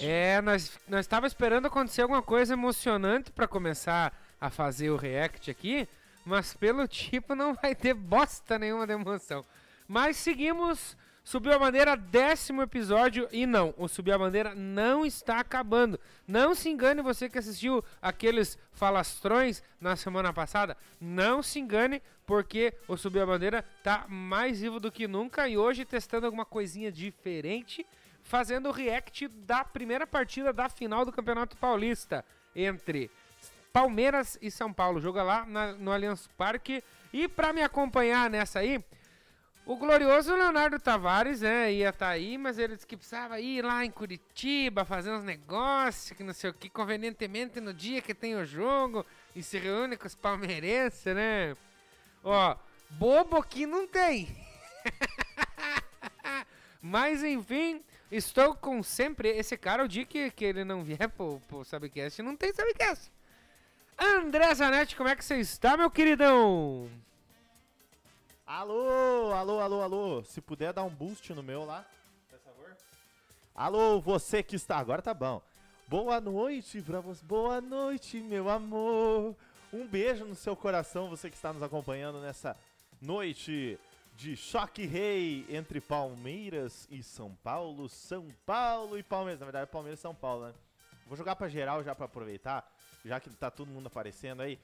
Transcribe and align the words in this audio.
É, 0.00 0.40
nós, 0.40 0.72
nós 0.88 1.00
estava 1.00 1.26
esperando 1.26 1.66
acontecer 1.66 2.00
alguma 2.00 2.22
coisa 2.22 2.54
emocionante 2.54 3.30
para 3.30 3.46
começar 3.46 4.10
a 4.40 4.48
fazer 4.48 4.88
o 4.88 4.96
react 4.96 5.50
aqui, 5.50 5.86
mas 6.24 6.54
pelo 6.54 6.88
tipo 6.88 7.34
não 7.34 7.52
vai 7.52 7.74
ter 7.74 7.92
bosta 7.92 8.58
nenhuma 8.58 8.86
de 8.86 8.94
emoção. 8.94 9.44
Mas 9.86 10.16
seguimos, 10.16 10.96
subiu 11.22 11.52
a 11.52 11.58
bandeira, 11.58 11.94
décimo 11.94 12.62
episódio, 12.62 13.28
e 13.30 13.44
não, 13.44 13.74
o 13.76 13.86
Subiu 13.86 14.14
a 14.14 14.18
Bandeira 14.18 14.54
não 14.54 15.04
está 15.04 15.40
acabando. 15.40 16.00
Não 16.26 16.54
se 16.54 16.70
engane 16.70 17.02
você 17.02 17.28
que 17.28 17.36
assistiu 17.36 17.84
aqueles 18.00 18.58
falastrões 18.72 19.62
na 19.78 19.94
semana 19.94 20.32
passada, 20.32 20.74
não 20.98 21.42
se 21.42 21.60
engane, 21.60 22.00
porque 22.24 22.72
o 22.88 22.96
Subiu 22.96 23.22
a 23.24 23.26
Bandeira 23.26 23.62
tá 23.82 24.06
mais 24.08 24.62
vivo 24.62 24.80
do 24.80 24.90
que 24.90 25.06
nunca 25.06 25.46
e 25.46 25.58
hoje 25.58 25.84
testando 25.84 26.24
alguma 26.24 26.46
coisinha 26.46 26.90
diferente 26.90 27.84
fazendo 28.28 28.68
o 28.68 28.72
react 28.72 29.28
da 29.28 29.64
primeira 29.64 30.06
partida 30.06 30.52
da 30.52 30.68
final 30.68 31.04
do 31.04 31.12
Campeonato 31.12 31.56
Paulista 31.56 32.24
entre 32.54 33.10
Palmeiras 33.72 34.38
e 34.42 34.50
São 34.50 34.72
Paulo. 34.72 35.00
Joga 35.00 35.22
lá 35.22 35.44
na- 35.46 35.72
no 35.72 35.92
Allianz 35.92 36.26
Parque. 36.36 36.82
E 37.12 37.28
para 37.28 37.52
me 37.52 37.62
acompanhar 37.62 38.28
nessa 38.28 38.58
aí, 38.58 38.82
o 39.64 39.76
glorioso 39.76 40.34
Leonardo 40.34 40.78
Tavares, 40.78 41.40
né, 41.40 41.72
ia 41.72 41.90
estar 41.90 42.08
aí, 42.08 42.36
mas 42.38 42.58
ele 42.58 42.74
disse 42.74 42.86
que 42.86 42.96
precisava 42.96 43.40
ir 43.40 43.64
lá 43.64 43.84
em 43.84 43.90
Curitiba 43.90 44.84
fazer 44.84 45.10
uns 45.12 45.24
negócios, 45.24 46.16
que 46.16 46.24
não 46.24 46.32
sei 46.32 46.50
o 46.50 46.54
que, 46.54 46.68
convenientemente 46.68 47.60
no 47.60 47.72
dia 47.72 48.00
que 48.02 48.14
tem 48.14 48.34
o 48.36 48.44
jogo 48.44 49.04
e 49.34 49.42
se 49.42 49.58
reúne 49.58 49.96
com 49.96 50.06
os 50.06 50.14
palmeirenses, 50.14 51.14
né? 51.14 51.56
Ó, 52.24 52.56
bobo 52.90 53.36
aqui 53.36 53.66
não 53.66 53.86
tem. 53.86 54.28
Mas 56.80 57.22
enfim, 57.24 57.82
estou 58.10 58.54
com 58.54 58.82
sempre 58.82 59.28
esse 59.28 59.56
cara. 59.56 59.84
O 59.84 59.88
dia 59.88 60.04
que, 60.04 60.30
que 60.30 60.44
ele 60.44 60.64
não 60.64 60.84
vier 60.84 61.08
pro, 61.16 61.40
pro 61.48 61.64
Sabcast, 61.64 62.22
não 62.22 62.36
tem 62.36 62.52
Sabcast. 62.52 63.10
André 63.98 64.54
Zanetti, 64.54 64.94
como 64.94 65.08
é 65.08 65.16
que 65.16 65.24
você 65.24 65.36
está, 65.36 65.76
meu 65.76 65.90
queridão? 65.90 66.90
Alô, 68.46 69.32
alô, 69.32 69.58
alô, 69.58 69.80
alô. 69.82 70.24
Se 70.24 70.40
puder 70.40 70.72
dar 70.72 70.84
um 70.84 70.90
boost 70.90 71.32
no 71.32 71.42
meu 71.42 71.64
lá, 71.64 71.84
por 72.30 72.38
favor. 72.40 72.76
Alô, 73.54 74.00
você 74.00 74.42
que 74.42 74.54
está. 74.54 74.76
Agora 74.76 75.02
tá 75.02 75.14
bom. 75.14 75.42
Boa 75.88 76.20
noite 76.20 76.82
pra 76.82 77.00
você. 77.00 77.24
Boa 77.24 77.60
noite, 77.60 78.20
meu 78.20 78.50
amor. 78.50 79.34
Um 79.72 79.86
beijo 79.86 80.24
no 80.24 80.34
seu 80.34 80.54
coração, 80.54 81.08
você 81.08 81.28
que 81.28 81.36
está 81.36 81.52
nos 81.52 81.62
acompanhando 81.62 82.20
nessa 82.20 82.56
noite 83.00 83.78
de 84.16 84.34
choque 84.34 84.86
rei 84.86 85.44
entre 85.48 85.80
Palmeiras 85.80 86.88
e 86.90 87.02
São 87.02 87.34
Paulo. 87.44 87.88
São 87.88 88.26
Paulo 88.46 88.98
e 88.98 89.02
Palmeiras. 89.02 89.40
Na 89.40 89.46
verdade, 89.46 89.70
Palmeiras 89.70 89.98
e 89.98 90.02
São 90.02 90.14
Paulo, 90.14 90.46
né? 90.46 90.54
Vou 91.06 91.16
jogar 91.16 91.36
pra 91.36 91.48
geral 91.48 91.84
já 91.84 91.94
pra 91.94 92.06
aproveitar, 92.06 92.68
já 93.04 93.20
que 93.20 93.30
tá 93.30 93.50
todo 93.50 93.68
mundo 93.68 93.86
aparecendo 93.86 94.40
aí. 94.40 94.58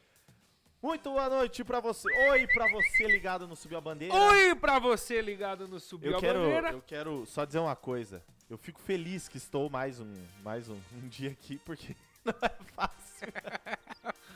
Muito 0.83 1.11
boa 1.11 1.28
noite 1.28 1.62
pra 1.62 1.78
você. 1.78 2.08
Oi 2.30 2.47
pra 2.48 2.67
você 2.73 3.06
ligado 3.06 3.47
no 3.47 3.55
Subiu 3.55 3.78
a 3.78 3.80
Bandeira. 3.80 4.12
Oi 4.14 4.55
pra 4.56 4.80
você 4.80 5.20
ligado 5.20 5.69
no 5.69 5.78
Subiu 5.78 6.11
Eu 6.12 6.17
a 6.17 6.20
quero, 6.20 6.41
Bandeira. 6.41 6.70
eu 6.73 6.83
quero 6.83 7.27
só 7.27 7.45
dizer 7.45 7.61
uma 7.61 7.77
coisa. 7.77 8.23
Eu 8.50 8.58
fico 8.58 8.80
feliz 8.80 9.28
que 9.28 9.36
estou 9.36 9.70
mais 9.70 10.00
um, 10.00 10.12
mais 10.42 10.69
um, 10.69 10.80
um 10.95 11.08
dia 11.08 11.30
aqui, 11.30 11.58
porque 11.58 11.95
não 12.25 12.34
é 12.42 12.50
fácil. 12.75 13.28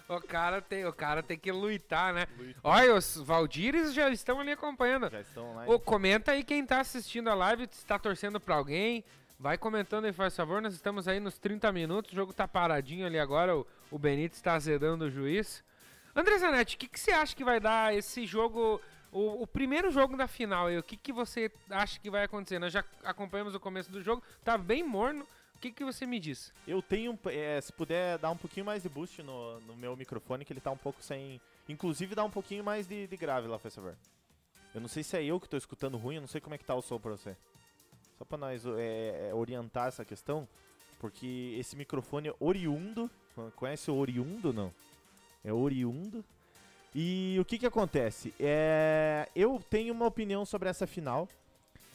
O 0.08 0.20
cara 0.20 0.62
tem, 0.62 0.84
o 0.84 0.92
cara 0.92 1.22
tem 1.22 1.38
que 1.38 1.50
lutar, 1.50 2.14
né? 2.14 2.26
Luitar. 2.38 2.60
Olha, 2.62 2.94
os 2.94 3.16
Valdires 3.16 3.92
já 3.92 4.08
estão 4.10 4.38
ali 4.40 4.52
acompanhando. 4.52 5.10
Já 5.10 5.20
estão 5.20 5.50
online. 5.50 5.72
Ô, 5.72 5.80
comenta 5.80 6.32
aí 6.32 6.44
quem 6.44 6.64
tá 6.64 6.80
assistindo 6.80 7.28
a 7.28 7.34
live, 7.34 7.68
se 7.70 7.84
tá 7.84 7.98
torcendo 7.98 8.38
pra 8.38 8.54
alguém. 8.54 9.04
Vai 9.38 9.58
comentando 9.58 10.04
aí, 10.04 10.12
faz 10.12 10.34
favor. 10.34 10.62
Nós 10.62 10.74
estamos 10.74 11.08
aí 11.08 11.20
nos 11.20 11.38
30 11.38 11.70
minutos. 11.72 12.12
O 12.12 12.16
jogo 12.16 12.32
tá 12.32 12.46
paradinho 12.46 13.04
ali 13.04 13.18
agora. 13.18 13.56
O, 13.56 13.66
o 13.90 13.98
Benítez 13.98 14.40
tá 14.40 14.54
azedando 14.54 15.06
o 15.06 15.10
juiz. 15.10 15.64
André 16.14 16.38
Zanetti, 16.38 16.76
o 16.76 16.78
que, 16.78 16.88
que 16.88 16.98
você 16.98 17.10
acha 17.10 17.36
que 17.36 17.44
vai 17.44 17.60
dar 17.60 17.94
esse 17.94 18.24
jogo, 18.24 18.80
o, 19.12 19.42
o 19.42 19.46
primeiro 19.46 19.90
jogo 19.90 20.16
da 20.16 20.26
final? 20.26 20.68
O 20.70 20.82
que, 20.82 20.96
que 20.96 21.12
você 21.12 21.52
acha 21.68 22.00
que 22.00 22.08
vai 22.08 22.24
acontecer? 22.24 22.58
Nós 22.58 22.72
já 22.72 22.82
acompanhamos 23.04 23.54
o 23.54 23.60
começo 23.60 23.92
do 23.92 24.02
jogo, 24.02 24.22
tá 24.42 24.56
bem 24.56 24.82
morno. 24.82 25.26
O 25.56 25.58
que, 25.58 25.72
que 25.72 25.84
você 25.84 26.04
me 26.04 26.20
diz? 26.20 26.52
Eu 26.68 26.82
tenho, 26.82 27.18
é, 27.26 27.58
se 27.62 27.72
puder 27.72 28.18
dar 28.18 28.30
um 28.30 28.36
pouquinho 28.36 28.66
mais 28.66 28.82
de 28.82 28.90
boost 28.90 29.22
no, 29.22 29.58
no 29.60 29.74
meu 29.74 29.96
microfone, 29.96 30.44
que 30.44 30.52
ele 30.52 30.60
tá 30.60 30.70
um 30.70 30.76
pouco 30.76 31.02
sem... 31.02 31.40
Inclusive 31.66 32.14
dá 32.14 32.22
um 32.22 32.30
pouquinho 32.30 32.62
mais 32.62 32.86
de, 32.86 33.06
de 33.06 33.16
grave 33.16 33.48
lá, 33.48 33.58
por 33.58 33.70
favor. 33.70 33.96
Eu 34.74 34.80
não 34.82 34.88
sei 34.88 35.02
se 35.02 35.16
é 35.16 35.24
eu 35.24 35.40
que 35.40 35.48
tô 35.48 35.56
escutando 35.56 35.96
ruim, 35.96 36.16
eu 36.16 36.20
não 36.20 36.28
sei 36.28 36.42
como 36.42 36.54
é 36.54 36.58
que 36.58 36.64
tá 36.64 36.74
o 36.74 36.82
som 36.82 37.00
pra 37.00 37.12
você. 37.12 37.34
Só 38.18 38.24
pra 38.26 38.36
nós 38.36 38.66
é, 38.66 39.28
é, 39.30 39.34
orientar 39.34 39.88
essa 39.88 40.04
questão, 40.04 40.46
porque 41.00 41.56
esse 41.58 41.74
microfone 41.74 42.28
é 42.28 42.34
oriundo, 42.38 43.10
conhece 43.56 43.90
o 43.90 43.96
oriundo 43.96 44.52
não? 44.52 44.72
É 45.42 45.52
oriundo. 45.52 46.22
E 46.94 47.36
o 47.40 47.44
que 47.46 47.58
que 47.58 47.66
acontece? 47.66 48.34
É, 48.38 49.28
eu 49.34 49.62
tenho 49.70 49.94
uma 49.94 50.06
opinião 50.06 50.44
sobre 50.44 50.68
essa 50.68 50.86
final, 50.86 51.26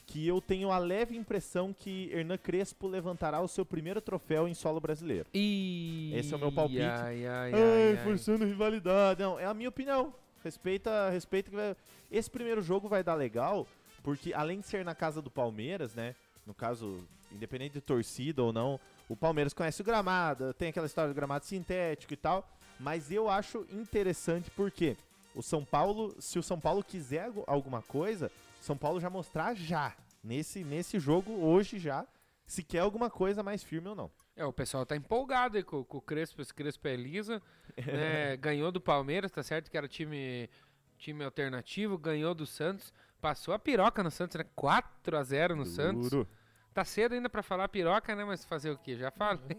que 0.06 0.26
eu 0.26 0.40
tenho 0.40 0.70
a 0.70 0.78
leve 0.78 1.16
impressão 1.16 1.72
que 1.72 2.10
Hernan 2.12 2.36
Crespo 2.36 2.86
levantará 2.86 3.40
o 3.40 3.48
seu 3.48 3.64
primeiro 3.64 4.00
troféu 4.00 4.46
em 4.46 4.54
solo 4.54 4.80
brasileiro. 4.80 5.26
Ih, 5.32 6.12
Esse 6.14 6.32
é 6.34 6.36
o 6.36 6.40
meu 6.40 6.52
palpite. 6.52 6.80
Ai, 6.82 7.26
ai, 7.26 7.26
ai, 7.26 7.52
Ai, 7.54 7.90
ai. 7.96 8.04
forçando 8.04 8.44
rivalidade. 8.44 9.22
Não, 9.22 9.38
é 9.38 9.46
a 9.46 9.54
minha 9.54 9.68
opinião. 9.68 10.12
Respeita, 10.44 11.08
respeita 11.10 11.50
que 11.50 11.56
vai... 11.56 11.76
Esse 12.10 12.28
primeiro 12.30 12.60
jogo 12.60 12.88
vai 12.88 13.02
dar 13.02 13.14
legal, 13.14 13.66
porque 14.02 14.34
além 14.34 14.60
de 14.60 14.66
ser 14.66 14.84
na 14.84 14.94
casa 14.94 15.22
do 15.22 15.30
Palmeiras, 15.30 15.94
né? 15.94 16.14
No 16.46 16.52
caso, 16.52 16.98
independente 17.30 17.74
de 17.74 17.80
torcida 17.80 18.42
ou 18.42 18.52
não, 18.52 18.78
o 19.08 19.16
Palmeiras 19.16 19.54
conhece 19.54 19.80
o 19.80 19.84
gramado, 19.84 20.52
tem 20.54 20.68
aquela 20.68 20.86
história 20.86 21.08
do 21.12 21.14
gramado 21.16 21.46
sintético 21.46 22.12
e 22.12 22.16
tal. 22.16 22.46
Mas 22.78 23.10
eu 23.12 23.30
acho 23.30 23.64
interessante 23.70 24.50
porque 24.50 24.96
o 25.34 25.42
São 25.42 25.64
Paulo, 25.64 26.14
se 26.18 26.38
o 26.38 26.42
São 26.42 26.58
Paulo 26.58 26.82
quiser 26.82 27.26
algu- 27.26 27.44
alguma 27.46 27.80
coisa, 27.80 28.30
São 28.62 28.76
Paulo 28.76 29.00
já 29.00 29.10
mostrar 29.10 29.54
já. 29.54 29.94
Nesse, 30.22 30.62
nesse 30.62 31.00
jogo, 31.00 31.32
hoje 31.32 31.80
já, 31.80 32.06
se 32.46 32.62
quer 32.62 32.78
alguma 32.78 33.10
coisa 33.10 33.42
mais 33.42 33.62
firme 33.62 33.88
ou 33.88 33.96
não. 33.96 34.10
É, 34.36 34.44
o 34.44 34.52
pessoal 34.52 34.86
tá 34.86 34.94
empolgado 34.94 35.56
aí 35.56 35.64
com, 35.64 35.82
com 35.84 35.98
o 35.98 36.00
Crespo, 36.00 36.40
esse 36.40 36.54
Crespo 36.54 36.86
é 36.86 36.94
liso, 36.94 37.42
né, 37.76 38.36
ganhou 38.36 38.70
do 38.70 38.80
Palmeiras, 38.80 39.32
tá 39.32 39.42
certo 39.42 39.68
que 39.68 39.76
era 39.76 39.88
time, 39.88 40.48
time 40.96 41.24
alternativo, 41.24 41.98
ganhou 41.98 42.34
do 42.34 42.46
Santos, 42.46 42.94
passou 43.20 43.52
a 43.52 43.58
piroca 43.58 44.02
no 44.02 44.10
Santos, 44.12 44.36
né, 44.36 44.44
4 44.54 45.18
a 45.18 45.22
0 45.24 45.56
no 45.56 45.66
Santos. 45.66 46.08
Duro. 46.08 46.28
Tá 46.72 46.84
cedo 46.84 47.14
ainda 47.14 47.28
pra 47.28 47.42
falar 47.42 47.68
piroca, 47.68 48.14
né, 48.14 48.24
mas 48.24 48.44
fazer 48.44 48.70
o 48.70 48.78
quê? 48.78 48.96
Já 48.96 49.10
falo. 49.10 49.40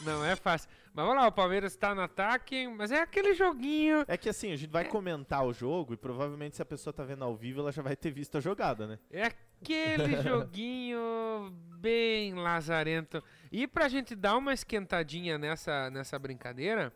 Não 0.00 0.24
é 0.24 0.36
fácil. 0.36 0.68
Mas 0.94 1.04
vamos 1.06 1.20
lá, 1.20 1.28
o 1.28 1.32
Palmeiras 1.32 1.76
tá 1.76 1.94
no 1.94 2.00
ataque, 2.00 2.66
mas 2.68 2.90
é 2.90 3.00
aquele 3.00 3.34
joguinho... 3.34 4.04
É 4.08 4.16
que 4.16 4.28
assim, 4.28 4.52
a 4.52 4.56
gente 4.56 4.70
vai 4.70 4.84
comentar 4.84 5.44
o 5.44 5.52
jogo 5.52 5.94
e 5.94 5.96
provavelmente 5.96 6.56
se 6.56 6.62
a 6.62 6.66
pessoa 6.66 6.92
tá 6.92 7.04
vendo 7.04 7.24
ao 7.24 7.36
vivo, 7.36 7.60
ela 7.60 7.72
já 7.72 7.82
vai 7.82 7.96
ter 7.96 8.10
visto 8.10 8.38
a 8.38 8.40
jogada, 8.40 8.86
né? 8.86 8.98
É 9.10 9.24
aquele 9.26 10.20
joguinho 10.22 11.50
bem 11.78 12.34
lazarento. 12.34 13.22
E 13.50 13.66
pra 13.66 13.88
gente 13.88 14.14
dar 14.14 14.36
uma 14.36 14.52
esquentadinha 14.52 15.38
nessa, 15.38 15.90
nessa 15.90 16.18
brincadeira, 16.18 16.92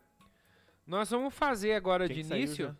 nós 0.85 1.09
vamos 1.09 1.33
fazer 1.33 1.73
agora 1.73 2.07
Quem 2.07 2.23
de 2.23 2.33
início. 2.33 2.67
já? 2.67 2.75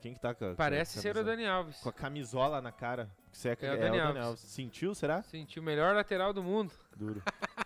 Quem 0.00 0.14
que 0.14 0.20
tá 0.20 0.34
com 0.34 0.52
a 0.52 0.54
Parece 0.54 1.00
ser 1.00 1.16
o 1.16 1.24
Dani 1.24 1.46
Alves. 1.46 1.78
Com 1.78 1.88
a 1.88 1.92
camisola 1.92 2.60
na 2.60 2.70
cara. 2.70 3.10
Você 3.32 3.48
é, 3.48 3.56
É 3.60 3.70
o 3.70 3.72
é 3.72 3.76
o 3.76 3.80
Dani 3.80 3.98
Alves. 3.98 4.22
Alves. 4.22 4.40
Sentiu, 4.40 4.94
será? 4.94 5.22
Sentiu 5.22 5.62
o 5.62 5.64
melhor 5.64 5.94
lateral 5.94 6.32
do 6.32 6.42
mundo. 6.42 6.72
Duro. 6.96 7.22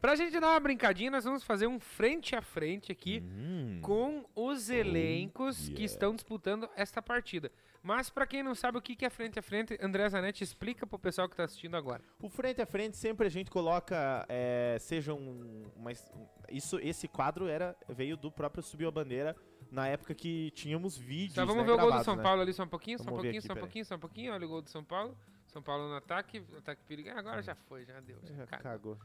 Pra 0.00 0.16
gente 0.16 0.40
dar 0.40 0.48
uma 0.52 0.60
brincadinha, 0.60 1.10
nós 1.10 1.24
vamos 1.24 1.42
fazer 1.42 1.66
um 1.66 1.78
frente 1.78 2.34
a 2.34 2.40
frente 2.40 2.90
aqui 2.90 3.22
Hum. 3.22 3.80
com 3.82 4.24
os 4.34 4.70
elencos 4.70 5.66
que 5.68 5.72
yeah. 5.82 5.84
estão 5.84 6.14
disputando 6.14 6.68
esta 6.74 7.02
partida. 7.02 7.52
Mas 7.82 8.08
pra 8.10 8.26
quem 8.26 8.42
não 8.42 8.54
sabe 8.54 8.78
o 8.78 8.82
que 8.82 8.94
que 8.96 9.04
é 9.04 9.10
frente 9.10 9.38
a 9.38 9.42
frente, 9.42 9.78
André 9.80 10.08
Zanetti 10.08 10.42
explica 10.44 10.86
pro 10.86 10.98
pessoal 10.98 11.28
que 11.28 11.36
tá 11.36 11.44
assistindo 11.44 11.76
agora. 11.76 12.02
O 12.20 12.28
frente 12.28 12.60
a 12.60 12.66
frente 12.66 12.96
sempre 12.96 13.26
a 13.26 13.30
gente 13.30 13.50
coloca, 13.50 14.24
é, 14.28 14.76
seja 14.80 15.14
um, 15.14 15.64
mas 15.76 16.10
isso, 16.50 16.78
esse 16.80 17.06
quadro 17.08 17.46
era 17.46 17.76
veio 17.88 18.16
do 18.16 18.30
próprio 18.30 18.62
Subiu 18.62 18.88
a 18.88 18.90
Bandeira 18.90 19.34
na 19.70 19.86
época 19.86 20.14
que 20.14 20.50
tínhamos 20.52 20.96
vídeos. 20.96 21.32
Então 21.32 21.46
vamos 21.46 21.62
né, 21.62 21.66
ver 21.68 21.72
o 21.72 21.76
gol 21.76 21.86
do 21.86 21.88
gravados, 21.88 22.04
São 22.04 22.16
né? 22.16 22.22
Paulo 22.22 22.42
ali 22.42 22.52
só 22.52 22.64
um 22.64 22.68
pouquinho, 22.68 22.98
só 22.98 23.04
um 23.04 23.14
pouquinho, 23.14 23.38
aqui, 23.38 23.46
só 23.46 23.52
um 23.52 23.56
pouquinho, 23.56 23.84
só 23.84 23.94
um 23.94 23.98
pouquinho. 23.98 24.32
Olha 24.32 24.46
o 24.46 24.48
gol 24.48 24.62
do 24.62 24.70
São 24.70 24.84
Paulo. 24.84 25.16
São 25.46 25.62
Paulo 25.62 25.88
no 25.88 25.96
ataque, 25.96 26.44
ataque 26.58 26.82
perigoso. 26.84 27.18
Agora 27.18 27.42
já 27.42 27.54
foi, 27.54 27.84
já 27.84 27.98
deu. 28.00 28.18
Já 28.22 28.34
Já 28.34 28.46
cagou. 28.46 28.96
cagou. 28.96 28.98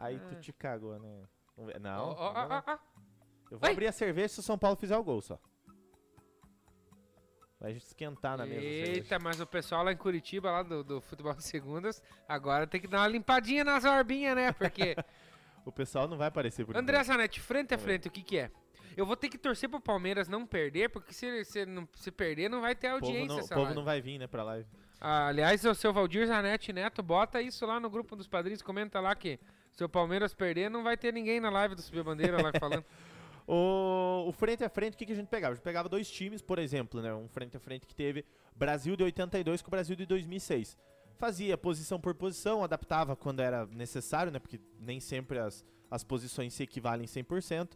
Aí 0.00 0.18
tu 0.18 0.34
Ah. 0.36 0.40
te 0.40 0.52
cagou, 0.52 0.98
né? 0.98 1.26
Não. 1.56 1.66
Não, 1.80 2.14
ó. 2.16 2.78
Eu 3.50 3.58
vou 3.58 3.66
Ai. 3.66 3.72
abrir 3.72 3.86
a 3.86 3.92
cerveja 3.92 4.28
se 4.28 4.40
o 4.40 4.42
São 4.42 4.56
Paulo 4.58 4.76
fizer 4.76 4.96
o 4.96 5.04
gol 5.04 5.20
só. 5.20 5.38
Vai 7.60 7.72
esquentar 7.72 8.38
na 8.38 8.46
mesa. 8.46 8.60
Eita, 8.62 9.18
mas 9.18 9.38
o 9.38 9.46
pessoal 9.46 9.84
lá 9.84 9.92
em 9.92 9.96
Curitiba, 9.96 10.50
lá 10.50 10.62
do, 10.62 10.82
do 10.82 11.00
Futebol 11.02 11.34
de 11.34 11.44
Segundas, 11.44 12.02
agora 12.26 12.66
tem 12.66 12.80
que 12.80 12.88
dar 12.88 13.00
uma 13.00 13.08
limpadinha 13.08 13.62
nas 13.64 13.84
orbinhas, 13.84 14.34
né? 14.34 14.52
Porque. 14.52 14.96
O 15.62 15.70
pessoal 15.70 16.08
não 16.08 16.16
vai 16.16 16.28
aparecer 16.28 16.64
por 16.64 16.74
André. 16.74 17.04
Zanetti, 17.04 17.38
frente 17.38 17.74
a 17.74 17.78
frente, 17.78 18.08
o 18.08 18.10
que 18.10 18.22
que 18.22 18.38
é? 18.38 18.50
Eu 18.96 19.04
vou 19.04 19.14
ter 19.14 19.28
que 19.28 19.36
torcer 19.36 19.68
pro 19.68 19.78
Palmeiras 19.78 20.26
não 20.26 20.46
perder, 20.46 20.88
porque 20.88 21.12
se, 21.12 21.44
se, 21.44 21.66
não, 21.66 21.86
se 21.92 22.10
perder, 22.10 22.48
não 22.48 22.62
vai 22.62 22.74
ter 22.74 22.88
O 22.88 22.98
povo, 22.98 23.04
audiência 23.04 23.28
não, 23.28 23.36
o 23.36 23.40
essa 23.40 23.48
povo 23.54 23.64
live. 23.64 23.76
não 23.76 23.84
vai 23.84 24.00
vir, 24.00 24.18
né, 24.18 24.26
pra 24.26 24.42
live. 24.42 24.66
Ah, 24.98 25.26
aliás, 25.28 25.62
o 25.66 25.74
seu 25.74 25.92
Valdir 25.92 26.26
Zanetti 26.26 26.72
Neto, 26.72 27.02
bota 27.02 27.42
isso 27.42 27.66
lá 27.66 27.78
no 27.78 27.90
grupo 27.90 28.16
dos 28.16 28.26
padrinhos, 28.26 28.62
comenta 28.62 29.00
lá 29.00 29.14
que 29.14 29.38
se 29.80 29.84
o 29.84 29.88
Palmeiras 29.88 30.34
perder, 30.34 30.68
não 30.68 30.82
vai 30.82 30.94
ter 30.94 31.10
ninguém 31.10 31.40
na 31.40 31.48
live 31.48 31.74
do 31.74 31.80
Subir 31.80 32.04
Bandeira 32.04 32.40
lá 32.42 32.52
falando. 32.58 32.84
O, 33.52 34.28
o 34.28 34.32
frente 34.32 34.62
a 34.62 34.68
frente, 34.68 34.94
o 34.94 34.96
que, 34.96 35.06
que 35.06 35.12
a 35.12 35.16
gente 35.16 35.26
pegava? 35.26 35.52
A 35.52 35.54
gente 35.56 35.64
pegava 35.64 35.88
dois 35.88 36.08
times, 36.08 36.40
por 36.40 36.56
exemplo, 36.56 37.02
né? 37.02 37.12
Um 37.12 37.26
frente 37.26 37.56
a 37.56 37.58
frente 37.58 37.84
que 37.84 37.92
teve 37.92 38.24
Brasil 38.54 38.94
de 38.94 39.02
82 39.02 39.60
com 39.60 39.66
o 39.66 39.70
Brasil 39.72 39.96
de 39.96 40.06
2006. 40.06 40.78
Fazia 41.16 41.58
posição 41.58 42.00
por 42.00 42.14
posição, 42.14 42.62
adaptava 42.62 43.16
quando 43.16 43.40
era 43.40 43.66
necessário, 43.66 44.30
né? 44.30 44.38
Porque 44.38 44.60
nem 44.78 45.00
sempre 45.00 45.40
as, 45.40 45.64
as 45.90 46.04
posições 46.04 46.54
se 46.54 46.62
equivalem 46.62 47.06
100%. 47.06 47.70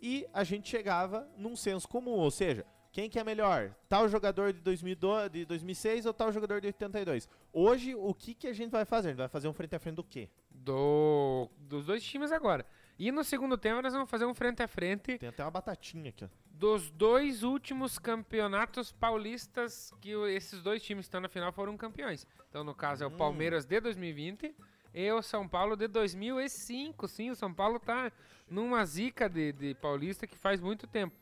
E 0.00 0.24
a 0.32 0.44
gente 0.44 0.68
chegava 0.68 1.28
num 1.36 1.56
senso 1.56 1.88
comum, 1.88 2.12
ou 2.12 2.30
seja, 2.30 2.64
quem 2.92 3.10
que 3.10 3.18
é 3.18 3.24
melhor? 3.24 3.74
Tal 3.88 4.08
jogador 4.08 4.52
de, 4.52 4.60
2002, 4.60 5.30
de 5.32 5.44
2006 5.46 6.06
ou 6.06 6.14
tal 6.14 6.30
jogador 6.30 6.60
de 6.60 6.68
82? 6.68 7.28
Hoje, 7.52 7.92
o 7.96 8.14
que, 8.14 8.34
que 8.34 8.46
a 8.46 8.52
gente 8.52 8.70
vai 8.70 8.84
fazer? 8.84 9.08
A 9.08 9.10
gente 9.10 9.18
vai 9.18 9.28
fazer 9.28 9.48
um 9.48 9.52
frente 9.52 9.74
a 9.74 9.80
frente 9.80 9.96
do 9.96 10.04
quê? 10.04 10.28
Do, 10.68 11.48
dos 11.58 11.86
dois 11.86 12.02
times 12.04 12.30
agora. 12.30 12.66
E 12.98 13.10
no 13.10 13.24
segundo 13.24 13.56
tempo 13.56 13.80
nós 13.80 13.92
vamos 13.92 14.10
fazer 14.10 14.26
um 14.26 14.34
frente 14.34 14.62
a 14.62 14.68
frente 14.68 15.16
Tem 15.18 15.28
até 15.28 15.42
uma 15.42 15.50
batatinha 15.50 16.10
aqui, 16.10 16.28
dos 16.50 16.90
dois 16.90 17.42
últimos 17.42 17.98
campeonatos 17.98 18.92
paulistas 18.92 19.92
que 20.00 20.10
esses 20.30 20.60
dois 20.60 20.82
times 20.82 21.06
que 21.06 21.08
estão 21.08 21.20
na 21.20 21.28
final 21.28 21.52
foram 21.52 21.76
campeões. 21.76 22.26
Então, 22.50 22.62
no 22.64 22.74
caso, 22.74 23.04
é 23.04 23.06
o 23.06 23.10
Hum. 23.10 23.16
Palmeiras 23.16 23.64
de 23.64 23.80
2020 23.80 24.54
e 24.92 25.12
o 25.12 25.22
São 25.22 25.48
Paulo 25.48 25.76
de 25.76 25.88
2005. 25.88 27.08
Sim, 27.08 27.30
o 27.30 27.36
São 27.36 27.54
Paulo 27.54 27.78
tá 27.78 28.12
numa 28.50 28.84
zica 28.84 29.28
de, 29.28 29.52
de 29.52 29.74
paulista 29.74 30.26
que 30.26 30.36
faz 30.36 30.60
muito 30.60 30.86
tempo. 30.86 31.16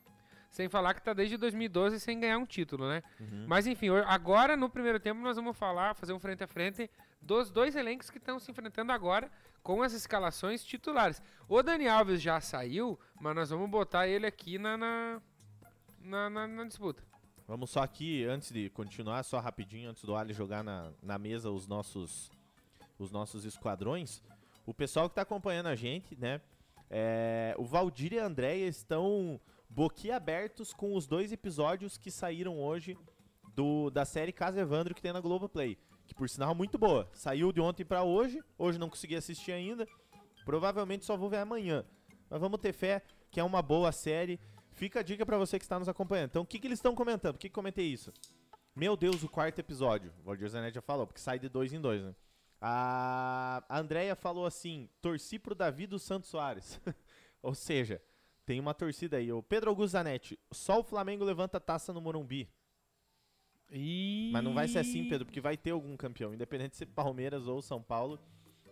Sem 0.50 0.68
falar 0.68 0.94
que 0.94 1.02
tá 1.02 1.12
desde 1.12 1.36
2012 1.36 2.00
sem 2.00 2.18
ganhar 2.18 2.38
um 2.38 2.46
título, 2.46 2.88
né? 2.88 3.02
Uhum. 3.20 3.44
Mas 3.46 3.66
enfim, 3.66 3.90
agora 4.06 4.56
no 4.56 4.70
primeiro 4.70 4.98
tempo 4.98 5.20
nós 5.20 5.36
vamos 5.36 5.56
falar, 5.56 5.94
fazer 5.94 6.14
um 6.14 6.18
frente 6.18 6.42
a 6.42 6.46
frente 6.46 6.90
dos 7.20 7.50
dois 7.50 7.74
elencos 7.76 8.10
que 8.10 8.18
estão 8.18 8.38
se 8.38 8.50
enfrentando 8.50 8.92
agora 8.92 9.30
com 9.62 9.82
as 9.82 9.92
escalações 9.92 10.64
titulares. 10.64 11.20
O 11.48 11.62
Dani 11.62 11.88
Alves 11.88 12.22
já 12.22 12.40
saiu, 12.40 12.98
mas 13.20 13.34
nós 13.34 13.50
vamos 13.50 13.68
botar 13.68 14.06
ele 14.06 14.26
aqui 14.26 14.58
na, 14.58 14.76
na, 14.76 15.22
na, 16.00 16.30
na- 16.30 16.46
na 16.46 16.64
disputa. 16.64 17.02
Vamos 17.48 17.70
só 17.70 17.82
aqui, 17.82 18.24
antes 18.24 18.50
de 18.50 18.70
continuar, 18.70 19.22
só 19.24 19.38
rapidinho, 19.40 19.90
antes 19.90 20.04
do 20.04 20.14
Ali 20.16 20.32
jogar 20.32 20.62
na, 20.64 20.92
na 21.02 21.16
mesa 21.18 21.50
os 21.50 21.66
nossos, 21.66 22.30
os 22.98 23.10
nossos 23.10 23.44
esquadrões. 23.44 24.22
O 24.64 24.74
pessoal 24.74 25.08
que 25.08 25.14
tá 25.14 25.22
acompanhando 25.22 25.66
a 25.68 25.74
gente, 25.76 26.16
né? 26.16 26.40
é, 26.90 27.54
o 27.58 27.64
Valdir 27.64 28.12
e 28.12 28.18
a 28.18 28.26
Andréia 28.26 28.66
estão 28.66 29.40
boquiabertos 29.68 30.72
com 30.72 30.94
os 30.94 31.06
dois 31.06 31.30
episódios 31.32 31.96
que 31.96 32.10
saíram 32.10 32.58
hoje 32.60 32.96
do, 33.54 33.90
da 33.90 34.04
série 34.04 34.32
Casa 34.32 34.60
Evandro 34.60 34.94
que 34.94 35.00
tem 35.02 35.12
na 35.12 35.20
Globoplay. 35.20 35.78
Que 36.06 36.14
por 36.14 36.28
sinal 36.28 36.52
é 36.52 36.54
muito 36.54 36.78
boa. 36.78 37.08
Saiu 37.12 37.52
de 37.52 37.60
ontem 37.60 37.84
pra 37.84 38.02
hoje, 38.02 38.42
hoje 38.56 38.78
não 38.78 38.88
consegui 38.88 39.16
assistir 39.16 39.52
ainda. 39.52 39.86
Provavelmente 40.44 41.04
só 41.04 41.16
vou 41.16 41.28
ver 41.28 41.38
amanhã. 41.38 41.84
Mas 42.30 42.40
vamos 42.40 42.60
ter 42.60 42.72
fé 42.72 43.02
que 43.30 43.40
é 43.40 43.44
uma 43.44 43.60
boa 43.60 43.92
série. 43.92 44.40
Fica 44.70 45.00
a 45.00 45.02
dica 45.02 45.26
pra 45.26 45.38
você 45.38 45.58
que 45.58 45.64
está 45.64 45.78
nos 45.78 45.88
acompanhando. 45.88 46.30
Então, 46.30 46.42
o 46.42 46.46
que, 46.46 46.58
que 46.58 46.66
eles 46.66 46.78
estão 46.78 46.94
comentando? 46.94 47.34
Por 47.34 47.40
que, 47.40 47.48
que 47.48 47.54
comentei 47.54 47.86
isso? 47.86 48.12
Meu 48.74 48.96
Deus, 48.96 49.22
o 49.22 49.28
quarto 49.28 49.58
episódio. 49.58 50.12
O 50.20 50.24
Valdir 50.24 50.48
Zanetti 50.48 50.74
já 50.74 50.82
falou, 50.82 51.06
porque 51.06 51.20
sai 51.20 51.38
de 51.38 51.48
dois 51.48 51.72
em 51.72 51.80
dois, 51.80 52.02
né? 52.02 52.14
A 52.60 53.64
Andrea 53.70 54.14
falou 54.14 54.46
assim: 54.46 54.88
torci 55.00 55.38
pro 55.38 55.54
Davi 55.54 55.86
dos 55.86 56.02
Santos 56.02 56.28
Soares. 56.28 56.80
Ou 57.42 57.54
seja, 57.54 58.02
tem 58.44 58.60
uma 58.60 58.74
torcida 58.74 59.16
aí. 59.16 59.32
O 59.32 59.42
Pedro 59.42 59.70
Augusto 59.70 59.92
Zanetti, 59.92 60.38
só 60.52 60.80
o 60.80 60.84
Flamengo 60.84 61.24
levanta 61.24 61.56
a 61.56 61.60
taça 61.60 61.92
no 61.92 62.00
Morumbi. 62.00 62.48
E... 63.70 64.30
Mas 64.32 64.44
não 64.44 64.54
vai 64.54 64.68
ser 64.68 64.78
assim, 64.78 65.08
Pedro, 65.08 65.26
porque 65.26 65.40
vai 65.40 65.56
ter 65.56 65.70
algum 65.72 65.96
campeão. 65.96 66.32
Independente 66.32 66.70
de 66.72 66.76
ser 66.76 66.86
Palmeiras 66.86 67.46
ou 67.48 67.60
São 67.60 67.82
Paulo, 67.82 68.18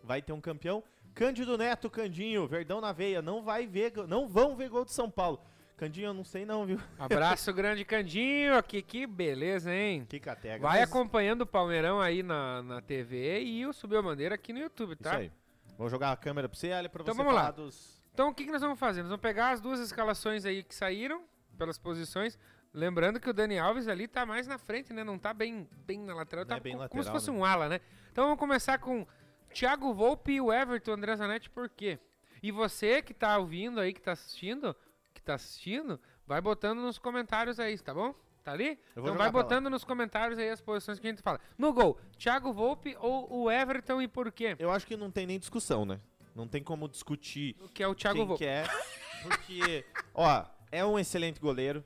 vai 0.03 0.23
ter 0.23 0.33
um 0.33 0.41
campeão. 0.41 0.83
Cândido 1.15 1.57
Neto, 1.57 1.89
Candinho, 1.91 2.47
Verdão 2.47 2.81
na 2.81 2.93
veia, 2.93 3.23
não 3.23 3.43
vai 3.43 3.67
ver, 3.67 3.93
não 4.09 4.29
vão 4.29 4.57
ver 4.57 4.69
gol 4.69 4.85
de 4.85 4.93
São 4.93 5.11
Paulo. 5.11 5.41
Candinho, 5.77 6.07
eu 6.09 6.15
não 6.15 6.25
sei 6.25 6.45
não, 6.47 6.65
viu? 6.65 6.79
Abraço 6.99 7.53
grande, 7.53 7.85
Candinho. 7.85 8.57
Aqui, 8.57 8.81
que 8.81 9.07
beleza, 9.07 9.75
hein? 9.75 10.07
Que 10.09 10.21
catega. 10.21 10.63
Vai 10.63 10.81
Mas- 10.81 10.89
acompanhando 10.89 11.43
o 11.43 11.47
Palmeirão 11.47 12.01
aí 12.01 12.23
na, 12.23 12.63
na 12.63 12.81
TV 12.81 13.43
e 13.43 13.67
o 13.67 13.73
Subiu 13.73 13.99
a 13.99 14.03
Bandeira 14.03 14.35
aqui 14.37 14.53
no 14.53 14.61
YouTube, 14.61 14.93
Isso 14.93 15.03
tá? 15.03 15.17
aí. 15.17 15.33
Vou 15.77 15.89
jogar 15.89 16.13
a 16.13 16.17
câmera 16.17 16.49
pra 16.49 16.57
você, 16.57 16.71
Ali, 16.73 16.89
pra 16.89 17.03
Então 17.03 17.15
você 17.15 17.19
vamos 17.23 17.35
lá. 17.35 17.51
dos... 17.51 18.01
Então 18.13 18.29
o 18.29 18.35
que, 18.35 18.45
que 18.45 18.53
nós 18.53 18.61
vamos 18.63 18.79
fazer? 18.79 19.01
Nós 19.03 19.11
vamos 19.11 19.23
pegar 19.23 19.51
as 19.51 19.61
duas 19.61 19.81
escalações 19.81 20.45
aí 20.45 20.63
que 20.63 20.73
saíram 20.75 21.23
pelas 21.59 21.77
posições. 21.77 22.39
Lembrando 22.75 23.21
que 23.21 23.31
o 23.31 23.33
Dani 23.33 23.57
Alves 23.59 23.87
ali 23.89 24.09
tá 24.09 24.27
mais 24.27 24.47
na 24.49 24.59
frente, 24.59 24.93
né? 24.93 25.05
Não 25.05 25.17
tá 25.19 25.33
bem, 25.33 25.69
bem 25.87 26.01
na 26.01 26.15
lateral, 26.15 26.45
Não 26.45 26.49
tá 26.51 26.57
é 26.57 26.61
bem 26.61 26.73
co- 26.73 26.79
como 26.89 27.01
lateral, 27.03 27.05
se 27.05 27.11
fosse 27.11 27.31
né? 27.31 27.39
um 27.39 27.45
ala, 27.45 27.69
né? 27.69 27.81
Então 28.11 28.25
vamos 28.25 28.39
começar 28.39 28.79
com 28.79 29.07
Thiago 29.53 29.95
Volpe 29.95 30.33
e 30.33 30.41
o 30.41 30.53
Everton, 30.53 30.93
André 30.93 31.15
Zanetti, 31.17 31.49
por 31.49 31.69
quê? 31.69 31.99
E 32.43 32.51
você 32.51 33.01
que 33.01 33.15
tá 33.15 33.39
ouvindo 33.39 33.79
aí, 33.81 33.93
que 33.93 34.01
tá 34.03 34.13
assistindo, 34.13 34.75
que 35.15 35.23
tá 35.23 35.35
assistindo, 35.35 36.01
vai 36.27 36.41
botando 36.41 36.81
nos 36.81 36.99
comentários 36.99 37.61
aí, 37.61 37.79
tá 37.79 37.95
bom? 37.95 38.13
Tá 38.43 38.53
ali? 38.53 38.79
Então 38.91 39.05
vai 39.05 39.15
pra 39.15 39.25
lá. 39.25 39.31
botando 39.33 39.71
nos 39.71 39.85
comentários 39.85 40.39
aí 40.39 40.51
as 40.51 40.61
posições 40.61 40.99
que 40.99 41.07
a 41.07 41.11
gente 41.11 41.23
fala. 41.23 41.41
No 41.57 41.73
gol, 41.73 41.99
Thiago 42.19 42.53
Volpe 42.53 42.95
ou 43.01 43.45
o 43.45 43.51
Everton 43.51 44.03
e 44.03 44.09
por 44.09 44.31
quê? 44.33 44.55
Eu 44.59 44.71
acho 44.71 44.87
que 44.87 44.97
não 44.97 45.11
tem 45.11 45.27
nem 45.27 45.39
discussão, 45.39 45.87
né? 45.87 45.99
Não 46.35 46.47
tem 46.49 46.63
como 46.63 46.89
discutir 46.89 47.57
O 47.61 47.69
que 47.69 47.83
é 47.83 47.89
o 47.89 47.95
Thiago 47.95 48.19
quem 48.19 48.27
Volpe. 48.27 48.43
que 48.45 48.49
é, 48.51 48.65
porque, 49.23 49.87
ó, 50.13 50.45
é 50.71 50.85
um 50.85 50.99
excelente 50.99 51.41
goleiro, 51.41 51.83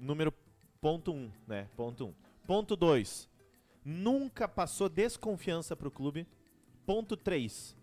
número 0.00 0.32
ponto 0.80 1.12
um, 1.12 1.30
né? 1.46 1.68
Ponto 1.76 2.06
um. 2.06 2.14
Ponto 2.46 2.74
dois, 2.74 3.28
nunca 3.84 4.48
passou 4.48 4.88
desconfiança 4.88 5.76
pro 5.76 5.90
clube. 5.90 6.26
Ponto 6.86 7.16
três, 7.16 7.76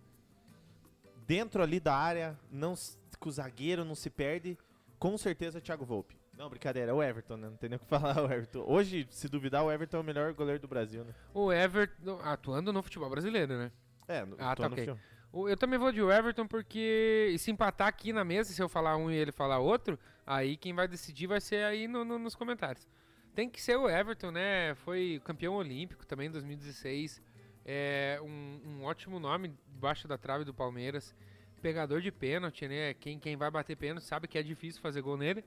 dentro 1.26 1.62
ali 1.62 1.80
da 1.80 1.94
área, 1.94 2.38
não, 2.50 2.74
que 3.20 3.28
o 3.28 3.30
zagueiro 3.30 3.84
não 3.84 3.94
se 3.94 4.10
perde, 4.10 4.58
com 4.98 5.16
certeza 5.16 5.60
Thiago 5.60 5.84
Volpe. 5.84 6.16
Não, 6.36 6.48
brincadeira, 6.48 6.90
é 6.92 6.94
o 6.94 7.02
Everton, 7.02 7.36
né? 7.36 7.48
Não 7.48 7.56
tem 7.56 7.68
nem 7.70 7.76
o 7.76 7.80
que 7.80 7.86
falar, 7.88 8.16
o 8.22 8.26
Everton. 8.26 8.64
Hoje, 8.66 9.06
se 9.10 9.28
duvidar, 9.28 9.64
o 9.64 9.70
Everton 9.72 9.96
é 9.96 10.00
o 10.00 10.04
melhor 10.04 10.32
goleiro 10.34 10.60
do 10.60 10.68
Brasil, 10.68 11.04
né? 11.04 11.14
O 11.34 11.52
Everton 11.52 12.20
atuando 12.22 12.72
no 12.72 12.82
futebol 12.82 13.08
brasileiro, 13.10 13.56
né? 13.58 13.72
É, 14.06 14.24
no, 14.24 14.36
Ah, 14.38 14.54
tá 14.54 14.68
no 14.68 14.74
ok. 14.74 14.84
filme. 14.84 15.00
O- 15.32 15.48
Eu 15.48 15.56
também 15.56 15.78
vou 15.78 15.90
de 15.92 16.00
Everton 16.00 16.46
porque 16.46 17.34
se 17.38 17.50
empatar 17.50 17.88
aqui 17.88 18.12
na 18.12 18.24
mesa, 18.24 18.52
se 18.52 18.62
eu 18.62 18.68
falar 18.68 18.96
um 18.96 19.10
e 19.10 19.14
ele 19.16 19.32
falar 19.32 19.58
outro, 19.58 19.98
aí 20.28 20.56
quem 20.56 20.72
vai 20.74 20.86
decidir 20.86 21.26
vai 21.26 21.40
ser 21.40 21.64
aí 21.64 21.88
no- 21.88 22.04
no- 22.04 22.18
nos 22.18 22.34
comentários. 22.34 22.86
Tem 23.34 23.48
que 23.48 23.60
ser 23.62 23.76
o 23.76 23.88
Everton, 23.88 24.30
né? 24.30 24.74
Foi 24.76 25.20
campeão 25.24 25.54
olímpico 25.54 26.04
também 26.06 26.28
em 26.28 26.30
2016. 26.30 27.22
É 27.64 28.18
um, 28.22 28.60
um 28.64 28.84
ótimo 28.84 29.18
nome 29.20 29.54
debaixo 29.68 30.06
da 30.08 30.18
trave 30.18 30.44
do 30.44 30.52
Palmeiras. 30.54 31.14
Pegador 31.62 32.00
de 32.00 32.10
pênalti, 32.12 32.66
né? 32.68 32.94
Quem, 32.94 33.18
quem 33.18 33.36
vai 33.36 33.50
bater 33.50 33.76
pênalti 33.76 34.04
sabe 34.04 34.28
que 34.28 34.38
é 34.38 34.42
difícil 34.42 34.80
fazer 34.80 35.02
gol 35.02 35.16
nele. 35.16 35.44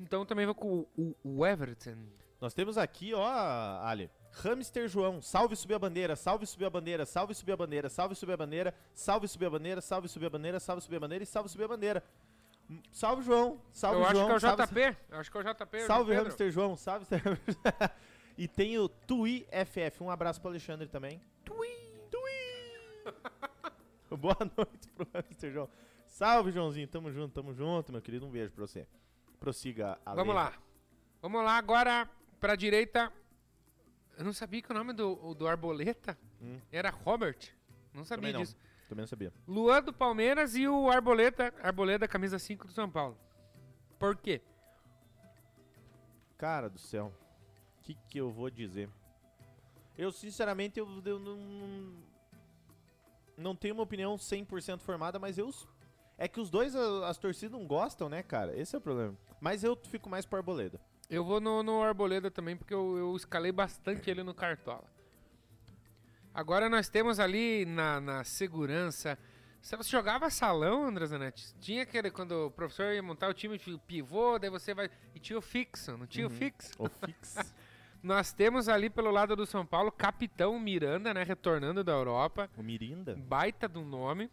Então 0.00 0.24
também 0.26 0.46
vou 0.46 0.54
com 0.54 0.68
o, 0.68 0.88
o- 0.96 1.16
o 1.38 1.46
Everton. 1.46 1.96
Nós 2.40 2.52
temos 2.54 2.76
aqui, 2.78 3.14
ó, 3.14 3.24
Ali. 3.84 4.10
Hamster 4.32 4.88
João, 4.88 5.20
salve 5.20 5.54
subir 5.54 5.74
a 5.74 5.78
bandeira, 5.78 6.16
salve 6.16 6.46
subir 6.46 6.64
a 6.64 6.70
bandeira, 6.70 7.04
salve 7.04 7.34
subir 7.34 7.52
a 7.52 7.56
bandeira, 7.56 7.88
salve 7.90 8.14
subir 8.14 8.32
a 8.32 8.36
bandeira, 8.36 8.70
salve 8.94 9.26
subir 9.28 9.44
a 9.46 9.50
bandeira, 9.50 9.80
salve 9.80 10.08
subir 10.08 10.26
a 10.26 10.30
bandeira, 10.30 10.58
salve 10.60 10.80
subir 10.82 10.96
a 10.96 11.00
bandeira 11.00 11.22
e 11.22 11.26
salve 11.26 11.48
subir 11.50 11.64
a 11.64 11.68
bandeira. 11.68 12.02
Salve 12.90 13.22
João, 13.22 13.60
salve 13.72 13.98
eu 14.00 14.04
acho 14.04 14.14
João, 14.14 14.26
que 14.26 14.32
é 14.32 14.36
o 14.36 14.40
salve, 14.40 14.62
JP. 14.66 14.96
Eu 15.10 15.18
acho 15.18 15.30
que 15.30 15.36
é 15.36 15.40
o 15.40 15.44
JP. 15.44 15.80
salve. 15.86 16.14
Hamster 16.14 16.50
João, 16.50 16.76
salve. 16.76 17.06
e 18.38 18.46
tem 18.48 18.78
o 18.78 18.88
Tui 18.88 19.46
FF, 19.66 20.02
um 20.02 20.10
abraço 20.10 20.40
pro 20.40 20.50
Alexandre 20.50 20.86
também. 20.88 21.20
Tui, 21.44 21.68
Tui. 22.10 23.12
Boa 24.16 24.36
noite 24.56 24.88
pro 24.94 25.06
Hamster 25.14 25.52
João. 25.52 25.68
Salve 26.06 26.50
Joãozinho, 26.52 26.86
tamo 26.86 27.10
junto, 27.10 27.32
tamo 27.32 27.54
junto, 27.54 27.90
meu 27.90 28.02
querido, 28.02 28.26
um 28.26 28.30
beijo 28.30 28.52
pra 28.52 28.66
você. 28.66 28.86
Prossiga 29.40 29.98
a 30.04 30.14
Vamos 30.14 30.34
lá. 30.34 30.52
Vamos 31.20 31.42
lá 31.44 31.56
agora 31.56 32.08
pra 32.38 32.54
direita. 32.54 33.12
Eu 34.18 34.24
não 34.24 34.32
sabia 34.32 34.60
que 34.60 34.70
o 34.70 34.74
nome 34.74 34.92
do, 34.92 35.34
do 35.34 35.48
Arboleta 35.48 36.16
Hum. 36.40 36.58
era 36.70 36.90
Robert. 36.90 37.38
Não 37.94 38.04
sabia 38.04 38.32
não. 38.32 38.44
Também 38.92 39.04
não 39.04 39.08
sabia. 39.08 39.32
Luan 39.48 39.82
do 39.82 39.90
Palmeiras 39.90 40.54
e 40.54 40.68
o 40.68 40.90
Arboleta, 40.90 41.54
Arboleda, 41.62 42.06
camisa 42.06 42.38
5 42.38 42.66
do 42.66 42.74
São 42.74 42.90
Paulo. 42.90 43.16
Por 43.98 44.14
quê? 44.14 44.42
Cara 46.36 46.68
do 46.68 46.78
céu, 46.78 47.10
o 47.78 47.82
que, 47.82 47.94
que 47.94 48.18
eu 48.18 48.30
vou 48.30 48.50
dizer? 48.50 48.90
Eu, 49.96 50.12
sinceramente, 50.12 50.78
eu, 50.78 50.86
eu 51.06 51.18
não, 51.18 51.94
não 53.34 53.56
tenho 53.56 53.72
uma 53.72 53.82
opinião 53.82 54.14
100% 54.16 54.80
formada, 54.80 55.18
mas 55.18 55.38
eu... 55.38 55.48
É 56.18 56.28
que 56.28 56.38
os 56.38 56.50
dois, 56.50 56.76
as 56.76 57.16
torcidas 57.16 57.58
não 57.58 57.66
gostam, 57.66 58.10
né, 58.10 58.22
cara? 58.22 58.54
Esse 58.54 58.76
é 58.76 58.78
o 58.78 58.82
problema. 58.82 59.16
Mas 59.40 59.64
eu 59.64 59.74
fico 59.74 60.10
mais 60.10 60.26
pro 60.26 60.36
Arboleda. 60.36 60.78
Eu 61.08 61.24
vou 61.24 61.40
no, 61.40 61.62
no 61.62 61.82
Arboleda 61.82 62.30
também, 62.30 62.58
porque 62.58 62.74
eu, 62.74 62.98
eu 62.98 63.16
escalei 63.16 63.52
bastante 63.52 64.10
ele 64.10 64.22
no 64.22 64.34
Cartola. 64.34 64.84
Agora 66.34 66.68
nós 66.68 66.88
temos 66.88 67.20
ali 67.20 67.64
na, 67.66 68.00
na 68.00 68.24
segurança. 68.24 69.18
Você 69.60 69.76
jogava 69.84 70.28
salão, 70.30 70.84
André 70.86 71.06
Zanetti? 71.06 71.54
Tinha 71.60 71.82
aquele, 71.84 72.10
quando 72.10 72.46
o 72.46 72.50
professor 72.50 72.92
ia 72.92 73.02
montar 73.02 73.28
o 73.28 73.34
time, 73.34 73.58
tinha 73.58 73.76
o 73.76 73.78
pivô, 73.78 74.38
daí 74.38 74.50
você 74.50 74.74
vai. 74.74 74.90
E 75.14 75.20
tinha 75.20 75.38
o 75.38 75.42
fixo, 75.42 75.96
não 75.96 76.06
tinha 76.06 76.26
o 76.26 76.30
Uhum. 76.30 76.36
fixo? 76.36 76.72
O 76.78 76.88
Fix. 76.88 77.54
Nós 78.02 78.32
temos 78.32 78.68
ali 78.68 78.90
pelo 78.90 79.12
lado 79.12 79.36
do 79.36 79.46
São 79.46 79.64
Paulo, 79.64 79.92
Capitão 79.92 80.58
Miranda, 80.58 81.14
né? 81.14 81.22
Retornando 81.22 81.84
da 81.84 81.92
Europa. 81.92 82.50
O 82.56 82.62
Mirinda? 82.62 83.14
Baita 83.14 83.68
do 83.68 83.82
nome. 83.82 84.28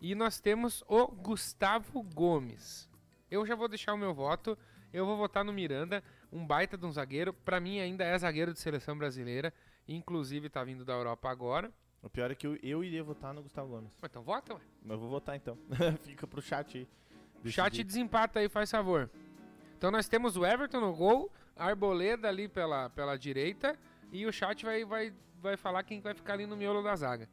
E 0.00 0.16
nós 0.16 0.40
temos 0.40 0.82
o 0.88 1.06
Gustavo 1.06 2.02
Gomes. 2.02 2.88
Eu 3.30 3.46
já 3.46 3.54
vou 3.54 3.68
deixar 3.68 3.94
o 3.94 3.96
meu 3.96 4.12
voto. 4.12 4.58
Eu 4.92 5.06
vou 5.06 5.16
votar 5.16 5.44
no 5.44 5.52
Miranda, 5.52 6.02
um 6.32 6.44
baita 6.44 6.76
de 6.76 6.84
um 6.84 6.90
zagueiro. 6.92 7.32
Pra 7.32 7.60
mim 7.60 7.78
ainda 7.78 8.02
é 8.04 8.18
zagueiro 8.18 8.52
de 8.52 8.58
seleção 8.58 8.98
brasileira. 8.98 9.54
Inclusive 9.86 10.48
tá 10.48 10.64
vindo 10.64 10.84
da 10.84 10.92
Europa 10.92 11.28
agora. 11.28 11.72
O 12.02 12.10
pior 12.10 12.30
é 12.30 12.34
que 12.34 12.46
eu, 12.46 12.56
eu 12.62 12.84
iria 12.84 13.02
votar 13.02 13.32
no 13.32 13.42
Gustavo 13.42 13.68
Gomes. 13.68 13.90
Então 14.02 14.22
vota, 14.22 14.54
ué. 14.54 14.60
Mas 14.82 14.92
eu 14.92 14.98
vou 14.98 15.08
votar 15.08 15.36
então. 15.36 15.56
Fica 16.04 16.26
pro 16.26 16.42
chat 16.42 16.78
aí. 16.78 16.88
O 17.44 17.48
chat 17.50 17.82
desempata 17.82 18.40
aí, 18.40 18.48
faz 18.48 18.70
favor. 18.70 19.10
Então 19.76 19.90
nós 19.90 20.08
temos 20.08 20.36
o 20.36 20.46
Everton 20.46 20.80
no 20.80 20.94
gol, 20.94 21.30
a 21.56 21.66
Arboleda 21.66 22.28
ali 22.28 22.48
pela, 22.48 22.88
pela 22.90 23.16
direita 23.16 23.78
e 24.12 24.26
o 24.26 24.32
chat 24.32 24.64
vai, 24.64 24.84
vai, 24.84 25.12
vai 25.40 25.56
falar 25.56 25.82
quem 25.82 26.00
vai 26.00 26.14
ficar 26.14 26.34
ali 26.34 26.46
no 26.46 26.56
miolo 26.56 26.82
da 26.82 26.94
zaga. 26.96 27.28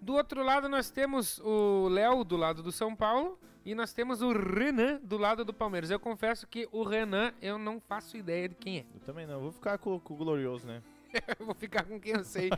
Do 0.00 0.14
outro 0.14 0.42
lado 0.42 0.68
nós 0.68 0.90
temos 0.90 1.38
o 1.38 1.88
Léo 1.88 2.24
do 2.24 2.36
lado 2.36 2.62
do 2.62 2.72
São 2.72 2.94
Paulo 2.94 3.38
e 3.64 3.74
nós 3.74 3.92
temos 3.92 4.20
o 4.20 4.32
Renan 4.32 5.00
do 5.02 5.16
lado 5.16 5.44
do 5.44 5.52
Palmeiras. 5.52 5.90
Eu 5.90 6.00
confesso 6.00 6.46
que 6.46 6.68
o 6.72 6.82
Renan 6.82 7.32
eu 7.40 7.58
não 7.58 7.80
faço 7.80 8.16
ideia 8.16 8.48
de 8.48 8.54
quem 8.56 8.78
é. 8.78 8.86
Eu 8.94 9.00
também 9.00 9.26
não. 9.26 9.34
Eu 9.34 9.40
vou 9.40 9.52
ficar 9.52 9.78
com, 9.78 9.98
com 10.00 10.14
o 10.14 10.16
Glorioso, 10.16 10.66
né? 10.66 10.82
Eu 11.38 11.46
vou 11.46 11.54
ficar 11.54 11.84
com 11.84 12.00
quem 12.00 12.12
eu 12.14 12.24
sei. 12.24 12.50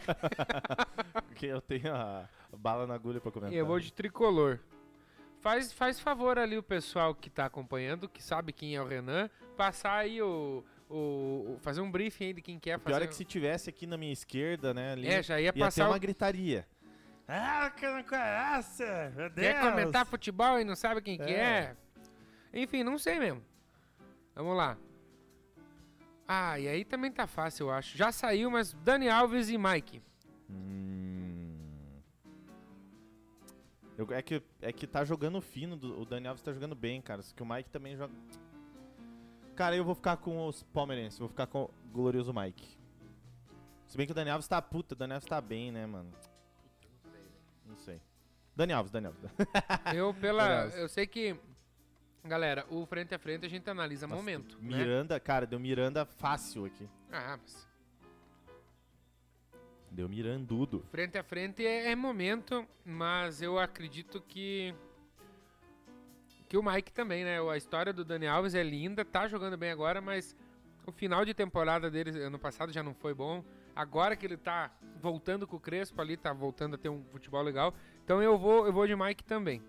Porque 1.27 1.47
eu 1.47 1.61
tenho 1.61 1.95
a 1.95 2.29
bala 2.57 2.87
na 2.87 2.95
agulha 2.95 3.21
pra 3.21 3.31
comentar. 3.33 3.57
eu 3.57 3.67
vou 3.67 3.79
de 3.81 3.93
tricolor. 3.93 4.59
Faz, 5.41 5.73
faz 5.73 6.01
favor 6.01 6.39
ali 6.39 6.57
o 6.57 6.63
pessoal 6.63 7.15
que 7.15 7.29
tá 7.29 7.45
acompanhando, 7.47 8.09
que 8.09 8.23
sabe 8.23 8.53
quem 8.53 8.77
é 8.77 8.81
o 8.83 8.87
Renan, 8.87 9.29
passar 9.57 9.97
aí 9.99 10.23
o. 10.23 10.65
o, 10.89 10.95
o- 11.55 11.59
fazer 11.61 11.81
um 11.81 11.91
briefing 11.91 12.27
aí 12.27 12.33
de 12.33 12.41
quem 12.43 12.59
quer 12.59 12.77
O 12.77 12.81
pior 12.81 12.95
fazer. 12.95 13.05
é 13.05 13.09
que 13.09 13.15
se 13.15 13.25
tivesse 13.25 13.69
aqui 13.69 13.87
na 13.87 13.97
minha 13.99 14.13
esquerda, 14.13 14.73
né? 14.73 14.93
Ali, 14.93 15.09
É, 15.09 15.23
já 15.23 15.39
ia 15.41 15.47
ia 15.47 15.53
ter 15.53 15.59
passar. 15.61 15.89
uma 15.89 15.97
o- 15.97 16.01
gritaria. 16.01 16.67
Ah, 17.29 17.71
que 17.77 17.87
não 17.87 18.03
conhece! 18.05 18.85
Meu 19.17 19.29
Deus! 19.31 19.47
Quer 19.49 19.61
comentar 19.61 20.07
futebol 20.07 20.59
e 20.61 20.65
não 20.65 20.77
sabe 20.77 21.01
quem 21.03 21.17
que 21.19 21.25
É. 21.33 21.75
é? 22.53 22.61
Enfim, 22.61 22.83
não 22.85 22.99
sei 22.99 23.19
mesmo. 23.19 23.43
Vamos 24.35 24.57
lá. 24.57 24.77
Ah, 26.27 26.59
e 26.59 26.67
aí 26.69 26.85
também 26.85 27.13
tá 27.13 27.27
fácil, 27.27 27.67
eu 27.67 27.71
acho. 27.71 27.97
Já 27.97 28.11
saiu, 28.11 28.51
mas 28.51 28.73
Dani 28.73 29.09
Alves 29.09 29.49
e 29.51 29.59
Mike. 29.59 30.03
Hum. 30.51 31.59
Eu- 33.97 34.11
é, 34.13 34.23
que, 34.23 34.43
é 34.61 34.73
que 34.73 34.87
tá 34.87 35.05
jogando 35.05 35.41
fino, 35.41 35.77
do- 35.77 36.01
o 36.01 36.05
Dani 36.05 36.27
Alves 36.27 36.43
tá 36.43 36.53
jogando 36.53 36.75
bem, 36.75 37.01
cara. 37.01 37.23
Só 37.23 37.35
que 37.35 37.43
o 37.43 37.47
Mike 37.47 37.71
também 37.71 37.97
joga. 37.97 38.13
Cara, 39.55 39.77
eu 39.77 39.85
vou 39.85 39.95
ficar 39.95 40.17
com 40.17 40.47
os 40.49 40.63
palmeirenses, 40.65 41.19
vou 41.19 41.29
ficar 41.29 41.47
com 41.47 41.65
o 41.65 41.71
glorioso 41.93 42.33
Mike. 42.35 42.77
Se 43.87 43.97
bem 43.97 44.07
que 44.07 44.13
o 44.13 44.15
Dani 44.15 44.31
Alves 44.31 44.49
tá 44.49 44.61
puta, 44.61 44.95
o 44.95 44.99
Dani 44.99 45.13
Alves 45.13 45.29
tá 45.29 45.41
bem, 45.41 45.71
né, 45.71 45.87
mano? 45.87 46.11
Não 47.67 47.77
sei. 47.77 48.01
Dani 48.57 48.73
Alves, 48.73 48.91
Dani 48.91 49.07
Alves. 49.09 49.23
Eu 49.95 50.13
pela, 50.15 50.67
eu 50.69 50.89
sei 50.89 51.07
que 51.07 51.37
galera, 52.25 52.67
o 52.71 52.85
frente 52.87 53.15
a 53.15 53.19
frente 53.19 53.47
a 53.47 53.49
gente 53.49 53.69
analisa 53.69 54.07
Nossa, 54.07 54.21
momento, 54.21 54.59
né? 54.61 54.79
Miranda, 54.79 55.21
cara, 55.21 55.47
deu 55.47 55.61
Miranda 55.61 56.05
fácil 56.05 56.65
aqui. 56.65 56.89
Ah, 57.13 57.39
mas 57.41 57.69
Deu 59.91 60.09
Mirandudo. 60.09 60.85
frente 60.91 61.17
a 61.17 61.23
frente 61.23 61.65
é, 61.65 61.93
é 61.93 61.95
momento, 61.95 62.67
mas 62.85 63.41
eu 63.41 63.59
acredito 63.59 64.21
que 64.21 64.75
que 66.49 66.59
o 66.59 66.63
Mike 66.63 66.93
também, 66.93 67.25
né? 67.25 67.41
A 67.41 67.57
história 67.57 67.93
do 67.93 68.05
Dani 68.05 68.27
Alves 68.27 68.55
é 68.55 68.63
linda, 68.63 69.05
tá 69.05 69.29
jogando 69.29 69.57
bem 69.57 69.71
agora, 69.71 70.01
mas 70.01 70.37
o 70.87 70.93
final 70.93 71.25
de 71.25 71.33
temporada 71.33 71.91
dele 71.91 72.11
ano 72.23 72.39
passado 72.39 72.73
já 72.73 72.83
não 72.83 72.93
foi 72.95 73.15
bom. 73.15 73.45
Agora 73.75 74.17
que 74.17 74.27
ele 74.27 74.37
tá 74.37 74.71
voltando 75.01 75.47
com 75.47 75.57
o 75.57 75.61
Crespo 75.61 76.01
ali, 76.01 76.17
tá 76.17 76.33
voltando 76.33 76.75
a 76.75 76.79
ter 76.79 76.89
um 76.89 77.05
futebol 77.05 77.43
legal. 77.43 77.75
Então 78.05 78.23
eu 78.23 78.37
vou, 78.37 78.67
eu 78.67 78.73
vou 78.73 78.87
de 78.87 78.95
Mike 78.95 79.25
também. 79.25 79.63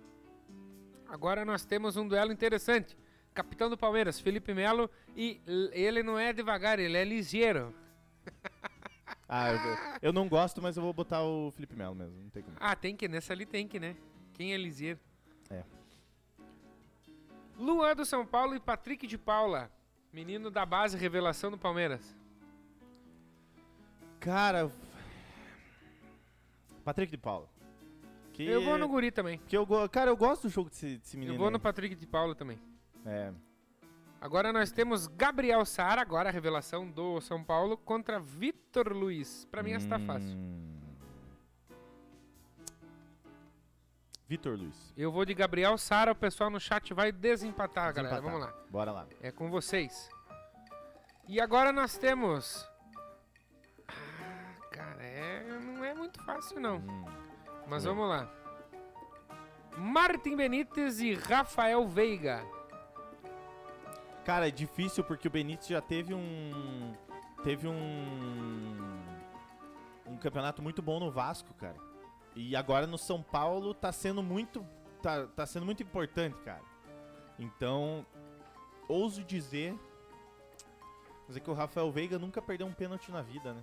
Agora 1.08 1.46
nós 1.46 1.66
temos 1.66 1.96
um 1.98 2.08
duelo 2.08 2.32
interessante. 2.32 2.98
Capitão 3.34 3.70
do 3.70 3.78
Palmeiras, 3.78 4.20
Felipe 4.20 4.54
Melo, 4.54 4.90
e 5.16 5.42
ele 5.74 6.02
não 6.02 6.18
é 6.18 6.32
devagar, 6.32 6.80
ele 6.80 6.98
é 6.98 7.04
ligeiro. 7.04 7.74
Ah, 9.28 9.52
eu, 9.52 9.60
eu 10.04 10.14
não 10.14 10.30
gosto, 10.30 10.62
mas 10.62 10.78
eu 10.78 10.84
vou 10.84 10.94
botar 10.94 11.24
o 11.24 11.50
Felipe 11.52 11.76
Melo 11.76 11.96
mesmo. 11.96 12.16
Não 12.22 12.30
tem 12.30 12.44
como. 12.44 12.56
Ah, 12.60 12.76
tem 12.76 12.96
que, 12.96 13.08
nessa 13.08 13.34
ali 13.34 13.44
tem 13.44 13.68
que, 13.68 13.80
né? 13.80 13.96
Quem 14.34 14.54
é 14.54 14.58
ligeiro? 14.58 15.00
É. 15.50 15.64
Luan 17.58 17.96
do 17.96 18.06
São 18.06 18.26
Paulo 18.26 18.56
e 18.56 18.60
Patrick 18.60 19.08
de 19.08 19.18
Paula. 19.18 19.72
Menino 20.14 20.52
da 20.52 20.64
base, 20.64 20.96
revelação 20.96 21.50
do 21.50 21.58
Palmeiras. 21.58 22.16
Cara. 24.20 24.72
Patrick 26.84 27.12
de 27.12 27.18
Paula. 27.18 27.50
Que... 28.36 28.44
Eu 28.44 28.62
vou 28.62 28.78
no 28.78 28.86
Guri 28.90 29.12
também. 29.12 29.40
Que 29.48 29.56
eu 29.56 29.66
go... 29.66 29.88
Cara, 29.88 30.12
eu 30.12 30.18
gosto 30.18 30.44
do 30.44 30.50
jogo 30.50 30.70
desse, 30.70 30.98
desse 30.98 31.16
menino. 31.16 31.36
Eu 31.36 31.40
vou 31.40 31.50
no 31.50 31.56
aí. 31.56 31.62
Patrick 31.62 31.96
de 31.96 32.06
Paula 32.06 32.36
também. 32.36 32.60
É. 33.06 33.32
Agora 34.20 34.52
nós 34.52 34.74
temos 34.74 35.08
Gabriel 35.08 35.64
Sara, 35.66 36.02
agora 36.02 36.28
a 36.28 36.32
revelação 36.34 36.90
do 36.90 37.22
São 37.22 37.42
Paulo, 37.42 37.78
contra 37.78 38.20
Vitor 38.20 38.92
Luiz. 38.92 39.46
Pra 39.46 39.64
mim 39.64 39.72
essa 39.72 39.88
tá 39.88 39.98
fácil. 40.00 40.36
Hum. 40.36 40.82
Vitor 44.28 44.58
Luiz. 44.58 44.94
Eu 44.98 45.14
vou 45.14 45.24
de 45.24 45.34
Gabriel 45.34 45.78
Sara, 45.78 46.12
o 46.12 46.16
pessoal 46.16 46.50
no 46.50 46.60
chat 46.60 46.94
vai 46.94 47.14
desempatar, 47.14 47.94
galera. 47.94 48.16
Desempatar. 48.16 48.22
Vamos 48.22 48.42
lá. 48.42 48.70
Bora 48.70 48.92
lá. 48.92 49.08
É 49.22 49.32
com 49.32 49.50
vocês. 49.50 50.10
E 51.26 51.40
agora 51.40 51.72
nós 51.72 51.98
temos. 51.98 52.68
Ah, 53.88 54.56
cara, 54.72 55.02
é... 55.02 55.58
não 55.58 55.86
é 55.86 55.94
muito 55.94 56.22
fácil 56.26 56.60
não. 56.60 56.80
Hum. 56.80 57.25
Mas 57.68 57.86
É. 57.86 57.90
vamos 57.90 58.08
lá. 58.08 58.30
Martin 59.78 60.36
Benítez 60.36 61.00
e 61.00 61.14
Rafael 61.14 61.86
Veiga. 61.88 62.46
Cara, 64.24 64.48
é 64.48 64.52
difícil 64.52 65.04
porque 65.04 65.28
o 65.28 65.32
Benítez 65.32 65.68
já 65.68 65.82
teve 65.82 66.14
um. 66.14 66.94
Teve 67.44 67.68
um. 67.68 69.04
Um 70.08 70.18
campeonato 70.18 70.62
muito 70.62 70.82
bom 70.82 71.00
no 71.00 71.12
Vasco, 71.12 71.54
cara. 71.56 71.76
E 72.36 72.56
agora 72.56 72.88
no 72.88 72.98
São 72.98 73.22
Paulo 73.22 73.74
tá 73.74 73.92
sendo 73.92 74.24
muito. 74.24 74.66
Tá, 75.02 75.28
tá 75.28 75.46
sendo 75.46 75.66
muito 75.66 75.84
importante, 75.84 76.38
cara. 76.42 76.62
Então. 77.38 78.06
Ouso 78.88 79.24
dizer. 79.24 79.78
Mas 81.28 81.38
é 81.38 81.40
que 81.40 81.50
o 81.50 81.54
Rafael 81.54 81.92
Veiga 81.92 82.20
nunca 82.20 82.42
perdeu 82.42 82.68
um 82.68 82.74
pênalti 82.74 83.12
na 83.12 83.22
vida, 83.22 83.52
né? 83.54 83.62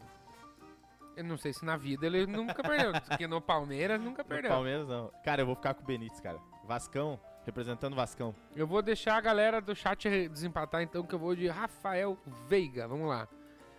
Eu 1.17 1.25
não 1.25 1.37
sei 1.37 1.53
se 1.53 1.65
na 1.65 1.77
vida 1.77 2.07
ele 2.07 2.27
nunca 2.27 2.63
perdeu, 2.63 2.93
porque 2.93 3.27
no 3.27 3.41
Palmeiras 3.41 4.03
nunca 4.03 4.23
No 4.23 4.29
perdeu. 4.29 4.51
Palmeiras 4.51 4.89
não. 4.89 5.11
Cara, 5.25 5.43
eu 5.43 5.47
vou 5.47 5.55
ficar 5.55 5.75
com 5.75 5.83
o 5.83 5.87
Benítez, 5.87 6.21
cara. 6.21 6.41
Vascão, 6.65 7.21
representando 7.45 7.93
o 7.93 7.97
Vascão. 7.97 8.35
Eu 8.57 8.67
vou 8.67 8.81
deixar 8.81 9.17
a 9.17 9.21
galera 9.21 9.61
do 9.61 9.75
chat 9.75 10.09
desempatar 10.29 10.81
então, 10.83 11.05
que 11.05 11.15
eu 11.15 11.19
vou 11.19 11.37
de 11.37 11.49
Rafael 11.49 12.17
Veiga. 12.49 12.89
Vamos 12.89 13.09
lá. 13.09 13.29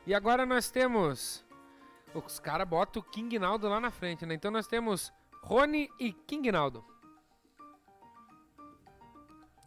E 0.06 0.14
agora 0.14 0.46
nós 0.46 0.70
temos. 0.70 1.44
Os 2.14 2.40
caras 2.40 2.68
botam 2.68 3.02
o 3.02 3.06
King 3.06 3.40
Naldo 3.40 3.68
lá 3.68 3.80
na 3.80 3.90
frente, 3.90 4.24
né? 4.26 4.36
Então 4.36 4.52
nós 4.52 4.68
temos 4.68 5.12
Rony 5.42 5.90
e 6.00 6.14
King 6.14 6.52
Naldo. 6.52 6.86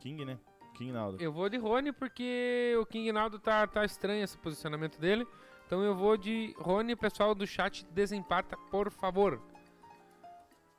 King, 0.00 0.24
né? 0.24 0.38
King 0.74 0.92
Naldo. 0.92 1.20
Eu 1.20 1.32
vou 1.32 1.48
de 1.48 1.56
Rony 1.56 1.90
porque 1.90 2.76
o 2.80 2.86
King 2.86 3.10
Naldo 3.10 3.40
tá, 3.40 3.66
tá 3.66 3.84
estranho 3.84 4.22
esse 4.22 4.38
posicionamento 4.38 5.00
dele. 5.00 5.26
Então 5.66 5.82
eu 5.82 5.94
vou 5.94 6.16
de 6.16 6.54
Rony, 6.58 6.94
pessoal 6.94 7.34
do 7.34 7.46
chat 7.46 7.84
desempata, 7.86 8.56
por 8.70 8.90
favor. 8.90 9.40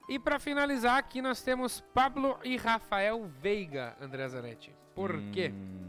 E 0.08 0.18
pra 0.18 0.40
finalizar 0.40 0.98
aqui 0.98 1.22
nós 1.22 1.42
temos 1.42 1.82
Pablo 1.94 2.38
e 2.44 2.56
Rafael 2.56 3.26
Veiga, 3.26 3.96
André 4.00 4.28
Zanetti. 4.30 4.74
Por 4.96 5.12
quê? 5.34 5.52
Hum. 5.54 5.88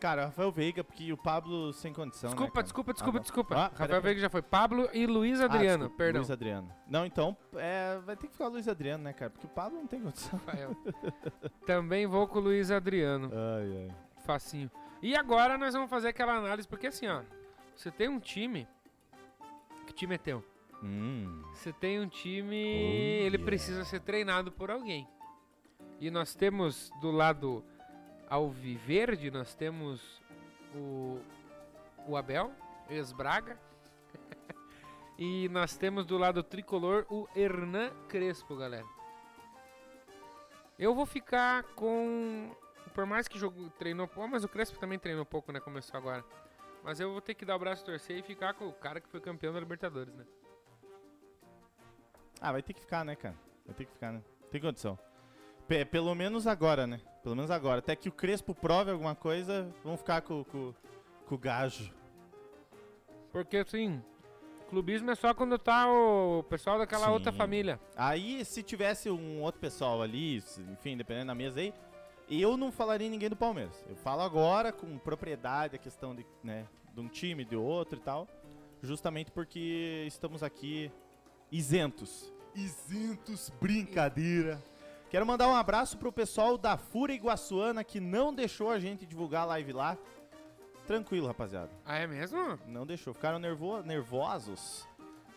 Cara, 0.00 0.26
Rafael 0.26 0.50
Veiga, 0.52 0.82
porque 0.84 1.12
o 1.12 1.16
Pablo 1.16 1.72
sem 1.72 1.92
condição. 1.92 2.30
né, 2.30 2.36
Desculpa, 2.36 2.62
desculpa, 2.62 2.90
Ah, 2.90 2.94
desculpa, 2.94 3.20
desculpa. 3.20 3.54
Ah, 3.56 3.70
Rafael. 3.76 4.00
Veiga 4.00 4.20
já 4.20 4.30
foi. 4.30 4.40
Pablo 4.40 4.88
e 4.94 5.06
Luiz 5.06 5.40
Ah, 5.40 5.46
Adriano, 5.46 5.78
desculpa, 5.84 5.96
perdão. 5.96 6.20
Luiz 6.22 6.30
Adriano. 6.30 6.72
Não, 6.86 7.04
então, 7.04 7.36
é, 7.56 7.98
vai 8.06 8.16
ter 8.16 8.28
que 8.28 8.32
ficar 8.32 8.46
o 8.46 8.50
Luiz 8.50 8.68
Adriano, 8.68 9.02
né, 9.04 9.12
cara? 9.12 9.30
Porque 9.30 9.46
o 9.46 9.50
Pablo 9.50 9.76
não 9.78 9.86
tem 9.88 10.00
condição. 10.00 10.40
Rafael. 10.46 10.70
Também 11.66 12.06
vou 12.06 12.26
com 12.28 12.38
o 12.38 12.42
Luiz 12.42 12.70
Adriano. 12.70 13.28
Ai, 13.34 13.88
ai. 13.90 13.96
Facinho. 14.24 14.70
E 15.02 15.16
agora 15.16 15.58
nós 15.58 15.74
vamos 15.74 15.90
fazer 15.90 16.08
aquela 16.08 16.34
análise, 16.36 16.66
porque 16.66 16.86
assim, 16.86 17.06
ó. 17.08 17.22
Você 17.78 17.92
tem 17.92 18.08
um 18.08 18.18
time. 18.18 18.66
Que 19.86 19.92
time 19.92 20.16
é 20.16 20.18
teu? 20.18 20.44
Hum. 20.82 21.44
Você 21.52 21.72
tem 21.72 22.00
um 22.00 22.08
time, 22.08 22.56
Oh, 22.56 23.24
ele 23.24 23.36
yeah. 23.36 23.44
precisa 23.44 23.84
ser 23.84 24.00
treinado 24.00 24.50
por 24.50 24.68
alguém. 24.68 25.06
E 26.00 26.10
nós 26.10 26.34
temos 26.34 26.90
do 27.00 27.12
lado 27.12 27.64
alviverde, 28.28 29.30
nós 29.30 29.54
temos 29.54 30.20
o, 30.74 31.20
o 32.08 32.16
Abel, 32.16 32.52
ex-Braga. 32.90 33.56
e 35.16 35.48
nós 35.50 35.76
temos 35.76 36.04
do 36.04 36.18
lado 36.18 36.42
tricolor 36.42 37.06
o 37.08 37.28
Hernan 37.32 37.92
Crespo, 38.08 38.56
galera. 38.56 38.86
Eu 40.76 40.96
vou 40.96 41.06
ficar 41.06 41.62
com... 41.76 42.50
Por 42.92 43.06
mais 43.06 43.28
que 43.28 43.38
jogo, 43.38 43.70
treinou 43.78 44.08
pouco, 44.08 44.28
mas 44.28 44.42
o 44.42 44.48
Crespo 44.48 44.80
também 44.80 44.98
treinou 44.98 45.24
pouco, 45.24 45.52
né? 45.52 45.60
Começou 45.60 45.96
agora. 45.96 46.24
Mas 46.88 46.98
eu 47.00 47.12
vou 47.12 47.20
ter 47.20 47.34
que 47.34 47.44
dar 47.44 47.54
o 47.54 47.58
braço 47.58 47.84
torcer 47.84 48.16
e 48.16 48.22
ficar 48.22 48.54
com 48.54 48.66
o 48.66 48.72
cara 48.72 48.98
que 48.98 49.06
foi 49.10 49.20
campeão 49.20 49.52
da 49.52 49.60
Libertadores, 49.60 50.14
né? 50.14 50.24
Ah, 52.40 52.50
vai 52.50 52.62
ter 52.62 52.72
que 52.72 52.80
ficar, 52.80 53.04
né, 53.04 53.14
cara? 53.14 53.34
Vai 53.66 53.74
ter 53.74 53.84
que 53.84 53.92
ficar, 53.92 54.10
né? 54.10 54.22
Tem 54.50 54.58
condição. 54.58 54.98
Pe- 55.66 55.84
pelo 55.84 56.14
menos 56.14 56.46
agora, 56.46 56.86
né? 56.86 56.98
Pelo 57.22 57.36
menos 57.36 57.50
agora. 57.50 57.80
Até 57.80 57.94
que 57.94 58.08
o 58.08 58.12
Crespo 58.12 58.54
prove 58.54 58.90
alguma 58.90 59.14
coisa, 59.14 59.70
vamos 59.84 60.00
ficar 60.00 60.22
com, 60.22 60.42
com, 60.44 60.72
com 61.26 61.34
o 61.34 61.36
gajo. 61.36 61.92
Porque 63.30 63.58
assim, 63.58 64.02
clubismo 64.70 65.10
é 65.10 65.14
só 65.14 65.34
quando 65.34 65.58
tá 65.58 65.92
o 65.92 66.42
pessoal 66.44 66.78
daquela 66.78 67.08
Sim. 67.08 67.12
outra 67.12 67.32
família. 67.32 67.78
Aí, 67.96 68.42
se 68.46 68.62
tivesse 68.62 69.10
um 69.10 69.42
outro 69.42 69.60
pessoal 69.60 70.00
ali, 70.00 70.36
enfim, 70.72 70.96
dependendo 70.96 71.26
da 71.26 71.34
mesa 71.34 71.60
aí, 71.60 71.74
eu 72.30 72.56
não 72.56 72.70
falaria 72.70 73.06
em 73.06 73.10
ninguém 73.10 73.28
do 73.28 73.36
Palmeiras. 73.36 73.84
Eu 73.88 73.96
falo 73.96 74.22
agora 74.22 74.72
com 74.72 74.98
propriedade 74.98 75.76
a 75.76 75.78
questão 75.78 76.14
de, 76.14 76.26
né, 76.42 76.66
de 76.92 77.00
um 77.00 77.08
time, 77.08 77.44
de 77.44 77.56
outro 77.56 77.98
e 77.98 78.02
tal, 78.02 78.28
justamente 78.82 79.30
porque 79.30 80.04
estamos 80.06 80.42
aqui 80.42 80.90
isentos. 81.50 82.32
Isentos, 82.54 83.50
brincadeira. 83.60 84.62
Quero 85.10 85.24
mandar 85.24 85.48
um 85.48 85.54
abraço 85.54 85.96
pro 85.96 86.12
pessoal 86.12 86.58
da 86.58 86.76
Fúria 86.76 87.14
Iguaçuana 87.14 87.82
que 87.82 87.98
não 87.98 88.34
deixou 88.34 88.70
a 88.70 88.78
gente 88.78 89.06
divulgar 89.06 89.42
a 89.42 89.46
live 89.46 89.72
lá. 89.72 89.96
Tranquilo, 90.86 91.26
rapaziada. 91.26 91.70
Ah, 91.84 91.98
é 91.98 92.06
mesmo? 92.06 92.58
Não 92.66 92.86
deixou. 92.86 93.14
Ficaram 93.14 93.38
nervo 93.38 93.82
nervosos. 93.82 94.86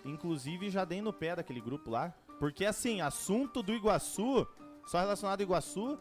Inclusive, 0.03 0.69
já 0.69 0.83
dei 0.83 1.01
no 1.01 1.13
pé 1.13 1.35
daquele 1.35 1.61
grupo 1.61 1.89
lá. 1.89 2.13
Porque, 2.39 2.65
assim, 2.65 3.01
assunto 3.01 3.61
do 3.61 3.71
Iguaçu, 3.73 4.47
só 4.87 4.99
relacionado 4.99 5.41
ao 5.41 5.45
Iguaçu, 5.45 5.97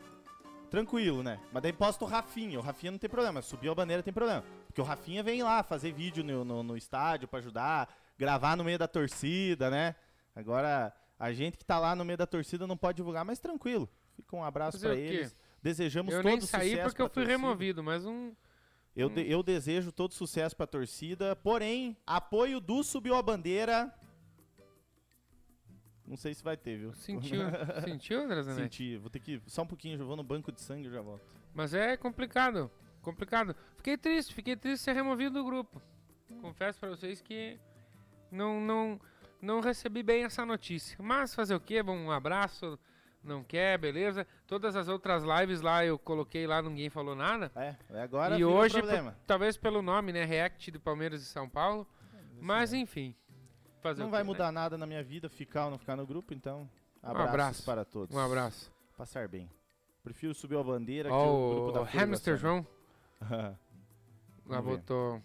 tranquilo, 0.71 1.23
né? 1.23 1.39
Mas 1.53 1.63
daí 1.63 1.73
posta 1.73 2.05
o 2.05 2.09
Rafinha. 2.09 2.59
O 2.59 2.63
Rafinha 2.63 2.93
não 2.93 2.99
tem 2.99 3.11
problema. 3.11 3.43
Subiu 3.43 3.73
a 3.73 3.75
bandeira 3.75 4.03
tem 4.03 4.13
problema. 4.13 4.45
Porque 4.67 4.81
o 4.81 4.85
Rafinha 4.85 5.23
vem 5.23 5.43
lá 5.43 5.63
fazer 5.63 5.93
vídeo 5.93 6.23
no, 6.25 6.45
no, 6.45 6.63
no 6.63 6.77
estádio 6.77 7.27
pra 7.29 7.39
ajudar, 7.41 7.93
gravar 8.19 8.57
no 8.57 8.65
meio 8.65 8.79
da 8.79 8.87
torcida, 8.89 9.69
né? 9.71 9.95
Agora, 10.35 10.93
a 11.19 11.33
gente 11.33 11.59
que 11.59 11.65
tá 11.65 11.79
lá 11.79 11.95
no 11.95 12.05
meio 12.05 12.17
da 12.17 12.27
torcida 12.27 12.67
não 12.67 12.77
pode 12.77 12.97
divulgar, 12.97 13.25
mas 13.25 13.39
tranquilo. 13.39 13.89
Fica 14.15 14.37
um 14.37 14.45
abraço 14.45 14.79
quê? 14.81 14.87
eles. 14.87 15.37
Desejamos 15.63 16.15
eu 16.15 16.23
todo 16.23 16.31
nem 16.31 16.41
saí 16.41 16.71
sucesso 16.71 16.89
porque 16.89 17.03
eu 17.03 17.07
fui 17.07 17.15
torcida. 17.15 17.33
removido, 17.37 17.83
mas 17.83 18.07
um. 18.07 18.33
Eu, 18.97 19.09
de- 19.09 19.31
eu 19.31 19.43
desejo 19.43 19.93
todo 19.93 20.13
sucesso 20.15 20.57
pra 20.57 20.67
torcida, 20.67 21.37
porém, 21.37 21.97
apoio 22.07 22.61
do 22.61 22.83
Subiu 22.83 23.15
a 23.15 23.23
Bandeira. 23.23 23.93
Não 26.11 26.17
sei 26.17 26.35
se 26.35 26.43
vai 26.43 26.57
ter, 26.57 26.77
viu? 26.77 26.93
Sentiu, 26.93 27.41
sentiu, 27.85 28.21
André 28.25 28.43
Zanetti? 28.43 28.63
Senti, 28.63 28.97
vou 28.97 29.09
ter 29.09 29.21
que. 29.21 29.41
Só 29.47 29.63
um 29.63 29.67
pouquinho, 29.67 29.97
já 29.97 30.03
vou 30.05 30.17
no 30.17 30.25
banco 30.25 30.51
de 30.51 30.61
sangue 30.61 30.89
e 30.89 30.91
já 30.91 31.01
volto. 31.01 31.25
Mas 31.55 31.73
é 31.73 31.97
complicado, 31.97 32.69
complicado. 33.01 33.55
Fiquei 33.77 33.97
triste, 33.97 34.35
fiquei 34.35 34.57
triste 34.57 34.79
de 34.81 34.85
ser 34.85 34.93
removido 34.93 35.35
do 35.39 35.45
grupo. 35.45 35.81
Confesso 36.43 36.81
pra 36.81 36.89
vocês 36.89 37.21
que 37.21 37.61
não, 38.31 38.61
não, 38.61 39.01
não 39.41 39.61
recebi 39.61 40.03
bem 40.03 40.25
essa 40.25 40.45
notícia. 40.45 40.97
Mas 41.01 41.33
fazer 41.33 41.55
o 41.55 41.61
quê? 41.61 41.81
Bom, 41.81 41.97
um 41.97 42.11
abraço, 42.11 42.77
não 43.23 43.45
quer, 43.45 43.79
beleza. 43.79 44.27
Todas 44.49 44.75
as 44.75 44.89
outras 44.89 45.23
lives 45.23 45.61
lá 45.61 45.85
eu 45.85 45.97
coloquei 45.97 46.45
lá, 46.45 46.61
ninguém 46.61 46.91
falou 46.91 47.15
nada. 47.15 47.53
É, 47.55 47.77
agora 48.03 48.37
e 48.37 48.45
hoje, 48.45 48.81
por- 48.83 49.15
talvez 49.29 49.57
pelo 49.57 49.81
nome, 49.81 50.13
né? 50.13 50.25
React 50.25 50.73
do 50.73 50.81
Palmeiras 50.81 51.23
e 51.23 51.27
São 51.27 51.49
Paulo. 51.49 51.87
Mas 52.41 52.73
enfim. 52.73 53.15
Fazer 53.81 54.03
Não 54.03 54.11
vai 54.11 54.21
quê, 54.21 54.25
né? 54.27 54.33
mudar 54.33 54.53
nada 54.53 54.77
na 54.77 54.87
minha 54.87 55.03
vida 55.03 55.29
ficar 55.29 55.67
ou 55.67 55.71
não 55.71 55.79
ficar 55.79 55.97
no 55.97 56.07
grupo, 56.07 56.35
então. 56.35 56.69
Abraços 57.03 57.29
abraço. 57.31 57.65
para 57.65 57.85
todos. 57.85 58.15
Um 58.15 58.19
abraço. 58.21 58.71
Passar 58.97 59.27
bem. 59.27 59.49
Prefiro 60.03 60.35
subir 60.35 60.57
a 60.59 60.63
bandeira 60.63 61.09
que 61.09 61.15
Ó, 61.15 61.35
o 61.35 61.55
grupo 61.55 61.73
da 61.73 61.85
Hamster. 61.85 62.37
João 62.37 62.67
lá 64.47 64.63
botou. 64.63 65.23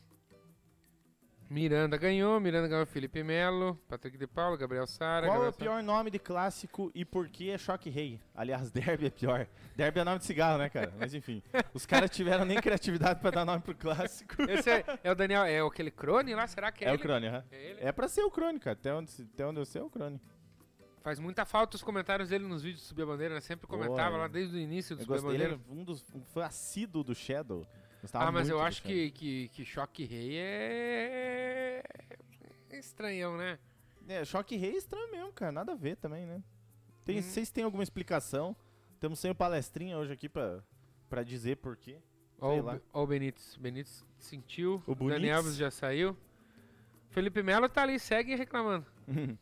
Miranda 1.47 1.95
ganhou, 1.95 2.39
Miranda 2.39 2.67
ganhou 2.67 2.85
Felipe 2.87 3.23
Melo, 3.23 3.75
Patrick 3.87 4.17
de 4.17 4.25
Paulo, 4.25 4.57
Gabriel 4.57 4.87
Sara. 4.87 5.27
Qual 5.27 5.43
é 5.43 5.45
Gabriel 5.45 5.51
o 5.51 5.53
pior 5.53 5.83
nome 5.83 6.09
de 6.09 6.17
clássico 6.17 6.91
e 6.95 7.05
por 7.05 7.29
que 7.29 7.51
é 7.51 7.57
Choque 7.57 7.89
Rei? 7.89 8.19
Aliás, 8.33 8.71
Derby 8.73 9.05
é 9.05 9.09
pior. 9.11 9.47
Derby 9.75 9.99
é 9.99 10.03
nome 10.03 10.19
de 10.19 10.25
cigarro, 10.25 10.57
né, 10.57 10.69
cara? 10.69 10.91
Mas 10.99 11.13
enfim. 11.13 11.43
Os 11.73 11.85
caras 11.85 12.09
tiveram 12.09 12.45
nem 12.45 12.59
criatividade 12.59 13.19
pra 13.19 13.29
dar 13.29 13.45
nome 13.45 13.61
pro 13.61 13.75
clássico. 13.75 14.41
Esse 14.49 14.71
é, 14.71 14.85
é 15.03 15.11
o 15.11 15.15
Daniel, 15.15 15.43
é 15.45 15.63
o 15.63 15.67
aquele 15.67 15.91
Crone 15.91 16.33
lá? 16.33 16.47
Será 16.47 16.71
que 16.71 16.83
é, 16.83 16.87
É, 16.87 16.91
o 16.91 16.95
ele? 16.95 17.03
Crone, 17.03 17.27
aham. 17.27 17.43
É 17.51 17.69
ele? 17.69 17.79
É 17.81 17.91
pra 17.91 18.07
ser 18.07 18.23
o 18.23 18.31
Crone, 18.31 18.59
cara. 18.59 18.73
Até 18.75 18.93
onde, 18.93 19.11
até 19.33 19.45
onde 19.45 19.59
eu 19.59 19.65
sei 19.65 19.81
é 19.81 19.83
o 19.83 19.89
Crone. 19.89 20.19
Faz 21.03 21.19
muita 21.19 21.45
falta 21.45 21.75
os 21.75 21.83
comentários 21.83 22.29
dele 22.29 22.47
nos 22.47 22.63
vídeos 22.63 22.81
do 22.81 22.87
Subir 22.87 23.03
a 23.03 23.05
Bandeira, 23.05 23.35
né? 23.35 23.39
Sempre 23.39 23.67
comentava 23.67 24.09
Boa. 24.09 24.21
lá 24.21 24.27
desde 24.27 24.55
o 24.55 24.59
início 24.59 24.95
do 24.95 25.03
Eu 25.03 25.05
Subir 25.05 25.13
a 25.13 25.17
ele 25.19 25.27
Bandeira. 25.43 25.53
era 25.53 25.79
um 25.79 25.83
dos 25.83 26.03
um 26.11 26.39
assíduo 26.39 27.03
do 27.03 27.13
Shadow. 27.13 27.63
Gostava 28.05 28.25
Ah, 28.25 28.31
mas 28.31 28.49
eu 28.49 28.61
acho 28.61 28.83
que, 28.83 29.09
que, 29.09 29.47
que 29.47 29.65
Choque 29.65 30.05
Rei 30.05 30.37
é... 30.37 31.83
é 32.69 32.77
estranhão, 32.77 33.35
né? 33.35 33.57
É, 34.07 34.23
Choque 34.23 34.55
Rei 34.55 34.75
é 34.75 34.77
estranho 34.77 35.11
mesmo, 35.11 35.33
cara. 35.33 35.51
Nada 35.51 35.71
a 35.71 35.75
ver 35.75 35.97
também, 35.97 36.23
né? 36.23 36.43
Tem, 37.03 37.17
Hum. 37.17 37.21
Vocês 37.23 37.49
têm 37.49 37.63
alguma 37.63 37.81
explicação? 37.81 38.55
Temos 38.99 39.17
sem 39.17 39.31
o 39.31 39.35
palestrinha 39.35 39.97
hoje 39.97 40.13
aqui 40.13 40.29
pra, 40.29 40.63
pra 41.09 41.23
dizer 41.23 41.57
por 41.57 41.75
quê. 41.75 41.97
Ó 42.39 42.51
Sei 42.51 42.81
o, 42.93 43.07
Benítez. 43.07 43.57
Benítez 43.59 44.05
sentiu. 44.19 44.83
O 44.85 44.93
Dani 44.93 45.09
Bonitz. 45.09 45.35
Alves 45.35 45.55
já 45.55 45.71
saiu. 45.71 46.15
Felipe 47.09 47.41
Melo 47.41 47.67
tá 47.67 47.81
ali, 47.81 47.97
segue 47.99 48.35
reclamando. 48.35 48.85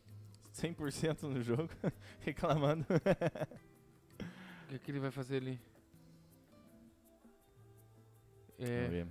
100% 0.56 1.24
no 1.24 1.42
jogo, 1.42 1.70
reclamando. 2.22 2.86
O 2.90 4.68
que, 4.70 4.80
que 4.80 4.92
ele 4.92 5.02
vai 5.02 5.12
fazer 5.12 5.38
ali? 5.38 5.60
Vamos 8.58 8.70
É, 8.72 8.88
ver. 8.88 9.08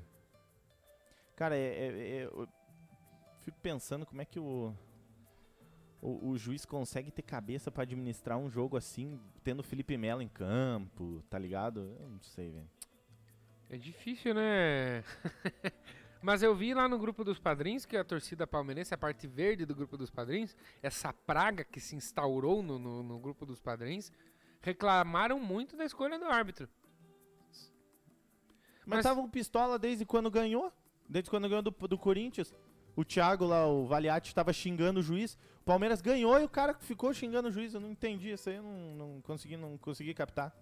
Cara, 1.36 1.56
é, 1.56 1.60
é- 1.60 2.08
é- 2.18 2.24
eu 2.24 2.48
fico 3.40 3.58
pensando 3.60 4.06
como 4.06 4.20
é 4.22 4.24
que 4.24 4.38
o, 4.38 4.74
o, 6.00 6.28
o 6.30 6.38
juiz 6.38 6.64
consegue 6.64 7.10
ter 7.10 7.22
cabeça 7.22 7.70
pra 7.70 7.82
administrar 7.82 8.38
um 8.38 8.50
jogo 8.50 8.76
assim, 8.76 9.18
tendo 9.42 9.60
o 9.60 9.64
Felipe 9.64 9.96
Melo 9.96 10.22
em 10.22 10.28
campo, 10.28 11.22
tá 11.28 11.38
ligado? 11.38 11.96
Eu 12.00 12.08
não 12.08 12.20
sei, 12.22 12.50
velho. 12.50 12.70
é 13.70 13.76
difícil, 13.76 14.34
né? 14.34 15.02
Mas 16.22 16.40
eu 16.40 16.54
vi 16.54 16.72
lá 16.72 16.88
no 16.88 16.96
grupo 17.00 17.24
dos 17.24 17.40
padrinhos 17.40 17.84
que 17.84 17.96
a 17.96 18.04
torcida 18.04 18.46
palmeirense, 18.46 18.94
a 18.94 18.98
parte 18.98 19.26
verde 19.26 19.66
do 19.66 19.74
grupo 19.74 19.96
dos 19.96 20.08
padrinhos, 20.08 20.56
essa 20.80 21.12
praga 21.12 21.64
que 21.64 21.80
se 21.80 21.96
instaurou 21.96 22.62
no, 22.62 22.78
no, 22.78 23.02
no 23.02 23.18
grupo 23.18 23.44
dos 23.44 23.58
padrinhos, 23.58 24.12
reclamaram 24.60 25.40
muito 25.40 25.76
da 25.76 25.84
escolha 25.84 26.20
do 26.20 26.26
árbitro. 26.26 26.68
Mas, 28.96 29.04
tava 29.04 29.20
um 29.20 29.28
pistola 29.28 29.78
desde 29.78 30.04
quando 30.04 30.30
ganhou, 30.30 30.72
desde 31.08 31.30
quando 31.30 31.48
ganhou 31.48 31.62
do, 31.62 31.70
do 31.70 31.98
Corinthians. 31.98 32.54
O 32.94 33.04
Thiago 33.04 33.46
lá, 33.46 33.66
o 33.66 33.86
Valiati, 33.86 34.34
tava 34.34 34.52
xingando 34.52 35.00
o 35.00 35.02
juiz. 35.02 35.38
O 35.60 35.64
Palmeiras 35.64 36.02
ganhou 36.02 36.38
e 36.38 36.44
o 36.44 36.48
cara 36.48 36.74
ficou 36.74 37.12
xingando 37.14 37.48
o 37.48 37.52
juiz. 37.52 37.72
Eu 37.72 37.80
não 37.80 37.90
entendi 37.90 38.30
isso 38.30 38.50
aí, 38.50 38.56
eu 38.56 38.62
não, 38.62 38.94
não, 38.94 39.20
consegui, 39.22 39.56
não 39.56 39.78
consegui 39.78 40.12
captar. 40.12 40.54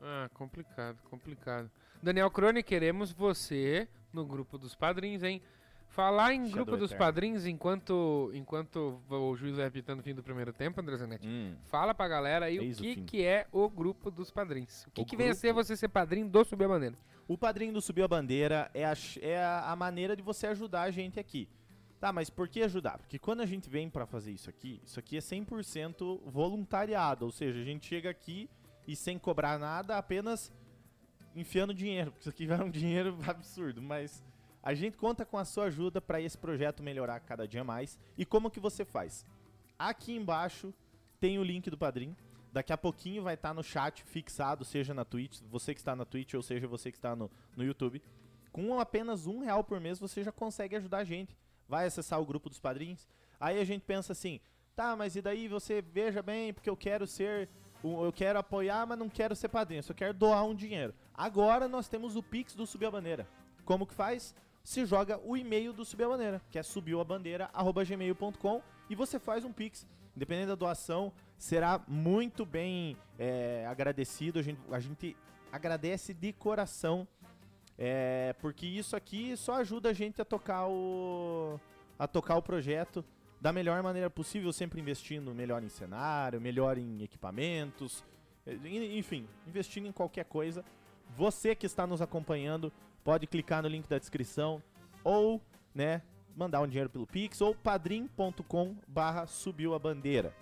Ah, 0.00 0.30
complicado, 0.32 0.98
complicado. 1.10 1.70
Daniel 2.02 2.30
Crone, 2.30 2.62
queremos 2.62 3.12
você 3.12 3.86
no 4.12 4.24
grupo 4.24 4.56
dos 4.56 4.74
padrinhos, 4.74 5.22
hein? 5.22 5.42
Falar 5.90 6.32
em 6.32 6.46
Shadow 6.46 6.64
grupo 6.64 6.76
dos 6.76 6.92
Eterno. 6.92 7.04
padrinhos 7.04 7.46
enquanto, 7.46 8.30
enquanto 8.32 9.00
o 9.08 9.34
juiz 9.34 9.56
vai 9.56 9.66
apitando 9.66 9.98
no 9.98 10.02
fim 10.04 10.14
do 10.14 10.22
primeiro 10.22 10.52
tempo, 10.52 10.80
André 10.80 10.96
Zanetti. 10.96 11.26
Hum. 11.26 11.56
Fala 11.64 11.92
pra 11.92 12.06
galera 12.06 12.46
aí 12.46 12.58
Eis 12.58 12.78
o 12.78 12.80
o 12.80 12.84
que, 12.84 12.94
fim. 12.94 13.04
que 13.04 13.24
é 13.24 13.48
o 13.50 13.68
grupo 13.68 14.08
dos 14.08 14.30
padrinhos. 14.30 14.84
O 14.86 14.90
que, 14.92 15.00
O 15.02 15.04
que 15.04 15.16
vem 15.16 15.30
a 15.30 15.34
ser 15.34 15.52
você 15.52 15.76
ser 15.76 15.88
padrinho 15.88 16.28
do 16.28 16.44
Subir 16.44 16.66
a 16.66 16.68
Bandeira? 16.68 16.96
O 17.26 17.36
padrinho 17.36 17.72
do 17.72 17.80
Subiu 17.80 18.04
a 18.04 18.08
Bandeira 18.08 18.70
é, 18.72 18.84
a, 18.84 18.94
é 19.20 19.44
a, 19.44 19.74
maneira 19.74 20.14
de 20.14 20.22
você 20.22 20.46
ajudar 20.46 20.82
a 20.82 20.90
gente 20.92 21.18
aqui. 21.18 21.48
Tá, 21.98 22.12
mas 22.12 22.30
por 22.30 22.48
que 22.48 22.62
ajudar? 22.62 22.98
Porque 22.98 23.18
quando 23.18 23.40
a 23.40 23.46
gente 23.46 23.68
vem 23.68 23.90
pra 23.90 24.06
fazer 24.06 24.30
isso 24.30 24.48
aqui, 24.48 24.80
isso 24.84 24.98
aqui 24.98 25.16
é 25.16 25.20
100% 25.20 26.20
voluntariado. 26.24 27.24
Ou 27.24 27.32
seja, 27.32 27.60
a 27.60 27.64
gente 27.64 27.86
chega 27.86 28.08
aqui 28.08 28.48
e 28.86 28.94
sem 28.94 29.18
cobrar 29.18 29.58
nada, 29.58 29.98
apenas 29.98 30.52
enfiando 31.34 31.74
dinheiro. 31.74 32.12
Porque 32.12 32.22
isso 32.22 32.30
aqui 32.30 32.46
vai 32.46 32.60
um 32.60 32.70
dinheiro 32.70 33.18
absurdo. 33.26 33.82
Mas 33.82 34.24
a 34.62 34.74
gente 34.74 34.96
conta 34.96 35.24
com 35.24 35.38
a 35.38 35.44
sua 35.44 35.64
ajuda 35.64 36.00
pra 36.00 36.20
esse 36.20 36.36
projeto 36.36 36.82
melhorar 36.82 37.20
cada 37.20 37.48
dia 37.48 37.64
mais. 37.64 37.98
E 38.16 38.26
como 38.26 38.50
que 38.50 38.60
você 38.60 38.84
faz? 38.84 39.24
Aqui 39.78 40.14
embaixo 40.14 40.74
tem 41.18 41.38
o 41.38 41.42
link 41.42 41.70
do 41.70 41.78
padrinho. 41.78 42.16
Daqui 42.52 42.72
a 42.72 42.76
pouquinho 42.76 43.22
vai 43.22 43.34
estar 43.34 43.54
no 43.54 43.62
chat 43.62 44.02
fixado, 44.02 44.64
seja 44.64 44.92
na 44.92 45.04
Twitch, 45.04 45.40
você 45.48 45.72
que 45.72 45.80
está 45.80 45.94
na 45.94 46.04
Twitch, 46.04 46.34
ou 46.34 46.42
seja, 46.42 46.66
você 46.66 46.90
que 46.90 46.98
está 46.98 47.14
no, 47.14 47.30
no 47.56 47.64
YouTube. 47.64 48.02
Com 48.52 48.78
apenas 48.80 49.26
um 49.26 49.38
real 49.38 49.62
por 49.62 49.80
mês 49.80 50.00
você 50.00 50.24
já 50.24 50.32
consegue 50.32 50.76
ajudar 50.76 50.98
a 50.98 51.04
gente. 51.04 51.36
Vai 51.68 51.86
acessar 51.86 52.20
o 52.20 52.26
grupo 52.26 52.48
dos 52.48 52.58
padrinhos. 52.58 53.08
Aí 53.38 53.60
a 53.60 53.64
gente 53.64 53.82
pensa 53.82 54.12
assim, 54.12 54.40
tá, 54.74 54.96
mas 54.96 55.14
e 55.14 55.22
daí 55.22 55.46
você 55.46 55.80
veja 55.80 56.20
bem, 56.20 56.52
porque 56.52 56.68
eu 56.68 56.76
quero 56.76 57.06
ser. 57.06 57.48
Eu 57.82 58.12
quero 58.12 58.38
apoiar, 58.38 58.84
mas 58.86 58.98
não 58.98 59.08
quero 59.08 59.34
ser 59.34 59.48
padrinho, 59.48 59.78
eu 59.78 59.84
só 59.84 59.94
quero 59.94 60.12
doar 60.12 60.44
um 60.44 60.54
dinheiro. 60.54 60.92
Agora 61.14 61.66
nós 61.66 61.88
temos 61.88 62.14
o 62.14 62.22
Pix 62.22 62.54
do 62.54 62.66
Subir 62.66 62.86
a 62.86 62.90
Bandeira. 62.90 63.26
Como 63.64 63.86
que 63.86 63.94
faz? 63.94 64.34
Se 64.62 64.84
joga 64.86 65.18
o 65.24 65.36
e-mail 65.36 65.72
do 65.72 65.84
Subir 65.84 66.04
a 66.04 66.08
Bandeira, 66.08 66.40
que 66.50 66.58
é 66.58 66.62
subiuabandeira.gmail.com 66.62 68.62
e 68.88 68.94
você 68.94 69.18
faz 69.18 69.44
um 69.44 69.52
Pix. 69.52 69.86
Independente 70.16 70.48
da 70.48 70.54
doação, 70.54 71.12
será 71.38 71.80
muito 71.86 72.44
bem 72.44 72.96
é, 73.18 73.64
agradecido. 73.68 74.38
A 74.38 74.42
gente, 74.42 74.60
a 74.70 74.80
gente 74.80 75.16
agradece 75.52 76.12
de 76.14 76.32
coração 76.32 77.06
É, 77.82 78.34
porque 78.40 78.66
isso 78.66 78.94
aqui 78.94 79.34
só 79.38 79.54
ajuda 79.54 79.88
a 79.88 79.92
gente 79.94 80.20
a 80.20 80.24
tocar 80.24 80.66
o 80.68 81.58
a 81.98 82.06
tocar 82.06 82.36
o 82.36 82.42
projeto 82.42 83.02
da 83.40 83.52
melhor 83.54 83.82
maneira 83.82 84.10
possível, 84.10 84.52
sempre 84.52 84.78
investindo 84.80 85.34
melhor 85.34 85.62
em 85.64 85.68
cenário, 85.70 86.38
melhor 86.40 86.76
em 86.76 87.02
equipamentos, 87.02 88.04
en- 88.46 88.98
enfim, 88.98 89.26
investindo 89.46 89.86
em 89.88 89.92
qualquer 89.92 90.26
coisa. 90.26 90.62
Você 91.16 91.54
que 91.54 91.64
está 91.64 91.86
nos 91.86 92.02
acompanhando, 92.02 92.70
pode 93.04 93.26
clicar 93.26 93.62
no 93.62 93.68
link 93.68 93.88
da 93.88 93.98
descrição 93.98 94.62
ou, 95.02 95.40
né, 95.74 96.02
mandar 96.36 96.60
um 96.60 96.66
dinheiro 96.66 96.88
pelo 96.90 97.06
Pix 97.06 97.40
ou 97.40 97.54
padrim.com 97.54 98.76
barra 98.86 99.26
subiu 99.26 99.74
a 99.74 99.78
bandeira. 99.78 100.34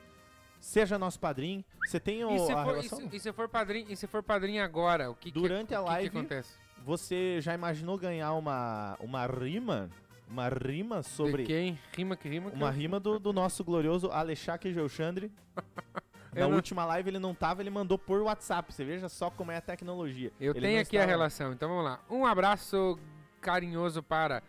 Seja 0.61 0.99
nosso 0.99 1.21
padrinho. 1.21 1.64
Você 1.87 2.01
tem 2.01 2.25
o, 2.25 2.35
E 2.35 2.38
se, 2.40 2.53
a 2.53 2.64
for, 2.64 2.71
e, 2.71 2.75
relação? 2.81 2.99
se, 3.11 3.16
e 3.16 3.21
se 3.21 3.33
for 3.33 3.49
padrinho, 3.49 3.87
e 3.90 3.97
se 3.97 4.07
for 4.09 4.23
padrinho 4.23 4.62
agora, 4.62 5.09
o 5.11 5.14
que 5.14 5.31
que- 5.31 5.38
Durante 5.40 5.75
a 5.75 5.81
o 5.81 5.85
que 5.85 5.90
que 5.90 5.94
live, 5.97 6.18
acontece? 6.18 6.59
Você 6.85 7.40
já 7.40 7.55
imaginou 7.55 7.97
ganhar 7.97 8.33
uma, 8.35 8.97
uma 9.01 9.27
rima? 9.27 9.88
Uma 10.29 10.49
rima 10.49 11.03
sobre. 11.03 11.42
De 11.44 11.47
quem? 11.47 11.79
Rima 11.97 12.16
que 12.16 12.29
rima 12.29 12.51
que 12.51 12.57
Uma 12.57 12.68
eu- 12.68 12.73
rima 12.73 13.01
do, 13.01 13.18
do 13.18 13.33
nosso 13.33 13.64
glorioso 13.64 14.11
Alexandre 14.11 14.73
Geuchandre. 14.75 15.33
Na 16.38 16.48
não- 16.48 16.55
última 16.57 16.85
live 16.85 17.11
ele 17.11 17.18
não 17.18 17.35
tava, 17.35 17.62
ele 17.62 17.70
mandou 17.70 17.98
por 17.98 18.20
WhatsApp. 18.22 18.72
Você 18.72 18.85
veja 18.85 19.09
só 19.09 19.31
como 19.31 19.51
é 19.53 19.57
a 19.57 19.61
tecnologia. 19.61 20.33
Eu 20.40 20.53
Ele 20.53 20.61
tenho 20.66 20.81
aqui 20.81 20.96
a 20.96 21.01
estava- 21.01 21.11
relação, 21.11 21.53
então 21.53 21.68
vamos 21.68 21.85
lá. 21.85 22.01
Um 22.11 22.24
abraço 22.27 22.98
carinhoso 23.40 24.03
para 24.03 24.42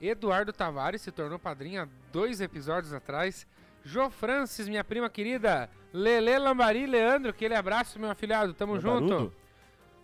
Eduardo 0.00 0.52
Tavares, 0.52 1.02
se 1.02 1.10
tornou 1.12 1.38
padrinho 1.38 1.82
há 1.82 1.88
dois 2.12 2.40
episódios 2.40 2.92
atrás. 2.92 3.46
Jô 3.84 4.08
Francis, 4.10 4.68
minha 4.68 4.82
prima 4.84 5.08
querida. 5.10 5.68
Lele 5.92 6.38
Lambari 6.38 6.86
Leandro, 6.86 7.30
aquele 7.30 7.54
abraço, 7.54 7.98
meu 8.00 8.10
afilhado, 8.10 8.52
tamo 8.54 8.72
Meu 8.72 8.80
junto. 8.82 9.08
barudo? 9.08 9.34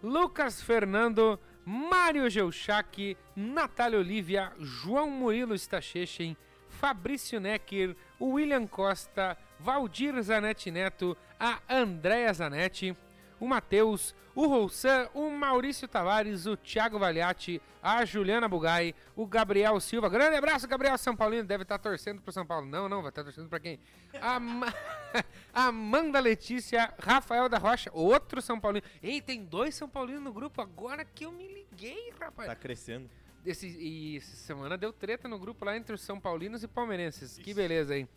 Lucas 0.03 0.63
Fernando, 0.63 1.39
Mário 1.65 2.29
Geuchac, 2.31 3.17
Natália 3.37 3.99
Olivia, 3.99 4.53
João 4.59 5.11
Murilo 5.11 5.55
Stachechen, 5.59 6.37
Fabrício 6.81 7.39
Necker, 7.39 7.95
William 8.19 8.67
Costa, 8.67 9.37
Valdir 9.59 10.19
Zanetti 10.23 10.71
Neto, 10.71 11.15
a 11.39 11.59
Andréa 11.69 12.33
Zanetti, 12.33 12.97
o 13.39 13.47
Matheus, 13.47 14.15
o 14.35 14.47
Roussan, 14.47 15.07
o 15.13 15.29
Maurício 15.29 15.87
Tavares, 15.87 16.47
o 16.47 16.57
Thiago 16.57 16.99
Valiati, 16.99 17.61
a 17.83 18.03
Juliana 18.07 18.49
Bugai, 18.49 18.95
o 19.15 19.27
Gabriel 19.27 19.79
Silva. 19.79 20.09
Grande 20.09 20.37
abraço, 20.37 20.67
Gabriel 20.67 20.97
São 20.97 21.15
Paulino. 21.15 21.45
Deve 21.45 21.65
estar 21.65 21.79
torcendo 21.79 22.23
pro 22.23 22.33
São 22.33 22.47
Paulo. 22.47 22.65
Não, 22.67 22.89
não, 22.89 23.03
vai 23.03 23.11
estar 23.11 23.25
torcendo 23.25 23.49
pra 23.51 23.61
quem? 23.61 23.79
A 24.19 24.41
Ma- 24.41 24.73
Amanda 25.53 26.19
Letícia, 26.19 26.95
Rafael 26.99 27.47
da 27.49 27.59
Rocha, 27.59 27.91
outro 27.93 28.41
São 28.41 28.59
Paulino. 28.59 28.87
Ei, 29.03 29.21
tem 29.21 29.45
dois 29.45 29.75
São 29.75 29.89
Paulinos 29.89 30.23
no 30.23 30.33
grupo 30.33 30.63
agora 30.63 31.05
que 31.05 31.27
eu 31.27 31.33
me 31.33 31.47
liguei, 31.47 32.11
rapaz. 32.19 32.49
Tá 32.49 32.57
crescendo. 32.57 33.11
Esse, 33.45 33.67
e 33.67 34.19
essa 34.19 34.37
semana 34.37 34.77
deu 34.77 34.93
treta 34.93 35.27
no 35.27 35.39
grupo 35.39 35.65
lá 35.65 35.77
entre 35.77 35.95
os 35.95 36.01
São 36.03 36.21
Paulinos 36.21 36.63
e 36.63 36.69
Palmeirenses. 36.69 37.39
Que 37.39 37.55
beleza, 37.55 37.97
hein? 37.97 38.09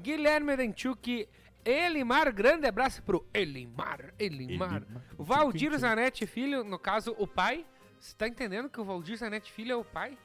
Guilherme 0.00 0.56
Denchuk, 0.56 1.28
Elimar, 1.64 2.32
grande 2.32 2.66
abraço 2.66 3.02
pro 3.02 3.26
Elimar, 3.34 4.14
Elimar. 4.18 4.82
O 5.18 5.24
Valdir 5.24 5.76
Zanetti 5.76 6.26
Filho, 6.26 6.64
no 6.64 6.78
caso, 6.78 7.14
o 7.18 7.26
pai. 7.26 7.66
Você 7.98 8.16
tá 8.16 8.26
entendendo 8.26 8.70
que 8.70 8.80
o 8.80 8.84
Valdir 8.84 9.16
Zanetti 9.16 9.52
Filho 9.52 9.72
é 9.72 9.76
o 9.76 9.84
pai? 9.84 10.16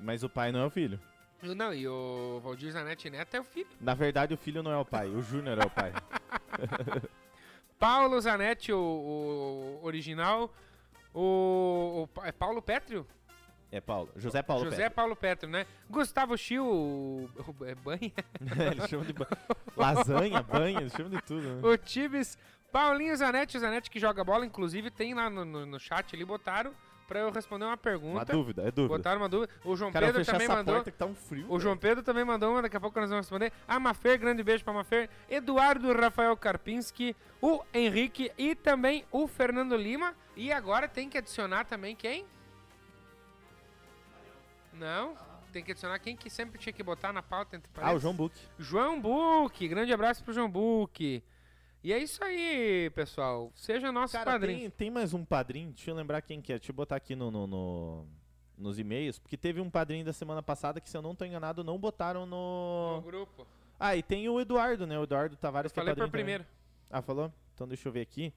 Mas 0.00 0.24
o 0.24 0.28
pai 0.28 0.50
não 0.50 0.60
é 0.60 0.66
o 0.66 0.70
filho. 0.70 0.98
Não, 1.42 1.72
e 1.72 1.88
o 1.88 2.40
Valdir 2.42 2.70
Zanetti 2.70 3.08
Neto 3.08 3.34
é 3.34 3.40
o 3.40 3.44
filho. 3.44 3.68
Na 3.80 3.94
verdade, 3.94 4.34
o 4.34 4.36
filho 4.36 4.62
não 4.62 4.70
é 4.70 4.76
o 4.76 4.84
pai. 4.84 5.08
O 5.08 5.22
Júnior 5.22 5.58
é 5.58 5.66
o 5.66 5.70
pai. 5.70 5.92
Paulo 7.78 8.20
Zanetti, 8.20 8.72
o, 8.72 8.78
o 8.78 9.86
original. 9.86 10.52
O, 11.14 12.08
o 12.16 12.24
é 12.24 12.32
Paulo 12.32 12.60
Pétrio? 12.60 13.06
É 13.72 13.80
Paulo. 13.80 14.10
José 14.16 14.42
Paulo 14.42 14.64
José 14.64 14.76
Petro. 14.84 14.94
Paulo 14.96 15.16
Pétrio, 15.16 15.50
né? 15.52 15.64
Gustavo 15.88 16.36
Schill, 16.36 16.64
o, 16.66 17.28
é 17.64 17.74
banha? 17.74 18.12
ele 18.72 18.88
chama 18.88 19.04
de 19.04 19.12
ba- 19.12 19.28
lasanha, 19.76 20.42
banha, 20.42 20.80
ele 20.80 20.90
chama 20.90 21.10
de 21.10 21.22
tudo. 21.22 21.40
Né? 21.56 21.68
O 21.68 21.76
Tibes, 21.76 22.36
Paulinho 22.72 23.16
Zanetti, 23.16 23.56
o 23.56 23.60
Zanetti 23.60 23.90
que 23.90 24.00
joga 24.00 24.24
bola, 24.24 24.44
inclusive 24.44 24.90
tem 24.90 25.14
lá 25.14 25.30
no, 25.30 25.44
no, 25.44 25.66
no 25.66 25.78
chat 25.78 26.14
ali, 26.16 26.24
botaram 26.24 26.72
pra 27.06 27.20
eu 27.20 27.30
responder 27.32 27.64
uma 27.64 27.70
Uma 27.72 27.76
pergunta. 27.76 28.32
dúvida, 28.32 28.62
é 28.62 28.70
dúvida. 28.70 28.96
botaram 28.96 29.20
uma 29.20 29.28
dúvida. 29.28 29.52
O 29.64 29.74
João 29.76 29.90
Cara, 29.90 30.06
Pedro 30.06 30.24
também 30.24 30.46
mandou. 30.48 30.82
tá 30.84 31.06
um 31.06 31.14
frio. 31.14 31.46
O 31.48 31.58
João 31.58 31.76
Pedro 31.76 32.02
também 32.04 32.24
mandou 32.24 32.52
uma, 32.52 32.62
daqui 32.62 32.76
a 32.76 32.80
pouco 32.80 33.00
nós 33.00 33.10
vamos 33.10 33.26
responder. 33.26 33.52
A 33.66 33.80
Mafer, 33.80 34.16
grande 34.18 34.44
beijo 34.44 34.62
pra 34.62 34.72
Mafer. 34.72 35.08
Eduardo 35.28 35.92
Rafael 35.92 36.36
Karpinski, 36.36 37.16
o 37.42 37.62
Henrique 37.74 38.30
e 38.38 38.54
também 38.54 39.04
o 39.10 39.26
Fernando 39.26 39.76
Lima. 39.76 40.14
E 40.36 40.52
agora 40.52 40.86
tem 40.86 41.08
que 41.08 41.18
adicionar 41.18 41.64
também 41.64 41.96
quem? 41.96 42.24
Não, 44.80 45.14
tem 45.52 45.62
que 45.62 45.72
adicionar 45.72 45.98
quem 45.98 46.16
que 46.16 46.30
sempre 46.30 46.58
tinha 46.58 46.72
que 46.72 46.82
botar 46.82 47.12
na 47.12 47.22
pauta 47.22 47.56
entre 47.56 47.68
Ah, 47.68 47.70
o 47.70 47.74
parênteses. 47.74 48.02
João 48.02 48.14
Buck. 48.16 48.34
João 48.58 49.00
Buque, 49.00 49.68
grande 49.68 49.92
abraço 49.92 50.24
pro 50.24 50.32
João 50.32 50.50
Buque. 50.50 51.22
E 51.84 51.92
é 51.92 51.98
isso 51.98 52.22
aí, 52.24 52.90
pessoal. 52.94 53.52
Seja 53.54 53.90
nosso 53.92 54.12
Cara, 54.14 54.32
padrinho. 54.32 54.58
tem, 54.60 54.70
tem 54.70 54.90
mais 54.90 55.14
um 55.14 55.24
padrinho, 55.24 55.70
deixa 55.72 55.90
eu 55.90 55.94
lembrar 55.94 56.20
quem 56.22 56.40
que 56.40 56.52
é, 56.52 56.58
deixa 56.58 56.72
eu 56.72 56.74
botar 56.76 56.96
aqui 56.96 57.14
no, 57.14 57.30
no- 57.30 57.46
no- 57.46 58.06
nos 58.58 58.78
e-mails, 58.78 59.18
porque 59.18 59.36
teve 59.36 59.60
um 59.60 59.70
padrinho 59.70 60.04
da 60.04 60.12
semana 60.12 60.42
passada 60.42 60.80
que, 60.80 60.90
se 60.90 60.96
eu 60.96 61.00
não 61.00 61.14
tô 61.14 61.24
enganado, 61.24 61.64
não 61.64 61.78
botaram 61.78 62.26
No 62.26 62.96
no... 62.96 63.02
grupo. 63.02 63.46
Ah, 63.78 63.96
e 63.96 64.02
tem 64.02 64.28
o 64.28 64.38
Eduardo, 64.38 64.86
né, 64.86 64.98
o 64.98 65.04
Eduardo 65.04 65.34
Tavares, 65.36 65.72
que 65.72 65.80
é 65.80 65.82
Falei 65.82 65.94
por 65.94 66.00
padrinho 66.00 66.10
também. 66.12 66.24
primeiro. 66.38 66.46
Ah, 66.90 67.00
falou? 67.00 67.32
Então 67.54 67.66
deixa 67.66 67.88
eu 67.88 67.92
ver 67.92 68.02
aqui. 68.02 68.32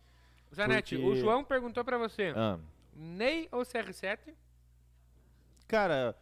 Zanetti, 0.55 0.95
Porque- 0.95 1.09
o 1.09 1.15
João 1.17 1.43
perguntou 1.43 1.83
pra 1.83 1.97
você: 1.97 2.31
Ah, 2.35 2.57
Ney 2.95 3.49
ou 3.51 3.63
CR7? 3.63 4.33
cara, 5.67 6.15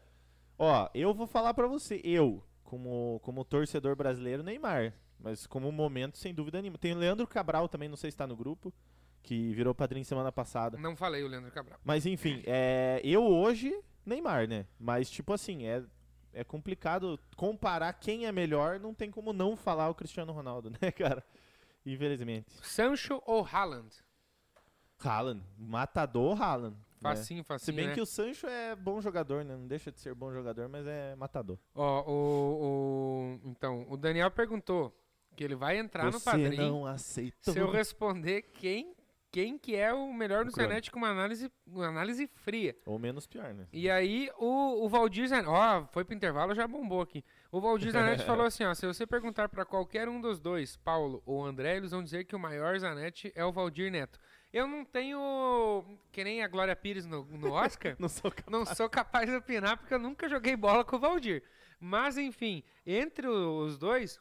ó, 0.62 0.90
eu 0.94 1.14
vou 1.14 1.26
falar 1.26 1.54
pra 1.54 1.68
você, 1.68 2.00
eu, 2.04 2.44
como, 2.64 3.20
como 3.24 3.44
torcedor 3.44 3.96
brasileiro, 3.96 4.44
Neymar, 4.44 4.94
mas 5.20 5.48
como 5.48 5.72
momento, 5.72 6.18
sem 6.18 6.34
dúvida 6.34 6.62
nenhuma. 6.62 6.78
Tem 6.78 6.94
o 6.94 6.98
Leandro 6.98 7.26
Cabral 7.28 7.68
também, 7.68 7.90
não 7.90 7.98
sei 7.98 8.12
se 8.12 8.18
tá 8.18 8.28
no 8.28 8.36
grupo, 8.36 8.72
que 9.24 9.54
virou 9.54 9.74
padrinho 9.74 10.06
semana 10.06 10.32
passada. 10.32 10.78
Não 10.78 10.96
falei 10.96 11.24
o 11.24 11.28
Leandro 11.28 11.52
Cabral. 11.52 11.80
Mas 11.84 12.06
enfim, 12.06 12.44
é, 12.46 13.02
eu 13.04 13.24
hoje, 13.24 13.74
Neymar, 14.06 14.48
né? 14.48 14.68
Mas 14.80 15.10
tipo 15.10 15.34
assim, 15.34 15.66
é, 15.66 15.84
é 16.32 16.44
complicado 16.44 17.20
comparar 17.36 17.92
quem 17.94 18.28
é 18.28 18.32
melhor, 18.32 18.80
não 18.80 18.94
tem 18.94 19.10
como 19.10 19.34
não 19.34 19.58
falar 19.58 19.90
o 19.90 19.96
Cristiano 19.96 20.32
Ronaldo, 20.32 20.70
né, 20.80 20.92
cara? 20.92 21.24
Infelizmente. 21.84 22.52
Sancho 22.62 23.22
ou 23.26 23.44
Haaland? 23.44 23.96
Haaland, 25.04 25.44
matador 25.58 26.40
Haaland. 26.40 26.78
Né? 27.02 27.16
Facinho, 27.16 27.44
Se 27.44 27.48
facinho, 27.48 27.76
bem 27.78 27.88
né? 27.88 27.94
que 27.94 28.02
o 28.02 28.06
Sancho 28.06 28.48
é 28.48 28.76
bom 28.76 29.02
jogador, 29.02 29.44
né? 29.44 29.56
Não 29.56 29.68
deixa 29.68 29.92
de 29.92 30.00
ser 30.00 30.14
bom 30.14 30.32
jogador, 30.32 30.68
mas 30.70 30.86
é 30.88 31.16
matador. 31.16 31.58
Ó, 31.76 32.02
o, 32.10 32.66
o- 33.46 33.50
Então, 33.50 33.86
o 33.90 33.98
Daniel 33.98 34.32
perguntou 34.32 34.96
que 35.36 35.44
ele 35.44 35.56
vai 35.56 35.78
entrar 35.78 36.06
no 36.06 36.12
Você 36.14 36.26
padrinho 36.26 36.62
não 36.62 36.86
aceitou. 36.86 37.54
se 37.54 37.60
eu 37.60 37.70
responder 37.72 38.42
quem, 38.54 38.94
quem 39.32 39.58
que 39.58 39.76
é 39.76 39.94
o 39.94 40.14
melhor 40.14 40.44
no. 40.44 40.52
Zanetti 40.52 40.92
com 40.92 40.98
uma 41.00 41.08
análise, 41.10 41.50
uma 41.66 41.88
análise 41.88 42.28
fria. 42.36 42.76
Ou 42.86 43.00
menos 43.00 43.26
pior, 43.26 43.54
né? 43.54 43.66
E 43.72 43.90
aí 43.90 44.30
o, 44.38 44.84
o 44.86 44.90
Valdir 44.90 45.26
Zanetti, 45.28 45.50
ó, 45.50 45.86
foi 45.86 46.04
pro 46.04 46.14
intervalo, 46.14 46.54
já 46.54 46.68
bombou 46.68 47.02
aqui. 47.02 47.24
O 47.50 47.62
Valdir 47.62 47.92
Zanetti 47.92 48.24
falou 48.26 48.46
assim, 48.46 48.66
ó, 48.66 48.74
se 48.74 48.86
você 48.86 49.08
perguntar 49.08 49.48
pra 49.48 49.64
qualquer 49.66 50.10
um 50.10 50.20
dos 50.20 50.38
dois, 50.40 50.76
Paulo 50.78 51.24
ou 51.26 51.44
André, 51.46 51.78
eles 51.78 51.92
vão 51.92 52.04
dizer 52.04 52.26
que 52.26 52.36
o 52.36 52.40
maior 52.40 52.78
Zanetti 52.78 53.32
é 53.34 53.44
o 53.46 53.52
Valdir 53.54 53.90
Neto. 53.90 54.20
Eu 54.54 54.68
não 54.68 54.84
tenho, 54.84 55.84
que 56.12 56.24
nem 56.24 56.44
a 56.44 56.48
Glória 56.48 56.76
Pires 56.76 57.06
no, 57.06 57.24
no 57.26 57.52
Oscar, 57.54 57.96
Não 57.98 58.10
sou 58.10 58.30
capaz. 58.32 58.52
não 58.52 58.66
sou 58.76 58.90
capaz 58.90 59.30
de 59.30 59.36
opinar 59.36 59.78
porque 59.78 59.94
eu 59.94 60.00
nunca 60.00 60.28
joguei 60.28 60.56
bola 60.56 60.84
com 60.84 60.98
o 60.98 61.00
Valdir. 61.00 61.44
Mas 61.80 62.18
enfim, 62.18 62.64
entre 62.86 63.28
os 63.28 63.78
dois, 63.78 64.20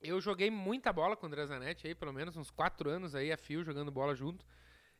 eu 0.00 0.20
joguei 0.20 0.50
muita 0.50 0.92
bola 0.92 1.16
com 1.16 1.24
o 1.24 1.28
André 1.28 1.44
Zanetti 1.46 1.86
aí, 1.86 1.94
pelo 1.94 2.12
menos 2.12 2.36
uns 2.36 2.50
quatro 2.50 2.88
anos 2.88 3.14
aí 3.14 3.30
a 3.30 3.36
fio 3.36 3.62
jogando 3.62 3.90
bola 3.90 4.14
junto. 4.14 4.44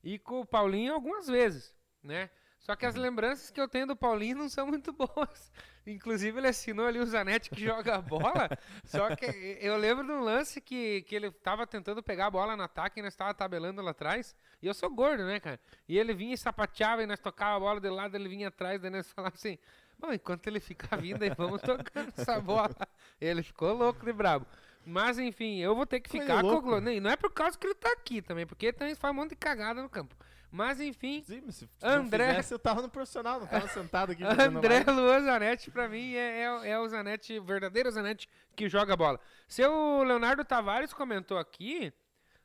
E 0.05 0.19
com 0.19 0.41
o 0.41 0.47
Paulinho 0.47 0.93
algumas 0.93 1.27
vezes, 1.27 1.75
né? 2.03 2.31
Só 2.67 2.75
que 2.75 2.85
as 2.85 2.97
lembranças 2.97 3.49
que 3.51 3.61
eu 3.61 3.69
tenho 3.69 3.87
do 3.87 3.95
Paulinho 3.95 4.39
não 4.39 4.49
são 4.49 4.67
muito 4.67 4.91
boas. 4.93 5.53
Inclusive, 5.87 6.37
ele 6.41 6.49
assinou 6.49 6.85
ali 6.85 6.99
o 6.99 7.07
Zanetti 7.07 7.49
que 7.49 7.65
joga 7.65 7.95
a 7.95 8.03
bola. 8.03 8.49
só 8.85 9.15
que 9.15 9.25
eu 9.61 9.77
lembro 9.77 10.05
de 10.05 10.11
um 10.11 10.21
lance 10.21 10.61
que, 10.61 11.03
que 11.03 11.15
ele 11.15 11.31
tava 11.31 11.65
tentando 11.65 12.03
pegar 12.03 12.27
a 12.27 12.31
bola 12.31 12.57
no 12.57 12.65
ataque 12.65 12.99
e 12.99 13.03
nós 13.05 13.15
tava 13.15 13.33
tabelando 13.33 13.81
lá 13.83 13.93
atrás. 13.93 14.35
E 14.61 14.67
eu 14.67 14.75
sou 14.75 14.91
gordo, 14.91 15.25
né, 15.25 15.39
cara? 15.39 15.61
E 15.89 15.97
ele 15.97 16.13
vinha 16.13 16.35
e 16.35 16.37
sapateava 16.37 17.05
e 17.05 17.07
nós 17.07 17.21
tocava 17.21 17.57
a 17.57 17.61
bola 17.61 17.81
de 17.81 17.89
lado, 17.89 18.17
ele 18.17 18.29
vinha 18.29 18.49
atrás, 18.49 18.81
daí 18.81 18.91
nós 18.91 19.09
falava 19.13 19.35
assim. 19.37 19.57
Bom, 19.97 20.13
enquanto 20.13 20.47
ele 20.49 20.59
ficar 20.59 20.97
vindo 20.97 21.23
aí, 21.23 21.31
vamos 21.39 21.63
tocando 21.63 22.13
essa 22.19 22.41
bola. 22.41 22.75
Ele 23.21 23.45
ficou 23.45 23.73
louco 23.75 24.05
de 24.05 24.13
brabo. 24.13 24.45
Mas 24.85 25.19
enfim, 25.21 25.59
eu 25.61 25.75
vou 25.75 25.87
ter 25.87 26.01
que 26.01 26.11
Foi 26.11 26.21
ficar 26.21 26.41
com 26.43 26.49
o 26.49 26.51
louco. 26.51 26.69
Glo- 26.81 26.91
E 26.91 26.99
não 26.99 27.11
é 27.11 27.17
por 27.17 27.33
causa 27.33 27.57
que 27.57 27.65
ele 27.67 27.75
tá 27.77 27.93
aqui 27.93 28.21
também, 28.21 28.45
porque 28.45 28.67
ele 28.67 28.73
também 28.77 28.95
faz 28.97 29.13
um 29.13 29.17
monte 29.17 29.31
de 29.31 29.37
cagada 29.37 29.81
no 29.81 29.89
campo. 29.89 30.15
Mas 30.57 30.81
enfim, 30.81 31.23
Sim, 31.27 31.43
mas 31.45 31.57
se 31.57 31.69
André- 31.83 32.29
fizesse, 32.31 32.55
eu 32.55 32.59
tava 32.59 32.81
no 32.81 32.89
profissional, 32.89 33.39
não 33.41 33.47
tava 33.47 33.69
sentado 33.69 34.13
aqui. 34.13 34.25
André. 34.25 34.83
Luan 34.91 35.21
Zanetti, 35.23 35.71
pra 35.71 35.87
mim, 35.89 36.15
é, 36.15 36.43
é, 36.45 36.71
é 36.71 36.79
o 36.79 36.89
Zanetti, 36.89 37.39
o 37.39 37.45
verdadeiro 37.45 37.91
Zanetti 37.91 38.29
que 38.57 38.69
joga 38.69 38.97
bola. 38.97 39.21
Seu 39.47 40.03
Leonardo 40.03 40.45
Tavares 40.45 40.93
comentou 40.95 41.37
aqui, 41.39 41.93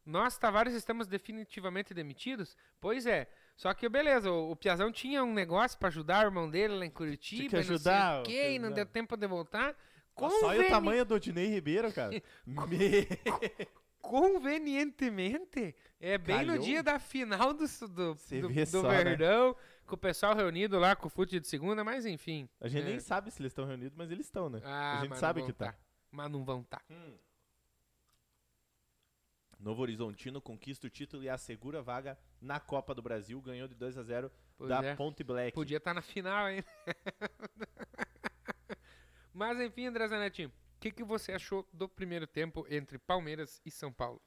nós, 0.06 0.38
Tavares, 0.38 0.74
estamos 0.74 1.08
definitivamente 1.08 1.94
demitidos? 1.94 2.58
Pois 2.82 3.06
é, 3.06 3.28
Só 3.56 3.74
que, 3.74 3.88
beleza, 3.88 4.30
o, 4.32 4.52
o 4.52 4.56
Piazão 4.56 4.92
tinha 4.92 5.24
um 5.24 5.34
negócio 5.34 5.78
pra 5.78 5.88
ajudar 5.90 6.26
o 6.26 6.28
irmão 6.28 6.50
dele 6.50 6.74
lá 6.76 6.86
em 6.86 6.90
Curitiba. 6.90 7.50
que 7.50 7.56
e 7.56 7.58
não 7.60 7.64
sei 7.64 7.76
ajudar, 7.76 8.20
o 8.20 8.24
quê, 8.24 8.52
e 8.54 8.60
não 8.60 8.66
ajudar. 8.70 8.76
deu 8.84 8.86
tempo 8.88 9.16
de 9.16 9.28
voltar. 9.28 9.76
Olha 10.18 10.30
Só 10.32 10.38
o 10.38 10.42
Conveni- 10.52 10.70
tamanho 10.70 11.06
do 11.06 11.16
Odinei 11.16 11.48
Ribeiro, 11.48 11.92
cara. 11.94 12.12
Me- 14.04 14.10
Convenientemente, 14.10 15.76
é 16.00 16.18
bem 16.18 16.42
no 16.42 16.48
Calhou. 16.54 16.66
dia 16.66 16.84
da 16.84 17.00
final 17.00 17.54
do, 17.54 17.66
do, 17.90 18.16
Cê 18.16 18.42
do, 18.42 18.50
do 18.50 18.66
só, 18.66 18.84
né? 18.90 19.04
Verdão, 19.04 19.56
com 19.86 19.96
o 19.96 19.98
pessoal 19.98 20.36
reunido 20.36 20.80
lá 20.80 20.96
com 20.96 21.08
o 21.08 21.10
fute 21.10 21.40
de 21.40 21.48
segunda, 21.48 21.84
mas 21.84 22.06
enfim. 22.06 22.50
A 22.60 22.68
gente 22.68 22.84
É. 22.84 22.90
nem 22.90 23.00
sabe 23.00 23.32
se 23.32 23.42
eles 23.42 23.52
estão 23.52 23.66
reunidos, 23.66 23.96
mas 23.98 24.12
eles 24.12 24.26
estão, 24.26 24.50
né? 24.50 24.62
Ah, 24.64 25.00
a 25.00 25.04
gente 25.06 25.18
sabe 25.18 25.42
que 25.42 25.52
vão 25.52 25.56
tá. 25.72 25.76
Mas 26.12 26.32
não 26.32 26.44
vão 26.44 26.64
tá. 26.64 26.82
Novo 29.60 29.82
Horizontino 29.84 30.42
conquista 30.42 30.88
o 30.88 30.90
título 30.90 31.24
e 31.24 31.30
assegura 31.30 31.82
vaga 31.84 32.18
na 32.42 32.60
Copa 32.60 32.96
do 32.96 33.02
Brasil. 33.02 33.40
Ganhou 33.42 33.68
de 33.68 33.76
2 33.76 33.96
a 33.98 34.04
0 34.04 34.32
Pois 34.58 34.70
da 34.70 34.84
é. 34.84 34.96
Ponte 34.96 35.24
Black. 35.24 35.54
Podia 35.54 35.78
estar 35.78 35.94
na 35.94 36.02
final, 36.02 36.50
hein? 36.50 36.64
Mas 39.34 39.60
enfim, 39.62 39.86
André 39.86 40.08
Zanetti, 40.08 40.52
que, 40.82 40.92
que 40.92 41.04
você 41.04 41.32
achou 41.34 41.68
do 41.72 41.88
primeiro 41.88 42.26
tempo 42.28 42.66
entre 42.70 42.98
Palmeiras 42.98 43.62
e 43.66 43.72
São 43.72 43.92
Paulo? 43.94 44.22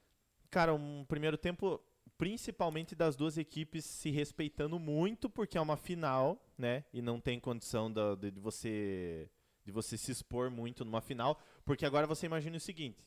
Cara, 0.51 0.73
um 0.73 1.05
primeiro 1.05 1.37
tempo, 1.37 1.81
principalmente 2.17 2.95
das 2.95 3.17
duas 3.17 3.37
equipes 3.37 3.85
se 3.85 4.11
respeitando 4.11 4.79
muito, 4.79 5.29
porque 5.29 5.59
é 5.59 5.61
uma 5.61 5.77
final, 5.77 6.41
né? 6.57 6.85
E 6.93 7.03
não 7.03 7.21
tem 7.21 7.41
condição 7.41 7.93
da- 7.93 8.15
de, 8.15 8.31
de 8.31 8.41
você 8.41 9.29
de 9.65 9.73
você 9.73 9.97
se 9.97 10.13
expor 10.13 10.51
muito 10.51 10.85
numa 10.85 11.01
final, 11.01 11.41
porque 11.65 11.87
agora 11.87 12.07
você 12.07 12.27
imagina 12.27 12.57
o 12.57 12.61
seguinte: 12.61 13.05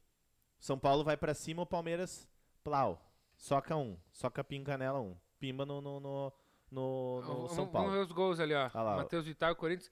São 0.60 0.78
Paulo 0.78 1.04
vai 1.04 1.16
pra 1.16 1.34
cima, 1.34 1.62
o 1.62 1.66
Palmeiras, 1.68 2.28
plau, 2.64 3.00
soca 3.38 3.76
um, 3.76 3.96
soca 4.12 4.44
pincanela 4.44 5.00
um, 5.00 5.16
pimba 5.40 5.66
no 5.66 5.80
no, 5.82 6.00
no, 6.00 6.34
no- 6.72 7.22
no 7.22 7.22
Vamos- 7.22 7.48
São 7.52 7.58
Vamos 7.66 7.72
Paulo. 7.72 7.92
ver 7.92 8.00
os 8.00 8.12
gols 8.12 8.40
ali, 8.40 8.54
ó. 8.56 8.70
Ah. 8.74 8.98
Matheus 8.98 9.26
Vital 9.26 9.56
Corinthians. 9.56 9.92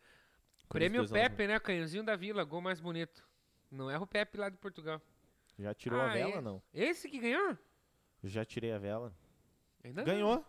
Prêmio 0.68 1.02
2 1.02 1.12
a 1.12 1.16
1. 1.16 1.18
Pepe, 1.22 1.48
né? 1.48 1.60
Canhãozinho 1.60 2.04
da 2.04 2.16
Vila, 2.16 2.44
gol 2.44 2.60
mais 2.60 2.80
bonito. 2.82 3.24
Não 3.72 3.90
é 3.90 3.98
o 3.98 4.08
Pepe 4.08 4.38
lá 4.38 4.50
de 4.50 4.58
Portugal. 4.58 5.02
Já 5.58 5.74
tirou 5.74 6.00
a 6.02 6.10
Ah, 6.10 6.14
vela, 6.14 6.36
é? 6.36 6.42
não? 6.42 6.62
Esse 6.74 7.10
que 7.10 7.20
ganhou? 7.20 7.58
Já 8.24 8.44
tirei 8.46 8.72
a 8.72 8.78
vela. 8.78 9.14
Ainda 9.84 10.02
não. 10.04 10.06
Ganhou. 10.14 10.46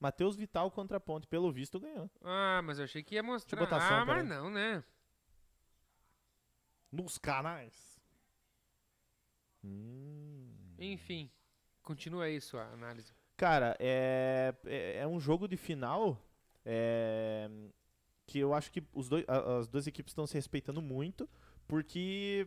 Matheus 0.00 0.36
Vital 0.36 0.70
contra 0.70 0.96
a 0.98 1.00
Ponte, 1.00 1.26
pelo 1.26 1.50
visto 1.52 1.80
ganhou. 1.80 2.10
Ah, 2.22 2.60
mas 2.62 2.78
eu 2.78 2.84
achei 2.84 3.02
que 3.02 3.14
ia 3.14 3.22
mostrar. 3.22 3.58
botar 3.58 3.80
som, 3.80 3.94
ah, 3.94 4.04
mas 4.04 4.16
peraí. 4.22 4.28
não, 4.28 4.50
né? 4.50 4.84
Nos 6.92 7.16
canais. 7.18 7.98
Hum. 9.62 10.52
Enfim, 10.78 11.30
continua 11.82 12.24
aí 12.24 12.40
sua 12.40 12.64
análise. 12.72 13.12
Cara, 13.36 13.76
é, 13.80 14.54
é, 14.66 14.98
é 14.98 15.06
um 15.06 15.18
jogo 15.18 15.48
de 15.48 15.56
final 15.56 16.20
é, 16.64 17.48
que 18.26 18.38
eu 18.38 18.52
acho 18.54 18.70
que 18.70 18.82
os 18.92 19.08
dois, 19.08 19.24
a- 19.28 19.58
as 19.58 19.68
duas 19.68 19.86
equipes 19.86 20.10
estão 20.12 20.26
se 20.26 20.34
respeitando 20.34 20.80
muito, 20.82 21.28
porque 21.66 22.46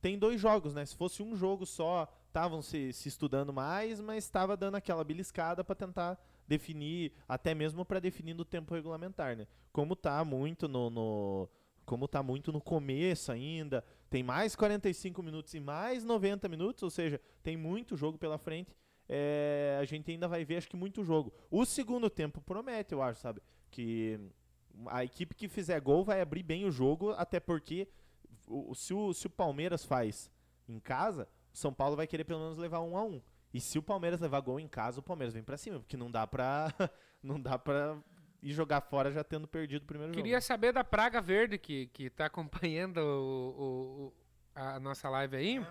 tem 0.00 0.18
dois 0.18 0.40
jogos, 0.40 0.74
né? 0.74 0.84
Se 0.86 0.94
fosse 0.96 1.22
um 1.22 1.36
jogo 1.36 1.66
só, 1.66 2.08
estavam 2.28 2.62
se, 2.62 2.92
se 2.92 3.08
estudando 3.08 3.52
mais, 3.52 4.00
mas 4.00 4.24
estava 4.24 4.56
dando 4.56 4.76
aquela 4.76 5.04
beliscada 5.04 5.64
para 5.64 5.74
tentar 5.74 6.18
definir, 6.46 7.12
até 7.28 7.54
mesmo 7.54 7.84
para 7.84 8.00
definir 8.00 8.34
no 8.34 8.44
tempo 8.44 8.74
regulamentar, 8.74 9.36
né? 9.36 9.46
Como 9.72 9.96
tá 9.96 10.24
muito 10.24 10.68
no, 10.68 10.88
no- 10.90 11.48
como 11.84 12.06
tá 12.06 12.22
muito 12.22 12.52
no 12.52 12.60
começo 12.60 13.32
ainda, 13.32 13.84
tem 14.10 14.22
mais 14.22 14.54
45 14.54 15.22
minutos 15.22 15.54
e 15.54 15.60
mais 15.60 16.04
90 16.04 16.48
minutos, 16.48 16.82
ou 16.82 16.90
seja, 16.90 17.20
tem 17.42 17.56
muito 17.56 17.96
jogo 17.96 18.18
pela 18.18 18.38
frente. 18.38 18.74
é, 19.08 19.78
a 19.80 19.84
gente 19.86 20.10
ainda 20.10 20.28
vai 20.28 20.44
ver, 20.44 20.56
acho 20.58 20.68
que 20.68 20.76
muito 20.76 21.02
jogo. 21.02 21.32
O 21.50 21.64
segundo 21.64 22.10
tempo 22.10 22.40
promete, 22.42 22.92
eu 22.92 23.02
acho, 23.02 23.20
sabe? 23.20 23.40
Que 23.70 24.20
a 24.86 25.04
equipe 25.04 25.34
que 25.34 25.48
fizer 25.48 25.80
gol 25.80 26.04
vai 26.04 26.20
abrir 26.20 26.42
bem 26.42 26.64
o 26.64 26.70
jogo, 26.70 27.10
até 27.12 27.40
porque 27.40 27.88
o- 28.46 28.74
se, 28.74 28.92
o, 28.94 29.12
se 29.12 29.26
o 29.26 29.30
Palmeiras 29.30 29.84
faz 29.84 30.30
em 30.68 30.78
casa, 30.80 31.28
o 31.52 31.56
São 31.56 31.72
Paulo 31.72 31.96
vai 31.96 32.06
querer 32.06 32.24
pelo 32.24 32.40
menos 32.40 32.58
levar 32.58 32.80
um 32.80 32.96
a 32.96 33.02
um. 33.04 33.20
E 33.52 33.60
se 33.60 33.78
o 33.78 33.82
Palmeiras 33.82 34.20
levar 34.20 34.40
gol 34.40 34.60
em 34.60 34.68
casa, 34.68 35.00
o 35.00 35.02
Palmeiras 35.02 35.32
vem 35.34 35.42
pra 35.42 35.56
cima, 35.56 35.78
porque 35.80 35.96
não 35.96 36.10
dá 36.10 36.26
pra, 36.26 36.68
não 37.22 37.40
dá 37.40 37.58
pra 37.58 37.96
ir 38.42 38.52
jogar 38.52 38.80
fora 38.82 39.10
já 39.10 39.24
tendo 39.24 39.48
perdido 39.48 39.82
o 39.82 39.86
primeiro 39.86 40.12
Queria 40.12 40.34
jogo. 40.36 40.46
saber 40.46 40.72
da 40.72 40.84
Praga 40.84 41.20
Verde 41.20 41.58
que, 41.58 41.86
que 41.88 42.10
tá 42.10 42.26
acompanhando 42.26 42.98
o- 42.98 44.06
o- 44.08 44.12
a 44.54 44.78
nossa 44.78 45.08
live 45.08 45.36
aí. 45.36 45.66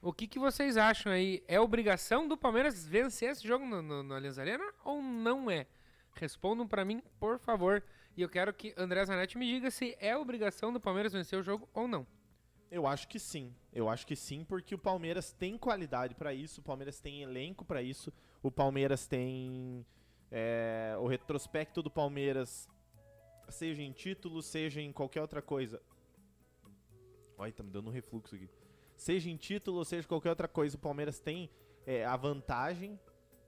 O 0.00 0.12
que, 0.12 0.26
que 0.26 0.38
vocês 0.38 0.76
acham 0.76 1.10
aí? 1.12 1.42
É 1.48 1.58
obrigação 1.58 2.28
do 2.28 2.36
Palmeiras 2.36 2.86
vencer 2.86 3.30
esse 3.30 3.46
jogo 3.46 3.64
no, 3.64 3.80
no, 3.80 4.02
no 4.02 4.14
Allianz 4.14 4.38
Arena 4.38 4.64
ou 4.84 5.00
não 5.02 5.50
é? 5.50 5.66
Respondam 6.14 6.66
pra 6.68 6.84
mim, 6.84 7.02
por 7.18 7.38
favor. 7.38 7.82
E 8.16 8.22
eu 8.22 8.28
quero 8.28 8.54
que 8.54 8.72
André 8.76 9.04
Zanetti 9.04 9.36
me 9.36 9.46
diga 9.46 9.70
se 9.70 9.96
é 9.98 10.16
obrigação 10.16 10.72
do 10.72 10.80
Palmeiras 10.80 11.12
vencer 11.12 11.38
o 11.38 11.42
jogo 11.42 11.68
ou 11.74 11.88
não. 11.88 12.06
Eu 12.70 12.86
acho 12.86 13.08
que 13.08 13.18
sim. 13.18 13.54
Eu 13.72 13.88
acho 13.88 14.06
que 14.06 14.14
sim, 14.14 14.44
porque 14.44 14.74
o 14.74 14.78
Palmeiras 14.78 15.32
tem 15.32 15.58
qualidade 15.58 16.14
pra 16.14 16.32
isso, 16.32 16.60
o 16.60 16.64
Palmeiras 16.64 17.00
tem 17.00 17.22
elenco 17.22 17.64
pra 17.64 17.82
isso, 17.82 18.12
o 18.42 18.50
Palmeiras 18.50 19.06
tem 19.06 19.84
é, 20.30 20.96
o 20.98 21.06
retrospecto 21.06 21.82
do 21.82 21.90
Palmeiras, 21.90 22.68
seja 23.48 23.82
em 23.82 23.92
título, 23.92 24.42
seja 24.42 24.80
em 24.80 24.92
qualquer 24.92 25.20
outra 25.20 25.42
coisa. 25.42 25.82
Olha, 27.36 27.52
tá 27.52 27.62
me 27.62 27.70
dando 27.70 27.88
um 27.88 27.92
refluxo 27.92 28.36
aqui. 28.36 28.48
Seja 28.96 29.28
em 29.28 29.36
título, 29.36 29.84
seja 29.84 30.06
qualquer 30.06 30.30
outra 30.30 30.46
coisa, 30.46 30.76
o 30.76 30.80
Palmeiras 30.80 31.18
tem 31.18 31.50
é, 31.84 32.04
a 32.04 32.16
vantagem, 32.16 32.98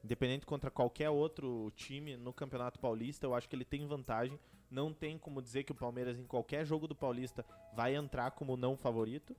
independente 0.02 0.44
contra 0.44 0.70
qualquer 0.70 1.08
outro 1.10 1.72
time 1.76 2.16
no 2.16 2.32
Campeonato 2.32 2.78
Paulista, 2.80 3.26
eu 3.26 3.34
acho 3.34 3.48
que 3.48 3.54
ele 3.54 3.64
tem 3.64 3.86
vantagem. 3.86 4.38
Não 4.70 4.92
tem 4.92 5.16
como 5.18 5.40
dizer 5.40 5.64
que 5.64 5.72
o 5.72 5.74
Palmeiras, 5.74 6.18
em 6.18 6.24
qualquer 6.26 6.64
jogo 6.66 6.86
do 6.88 6.94
Paulista, 6.94 7.44
vai 7.74 7.94
entrar 7.94 8.30
como 8.32 8.56
não 8.56 8.76
favorito. 8.76 9.34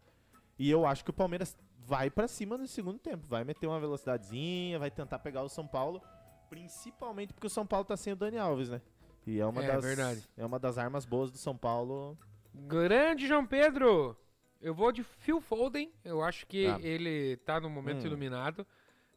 E 0.57 0.69
eu 0.69 0.85
acho 0.85 1.03
que 1.03 1.09
o 1.09 1.13
Palmeiras 1.13 1.57
vai 1.79 2.09
pra 2.09 2.27
cima 2.27 2.57
no 2.57 2.67
segundo 2.67 2.97
tempo. 2.99 3.27
Vai 3.27 3.43
meter 3.43 3.67
uma 3.67 3.79
velocidadezinha, 3.79 4.79
vai 4.79 4.89
tentar 4.89 5.19
pegar 5.19 5.43
o 5.43 5.49
São 5.49 5.67
Paulo. 5.67 6.01
Principalmente 6.49 7.33
porque 7.33 7.47
o 7.47 7.49
São 7.49 7.65
Paulo 7.67 7.85
tá 7.85 7.95
sem 7.97 8.13
o 8.13 8.15
Dani 8.15 8.37
Alves, 8.37 8.69
né? 8.69 8.81
E 9.25 9.39
é 9.39 9.45
uma, 9.45 9.63
É 9.63 9.67
das, 9.67 9.83
verdade. 9.83 10.23
é 10.37 10.45
uma 10.45 10.57
das 10.57 10.77
armas 10.77 11.05
boas 11.05 11.29
do 11.29 11.37
São 11.37 11.55
Paulo. 11.57 12.17
Grande 12.53 13.27
João 13.27 13.45
Pedro! 13.45 14.15
Eu 14.61 14.73
vou 14.73 14.91
de 14.91 15.03
Phil 15.03 15.39
Foden. 15.41 15.91
Eu 16.03 16.23
acho 16.23 16.47
que 16.47 16.65
Ah. 16.65 16.79
ele 16.81 17.37
tá 17.45 17.59
no 17.59 17.69
momento 17.69 18.03
Hum. 18.03 18.07
iluminado. 18.07 18.65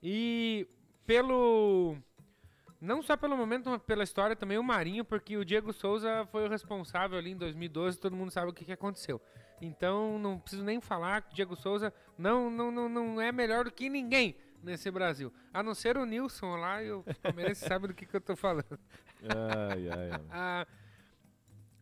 E 0.02 0.68
pelo. 1.06 1.96
Não 2.80 3.02
só 3.02 3.16
pelo 3.16 3.36
momento, 3.36 3.68
mas 3.68 3.82
pela 3.82 4.02
história 4.02 4.34
também 4.34 4.56
o 4.56 4.62
Marinho, 4.62 5.04
porque 5.04 5.36
o 5.36 5.44
Diego 5.44 5.72
Souza 5.72 6.26
foi 6.32 6.46
o 6.46 6.48
responsável 6.48 7.18
ali 7.18 7.32
em 7.32 7.36
2012, 7.36 7.98
todo 7.98 8.16
mundo 8.16 8.30
sabe 8.30 8.50
o 8.50 8.54
que, 8.54 8.64
que 8.64 8.72
aconteceu. 8.72 9.20
Então 9.60 10.18
não 10.18 10.38
preciso 10.38 10.64
nem 10.64 10.80
falar 10.80 11.20
que 11.22 11.32
o 11.32 11.34
Diego 11.34 11.54
Souza 11.54 11.92
não, 12.16 12.50
não, 12.50 12.70
não, 12.70 12.88
não 12.88 13.20
é 13.20 13.30
melhor 13.30 13.64
do 13.64 13.70
que 13.70 13.90
ninguém 13.90 14.34
nesse 14.62 14.90
Brasil. 14.90 15.30
A 15.52 15.62
não 15.62 15.74
ser 15.74 15.98
o 15.98 16.06
Nilson 16.06 16.56
lá 16.56 16.82
e 16.82 16.90
o 16.90 17.04
Palmeirense 17.22 17.64
sabe 17.68 17.88
do 17.88 17.94
que, 17.94 18.06
que 18.06 18.16
eu 18.16 18.20
tô 18.20 18.34
falando. 18.34 18.78
Ai, 19.22 19.88
ai, 19.90 20.10
ai. 20.12 20.20
Ah, 20.32 20.66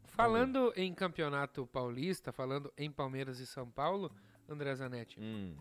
falando 0.07 0.73
em 0.77 0.93
campeonato 0.93 1.67
paulista, 1.69 2.33
falando 2.33 2.73
em 2.77 2.91
Palmeiras 2.91 3.39
e 3.39 3.47
São 3.47 3.71
Paulo, 3.71 4.11
André 4.49 4.75
Zanetti, 4.75 5.21
Hum. 5.21 5.55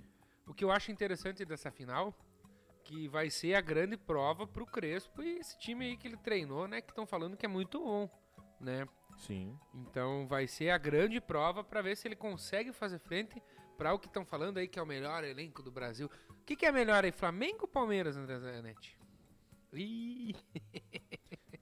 o 0.48 0.54
que 0.54 0.64
eu 0.64 0.72
acho 0.72 0.92
interessante 0.92 1.46
dessa 1.46 1.70
final, 1.70 2.18
que 2.88 3.08
vai 3.10 3.30
ser 3.30 3.54
a 3.54 3.62
grande 3.62 3.98
prova 3.98 4.48
pro 4.48 4.66
Crespo 4.66 5.22
e 5.22 5.38
esse 5.40 5.58
time 5.60 5.86
aí 5.86 5.98
que 5.98 6.08
ele 6.08 6.16
treinou, 6.16 6.68
né, 6.68 6.80
que 6.80 6.92
estão 6.92 7.06
falando 7.06 7.36
que 7.36 7.46
é 7.46 7.50
muito 7.50 7.80
bom, 7.80 8.10
né? 8.62 8.88
Sim. 9.18 9.60
Então 9.74 10.26
vai 10.26 10.48
ser 10.48 10.70
a 10.70 10.78
grande 10.78 11.20
prova 11.20 11.64
para 11.64 11.82
ver 11.82 11.98
se 11.98 12.08
ele 12.08 12.16
consegue 12.16 12.72
fazer 12.72 13.00
frente 13.00 13.44
para 13.78 13.94
o 13.94 14.00
que 14.00 14.08
estão 14.08 14.26
falando 14.26 14.58
aí 14.58 14.68
que 14.70 14.80
é 14.80 14.82
o 14.82 14.86
melhor 14.86 15.24
elenco 15.26 15.62
do 15.62 15.70
Brasil. 15.70 16.10
O 16.30 16.44
que, 16.46 16.56
que 16.56 16.66
é 16.66 16.72
melhor 16.72 17.04
aí, 17.04 17.12
Flamengo 17.12 17.64
ou 17.64 17.68
Palmeiras, 17.68 18.16
André 18.16 18.40
Zanetti? 18.40 18.98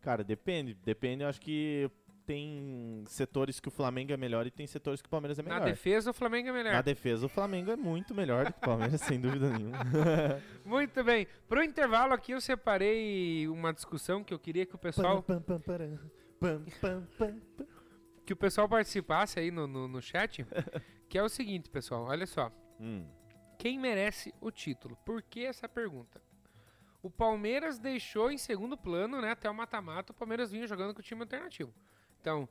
Cara, 0.02 0.24
depende. 0.24 0.76
Depende, 0.76 1.24
eu 1.24 1.30
acho 1.30 1.42
que 1.42 1.90
tem 2.26 3.04
setores 3.08 3.60
que 3.60 3.68
o 3.68 3.72
Flamengo 3.72 4.12
é 4.12 4.18
melhor 4.18 4.46
e 4.48 4.52
tem 4.52 4.66
setores 4.68 5.02
que 5.02 5.08
o 5.08 5.10
Palmeiras 5.10 5.38
é 5.40 5.44
na 5.44 5.56
melhor. 5.56 5.66
defesa 5.66 6.10
o 6.10 6.14
Flamengo 6.14 6.50
é 6.50 6.52
melhor. 6.52 6.74
Na 6.74 6.82
defesa, 6.82 7.26
o 7.26 7.30
Flamengo 7.30 7.72
é 7.72 7.76
muito 7.76 8.14
melhor 8.14 8.46
do 8.46 8.54
que 8.54 8.60
o 8.60 8.62
Palmeiras, 8.62 9.02
sem 9.02 9.20
dúvida 9.20 9.50
nenhuma. 9.50 9.78
Muito 10.66 11.04
bem. 11.04 11.28
Pro 11.48 11.64
intervalo 11.64 12.14
aqui 12.14 12.32
eu 12.32 12.42
separei 12.42 13.48
uma 13.48 13.72
discussão 13.72 14.24
que 14.24 14.34
eu 14.34 14.40
queria 14.40 14.66
que 14.66 14.76
o 14.76 14.78
pessoal, 14.80 15.22
Pam, 15.22 15.42
pam, 15.42 15.60
param. 15.60 16.00
Pam, 16.40 16.64
pam, 16.82 17.08
pam, 17.18 17.40
pam. 17.58 17.66
que 18.26 18.34
o 18.34 18.36
pessoal 18.36 18.68
participasse 18.68 19.40
aí 19.40 19.52
no, 19.52 19.68
no, 19.68 19.88
no 19.88 20.02
chat, 20.02 20.46
que 21.08 21.18
é 21.18 21.24
o 21.24 21.30
seguinte, 21.30 21.70
pessoal, 21.70 22.06
olha 22.06 22.26
só. 22.26 22.52
Hum. 22.80 23.06
Quem 23.58 23.80
merece 23.80 24.34
o 24.42 24.52
título? 24.52 24.98
Por 25.06 25.22
que 25.22 25.46
essa 25.46 25.70
pergunta? 25.70 26.22
O 27.02 27.10
Palmeiras 27.10 27.78
deixou 27.78 28.32
em 28.32 28.38
segundo 28.38 28.76
plano, 28.76 29.22
né, 29.22 29.32
até 29.32 29.48
o 29.50 29.54
mata-mata, 29.54 30.12
o 30.12 30.16
Palmeiras 30.16 30.52
vinha 30.52 30.66
jogando 30.66 30.94
com 30.94 31.00
o 31.00 31.04
time 31.04 31.22
alternativo. 31.22 31.72
Então, 32.26 32.50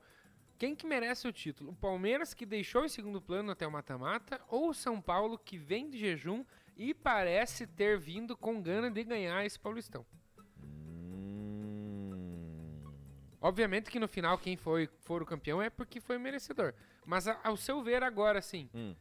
quem 0.57 0.73
que 0.73 0.87
merece 0.87 1.27
o 1.27 1.33
título? 1.33 1.71
O 1.71 1.75
Palmeiras 1.75 2.33
que 2.33 2.45
deixou 2.45 2.85
em 2.85 2.87
segundo 2.87 3.21
plano 3.21 3.51
até 3.51 3.67
o 3.67 3.71
mata-mata 3.71 4.39
ou 4.47 4.69
o 4.69 4.73
São 4.73 5.01
Paulo 5.01 5.37
que 5.37 5.57
vem 5.57 5.89
de 5.89 5.97
jejum 5.97 6.45
e 6.77 6.93
parece 6.93 7.67
ter 7.67 7.99
vindo 7.99 8.37
com 8.37 8.61
gana 8.61 8.89
de 8.89 9.03
ganhar 9.03 9.45
esse 9.45 9.59
Paulistão? 9.59 10.05
Hum. 10.63 12.09
Obviamente 13.41 13.91
que 13.91 13.99
no 13.99 14.07
final 14.07 14.37
quem 14.37 14.55
foi, 14.55 14.87
for 15.01 15.21
o 15.21 15.25
campeão 15.25 15.61
é 15.61 15.69
porque 15.69 15.99
foi 15.99 16.17
merecedor. 16.17 16.73
Mas 17.05 17.27
a- 17.27 17.37
ao 17.43 17.57
seu 17.57 17.83
ver 17.83 18.01
agora, 18.01 18.41
sim. 18.41 18.69
Hum. 18.73 18.95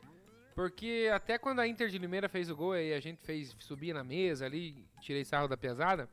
Porque 0.56 1.08
até 1.14 1.38
quando 1.38 1.60
a 1.60 1.68
Inter 1.68 1.88
de 1.88 1.98
Limeira 1.98 2.28
fez 2.28 2.50
o 2.50 2.56
gol 2.56 2.76
e 2.76 2.92
a 2.92 2.98
gente 2.98 3.22
fez 3.22 3.54
subir 3.60 3.94
na 3.94 4.02
mesa 4.02 4.44
ali, 4.44 4.88
tirei 5.00 5.24
sarro 5.24 5.46
da 5.46 5.56
pesada, 5.56 6.08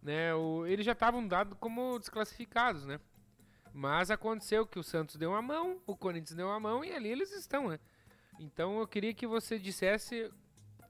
né? 0.00 0.32
O, 0.36 0.64
eles 0.66 0.86
já 0.86 0.92
estavam 0.92 1.26
dados 1.26 1.58
como 1.58 1.98
desclassificados, 1.98 2.86
né? 2.86 3.00
Mas 3.78 4.10
aconteceu 4.10 4.66
que 4.66 4.76
o 4.76 4.82
Santos 4.82 5.14
deu 5.14 5.30
uma 5.30 5.40
mão, 5.40 5.80
o 5.86 5.96
Corinthians 5.96 6.34
deu 6.34 6.48
uma 6.48 6.58
mão 6.58 6.84
e 6.84 6.92
ali 6.92 7.10
eles 7.10 7.30
estão, 7.32 7.68
né? 7.68 7.78
Então 8.40 8.80
eu 8.80 8.88
queria 8.88 9.14
que 9.14 9.24
você 9.24 9.56
dissesse 9.56 10.28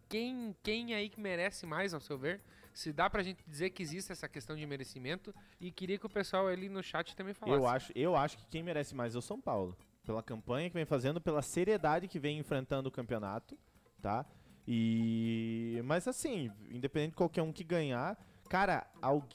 quem, 0.09 0.57
quem 0.63 0.95
aí 0.95 1.11
que 1.11 1.21
merece 1.21 1.67
mais, 1.67 1.93
ao 1.93 2.01
seu 2.01 2.17
ver. 2.17 2.41
Se 2.73 2.91
dá 2.91 3.11
pra 3.11 3.23
gente 3.23 3.45
dizer 3.47 3.71
que 3.71 3.83
existe 3.83 4.11
essa 4.11 4.27
questão 4.27 4.57
de 4.57 4.65
merecimento. 4.65 5.35
E 5.61 5.71
queria 5.71 5.99
que 5.99 6.07
o 6.07 6.09
pessoal 6.09 6.47
ali 6.47 6.71
no 6.71 6.83
chat 6.83 7.15
também 7.15 7.35
falasse. 7.35 7.59
Eu 7.59 7.69
acho, 7.69 7.93
eu 7.95 8.17
acho 8.17 8.39
que 8.39 8.47
quem 8.47 8.63
merece 8.63 8.95
mais 8.95 9.15
é 9.15 9.19
o 9.19 9.23
São 9.23 9.39
Paulo. 9.39 9.77
Pela 10.07 10.23
campanha 10.23 10.71
que 10.71 10.75
vem 10.75 10.87
fazendo, 10.87 11.21
pela 11.21 11.43
seriedade 11.43 12.09
que 12.09 12.19
vem 12.19 12.39
enfrentando 12.39 12.89
o 12.89 12.93
campeonato, 12.93 13.59
tá? 14.01 14.25
E. 14.67 15.79
Mas 15.85 16.09
assim, 16.09 16.51
independente 16.71 17.11
de 17.11 17.17
qualquer 17.17 17.43
um 17.43 17.53
que 17.53 17.65
ganhar. 17.65 18.19
Cara, 18.49 18.87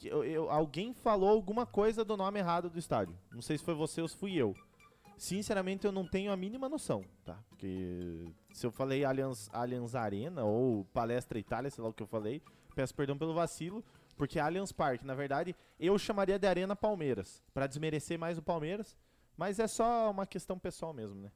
eu- 0.03 0.49
alguém 0.49 0.93
falou 0.93 1.29
alguma 1.29 1.65
coisa 1.65 2.03
do 2.03 2.17
nome 2.17 2.39
errado 2.39 2.69
do 2.69 2.79
estádio. 2.79 3.15
Não 3.31 3.41
sei 3.41 3.57
se 3.57 3.63
foi 3.63 3.73
você 3.75 4.01
ou 4.01 4.07
se 4.07 4.17
fui 4.17 4.33
eu. 4.35 4.55
Sinceramente, 5.17 5.85
eu 5.85 5.91
não 5.91 6.05
tenho 6.05 6.31
a 6.31 6.35
mínima 6.37 6.67
noção, 6.67 7.03
tá? 7.23 7.37
Porque 7.49 8.25
se 8.51 8.65
eu 8.65 8.71
falei 8.71 9.05
Allianz, 9.05 9.49
Allianz 9.53 9.93
Arena 9.95 10.43
ou 10.43 10.85
Palestra 10.85 11.37
Itália, 11.37 11.69
sei 11.69 11.83
lá 11.83 11.89
o 11.89 11.93
que 11.93 12.01
eu 12.03 12.07
falei, 12.07 12.41
peço 12.75 12.93
perdão 12.95 13.17
pelo 13.17 13.33
vacilo, 13.33 13.83
porque 14.17 14.39
Allianz 14.39 14.71
Parque, 14.71 15.05
na 15.05 15.13
verdade, 15.13 15.55
eu 15.79 15.97
chamaria 15.99 16.39
de 16.39 16.47
Arena 16.47 16.75
Palmeiras, 16.75 17.43
pra 17.53 17.67
desmerecer 17.67 18.17
mais 18.17 18.37
o 18.37 18.41
Palmeiras, 18.41 18.97
mas 19.37 19.59
é 19.59 19.67
só 19.67 20.09
uma 20.09 20.25
questão 20.25 20.57
pessoal 20.57 20.93
mesmo, 20.93 21.21
né? 21.21 21.31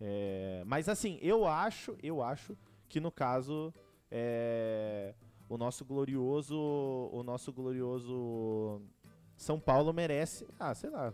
É, 0.00 0.62
mas 0.66 0.88
assim, 0.88 1.18
eu 1.22 1.46
acho, 1.46 1.96
eu 2.02 2.22
acho 2.22 2.56
que 2.88 2.98
no 3.00 3.12
caso 3.12 3.72
é, 4.10 5.14
o 5.50 5.58
nosso 5.58 5.84
glorioso, 5.84 6.56
o 6.56 7.24
nosso 7.24 7.52
glorioso 7.52 8.80
São 9.36 9.58
Paulo 9.58 9.92
merece, 9.92 10.46
ah, 10.60 10.72
sei 10.72 10.88
lá, 10.90 11.12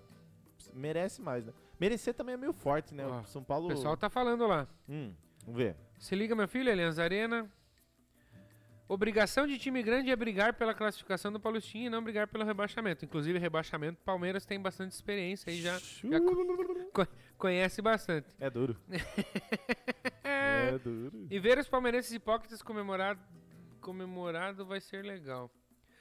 merece 0.75 1.23
mais, 1.23 1.47
né? 1.47 1.55
Merecer 1.81 2.13
também 2.13 2.35
é 2.35 2.37
meio 2.37 2.53
forte, 2.53 2.95
né? 2.95 3.07
Ó, 3.07 3.21
o 3.21 3.27
São 3.27 3.43
Paulo. 3.43 3.65
O 3.65 3.69
pessoal 3.69 3.97
tá 3.97 4.11
falando 4.11 4.47
lá. 4.47 4.69
Hum, 4.87 5.15
vamos 5.43 5.57
ver. 5.57 5.75
Se 5.99 6.15
liga, 6.15 6.35
meu 6.37 6.47
filho, 6.47 6.71
Allianz 6.71 6.99
Arena. 6.99 7.51
Obrigação 8.89 9.47
de 9.47 9.59
time 9.59 9.83
grande 9.83 10.11
é 10.11 10.17
brigar 10.17 10.53
pela 10.53 10.73
classificação 10.73 11.33
do 11.33 11.41
Paulistinha 11.41 11.87
e 11.87 11.91
não 11.91 12.05
brigar 12.05 12.29
pelo 12.29 12.45
rebaixamento. 12.45 13.05
Inclusive, 13.05 13.39
rebaixamento, 13.39 13.99
Palmeiras 14.05 14.45
tem 14.45 14.61
bastante 14.61 14.93
experiência 14.93 15.51
aí, 15.51 15.61
já 15.61 15.79
já 15.79 16.21
conhece 17.37 17.83
bastante. 17.83 18.29
É 18.39 18.49
duro. 18.49 18.77
é 20.23 20.79
duro. 20.79 21.27
E 21.29 21.39
ver 21.41 21.59
os 21.59 21.69
palmeirenses 21.69 22.13
hipócritas 22.13 22.63
comemorado, 22.63 23.21
comemorado 23.87 24.67
vai 24.67 24.81
ser 24.81 25.05
legal. 25.05 25.49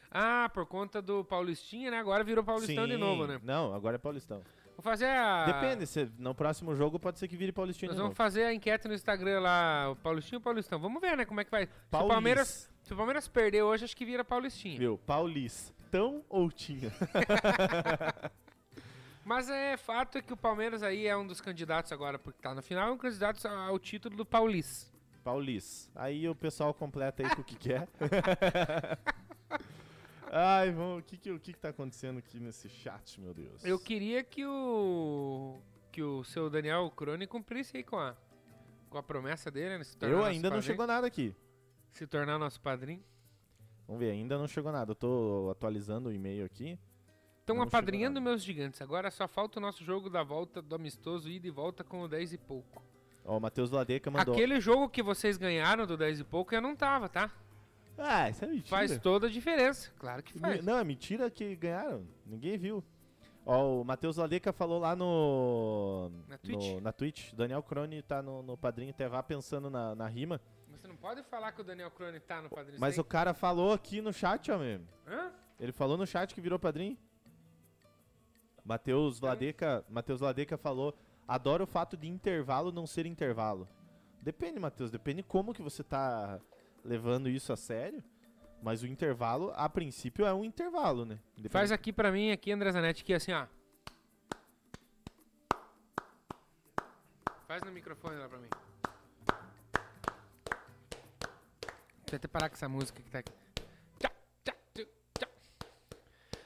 Ah, 0.09 0.49
por 0.51 0.65
conta 0.65 1.03
do 1.03 1.23
Paulistinha, 1.23 1.91
né? 1.91 1.99
Agora 1.99 2.23
virou 2.23 2.43
Paulistão 2.43 2.87
de 2.87 2.93
Sim. 2.93 2.99
novo, 2.99 3.27
né? 3.27 3.39
Não, 3.43 3.75
agora 3.75 3.97
é 3.97 3.99
Paulistão. 3.99 4.41
Vou 4.75 4.81
fazer 4.81 5.05
a... 5.05 5.45
Depende, 5.45 5.85
se 5.85 6.11
no 6.17 6.33
próximo 6.33 6.75
jogo 6.75 6.99
pode 6.99 7.19
ser 7.19 7.27
que 7.27 7.37
vire 7.37 7.51
Paulistinho 7.51 7.89
Nós 7.89 7.95
de 7.95 8.01
vamos 8.01 8.09
novo. 8.09 8.17
fazer 8.17 8.45
a 8.45 8.53
enquete 8.53 8.87
no 8.87 8.95
Instagram 8.95 9.39
lá, 9.39 9.91
o 9.91 9.95
Paulistinho 9.97 10.39
ou 10.39 10.43
Paulistão. 10.43 10.79
Vamos 10.79 10.99
ver, 10.99 11.15
né, 11.15 11.25
como 11.25 11.41
é 11.41 11.45
que 11.45 11.51
vai. 11.51 11.67
Se 11.67 11.71
o 11.71 11.89
Paulis. 11.91 12.09
Palmeiras, 12.09 12.71
se 12.81 12.93
o 12.93 12.97
Palmeiras 12.97 13.27
perder 13.27 13.61
hoje, 13.61 13.85
acho 13.85 13.95
que 13.95 14.03
vira 14.03 14.25
Paulistinha. 14.25 14.79
Viu? 14.79 14.97
Paulistão 14.97 16.25
ou 16.27 16.51
tinha? 16.51 16.91
Mas 19.23 19.49
é 19.49 19.77
fato 19.77 20.21
que 20.23 20.33
o 20.33 20.37
Palmeiras 20.37 20.81
aí 20.81 21.07
é 21.07 21.15
um 21.15 21.25
dos 21.25 21.39
candidatos 21.39 21.91
agora, 21.91 22.17
porque 22.17 22.41
tá 22.41 22.53
na 22.53 22.61
final, 22.61 22.89
é 22.89 22.91
um 22.91 22.97
candidato 22.97 23.47
ao 23.47 23.77
título 23.77 24.15
do 24.15 24.25
Paulis. 24.25 24.94
Paulis. 25.25 25.89
Aí 25.95 26.29
o 26.29 26.35
pessoal 26.35 26.71
completa 26.71 27.23
aí 27.23 27.35
com 27.35 27.41
o 27.41 27.43
que 27.43 27.55
quer. 27.55 27.89
Ai, 30.31 30.71
vamos, 30.71 30.99
o 30.99 31.03
que 31.03 31.17
que, 31.17 31.31
o 31.31 31.39
que 31.39 31.51
que 31.51 31.59
tá 31.59 31.69
acontecendo 31.69 32.19
aqui 32.19 32.39
nesse 32.39 32.69
chat, 32.69 33.19
meu 33.19 33.33
Deus? 33.33 33.65
Eu 33.65 33.79
queria 33.79 34.23
que 34.23 34.45
o 34.45 35.59
que 35.91 36.03
o 36.03 36.23
seu 36.23 36.47
Daniel 36.47 36.91
Crone 36.91 37.25
cumprisse 37.25 37.77
aí 37.77 37.83
com 37.83 37.97
a 37.97 38.15
com 38.87 38.99
a 38.99 39.03
promessa 39.03 39.49
dele, 39.49 39.79
né, 39.79 39.83
se 39.83 39.97
tornar 39.97 40.13
Eu 40.13 40.19
nosso 40.19 40.29
ainda 40.29 40.49
não 40.49 40.57
padrinho, 40.57 40.71
chegou 40.71 40.87
nada 40.87 41.07
aqui. 41.07 41.35
se 41.89 42.05
tornar 42.05 42.37
nosso 42.37 42.61
padrinho. 42.61 43.03
Vamos 43.87 43.99
ver, 43.99 44.11
ainda 44.11 44.37
não 44.37 44.47
chegou 44.47 44.71
nada. 44.71 44.91
Eu 44.91 44.95
tô 44.95 45.49
atualizando 45.51 46.09
o 46.09 46.13
e-mail 46.13 46.45
aqui. 46.45 46.77
Então, 47.43 47.55
chegou 47.55 47.67
apadrinhando 47.67 48.21
meus 48.21 48.43
gigantes. 48.43 48.79
Agora 48.79 49.09
só 49.09 49.27
falta 49.27 49.57
o 49.57 49.61
nosso 49.61 49.83
jogo 49.83 50.07
da 50.07 50.21
volta 50.21 50.61
do 50.61 50.75
amistoso, 50.75 51.29
ida 51.29 51.47
e 51.47 51.51
volta 51.51 51.83
com 51.83 52.03
o 52.03 52.07
10 52.07 52.33
e 52.33 52.37
pouco. 52.37 52.83
Ó, 53.25 53.37
o 53.37 53.41
Matheus 53.41 53.71
Ladeca 53.71 54.11
mandou. 54.11 54.33
Aquele 54.35 54.61
jogo 54.61 54.87
que 54.87 55.01
vocês 55.01 55.35
ganharam 55.37 55.85
do 55.85 55.97
10 55.97 56.19
e 56.19 56.23
pouco, 56.23 56.53
eu 56.53 56.61
não 56.61 56.75
tava, 56.75 57.09
tá? 57.09 57.31
Ah, 57.97 58.29
isso 58.29 58.43
é 58.43 58.47
mentira. 58.47 58.67
Faz 58.69 58.97
toda 58.99 59.27
a 59.27 59.29
diferença. 59.29 59.91
Claro 59.97 60.21
que 60.21 60.37
faz. 60.37 60.63
Não, 60.63 60.77
é 60.77 60.83
mentira 60.83 61.29
que 61.29 61.55
ganharam. 61.55 62.05
Ninguém 62.25 62.57
viu. 62.57 62.83
Ó, 63.45 63.81
o 63.81 63.85
Matheus 63.85 64.17
Ladeca 64.17 64.51
falou 64.51 64.79
lá 64.79 64.95
no. 64.95 66.11
Na 66.27 66.37
Twitch? 66.37 66.73
no- 66.73 66.81
na 66.81 66.91
Twitch. 66.91 67.33
Daniel 67.33 67.63
Crone 67.63 68.01
tá 68.01 68.21
no, 68.21 68.41
no 68.41 68.57
Padrinho 68.57 68.93
Tevá 68.93 69.21
pensando 69.23 69.69
na, 69.69 69.95
na 69.95 70.07
rima. 70.07 70.41
Você 70.71 70.87
não 70.87 70.95
pode 70.97 71.23
falar 71.23 71.51
que 71.51 71.61
o 71.61 71.63
Daniel 71.63 71.89
Crone 71.91 72.19
tá 72.19 72.41
no 72.41 72.49
padrinho. 72.49 72.79
Mas 72.79 72.97
o 72.97 73.03
cara 73.03 73.33
falou 73.33 73.71
aqui 73.71 74.01
no 74.01 74.11
chat, 74.11 74.51
ó, 74.51 74.57
mesmo. 74.57 74.87
Hã? 75.07 75.31
Ele 75.59 75.71
falou 75.71 75.95
no 75.95 76.05
chat 76.05 76.33
que 76.33 76.41
virou 76.41 76.59
padrinho. 76.59 76.97
Matheus 78.63 79.21
Ladeca, 79.21 79.85
Matheus 79.89 80.21
Ladeca 80.21 80.57
falou: 80.57 80.93
"Adoro 81.27 81.63
o 81.63 81.67
fato 81.67 81.95
de 81.97 82.07
intervalo 82.07 82.71
não 82.71 82.85
ser 82.87 83.05
intervalo". 83.05 83.67
Depende, 84.21 84.59
Matheus, 84.59 84.89
depende 84.91 85.21
como 85.23 85.53
que 85.53 85.61
você 85.61 85.83
tá 85.83 86.39
levando 86.83 87.29
isso 87.29 87.51
a 87.53 87.55
sério. 87.57 88.03
Mas 88.61 88.81
o 88.81 88.87
intervalo, 88.87 89.51
a 89.55 89.69
princípio, 89.69 90.25
é 90.25 90.33
um 90.33 90.43
intervalo, 90.43 91.05
né? 91.05 91.19
Depende- 91.35 91.49
Faz 91.49 91.71
aqui 91.71 91.93
pra 91.93 92.11
mim, 92.11 92.31
aqui, 92.31 92.51
André 92.51 92.71
Zanetti, 92.71 93.03
que 93.03 93.13
assim, 93.13 93.31
ó. 93.33 93.45
Faz 97.47 97.61
no 97.61 97.71
microfone 97.71 98.15
lá 98.15 98.27
pra 98.27 98.39
mim. 98.39 98.49
Deixa 102.01 102.13
eu 102.13 102.17
até 102.17 102.27
parar 102.27 102.49
com 102.49 102.55
essa 102.55 102.67
música 102.67 103.01
que 103.03 103.09
tá 103.11 103.19
aqui. 103.19 103.31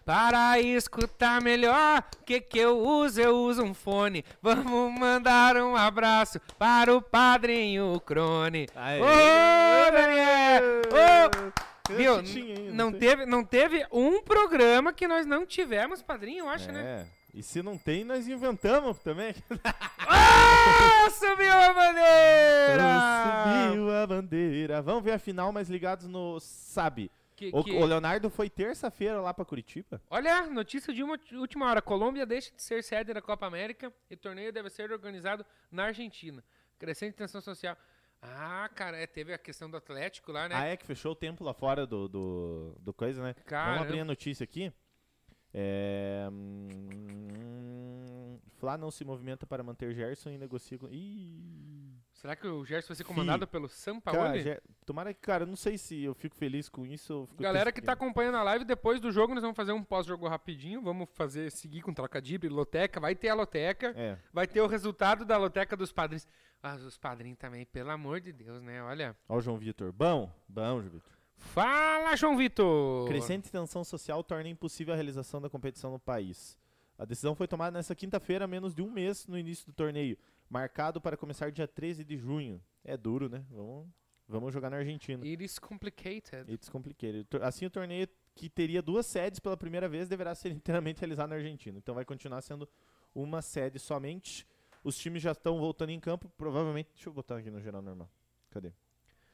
Para 0.10 0.60
escutar 0.60 1.40
melhor, 1.40 2.04
o 2.20 2.26
que 2.26 2.42
que 2.42 2.58
eu 2.58 2.80
uso? 2.80 3.22
Eu 3.22 3.36
uso 3.44 3.62
um 3.62 3.76
fone. 3.76 4.26
Vamos 4.42 5.00
mandar 5.00 5.56
um 5.58 5.76
abraço 5.76 6.40
para 6.58 6.96
o 6.96 7.00
padrinho 7.00 8.00
Crone. 8.00 8.66
Aê! 8.76 9.00
Ô, 9.00 9.92
Daniel! 9.92 10.64
Ô! 10.90 11.94
Viu? 11.94 12.24
tinha 12.24 12.72
Não 12.72 12.90
tem? 12.90 13.00
teve, 13.02 13.26
não 13.28 13.44
teve 13.44 13.86
um 13.92 14.20
programa 14.24 14.92
que 14.92 15.08
nós 15.08 15.28
não 15.28 15.46
tivemos 15.46 16.02
padrinho, 16.02 16.46
eu 16.46 16.50
acho, 16.50 16.72
né? 16.72 17.06
É. 17.06 17.06
E 17.32 17.44
se 17.44 17.62
não 17.62 17.78
tem, 17.78 18.04
nós 18.04 18.28
inventamos 18.28 18.98
também. 18.98 19.36
Ah, 20.12 21.08
subiu 21.12 21.54
a 21.54 21.72
bandeira! 21.72 23.68
Subiu 23.68 23.96
a 23.96 24.08
bandeira. 24.08 24.82
Vamos 24.82 25.04
ver 25.04 25.12
a 25.12 25.20
final, 25.20 25.52
mas 25.52 25.70
ligados 25.70 26.08
no 26.08 26.40
Sabe. 26.40 27.12
Que- 27.40 27.52
O, 27.54 27.64
que- 27.64 27.72
o 27.72 27.86
Leonardo 27.86 28.30
foi 28.30 28.50
terça-feira 28.50 29.22
lá 29.22 29.34
pra 29.34 29.46
Curitiba. 29.46 30.02
Olha, 30.10 30.46
notícia 30.48 30.94
de 30.94 31.02
uma 31.02 31.18
última 31.34 31.70
hora. 31.70 31.82
Colômbia 31.82 32.26
deixa 32.26 32.52
de 32.54 32.62
ser 32.62 32.84
sede 32.84 33.14
da 33.14 33.22
Copa 33.22 33.46
América 33.46 33.94
e 34.10 34.16
o 34.16 34.18
torneio 34.18 34.52
deve 34.52 34.70
ser 34.70 34.92
organizado 34.92 35.46
na 35.72 35.86
Argentina. 35.86 36.44
Crescente 36.78 37.14
tensão 37.16 37.40
social. 37.40 37.78
Ah, 38.22 38.70
cara, 38.76 38.98
é, 38.98 39.08
teve 39.08 39.34
a 39.34 39.38
questão 39.38 39.70
do 39.72 39.78
Atlético 39.78 40.34
lá, 40.34 40.50
né? 40.50 40.56
Ah, 40.58 40.66
é 40.66 40.76
que 40.76 40.86
fechou 40.86 41.14
o 41.14 41.16
tempo 41.16 41.42
lá 41.46 41.54
fora 41.54 41.88
do, 41.88 42.10
do, 42.10 42.76
do 42.82 42.94
coisa, 42.94 43.24
né? 43.24 43.34
Caramba. 43.46 43.76
Vamos 43.76 43.88
abrir 43.88 44.00
a 44.02 44.06
notícia 44.06 44.44
aqui. 44.44 44.74
É... 45.54 46.28
hum, 46.30 48.38
Flá 48.58 48.78
não 48.78 48.92
se 48.92 49.06
movimenta 49.06 49.48
para 49.48 49.64
manter 49.64 49.96
Gerson 49.96 50.32
e 50.32 50.38
negocia 50.38 50.78
com... 50.78 50.90
Ih... 50.90 51.99
Será 52.20 52.36
que 52.36 52.46
o 52.46 52.66
Gerson 52.66 52.90
vai 52.90 52.98
ser 52.98 53.06
comandado 53.06 53.48
pelo 53.48 53.70
São 53.70 53.98
Paulo? 53.98 54.20
Cara, 54.20 54.62
tomara 54.86 55.14
que, 55.14 55.22
cara, 55.22 55.44
eu 55.44 55.48
não 55.48 55.56
sei 55.56 55.78
se 55.78 56.04
eu 56.04 56.14
fico 56.14 56.36
feliz 56.36 56.68
com 56.68 56.86
isso 56.86 57.30
Galera 57.40 57.72
que 57.72 57.82
tá 57.82 57.94
acompanhando 57.94 58.36
a 58.36 58.44
live, 58.44 58.66
depois 58.66 59.00
do 59.00 59.10
jogo 59.10 59.34
nós 59.34 59.42
vamos 59.42 59.56
fazer 59.56 59.72
um 59.72 59.82
pós-jogo 59.82 60.28
rapidinho. 60.28 60.82
Vamos 60.82 61.08
fazer, 61.14 61.50
seguir 61.50 61.82
com 61.82 61.94
trocadilho, 61.94 62.54
loteca. 62.54 63.00
Vai 63.00 63.16
ter 63.16 63.30
a 63.30 63.34
loteca. 63.34 63.94
É. 63.96 64.18
Vai 64.34 64.46
ter 64.48 64.60
o 64.60 64.68
resultado 64.68 65.24
da 65.24 65.38
loteca 65.38 65.78
dos 65.78 65.94
padrinhos. 65.94 66.28
Ah, 66.62 66.76
os 66.76 66.98
padrinhos 66.98 67.38
também, 67.38 67.66
pelo 67.66 67.90
amor 67.90 68.20
de 68.20 68.34
Deus, 68.34 68.62
né? 68.62 68.84
Olha. 68.84 69.16
Ó 69.30 69.38
o 69.38 69.42
João 69.42 69.58
Vitor. 69.58 69.94
Bom, 69.94 70.30
bom, 70.46 70.82
João 70.82 70.90
Vitor. 70.90 71.14
Fala, 71.38 72.18
João 72.18 72.36
Vitor! 72.36 73.08
Crescente 73.08 73.50
tensão 73.50 73.82
social 73.86 74.22
torna 74.26 74.50
impossível 74.50 74.94
a 74.94 74.96
realização 74.98 75.40
da 75.40 75.50
competição 75.50 75.90
no 75.90 76.00
país. 76.00 76.58
A 76.98 77.06
decisão 77.06 77.34
foi 77.34 77.48
tomada 77.48 77.78
nesta 77.78 77.96
quinta-feira, 77.96 78.46
menos 78.46 78.76
de 78.76 78.82
um 78.82 78.92
mês 78.92 79.26
no 79.26 79.38
início 79.38 79.66
do 79.66 79.72
torneio, 79.72 80.18
marcado 80.50 81.00
para 81.00 81.16
começar 81.16 81.52
dia 81.52 81.68
13 81.68 82.04
de 82.04 82.18
junho. 82.18 82.62
É 82.84 82.98
duro, 82.98 83.30
né? 83.30 83.46
Vamos, 83.50 83.88
vamos 84.28 84.54
jogar 84.54 84.70
na 84.70 84.78
Argentina. 84.78 85.24
It 85.24 85.44
is 85.44 85.60
complicated. 85.60 86.52
It's 86.52 86.70
complicated. 86.70 87.28
Assim, 87.42 87.66
o 87.66 87.70
torneio 87.70 88.08
que 88.36 88.50
teria 88.50 88.82
duas 88.82 89.06
sedes 89.06 89.40
pela 89.40 89.56
primeira 89.56 89.88
vez 89.88 90.10
deverá 90.10 90.34
ser 90.34 90.52
inteiramente 90.52 91.00
realizado 91.00 91.30
na 91.30 91.36
Argentina. 91.36 91.78
Então 91.78 91.94
vai 91.94 92.06
continuar 92.06 92.42
sendo 92.42 92.68
uma 93.14 93.42
sede 93.42 93.78
somente. 93.80 94.48
Os 94.84 94.98
times 94.98 95.22
já 95.22 95.34
estão 95.34 95.60
voltando 95.60 95.92
em 95.92 96.00
campo, 96.00 96.30
provavelmente. 96.38 96.90
Deixa 96.94 97.10
eu 97.10 97.14
botar 97.14 97.38
aqui 97.38 97.52
no 97.52 97.62
geral 97.62 97.82
normal. 97.82 98.10
Cadê? 98.50 98.72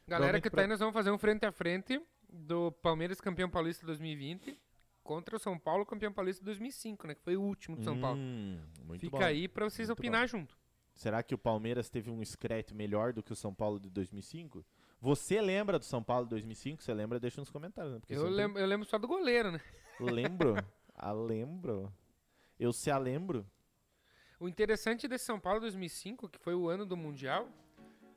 Galera 0.08 0.42
que 0.42 0.50
tá 0.50 0.62
aí, 0.62 0.68
nós 0.68 0.80
vamos 0.80 0.94
fazer 0.94 1.12
um 1.12 1.18
frente 1.18 1.46
a 1.46 1.52
frente 1.52 2.00
do 2.30 2.72
Palmeiras 2.72 3.22
campeão 3.22 3.50
paulista 3.50 3.86
2020 3.86 4.60
contra 5.04 5.36
o 5.36 5.40
São 5.40 5.58
Paulo 5.58 5.86
campeão 5.86 6.12
paulista 6.12 6.44
2005, 6.44 7.08
né? 7.08 7.16
Que 7.16 7.22
foi 7.22 7.38
o 7.38 7.42
último 7.42 7.78
de 7.78 7.84
São 7.84 8.00
Paulo. 8.00 8.20
Hum, 8.20 8.60
muito 8.84 9.02
Fica 9.02 9.18
bom. 9.18 9.24
aí 9.24 9.48
pra 9.48 9.66
vocês 9.66 9.88
Muito 9.88 10.00
opinar 10.00 10.28
junto. 10.28 10.58
Será 10.96 11.22
que 11.22 11.36
o 11.36 11.38
Palmeiras 11.38 11.90
teve 11.90 12.10
um 12.10 12.24
screte 12.24 12.74
melhor 12.74 13.12
do 13.12 13.22
que 13.22 13.34
o 13.34 13.36
São 13.36 13.54
Paulo 13.54 13.80
de 13.80 13.90
2005? 13.90 14.66
Você 15.02 15.42
lembra 15.42 15.78
do 15.78 15.84
São 15.84 16.02
Paulo 16.02 16.26
de 16.26 16.30
2005? 16.32 16.82
Você 16.82 16.94
lembra? 16.94 17.20
Deixa 17.20 17.42
nos 17.42 17.50
comentários. 17.52 17.94
Né? 17.94 18.00
Porque 18.00 18.16
Eu 18.16 18.30
lembro, 18.30 18.60
eu 18.60 18.66
lembro 18.66 18.88
só 18.88 18.98
do 18.98 19.08
goleiro, 19.08 19.52
né? 19.52 19.62
Lembro. 20.00 20.56
a 20.96 21.12
lembro. 21.14 21.94
Eu 22.58 22.72
se 22.72 22.90
a 22.90 22.98
lembro. 22.98 23.46
O 24.40 24.48
interessante 24.48 25.08
desse 25.08 25.26
São 25.26 25.40
Paulo 25.40 25.60
2005, 25.60 26.30
que 26.30 26.40
foi 26.40 26.56
o 26.56 26.70
ano 26.70 26.86
do 26.86 26.96
Mundial, 26.96 27.50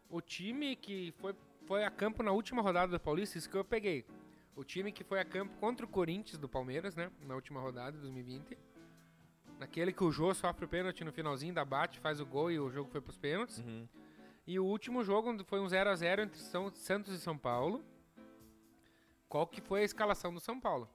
o 0.08 0.20
time 0.20 0.76
que 0.76 1.12
foi, 1.18 1.34
foi 1.66 1.84
a 1.84 1.90
campo 1.90 2.22
na 2.22 2.30
última 2.30 2.62
rodada 2.62 2.92
do 2.92 3.00
Paulista, 3.00 3.38
isso 3.38 3.50
que 3.50 3.56
eu 3.56 3.64
peguei. 3.64 4.06
O 4.54 4.64
time 4.64 4.92
que 4.92 5.04
foi 5.04 5.20
a 5.20 5.24
campo 5.24 5.56
contra 5.58 5.84
o 5.84 5.88
Corinthians 5.88 6.38
do 6.38 6.48
Palmeiras, 6.48 6.96
né? 6.96 7.10
Na 7.26 7.34
última 7.34 7.60
rodada 7.60 7.92
de 7.92 8.02
2020. 8.02 8.56
Naquele 9.58 9.92
que 9.92 10.04
o 10.04 10.10
Jô 10.12 10.32
sofre 10.34 10.64
o 10.64 10.68
pênalti 10.68 11.02
no 11.04 11.12
finalzinho 11.12 11.52
da 11.52 11.64
bate, 11.64 11.98
faz 11.98 12.20
o 12.20 12.26
gol 12.26 12.50
e 12.50 12.58
o 12.60 12.70
jogo 12.70 12.88
foi 12.90 13.00
pros 13.00 13.16
pênaltis. 13.18 13.62
E 14.46 14.58
o 14.58 14.64
último 14.64 15.02
jogo 15.04 15.44
foi 15.44 15.60
um 15.60 15.68
0 15.68 15.90
a 15.90 15.94
0 15.94 16.22
entre 16.22 16.38
São, 16.38 16.70
Santos 16.70 17.12
e 17.12 17.18
São 17.18 17.36
Paulo. 17.36 17.84
Qual 19.28 19.46
que 19.46 19.60
foi 19.60 19.82
a 19.82 19.84
escalação 19.84 20.32
do 20.32 20.40
São 20.40 20.58
Paulo? 20.58 20.88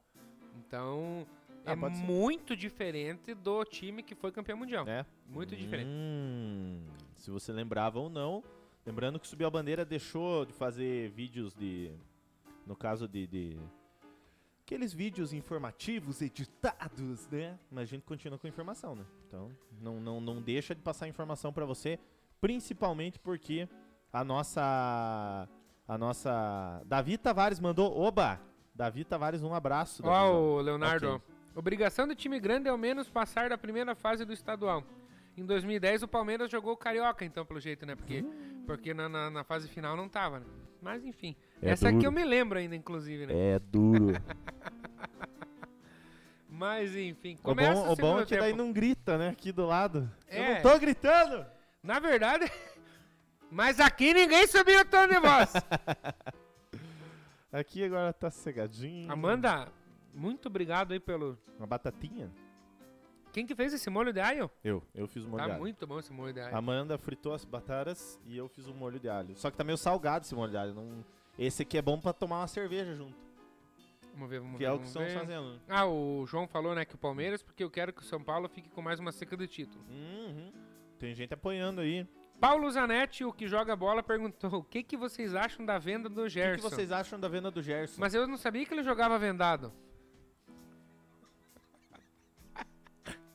Então, 0.57 1.28
Ah, 1.66 1.74
é 1.74 1.76
muito 1.76 2.55
diferente 2.55 3.34
do 3.34 3.64
time 3.64 4.01
que 4.01 4.16
foi 4.16 4.32
campeão 4.32 4.57
mundial. 4.57 4.88
É. 4.88 5.05
Muito 5.28 5.55
diferente. 5.55 5.88
Hum, 5.89 6.82
se 7.16 7.30
você 7.30 7.51
lembrava 7.51 7.99
ou 7.99 8.09
não. 8.09 8.43
Lembrando 8.86 9.18
que 9.20 9.28
Subiu 9.28 9.47
a 9.47 9.49
Bandeira 9.49 9.86
deixou 9.86 10.45
de 10.45 10.51
fazer 10.53 11.09
vídeos 11.11 11.53
de. 11.53 11.91
No 12.66 12.76
caso 12.76 13.07
de. 13.07 13.28
de 13.28 13.57
aqueles 14.66 14.93
vídeos 14.93 15.34
informativos 15.34 16.22
editados, 16.22 17.28
né? 17.30 17.59
Mas 17.70 17.84
a 17.84 17.86
gente 17.86 18.03
continua 18.03 18.39
com 18.39 18.47
informação, 18.47 18.95
né? 18.95 19.05
Então, 19.28 19.51
não, 19.82 19.99
não, 19.99 20.22
não 20.22 20.41
deixa 20.41 20.74
de 20.74 20.82
passar 20.82 21.07
informação 21.07 21.51
pra 21.51 21.66
você. 21.66 21.99
Principalmente 22.41 23.20
porque 23.20 23.68
a 24.11 24.24
nossa. 24.24 25.47
A 25.88 25.97
nossa. 25.97 26.82
Davi 26.86 27.18
Tavares 27.18 27.59
mandou. 27.59 27.95
Oba! 27.97 28.39
Davi 28.74 29.03
Tavares, 29.03 29.43
um 29.43 29.53
abraço. 29.53 30.01
Ó, 30.05 30.09
Davizão. 30.09 30.41
o 30.41 30.61
Leonardo. 30.61 31.07
Ok. 31.16 31.30
ó. 31.30 31.59
Obrigação 31.59 32.07
do 32.07 32.16
time 32.16 32.39
grande 32.39 32.68
é 32.68 32.72
ao 32.72 32.78
menos 32.78 33.07
passar 33.07 33.49
da 33.49 33.57
primeira 33.57 33.93
fase 33.93 34.26
do 34.26 34.34
estadual. 34.34 34.84
Em 35.38 35.45
2010 35.45 36.03
o 36.03 36.07
Palmeiras 36.07 36.49
jogou 36.49 36.74
o 36.74 36.78
Carioca, 36.78 37.24
então, 37.24 37.45
pelo 37.45 37.59
jeito, 37.59 37.86
né? 37.86 37.95
Porque, 37.95 38.26
porque 38.66 38.93
na, 38.93 39.07
na, 39.07 39.30
na 39.30 39.43
fase 39.43 39.68
final 39.68 39.95
não 39.95 40.09
tava, 40.09 40.39
né? 40.39 40.45
Mas 40.82 41.05
enfim. 41.05 41.36
É 41.64 41.70
Essa 41.72 41.88
aqui 41.89 41.97
duro. 41.97 42.07
eu 42.07 42.11
me 42.11 42.24
lembro 42.26 42.57
ainda, 42.59 42.76
inclusive, 42.76 43.26
né? 43.28 43.34
É 43.55 43.59
duro. 43.59 44.14
Mas 46.49 46.95
enfim. 46.95 47.36
O 47.36 47.41
Começa 47.43 47.82
bom, 47.82 47.84
o 47.84 47.88
bom 47.88 47.95
segundo 47.95 48.22
é 48.22 48.26
que 48.26 48.38
daí 48.38 48.51
tempo. 48.51 48.64
não 48.64 48.72
grita, 48.72 49.18
né? 49.18 49.30
Aqui 49.30 49.51
do 49.51 49.66
lado. 49.66 50.09
Eu 50.30 50.43
É. 50.43 50.55
não 50.55 50.61
tô 50.72 50.80
gritando! 50.80 51.45
Na 51.82 51.99
verdade. 51.99 52.45
Mas 53.49 53.80
aqui 53.80 54.14
ninguém 54.14 54.47
subiu 54.47 54.80
o 54.82 54.86
tom 54.86 55.07
de 55.07 55.20
voz. 55.20 55.53
Aqui 57.51 57.84
agora 57.84 58.11
tá 58.11 58.32
cegadinho. 58.32 59.11
Amanda, 59.11 59.68
muito 60.11 60.47
obrigado 60.47 60.91
aí 60.91 60.99
pelo. 60.99 61.38
Uma 61.59 61.68
batatinha? 61.68 62.32
Quem 63.32 63.45
que 63.45 63.53
fez 63.55 63.72
esse 63.74 63.91
molho 63.91 64.11
de 64.11 64.20
alho? 64.20 64.49
Eu, 64.64 64.82
eu 64.95 65.07
fiz 65.07 65.24
o 65.24 65.28
molho 65.30 65.38
Tá 65.38 65.45
de 65.45 65.51
alho. 65.51 65.61
muito 65.61 65.86
bom 65.86 65.99
esse 65.99 66.11
molho 66.11 66.34
de 66.34 66.39
alho. 66.41 66.55
Amanda 66.57 66.97
fritou 66.97 67.32
as 67.34 67.45
batatas 67.45 68.20
e 68.26 68.36
eu 68.36 68.47
fiz 68.47 68.66
o 68.68 68.74
molho 68.74 68.99
de 68.99 69.07
alho. 69.07 69.36
Só 69.38 69.51
que 69.51 69.57
tá 69.57 69.64
meio 69.64 69.78
salgado 69.78 70.26
esse 70.26 70.34
molho 70.34 70.49
de 70.51 70.57
alho. 70.57 70.74
Não... 70.74 71.05
Esse 71.38 71.63
aqui 71.63 71.77
é 71.77 71.81
bom 71.81 71.99
pra 71.99 72.13
tomar 72.13 72.39
uma 72.41 72.47
cerveja 72.47 72.95
junto. 72.95 73.15
Vamos 74.13 74.29
ver, 74.29 74.39
vamos 74.39 74.57
que 74.57 74.63
ver. 74.63 74.65
é 74.65 74.71
o 74.71 74.79
que 74.79 74.88
ver. 74.88 75.13
fazendo. 75.17 75.59
Ah, 75.67 75.86
o 75.88 76.25
João 76.27 76.47
falou, 76.47 76.75
né, 76.75 76.86
que 76.86 76.93
o 76.93 76.97
Palmeiras, 76.97 77.41
porque 77.41 77.63
eu 77.63 77.71
quero 77.71 77.91
que 77.91 78.01
o 78.01 78.05
São 78.05 78.23
Paulo 78.23 78.47
fique 78.47 78.69
com 78.69 78.81
mais 78.81 78.99
uma 78.99 79.11
seca 79.11 79.36
do 79.36 79.47
título. 79.47 79.84
Uhum. 79.89 80.51
Tem 80.99 81.15
gente 81.15 81.34
apoiando 81.34 81.81
aí. 81.81 82.07
Paulo 82.39 82.69
Zanetti, 82.69 83.23
o 83.23 83.34
que 83.34 83.47
joga 83.47 83.75
bola, 83.75 84.03
perguntou: 84.03 84.53
o 84.59 84.63
que, 84.63 84.84
que 84.84 84.95
vocês 84.95 85.34
acham 85.34 85.65
da 85.65 85.79
venda 85.79 86.09
do 86.09 86.21
O 86.21 86.23
que, 86.25 86.29
Gerson? 86.29 86.67
que 86.69 86.75
vocês 86.75 86.91
acham 86.91 87.19
da 87.19 87.27
venda 87.27 87.49
do 87.49 87.61
Gerson? 87.61 87.99
Mas 87.99 88.13
eu 88.13 88.27
não 88.27 88.38
sabia 88.38 88.65
que 88.65 88.73
ele 88.73 88.84
jogava 88.84 89.17
vendado. 89.17 89.73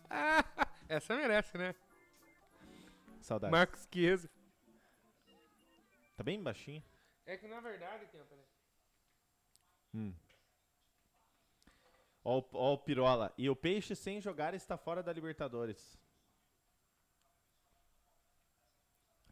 Ah, 0.09 0.45
Essa 0.89 1.17
merece, 1.17 1.59
né? 1.59 1.75
Saudades. 3.21 3.53
Marcos 3.53 3.89
Chiesa. 3.93 4.31
Tá 6.17 6.23
bem 6.23 6.43
baixinho. 6.43 6.83
É 7.33 7.37
que 7.37 7.47
na 7.47 7.61
verdade, 7.61 8.07
Ken, 8.11 8.25
peraí. 8.25 8.45
Hum. 9.95 10.15
Ó, 12.25 12.39
o- 12.39 12.49
ó 12.55 12.73
o 12.75 12.79
Pirola. 12.79 13.33
E 13.37 13.49
o 13.51 13.55
Peixe 13.57 13.95
sem 13.95 14.19
jogar 14.21 14.55
está 14.55 14.77
fora 14.79 15.03
da 15.03 15.13
Libertadores. 15.13 15.99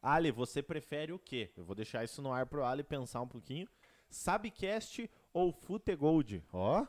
Ali, 0.03 0.31
você 0.31 0.63
prefere 0.63 1.13
o 1.13 1.19
quê? 1.19 1.51
Eu 1.57 1.65
vou 1.65 1.75
deixar 1.75 2.05
isso 2.05 2.21
no 2.23 2.33
ar 2.33 2.47
pro 2.47 2.65
Ali 2.65 2.85
pensar 2.85 3.23
um 3.23 3.29
pouquinho. 3.29 3.67
Sabcast 4.11 5.11
ou 5.33 5.51
Futegold? 5.53 6.45
Ó. 6.53 6.87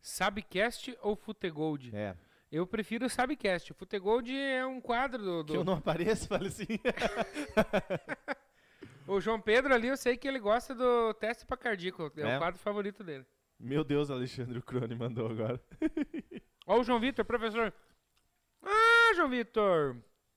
Sabcast 0.00 0.96
ou 1.02 1.16
Futegold? 1.16 1.94
É. 1.94 2.16
Eu 2.54 2.66
prefiro 2.68 3.06
o 3.06 3.10
Sabcast. 3.10 3.72
O 3.72 3.74
Futegold 3.74 4.30
é 4.32 4.64
um 4.64 4.80
quadro 4.80 5.20
do. 5.22 5.42
do- 5.42 5.52
Que 5.54 5.58
eu 5.58 5.64
não 5.64 5.72
apareço, 5.74 6.28
fala 6.28 6.46
assim. 6.46 6.66
O 9.06 9.20
João 9.20 9.38
Pedro 9.38 9.74
ali, 9.74 9.88
eu 9.88 9.98
sei 9.98 10.16
que 10.16 10.26
ele 10.26 10.38
gosta 10.38 10.74
do 10.74 11.12
teste 11.14 11.44
pra 11.44 11.58
cardíaco. 11.58 12.10
É, 12.16 12.22
É? 12.22 12.36
o 12.36 12.38
quadro 12.38 12.58
favorito 12.58 13.04
dele. 13.04 13.26
Meu 13.60 13.84
Deus, 13.84 14.10
Alexandre 14.10 14.62
Crone 14.62 14.94
mandou 14.94 15.28
agora. 15.30 15.60
Ó, 16.66 16.80
o 16.80 16.84
João 16.84 16.98
Vitor, 16.98 17.22
professor. 17.22 17.70
Ah, 18.62 19.12
João 19.14 19.28
Vitor. 19.28 19.96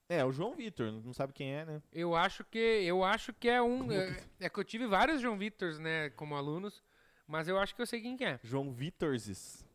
É, 0.10 0.26
o 0.26 0.34
João 0.34 0.54
Vitor, 0.54 0.92
não 0.92 1.14
sabe 1.14 1.32
quem 1.34 1.54
é, 1.56 1.64
né? 1.66 1.82
Eu 1.94 2.14
acho 2.16 2.44
que 2.44 2.58
eu 2.60 3.04
acho 3.06 3.32
que 3.34 3.48
é 3.48 3.62
um. 3.62 3.90
É, 3.92 4.18
é 4.42 4.50
que 4.50 4.60
eu 4.60 4.64
tive 4.66 4.86
vários 4.86 5.22
João 5.22 5.38
Vitors, 5.38 5.80
né, 5.80 6.10
como 6.10 6.36
alunos, 6.36 6.84
mas 7.26 7.48
eu 7.48 7.58
acho 7.58 7.74
que 7.74 7.82
eu 7.82 7.86
sei 7.86 8.02
quem 8.02 8.18
que 8.18 8.26
é. 8.26 8.38
João 8.44 8.72
Vitorses. 8.74 9.66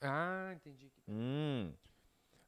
Ah, 0.00 0.52
entendi. 0.54 0.90
Hum. 1.08 1.72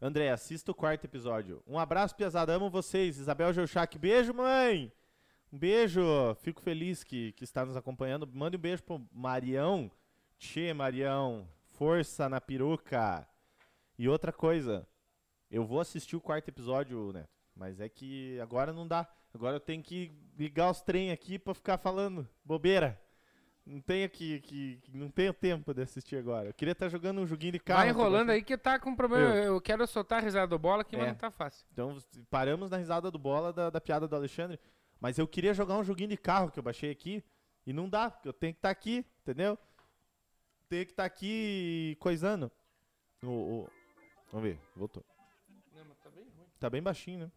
André, 0.00 0.30
assista 0.30 0.70
o 0.70 0.74
quarto 0.74 1.04
episódio. 1.04 1.62
Um 1.66 1.78
abraço, 1.78 2.16
pesada. 2.16 2.52
Amo 2.52 2.70
vocês. 2.70 3.18
Isabel 3.18 3.52
Geuchac. 3.52 3.98
Beijo, 3.98 4.32
mãe. 4.32 4.92
Um 5.52 5.58
beijo. 5.58 6.02
Fico 6.36 6.62
feliz 6.62 7.04
que, 7.04 7.32
que 7.32 7.44
está 7.44 7.64
nos 7.66 7.76
acompanhando. 7.76 8.26
Mande 8.26 8.56
um 8.56 8.60
beijo 8.60 8.82
pro 8.82 9.06
Marião. 9.12 9.90
Tchê, 10.38 10.72
Marião. 10.72 11.46
Força 11.72 12.28
na 12.28 12.40
peruca. 12.40 13.28
E 13.98 14.08
outra 14.08 14.32
coisa. 14.32 14.88
Eu 15.50 15.66
vou 15.66 15.80
assistir 15.80 16.16
o 16.16 16.20
quarto 16.20 16.48
episódio, 16.48 17.12
Neto. 17.12 17.28
Mas 17.54 17.78
é 17.80 17.88
que 17.88 18.40
agora 18.40 18.72
não 18.72 18.88
dá. 18.88 19.06
Agora 19.34 19.56
eu 19.56 19.60
tenho 19.60 19.82
que 19.82 20.10
ligar 20.38 20.70
os 20.70 20.80
trem 20.80 21.10
aqui 21.10 21.38
pra 21.38 21.52
ficar 21.52 21.76
falando 21.76 22.26
bobeira. 22.44 22.98
Não 23.66 23.80
tenho 23.80 24.08
que, 24.10 24.40
que, 24.40 24.76
que- 24.78 24.96
não 24.96 25.10
tenho 25.10 25.32
tempo 25.32 25.72
de 25.72 25.82
assistir 25.82 26.16
agora. 26.16 26.48
Eu 26.48 26.54
queria 26.54 26.72
estar 26.72 26.88
jogando 26.88 27.20
um 27.20 27.26
joguinho 27.26 27.52
de 27.52 27.60
carro. 27.60 27.80
Vai 27.80 27.88
que 27.88 27.98
enrolando 27.98 28.30
aí 28.30 28.42
que 28.42 28.56
tá 28.56 28.78
com 28.78 28.96
problema. 28.96 29.34
Eu. 29.36 29.54
Eu, 29.54 29.60
quero 29.60 29.86
soltar 29.86 30.18
a 30.18 30.22
risada 30.22 30.46
do 30.48 30.58
bola 30.58 30.82
aqui, 30.82 30.96
mas 30.96 31.06
É. 31.06 31.08
não 31.10 31.14
tá 31.16 31.30
fácil. 31.30 31.66
Então 31.72 31.96
paramos 32.30 32.70
na 32.70 32.76
risada 32.78 33.10
do 33.10 33.18
bola 33.18 33.52
da, 33.52 33.70
da 33.70 33.80
piada 33.80 34.08
do 34.08 34.16
Alexandre. 34.16 34.58
Mas 35.00 35.18
eu 35.18 35.28
queria 35.28 35.54
jogar 35.54 35.76
um 35.78 35.84
joguinho 35.84 36.08
de 36.08 36.16
carro 36.16 36.50
que 36.50 36.58
eu 36.58 36.62
baixei 36.62 36.90
aqui. 36.90 37.22
E 37.66 37.72
não 37.72 37.88
dá, 37.88 38.10
porque 38.10 38.26
eu 38.28 38.32
tenho 38.32 38.54
que 38.54 38.58
estar 38.58 38.70
aqui, 38.70 39.04
entendeu? 39.22 39.58
Tenho 40.68 40.86
que 40.86 40.92
estar 40.92 41.04
aqui 41.04 41.96
coisando. 42.00 42.50
O, 43.22 43.28
o- 43.28 43.70
Vamos 44.32 44.48
ver, 44.48 44.58
voltou. 44.74 45.04
Não, 45.74 45.84
mas 45.84 45.98
tá 45.98 46.10
bem 46.10 46.24
ruim. 46.24 46.46
Tá 46.58 46.70
bem 46.70 46.82
baixinho, 46.82 47.18
né? 47.26 47.30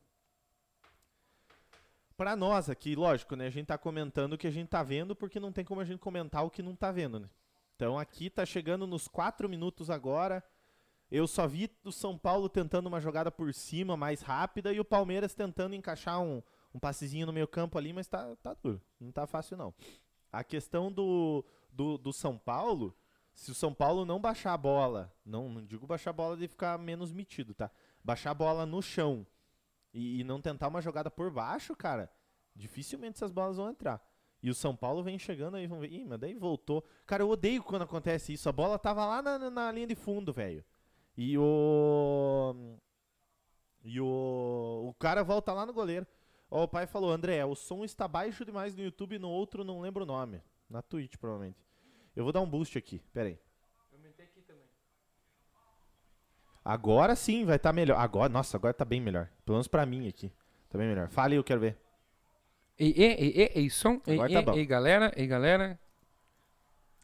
Pra 2.16 2.36
nós 2.36 2.70
aqui, 2.70 2.96
lógico, 2.96 3.36
né? 3.36 3.48
A 3.48 3.50
gente 3.50 3.68
tá 3.68 3.78
comentando 3.78 4.34
o 4.34 4.38
que 4.38 4.46
a 4.46 4.52
gente 4.52 4.68
tá 4.68 4.84
vendo, 4.84 5.16
porque 5.16 5.40
não 5.40 5.52
tem 5.52 5.66
como 5.66 5.82
a 5.82 5.86
gente 5.86 6.00
comentar 6.00 6.46
o 6.46 6.50
que 6.50 6.62
não 6.62 6.76
tá 6.76 6.92
vendo, 6.92 7.20
né? 7.20 7.30
Então 7.76 7.98
aqui 7.98 8.30
tá 8.30 8.46
chegando 8.46 8.86
nos 8.86 9.08
4 9.08 9.50
minutos 9.50 9.90
agora. 9.90 10.44
Eu 11.10 11.28
só 11.28 11.48
vi 11.48 11.70
o 11.84 11.92
São 11.92 12.18
Paulo 12.18 12.48
tentando 12.50 12.88
uma 12.88 13.00
jogada 13.00 13.32
por 13.32 13.54
cima, 13.54 13.98
mais 13.98 14.22
rápida, 14.22 14.72
e 14.72 14.80
o 14.80 14.86
Palmeiras 14.86 15.34
tentando 15.34 15.76
encaixar 15.76 16.22
um, 16.22 16.42
um 16.74 16.80
passezinho 16.80 17.26
no 17.26 17.34
meio 17.34 17.48
campo 17.48 17.78
ali, 17.78 17.92
mas 17.92 18.08
tá, 18.08 18.36
tá 18.38 18.54
duro. 18.54 18.82
Não 19.00 19.12
tá 19.12 19.26
fácil, 19.26 19.58
não. 19.58 19.74
A 20.32 20.44
questão 20.44 20.92
do, 20.92 21.44
do, 21.72 21.98
do 21.98 22.14
São 22.14 22.38
Paulo, 22.38 22.96
se 23.34 23.52
o 23.52 23.56
São 23.56 23.74
Paulo 23.74 24.06
não 24.06 24.20
baixar 24.20 24.54
a 24.54 24.58
bola, 24.58 25.12
não, 25.26 25.50
não 25.50 25.66
digo 25.66 25.88
baixar 25.88 26.12
a 26.12 26.14
bola 26.14 26.38
de 26.38 26.48
ficar 26.48 26.78
menos 26.78 27.12
metido, 27.12 27.54
tá? 27.54 27.72
Baixar 28.04 28.32
a 28.32 28.36
bola 28.36 28.66
no 28.66 28.82
chão 28.82 29.26
e, 29.94 30.20
e 30.20 30.24
não 30.24 30.42
tentar 30.42 30.68
uma 30.68 30.82
jogada 30.82 31.12
por 31.12 31.30
baixo, 31.32 31.76
cara, 31.76 32.12
dificilmente 32.56 33.16
essas 33.18 33.32
bolas 33.32 33.58
vão 33.58 33.70
entrar. 33.70 34.02
E 34.42 34.50
o 34.50 34.54
São 34.54 34.76
Paulo 34.76 35.02
vem 35.02 35.18
chegando 35.18 35.56
aí, 35.56 35.66
vamos 35.66 35.88
ver. 35.88 35.96
Ih, 35.96 36.04
mas 36.04 36.20
daí 36.20 36.34
voltou. 36.34 36.84
Cara, 37.06 37.24
eu 37.24 37.30
odeio 37.30 37.64
quando 37.64 37.84
acontece 37.84 38.34
isso. 38.34 38.50
A 38.50 38.52
bola 38.52 38.78
tava 38.78 39.06
lá 39.06 39.22
na, 39.22 39.50
na 39.50 39.72
linha 39.72 39.88
de 39.88 39.96
fundo, 39.96 40.34
velho. 40.34 40.66
E 41.16 41.38
o. 41.38 42.54
E 43.82 44.02
o. 44.02 44.88
O 44.90 44.94
cara 44.96 45.24
volta 45.24 45.54
lá 45.54 45.66
no 45.66 45.72
goleiro. 45.72 46.06
Ó, 46.52 46.64
o 46.66 46.68
pai 46.68 46.86
falou, 46.86 47.10
André, 47.10 47.44
o 47.46 47.56
som 47.56 47.86
está 47.86 48.06
baixo 48.06 48.44
demais 48.44 48.76
no 48.76 48.84
YouTube, 48.84 49.18
no 49.18 49.30
outro 49.30 49.64
não 49.64 49.80
lembro 49.80 50.04
o 50.04 50.06
nome. 50.06 50.44
Na 50.70 50.82
Twitch, 50.82 51.16
provavelmente. 51.16 51.66
Eu 52.14 52.26
vou 52.26 52.34
dar 52.34 52.42
um 52.42 52.50
boost 52.50 52.78
aqui, 52.78 53.00
pera 53.14 53.30
aí. 53.30 53.40
Agora 56.64 57.16
sim 57.16 57.46
vai 57.46 57.58
estar 57.58 57.70
tá 57.70 57.74
melhor. 57.74 57.98
Agora, 58.00 58.30
nossa, 58.30 58.56
agora 58.58 58.74
tá 58.74 58.86
bem 58.86 59.02
melhor. 59.02 59.28
Pelo 59.46 59.56
menos 59.58 59.68
pra 59.68 59.86
mim 59.86 60.08
aqui. 60.08 60.32
Tá 60.70 60.78
bem 60.78 60.88
melhor. 60.88 61.10
Fale, 61.10 61.36
eu 61.36 61.44
quero 61.44 61.60
ver. 61.60 61.78
Ei, 62.80 62.94
ei, 62.98 63.14
ei, 63.14 63.34
ei, 63.36 63.52
ei 63.56 63.70
som. 63.70 64.00
Ei, 64.08 64.16
Agora 64.16 64.30
tá 64.32 64.40
ei, 64.40 64.46
bom. 64.46 64.54
ei, 64.54 64.66
galera. 64.66 65.12
Ei, 65.16 65.28
galera. 65.28 65.80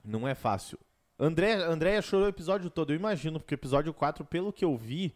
Não 0.03 0.27
é 0.27 0.33
fácil. 0.33 0.79
André, 1.19 1.53
Andréia 1.55 2.01
chorou 2.01 2.25
o 2.27 2.29
episódio 2.29 2.69
todo, 2.69 2.91
eu 2.93 2.95
imagino, 2.95 3.39
porque 3.39 3.53
o 3.53 3.57
episódio 3.57 3.93
4, 3.93 4.23
pelo 4.23 4.53
que 4.53 4.63
eu 4.63 4.75
vi, 4.77 5.13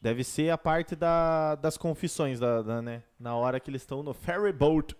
deve 0.00 0.22
ser 0.22 0.50
a 0.50 0.58
parte 0.58 0.94
da- 0.94 1.54
das 1.54 1.78
confissões, 1.78 2.38
da, 2.38 2.60
da, 2.60 2.82
né? 2.82 3.02
Na 3.18 3.34
hora 3.34 3.58
que 3.58 3.70
eles 3.70 3.80
estão 3.80 4.02
no 4.02 4.12
ferry 4.12 4.52
boat. 4.52 4.94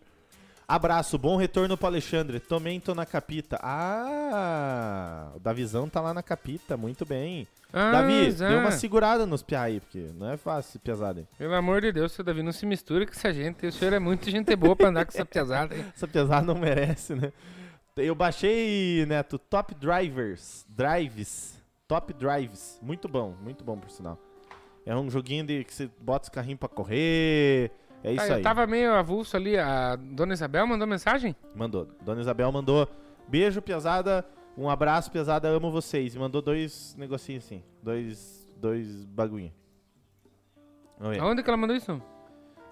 Abraço, 0.70 1.18
bom 1.18 1.36
retorno 1.36 1.76
pro 1.76 1.88
Alexandre. 1.88 2.38
Também 2.38 2.78
tô 2.78 2.94
na 2.94 3.04
capita. 3.04 3.58
Ah, 3.60 5.32
o 5.34 5.40
Davizão 5.40 5.88
tá 5.88 6.00
lá 6.00 6.14
na 6.14 6.22
capita, 6.22 6.76
muito 6.76 7.04
bem. 7.04 7.48
Ah, 7.72 7.90
Davi, 7.90 8.30
Zé. 8.30 8.48
deu 8.48 8.60
uma 8.60 8.70
segurada 8.70 9.26
nos 9.26 9.42
piá 9.42 9.62
aí, 9.62 9.80
porque 9.80 10.12
não 10.14 10.30
é 10.30 10.36
fácil 10.36 10.80
aí. 10.80 11.26
Pelo 11.36 11.54
amor 11.56 11.80
de 11.80 11.90
Deus, 11.90 12.12
seu 12.12 12.24
Davi, 12.24 12.44
não 12.44 12.52
se 12.52 12.64
mistura 12.66 13.04
com 13.04 13.10
essa 13.10 13.32
gente. 13.32 13.66
O 13.66 13.72
senhor 13.72 13.94
é 13.94 13.98
muito 13.98 14.30
gente 14.30 14.54
boa 14.54 14.76
pra 14.76 14.90
andar 14.90 15.04
com 15.04 15.10
essa 15.10 15.24
aí. 15.74 15.84
Essa 15.92 16.06
pesada 16.06 16.46
não 16.46 16.54
merece, 16.54 17.16
né? 17.16 17.32
Eu 17.96 18.14
baixei, 18.14 19.04
Neto, 19.06 19.40
Top 19.40 19.74
Drivers. 19.74 20.64
Drives. 20.68 21.60
Top 21.88 22.12
Drives. 22.12 22.78
Muito 22.80 23.08
bom, 23.08 23.34
muito 23.42 23.64
bom 23.64 23.76
por 23.76 23.90
sinal. 23.90 24.16
É 24.86 24.94
um 24.94 25.10
joguinho 25.10 25.44
de 25.44 25.64
que 25.64 25.74
você 25.74 25.90
bota 26.00 26.26
os 26.26 26.28
carrinhos 26.28 26.60
pra 26.60 26.68
correr. 26.68 27.72
É 28.02 28.12
isso 28.12 28.22
Ah, 28.24 28.28
eu 28.28 28.34
aí. 28.36 28.42
tava 28.42 28.66
meio 28.66 28.92
avulso 28.94 29.36
ali. 29.36 29.58
A 29.58 29.96
dona 29.96 30.32
Isabel 30.32 30.66
mandou 30.66 30.86
mensagem? 30.86 31.36
Mandou. 31.54 31.86
Dona 32.02 32.20
Isabel 32.20 32.50
mandou. 32.50 32.88
Beijo, 33.28 33.60
pesada. 33.60 34.24
Um 34.56 34.68
abraço, 34.68 35.10
pesada. 35.10 35.48
Amo 35.48 35.70
vocês. 35.70 36.14
E 36.14 36.18
mandou 36.18 36.40
dois 36.42 36.94
negocinhos 36.98 37.44
assim. 37.44 37.62
Dois. 37.82 38.48
Dois 38.56 39.04
ver. 39.06 39.52
Aonde 41.20 41.42
que 41.42 41.48
ela 41.48 41.56
mandou 41.56 41.74
isso? 41.76 42.00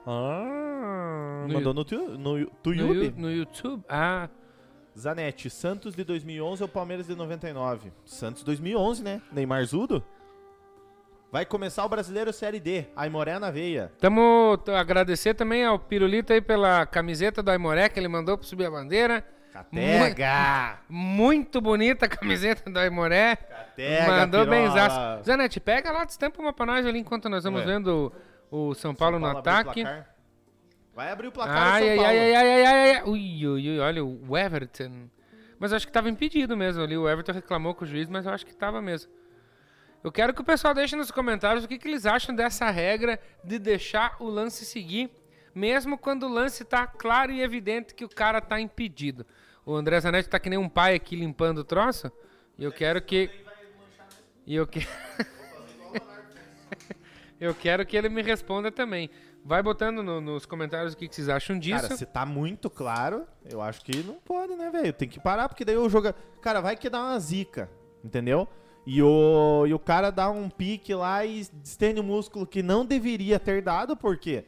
Ah, 0.06 1.44
No 1.46 1.54
mandou 1.54 1.74
no, 1.74 1.84
tu, 1.84 1.96
no, 2.18 2.46
tu 2.62 2.70
No, 2.70 2.94
YouTube. 2.94 3.20
No 3.20 3.30
YouTube? 3.30 3.84
Ah, 3.88 4.28
Zanetti, 4.98 5.48
Santos 5.48 5.94
de 5.94 6.02
2011 6.04 6.62
ou 6.62 6.68
Palmeiras 6.68 7.06
de 7.06 7.14
99? 7.14 7.92
Santos 8.04 8.42
2011, 8.42 9.02
né? 9.02 9.22
Neymar 9.32 9.64
Zudo? 9.64 10.02
Vai 11.30 11.44
começar 11.44 11.84
o 11.84 11.88
Brasileiro 11.88 12.32
Série 12.32 12.58
D. 12.58 12.86
Aimoré 12.96 13.38
na 13.38 13.50
veia. 13.50 13.92
tamo 14.00 14.58
agradecer 14.74 15.34
também 15.34 15.62
ao 15.64 15.78
Pirulito 15.78 16.32
aí 16.32 16.40
pela 16.40 16.86
camiseta 16.86 17.42
do 17.42 17.50
Aimoré 17.50 17.88
que 17.90 18.00
ele 18.00 18.08
mandou 18.08 18.38
pra 18.38 18.46
subir 18.46 18.64
a 18.64 18.70
bandeira. 18.70 19.22
Catega! 19.52 20.78
Muito 20.88 21.60
bonita 21.60 22.06
a 22.06 22.08
camiseta 22.08 22.70
do 22.70 22.78
Aimoré. 22.78 23.36
Catega, 23.36 24.06
Mandou 24.06 24.46
bem 24.46 24.70
zaço. 24.70 25.24
Zanetti, 25.24 25.60
pega 25.60 25.92
lá, 25.92 26.04
destampa 26.04 26.40
uma 26.40 26.52
pra 26.52 26.64
nós 26.64 26.86
ali 26.86 26.98
enquanto 26.98 27.28
nós 27.28 27.44
vamos 27.44 27.60
Ué. 27.60 27.66
vendo 27.66 28.12
o, 28.50 28.70
o 28.70 28.74
São 28.74 28.94
Paulo, 28.94 29.18
no 29.18 29.26
São 29.26 29.42
Paulo 29.42 29.48
abriu 29.48 29.84
o 29.84 29.86
ataque. 29.86 30.04
Vai 30.94 31.12
abrir 31.12 31.26
o 31.28 31.32
placar 31.32 31.74
Ai, 31.74 31.82
São 31.82 31.90
ai, 31.90 31.96
Paulo. 31.96 32.08
ai, 32.08 32.18
ai, 32.18 32.34
ai, 32.34 32.50
ai, 32.52 32.66
ai, 32.66 32.90
ai. 32.96 33.02
Ui, 33.04 33.46
ui, 33.46 33.70
ui, 33.70 33.80
olha 33.80 34.02
o 34.04 34.36
Everton. 34.38 35.08
Mas 35.58 35.72
eu 35.72 35.76
acho 35.76 35.86
que 35.86 35.92
tava 35.92 36.08
impedido 36.08 36.56
mesmo 36.56 36.82
ali. 36.82 36.96
O 36.96 37.08
Everton 37.08 37.32
reclamou 37.32 37.74
com 37.74 37.84
o 37.84 37.86
juiz, 37.88 38.08
mas 38.08 38.24
eu 38.24 38.32
acho 38.32 38.46
que 38.46 38.56
tava 38.56 38.80
mesmo. 38.80 39.10
Eu 40.02 40.12
quero 40.12 40.32
que 40.32 40.40
o 40.40 40.44
pessoal 40.44 40.74
deixe 40.74 40.94
nos 40.96 41.10
comentários 41.10 41.64
o 41.64 41.68
que, 41.68 41.78
que 41.78 41.88
eles 41.88 42.06
acham 42.06 42.34
dessa 42.34 42.70
regra 42.70 43.20
de 43.42 43.58
deixar 43.58 44.16
o 44.20 44.28
lance 44.28 44.64
seguir, 44.64 45.10
mesmo 45.54 45.98
quando 45.98 46.24
o 46.24 46.28
lance 46.28 46.64
tá 46.64 46.86
claro 46.86 47.32
e 47.32 47.42
evidente 47.42 47.94
que 47.94 48.04
o 48.04 48.08
cara 48.08 48.40
tá 48.40 48.60
impedido. 48.60 49.26
O 49.66 49.74
André 49.74 50.00
Zanetti 50.00 50.28
tá 50.28 50.38
que 50.38 50.48
nem 50.48 50.58
um 50.58 50.68
pai 50.68 50.94
aqui 50.94 51.16
limpando 51.16 51.58
o 51.58 51.64
troço. 51.64 52.10
E 52.56 52.64
eu 52.64 52.72
quero 52.72 53.02
que. 53.02 53.28
E 54.46 54.54
eu 54.54 54.66
que. 54.66 54.86
eu 57.40 57.54
quero 57.54 57.84
que 57.84 57.96
ele 57.96 58.08
me 58.08 58.22
responda 58.22 58.70
também. 58.70 59.10
Vai 59.44 59.62
botando 59.62 60.02
no- 60.02 60.20
nos 60.20 60.44
comentários 60.46 60.94
o 60.94 60.96
que, 60.96 61.08
que 61.08 61.14
vocês 61.14 61.28
acham 61.28 61.58
disso. 61.58 61.82
Cara, 61.82 61.96
se 61.96 62.06
tá 62.06 62.26
muito 62.26 62.68
claro, 62.68 63.26
eu 63.44 63.60
acho 63.60 63.80
que 63.82 64.02
não 64.02 64.14
pode, 64.14 64.54
né, 64.54 64.70
velho? 64.70 64.92
Tem 64.92 65.08
que 65.08 65.20
parar, 65.20 65.48
porque 65.48 65.64
daí 65.64 65.76
o 65.76 65.88
jogo. 65.88 66.12
Cara, 66.40 66.60
vai 66.60 66.76
que 66.76 66.90
dá 66.90 67.00
uma 67.00 67.18
zica, 67.18 67.70
entendeu? 68.04 68.48
E 68.90 69.02
o, 69.02 69.66
e 69.66 69.74
o 69.74 69.78
cara 69.78 70.10
dá 70.10 70.30
um 70.30 70.48
pique 70.48 70.94
lá 70.94 71.22
e 71.22 71.40
estende 71.62 72.00
o 72.00 72.02
músculo 72.02 72.46
que 72.46 72.62
não 72.62 72.86
deveria 72.86 73.38
ter 73.38 73.60
dado, 73.60 73.94
por 73.94 74.16
quê? 74.16 74.46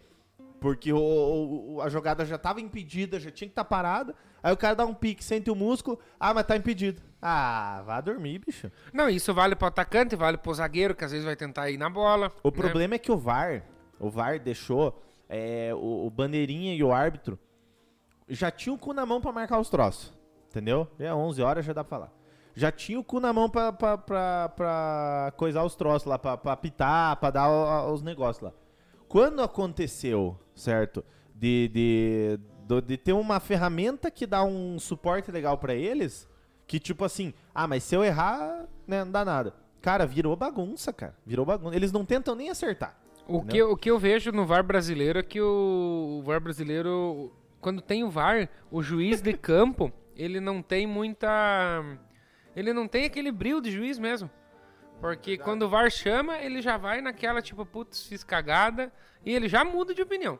Porque 0.59 0.91
o, 0.95 1.75
o- 1.75 1.83
a 1.83 1.91
jogada 1.91 2.25
já 2.25 2.39
tava 2.39 2.59
impedida, 2.59 3.21
já 3.21 3.31
tinha 3.31 3.47
que 3.49 3.53
estar 3.53 3.67
parada. 3.67 4.15
Aí 4.43 4.51
o 4.51 4.57
cara 4.57 4.75
dá 4.75 4.87
um 4.87 4.95
pique, 4.95 5.23
sente 5.23 5.51
o 5.51 5.55
músculo, 5.55 5.99
ah, 6.19 6.33
mas 6.33 6.47
tá 6.47 6.57
impedido. 6.57 7.03
Ah, 7.21 7.83
vá 7.85 8.01
dormir, 8.01 8.39
bicho. 8.39 8.73
Não, 8.95 9.11
isso 9.11 9.35
vale 9.35 9.55
pro 9.55 9.69
atacante, 9.69 10.17
vale 10.17 10.39
pro 10.39 10.55
zagueiro, 10.55 10.95
que 10.95 11.05
às 11.05 11.11
vezes 11.11 11.27
vai 11.27 11.37
tentar 11.37 11.71
ir 11.71 11.77
na 11.77 11.91
bola. 11.91 12.33
O 12.43 12.49
né? 12.49 12.57
problema 12.57 12.95
é 12.95 12.99
que 12.99 13.13
o 13.13 13.19
VAR, 13.19 13.63
o 13.99 14.09
VAR 14.09 14.41
deixou 14.41 15.03
é, 15.29 15.71
o, 15.75 16.07
o 16.07 16.11
bandeirinha 16.11 16.75
e 16.75 16.83
o 16.83 16.95
árbitro 16.95 17.39
já 18.27 18.51
tinha 18.51 18.73
o 18.73 18.79
cu 18.79 18.95
na 18.95 19.05
mão 19.05 19.21
pra 19.21 19.33
marcar 19.33 19.61
os 19.61 19.69
troços. 19.69 20.15
Entendeu? 20.49 20.89
É 20.99 21.13
11 21.13 21.43
horas, 21.43 21.67
já 21.67 21.75
dá 21.75 21.85
pra 21.85 21.99
falar. 21.99 22.20
Já 22.61 22.71
tinha 22.71 23.01
o 23.01 23.05
cu 23.05 23.21
na 23.21 23.33
mão 23.33 23.49
pra, 23.49 23.73
pra, 23.73 23.97
pra, 23.97 24.49
pra 24.51 25.33
coisar 25.37 25.65
os 25.65 25.75
troços 25.75 26.07
lá, 26.07 26.19
pra, 26.19 26.37
pra 26.37 26.53
apitar, 26.53 27.17
pra 27.17 27.31
dar 27.31 27.49
o- 27.49 27.93
os 27.95 28.03
negócios 28.03 28.43
lá. 28.45 28.53
Quando 29.09 29.41
aconteceu, 29.43 30.37
certo? 30.55 31.03
De, 31.35 31.69
de, 31.69 32.39
do- 32.67 32.83
de 32.83 32.97
ter 32.99 33.15
uma 33.15 33.41
ferramenta 33.41 34.11
que 34.11 34.27
dá 34.27 34.45
um 34.45 34.79
suporte 34.79 35.31
legal 35.33 35.57
pra 35.57 35.75
eles, 35.75 36.29
que 36.67 36.79
tipo 36.79 37.03
assim, 37.05 37.33
ah, 37.55 37.67
mas 37.67 37.83
se 37.83 37.95
eu 37.95 38.05
errar, 38.05 38.67
né, 38.87 39.05
não 39.05 39.11
dá 39.11 39.25
nada. 39.25 39.55
Cara, 39.81 40.05
virou 40.07 40.37
bagunça, 40.37 40.93
cara. 40.93 41.17
Virou 41.25 41.47
bagunça. 41.47 41.75
Eles 41.75 41.91
não 41.91 42.05
tentam 42.05 42.35
nem 42.35 42.51
acertar. 42.51 42.95
O 43.27 43.43
que, 43.43 43.57
eu- 43.57 43.71
o 43.73 43.77
que 43.77 43.91
eu 43.91 43.99
vejo 43.99 44.31
no 44.33 44.45
VAR 44.45 44.63
brasileiro 44.63 45.19
é 45.19 45.23
que 45.23 45.41
o, 45.41 46.19
o 46.21 46.23
VAR 46.23 46.41
brasileiro, 46.43 47.33
quando 47.59 47.81
tem 47.81 48.05
o 48.05 48.11
VAR, 48.11 48.51
o 48.71 48.83
juiz 48.83 49.23
de 49.23 49.33
campo, 49.33 49.91
ele 50.15 50.41
não 50.41 50.61
tem 50.61 50.87
muita. 50.87 51.83
Ele 52.55 52.73
não 52.73 52.89
tem 52.89 53.05
aquele 53.05 53.31
brilho 53.31 53.61
de 53.61 53.71
juiz 53.71 53.99
mesmo. 53.99 54.31
Porque 55.01 55.39
quando 55.39 55.63
o 55.63 55.69
VAR 55.69 55.91
chama, 55.91 56.39
ele 56.39 56.61
já 56.61 56.77
vai 56.77 57.01
naquela 57.01 57.41
tipo, 57.41 57.65
putz, 57.65 58.07
fiz 58.07 58.23
cagada, 58.23 58.93
e 59.25 59.35
ele 59.35 59.49
já 59.49 59.65
muda 59.65 59.95
de 59.95 60.03
opinião. 60.03 60.39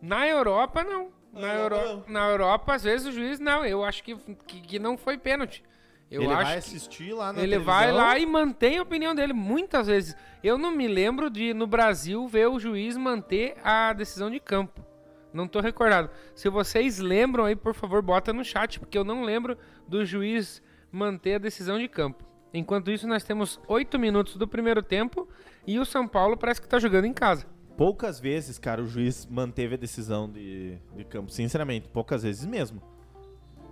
Na 0.00 0.26
Europa, 0.26 0.82
não. 0.82 1.10
Na, 1.32 1.54
Euro... 1.54 1.76
Europa, 1.76 2.04
Na 2.10 2.28
Europa, 2.30 2.74
às 2.74 2.84
vezes 2.84 3.06
o 3.06 3.12
juiz, 3.12 3.38
não, 3.38 3.64
eu 3.66 3.84
acho 3.84 4.02
que, 4.02 4.16
que, 4.46 4.60
que 4.60 4.78
não 4.78 4.96
foi 4.96 5.18
pênalti. 5.18 5.62
Eu 6.10 6.22
ele 6.22 6.34
vai 6.34 6.56
assistir 6.56 7.12
lá 7.12 7.32
na 7.32 7.42
ele 7.42 7.58
vai 7.58 7.86
televisão. 7.86 8.06
lá 8.06 8.18
e 8.18 8.24
mantém 8.24 8.78
a 8.78 8.82
opinião 8.82 9.14
dele 9.14 9.32
muitas 9.32 9.88
vezes. 9.88 10.16
Eu 10.42 10.56
não 10.56 10.70
me 10.70 10.86
lembro 10.86 11.28
de 11.28 11.52
no 11.52 11.66
Brasil 11.66 12.26
ver 12.28 12.48
o 12.48 12.60
juiz 12.60 12.96
manter 12.96 13.56
a 13.62 13.92
decisão 13.92 14.30
de 14.30 14.38
campo. 14.38 14.84
Não 15.32 15.48
tô 15.48 15.60
recordado. 15.60 16.08
Se 16.34 16.48
vocês 16.48 16.98
lembram 16.98 17.44
aí, 17.44 17.56
por 17.56 17.74
favor, 17.74 18.00
bota 18.00 18.32
no 18.32 18.44
chat, 18.44 18.78
porque 18.78 18.96
eu 18.96 19.04
não 19.04 19.22
lembro 19.22 19.58
do 19.86 20.04
juiz 20.04 20.62
manter 20.92 21.34
a 21.34 21.38
decisão 21.38 21.78
de 21.78 21.88
campo. 21.88 22.24
Enquanto 22.54 22.90
isso, 22.90 23.06
nós 23.06 23.22
temos 23.24 23.60
oito 23.68 23.98
minutos 23.98 24.36
do 24.36 24.48
primeiro 24.48 24.82
tempo 24.82 25.28
e 25.66 25.78
o 25.78 25.84
São 25.84 26.06
Paulo 26.08 26.36
parece 26.36 26.60
que 26.62 26.68
tá 26.68 26.78
jogando 26.78 27.04
em 27.04 27.12
casa. 27.12 27.46
Poucas 27.76 28.18
vezes, 28.18 28.58
cara, 28.58 28.82
o 28.82 28.86
juiz 28.86 29.26
manteve 29.26 29.74
a 29.74 29.78
decisão 29.78 30.30
de, 30.30 30.78
de 30.94 31.04
campo. 31.04 31.30
Sinceramente, 31.30 31.88
poucas 31.88 32.22
vezes 32.22 32.46
mesmo. 32.46 32.80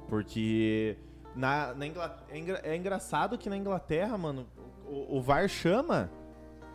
Porque 0.08 0.96
na, 1.34 1.74
na 1.74 1.86
Ingla- 1.86 2.22
é, 2.30 2.72
é 2.72 2.76
engraçado 2.76 3.38
que 3.38 3.48
na 3.48 3.56
Inglaterra, 3.56 4.16
mano, 4.18 4.46
o, 4.86 5.16
o 5.18 5.22
VAR 5.22 5.48
chama. 5.48 6.10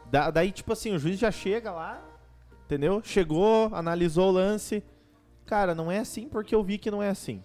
da- 0.10 0.32
daí, 0.32 0.52
tipo 0.52 0.74
assim, 0.74 0.94
o 0.96 1.00
juiz 1.00 1.20
já 1.20 1.30
chega 1.32 1.72
lá, 1.72 2.04
entendeu? 2.66 3.02
Chegou, 3.04 3.70
analisou 3.74 4.30
o 4.30 4.32
lance. 4.32 4.84
Cara, 5.46 5.76
não 5.76 5.92
é 5.92 6.00
assim 6.00 6.28
porque 6.28 6.54
eu 6.56 6.64
vi 6.64 6.78
que 6.78 6.90
não 6.92 7.02
é 7.04 7.10
assim. 7.10 7.44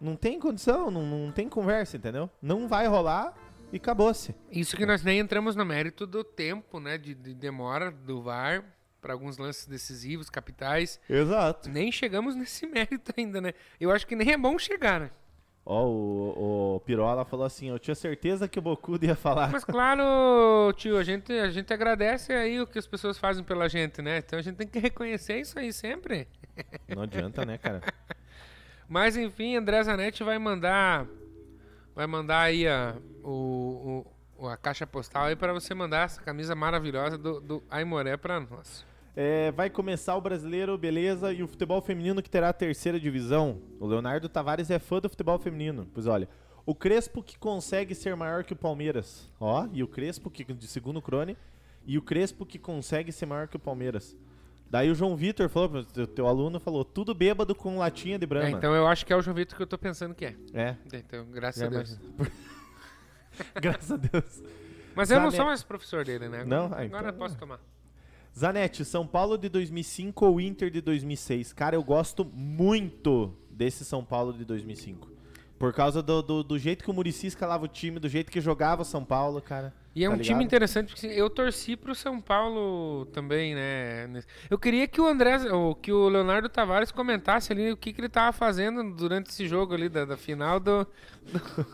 Não 0.00 0.16
tem 0.16 0.38
condição, 0.38 0.90
não, 0.90 1.02
não 1.02 1.32
tem 1.32 1.48
conversa, 1.48 1.96
entendeu? 1.96 2.30
Não 2.40 2.66
vai 2.66 2.86
rolar 2.86 3.34
e 3.72 3.76
acabou-se. 3.76 4.34
Isso 4.50 4.76
que 4.76 4.86
nós 4.86 5.02
nem 5.02 5.18
entramos 5.18 5.54
no 5.54 5.64
mérito 5.64 6.06
do 6.06 6.24
tempo, 6.24 6.80
né, 6.80 6.96
de, 6.96 7.14
de 7.14 7.34
demora 7.34 7.90
do 7.90 8.22
VAR 8.22 8.64
para 9.00 9.12
alguns 9.12 9.38
lances 9.38 9.66
decisivos, 9.66 10.28
capitais. 10.28 11.00
Exato. 11.08 11.68
Nem 11.68 11.90
chegamos 11.90 12.34
nesse 12.34 12.66
mérito 12.68 13.12
ainda, 13.16 13.40
né? 13.40 13.54
Eu 13.80 13.90
acho 13.90 14.06
que 14.06 14.16
nem 14.16 14.32
é 14.32 14.36
bom 14.36 14.58
chegar, 14.58 15.00
né? 15.00 15.10
Ó, 15.64 15.86
o, 15.86 16.76
o 16.76 16.80
Pirola 16.80 17.24
falou 17.24 17.44
assim: 17.44 17.68
eu 17.68 17.78
tinha 17.78 17.94
certeza 17.94 18.48
que 18.48 18.58
o 18.58 18.62
Bocudo 18.62 19.04
ia 19.04 19.14
falar. 19.14 19.50
Mas 19.50 19.62
claro, 19.64 20.72
tio, 20.76 20.96
a 20.98 21.04
gente, 21.04 21.32
a 21.32 21.50
gente 21.50 21.72
agradece 21.72 22.32
aí 22.32 22.60
o 22.60 22.66
que 22.66 22.78
as 22.78 22.86
pessoas 22.86 23.18
fazem 23.18 23.44
pela 23.44 23.68
gente, 23.68 24.00
né? 24.00 24.18
Então 24.18 24.38
a 24.38 24.42
gente 24.42 24.56
tem 24.56 24.66
que 24.66 24.78
reconhecer 24.78 25.38
isso 25.40 25.58
aí 25.58 25.72
sempre. 25.72 26.26
Não 26.88 27.02
adianta, 27.02 27.44
né, 27.44 27.58
cara? 27.58 27.82
Mas 28.90 29.16
enfim, 29.16 29.54
André 29.54 29.80
Zanetti 29.84 30.24
vai 30.24 30.36
mandar. 30.36 31.06
Vai 31.94 32.08
mandar 32.08 32.40
aí 32.40 32.66
a, 32.66 32.96
o, 33.22 34.04
o- 34.36 34.48
a 34.48 34.56
caixa 34.56 34.84
postal 34.84 35.26
aí 35.26 35.36
para 35.36 35.52
você 35.52 35.72
mandar 35.74 36.06
essa 36.06 36.20
camisa 36.20 36.56
maravilhosa 36.56 37.16
do, 37.16 37.40
do 37.40 37.62
Aimoré 37.70 38.16
para 38.16 38.40
nós. 38.40 38.84
É, 39.14 39.52
vai 39.52 39.70
começar 39.70 40.16
o 40.16 40.20
brasileiro, 40.20 40.76
beleza, 40.76 41.32
e 41.32 41.40
o 41.42 41.46
futebol 41.46 41.80
feminino 41.80 42.20
que 42.20 42.28
terá 42.28 42.48
a 42.48 42.52
terceira 42.52 42.98
divisão. 42.98 43.60
O 43.78 43.86
Leonardo 43.86 44.28
Tavares 44.28 44.70
é 44.70 44.78
fã 44.80 44.98
do 44.98 45.08
futebol 45.08 45.38
feminino. 45.38 45.86
Pois 45.94 46.08
olha, 46.08 46.28
o 46.66 46.74
Crespo 46.74 47.22
que 47.22 47.38
consegue 47.38 47.94
ser 47.94 48.16
maior 48.16 48.42
que 48.42 48.54
o 48.54 48.56
Palmeiras. 48.56 49.30
Ó, 49.38 49.68
e 49.72 49.84
o 49.84 49.88
Crespo 49.88 50.30
que 50.30 50.42
de 50.44 50.66
segundo 50.66 51.00
crone, 51.00 51.36
e 51.86 51.96
o 51.96 52.02
Crespo 52.02 52.44
que 52.44 52.58
consegue 52.58 53.12
ser 53.12 53.26
maior 53.26 53.46
que 53.46 53.56
o 53.56 53.60
Palmeiras. 53.60 54.16
Daí 54.70 54.88
o 54.88 54.94
João 54.94 55.16
Vitor 55.16 55.48
falou, 55.48 55.84
teu, 55.84 56.06
teu 56.06 56.26
aluno 56.28 56.60
falou, 56.60 56.84
tudo 56.84 57.12
bêbado 57.12 57.54
com 57.56 57.76
latinha 57.76 58.16
de 58.16 58.24
É, 58.24 58.26
brama. 58.26 58.50
então 58.50 58.72
eu 58.74 58.86
acho 58.86 59.04
que 59.04 59.12
é 59.12 59.16
o 59.16 59.20
João 59.20 59.34
Vitor 59.34 59.56
que 59.56 59.62
eu 59.62 59.66
tô 59.66 59.76
pensando 59.76 60.14
que 60.14 60.24
é. 60.26 60.36
É, 60.54 60.76
Então, 60.94 61.26
graças 61.26 61.60
é, 61.62 61.66
a 61.66 61.68
Deus. 61.68 61.98
mas- 62.16 62.30
Graças 63.60 63.90
a 63.90 63.96
Deus. 63.96 64.42
Mas 64.94 65.10
eu 65.10 65.16
não 65.16 65.24
Zanetti- 65.24 65.36
sou 65.36 65.46
mais 65.46 65.62
professor 65.62 66.04
dele, 66.04 66.28
né? 66.28 66.44
Não? 66.44 66.66
Agora, 66.66 66.80
Ah, 66.80 66.84
então- 66.86 66.98
agora 66.98 67.14
eu 67.14 67.18
posso 67.18 67.36
tomar. 67.36 67.60
Zanetti, 68.38 68.84
São 68.84 69.06
Paulo 69.06 69.36
de 69.36 69.48
2005 69.48 70.24
ou 70.26 70.40
Inter 70.40 70.70
de 70.70 70.80
2006? 70.80 71.52
Cara, 71.52 71.74
eu 71.74 71.82
gosto 71.82 72.24
muito 72.24 73.34
desse 73.50 73.84
São 73.84 74.04
Paulo 74.04 74.32
de 74.32 74.44
2005. 74.44 75.10
Por 75.58 75.72
causa 75.74 76.00
do, 76.02 76.22
do, 76.22 76.42
do 76.44 76.58
jeito 76.58 76.84
que 76.84 76.90
o 76.90 76.94
Muricy 76.94 77.26
escalava 77.26 77.64
o 77.64 77.68
time, 77.68 77.98
do 77.98 78.08
jeito 78.08 78.30
que 78.30 78.40
jogava 78.40 78.82
o 78.82 78.84
São 78.84 79.04
Paulo, 79.04 79.40
cara. 79.42 79.74
E 79.94 80.04
é 80.04 80.08
Tá 80.08 80.14
um 80.14 80.18
time 80.18 80.44
ligado? 80.44 80.44
interessante, 80.44 80.92
porque 80.94 81.06
eu 81.06 81.28
torci 81.28 81.76
pro 81.76 81.94
São 81.96 82.20
Paulo 82.20 83.06
também, 83.06 83.54
né? 83.56 84.22
Eu 84.48 84.56
queria 84.58 84.86
que 84.86 85.00
o 85.00 85.06
André, 85.06 85.36
que 85.82 85.90
o 85.92 86.08
Leonardo 86.08 86.48
Tavares 86.48 86.92
comentasse 86.92 87.52
ali 87.52 87.72
o 87.72 87.76
que, 87.76 87.92
que 87.92 88.00
ele 88.00 88.08
tava 88.08 88.32
fazendo 88.32 88.94
durante 88.94 89.30
esse 89.30 89.48
jogo 89.48 89.74
ali 89.74 89.88
da, 89.88 90.04
da 90.04 90.16
final 90.16 90.60
do, 90.60 90.86
do, 91.24 91.66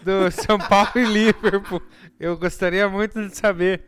do 0.02 0.30
São 0.30 0.58
Paulo 0.58 0.92
e 0.96 1.04
Liverpool. 1.04 1.82
Eu 2.18 2.38
gostaria 2.38 2.88
muito 2.88 3.20
de 3.28 3.36
saber. 3.36 3.84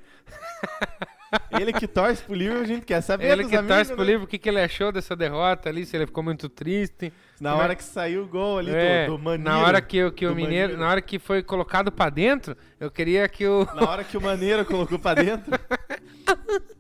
Ele 1.51 1.73
que 1.73 1.87
torce 1.87 2.23
pro 2.25 2.35
Liverpool, 2.35 2.63
a 2.63 2.67
gente 2.67 2.85
quer 2.85 3.01
saber 3.01 3.27
Ele 3.27 3.45
que 3.45 3.57
amigos, 3.57 3.69
torce 3.77 3.93
pro 3.93 4.01
né? 4.01 4.07
Liverpool, 4.07 4.27
o 4.27 4.29
que, 4.29 4.39
que 4.39 4.49
ele 4.49 4.61
achou 4.61 4.91
dessa 4.93 5.15
derrota 5.15 5.69
ali, 5.69 5.87
se 5.87 5.97
ele 5.97 6.07
ficou 6.07 6.23
muito 6.25 6.49
triste. 6.49 7.13
Na 7.41 7.57
hora 7.57 7.75
que 7.75 7.83
saiu 7.83 8.25
o 8.25 8.29
gol 8.29 8.59
ali 8.59 8.71
É, 8.71 9.07
do, 9.07 9.17
do 9.17 9.23
Maneiro. 9.23 9.43
na 9.51 9.59
hora 9.67 9.81
que, 9.81 10.11
que 10.11 10.27
o 10.27 10.35
Mineiro, 10.35 10.73
Maneiro. 10.75 10.79
na 10.79 10.91
hora 10.91 11.01
que 11.01 11.19
foi 11.19 11.43
colocado 11.43 11.91
pra 11.91 12.11
dentro, 12.11 12.55
eu 12.79 12.91
queria 12.91 13.27
que 13.29 13.47
o 13.47 13.65
Na 13.75 13.89
hora 13.89 14.05
que 14.05 14.17
o 14.17 14.21
Maneiro 14.21 14.65
colocou 14.67 14.99
pra 14.99 15.15
dentro. 15.15 15.51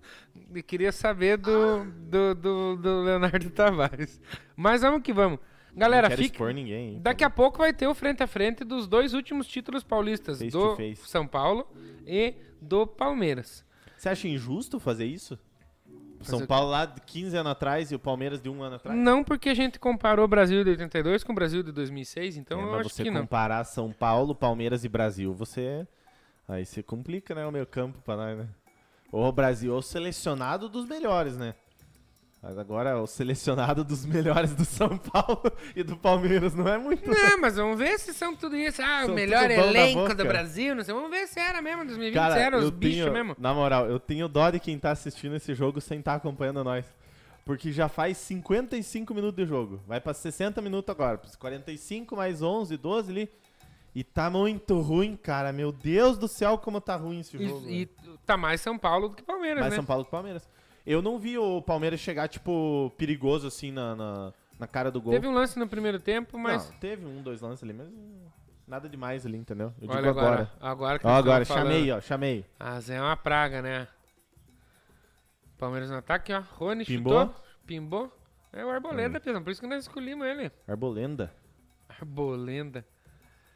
Eu 0.53 0.63
queria 0.65 0.91
saber 0.91 1.37
do, 1.37 1.85
do, 1.85 2.35
do, 2.35 2.77
do 2.77 3.03
Leonardo 3.03 3.49
Tavares. 3.51 4.21
Mas 4.57 4.83
vamos 4.83 5.01
que 5.03 5.13
vamos. 5.13 5.39
Galera, 5.77 6.03
não 6.03 6.09
quero 6.11 6.23
fique. 6.23 6.35
expor 6.35 6.53
ninguém. 6.53 6.95
hein, 6.95 7.01
Daqui 7.01 7.23
a 7.23 7.31
pouco 7.31 7.59
vai 7.59 7.73
ter 7.73 7.87
o 7.87 7.95
frente 7.95 8.21
a 8.23 8.27
frente 8.27 8.65
dos 8.65 8.89
dois 8.89 9.15
últimos 9.15 9.47
títulos 9.47 9.85
paulistas, 9.85 10.39
Face 10.41 10.51
do. 10.51 10.77
São 11.07 11.25
Paulo 11.25 11.69
e 12.05 12.35
do 12.61 12.85
Palmeiras. 12.85 13.65
Você 13.97 14.09
acha 14.09 14.27
injusto 14.27 14.81
fazer 14.81 15.05
isso? 15.05 15.39
São? 16.27 16.47
Paulo 16.47 16.71
lá 16.71 16.85
de 16.87 17.01
15 17.01 17.37
anos 17.37 17.53
atrás 17.53 17.91
e 17.91 17.95
o 17.95 17.99
Palmeiras 17.99 18.41
de 18.41 18.49
um 18.49 18.63
ano 18.63 18.77
atrás? 18.77 18.99
Não 18.99 19.25
porque 19.25 19.49
a 19.49 19.55
gente 19.55 19.79
comparou 19.79 20.25
o 20.25 20.29
Brasil 20.29 20.63
de 20.65 20.71
82 20.71 21.25
com 21.25 21.33
o 21.33 21.35
Brasil 21.35 21.63
de 21.63 21.73
2006, 21.73 22.37
então 22.37 22.61
É, 22.61 22.63
eu 22.63 22.71
mas 22.73 22.81
acho 22.81 22.91
você 22.91 23.03
que 23.05 23.11
não. 23.11 23.23
comparar 23.23 23.65
São 23.65 23.93
Paulo, 23.93 24.35
Palmeiras 24.35 24.85
e 24.85 24.89
Brasil, 24.89 25.33
você. 25.33 25.87
Aí 26.49 26.65
você 26.67 26.83
complica, 26.83 27.35
né, 27.35 27.47
o 27.47 27.53
meio 27.53 27.67
campo 27.67 28.01
pra 28.03 28.17
nós, 28.17 28.37
né? 28.39 28.49
Ou 29.13 29.25
o 29.27 29.33
Brasil, 29.33 29.73
ou 29.73 29.79
o 29.79 29.83
selecionado 29.83 30.69
dos 30.69 30.85
melhores, 30.87 31.37
né? 31.37 31.55
Mas 32.43 32.57
agora 32.57 32.99
o 32.99 33.07
selecionado 33.07 33.85
dos 33.85 34.07
melhores 34.07 34.55
do 34.55 34.65
São 34.65 34.97
Paulo 35.13 35.43
e 35.77 35.83
do 35.83 35.95
Palmeiras 35.95 36.55
não 36.55 36.67
é 36.67 36.79
muito. 36.79 37.07
Não, 37.11 37.39
mas 37.39 37.57
vamos 37.57 37.77
ver 37.79 37.99
se 37.99 38.15
são 38.15 38.35
tudo 38.35 38.57
isso. 38.57 38.81
Ah, 38.81 39.03
São 39.03 39.13
o 39.13 39.15
melhor 39.15 39.51
elenco 39.51 40.15
do 40.15 40.25
Brasil, 40.25 40.75
não 40.75 40.83
sei. 40.83 40.95
Vamos 40.95 41.11
ver 41.11 41.27
se 41.27 41.39
era 41.39 41.61
mesmo, 41.61 41.85
2020 41.85 42.15
Cara, 42.15 42.35
se 42.35 42.41
era 42.41 42.59
os 42.59 42.71
bichos 42.71 43.03
tenho, 43.03 43.13
mesmo. 43.13 43.37
na 43.39 43.53
moral, 43.53 43.87
eu 43.91 44.01
tenho 44.01 44.27
dó 44.27 44.49
de 44.49 44.59
quem 44.59 44.79
tá 44.79 44.91
assistindo 44.91 45.37
esse 45.37 45.55
jogo 45.55 45.83
sem 45.83 45.99
estar 45.99 46.15
acompanhando 46.15 46.65
nós. 46.65 46.87
Porque 47.45 47.73
já 47.73 47.89
faz 47.89 48.17
55 48.17 49.13
minutos 49.13 49.37
de 49.37 49.45
jogo. 49.45 49.81
Vai 49.87 50.01
pra 50.01 50.15
60 50.15 50.63
minutos 50.63 50.89
agora. 50.89 51.21
45 51.39 52.17
mais 52.17 52.41
11, 52.41 52.77
12 52.77 53.11
ali. 53.11 53.31
E 53.95 54.03
tá 54.05 54.31
muito 54.31 54.81
ruim, 54.81 55.15
cara. 55.17 55.53
Meu 55.53 55.73
Deus 55.73 56.17
do 56.17 56.29
céu, 56.29 56.57
como 56.57 56.81
tá 56.81 56.97
ruim 56.97 57.21
esse 57.21 57.37
jogo. 57.37 57.69
E, 57.69 57.83
e 57.83 57.87
tá 58.25 58.37
mais 58.37 58.61
São 58.61 58.79
Paulo 58.79 59.09
do 59.11 59.17
que 59.17 59.23
Palmeiras, 59.23 59.61
Mais 59.61 59.73
né? 59.73 59.77
São 59.77 59.85
Paulo 59.85 60.05
que 60.05 60.09
o 60.09 60.13
Palmeiras. 60.13 60.49
Eu 60.91 61.01
não 61.01 61.21
vi 61.21 61.39
o 61.39 61.63
Palmeiras 61.63 62.01
chegar, 62.01 62.27
tipo, 62.27 62.93
perigoso 62.99 63.47
assim 63.47 63.71
na, 63.71 63.95
na, 63.95 64.33
na 64.59 64.67
cara 64.67 64.91
do 64.91 65.01
gol. 65.01 65.13
Teve 65.13 65.29
um 65.29 65.33
lance 65.33 65.57
no 65.57 65.69
primeiro 65.69 66.01
tempo, 66.01 66.37
mas. 66.37 66.69
Não, 66.69 66.79
teve 66.79 67.07
um, 67.07 67.23
dois 67.23 67.41
lances 67.41 67.63
ali, 67.63 67.73
mas 67.73 67.87
hum, 67.87 68.27
nada 68.67 68.89
demais 68.89 69.25
ali, 69.25 69.39
entendeu? 69.39 69.73
Eu 69.81 69.89
Olha 69.89 69.99
digo 69.99 70.09
agora. 70.09 70.27
agora. 70.27 70.51
Agora 70.61 70.99
que 70.99 71.07
Ó, 71.07 71.11
agora, 71.11 71.47
falando. 71.47 71.63
chamei, 71.69 71.93
ó, 71.93 72.01
chamei. 72.01 72.45
Ah, 72.59 72.81
Zé 72.81 72.97
é 72.97 73.01
uma 73.01 73.17
praga, 73.17 73.63
né? 73.63 73.87
Palmeiras 75.57 75.91
no 75.91 75.97
ataque, 75.99 76.33
ó. 76.33 76.41
Rony 76.57 76.85
Pimbou. 76.85 77.21
chutou. 77.21 77.43
Pimbou. 77.65 78.13
É 78.53 78.65
o 78.65 78.71
Arboleda, 78.71 79.21
Pedro. 79.21 79.43
Por 79.45 79.51
isso 79.51 79.61
que 79.61 79.69
nós 79.69 79.85
escolhemos 79.85 80.27
ele. 80.27 80.51
Arbolenda. 80.67 81.33
Arbolenda. 81.89 82.85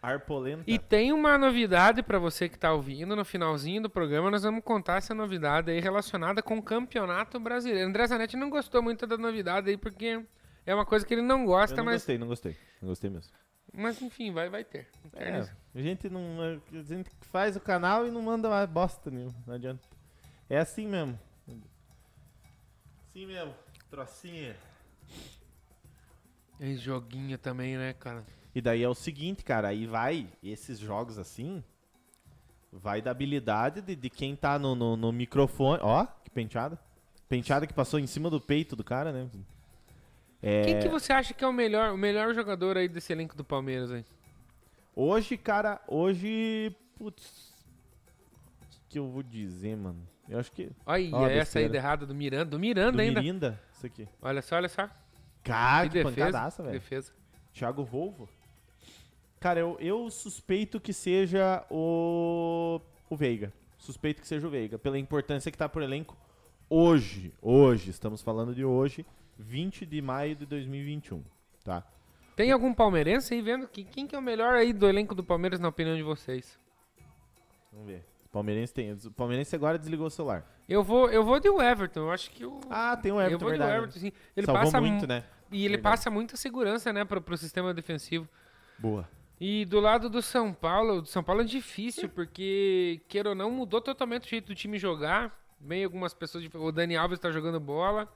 Arpolenta. 0.04 0.64
E 0.66 0.78
tem 0.78 1.12
uma 1.12 1.38
novidade 1.38 2.02
pra 2.02 2.18
você 2.18 2.48
que 2.48 2.58
tá 2.58 2.72
ouvindo 2.72 3.16
no 3.16 3.24
finalzinho 3.24 3.82
do 3.82 3.90
programa. 3.90 4.30
Nós 4.30 4.42
vamos 4.42 4.62
contar 4.62 4.98
essa 4.98 5.14
novidade 5.14 5.70
aí 5.70 5.80
relacionada 5.80 6.42
com 6.42 6.58
o 6.58 6.62
Campeonato 6.62 7.40
Brasileiro. 7.40 7.88
André 7.88 8.06
Zanetti 8.06 8.36
não 8.36 8.50
gostou 8.50 8.82
muito 8.82 9.06
da 9.06 9.16
novidade 9.16 9.70
aí 9.70 9.76
porque 9.76 10.22
é 10.66 10.74
uma 10.74 10.84
coisa 10.84 11.06
que 11.06 11.14
ele 11.14 11.22
não 11.22 11.46
gosta, 11.46 11.76
não 11.76 11.84
mas, 11.84 11.96
gostei, 11.96 12.18
não 12.18 12.26
gostei. 12.26 12.56
Não 12.82 12.88
gostei 12.88 13.10
mesmo. 13.10 13.32
mas 13.72 14.00
enfim, 14.02 14.30
vai, 14.32 14.50
vai 14.50 14.62
ter. 14.62 14.88
É, 15.14 15.48
a 15.74 15.80
gente 15.80 16.08
não. 16.10 16.20
A 16.72 16.82
gente 16.82 17.10
faz 17.22 17.56
o 17.56 17.60
canal 17.60 18.06
e 18.06 18.10
não 18.10 18.20
manda 18.20 18.48
mais 18.48 18.68
bosta 18.68 19.10
nenhuma. 19.10 19.34
Não 19.46 19.54
adianta. 19.54 19.88
É 20.50 20.58
assim 20.58 20.86
mesmo. 20.86 21.18
Assim 23.08 23.26
mesmo. 23.26 23.54
Trocinha. 23.90 24.56
Esse 26.60 26.76
joguinho 26.76 27.36
também, 27.38 27.76
né, 27.76 27.92
cara? 27.94 28.24
E 28.54 28.60
daí 28.60 28.82
é 28.82 28.88
o 28.88 28.94
seguinte, 28.94 29.42
cara, 29.44 29.68
aí 29.68 29.86
vai, 29.86 30.28
esses 30.42 30.78
jogos 30.78 31.18
assim, 31.18 31.62
vai 32.72 33.02
da 33.02 33.10
habilidade 33.10 33.80
de, 33.82 33.96
de 33.96 34.08
quem 34.08 34.36
tá 34.36 34.58
no, 34.58 34.74
no, 34.74 34.96
no 34.96 35.12
microfone. 35.12 35.80
Ó, 35.82 36.06
que 36.22 36.30
penteada. 36.30 36.78
Penteada 37.28 37.66
que 37.66 37.72
passou 37.74 37.98
em 37.98 38.06
cima 38.06 38.30
do 38.30 38.40
peito 38.40 38.76
do 38.76 38.84
cara, 38.84 39.10
né? 39.12 39.28
É, 40.40 40.62
Quem 40.62 40.78
que 40.80 40.88
você 40.88 41.12
acha 41.12 41.32
que 41.32 41.42
é 41.42 41.48
o 41.48 41.52
melhor, 41.52 41.92
o 41.92 41.96
melhor 41.96 42.34
jogador 42.34 42.76
aí 42.76 42.86
desse 42.86 43.12
elenco 43.12 43.34
do 43.34 43.42
Palmeiras 43.42 43.90
aí? 43.90 44.04
Hoje, 44.94 45.36
cara, 45.36 45.80
hoje. 45.88 46.76
Putz. 46.96 47.52
O 48.84 48.88
que 48.90 48.98
eu 48.98 49.08
vou 49.08 49.22
dizer, 49.22 49.74
mano? 49.76 50.06
Eu 50.28 50.38
acho 50.38 50.52
que. 50.52 50.70
Olha 50.86 51.10
Ó, 51.16 51.26
essa 51.26 51.34
besteira. 51.38 51.68
ida 51.68 51.76
errada 51.78 52.06
do 52.06 52.14
Miranda. 52.14 52.44
Do 52.44 52.58
Miranda 52.58 52.92
Do 52.92 53.00
ainda. 53.00 53.20
Mirinda, 53.20 53.60
isso 53.72 53.86
aqui. 53.86 54.06
Olha 54.22 54.42
só, 54.42 54.56
olha 54.56 54.68
só. 54.68 54.88
Cara, 55.42 55.88
que 55.88 55.94
que, 55.98 56.04
defesa. 56.04 56.14
pancadaça, 56.16 56.62
velho. 56.62 56.74
defesa. 56.74 57.12
Thiago 57.52 57.82
Volvo. 57.84 58.28
Cara, 59.44 59.60
eu, 59.60 59.76
eu 59.78 60.08
suspeito 60.08 60.80
que 60.80 60.90
seja 60.94 61.66
o, 61.70 62.80
o 63.10 63.14
Veiga. 63.14 63.52
Suspeito 63.76 64.22
que 64.22 64.26
seja 64.26 64.46
o 64.46 64.50
Veiga, 64.50 64.78
pela 64.78 64.98
importância 64.98 65.52
que 65.52 65.58
tá 65.58 65.68
pro 65.68 65.82
elenco 65.82 66.16
hoje. 66.70 67.30
Hoje, 67.42 67.90
estamos 67.90 68.22
falando 68.22 68.54
de 68.54 68.64
hoje, 68.64 69.04
20 69.38 69.84
de 69.84 70.00
maio 70.00 70.34
de 70.34 70.46
2021, 70.46 71.22
tá? 71.62 71.84
Tem 72.34 72.52
algum 72.52 72.72
palmeirense 72.72 73.34
aí 73.34 73.42
vendo? 73.42 73.68
que- 73.68 73.84
Quem 73.84 74.06
que 74.06 74.16
é 74.16 74.18
o 74.18 74.22
melhor 74.22 74.54
aí 74.54 74.72
do 74.72 74.88
elenco 74.88 75.14
do 75.14 75.22
Palmeiras, 75.22 75.60
na 75.60 75.68
opinião 75.68 75.94
de 75.94 76.02
vocês? 76.02 76.58
Vamos 77.70 77.86
ver. 77.86 78.02
O 78.24 78.28
Palmeirense 78.30 78.72
tem. 78.72 78.92
O 78.94 79.10
Palmeirense 79.10 79.54
agora 79.54 79.78
desligou 79.78 80.06
o 80.06 80.10
celular. 80.10 80.50
Eu 80.66 80.82
vou, 80.82 81.10
eu 81.10 81.22
vou 81.22 81.38
de 81.38 81.48
Everton. 81.48 82.00
Eu 82.00 82.10
acho 82.12 82.30
que 82.30 82.46
o. 82.46 82.60
Ah, 82.70 82.96
tem 82.96 83.12
o 83.12 83.16
eu 83.16 83.26
Everton, 83.26 83.44
vou 83.44 83.52
de 83.52 83.58
verdade. 83.58 83.78
Everton, 83.78 83.98
sim. 84.00 84.12
Ele 84.34 84.46
Salvou 84.46 84.64
passa 84.64 84.80
muito, 84.80 85.02
mu- 85.02 85.06
né? 85.06 85.22
E 85.52 85.58
ele 85.66 85.74
Verdade. 85.76 85.82
passa 85.82 86.10
muita 86.10 86.34
segurança, 86.34 86.94
né, 86.94 87.04
pro, 87.04 87.20
pro 87.20 87.36
sistema 87.36 87.74
defensivo. 87.74 88.26
Boa. 88.78 89.06
E 89.46 89.66
do 89.66 89.78
lado 89.78 90.08
do 90.08 90.22
São 90.22 90.54
Paulo, 90.54 91.02
do 91.02 91.08
São 91.08 91.22
Paulo 91.22 91.42
é 91.42 91.44
difícil, 91.44 92.08
porque, 92.08 93.02
queira 93.06 93.28
ou 93.28 93.34
não, 93.34 93.50
mudou 93.50 93.78
totalmente 93.78 94.24
o 94.24 94.30
jeito 94.30 94.46
do 94.46 94.54
time 94.54 94.78
jogar. 94.78 95.38
Vem 95.60 95.84
algumas 95.84 96.14
pessoas, 96.14 96.48
o 96.54 96.72
Dani 96.72 96.96
Alves 96.96 97.18
tá 97.18 97.30
jogando 97.30 97.60
bola, 97.60 98.10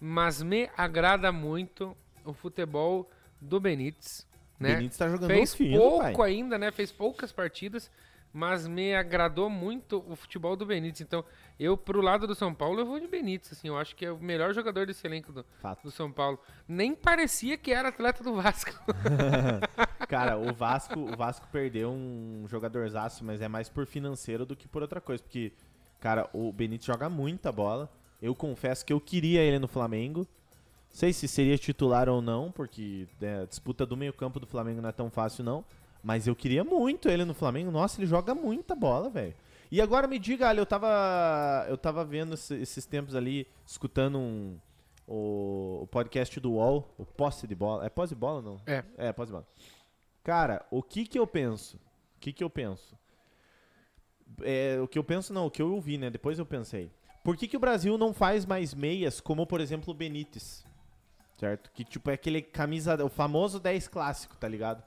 mas 0.00 0.40
me 0.40 0.70
agrada 0.76 1.32
muito 1.32 1.96
o 2.24 2.32
futebol 2.32 3.10
do 3.40 3.58
Benítez, 3.58 4.24
né? 4.56 4.76
Benítez 4.76 4.98
tá 4.98 5.08
jogando 5.08 5.30
Fez 5.30 5.52
fino, 5.52 5.76
pouco 5.76 6.12
pai. 6.16 6.30
ainda, 6.30 6.56
né? 6.56 6.70
Fez 6.70 6.92
poucas 6.92 7.32
partidas, 7.32 7.90
mas 8.32 8.68
me 8.68 8.94
agradou 8.94 9.50
muito 9.50 10.04
o 10.08 10.14
futebol 10.14 10.54
do 10.54 10.64
Benítez. 10.64 11.00
Então, 11.00 11.24
eu 11.58 11.76
pro 11.76 12.00
lado 12.00 12.24
do 12.24 12.36
São 12.36 12.54
Paulo, 12.54 12.78
eu 12.78 12.86
vou 12.86 13.00
de 13.00 13.08
Benítez, 13.08 13.50
assim, 13.50 13.66
eu 13.66 13.76
acho 13.76 13.96
que 13.96 14.06
é 14.06 14.12
o 14.12 14.18
melhor 14.18 14.54
jogador 14.54 14.86
desse 14.86 15.04
elenco 15.04 15.32
do, 15.32 15.44
do 15.82 15.90
São 15.90 16.12
Paulo. 16.12 16.38
Nem 16.68 16.94
parecia 16.94 17.58
que 17.58 17.72
era 17.72 17.88
atleta 17.88 18.22
do 18.22 18.36
Vasco. 18.36 18.70
Cara, 20.12 20.36
o 20.36 20.52
Vasco, 20.52 20.98
o 21.00 21.16
Vasco 21.16 21.46
perdeu 21.50 21.90
um 21.90 22.44
jogadorzaço, 22.46 23.24
mas 23.24 23.40
é 23.40 23.48
mais 23.48 23.70
por 23.70 23.86
financeiro 23.86 24.44
do 24.44 24.54
que 24.54 24.68
por 24.68 24.82
outra 24.82 25.00
coisa. 25.00 25.22
Porque, 25.22 25.52
cara, 25.98 26.28
o 26.34 26.52
Benítez 26.52 26.84
joga 26.84 27.08
muita 27.08 27.50
bola. 27.50 27.90
Eu 28.20 28.34
confesso 28.34 28.84
que 28.84 28.92
eu 28.92 29.00
queria 29.00 29.40
ele 29.40 29.58
no 29.58 29.66
Flamengo. 29.66 30.26
Sei 30.90 31.14
se 31.14 31.26
seria 31.26 31.56
titular 31.56 32.10
ou 32.10 32.20
não, 32.20 32.52
porque 32.52 33.08
né, 33.18 33.40
a 33.40 33.46
disputa 33.46 33.86
do 33.86 33.96
meio-campo 33.96 34.38
do 34.38 34.46
Flamengo 34.46 34.82
não 34.82 34.90
é 34.90 34.92
tão 34.92 35.08
fácil, 35.10 35.42
não. 35.44 35.64
Mas 36.04 36.26
eu 36.26 36.36
queria 36.36 36.62
muito 36.62 37.08
ele 37.08 37.24
no 37.24 37.32
Flamengo. 37.32 37.70
Nossa, 37.70 37.98
ele 37.98 38.06
joga 38.06 38.34
muita 38.34 38.74
bola, 38.74 39.08
velho. 39.08 39.34
E 39.70 39.80
agora 39.80 40.06
me 40.06 40.18
diga, 40.18 40.46
Ali, 40.50 40.58
eu 40.58 40.66
tava. 40.66 41.64
Eu 41.70 41.78
tava 41.78 42.04
vendo 42.04 42.34
esse- 42.34 42.60
esses 42.60 42.84
tempos 42.84 43.14
ali, 43.14 43.46
escutando 43.66 44.18
um, 44.18 44.58
o, 45.08 45.78
o 45.84 45.86
podcast 45.86 46.38
do 46.38 46.52
UOL, 46.52 46.86
o 46.98 47.06
posse 47.06 47.46
de 47.46 47.54
bola. 47.54 47.86
É 47.86 47.88
posse 47.88 48.14
de 48.14 48.20
bola 48.20 48.42
não? 48.42 48.60
É. 48.66 48.84
É, 48.98 49.10
posse 49.10 49.28
de 49.28 49.32
bola. 49.32 49.46
Cara, 50.22 50.64
o 50.70 50.82
que 50.82 51.06
que 51.06 51.18
eu 51.18 51.26
penso? 51.26 51.76
O 52.16 52.20
que 52.20 52.32
que 52.32 52.44
eu 52.44 52.50
penso? 52.50 52.96
É, 54.42 54.78
o 54.80 54.88
que 54.88 54.98
eu 54.98 55.04
penso 55.04 55.32
não, 55.32 55.46
o 55.46 55.50
que 55.50 55.60
eu 55.60 55.72
ouvi, 55.72 55.98
né? 55.98 56.10
Depois 56.10 56.38
eu 56.38 56.46
pensei. 56.46 56.90
Por 57.22 57.36
que, 57.36 57.46
que 57.46 57.56
o 57.56 57.60
Brasil 57.60 57.96
não 57.96 58.12
faz 58.12 58.44
mais 58.44 58.74
meias 58.74 59.20
como, 59.20 59.46
por 59.46 59.60
exemplo, 59.60 59.92
o 59.92 59.96
Benítez? 59.96 60.64
Certo? 61.36 61.70
Que 61.72 61.84
tipo 61.84 62.10
é 62.10 62.14
aquele 62.14 62.42
camisa, 62.42 63.02
o 63.04 63.08
famoso 63.08 63.60
10 63.60 63.88
clássico, 63.88 64.36
tá 64.36 64.48
ligado? 64.48 64.82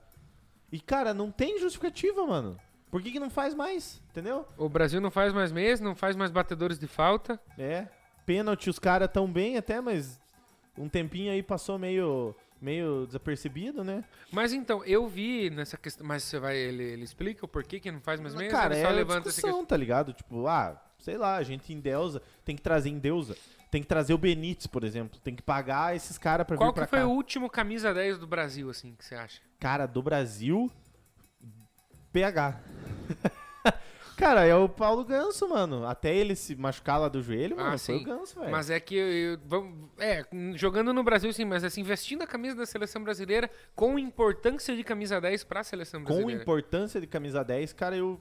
E 0.71 0.79
cara, 0.79 1.13
não 1.13 1.31
tem 1.31 1.59
justificativa, 1.59 2.25
mano. 2.25 2.57
Por 2.91 3.01
que, 3.01 3.11
que 3.11 3.19
não 3.19 3.29
faz 3.29 3.53
mais? 3.53 4.01
Entendeu? 4.09 4.47
O 4.57 4.69
Brasil 4.69 5.01
não 5.01 5.11
faz 5.11 5.33
mais 5.33 5.51
meias, 5.51 5.81
não 5.81 5.95
faz 5.95 6.15
mais 6.15 6.31
batedores 6.31 6.79
de 6.79 6.87
falta. 6.87 7.39
É. 7.57 7.87
Pênalti, 8.25 8.69
os 8.69 8.79
caras 8.79 9.09
tão 9.11 9.31
bem 9.31 9.57
até, 9.57 9.81
mas 9.81 10.19
um 10.77 10.89
tempinho 10.89 11.31
aí 11.31 11.43
passou 11.43 11.77
meio, 11.77 12.35
meio 12.61 13.05
desapercebido, 13.05 13.83
né? 13.83 14.03
Mas 14.31 14.53
então, 14.53 14.83
eu 14.85 15.07
vi 15.07 15.49
nessa 15.49 15.77
questão. 15.77 16.05
Mas 16.05 16.23
você 16.23 16.39
vai. 16.39 16.55
Ele, 16.57 16.83
ele 16.83 17.03
explica 17.03 17.45
o 17.45 17.47
porquê 17.47 17.79
que 17.79 17.91
não 17.91 18.01
faz 18.01 18.19
mais 18.19 18.35
meias? 18.35 18.51
Cara, 18.51 18.75
é 18.75 18.89
levanta 18.89 19.29
essa 19.29 19.41
discussão, 19.41 19.65
tá 19.65 19.77
ligado? 19.77 20.13
Tipo, 20.13 20.47
ah, 20.47 20.81
sei 20.99 21.17
lá, 21.17 21.35
a 21.37 21.43
gente 21.43 21.71
em 21.73 21.79
Deusa 21.79 22.21
tem 22.43 22.55
que 22.55 22.61
trazer 22.61 22.89
em 22.89 22.99
Deusa. 22.99 23.35
Tem 23.71 23.81
que 23.81 23.87
trazer 23.87 24.13
o 24.13 24.17
Benítez, 24.17 24.67
por 24.67 24.83
exemplo. 24.83 25.19
Tem 25.19 25.35
que 25.35 25.41
pagar 25.41 25.95
esses 25.95 26.17
caras 26.17 26.47
pra 26.47 26.55
Qual 26.55 26.69
vir 26.69 26.73
que 26.73 26.79
pra 26.79 26.87
foi 26.87 26.99
cá. 26.99 27.07
o 27.07 27.11
último 27.11 27.49
camisa 27.49 27.93
10 27.93 28.19
do 28.19 28.27
Brasil, 28.27 28.69
assim, 28.69 28.95
que 28.95 29.03
você 29.03 29.15
acha? 29.15 29.41
Cara, 29.59 29.85
do 29.85 30.01
Brasil, 30.01 30.71
PH. 32.13 32.59
cara, 34.15 34.45
é 34.45 34.55
o 34.55 34.67
Paulo 34.69 35.03
Ganso, 35.03 35.47
mano. 35.47 35.85
Até 35.87 36.15
ele 36.15 36.35
se 36.35 36.55
machucar 36.55 36.99
lá 36.99 37.07
do 37.07 37.21
joelho, 37.21 37.55
Ah, 37.59 37.63
mano, 37.65 37.79
foi 37.79 37.95
sim. 37.97 38.01
o 38.01 38.03
Ganso, 38.05 38.39
velho. 38.39 38.51
Mas 38.51 38.69
é 38.69 38.79
que 38.79 38.95
eu, 38.95 39.39
vamos, 39.45 39.89
é, 39.97 40.25
jogando 40.55 40.93
no 40.93 41.03
Brasil 41.03 41.31
sim, 41.33 41.45
mas 41.45 41.63
assim, 41.63 41.83
vestindo 41.83 42.21
a 42.23 42.27
camisa 42.27 42.55
da 42.55 42.65
seleção 42.65 43.03
brasileira 43.03 43.49
com 43.75 43.97
importância 43.99 44.75
de 44.75 44.83
camisa 44.83 45.19
10 45.21 45.43
pra 45.43 45.63
seleção 45.63 46.01
Com 46.01 46.07
brasileira. 46.07 46.41
importância 46.41 46.99
de 47.01 47.07
camisa 47.07 47.43
10, 47.43 47.73
cara, 47.73 47.95
eu... 47.95 48.19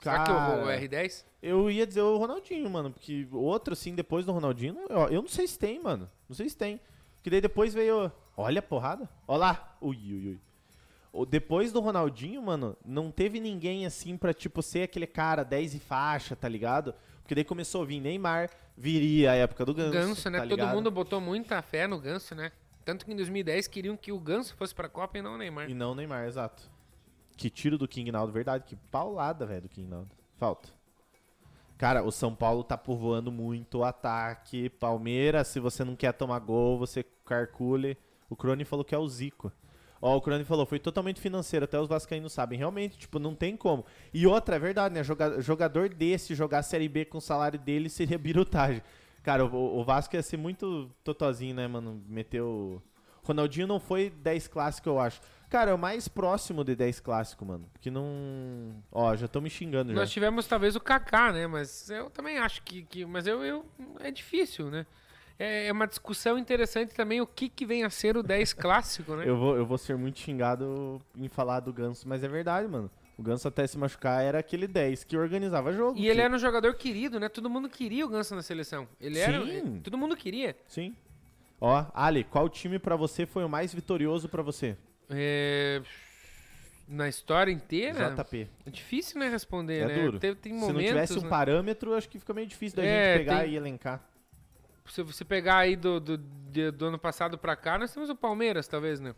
Será 0.00 0.24
que 0.24 0.30
Cara, 0.30 0.62
o 0.62 0.66
R10? 0.66 1.24
Eu 1.42 1.70
ia 1.70 1.86
dizer 1.86 2.02
o 2.02 2.18
Ronaldinho, 2.18 2.68
mano, 2.68 2.90
porque 2.90 3.26
outro, 3.32 3.72
assim, 3.72 3.94
depois 3.94 4.26
do 4.26 4.32
Ronaldinho, 4.32 4.76
eu, 4.90 4.98
eu 5.08 5.22
não 5.22 5.28
sei 5.28 5.46
se 5.46 5.58
tem, 5.58 5.80
mano. 5.82 6.10
Não 6.28 6.36
sei 6.36 6.48
se 6.50 6.56
tem. 6.56 6.78
Porque 7.16 7.30
daí 7.30 7.40
depois 7.40 7.72
veio. 7.72 8.12
Olha 8.36 8.58
a 8.58 8.62
porrada. 8.62 9.08
Olha 9.26 9.38
lá. 9.38 9.76
Ui, 9.80 9.96
ui, 9.96 10.28
ui. 10.28 10.38
Depois 11.24 11.72
do 11.72 11.80
Ronaldinho, 11.80 12.42
mano, 12.42 12.76
não 12.84 13.10
teve 13.10 13.40
ninguém 13.40 13.86
assim 13.86 14.16
pra, 14.16 14.34
tipo, 14.34 14.62
ser 14.62 14.82
aquele 14.82 15.06
cara 15.06 15.42
10 15.42 15.74
e 15.76 15.78
faixa, 15.78 16.36
tá 16.36 16.48
ligado? 16.48 16.94
Porque 17.22 17.34
daí 17.34 17.44
começou 17.44 17.82
a 17.82 17.84
vir 17.86 18.00
Neymar, 18.00 18.50
viria 18.76 19.32
a 19.32 19.34
época 19.34 19.64
do 19.64 19.74
Ganso. 19.74 19.92
Ganso, 19.92 20.30
né? 20.30 20.40
tá 20.40 20.46
Todo 20.46 20.66
mundo 20.66 20.90
botou 20.90 21.20
muita 21.20 21.62
fé 21.62 21.86
no 21.86 21.98
Ganso, 21.98 22.34
né? 22.34 22.52
Tanto 22.84 23.04
que 23.04 23.12
em 23.12 23.16
2010 23.16 23.66
queriam 23.66 23.96
que 23.96 24.12
o 24.12 24.20
Ganso 24.20 24.54
fosse 24.54 24.74
pra 24.74 24.88
Copa 24.88 25.18
e 25.18 25.22
não 25.22 25.34
o 25.34 25.38
Neymar. 25.38 25.68
E 25.68 25.74
não 25.74 25.92
o 25.92 25.94
Neymar, 25.94 26.26
exato. 26.26 26.70
Que 27.36 27.50
tiro 27.50 27.76
do 27.76 27.88
King 27.88 28.12
Naldo, 28.12 28.32
verdade. 28.32 28.64
Que 28.64 28.76
paulada, 28.76 29.44
velho, 29.44 29.62
do 29.62 29.68
King 29.68 29.88
Naldo. 29.88 30.10
Falta. 30.36 30.68
Cara, 31.76 32.02
o 32.02 32.10
São 32.10 32.34
Paulo 32.34 32.64
tá 32.64 32.78
povoando 32.78 33.30
muito 33.30 33.78
o 33.78 33.84
ataque. 33.84 34.70
Palmeiras, 34.70 35.48
se 35.48 35.60
você 35.60 35.84
não 35.84 35.94
quer 35.94 36.12
tomar 36.12 36.38
gol, 36.38 36.78
você 36.78 37.04
calcule. 37.24 37.98
O 38.30 38.36
Crone 38.36 38.64
falou 38.64 38.84
que 38.84 38.94
é 38.94 38.98
o 38.98 39.06
Zico. 39.06 39.52
Ó, 40.06 40.16
o 40.16 40.20
Crone 40.20 40.44
falou, 40.44 40.64
foi 40.66 40.78
totalmente 40.78 41.20
financeiro, 41.20 41.64
até 41.64 41.78
os 41.80 41.88
vascaínos 41.88 42.32
sabem. 42.32 42.58
Realmente, 42.58 42.96
tipo, 42.96 43.18
não 43.18 43.34
tem 43.34 43.56
como. 43.56 43.84
E 44.14 44.26
outra, 44.26 44.56
é 44.56 44.58
verdade, 44.58 44.94
né? 44.94 45.02
Joga- 45.02 45.40
jogador 45.40 45.88
desse 45.88 46.34
jogar 46.34 46.62
Série 46.62 46.88
B 46.88 47.04
com 47.04 47.18
o 47.18 47.20
salário 47.20 47.58
dele 47.58 47.88
seria 47.88 48.16
birutagem. 48.18 48.82
Cara, 49.22 49.44
o, 49.44 49.78
o 49.80 49.84
Vasco 49.84 50.14
ia 50.14 50.22
ser 50.22 50.36
muito 50.36 50.88
totozinho, 51.02 51.54
né, 51.56 51.66
mano? 51.66 52.00
Meteu... 52.08 52.80
Ronaldinho 53.24 53.66
não 53.66 53.80
foi 53.80 54.08
10 54.10 54.46
clássico, 54.46 54.88
eu 54.88 55.00
acho. 55.00 55.20
Cara, 55.50 55.72
é 55.72 55.74
o 55.74 55.78
mais 55.78 56.06
próximo 56.06 56.62
de 56.62 56.76
10 56.76 57.00
clássico, 57.00 57.44
mano. 57.44 57.68
Que 57.80 57.90
não... 57.90 58.04
Ó, 58.92 59.16
já 59.16 59.26
tô 59.26 59.40
me 59.40 59.50
xingando 59.50 59.92
já. 59.92 59.98
Nós 59.98 60.10
tivemos 60.12 60.46
talvez 60.46 60.76
o 60.76 60.80
Kaká, 60.80 61.32
né? 61.32 61.48
Mas 61.48 61.90
eu 61.90 62.08
também 62.10 62.38
acho 62.38 62.62
que. 62.62 62.82
que- 62.82 63.04
mas 63.04 63.26
eu, 63.26 63.42
eu. 63.44 63.66
É 63.98 64.12
difícil, 64.12 64.70
né? 64.70 64.86
É, 65.38 65.66
é 65.66 65.72
uma 65.72 65.86
discussão 65.86 66.38
interessante 66.38 66.94
também 66.94 67.20
o 67.20 67.26
que, 67.26 67.48
que 67.48 67.66
vem 67.66 67.84
a 67.84 67.90
ser 67.90 68.16
o 68.16 68.22
10 68.22 68.52
clássico, 68.54 69.14
né? 69.16 69.24
Eu 69.28 69.36
vou, 69.36 69.56
eu 69.56 69.66
vou 69.66 69.76
ser 69.78 69.96
muito 69.96 70.18
xingado 70.18 71.00
em 71.16 71.28
falar 71.28 71.60
do 71.60 71.72
Ganso, 71.72 72.08
mas 72.08 72.22
é 72.24 72.28
verdade, 72.28 72.66
mano. 72.68 72.90
O 73.18 73.22
Ganso 73.22 73.48
até 73.48 73.66
se 73.66 73.78
machucar 73.78 74.22
era 74.22 74.38
aquele 74.38 74.66
10 74.66 75.04
que 75.04 75.16
organizava 75.16 75.72
jogo. 75.72 75.98
E 75.98 76.06
ele 76.06 76.16
que- 76.16 76.20
era 76.20 76.34
um 76.34 76.38
jogador 76.38 76.74
querido, 76.74 77.18
né? 77.18 77.28
Todo 77.28 77.48
mundo 77.48 77.68
queria 77.68 78.04
o 78.04 78.08
Ganso 78.08 78.34
na 78.34 78.42
seleção. 78.42 78.86
Ele 79.00 79.18
era. 79.18 79.44
Sim. 79.44 79.80
Todo 79.82 79.96
mundo 79.96 80.14
queria. 80.16 80.54
Sim. 80.68 80.94
Ó, 81.58 81.86
Ali, 81.94 82.24
qual 82.24 82.48
time 82.50 82.78
pra 82.78 82.94
você 82.96 83.24
foi 83.24 83.42
o 83.44 83.48
mais 83.48 83.72
vitorioso 83.72 84.28
pra 84.28 84.42
você? 84.42 84.76
É, 85.08 85.80
Na 86.88 87.08
história 87.08 87.50
inteira. 87.50 88.14
JP. 88.14 88.48
É 88.66 88.70
difícil, 88.70 89.18
né, 89.18 89.28
responder, 89.28 89.80
É 89.82 89.86
né? 89.86 89.94
duro. 90.04 90.18
Tem 90.20 90.34
Se 90.34 90.48
momentos, 90.50 90.74
não 90.74 90.80
tivesse 90.82 91.18
um 91.18 91.22
né? 91.22 91.28
parâmetro, 91.28 91.94
acho 91.94 92.08
que 92.08 92.18
fica 92.18 92.34
meio 92.34 92.46
difícil 92.46 92.76
da 92.76 92.84
É, 92.84 93.14
gente 93.14 93.18
pegar 93.24 93.40
tem- 93.40 93.52
e 93.52 93.56
elencar. 93.56 94.00
Se 94.88 95.02
você 95.02 95.24
pegar 95.24 95.58
aí 95.58 95.76
do, 95.76 95.98
do, 96.00 96.16
de- 96.18 96.70
do 96.70 96.86
ano 96.86 96.98
passado 96.98 97.36
pra 97.38 97.54
cá, 97.56 97.78
nós 97.78 97.92
temos 97.92 98.08
o 98.10 98.14
Palmeiras, 98.16 98.66
talvez, 98.68 99.00
né? 99.00 99.14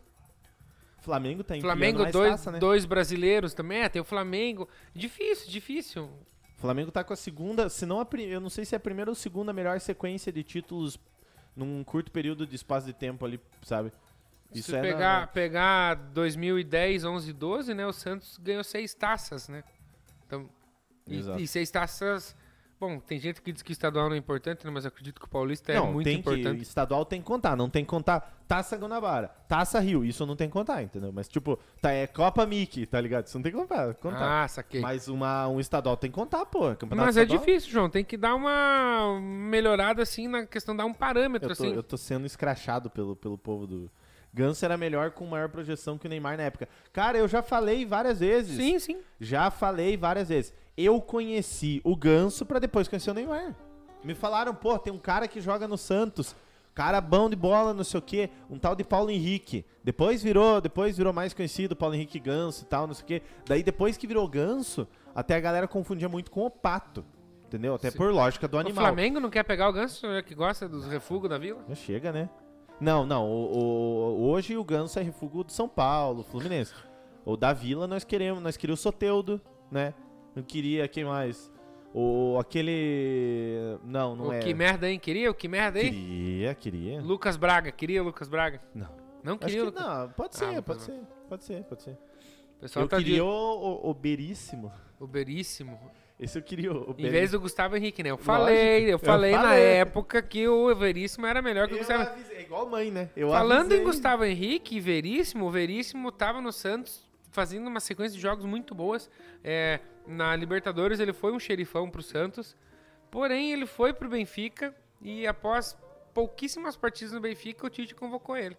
Flamengo 0.99 1.43
tá 1.43 1.55
Flamengo, 1.59 2.05
dois, 2.11 2.31
taça, 2.31 2.51
né? 2.51 2.59
dois 2.59 2.85
brasileiros 2.85 3.53
também. 3.53 3.81
É, 3.81 3.89
tem 3.89 4.01
o 4.01 4.05
Flamengo. 4.05 4.67
Difícil, 4.93 5.49
difícil. 5.49 6.09
Flamengo 6.57 6.91
tá 6.91 7.03
com 7.05 7.13
a 7.13 7.15
segunda, 7.15 7.69
se 7.69 7.85
não 7.85 8.01
a 8.01 8.07
eu 8.19 8.41
não 8.41 8.49
sei 8.49 8.65
se 8.65 8.75
é 8.75 8.77
a 8.77 8.79
primeira 8.79 9.09
ou 9.09 9.15
segunda 9.15 9.53
melhor 9.53 9.79
sequência 9.79 10.29
de 10.31 10.43
títulos 10.43 10.99
num 11.55 11.83
curto 11.85 12.11
período 12.11 12.45
de 12.45 12.53
espaço 12.55 12.85
de 12.85 12.91
tempo 12.93 13.23
ali, 13.25 13.39
sabe? 13.63 13.93
Isso 14.53 14.71
Se 14.71 14.75
é 14.75 14.81
na- 14.81 14.87
pegar, 14.87 15.27
pegar 15.27 15.93
2010, 16.13 17.05
11, 17.05 17.31
12, 17.31 17.73
né? 17.73 17.87
O 17.87 17.93
Santos 17.93 18.37
ganhou 18.37 18.63
seis 18.63 18.93
taças, 18.93 19.47
né? 19.47 19.63
Então, 20.27 20.49
e, 21.07 21.43
e 21.43 21.47
seis 21.47 21.71
taças. 21.71 22.35
Bom, 22.79 22.97
tem 22.97 23.19
gente 23.19 23.41
que 23.41 23.51
diz 23.51 23.61
que 23.61 23.73
estadual 23.73 24.07
não 24.07 24.15
é 24.15 24.17
importante, 24.17 24.65
né? 24.65 24.71
Mas 24.71 24.85
eu 24.85 24.87
acredito 24.87 25.19
que 25.19 25.25
o 25.25 25.29
Paulista 25.29 25.73
é 25.73 25.75
não, 25.75 25.91
muito 25.91 26.05
tem 26.05 26.19
importante. 26.19 26.57
que 26.57 26.63
estadual 26.63 27.03
tem 27.03 27.19
que 27.19 27.27
contar, 27.27 27.53
não 27.57 27.69
tem 27.69 27.83
que 27.83 27.89
contar 27.89 28.41
Taça 28.47 28.77
Guanabara, 28.77 29.27
Taça 29.49 29.81
Rio, 29.81 30.05
isso 30.05 30.25
não 30.25 30.33
tem 30.33 30.47
que 30.47 30.53
contar, 30.53 30.81
entendeu? 30.81 31.11
Mas 31.11 31.27
tipo, 31.27 31.59
tá 31.81 31.91
é 31.91 32.07
Copa 32.07 32.45
Mickey, 32.45 32.85
tá 32.85 33.01
ligado? 33.01 33.25
Isso 33.25 33.37
não 33.37 33.43
tem 33.43 33.51
que 33.51 33.57
contar. 33.57 33.93
contar. 33.95 34.43
Ah, 34.43 34.47
saquei. 34.47 34.79
Mas 34.79 35.09
uma, 35.09 35.49
um 35.49 35.59
estadual 35.59 35.97
tem 35.97 36.09
que 36.09 36.15
contar, 36.15 36.45
pô. 36.45 36.73
Campeonato 36.73 37.07
Mas 37.07 37.17
é 37.17 37.23
estadual. 37.23 37.45
difícil, 37.45 37.69
João. 37.69 37.89
Tem 37.89 38.05
que 38.05 38.15
dar 38.15 38.33
uma 38.33 39.19
melhorada 39.21 40.01
assim 40.01 40.29
na 40.29 40.45
questão, 40.45 40.73
dar 40.73 40.85
um 40.85 40.93
parâmetro 40.93 41.49
Eu 41.49 41.55
tô, 41.55 41.63
assim. 41.63 41.73
eu 41.73 41.83
tô 41.83 41.97
sendo 41.97 42.25
escrachado 42.25 42.89
pelo, 42.89 43.13
pelo 43.13 43.37
povo 43.37 43.67
do. 43.67 43.91
Ganso 44.33 44.63
era 44.63 44.77
melhor 44.77 45.11
com 45.11 45.25
maior 45.25 45.49
projeção 45.49 45.97
que 45.97 46.05
o 46.05 46.09
Neymar 46.09 46.37
na 46.37 46.43
época. 46.43 46.69
Cara, 46.93 47.17
eu 47.17 47.27
já 47.27 47.41
falei 47.41 47.85
várias 47.85 48.19
vezes. 48.19 48.55
Sim, 48.55 48.79
sim. 48.79 48.97
Já 49.19 49.49
falei 49.49 49.97
várias 49.97 50.29
vezes. 50.29 50.53
Eu 50.81 51.01
conheci 51.01 51.81
o 51.83 51.95
Ganso 51.95 52.45
pra 52.45 52.59
depois 52.59 52.87
conhecer 52.87 53.11
o 53.11 53.13
Neymar. 53.13 53.55
Me 54.03 54.15
falaram, 54.15 54.53
pô, 54.55 54.77
tem 54.79 54.93
um 54.93 54.97
cara 54.97 55.27
que 55.27 55.41
joga 55.41 55.67
no 55.67 55.77
Santos. 55.77 56.33
Cara 56.73 57.01
bom 57.01 57.29
de 57.29 57.35
bola, 57.35 57.73
não 57.73 57.83
sei 57.83 57.97
o 57.97 58.01
quê. 58.01 58.29
Um 58.49 58.57
tal 58.57 58.73
de 58.75 58.83
Paulo 58.85 59.11
Henrique. 59.11 59.65
Depois 59.83 60.23
virou, 60.23 60.61
depois 60.61 60.95
virou 60.95 61.11
mais 61.11 61.33
conhecido, 61.33 61.75
Paulo 61.75 61.95
Henrique 61.95 62.17
Ganso 62.19 62.63
e 62.63 62.65
tal, 62.65 62.87
não 62.87 62.93
sei 62.93 63.03
o 63.03 63.07
quê. 63.07 63.21
Daí 63.45 63.61
depois 63.61 63.97
que 63.97 64.07
virou 64.07 64.25
Ganso, 64.29 64.87
até 65.13 65.35
a 65.35 65.39
galera 65.41 65.67
confundia 65.67 66.07
muito 66.07 66.31
com 66.31 66.45
o 66.45 66.49
Pato. 66.49 67.03
Entendeu? 67.47 67.73
Até 67.75 67.89
Sim. 67.91 67.97
por 67.97 68.13
lógica 68.13 68.47
do 68.47 68.55
O 68.55 68.59
animal. 68.61 68.85
Flamengo 68.85 69.19
não 69.19 69.29
quer 69.29 69.43
pegar 69.43 69.67
o 69.67 69.73
Ganso, 69.73 70.07
né, 70.07 70.21
que 70.21 70.33
gosta 70.35 70.69
dos 70.69 70.85
refugos 70.85 71.29
da 71.29 71.37
vila? 71.37 71.59
Já 71.67 71.75
chega, 71.75 72.11
né? 72.13 72.29
Não, 72.79 73.05
não. 73.05 73.25
O, 73.27 73.57
o- 73.57 74.29
hoje 74.29 74.55
o 74.55 74.63
Ganso 74.63 74.97
é 74.99 75.01
refúgio 75.01 75.43
do 75.43 75.51
São 75.51 75.67
Paulo, 75.67 76.23
Fluminense. 76.23 76.73
O 77.25 77.35
da 77.35 77.51
Vila 77.51 77.85
nós 77.87 78.05
queremos, 78.05 78.41
nós 78.41 78.55
queríamos 78.55 78.79
o 78.79 78.83
Soteudo, 78.83 79.41
né? 79.69 79.93
Não 80.35 80.43
queria 80.43 80.87
quem 80.87 81.05
mais? 81.05 81.51
O 81.93 82.37
aquele 82.39 83.77
não, 83.83 84.15
não 84.15 84.27
o 84.27 84.33
é. 84.33 84.39
que 84.39 84.53
merda, 84.53 84.89
hein? 84.89 84.99
Queria? 84.99 85.31
O 85.31 85.33
que 85.33 85.47
merda, 85.47 85.81
hein? 85.81 85.91
Queria, 85.91 86.53
queria. 86.55 87.01
Lucas 87.01 87.35
Braga. 87.35 87.71
Queria 87.71 88.01
o 88.01 88.05
Lucas 88.05 88.27
Braga? 88.29 88.61
Não. 88.75 88.89
Não 89.23 89.33
Acho 89.33 89.39
queria 89.45 89.63
o 89.63 89.71
que 89.71 89.79
Lucas 89.79 89.97
não, 89.99 90.09
pode 90.11 90.35
ser, 90.37 90.45
Ah, 90.55 90.61
pode 90.61 90.81
ser, 90.83 90.99
pode 91.27 91.43
ser, 91.43 91.63
pode 91.63 91.83
ser. 91.83 91.91
O 92.57 92.61
pessoal 92.61 92.85
Eu 92.85 92.89
tá 92.89 92.97
queria 92.97 93.15
de... 93.15 93.21
o, 93.21 93.25
o, 93.25 93.89
o 93.89 93.93
Beríssimo. 93.93 94.71
o 94.99 95.07
Beríssimo. 95.07 95.79
Esse 96.19 96.37
eu 96.37 96.43
queria 96.43 96.71
o, 96.71 96.75
o 96.75 96.79
Em 96.81 96.85
Beríssimo. 96.93 97.11
vez 97.11 97.31
do 97.31 97.39
Gustavo 97.39 97.75
Henrique, 97.75 98.03
né? 98.03 98.11
Eu 98.11 98.17
falei, 98.17 98.85
eu 98.85 98.89
eu 98.89 98.99
falei 98.99 99.31
na 99.31 99.55
época 99.55 100.21
que 100.21 100.47
o 100.47 100.73
Veríssimo 100.75 101.25
era 101.25 101.41
melhor 101.41 101.67
que 101.67 101.73
o 101.73 101.75
Eu 101.75 101.79
Gustavo 101.79 102.03
avisei, 102.03 102.37
é 102.37 102.41
igual 102.41 102.69
mãe, 102.69 102.91
né? 102.91 103.09
Eu 103.15 103.29
Falando 103.29 103.61
avisei. 103.67 103.79
em 103.79 103.83
Gustavo 103.83 104.23
Henrique 104.25 104.75
e 104.77 104.79
Veríssimo, 104.79 105.45
o 105.47 105.49
Veríssimo 105.49 106.11
tava 106.11 106.39
no 106.39 106.51
Santos 106.51 107.08
fazendo 107.29 107.67
uma 107.67 107.79
sequência 107.79 108.15
de 108.15 108.21
jogos 108.21 108.45
muito 108.45 108.73
boas. 108.75 109.09
É, 109.43 109.79
na 110.05 110.35
Libertadores 110.35 110.99
ele 110.99 111.13
foi 111.13 111.31
um 111.31 111.39
xerifão 111.39 111.89
pro 111.89 112.01
Santos. 112.01 112.55
Porém, 113.11 113.51
ele 113.51 113.65
foi 113.65 113.93
pro 113.93 114.09
Benfica 114.09 114.75
e 115.01 115.25
após 115.25 115.77
pouquíssimas 116.13 116.75
partidas 116.75 117.13
no 117.13 117.19
Benfica 117.19 117.65
o 117.65 117.69
Tite 117.69 117.95
convocou 117.95 118.37
ele. 118.37 118.57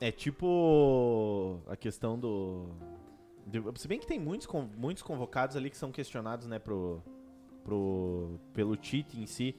É 0.00 0.12
tipo 0.12 1.60
a 1.66 1.76
questão 1.76 2.18
do. 2.18 2.68
se 3.76 3.88
bem 3.88 3.98
que 3.98 4.06
tem 4.06 4.18
muitos, 4.18 4.46
muitos 4.76 5.02
convocados 5.02 5.56
ali 5.56 5.70
que 5.70 5.76
são 5.76 5.90
questionados, 5.90 6.46
né, 6.46 6.58
pro, 6.58 7.02
pro, 7.64 8.38
pelo 8.52 8.76
Tite 8.76 9.18
em 9.18 9.26
si. 9.26 9.56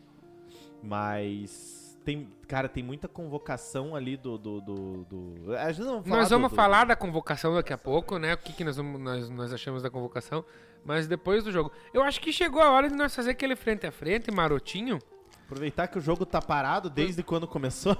Mas. 0.82 1.87
Tem, 2.08 2.26
cara, 2.48 2.70
tem 2.70 2.82
muita 2.82 3.06
convocação 3.10 3.94
ali 3.94 4.16
do. 4.16 4.38
do, 4.38 4.62
do, 4.62 5.04
do- 5.04 5.58
a 5.58 5.70
gente 5.74 5.86
não 5.86 6.02
Nós 6.06 6.30
vamos 6.30 6.50
do- 6.50 6.56
falar 6.56 6.86
da 6.86 6.96
convocação 6.96 7.54
daqui 7.54 7.74
a 7.74 7.78
pouco, 7.78 8.18
né? 8.18 8.34
O 8.34 8.38
que, 8.38 8.54
que 8.54 8.64
nós, 8.64 8.78
vamos, 8.78 9.02
nós, 9.02 9.30
nós 9.30 9.52
achamos 9.52 9.84
da 9.84 9.90
convocação. 9.90 10.46
Mas 10.86 11.06
depois 11.06 11.44
do 11.44 11.52
jogo. 11.52 11.70
Eu 11.94 12.02
acho 12.02 12.22
que 12.22 12.32
chegou 12.32 12.62
a 12.62 12.72
hora 12.72 12.88
de 12.88 12.96
nós 12.96 13.14
fazer 13.14 13.32
aquele 13.32 13.58
frente 13.58 13.86
a 13.86 13.92
frente, 13.92 14.32
marotinho. 14.32 15.00
Aproveitar 15.44 15.88
que 15.90 15.98
o 15.98 16.02
jogo 16.02 16.26
tá 16.26 16.42
parado 16.42 16.90
desde 16.90 17.22
quando 17.24 17.46
começou. 17.46 17.98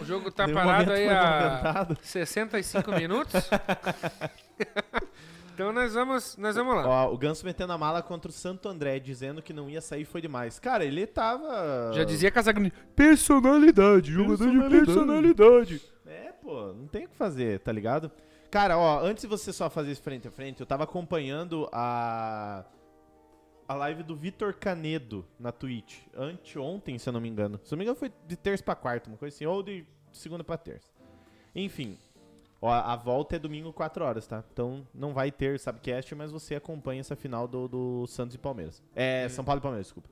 O 0.00 0.04
jogo 0.04 0.30
tá 0.34 0.44
Nenhum 0.44 0.58
parado 0.58 0.92
aí 0.92 1.08
há 1.08 1.40
movimentado. 1.52 1.96
65 2.02 2.90
minutos. 2.90 3.48
então 5.58 5.72
nós 5.72 5.92
vamos, 5.92 6.36
nós 6.36 6.54
vamos 6.54 6.72
lá. 6.76 6.86
Ó, 6.86 7.12
o 7.12 7.18
Ganso 7.18 7.44
metendo 7.44 7.72
a 7.72 7.78
mala 7.78 8.00
contra 8.00 8.30
o 8.30 8.32
Santo 8.32 8.68
André, 8.68 9.00
dizendo 9.00 9.42
que 9.42 9.52
não 9.52 9.68
ia 9.68 9.80
sair 9.80 10.04
foi 10.04 10.20
demais. 10.20 10.60
Cara, 10.60 10.84
ele 10.84 11.04
tava. 11.04 11.90
Já 11.92 12.04
dizia 12.04 12.30
Casagrande, 12.30 12.72
personalidade, 12.94 14.12
jogador 14.12 14.48
de 14.48 14.68
personalidade. 14.68 15.82
É, 16.06 16.30
pô, 16.30 16.72
não 16.72 16.86
tem 16.86 17.06
o 17.06 17.08
que 17.08 17.16
fazer, 17.16 17.58
tá 17.58 17.72
ligado? 17.72 18.08
Cara, 18.52 18.78
ó, 18.78 19.00
antes 19.00 19.22
de 19.22 19.26
você 19.26 19.52
só 19.52 19.68
fazer 19.68 19.90
isso 19.90 20.00
frente 20.00 20.28
a 20.28 20.30
frente, 20.30 20.60
eu 20.60 20.66
tava 20.66 20.84
acompanhando 20.84 21.68
a. 21.72 22.64
A 23.66 23.74
live 23.74 24.04
do 24.04 24.14
Vitor 24.14 24.54
Canedo 24.54 25.26
na 25.40 25.50
Twitch. 25.50 25.98
Anteontem, 26.16 26.98
se 26.98 27.08
eu 27.08 27.12
não 27.12 27.20
me 27.20 27.28
engano. 27.28 27.60
Se 27.64 27.74
eu 27.74 27.76
não 27.76 27.80
me 27.80 27.84
engano, 27.84 27.98
foi 27.98 28.12
de 28.28 28.36
terça 28.36 28.62
pra 28.62 28.76
quarta, 28.76 29.10
uma 29.10 29.18
coisa 29.18 29.34
assim. 29.34 29.44
Ou 29.44 29.60
de 29.60 29.84
segunda 30.12 30.44
pra 30.44 30.56
terça. 30.56 30.90
Enfim. 31.54 31.98
Ó, 32.60 32.72
a 32.72 32.96
volta 32.96 33.36
é 33.36 33.38
domingo, 33.38 33.72
4 33.72 34.04
horas, 34.04 34.26
tá? 34.26 34.42
Então 34.52 34.86
não 34.92 35.14
vai 35.14 35.30
ter 35.30 35.60
Subcast, 35.60 36.14
mas 36.14 36.32
você 36.32 36.56
acompanha 36.56 37.00
essa 37.00 37.14
final 37.14 37.46
do, 37.46 37.68
do 37.68 38.06
Santos 38.06 38.34
e 38.34 38.38
Palmeiras. 38.38 38.82
É, 38.94 39.28
São 39.28 39.44
Paulo 39.44 39.60
e 39.60 39.62
Palmeiras, 39.62 39.86
desculpa. 39.86 40.08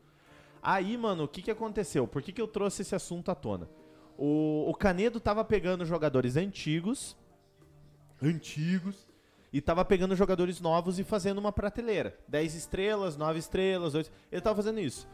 Aí, 0.62 0.96
mano, 0.96 1.24
o 1.24 1.28
que 1.28 1.42
que 1.42 1.50
aconteceu? 1.50 2.06
Por 2.06 2.22
que 2.22 2.32
que 2.32 2.40
eu 2.40 2.48
trouxe 2.48 2.82
esse 2.82 2.94
assunto 2.94 3.30
à 3.30 3.34
tona? 3.34 3.68
O, 4.16 4.68
o 4.68 4.74
Canedo 4.74 5.20
tava 5.20 5.44
pegando 5.44 5.84
jogadores 5.84 6.36
antigos, 6.36 7.16
antigos, 8.22 9.06
e 9.52 9.60
tava 9.60 9.84
pegando 9.84 10.14
jogadores 10.14 10.60
novos 10.60 10.98
e 10.98 11.04
fazendo 11.04 11.38
uma 11.38 11.52
prateleira. 11.52 12.18
10 12.28 12.54
estrelas, 12.54 13.16
9 13.16 13.38
estrelas, 13.38 13.94
8... 13.94 14.10
Ele 14.30 14.40
tava 14.40 14.56
fazendo 14.56 14.80
isso. 14.80 15.08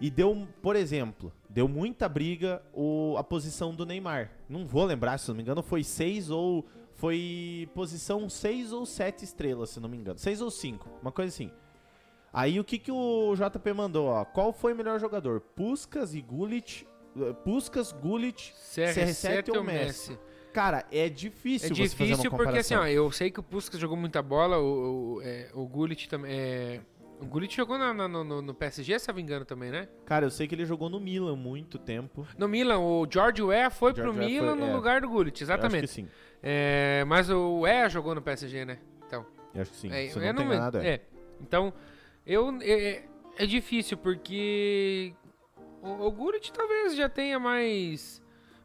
E 0.00 0.10
deu, 0.10 0.46
por 0.62 0.76
exemplo, 0.76 1.32
deu 1.48 1.66
muita 1.66 2.08
briga 2.08 2.62
o, 2.72 3.16
a 3.18 3.24
posição 3.24 3.74
do 3.74 3.84
Neymar. 3.84 4.30
Não 4.48 4.66
vou 4.66 4.84
lembrar, 4.84 5.18
se 5.18 5.28
não 5.28 5.34
me 5.34 5.42
engano, 5.42 5.62
foi 5.62 5.82
6 5.82 6.30
ou... 6.30 6.66
Foi 6.98 7.70
posição 7.74 8.28
6 8.28 8.72
ou 8.72 8.84
7 8.84 9.24
estrelas, 9.24 9.70
se 9.70 9.78
não 9.78 9.88
me 9.88 9.96
engano. 9.96 10.18
6 10.18 10.40
ou 10.42 10.50
5, 10.50 10.88
uma 11.00 11.12
coisa 11.12 11.32
assim. 11.32 11.48
Aí 12.32 12.58
o 12.58 12.64
que, 12.64 12.76
que 12.76 12.90
o 12.90 13.34
JP 13.36 13.72
mandou, 13.72 14.08
ó? 14.08 14.24
Qual 14.24 14.52
foi 14.52 14.72
o 14.72 14.76
melhor 14.76 14.98
jogador? 14.98 15.40
Puskas 15.40 16.12
e 16.12 16.20
Gullit. 16.20 16.84
eh, 17.16 17.32
Puskas, 17.44 17.92
Gullit, 17.92 18.52
CR7 18.52 19.48
ou 19.56 19.62
Messi? 19.62 20.18
Cara, 20.52 20.84
é 20.90 21.08
difícil 21.08 21.68
É 21.68 21.72
difícil 21.72 22.30
porque 22.32 22.58
assim, 22.58 22.74
ó, 22.74 22.84
eu 22.86 23.10
sei 23.12 23.30
que 23.30 23.38
o 23.38 23.44
Puskas 23.44 23.80
jogou 23.80 23.96
muita 23.96 24.20
bola, 24.20 24.58
o, 24.58 25.18
o, 25.18 25.22
é, 25.22 25.50
o 25.54 25.66
Gullit 25.68 26.08
também. 26.08 26.32
É, 26.32 26.80
o 27.20 27.26
Gullit 27.26 27.54
jogou 27.56 27.76
na- 27.78 27.92
na- 27.92 28.08
no, 28.08 28.40
no 28.42 28.54
PSG, 28.54 28.98
se 28.98 29.10
eu 29.10 29.12
não 29.12 29.16
me 29.16 29.22
engano, 29.22 29.44
também, 29.44 29.70
né? 29.70 29.88
Cara, 30.06 30.24
eu 30.26 30.30
sei 30.30 30.46
que 30.46 30.54
ele 30.54 30.64
jogou 30.64 30.88
no 30.88 31.00
Milan 31.00 31.34
muito 31.36 31.78
tempo. 31.78 32.26
No 32.36 32.46
Milan, 32.48 32.78
o 32.78 33.06
George 33.10 33.42
Weah 33.42 33.70
foi 33.70 33.94
George 33.94 34.12
pro 34.12 34.20
Weah 34.20 34.30
Milan 34.30 34.56
foi- 34.56 34.60
no 34.66 34.70
é. 34.72 34.74
lugar 34.74 35.00
do 35.00 35.08
Gullit, 35.08 35.40
Eu 35.40 35.44
exatamente. 35.46 35.84
acho 35.84 35.94
que 35.94 36.02
sim. 36.02 36.08
É, 36.42 37.04
mas 37.06 37.28
o 37.30 37.60
Weah 37.60 37.88
jogou 37.88 38.14
no 38.14 38.22
PSG, 38.22 38.64
né? 38.64 38.78
Então, 39.06 39.26
Eu 39.54 39.62
acho 39.62 39.70
que 39.72 39.76
sim. 39.78 39.88
é, 39.92 40.08
Se 40.08 40.18
eu 40.18 40.22
eu 40.22 40.32
não 40.34 40.42
tenho 40.46 40.58
nada, 40.60 40.86
é. 40.86 41.00
Então, 41.40 41.72
eu, 42.26 42.56
é, 42.62 43.02
é 43.36 43.46
difícil 43.46 43.96
porque 43.96 45.12
o, 45.82 46.06
o 46.06 46.10
Gullit 46.12 46.52
talvez 46.52 46.94
já 46.96 47.08
tenha 47.08 47.38
mais 47.38 48.22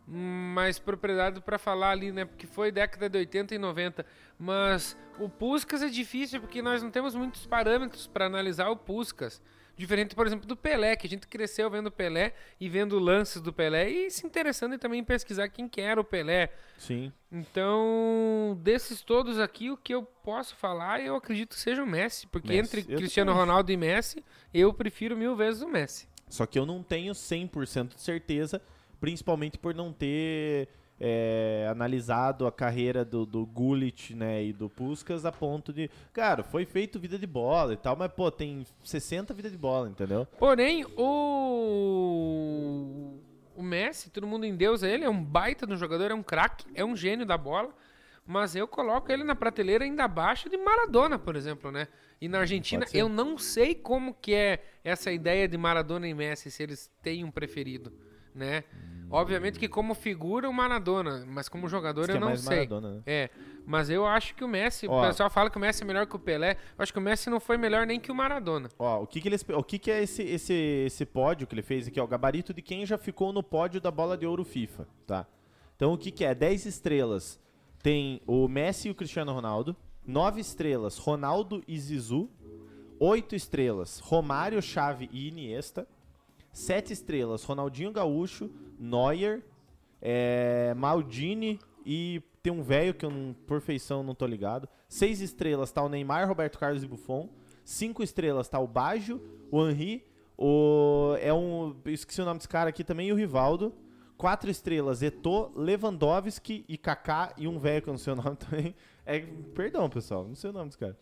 mais 0.07 0.79
propriedade 0.79 1.39
pra 1.41 1.57
falar 1.57 1.91
ali, 1.91 2.11
né? 2.11 2.25
Porque 2.25 2.45
foi 2.45 2.71
década 2.71 3.09
de 3.09 3.17
80 3.17 3.55
e 3.55 3.57
90, 3.57 4.05
mas 4.37 4.97
o 5.19 5.29
Puskas 5.29 5.81
é 5.81 5.87
difícil 5.87 6.41
porque 6.41 6.61
nós 6.61 6.83
não 6.83 6.91
temos 6.91 7.15
muitos 7.15 7.45
parâmetros 7.45 8.07
pra 8.07 8.25
analisar 8.25 8.69
o 8.69 8.75
Puskas. 8.75 9.41
Diferente, 9.75 10.13
por 10.13 10.27
exemplo, 10.27 10.45
do 10.45 10.55
Pelé, 10.55 10.95
que 10.95 11.07
a 11.07 11.09
gente 11.09 11.27
cresceu 11.27 11.67
vendo 11.67 11.87
o 11.87 11.91
Pelé 11.91 12.33
e 12.59 12.69
vendo 12.69 12.99
lances 12.99 13.41
do 13.41 13.51
Pelé 13.51 13.89
e 13.89 14.11
se 14.11 14.25
interessando 14.25 14.75
em 14.75 14.77
também 14.77 15.03
pesquisar 15.03 15.49
quem 15.49 15.67
que 15.67 15.81
era 15.81 15.99
o 15.99 16.03
Pelé. 16.03 16.53
Sim. 16.77 17.11
Então, 17.31 18.55
desses 18.61 19.01
todos 19.01 19.39
aqui, 19.39 19.71
o 19.71 19.77
que 19.77 19.95
eu 19.95 20.03
posso 20.03 20.55
falar, 20.55 21.01
eu 21.01 21.15
acredito 21.15 21.55
que 21.55 21.59
seja 21.59 21.81
o 21.81 21.87
Messi. 21.87 22.27
Porque 22.27 22.49
Messi. 22.49 22.59
entre 22.59 22.93
Eu 22.93 22.97
Cristiano. 22.97 23.33
Ronaldo 23.33 23.71
e 23.71 23.77
Messi, 23.77 24.23
eu 24.53 24.71
prefiro 24.71 25.17
mil 25.17 25.35
vezes 25.35 25.63
o 25.63 25.67
Messi. 25.67 26.07
Só 26.29 26.45
que 26.45 26.59
eu 26.59 26.67
não 26.67 26.83
tenho 26.83 27.13
100% 27.13 27.95
de 27.95 28.01
certeza, 28.01 28.61
principalmente 29.03 29.57
por 29.57 29.75
não 29.75 29.91
ter 29.91 30.69
é, 30.97 31.67
analisado 31.69 32.47
a 32.47 32.51
carreira 32.53 33.03
do, 33.03 33.25
do 33.25 33.45
Gullit 33.45 34.15
né, 34.15 34.41
e 34.45 34.53
do 34.53 34.69
Puskas 34.69 35.25
a 35.25 35.31
ponto 35.31 35.73
de... 35.73 35.89
Cara, 36.13 36.41
foi 36.41 36.63
feito 36.63 36.97
vida 37.01 37.19
de 37.19 37.27
bola 37.27 37.73
e 37.73 37.75
tal, 37.75 37.97
mas, 37.97 38.09
pô, 38.13 38.31
tem 38.31 38.65
60 38.81 39.33
vida 39.33 39.49
de 39.49 39.57
bola, 39.57 39.89
entendeu? 39.89 40.25
Porém, 40.39 40.85
o. 40.95 41.99
O 43.57 43.61
Messi, 43.61 44.09
todo 44.09 44.25
mundo 44.25 44.45
em 44.45 44.55
Deus, 44.55 44.83
ele 44.83 45.03
é 45.03 45.09
um 45.09 45.21
baita 45.21 45.67
de 45.67 45.73
um 45.73 45.77
jogador, 45.77 46.09
é 46.09 46.13
um 46.13 46.23
craque, 46.23 46.65
é 46.73 46.85
um 46.85 46.95
gênio 46.95 47.25
da 47.25 47.37
bola. 47.37 47.75
Mas 48.25 48.55
eu 48.55 48.65
coloco 48.65 49.11
ele 49.11 49.25
na 49.25 49.35
prateleira 49.35 49.83
ainda 49.83 50.05
abaixo 50.05 50.49
de 50.49 50.55
Maradona, 50.55 51.19
por 51.19 51.35
exemplo, 51.35 51.73
né? 51.73 51.89
E 52.21 52.29
na 52.29 52.39
Argentina, 52.39 52.83
Pode 52.83 52.91
ser. 52.91 52.99
eu 52.99 53.09
não 53.09 53.37
sei 53.37 53.75
como 53.75 54.13
que 54.13 54.33
é 54.33 54.63
essa 54.81 55.11
ideia 55.11 55.45
de 55.45 55.57
Maradona 55.57 56.07
e 56.07 56.13
Messi, 56.13 56.49
se 56.49 56.63
eles 56.63 56.89
têm 57.01 57.25
um 57.25 57.29
preferido, 57.29 57.91
né? 58.35 58.63
Obviamente 59.09 59.59
que 59.59 59.67
como 59.67 59.93
figura 59.93 60.49
o 60.49 60.53
Maradona, 60.53 61.23
mas 61.27 61.47
como 61.47 61.67
jogador 61.67 62.01
Diz 62.01 62.09
eu 62.09 62.15
é 62.15 62.19
não 62.19 62.29
mais 62.29 62.41
sei. 62.41 62.67
Maradona, 62.67 62.95
né? 62.95 63.01
É, 63.05 63.29
mas 63.65 63.89
eu 63.89 64.07
acho 64.07 64.33
que 64.33 64.43
o 64.43 64.47
Messi, 64.47 64.87
Ó. 64.87 64.99
o 64.99 65.07
pessoal 65.07 65.29
fala 65.29 65.51
que 65.51 65.57
o 65.57 65.59
Messi 65.59 65.83
é 65.83 65.85
melhor 65.85 66.07
que 66.07 66.15
o 66.15 66.19
Pelé, 66.19 66.57
eu 66.77 66.81
acho 66.81 66.91
que 66.91 66.97
o 66.97 67.01
Messi 67.01 67.29
não 67.29 67.39
foi 67.39 67.55
melhor 67.55 67.85
nem 67.85 67.99
que 67.99 68.11
o 68.11 68.15
Maradona. 68.15 68.69
Ó, 68.79 69.03
o 69.03 69.07
que 69.07 69.21
que, 69.21 69.29
eles, 69.29 69.45
o 69.47 69.63
que 69.63 69.77
que 69.77 69.91
é 69.91 70.01
esse, 70.01 70.23
esse, 70.23 70.53
esse 70.87 71.05
pódio 71.05 71.45
que 71.45 71.53
ele 71.53 71.61
fez 71.61 71.87
aqui, 71.87 71.99
ó, 71.99 72.03
o 72.03 72.07
gabarito 72.07 72.53
de 72.53 72.61
quem 72.63 72.85
já 72.85 72.97
ficou 72.97 73.31
no 73.31 73.43
pódio 73.43 73.79
da 73.79 73.91
bola 73.91 74.17
de 74.17 74.25
ouro 74.25 74.43
FIFA, 74.43 74.87
tá? 75.05 75.27
Então 75.75 75.93
o 75.93 75.97
que 75.97 76.09
que 76.09 76.25
é? 76.25 76.33
10 76.33 76.65
estrelas 76.65 77.39
tem 77.83 78.19
o 78.25 78.47
Messi 78.47 78.87
e 78.87 78.91
o 78.91 78.95
Cristiano 78.95 79.31
Ronaldo, 79.31 79.75
9 80.07 80.41
estrelas 80.41 80.97
Ronaldo 80.97 81.63
e 81.67 81.77
Zizu, 81.77 82.29
8 82.99 83.35
estrelas 83.35 83.99
Romário, 83.99 84.61
Xavi 84.61 85.09
e 85.11 85.27
Iniesta, 85.27 85.87
7 86.53 86.93
estrelas 86.93 87.43
Ronaldinho 87.43 87.91
Gaúcho, 87.91 88.49
Neuer, 88.79 89.43
é, 90.01 90.73
Maldini 90.77 91.59
e 91.85 92.21
tem 92.41 92.53
um 92.53 92.61
velho 92.61 92.93
que 92.93 93.05
eu 93.05 93.35
por 93.47 93.59
feição 93.59 94.03
não 94.03 94.13
tô 94.13 94.25
ligado. 94.27 94.69
6 94.87 95.21
estrelas 95.21 95.71
tá 95.71 95.81
o 95.81 95.89
Neymar, 95.89 96.27
Roberto 96.27 96.59
Carlos 96.59 96.83
e 96.83 96.87
Buffon. 96.87 97.29
5 97.65 98.03
estrelas 98.03 98.47
tá 98.47 98.59
o 98.59 98.67
Baggio, 98.67 99.21
o 99.49 99.67
Henry, 99.67 100.05
o 100.37 101.15
é 101.19 101.33
um, 101.33 101.75
esqueci 101.85 102.21
o 102.21 102.25
nome 102.25 102.37
desse 102.37 102.49
cara 102.49 102.69
aqui 102.69 102.83
também, 102.83 103.07
e 103.07 103.13
o 103.13 103.15
Rivaldo. 103.15 103.73
4 104.17 104.49
estrelas 104.51 105.01
Eto'o, 105.01 105.51
Lewandowski 105.55 106.63
e 106.67 106.77
Kaká 106.77 107.33
e 107.37 107.47
um 107.47 107.59
velho 107.59 107.81
que 107.81 107.89
eu 107.89 107.93
não 107.93 107.97
sei 107.97 108.13
o 108.13 108.15
nome 108.15 108.35
também. 108.37 108.75
É, 109.05 109.19
perdão, 109.55 109.89
pessoal, 109.89 110.25
não 110.27 110.35
sei 110.35 110.49
o 110.49 110.53
nome 110.53 110.65
desse 110.65 110.77
cara. 110.77 110.97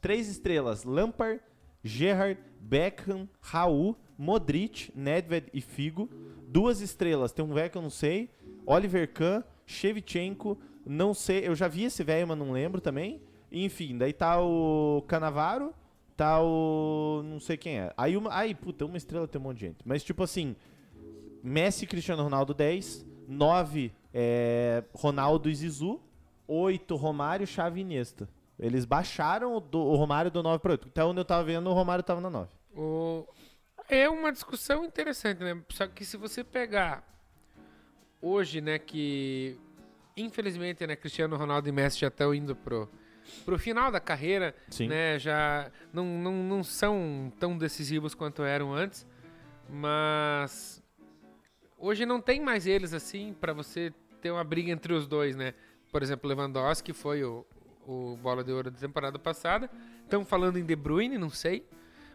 3 0.00 0.28
estrelas 0.28 0.84
Lampard, 0.84 1.40
Gerrard, 1.88 2.38
Beckham, 2.60 3.28
Raul, 3.40 3.96
Modric, 4.16 4.92
Nedved 4.94 5.48
e 5.52 5.60
Figo. 5.60 6.08
Duas 6.46 6.80
estrelas, 6.80 7.32
tem 7.32 7.44
um 7.44 7.52
velho 7.52 7.70
que 7.70 7.78
eu 7.78 7.82
não 7.82 7.90
sei. 7.90 8.30
Oliver 8.66 9.12
Kahn, 9.12 9.42
Shevchenko, 9.66 10.58
não 10.84 11.12
sei, 11.12 11.46
eu 11.46 11.54
já 11.54 11.68
vi 11.68 11.84
esse 11.84 12.02
velho, 12.02 12.28
mas 12.28 12.38
não 12.38 12.52
lembro 12.52 12.80
também. 12.80 13.20
Enfim, 13.50 13.96
daí 13.96 14.12
tá 14.12 14.40
o 14.40 15.02
Canavaro, 15.06 15.74
tá 16.16 16.42
o. 16.42 17.22
não 17.24 17.40
sei 17.40 17.56
quem 17.56 17.78
é. 17.78 17.92
Aí 17.96 18.16
uma. 18.16 18.34
Aí, 18.34 18.54
puta, 18.54 18.84
uma 18.84 18.96
estrela 18.96 19.26
tem 19.26 19.40
um 19.40 19.44
monte 19.44 19.58
de 19.58 19.66
gente. 19.66 19.78
Mas 19.84 20.02
tipo 20.02 20.22
assim, 20.22 20.54
Messi 21.42 21.86
Cristiano 21.86 22.22
Ronaldo 22.22 22.52
10, 22.52 23.06
9 23.26 23.92
é, 24.12 24.84
Ronaldo 24.94 25.48
e 25.48 25.54
Zizu, 25.54 26.00
8 26.46 26.96
Romário, 26.96 27.46
Xavi 27.46 27.80
Iniesta. 27.80 28.28
Eles 28.58 28.84
baixaram 28.84 29.54
o, 29.56 29.60
do- 29.60 29.78
o 29.78 29.94
Romário 29.96 30.30
do 30.30 30.42
9 30.42 30.58
para 30.60 30.72
8. 30.72 30.88
Até 30.88 31.04
onde 31.04 31.20
eu 31.20 31.24
tava 31.24 31.44
vendo, 31.44 31.68
o 31.70 31.72
Romário 31.72 32.02
tava 32.02 32.20
na 32.20 32.28
9. 32.30 32.50
O- 32.74 33.26
É 33.88 34.08
uma 34.08 34.30
discussão 34.32 34.84
interessante, 34.84 35.38
né? 35.42 35.60
Só 35.70 35.86
que 35.86 36.04
se 36.04 36.16
você 36.16 36.42
pegar 36.44 37.02
hoje, 38.20 38.60
né, 38.60 38.78
que 38.78 39.58
infelizmente, 40.16 40.84
né, 40.86 40.96
Cristiano 40.96 41.36
Ronaldo 41.36 41.68
e 41.68 41.72
Messi 41.72 42.00
já 42.00 42.08
estão 42.08 42.34
indo 42.34 42.56
pro, 42.56 42.88
pro 43.44 43.56
final 43.58 43.90
da 43.92 44.00
carreira, 44.00 44.52
Sim. 44.68 44.88
né? 44.88 45.16
Já 45.18 45.70
não, 45.92 46.04
não, 46.04 46.32
não 46.42 46.64
são 46.64 47.32
tão 47.38 47.56
decisivos 47.56 48.14
quanto 48.14 48.42
eram 48.42 48.74
antes, 48.74 49.06
mas 49.68 50.82
hoje 51.78 52.04
não 52.04 52.20
tem 52.20 52.40
mais 52.40 52.66
eles 52.66 52.92
assim 52.92 53.32
pra 53.32 53.52
você 53.52 53.92
ter 54.20 54.32
uma 54.32 54.42
briga 54.42 54.72
entre 54.72 54.92
os 54.92 55.06
dois, 55.06 55.36
né? 55.36 55.54
Por 55.92 56.02
exemplo, 56.02 56.28
Lewandowski 56.28 56.92
foi 56.92 57.22
o, 57.22 57.46
o 57.88 58.16
bola 58.18 58.44
de 58.44 58.52
ouro 58.52 58.70
da 58.70 58.78
temporada 58.78 59.18
passada. 59.18 59.70
Estamos 60.04 60.28
falando 60.28 60.58
em 60.58 60.64
De 60.64 60.76
Bruyne, 60.76 61.16
não 61.16 61.30
sei. 61.30 61.66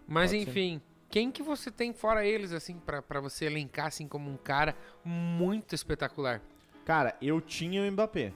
Mas 0.07 0.31
Pode 0.31 0.43
ser. 0.43 0.49
enfim, 0.49 0.81
quem 1.09 1.31
que 1.31 1.41
você 1.41 1.71
tem 1.71 1.93
fora 1.93 2.25
eles 2.25 2.51
assim 2.53 2.77
pra 2.77 3.01
pra 3.01 3.19
você 3.19 3.45
elencar 3.45 3.87
assim 3.87 4.07
como 4.07 4.29
um 4.29 4.37
cara 4.37 4.75
muito 5.03 5.73
espetacular? 5.73 6.41
Cara, 6.85 7.15
eu 7.21 7.41
tinha 7.41 7.81
o 7.81 7.91
Mbappé. 7.91 8.33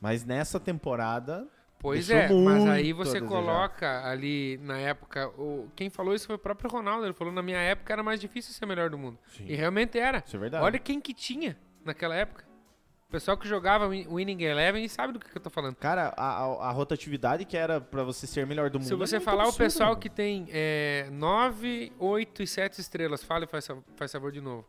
Mas 0.00 0.24
nessa 0.24 0.58
temporada. 0.58 1.46
Pois 1.80 2.10
é, 2.10 2.28
mas 2.32 2.66
aí 2.66 2.92
você 2.92 3.20
coloca 3.20 4.04
ali 4.04 4.58
na 4.62 4.78
época, 4.78 5.28
o, 5.38 5.68
quem 5.76 5.88
falou 5.88 6.12
isso 6.12 6.26
foi 6.26 6.34
o 6.34 6.38
próprio 6.38 6.68
Ronaldo, 6.68 7.06
ele 7.06 7.12
falou 7.12 7.32
na 7.32 7.40
minha 7.40 7.58
época 7.58 7.92
era 7.92 8.02
mais 8.02 8.20
difícil 8.20 8.52
ser 8.52 8.66
melhor 8.66 8.90
do 8.90 8.98
mundo. 8.98 9.16
E 9.40 9.54
realmente 9.54 9.96
era. 9.96 10.22
Isso 10.26 10.34
é 10.34 10.40
verdade. 10.40 10.64
Olha 10.64 10.78
quem 10.80 11.00
que 11.00 11.14
tinha 11.14 11.56
naquela 11.84 12.16
época. 12.16 12.47
O 13.08 13.10
pessoal 13.10 13.38
que 13.38 13.48
jogava 13.48 13.88
Win- 13.88 14.06
Winning 14.06 14.42
Eleven 14.42 14.86
sabe 14.86 15.14
do 15.14 15.18
que, 15.18 15.30
que 15.30 15.38
eu 15.38 15.40
tô 15.40 15.48
falando. 15.48 15.74
Cara, 15.76 16.12
a, 16.14 16.44
a- 16.44 16.68
a 16.68 16.70
rotatividade 16.72 17.46
que 17.46 17.56
era 17.56 17.80
pra 17.80 18.02
você 18.02 18.26
ser 18.26 18.46
melhor 18.46 18.68
do 18.68 18.78
mundo. 18.78 18.86
Se 18.86 18.92
é 18.92 18.96
você 18.96 19.16
muito 19.16 19.24
falar 19.24 19.44
o 19.44 19.48
absurda, 19.48 19.64
pessoal 19.64 19.88
mano. 19.90 20.00
que 20.02 20.10
tem 20.10 20.46
9, 21.12 21.90
8 21.98 22.42
e 22.42 22.46
7 22.46 22.78
estrelas, 22.82 23.24
fala 23.24 23.44
e 23.44 23.46
faz, 23.46 23.66
faz 23.96 24.12
favor 24.12 24.30
de 24.30 24.42
novo. 24.42 24.66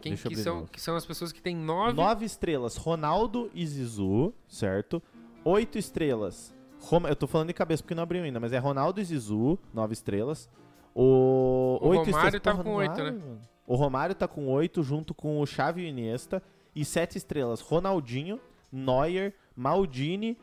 Quem 0.00 0.16
que 0.16 0.36
são, 0.36 0.54
novo. 0.56 0.68
que 0.68 0.80
são 0.80 0.96
as 0.96 1.04
pessoas 1.04 1.32
que 1.32 1.42
têm 1.42 1.54
9 1.54 1.92
Nove 1.94 2.24
estrelas, 2.24 2.76
Ronaldo 2.78 3.50
e 3.54 3.66
Zizu, 3.66 4.32
certo? 4.48 5.02
Oito 5.44 5.76
estrelas, 5.76 6.54
Roma, 6.80 7.10
eu 7.10 7.16
tô 7.16 7.26
falando 7.26 7.48
de 7.48 7.54
cabeça 7.54 7.82
porque 7.82 7.94
não 7.94 8.02
abriu 8.04 8.22
ainda, 8.22 8.40
mas 8.40 8.54
é 8.54 8.58
Ronaldo 8.58 9.02
e 9.02 9.04
Zizu, 9.04 9.58
nove 9.72 9.92
estrelas. 9.92 10.48
O, 10.94 11.78
O 11.82 11.88
oito 11.88 12.04
Romário 12.06 12.36
estrelas, 12.38 12.42
tá 12.42 12.50
porra, 12.52 12.64
com 12.64 12.70
não 12.70 12.76
oito, 12.78 12.90
abre, 12.92 13.04
né? 13.04 13.10
mano. 13.18 13.40
O 13.66 13.74
Romário 13.76 14.14
tá 14.14 14.26
com 14.28 14.46
oito, 14.48 14.82
junto 14.82 15.12
com 15.14 15.40
o 15.40 15.46
Xavi 15.46 15.82
e 15.82 15.84
o 15.84 15.88
Iniesta. 15.88 16.42
E 16.74 16.84
sete 16.84 17.16
estrelas, 17.18 17.60
Ronaldinho, 17.60 18.40
Neuer, 18.72 19.34
Maldini 19.56 20.36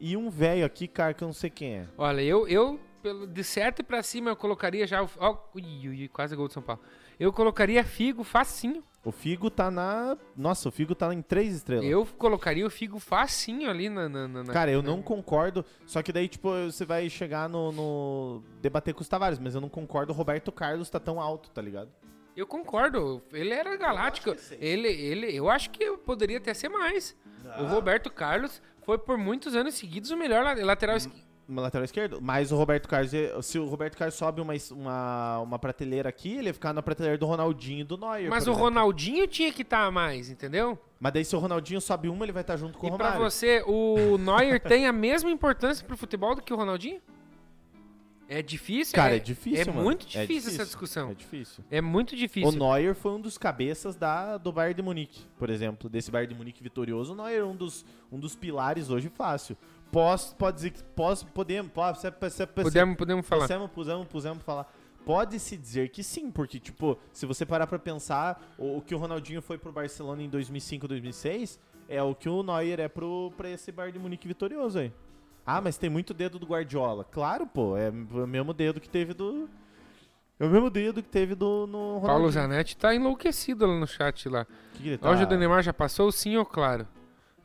e 0.00 0.16
um 0.16 0.28
velho 0.30 0.64
aqui, 0.64 0.86
cara, 0.88 1.14
que 1.14 1.22
eu 1.22 1.26
não 1.28 1.32
sei 1.32 1.50
quem 1.50 1.74
é. 1.78 1.88
Olha, 1.96 2.20
eu, 2.20 2.46
eu 2.48 2.78
pelo, 3.02 3.26
de 3.26 3.44
certo 3.44 3.84
pra 3.84 4.02
cima, 4.02 4.30
eu 4.30 4.36
colocaria 4.36 4.86
já 4.86 5.02
o. 5.02 5.08
Ó, 5.18 5.36
ui, 5.54 5.88
ui, 5.88 6.08
quase 6.08 6.34
gol 6.34 6.48
de 6.48 6.54
São 6.54 6.62
Paulo. 6.62 6.82
Eu 7.18 7.32
colocaria 7.32 7.82
Figo 7.84 8.22
facinho. 8.22 8.82
O 9.04 9.10
Figo 9.10 9.48
tá 9.50 9.70
na... 9.70 10.16
Nossa, 10.36 10.68
o 10.68 10.72
Figo 10.72 10.94
tá 10.94 11.12
em 11.14 11.22
três 11.22 11.54
estrelas. 11.54 11.84
Eu 11.84 12.04
colocaria 12.06 12.64
o 12.66 12.70
Figo 12.70 12.98
facinho 13.00 13.68
ali 13.70 13.88
na. 13.88 14.08
na, 14.08 14.28
na- 14.28 14.44
na- 14.44 14.52
Cara, 14.52 14.70
eu 14.70 14.82
na- 14.82 14.88
não 14.90 15.02
concordo. 15.02 15.64
Só 15.86 16.02
que 16.02 16.12
daí, 16.12 16.28
tipo, 16.28 16.48
você 16.66 16.84
vai 16.84 17.08
chegar 17.08 17.48
no, 17.48 17.72
no- 17.72 18.42
debater 18.60 18.94
com 18.94 19.00
os 19.00 19.08
Tavares, 19.08 19.38
mas 19.38 19.54
eu 19.54 19.60
não 19.60 19.68
concordo. 19.68 20.12
O 20.12 20.16
Roberto 20.16 20.52
Carlos 20.52 20.90
tá 20.90 21.00
tão 21.00 21.20
alto, 21.20 21.50
tá 21.50 21.62
ligado? 21.62 21.90
Eu 22.38 22.46
concordo. 22.46 23.20
Ele 23.32 23.52
era 23.52 23.76
galáctico. 23.76 24.32
Ele, 24.60 24.86
ele, 24.88 25.34
eu 25.36 25.50
acho 25.50 25.70
que 25.70 25.90
poderia 25.98 26.38
até 26.38 26.54
ser 26.54 26.68
mais. 26.68 27.16
O 27.58 27.64
Roberto 27.64 28.10
Carlos 28.10 28.62
foi 28.84 28.96
por 28.96 29.18
muitos 29.18 29.56
anos 29.56 29.74
seguidos 29.74 30.10
o 30.12 30.16
melhor 30.16 30.44
la- 30.44 30.54
lateral 30.54 30.94
Hum, 30.94 30.98
esquerdo. 30.98 31.28
Lateral 31.48 31.84
esquerdo. 31.84 32.18
Mas 32.22 32.52
o 32.52 32.56
Roberto 32.56 32.88
Carlos, 32.88 33.12
eh, 33.12 33.34
se 33.42 33.58
o 33.58 33.64
Roberto 33.66 33.96
Carlos 33.96 34.14
sobe 34.14 34.40
uma, 34.40 34.52
uma, 34.70 35.38
uma 35.40 35.58
prateleira 35.58 36.08
aqui, 36.08 36.36
ele 36.36 36.48
ia 36.48 36.54
ficar 36.54 36.72
na 36.72 36.82
prateleira 36.82 37.16
do 37.18 37.26
Ronaldinho 37.26 37.80
e 37.80 37.84
do 37.84 37.96
Neuer. 37.96 38.28
Mas 38.30 38.46
o 38.46 38.50
exemplo. 38.50 38.64
Ronaldinho 38.68 39.26
tinha 39.26 39.50
que 39.52 39.62
estar 39.62 39.84
a 39.86 39.90
mais, 39.90 40.30
entendeu? 40.30 40.78
Mas 41.00 41.12
daí 41.14 41.24
se 41.24 41.34
o 41.34 41.38
Ronaldinho 41.40 41.80
sobe 41.80 42.08
uma, 42.08 42.24
ele 42.24 42.32
vai 42.32 42.42
estar 42.42 42.56
junto 42.56 42.78
com 42.78 42.86
e 42.86 42.90
o 42.90 42.96
pra 42.96 43.06
Romário. 43.14 43.30
você, 43.30 43.64
o 43.66 44.16
Neuer 44.18 44.60
tem 44.60 44.86
a 44.86 44.92
mesma 44.92 45.30
importância 45.30 45.84
pro 45.86 45.96
futebol 45.96 46.34
do 46.36 46.42
que 46.42 46.52
o 46.52 46.56
Ronaldinho? 46.56 47.00
É 48.28 48.42
difícil? 48.42 48.94
Cara, 48.94 49.16
é 49.16 49.18
difícil, 49.18 49.62
É 49.62 49.64
mano. 49.66 49.82
muito 49.82 50.02
É 50.04 50.20
difícil, 50.20 50.26
difícil. 50.26 50.50
essa 50.56 50.64
discussão. 50.66 51.10
É 51.10 51.14
difícil. 51.14 51.64
É 51.70 51.80
muito 51.80 52.12
O 52.12 52.16
difícil. 52.16 52.52
Neuer 52.58 52.94
foi 52.94 53.12
um 53.12 53.20
dos 53.20 53.38
cabeças 53.38 53.96
da, 53.96 54.36
do 54.36 54.52
Bayern 54.52 54.74
de 54.74 54.82
Munique, 54.82 55.22
por 55.38 55.48
exemplo. 55.48 55.88
Desse 55.88 56.10
Bayern 56.10 56.34
de 56.34 56.38
Munique 56.38 56.62
vitorioso, 56.62 57.14
o 57.14 57.16
Neuer 57.16 57.40
é 57.40 57.44
um 57.44 57.56
dos, 57.56 57.86
um 58.12 58.20
dos 58.20 58.36
pilares 58.36 58.90
hoje 58.90 59.08
fácil. 59.08 59.56
Pós, 59.90 60.34
pode 60.38 60.56
dizer 60.56 60.70
que... 60.72 60.82
Pós, 60.82 61.22
podemos... 61.22 61.72
Pode, 61.72 61.98
se, 62.00 62.10
se, 62.10 62.30
se, 62.30 62.46
Podemos, 62.46 62.96
podemos 62.96 63.26
falar. 63.26 63.42
Pusemos, 63.42 63.70
pusemos, 63.70 64.06
pusemos 64.08 64.42
falar. 64.42 64.70
Pode-se 65.06 65.56
dizer 65.56 65.88
que 65.88 66.02
sim, 66.02 66.30
porque, 66.30 66.60
tipo, 66.60 66.98
se 67.14 67.24
você 67.24 67.46
parar 67.46 67.66
pra 67.66 67.78
pensar, 67.78 68.54
o, 68.58 68.76
o 68.76 68.82
que 68.82 68.94
o 68.94 68.98
Ronaldinho 68.98 69.40
foi 69.40 69.56
pro 69.56 69.72
Barcelona 69.72 70.22
em 70.22 70.28
2005, 70.28 70.86
2006, 70.86 71.58
é 71.88 72.02
o 72.02 72.14
que 72.14 72.28
o 72.28 72.42
Neuer 72.42 72.78
é 72.78 72.88
pro, 72.88 73.32
pra 73.34 73.48
esse 73.48 73.72
Bayern 73.72 73.96
de 73.96 74.02
Munique 74.02 74.28
vitorioso 74.28 74.80
aí. 74.80 74.92
Ah, 75.50 75.62
mas 75.62 75.78
tem 75.78 75.88
muito 75.88 76.12
dedo 76.12 76.38
do 76.38 76.44
Guardiola. 76.46 77.04
Claro, 77.04 77.46
pô, 77.46 77.74
é 77.74 77.88
o 77.88 78.26
mesmo 78.26 78.52
dedo 78.52 78.78
que 78.82 78.88
teve 78.88 79.14
do... 79.14 79.48
É 80.38 80.44
o 80.44 80.50
mesmo 80.50 80.68
dedo 80.68 81.02
que 81.02 81.08
teve 81.08 81.34
do 81.34 81.66
no 81.66 82.02
Paulo. 82.04 82.30
Zanetti 82.30 82.76
tá 82.76 82.94
enlouquecido 82.94 83.66
lá 83.66 83.74
no 83.80 83.86
chat 83.86 84.28
lá. 84.28 84.46
Que 84.74 84.82
que 84.82 84.98
tá- 84.98 85.10
Hoje 85.10 85.24
o 85.24 85.26
Neymar 85.38 85.62
já 85.62 85.72
passou, 85.72 86.12
sim 86.12 86.36
ou 86.36 86.44
claro? 86.44 86.86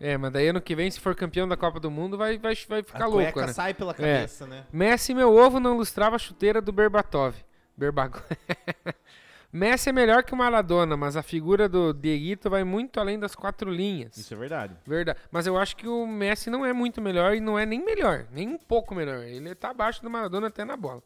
É, 0.01 0.17
mas 0.17 0.33
daí 0.33 0.49
ano 0.49 0.59
que 0.59 0.75
vem, 0.75 0.91
se 0.91 0.99
for 0.99 1.15
campeão 1.15 1.47
da 1.47 1.55
Copa 1.55 1.79
do 1.79 1.89
Mundo, 1.89 2.17
vai, 2.17 2.37
vai, 2.37 2.53
vai 2.67 2.81
A 2.81 2.83
ficar 2.83 3.05
louco, 3.05 3.31
cueca 3.31 3.47
né? 3.47 3.53
sai 3.53 3.73
pela 3.73 3.93
cabeça, 3.93 4.45
né? 4.45 4.65
Messi, 4.71 5.13
meu 5.13 5.33
ovo, 5.33 5.61
não 5.61 5.77
lustrava 5.77 6.17
a 6.17 6.19
chuteira 6.19 6.61
do 6.61 6.73
Berbatov. 6.73 7.35
Berbago. 7.77 8.19
Messi 9.53 9.89
é 9.89 9.91
melhor 9.91 10.23
que 10.23 10.33
o 10.33 10.35
Maradona, 10.35 10.97
mas 10.97 11.15
a 11.15 11.21
figura 11.21 11.69
do 11.69 11.93
Dieguito 11.93 12.49
vai 12.49 12.63
muito 12.63 12.99
além 12.99 13.19
das 13.19 13.35
quatro 13.35 13.69
linhas. 13.69 14.17
Isso 14.17 14.33
é 14.33 14.37
verdade. 14.37 14.75
Verdade. 14.83 15.19
Mas 15.31 15.45
eu 15.45 15.55
acho 15.55 15.75
que 15.75 15.87
o 15.87 16.07
Messi 16.07 16.49
não 16.49 16.65
é 16.65 16.73
muito 16.73 16.99
melhor 16.99 17.35
e 17.35 17.39
não 17.39 17.57
é 17.57 17.63
nem 17.63 17.85
melhor, 17.85 18.25
nem 18.31 18.47
um 18.47 18.57
pouco 18.57 18.95
melhor. 18.95 19.23
Ele 19.23 19.53
tá 19.53 19.69
abaixo 19.69 20.01
do 20.01 20.09
Maradona 20.09 20.47
até 20.47 20.65
na 20.65 20.75
bola. 20.75 21.03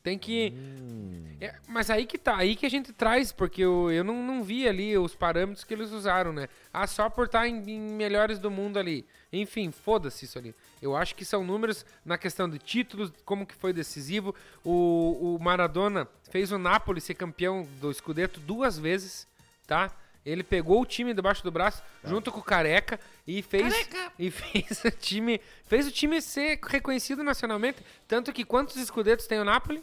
Tem 0.00 0.16
que. 0.16 0.52
Hum. 0.56 1.36
É, 1.40 1.54
mas 1.68 1.90
aí 1.90 2.06
que 2.06 2.18
tá, 2.18 2.36
aí 2.36 2.54
que 2.54 2.66
a 2.66 2.70
gente 2.70 2.92
traz, 2.92 3.32
porque 3.32 3.62
eu, 3.62 3.90
eu 3.90 4.04
não, 4.04 4.22
não 4.22 4.44
vi 4.44 4.68
ali 4.68 4.96
os 4.96 5.16
parâmetros 5.16 5.64
que 5.64 5.74
eles 5.74 5.90
usaram, 5.90 6.32
né? 6.32 6.48
Ah, 6.72 6.86
só 6.86 7.10
por 7.10 7.26
estar 7.26 7.48
em, 7.48 7.62
em 7.68 7.80
melhores 7.80 8.38
do 8.38 8.50
mundo 8.50 8.78
ali. 8.78 9.04
Enfim, 9.32 9.72
foda-se 9.72 10.24
isso 10.24 10.38
ali. 10.38 10.54
Eu 10.82 10.96
acho 10.96 11.14
que 11.14 11.24
são 11.24 11.44
números 11.44 11.86
na 12.04 12.18
questão 12.18 12.50
de 12.50 12.58
títulos, 12.58 13.12
como 13.24 13.46
que 13.46 13.54
foi 13.54 13.72
decisivo. 13.72 14.34
O, 14.64 15.36
o 15.36 15.42
Maradona 15.42 16.08
fez 16.30 16.50
o 16.50 16.58
Napoli 16.58 17.00
ser 17.00 17.14
campeão 17.14 17.66
do 17.80 17.94
Scudetto 17.94 18.40
duas 18.40 18.76
vezes, 18.78 19.26
tá? 19.66 19.92
Ele 20.26 20.42
pegou 20.42 20.80
o 20.80 20.86
time 20.86 21.14
debaixo 21.14 21.42
do 21.44 21.50
braço, 21.50 21.82
junto 22.04 22.30
com 22.32 22.40
o 22.40 22.42
Careca, 22.44 22.98
e 23.26 23.42
fez, 23.42 23.88
e 24.18 24.30
fez 24.30 24.84
o 24.84 24.90
time, 24.90 25.40
fez 25.66 25.86
o 25.86 25.90
time 25.90 26.20
ser 26.20 26.58
reconhecido 26.64 27.22
nacionalmente, 27.24 27.78
tanto 28.08 28.32
que 28.32 28.44
quantos 28.44 28.76
escudetos 28.76 29.26
tem 29.26 29.38
o 29.40 29.44
Napoli? 29.44 29.82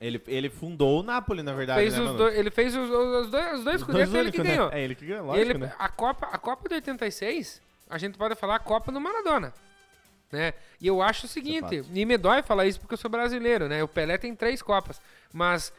Ele, 0.00 0.22
ele 0.28 0.48
fundou 0.48 1.00
o 1.00 1.02
Napoli, 1.02 1.42
na 1.42 1.52
verdade, 1.54 1.80
fez 1.80 1.96
né, 1.98 2.12
dois, 2.12 2.36
ele 2.36 2.50
fez 2.52 2.74
os, 2.74 2.88
os- 2.88 3.24
os 3.26 3.30
dois, 3.30 3.58
os 3.58 3.64
dois 3.64 3.76
Os 3.76 3.80
escudetos, 3.82 4.12
dois 4.12 4.26
ele 4.26 4.32
que 4.32 4.42
né? 4.42 4.50
ganhou. 4.50 4.70
É 4.72 4.80
ele 4.80 4.94
que 4.94 5.06
ganhou, 5.06 5.26
lógico, 5.26 5.50
Ele- 5.50 5.58
né? 5.58 5.72
a, 5.76 5.88
Copa, 5.88 6.26
a 6.32 6.38
Copa 6.38 6.68
de 6.68 6.76
86, 6.76 7.60
a 7.90 7.98
gente 7.98 8.16
pode 8.16 8.36
falar 8.36 8.56
a 8.56 8.60
Copa 8.60 8.92
do 8.92 9.00
Maradona. 9.00 9.52
Né? 10.30 10.52
E 10.80 10.86
eu 10.86 11.00
acho 11.00 11.24
o 11.26 11.28
seguinte, 11.28 11.60
fato. 11.82 11.86
e 11.94 12.04
me 12.04 12.18
dói 12.18 12.42
falar 12.42 12.66
isso 12.66 12.78
porque 12.80 12.92
eu 12.94 12.98
sou 12.98 13.10
brasileiro, 13.10 13.66
né? 13.68 13.82
O 13.82 13.88
Pelé 13.88 14.18
tem 14.18 14.34
três 14.34 14.60
Copas. 14.60 15.00
Mas 15.32 15.72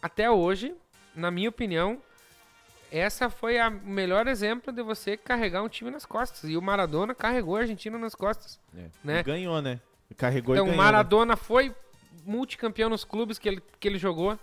até 0.00 0.30
hoje, 0.30 0.72
na 1.14 1.30
minha 1.32 1.48
opinião, 1.48 2.00
essa 2.92 3.28
foi 3.28 3.58
a- 3.58 3.68
o 3.68 3.88
melhor 3.88 4.28
exemplo 4.28 4.72
de 4.72 4.82
você 4.82 5.16
carregar 5.16 5.62
um 5.62 5.68
time 5.68 5.90
nas 5.90 6.06
costas. 6.06 6.48
E 6.48 6.56
o 6.56 6.62
Maradona 6.62 7.12
carregou 7.14 7.56
a 7.56 7.60
Argentina 7.60 7.98
nas 7.98 8.14
costas. 8.14 8.60
É. 8.76 8.86
né? 9.02 9.20
E 9.20 9.22
ganhou, 9.24 9.60
né? 9.60 9.80
Carregou 10.16 10.54
Então 10.54 10.66
e 10.66 10.68
o 10.68 10.70
ganhou. 10.70 10.76
né? 10.78 10.84
Maradona 10.84 11.36
foi 11.36 11.74
multicampeão 12.24 12.88
nos 12.88 13.04
clubes 13.04 13.38
que 13.38 13.48
ele, 13.48 13.62
que 13.80 13.88
ele 13.88 13.98
jogou, 13.98 14.38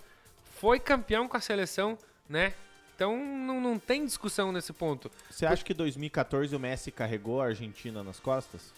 foi 0.60 0.80
campeão 0.80 1.28
com 1.30 1.38
a 1.38 1.40
seleção, 1.42 1.98
né? 2.28 2.54
Então 2.96 3.18
não, 3.18 3.60
não 3.62 3.80
tem 3.80 4.06
discussão 4.06 4.52
nesse 4.52 4.72
ponto. 4.74 5.10
Você 5.30 5.46
acha 5.46 5.64
que 5.64 5.74
2014 5.74 6.54
o 6.56 6.60
Messi 6.60 6.92
carregou 6.92 7.42
a 7.42 7.46
Argentina 7.46 8.04
nas 8.04 8.20
costas? 8.20 8.72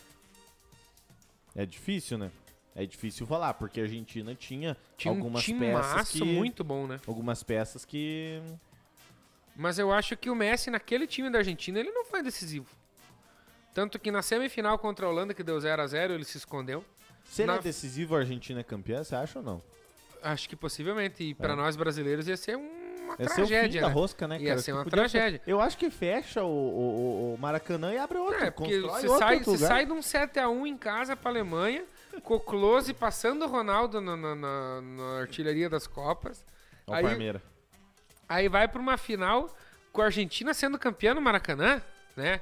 É 1.56 1.66
difícil, 1.66 2.18
né? 2.18 2.32
É 2.76 2.86
difícil 2.86 3.26
falar, 3.26 3.54
porque 3.54 3.80
a 3.80 3.84
Argentina 3.84 4.36
tinha, 4.36 4.76
Tinha 4.98 5.14
algumas 5.14 5.48
um 5.48 5.60
peças 5.60 6.12
que... 6.12 6.24
muito 6.26 6.64
bom, 6.64 6.86
né? 6.88 7.00
Algumas 7.08 7.42
peças 7.42 7.86
que... 7.86 8.42
Mas 9.56 9.80
eu 9.80 9.94
acho 9.94 10.18
que 10.18 10.30
o 10.30 10.36
Messi, 10.36 10.70
naquele 10.70 11.08
time 11.08 11.30
da 11.30 11.38
Argentina, 11.38 11.80
ele 11.80 11.92
não 11.92 12.04
foi 12.04 12.22
decisivo. 12.22 12.68
Tanto 13.74 13.98
que 13.98 14.12
na 14.12 14.22
semifinal 14.22 14.78
contra 14.78 15.06
a 15.06 15.10
Holanda, 15.10 15.34
que 15.34 15.44
deu 15.44 15.58
0 15.60 15.82
a 15.82 15.88
0 15.88 16.14
ele 16.14 16.26
se 16.26 16.38
escondeu. 16.38 16.84
Se 17.24 17.44
ele 17.44 17.52
Na- 17.54 17.58
decisivo, 17.60 18.16
a 18.16 18.20
Argentina 18.20 18.62
campeã, 18.64 19.02
você 19.04 19.16
acha 19.16 19.40
ou 19.40 19.46
não? 19.46 19.62
Acho 20.22 20.50
que 20.50 20.56
possivelmente. 20.56 21.24
E 21.24 21.34
pra 21.34 21.54
É. 21.54 21.56
nós 21.56 21.76
brasileiros 21.78 22.28
ia 22.28 22.36
ser 22.36 22.58
uma 23.06 23.14
Esse 23.16 23.24
é 23.32 23.36
tragédia, 23.36 23.82
da 23.82 23.88
né? 23.88 23.94
rosca, 23.94 24.28
né, 24.28 24.40
Ia 24.40 24.48
cara? 24.50 24.60
ser 24.62 24.72
Que 24.72 24.78
uma 24.78 24.84
fe- 24.84 24.90
tragédia. 24.90 25.42
Eu 25.48 25.62
acho 25.62 25.78
que 25.78 25.90
fecha 25.90 26.44
o, 26.44 26.48
o- 26.48 27.34
o- 27.36 27.38
Maracanã 27.40 27.94
e 27.94 27.98
abre 27.98 28.18
outro. 28.18 28.44
É, 28.44 28.52
porque 28.52 28.80
você 28.82 29.08
outro 29.08 29.18
sai, 29.20 29.36
outro 29.38 29.58
sai 29.58 29.86
de 29.86 29.92
um 29.94 30.00
7x1 30.02 30.66
em 30.68 30.78
casa 30.78 31.16
pra 31.16 31.32
Alemanha, 31.32 31.84
com 32.24 32.36
o 32.36 32.40
Close 32.40 32.94
passando 32.94 33.44
o 33.46 33.48
Ronaldo 33.48 34.02
na, 34.02 34.16
na- 34.18 34.36
na- 34.36 34.82
na 34.82 35.20
artilharia 35.22 35.70
das 35.70 35.88
Copas. 35.88 36.46
Ó 36.88 36.92
o 36.92 36.96
aí- 36.96 37.04
Parmeira. 37.04 37.42
Aí 38.28 38.50
vai 38.50 38.68
pra 38.68 38.82
uma 38.82 38.98
final 38.98 39.56
com 39.92 40.02
a 40.02 40.06
Argentina 40.06 40.54
sendo 40.54 40.78
campeã 40.80 41.14
no 41.14 41.22
Maracanã, 41.22 41.82
né? 42.18 42.42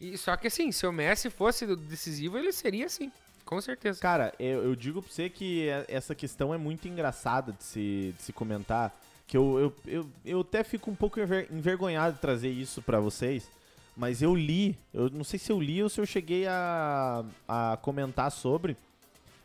E, 0.00 0.16
só 0.18 0.36
que 0.36 0.46
assim, 0.46 0.72
se 0.72 0.86
o 0.86 0.92
Messi 0.92 1.30
fosse 1.30 1.66
decisivo, 1.76 2.36
ele 2.38 2.52
seria 2.52 2.86
assim, 2.86 3.12
com 3.44 3.60
certeza. 3.60 4.00
Cara, 4.00 4.32
eu, 4.40 4.64
eu 4.64 4.74
digo 4.74 5.02
pra 5.02 5.10
você 5.12 5.28
que 5.28 5.68
é- 5.68 5.84
essa 5.88 6.14
questão 6.14 6.54
é 6.54 6.58
muito 6.58 6.88
engraçada 6.88 7.52
de 7.52 7.62
se, 7.62 8.14
de 8.16 8.22
se 8.22 8.32
comentar. 8.32 8.92
Que 9.30 9.36
eu, 9.36 9.58
eu, 9.60 9.72
eu, 9.86 10.06
eu 10.24 10.40
até 10.40 10.64
fico 10.64 10.90
um 10.90 10.94
pouco 10.94 11.20
enver- 11.20 11.46
envergonhado 11.52 12.14
de 12.16 12.20
trazer 12.20 12.48
isso 12.48 12.82
pra 12.82 12.98
vocês, 12.98 13.48
mas 13.96 14.20
eu 14.22 14.34
li, 14.34 14.76
eu 14.92 15.08
não 15.08 15.22
sei 15.22 15.38
se 15.38 15.52
eu 15.52 15.60
li 15.60 15.80
ou 15.80 15.88
se 15.88 16.00
eu 16.00 16.06
cheguei 16.06 16.48
a, 16.48 17.24
a 17.46 17.78
comentar 17.80 18.30
sobre 18.32 18.76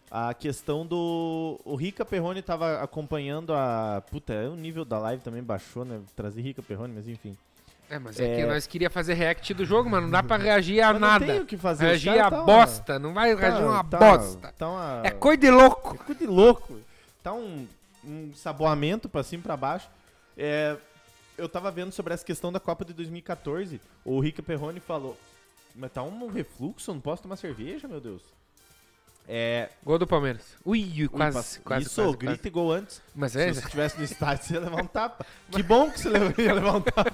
a 0.10 0.34
questão 0.34 0.86
do. 0.88 1.60
O 1.64 1.76
Rica 1.76 2.04
Perrone 2.04 2.42
tava 2.42 2.82
acompanhando 2.82 3.54
a. 3.54 4.02
Puta, 4.10 4.34
é, 4.34 4.48
o 4.48 4.56
nível 4.56 4.84
da 4.86 4.98
live 4.98 5.22
também 5.22 5.44
baixou, 5.44 5.86
né? 5.86 6.00
Trazer 6.16 6.42
Rica 6.42 6.64
Perrone, 6.64 6.94
mas 6.96 7.08
enfim. 7.08 7.38
É, 7.88 8.00
mas 8.00 8.20
é, 8.20 8.32
É. 8.34 8.36
que 8.42 8.46
nós 8.48 8.66
queria 8.66 8.90
fazer 8.90 9.14
react 9.14 9.54
do 9.54 9.66
jogo, 9.66 9.88
mas 9.88 10.02
não 10.02 10.10
dá 10.10 10.24
pra 10.24 10.38
reagir 10.38 10.82
a 10.82 10.94
Mas 10.94 11.02
não 11.02 11.08
nada. 11.08 11.26
tem 11.28 11.40
o 11.42 11.46
que 11.46 11.58
fazer. 11.58 11.86
Reagir 11.86 12.20
a 12.20 12.32
tá 12.32 12.38
uma- 12.38 12.46
bosta, 12.46 12.98
não 12.98 13.14
vai 13.14 13.36
tá- 13.36 13.42
reagir 13.42 13.64
uma 13.64 13.84
tá- 13.84 13.98
bosta. 14.00 14.54
Tá 14.58 14.68
uma, 14.70 15.02
É 15.04 15.12
coisa 15.12 15.38
de 15.42 15.52
louco. 15.52 15.94
É 15.94 15.98
coisa 16.06 16.20
de 16.22 16.26
louco. 16.28 16.80
Tá 17.22 17.34
um, 17.34 17.68
um 18.06 18.34
saboamento 18.34 19.08
pra 19.10 19.24
cima 19.24 19.42
e 19.42 19.44
pra 19.44 19.58
baixo. 19.58 19.90
É, 20.38 20.76
eu 21.38 21.48
tava 21.50 21.70
vendo 21.72 21.92
sobre 21.92 22.14
essa 22.14 22.26
questão 22.26 22.52
da 22.52 22.60
Copa 22.60 22.86
de 22.86 22.94
2014. 22.94 23.80
O 24.04 24.20
Rica 24.20 24.42
Perrone 24.44 24.80
falou: 24.80 25.18
Mas 25.76 25.92
tá 25.92 26.04
um 26.04 26.28
refluxo, 26.28 26.94
não 26.94 27.02
posso 27.02 27.24
tomar 27.24 27.36
cerveja, 27.36 27.88
meu 27.88 28.00
Deus. 28.00 28.22
É. 29.28 29.70
Gol 29.84 29.98
do 29.98 30.06
Palmeiras. 30.06 30.44
Ui, 30.64 30.82
ui, 31.02 31.08
quase, 31.08 31.36
pass- 31.38 31.62
quase, 31.64 31.88
Isso, 31.88 31.96
quase, 32.04 32.18
grita 32.18 32.36
quase. 32.38 32.48
e 32.48 32.52
gol 32.52 32.72
antes. 32.72 33.02
Mas 33.16 33.36
é, 33.36 33.48
Se 33.48 33.56
você 33.60 33.66
estivesse 33.66 33.98
no 33.98 34.04
estádio, 34.04 34.46
você 34.46 34.54
ia 34.54 34.60
levar 34.60 34.84
um 34.84 34.88
tapa. 34.88 35.26
Que 35.52 35.64
bom 35.64 35.90
que 35.90 36.00
você 36.00 36.10
ia 36.44 36.54
levar 36.54 36.76
um 36.76 36.82
tapa. 36.82 37.12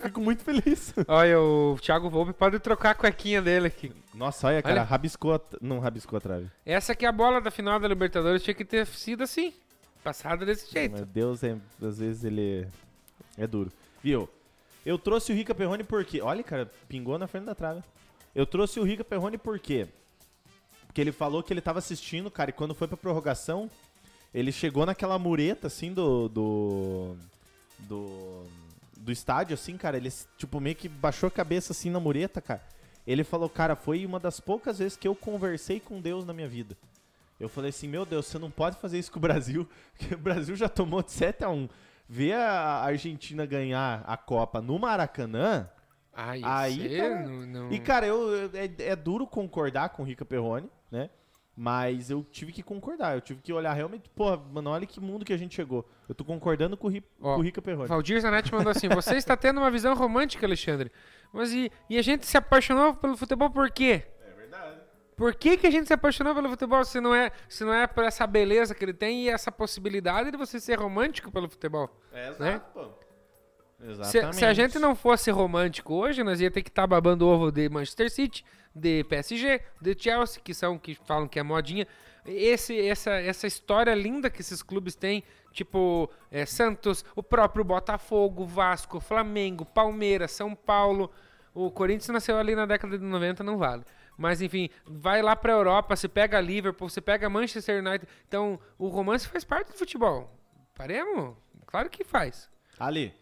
Fico 0.00 0.20
muito 0.20 0.42
feliz. 0.42 0.92
olha, 1.06 1.40
o 1.40 1.78
Thiago 1.80 2.10
Volpe 2.10 2.32
pode 2.32 2.58
trocar 2.58 2.90
a 2.90 2.94
cuequinha 2.94 3.40
dele 3.40 3.68
aqui. 3.68 3.92
Nossa, 4.14 4.48
olha, 4.48 4.60
cara, 4.62 4.74
Olha. 4.80 4.82
rabiscou. 4.84 5.34
A, 5.34 5.40
não 5.60 5.78
rabiscou 5.78 6.16
a 6.16 6.20
trave. 6.20 6.50
Essa 6.66 6.92
aqui 6.92 7.04
é 7.06 7.08
a 7.08 7.12
bola 7.12 7.40
da 7.40 7.52
final 7.52 7.78
da 7.78 7.86
Libertadores, 7.86 8.42
tinha 8.42 8.54
que 8.54 8.64
ter 8.64 8.84
sido 8.86 9.22
assim. 9.22 9.54
Passada 10.02 10.46
desse 10.46 10.70
jeito. 10.70 10.92
Mas 10.92 11.06
Deus, 11.06 11.42
é, 11.42 11.56
às 11.82 11.98
vezes 11.98 12.24
ele 12.24 12.66
é 13.36 13.46
duro. 13.46 13.70
Viu? 14.02 14.28
Eu 14.84 14.98
trouxe 14.98 15.32
o 15.32 15.34
Rica 15.34 15.54
Perrone 15.54 15.84
porque. 15.84 16.20
Olha, 16.20 16.42
cara, 16.42 16.70
pingou 16.88 17.18
na 17.18 17.26
frente 17.26 17.44
da 17.44 17.54
trave. 17.54 17.82
Eu 18.34 18.46
trouxe 18.46 18.78
o 18.80 18.84
Rica 18.84 19.04
Perrone 19.04 19.36
por 19.36 19.58
quê? 19.58 19.86
Porque 20.86 21.00
ele 21.00 21.12
falou 21.12 21.42
que 21.42 21.52
ele 21.52 21.60
tava 21.60 21.78
assistindo, 21.78 22.30
cara, 22.30 22.50
e 22.50 22.52
quando 22.52 22.74
foi 22.74 22.88
pra 22.88 22.96
prorrogação, 22.96 23.70
ele 24.32 24.50
chegou 24.52 24.86
naquela 24.86 25.18
mureta, 25.18 25.66
assim, 25.66 25.92
do. 25.92 26.28
do. 26.28 27.16
do, 27.80 28.46
do 28.96 29.12
estádio, 29.12 29.54
assim, 29.54 29.76
cara. 29.76 29.96
Ele, 29.96 30.10
tipo, 30.36 30.60
meio 30.60 30.76
que 30.76 30.88
baixou 30.88 31.26
a 31.26 31.30
cabeça, 31.30 31.72
assim, 31.72 31.90
na 31.90 32.00
mureta, 32.00 32.40
cara. 32.40 32.62
Ele 33.06 33.24
falou, 33.24 33.48
cara, 33.48 33.74
foi 33.74 34.04
uma 34.04 34.20
das 34.20 34.38
poucas 34.38 34.78
vezes 34.78 34.96
que 34.96 35.08
eu 35.08 35.14
conversei 35.14 35.80
com 35.80 36.00
Deus 36.00 36.24
na 36.26 36.32
minha 36.32 36.48
vida. 36.48 36.76
Eu 37.38 37.48
falei 37.48 37.70
assim, 37.70 37.88
meu 37.88 38.04
Deus, 38.04 38.26
você 38.26 38.38
não 38.38 38.50
pode 38.50 38.76
fazer 38.78 38.98
isso 38.98 39.12
com 39.12 39.18
o 39.18 39.22
Brasil, 39.22 39.68
porque 39.96 40.14
o 40.14 40.18
Brasil 40.18 40.56
já 40.56 40.68
tomou 40.68 41.02
de 41.02 41.12
7 41.12 41.44
a 41.44 41.50
1 41.50 41.68
Ver 42.10 42.32
a 42.34 42.82
Argentina 42.84 43.44
ganhar 43.44 44.02
a 44.06 44.16
Copa 44.16 44.62
no 44.62 44.78
Maracanã. 44.78 45.68
Ai, 46.14 46.40
Aí, 46.42 46.96
cara, 46.96 47.22
não, 47.22 47.46
não- 47.46 47.72
E, 47.72 47.78
cara, 47.78 48.06
eu, 48.06 48.50
é, 48.54 48.90
é 48.90 48.96
duro 48.96 49.26
concordar 49.26 49.90
com 49.90 50.02
o 50.02 50.06
Rica 50.06 50.24
Perrone, 50.24 50.70
né? 50.90 51.10
Mas 51.60 52.08
eu 52.08 52.24
tive 52.30 52.52
que 52.52 52.62
concordar. 52.62 53.16
Eu 53.16 53.20
tive 53.20 53.42
que 53.42 53.52
olhar 53.52 53.72
realmente. 53.72 54.08
Pô, 54.10 54.36
mano, 54.36 54.70
olha 54.70 54.86
que 54.86 55.00
mundo 55.00 55.24
que 55.24 55.32
a 55.32 55.36
gente 55.36 55.56
chegou. 55.56 55.88
Eu 56.08 56.14
tô 56.14 56.24
concordando 56.24 56.76
com 56.76 56.86
o, 56.86 56.90
Ri, 56.90 57.04
Ó, 57.20 57.34
com 57.34 57.40
o 57.40 57.42
Rica 57.42 57.60
Perrone. 57.60 57.88
Valdir 57.88 58.20
Zanetti 58.20 58.54
mandou 58.54 58.70
assim: 58.70 58.88
Você 58.94 59.16
está 59.16 59.36
tendo 59.36 59.58
uma 59.58 59.70
visão 59.70 59.92
romântica, 59.94 60.46
Alexandre. 60.46 60.90
Mas 61.32 61.52
e, 61.52 61.70
e 61.90 61.98
a 61.98 62.02
gente 62.02 62.24
se 62.26 62.36
apaixonou 62.36 62.94
pelo 62.94 63.16
futebol 63.16 63.50
por 63.50 63.70
quê? 63.72 64.06
Por 65.18 65.34
que, 65.34 65.56
que 65.56 65.66
a 65.66 65.70
gente 65.70 65.88
se 65.88 65.92
apaixonou 65.92 66.32
pelo 66.32 66.48
futebol 66.48 66.84
se 66.84 67.00
não, 67.00 67.12
é, 67.12 67.32
se 67.48 67.64
não 67.64 67.74
é 67.74 67.88
por 67.88 68.04
essa 68.04 68.24
beleza 68.24 68.72
que 68.72 68.84
ele 68.84 68.94
tem 68.94 69.24
e 69.24 69.28
essa 69.28 69.50
possibilidade 69.50 70.30
de 70.30 70.36
você 70.36 70.60
ser 70.60 70.78
romântico 70.78 71.30
pelo 71.32 71.48
futebol? 71.48 71.90
É 72.12 72.28
exato, 72.28 72.42
Né? 72.42 72.62
pô. 72.72 72.84
Se, 73.80 73.90
Exatamente. 73.90 74.36
se 74.36 74.44
a 74.44 74.52
gente 74.54 74.78
não 74.78 74.94
fosse 74.94 75.30
romântico 75.30 75.94
hoje, 75.94 76.22
nós 76.24 76.40
ia 76.40 76.50
ter 76.50 76.62
que 76.62 76.68
estar 76.70 76.86
babando 76.86 77.26
o 77.26 77.28
ovo 77.28 77.50
de 77.50 77.68
Manchester 77.68 78.10
City, 78.10 78.44
de 78.74 79.04
PSG, 79.04 79.60
de 79.80 79.96
Chelsea, 79.98 80.40
que 80.42 80.54
são 80.54 80.78
que 80.78 80.94
falam 80.94 81.28
que 81.28 81.38
é 81.38 81.42
modinha. 81.42 81.86
Esse, 82.24 82.78
essa, 82.88 83.12
essa 83.12 83.46
história 83.46 83.94
linda 83.94 84.30
que 84.30 84.40
esses 84.40 84.62
clubes 84.62 84.94
têm, 84.94 85.24
tipo 85.52 86.10
é, 86.30 86.44
Santos, 86.46 87.04
o 87.16 87.22
próprio 87.22 87.64
Botafogo, 87.64 88.44
Vasco, 88.46 89.00
Flamengo, 89.00 89.64
Palmeiras, 89.64 90.32
São 90.32 90.54
Paulo. 90.54 91.10
O 91.54 91.70
Corinthians 91.70 92.08
nasceu 92.08 92.36
ali 92.36 92.54
na 92.54 92.66
década 92.66 92.98
de 92.98 93.04
90, 93.04 93.42
não 93.42 93.58
vale. 93.58 93.84
Mas 94.18 94.42
enfim, 94.42 94.68
vai 94.84 95.22
lá 95.22 95.36
pra 95.36 95.52
Europa, 95.52 95.94
você 95.94 96.08
pega 96.08 96.40
Liverpool, 96.40 96.90
você 96.90 97.00
pega 97.00 97.30
Manchester 97.30 97.78
United. 97.78 98.06
Então, 98.26 98.58
o 98.76 98.88
romance 98.88 99.28
faz 99.28 99.44
parte 99.44 99.70
do 99.70 99.78
futebol. 99.78 100.36
Paremos? 100.74 101.36
Claro 101.66 101.88
que 101.88 102.02
faz. 102.02 102.50
Ali, 102.78 103.14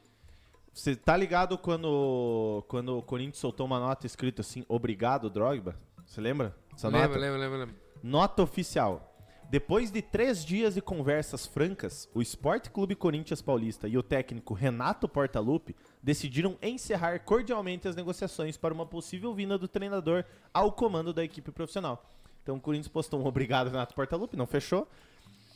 você 0.72 0.97
tá 0.97 1.16
ligado 1.16 1.59
quando, 1.59 2.64
quando 2.68 2.99
o 2.99 3.03
Corinthians 3.03 3.38
soltou 3.38 3.66
uma 3.66 3.78
nota 3.78 4.07
escrita 4.07 4.40
assim, 4.40 4.64
obrigado, 4.68 5.28
Drogba? 5.28 5.76
Você 6.07 6.20
lembra? 6.20 6.57
Essa 6.74 6.88
lembra, 6.88 7.09
nota? 7.09 7.18
lembra, 7.18 7.38
lembra, 7.38 7.59
lembra. 7.59 7.74
Nota 8.03 8.42
oficial. 8.42 9.12
Depois 9.49 9.92
de 9.92 10.03
três 10.03 10.44
dias 10.44 10.74
de 10.74 10.80
conversas 10.80 11.47
francas, 11.47 12.09
o 12.12 12.20
Esporte 12.20 12.68
Clube 12.68 12.97
Corinthians 12.97 13.40
Paulista 13.40 13.86
e 13.86 13.97
o 13.97 14.03
técnico 14.03 14.55
Renato 14.55 15.09
Portaluppi 15.09 15.76
decidiram 16.07 16.57
encerrar 16.63 17.19
cordialmente 17.19 17.89
as 17.89 17.97
negociações 17.97 18.57
para 18.57 18.73
uma 18.73 18.87
possível 18.87 19.35
vinda 19.35 19.59
do 19.59 19.67
treinador 19.67 20.25
ao 20.55 20.71
comando 20.71 21.13
da 21.13 21.25
equipe 21.25 21.51
profissional. 21.51 22.09
Então 22.45 22.55
o 22.55 22.61
Corinthians 22.61 22.87
postou 22.87 23.21
um 23.21 23.27
obrigado 23.27 23.71
Renato 23.71 23.93
Portaluppi, 23.93 24.37
não 24.37 24.47
fechou. 24.47 24.87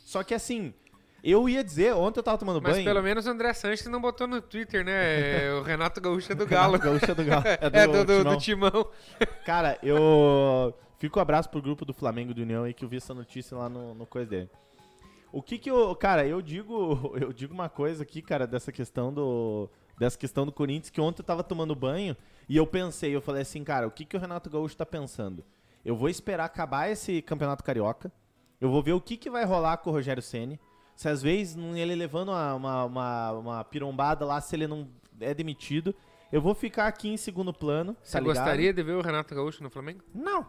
Só 0.05 0.25
que 0.25 0.35
assim, 0.35 0.75
eu 1.23 1.49
ia 1.49 1.63
dizer, 1.63 1.95
ontem 1.95 2.19
eu 2.19 2.23
tava 2.25 2.37
tomando 2.37 2.61
Mas 2.61 2.73
banho. 2.73 2.85
pelo 2.85 3.01
menos 3.01 3.27
o 3.27 3.31
André 3.31 3.53
Sanches 3.55 3.87
não 3.87 4.01
botou 4.01 4.27
no 4.27 4.43
Twitter, 4.43 4.85
né? 4.85 5.45
É, 5.47 5.53
o 5.55 5.63
Renato 5.63 6.01
Gaúcho 6.01 6.33
é 6.33 6.35
do 6.35 6.45
Galo. 6.49 6.73
Renato 6.73 6.85
Gaúcho 6.85 7.11
é 7.13 7.15
do 7.15 7.25
Galo. 7.25 7.45
É 7.73 7.87
do, 7.87 8.05
do- 8.05 8.25
do 8.25 8.37
Timão. 8.39 8.71
Timão. 8.71 8.87
Cara, 9.47 9.79
eu. 9.85 10.75
Fico 10.99 11.21
um 11.21 11.23
abraço 11.23 11.49
pro 11.49 11.63
grupo 11.63 11.85
do 11.85 11.95
Flamengo 11.95 12.35
de 12.35 12.43
União 12.43 12.65
aí 12.65 12.75
que 12.75 12.85
eu 12.85 12.89
vi 12.89 12.97
essa 12.97 13.15
notícia 13.15 13.57
lá 13.57 13.69
no, 13.69 13.95
no 13.95 14.05
coisa 14.05 14.29
dele. 14.29 14.51
O 15.33 15.41
que 15.41 15.59
que 15.59 15.71
eu. 15.71 15.95
Cara, 15.95 16.27
eu 16.27 16.43
digo. 16.43 17.17
Eu 17.21 17.33
digo 17.33 17.55
uma 17.55 17.69
coisa 17.69 18.03
aqui, 18.03 18.21
cara, 18.21 18.49
dessa 18.49 18.73
questão 18.73 19.13
do. 19.15 19.71
Dessa 20.01 20.17
questão 20.17 20.47
do 20.47 20.51
Corinthians, 20.51 20.89
que 20.89 20.99
ontem 20.99 21.21
eu 21.21 21.27
tava 21.27 21.45
tomando 21.45 21.75
banho 21.75 22.17
e 22.49 22.57
eu 22.57 22.67
pensei, 22.67 23.15
eu 23.15 23.21
falei 23.21 23.43
assim, 23.43 23.63
cara, 23.63 23.87
o 23.87 23.91
que 23.91 24.07
que 24.07 24.17
o 24.17 24.21
Renato 24.21 24.49
Gaúcho 24.49 24.75
tá 24.75 24.87
pensando? 24.87 25.45
Eu 25.85 25.95
vou 25.95 26.09
esperar 26.09 26.47
acabar 26.47 26.89
esse 26.89 27.21
campeonato 27.21 27.63
carioca. 27.63 28.11
Eu 28.59 28.71
vou 28.71 28.83
ver 28.83 28.95
o 28.95 29.01
que 29.01 29.19
que 29.19 29.29
vai 29.29 29.45
rolar 29.45 29.77
com 29.77 29.91
o 29.91 29.93
Rogério 29.93 30.23
Ceni. 30.23 30.59
Se 30.97 31.07
às 31.07 31.21
vezes 31.21 31.55
ele 31.77 31.95
levando 31.95 32.31
uma, 32.31 32.55
uma, 32.55 32.85
uma, 32.87 33.33
uma 33.33 33.65
pirombada 33.65 34.25
lá, 34.25 34.41
se 34.41 34.57
ele 34.57 34.67
não 34.67 34.89
é 35.21 35.35
demitido. 35.35 35.95
Eu 36.33 36.41
vou 36.41 36.55
ficar 36.55 36.87
aqui 36.87 37.11
em 37.11 37.19
segundo 37.19 37.53
plano. 37.53 37.95
Você 38.03 38.17
tá 38.17 38.25
gostaria 38.25 38.73
de 38.73 38.83
ver 38.83 38.93
o 38.93 39.03
Renato 39.03 39.35
Gaúcho 39.35 39.63
no 39.63 39.69
Flamengo? 39.69 40.03
Não. 40.15 40.47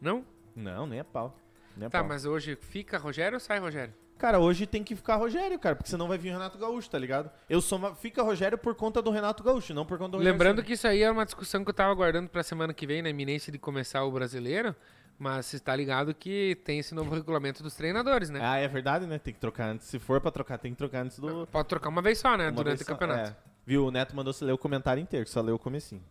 Não? 0.00 0.24
Não, 0.56 0.88
nem 0.88 0.98
a 0.98 1.04
pau. 1.04 1.36
Nem 1.76 1.86
a 1.86 1.90
Tá, 1.90 2.00
pau. 2.00 2.08
mas 2.08 2.24
hoje 2.24 2.56
fica 2.56 2.98
Rogério 2.98 3.36
ou 3.36 3.40
sai 3.40 3.60
Rogério? 3.60 3.94
Cara, 4.18 4.40
hoje 4.40 4.66
tem 4.66 4.82
que 4.82 4.96
ficar 4.96 5.14
Rogério, 5.16 5.58
cara, 5.58 5.76
porque 5.76 5.88
senão 5.88 6.08
vai 6.08 6.18
vir 6.18 6.30
o 6.30 6.32
Renato 6.32 6.58
Gaúcho, 6.58 6.90
tá 6.90 6.98
ligado? 6.98 7.30
Eu 7.48 7.60
sou 7.60 7.78
uma... 7.78 7.94
Fica 7.94 8.20
Rogério 8.22 8.58
por 8.58 8.74
conta 8.74 9.00
do 9.00 9.10
Renato 9.10 9.44
Gaúcho, 9.44 9.72
não 9.72 9.86
por 9.86 9.96
conta 9.96 10.10
do 10.12 10.16
Rogério 10.18 10.32
Lembrando 10.32 10.62
que 10.64 10.72
isso 10.72 10.88
aí 10.88 11.02
é 11.02 11.10
uma 11.10 11.24
discussão 11.24 11.62
que 11.64 11.70
eu 11.70 11.74
tava 11.74 11.92
aguardando 11.92 12.28
pra 12.28 12.42
semana 12.42 12.74
que 12.74 12.84
vem, 12.86 13.00
na 13.00 13.08
iminência 13.10 13.52
de 13.52 13.58
começar 13.58 14.02
o 14.04 14.10
brasileiro. 14.10 14.74
Mas 15.20 15.46
você 15.46 15.58
tá 15.58 15.74
ligado 15.74 16.14
que 16.14 16.56
tem 16.64 16.78
esse 16.78 16.94
novo 16.94 17.12
regulamento 17.14 17.60
dos 17.62 17.74
treinadores, 17.74 18.30
né? 18.30 18.38
Ah, 18.42 18.56
é 18.56 18.68
verdade, 18.68 19.04
né? 19.06 19.18
Tem 19.18 19.34
que 19.34 19.40
trocar 19.40 19.68
antes. 19.70 19.86
Se 19.86 19.98
for 19.98 20.20
pra 20.20 20.30
trocar, 20.30 20.58
tem 20.58 20.70
que 20.72 20.78
trocar 20.78 21.04
antes 21.04 21.18
do... 21.18 21.46
Pode 21.46 21.68
trocar 21.68 21.88
uma 21.88 22.00
vez 22.02 22.18
só, 22.18 22.36
né? 22.36 22.44
uma 22.46 22.52
durante 22.52 22.82
o 22.82 22.84
só. 22.84 22.92
campeonato. 22.92 23.30
É. 23.30 23.36
Viu? 23.66 23.86
O 23.86 23.90
Neto 23.90 24.14
mandou 24.14 24.32
você 24.32 24.44
ler 24.44 24.52
o 24.52 24.58
comentário 24.58 25.00
inteiro, 25.00 25.28
só 25.28 25.40
leu 25.40 25.56
o 25.56 25.58
comecinho. 25.58 26.02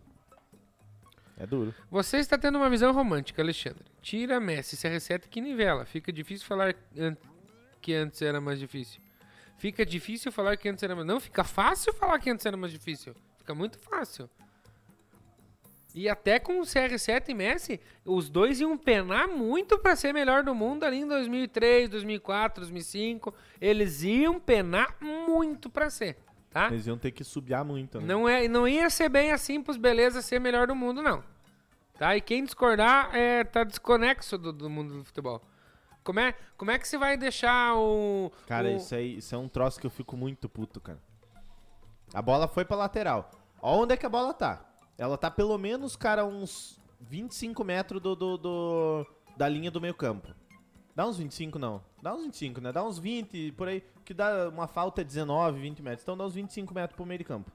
É 1.37 1.45
duro. 1.45 1.73
Você 1.91 2.17
está 2.17 2.37
tendo 2.37 2.57
uma 2.57 2.69
visão 2.69 2.91
romântica, 2.91 3.41
Alexandre. 3.41 3.83
Tira 4.01 4.39
Messi, 4.39 4.75
CR7 4.75 5.27
que 5.29 5.39
nivela. 5.39 5.85
Fica 5.85 6.11
difícil 6.11 6.47
falar 6.47 6.75
an- 6.97 7.15
que 7.81 7.93
antes 7.93 8.21
era 8.21 8.39
mais 8.41 8.59
difícil. 8.59 9.01
Fica 9.57 9.85
difícil 9.85 10.31
falar 10.31 10.55
que 10.57 10.69
antes 10.69 10.83
era 10.83 10.95
mais... 10.95 11.07
Não, 11.07 11.19
fica 11.19 11.43
fácil 11.43 11.93
falar 11.93 12.19
que 12.19 12.29
antes 12.29 12.45
era 12.45 12.55
mais 12.55 12.71
difícil. 12.71 13.15
Fica 13.37 13.55
muito 13.55 13.79
fácil. 13.79 14.29
E 15.97 16.07
até 16.07 16.37
com 16.37 16.59
o 16.59 16.63
CR7 16.63 17.29
e 17.29 17.33
Messi, 17.33 17.81
os 18.05 18.29
dois 18.29 18.59
iam 18.61 18.77
penar 18.77 19.27
muito 19.27 19.79
para 19.79 19.95
ser 19.95 20.13
melhor 20.13 20.43
do 20.43 20.53
mundo 20.53 20.83
ali 20.83 20.97
em 20.97 21.07
2003, 21.07 21.89
2004, 21.89 22.61
2005. 22.61 23.33
Eles 23.59 24.03
iam 24.03 24.39
penar 24.39 24.95
muito 25.01 25.71
para 25.71 25.89
ser, 25.89 26.17
tá? 26.51 26.67
Eles 26.67 26.85
iam 26.85 26.99
ter 26.99 27.09
que 27.09 27.23
subiar 27.23 27.65
muito, 27.65 27.99
né? 27.99 28.05
Não, 28.05 28.29
é, 28.29 28.47
não 28.47 28.67
ia 28.67 28.89
ser 28.91 29.09
bem 29.09 29.31
assim 29.31 29.59
pros 29.59 29.75
beleza 29.75 30.21
ser 30.21 30.39
melhor 30.39 30.67
do 30.67 30.75
mundo, 30.75 31.01
não. 31.01 31.23
Tá? 31.97 32.15
E 32.15 32.21
quem 32.21 32.43
discordar 32.43 33.09
é, 33.15 33.43
tá 33.43 33.63
desconexo 33.63 34.37
do, 34.37 34.53
do 34.53 34.69
mundo 34.69 34.99
do 34.99 35.03
futebol. 35.03 35.41
Como 36.07 36.21
é, 36.21 36.33
como 36.55 36.71
é 36.71 36.79
que 36.79 36.87
você 36.87 36.97
vai 36.97 37.17
deixar 37.17 37.75
o. 37.75 38.31
Cara, 38.47 38.69
o- 38.69 38.77
isso, 38.77 38.95
aí, 38.95 39.17
isso 39.17 39.35
é 39.35 39.37
um 39.37 39.49
troço 39.49 39.77
que 39.77 39.85
eu 39.85 39.91
fico 39.91 40.15
muito 40.15 40.47
puto, 40.47 40.79
cara. 40.79 40.99
A 42.13 42.21
bola 42.21 42.47
foi 42.47 42.63
pra 42.63 42.77
lateral. 42.77 43.29
Ó 43.61 43.81
onde 43.83 43.93
é 43.93 43.97
que 43.97 44.05
a 44.05 44.09
bola 44.09 44.33
tá. 44.33 44.65
Ela 44.97 45.17
tá 45.17 45.29
pelo 45.29 45.57
menos, 45.57 45.97
cara, 45.97 46.23
uns 46.23 46.79
25 47.01 47.61
metros 47.65 48.01
do, 48.01 48.15
do, 48.15 48.37
do- 48.37 49.07
da 49.35 49.49
linha 49.49 49.69
do 49.69 49.81
meio 49.81 49.93
campo. 49.93 50.33
Dá 50.95 51.05
uns 51.05 51.17
25, 51.17 51.59
não. 51.59 51.83
Dá 52.01 52.15
uns 52.15 52.23
25, 52.23 52.61
né? 52.61 52.71
Dá 52.71 52.81
uns 52.85 52.97
20, 52.97 53.51
por 53.51 53.67
aí. 53.67 53.83
Que 54.05 54.13
dá 54.13 54.47
uma 54.47 54.65
falta 54.67 55.01
é 55.01 55.03
19, 55.03 55.59
20 55.59 55.81
metros. 55.83 56.03
Então 56.03 56.15
dá 56.17 56.23
uns 56.25 56.33
25 56.35 56.73
metros 56.73 56.95
pro 56.95 57.05
meio 57.05 57.17
de 57.17 57.25
campo. 57.25 57.51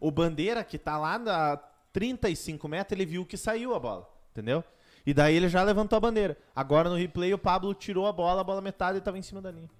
O 0.00 0.12
Bandeira, 0.12 0.62
que 0.62 0.78
tá 0.78 0.96
lá 0.96 1.18
na 1.18 1.56
35 1.92 2.68
metros, 2.68 2.92
ele 2.92 3.04
viu 3.04 3.26
que 3.26 3.36
saiu 3.36 3.74
a 3.74 3.80
bola. 3.80 4.08
Entendeu? 4.30 4.62
E 5.08 5.14
daí 5.14 5.34
ele 5.36 5.48
já 5.48 5.62
levantou 5.62 5.96
a 5.96 6.00
bandeira. 6.00 6.36
Agora 6.54 6.90
no 6.90 6.96
replay 6.96 7.32
o 7.32 7.38
Pablo 7.38 7.72
tirou 7.72 8.06
a 8.06 8.12
bola, 8.12 8.42
a 8.42 8.44
bola 8.44 8.60
metade 8.60 8.98
e 8.98 9.00
tava 9.00 9.16
em 9.16 9.22
cima 9.22 9.40
da 9.40 9.50
linha. 9.50 9.70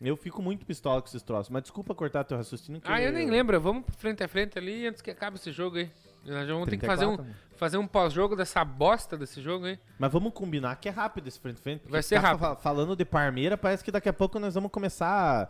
Eu 0.00 0.16
fico 0.16 0.40
muito 0.40 0.64
pistola 0.64 1.02
com 1.02 1.08
esses 1.08 1.22
troços. 1.22 1.50
Mas 1.50 1.62
desculpa 1.62 1.94
cortar 1.94 2.24
teu 2.24 2.38
raciocínio. 2.38 2.80
Ah, 2.84 3.02
eu 3.02 3.12
nem 3.12 3.28
lembro. 3.28 3.60
Vamos 3.60 3.84
frente 3.98 4.24
a 4.24 4.28
frente 4.28 4.58
ali 4.58 4.86
antes 4.86 5.02
que 5.02 5.10
acabe 5.10 5.36
esse 5.36 5.52
jogo 5.52 5.76
aí. 5.76 5.90
Nós 6.24 6.48
vamos 6.48 6.68
ter 6.70 6.78
que 6.78 6.86
fazer 6.86 7.04
um, 7.04 7.16
34. 7.16 7.56
fazer 7.58 7.76
um 7.78 7.86
pós-jogo 7.86 8.34
dessa 8.34 8.64
bosta 8.64 9.14
desse 9.16 9.42
jogo 9.42 9.66
aí. 9.66 9.78
Mas 9.98 10.10
vamos 10.10 10.32
combinar 10.32 10.76
que 10.76 10.88
é 10.88 10.92
rápido 10.92 11.28
esse 11.28 11.38
frente 11.38 11.58
a 11.58 11.62
frente. 11.62 11.82
Vai 11.86 12.02
ser 12.02 12.16
rápido. 12.16 12.40
fa- 12.40 12.56
falando 12.56 12.96
de 12.96 13.04
Parmeira, 13.04 13.58
parece 13.58 13.84
que 13.84 13.90
daqui 13.90 14.08
a 14.08 14.12
pouco 14.12 14.38
nós 14.38 14.54
vamos 14.54 14.70
começar 14.70 15.06
a 15.44 15.48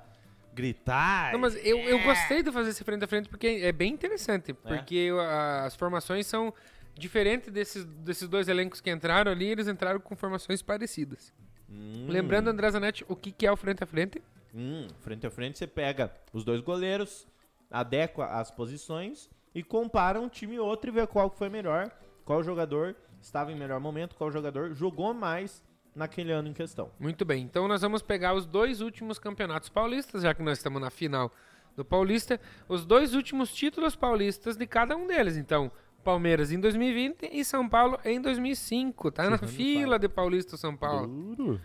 gritar. 0.52 1.32
Não, 1.32 1.38
mas 1.38 1.54
eu, 1.64 1.78
eu 1.78 2.02
gostei 2.02 2.42
de 2.42 2.50
fazer 2.52 2.70
esse 2.70 2.82
frente 2.84 3.04
a 3.04 3.08
frente 3.08 3.28
porque 3.28 3.46
é 3.62 3.72
bem 3.72 3.92
interessante. 3.92 4.52
Porque 4.52 5.10
a- 5.18 5.64
as 5.64 5.74
formações 5.76 6.26
são 6.26 6.52
diferentes 6.98 7.52
desses, 7.52 7.84
desses 7.84 8.28
dois 8.28 8.48
elencos 8.48 8.80
que 8.80 8.90
entraram 8.90 9.30
ali. 9.30 9.46
Eles 9.46 9.68
entraram 9.68 10.00
com 10.00 10.16
formações 10.16 10.62
parecidas. 10.62 11.32
Hum, 11.68 12.06
Lembrando, 12.08 12.48
André 12.48 12.70
Zanetti, 12.70 13.04
o 13.08 13.16
que, 13.16 13.32
que 13.32 13.46
é 13.46 13.52
o 13.52 13.56
frente 13.56 13.82
a 13.82 13.86
frente? 13.86 14.22
hum, 14.54 14.86
frente 15.00 15.26
a 15.26 15.30
frente 15.30 15.58
você 15.58 15.66
pega 15.66 16.10
os 16.32 16.44
dois 16.44 16.60
goleiros, 16.60 17.26
adequa 17.70 18.26
as 18.26 18.50
posições 18.50 19.28
e 19.54 19.62
compara 19.62 20.20
um 20.20 20.28
time 20.28 20.54
e 20.56 20.58
outro 20.58 20.90
e 20.90 20.92
vê 20.92 21.06
qual 21.06 21.28
foi 21.28 21.48
melhor, 21.48 21.90
qual 22.24 22.42
jogador 22.42 22.96
estava 23.20 23.52
em 23.52 23.56
melhor 23.56 23.80
momento, 23.80 24.14
qual 24.14 24.30
jogador 24.30 24.72
jogou 24.74 25.12
mais 25.12 25.62
naquele 25.94 26.32
ano 26.32 26.48
em 26.48 26.52
questão. 26.52 26.90
Muito 26.98 27.24
bem, 27.24 27.42
então 27.42 27.66
nós 27.68 27.82
vamos 27.82 28.02
pegar 28.02 28.34
os 28.34 28.46
dois 28.46 28.80
últimos 28.80 29.18
campeonatos 29.18 29.68
paulistas, 29.68 30.22
já 30.22 30.32
que 30.34 30.42
nós 30.42 30.58
estamos 30.58 30.80
na 30.80 30.90
final 30.90 31.32
do 31.74 31.84
Paulista, 31.84 32.40
os 32.68 32.86
dois 32.86 33.14
últimos 33.14 33.52
títulos 33.54 33.94
paulistas 33.94 34.56
de 34.56 34.66
cada 34.66 34.96
um 34.96 35.06
deles. 35.06 35.36
Então, 35.36 35.70
Palmeiras 36.06 36.52
em 36.52 36.60
2020 36.60 37.30
e 37.32 37.44
São 37.44 37.68
Paulo 37.68 37.98
em 38.04 38.20
2005. 38.20 39.10
Tá 39.10 39.24
na 39.24 39.30
não 39.30 39.38
fila 39.48 39.98
de 39.98 40.08
Paulista 40.08 40.56
São 40.56 40.76
Paulo. 40.76 41.08
Duro. 41.08 41.60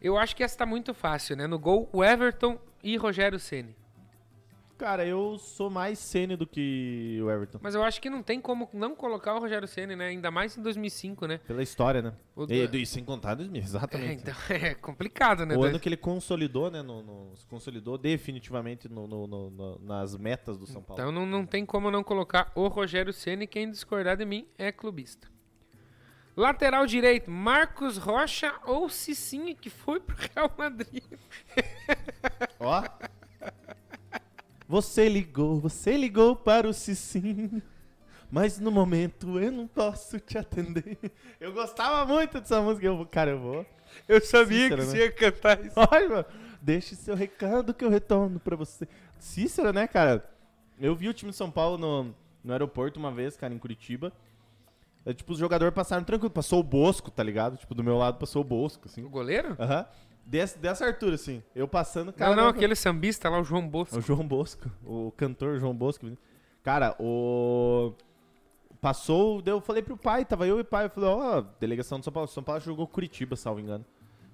Eu 0.00 0.16
acho 0.16 0.36
que 0.36 0.44
essa 0.44 0.58
tá 0.58 0.64
muito 0.64 0.94
fácil, 0.94 1.36
né? 1.36 1.48
No 1.48 1.58
gol, 1.58 1.88
o 1.92 2.04
Everton 2.04 2.60
e 2.80 2.96
Rogério 2.96 3.40
Ceni. 3.40 3.74
Cara, 4.80 5.04
eu 5.04 5.36
sou 5.38 5.68
mais 5.68 5.98
Sene 5.98 6.36
do 6.36 6.46
que 6.46 7.20
o 7.22 7.30
Everton. 7.30 7.58
Mas 7.60 7.74
eu 7.74 7.82
acho 7.82 8.00
que 8.00 8.08
não 8.08 8.22
tem 8.22 8.40
como 8.40 8.66
não 8.72 8.96
colocar 8.96 9.34
o 9.34 9.38
Rogério 9.38 9.68
Ceni, 9.68 9.94
né? 9.94 10.06
Ainda 10.06 10.30
mais 10.30 10.56
em 10.56 10.62
2005, 10.62 11.26
né? 11.26 11.36
Pela 11.46 11.62
história, 11.62 12.00
né? 12.00 12.14
O- 12.34 12.46
E, 12.50 12.64
e 12.82 12.86
sem 12.86 13.04
contar 13.04 13.34
2000, 13.34 13.60
É, 13.60 13.64
exatamente. 13.64 14.22
então 14.22 14.34
é 14.48 14.74
complicado, 14.74 15.44
né? 15.44 15.54
O 15.54 15.62
ano 15.62 15.78
que 15.78 15.86
ele 15.86 15.98
consolidou, 15.98 16.70
né? 16.70 16.80
No, 16.80 17.02
no- 17.02 17.34
consolidou 17.50 17.98
definitivamente 17.98 18.88
no- 18.88 19.06
no- 19.06 19.78
nas 19.80 20.16
metas 20.16 20.56
do 20.56 20.66
São 20.66 20.80
Paulo. 20.82 20.98
Então 21.02 21.12
não, 21.12 21.26
não 21.26 21.44
tem 21.44 21.66
como 21.66 21.90
não 21.90 22.02
colocar 22.02 22.50
o 22.54 22.66
Rogério 22.66 23.12
Ceni. 23.12 23.46
Quem 23.46 23.70
discordar 23.70 24.16
de 24.16 24.24
mim 24.24 24.46
é 24.56 24.72
clubista. 24.72 25.28
Lateral 26.34 26.86
direito, 26.86 27.30
Marcos 27.30 27.98
Rocha 27.98 28.54
ou 28.64 28.88
Cicinho, 28.88 29.54
que 29.54 29.68
foi 29.68 30.00
pro 30.00 30.16
Real 30.34 30.50
Madrid. 30.56 31.04
Ó. 32.58 32.82
Você 34.70 35.08
ligou, 35.08 35.58
você 35.58 35.96
ligou 35.96 36.36
para 36.36 36.68
o 36.68 36.72
Cicinho. 36.72 37.60
Mas 38.30 38.60
no 38.60 38.70
momento 38.70 39.40
eu 39.40 39.50
não 39.50 39.66
posso 39.66 40.20
te 40.20 40.38
atender. 40.38 40.96
Eu 41.40 41.52
gostava 41.52 42.04
muito 42.06 42.40
dessa 42.40 42.62
música. 42.62 42.86
Eu, 42.86 42.96
vou- 42.98 43.06
cara, 43.06 43.32
eu 43.32 43.40
vou. 43.40 43.66
Eu 44.06 44.20
sabia 44.24 44.68
Cícero, 44.68 44.76
que 44.76 44.86
né? 44.86 44.90
você 44.92 44.98
ia 44.98 45.10
cantar 45.12 45.66
isso. 45.66 45.74
Ai, 45.90 46.06
mano. 46.06 46.24
Deixe 46.62 46.94
seu 46.94 47.16
recado 47.16 47.74
que 47.74 47.84
eu 47.84 47.90
retorno 47.90 48.38
pra 48.38 48.54
você. 48.54 48.86
Cícero, 49.18 49.72
né, 49.72 49.88
cara? 49.88 50.24
Eu 50.78 50.94
vi 50.94 51.08
o 51.08 51.12
time 51.12 51.32
de 51.32 51.36
São 51.36 51.50
Paulo 51.50 51.76
no, 51.76 52.14
no 52.44 52.52
aeroporto 52.52 53.00
uma 53.00 53.10
vez, 53.10 53.36
cara, 53.36 53.52
em 53.52 53.58
Curitiba. 53.58 54.12
É, 55.04 55.12
tipo, 55.12 55.32
os 55.32 55.38
jogadores 55.40 55.74
passaram 55.74 56.04
tranquilo. 56.04 56.30
Passou 56.30 56.60
o 56.60 56.62
Bosco, 56.62 57.10
tá 57.10 57.24
ligado? 57.24 57.56
Tipo, 57.56 57.74
do 57.74 57.82
meu 57.82 57.98
lado 57.98 58.18
passou 58.18 58.40
o 58.42 58.44
Bosco, 58.44 58.86
assim. 58.86 59.02
O 59.02 59.08
goleiro? 59.10 59.56
Aham. 59.58 59.84
Dessa, 60.24 60.58
dessa 60.58 60.86
altura, 60.86 61.16
assim. 61.16 61.42
Eu 61.54 61.66
passando, 61.66 62.12
cara. 62.12 62.36
não, 62.36 62.44
não, 62.44 62.50
aquele 62.50 62.74
sambista 62.76 63.28
lá, 63.28 63.40
o 63.40 63.44
João 63.44 63.66
Bosco. 63.68 63.98
O 63.98 64.00
João 64.00 64.26
Bosco. 64.26 64.70
O 64.84 65.12
cantor 65.16 65.58
João 65.58 65.74
Bosco. 65.74 66.06
Cara, 66.62 66.94
o. 67.00 67.92
Passou, 68.80 69.42
eu 69.44 69.60
falei 69.60 69.82
pro 69.82 69.96
pai, 69.96 70.24
tava 70.24 70.46
eu 70.46 70.56
e 70.56 70.62
o 70.62 70.64
pai, 70.64 70.86
eu 70.86 70.90
falei, 70.90 71.10
ó, 71.10 71.42
delegação 71.60 71.98
do 71.98 72.04
São 72.04 72.12
Paulo. 72.12 72.28
São 72.28 72.42
Paulo 72.42 72.60
jogou 72.62 72.86
Curitiba, 72.86 73.36
salvo 73.36 73.60
engano. 73.60 73.84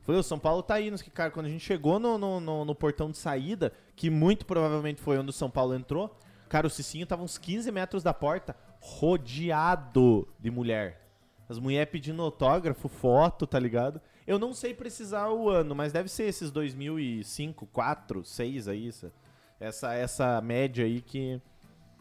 Falei, 0.03 0.21
o 0.21 0.23
São 0.23 0.39
Paulo 0.39 0.63
tá 0.63 0.75
aí, 0.75 0.89
o 0.89 0.95
que, 0.97 1.11
cara. 1.11 1.33
Quando 1.33 1.47
a 1.47 1.49
gente 1.49 1.65
chegou 1.65 1.99
no, 1.99 2.17
no, 2.17 2.39
no- 2.39 2.65
no 2.65 2.75
portão 2.75 3.11
de 3.11 3.17
saída, 3.19 3.73
que 3.97 4.09
muito 4.09 4.47
provavelmente 4.47 5.01
foi 5.01 5.19
onde 5.19 5.31
o 5.31 5.33
São 5.33 5.51
Paulo 5.51 5.75
entrou, 5.75 6.17
cara, 6.49 6.65
o 6.65 6.71
Cicinho 6.71 7.05
tava 7.07 7.25
uns 7.25 7.37
15 7.39 7.73
metros 7.73 8.05
da 8.05 8.15
porta, 8.15 8.55
rodeado 8.81 10.29
de 10.39 10.51
mulher. 10.51 11.01
As 11.49 11.59
mulheres 11.59 11.91
pedindo 11.91 12.23
autógrafo, 12.23 12.89
foto, 12.89 13.47
tá 13.49 13.59
ligado? 13.59 14.01
Eu 14.27 14.39
não 14.39 14.53
sei 14.53 14.75
precisar 14.75 15.31
o 15.31 15.49
ano, 15.49 15.75
mas 15.75 15.93
deve 15.93 16.09
ser 16.09 16.25
esses 16.25 16.51
2005, 16.51 17.67
4, 17.67 18.25
6 18.25 18.69
aí, 18.69 18.89
essa, 18.89 19.13
essa, 19.61 19.95
essa 19.95 20.41
média 20.41 20.85
aí 20.85 21.01
que, 21.01 21.41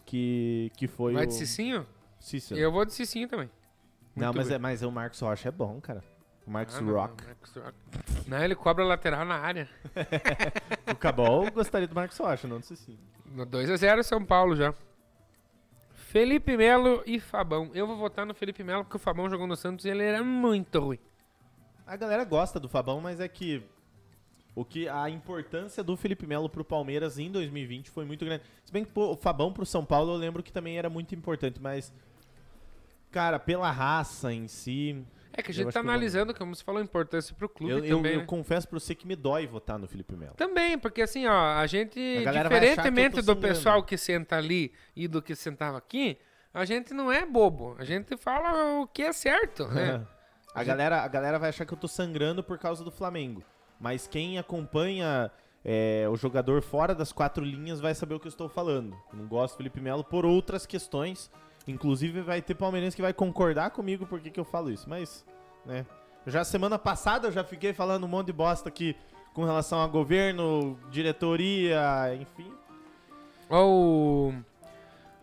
que, 0.06 0.72
que 0.76 0.88
foi 0.88 1.14
Vai 1.14 1.26
o... 1.26 1.28
de 1.28 1.34
Cicinho? 1.36 1.86
Cícero. 2.20 2.60
Eu 2.60 2.72
vou 2.72 2.84
de 2.86 2.94
Cicinho 2.94 3.28
também. 3.28 3.50
Não, 4.16 4.28
Muito 4.28 4.38
mas, 4.38 4.48
bem. 4.48 4.56
é, 4.56 4.58
mas 4.58 4.82
o 4.82 4.92
Marcos 4.92 5.20
Rocha 5.20 5.50
é 5.50 5.52
bom, 5.52 5.80
cara. 5.80 6.04
O 6.48 6.52
Marcos 6.52 6.76
Ah, 6.76 6.82
não, 6.82 6.94
Rock. 6.94 7.22
não, 7.22 7.28
Marcos 7.28 7.56
Rock. 7.56 7.78
Não, 8.28 8.44
ele 8.44 8.56
cobra 8.56 8.84
lateral 8.86 9.26
na 9.26 9.36
área. 9.36 9.70
O 10.92 10.96
Cabal 10.96 11.50
gostaria 11.52 11.88
do 11.88 11.94
Marcos 11.96 12.18
Rocha, 12.18 12.48
não 12.48 12.60
do 12.60 12.66
Cicinho. 12.66 13.00
No 13.26 13.46
2x0 13.46 14.02
São 14.04 14.24
Paulo 14.24 14.56
já. 14.56 14.74
Felipe 15.94 16.56
Melo 16.56 17.04
e 17.06 17.20
Fabão. 17.20 17.70
Eu 17.74 17.86
vou 17.88 17.98
votar 17.98 18.26
no 18.26 18.34
Felipe 18.34 18.64
Melo 18.64 18.84
porque 18.84 18.98
o 18.98 19.00
Fabão 19.00 19.30
jogou 19.30 19.46
no 19.48 19.56
Santos 19.56 19.86
e 19.86 19.90
ele 19.90 20.04
era 20.04 20.24
muito 20.24 20.80
ruim. 20.80 21.00
A 21.86 21.96
galera 21.96 22.24
gosta 22.24 22.60
do 22.60 22.68
Fabão, 22.68 23.00
mas 23.00 23.20
é 23.20 23.28
que 23.28 23.64
o 24.56 24.64
que 24.64 24.88
a 24.88 25.10
importância 25.10 25.84
do 25.84 25.98
Felipe 25.98 26.26
Melo 26.26 26.50
pro 26.50 26.64
Palmeiras 26.64 27.20
em 27.20 27.30
2020 27.30 27.90
foi 27.90 28.06
muito 28.06 28.24
grande. 28.24 28.44
Se 28.64 28.72
bem 28.72 28.86
que 28.86 28.92
pô, 28.92 29.12
o 29.12 29.16
Fabão 29.18 29.52
pro 29.52 29.66
São 29.66 29.86
Paulo 29.86 30.14
eu 30.14 30.18
lembro 30.18 30.42
que 30.42 30.52
também 30.52 30.78
era 30.78 30.90
muito 30.90 31.14
importante, 31.14 31.62
mas 31.62 31.94
cara, 33.12 33.38
pela 33.38 33.70
raça 33.70 34.34
em 34.34 34.48
si, 34.48 35.06
É 35.34 35.42
que 35.42 35.50
a 35.50 35.52
Eu 35.52 35.56
gente 35.56 35.66
tá 35.68 35.72
que 35.74 35.78
eu 35.78 35.82
analisando, 35.90 36.34
como 36.34 36.56
você 36.56 36.64
falou, 36.64 36.82
a 36.82 36.84
importância 36.84 37.36
pro 37.36 37.48
clube 37.48 37.72
eu, 37.72 37.86
eu, 37.86 37.98
também. 37.98 38.14
eu 38.14 38.20
né? 38.22 38.26
confesso 38.26 38.68
pra 38.68 38.80
você 38.80 38.96
que 38.96 39.06
me 39.06 39.16
dói 39.16 39.46
votar 39.46 39.78
no 39.78 39.88
Felipe 39.88 40.16
Melo. 40.16 40.36
Também, 40.36 40.78
porque 40.78 41.02
assim, 41.02 41.28
ó, 41.28 41.58
a 41.58 41.68
gente, 41.68 42.00
A 42.00 42.34
eu 42.34 42.44
diferentemente 42.44 43.22
do 43.22 43.36
pessoal 43.36 43.84
que 43.84 43.98
senta 43.98 44.38
ali 44.38 44.74
e 44.96 45.08
do 45.08 45.22
que 45.22 45.36
sentava 45.36 45.78
aqui, 45.78 46.18
a 46.54 46.64
gente 46.64 46.94
não 46.94 47.12
é 47.12 47.26
bobo. 47.26 47.76
A 47.78 47.84
gente 47.84 48.16
fala 48.18 48.82
o 48.82 48.88
que 48.88 49.04
é 49.04 49.12
certo, 49.12 49.68
né? 49.68 50.06
A 50.56 50.64
galera, 50.64 51.04
a 51.04 51.08
galera 51.10 51.38
vai 51.38 51.50
achar 51.50 51.66
que 51.66 51.74
eu 51.74 51.78
tô 51.78 51.88
sangrando 51.88 52.42
por 52.42 52.58
causa 52.58 52.82
do 52.82 52.90
Flamengo. 52.90 53.44
Mas 53.78 54.08
quem 54.08 54.40
acompanha 54.40 55.30
é, 55.66 56.08
o 56.10 56.16
jogador 56.16 56.62
fora 56.62 56.96
das 56.96 57.12
quatro 57.12 57.44
linhas 57.44 57.82
vai 57.82 57.94
saber 57.94 58.16
o 58.16 58.20
que 58.20 58.28
eu 58.28 58.30
estou 58.30 58.48
falando. 58.48 58.96
Eu 59.12 59.20
não 59.20 59.28
gosto 59.28 59.56
do 59.56 59.58
Felipe 59.58 59.82
Melo 59.82 60.04
por 60.04 60.26
outras 60.26 60.66
questões. 60.66 61.30
Inclusive 61.68 62.22
vai 62.22 62.42
ter 62.42 62.56
palmeirense 62.56 62.96
que 62.96 63.02
vai 63.02 63.14
concordar 63.14 63.72
comigo 63.72 64.06
por 64.06 64.22
que 64.22 64.40
eu 64.40 64.46
falo 64.46 64.72
isso. 64.72 64.90
Mas, 64.90 65.26
né? 65.66 65.86
Já 66.26 66.44
semana 66.46 66.80
passada 66.80 67.28
eu 67.28 67.32
já 67.32 67.44
fiquei 67.44 67.74
falando 67.74 68.06
um 68.06 68.08
monte 68.08 68.28
de 68.28 68.34
bosta 68.34 68.70
aqui 68.70 68.96
com 69.34 69.44
relação 69.44 69.82
a 69.82 69.88
governo, 69.88 70.80
diretoria, 70.90 72.16
enfim. 72.16 72.50
Ó, 73.50 73.68
o, 73.68 74.34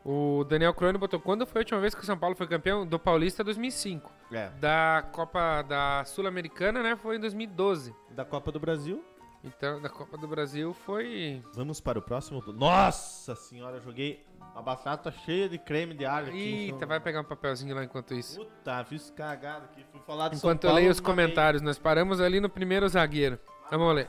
o 0.05 0.45
Daniel 0.45 0.75
Crone 0.75 0.99
botou, 0.99 1.19
quando 1.19 1.47
foi 1.47 1.61
a 1.61 1.63
última 1.63 1.81
vez 1.81 1.95
que 1.95 2.03
o 2.03 2.05
São 2.05 2.19
Paulo 2.19 2.37
foi 2.37 2.47
campeão 2.47 2.87
do 2.87 2.99
Paulista? 2.99 3.43
2005. 3.43 4.22
É. 4.33 4.49
Da 4.61 5.05
Copa 5.13 5.63
da 5.63 6.05
Sul-Americana, 6.05 6.83
né, 6.83 6.97
foi 6.97 7.17
em 7.17 7.21
2012. 7.21 7.95
Da 8.11 8.25
Copa 8.25 8.51
do 8.51 8.59
Brasil. 8.59 9.05
Então, 9.45 9.83
da 9.83 9.89
Copa 9.89 10.17
do 10.17 10.29
Brasil 10.29 10.73
foi... 10.73 11.43
Vamos 11.55 11.81
para 11.81 11.99
o 11.99 12.03
próximo. 12.03 12.41
Nossa 12.53 13.35
senhora, 13.35 13.79
eu 13.79 13.81
joguei 13.81 14.25
uma 14.53 14.63
batata 14.63 15.11
cheia 15.11 15.49
de 15.49 15.59
creme 15.59 15.95
de 15.95 16.05
alho 16.05 16.29
aqui. 16.29 16.71
Eita, 16.71 16.87
vai 16.87 17.01
pegar 17.01 17.21
um 17.21 17.25
papelzinho 17.25 17.75
lá 17.75 17.83
enquanto 17.83 18.15
isso. 18.15 18.39
Puta, 18.39 18.85
fiz 18.85 19.11
cagada 19.11 19.65
aqui. 19.65 19.85
Fui 19.91 20.01
falar 20.07 20.29
de 20.29 20.37
São 20.37 20.51
Enquanto 20.51 20.65
eu 20.65 20.69
Paulo, 20.69 20.81
leio 20.81 20.93
os 20.93 21.01
comentários, 21.01 21.61
nós 21.61 21.79
paramos 21.79 22.21
ali 22.21 22.39
no 22.39 22.49
primeiro 22.49 22.89
zagueiro. 22.89 23.39
Vamos 23.71 23.95
ler. 23.95 24.09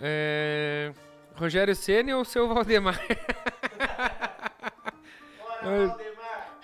É... 0.00 0.92
Rogério 1.34 1.76
Ceni 1.76 2.14
ou 2.14 2.24
seu 2.24 2.48
Valdemar? 2.48 2.98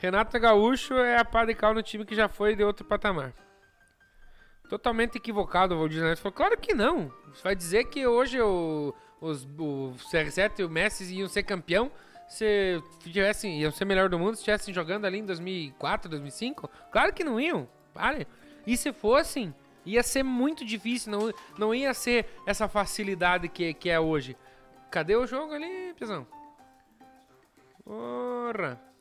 Renato 0.04 0.38
Gaúcho 0.38 0.92
é 0.98 1.16
a 1.16 1.24
pá 1.24 1.46
de 1.46 1.54
cal 1.54 1.72
no 1.72 1.82
time 1.82 2.04
que 2.04 2.14
já 2.14 2.28
foi 2.28 2.54
de 2.54 2.62
outro 2.62 2.84
patamar. 2.84 3.32
Totalmente 4.68 5.16
equivocado, 5.16 5.74
o 5.74 5.78
Valdir 5.78 6.02
Neto 6.02 6.20
falou. 6.20 6.36
Claro 6.36 6.58
que 6.58 6.74
não. 6.74 7.10
Você 7.32 7.42
vai 7.42 7.56
dizer 7.56 7.84
que 7.84 8.06
hoje 8.06 8.38
o, 8.38 8.94
os, 9.18 9.44
o 9.58 9.94
CR7 9.96 10.58
e 10.58 10.64
o 10.64 10.68
Messi 10.68 11.04
iam 11.14 11.26
ser 11.26 11.42
campeão 11.44 11.90
se 12.28 12.82
tivessem, 13.00 13.58
iam 13.62 13.70
ser 13.70 13.86
melhor 13.86 14.10
do 14.10 14.18
mundo 14.18 14.34
se 14.34 14.40
estivessem 14.40 14.74
jogando 14.74 15.06
ali 15.06 15.20
em 15.20 15.24
2004, 15.24 16.10
2005? 16.10 16.70
Claro 16.92 17.14
que 17.14 17.24
não 17.24 17.40
iam. 17.40 17.66
Pare. 17.94 18.28
E 18.66 18.76
se 18.76 18.92
fossem, 18.92 19.54
ia 19.86 20.02
ser 20.02 20.22
muito 20.22 20.66
difícil, 20.66 21.12
não, 21.12 21.32
não 21.56 21.74
ia 21.74 21.94
ser 21.94 22.26
essa 22.46 22.68
facilidade 22.68 23.48
que, 23.48 23.72
que 23.72 23.88
é 23.88 23.98
hoje. 23.98 24.36
Cadê 24.90 25.16
o 25.16 25.26
jogo 25.26 25.54
ali, 25.54 25.94
Pizão? 25.94 26.26
Porra! 27.82 28.93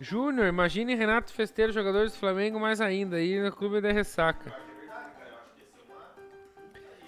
Júnior, 0.00 0.46
imagine 0.46 0.94
Renato 0.94 1.32
Festeiro, 1.32 1.72
jogadores 1.72 2.12
do 2.12 2.18
Flamengo, 2.18 2.60
mais 2.60 2.80
ainda, 2.80 3.16
aí 3.16 3.40
no 3.40 3.50
clube 3.50 3.80
da 3.80 3.90
ressaca. 3.90 4.54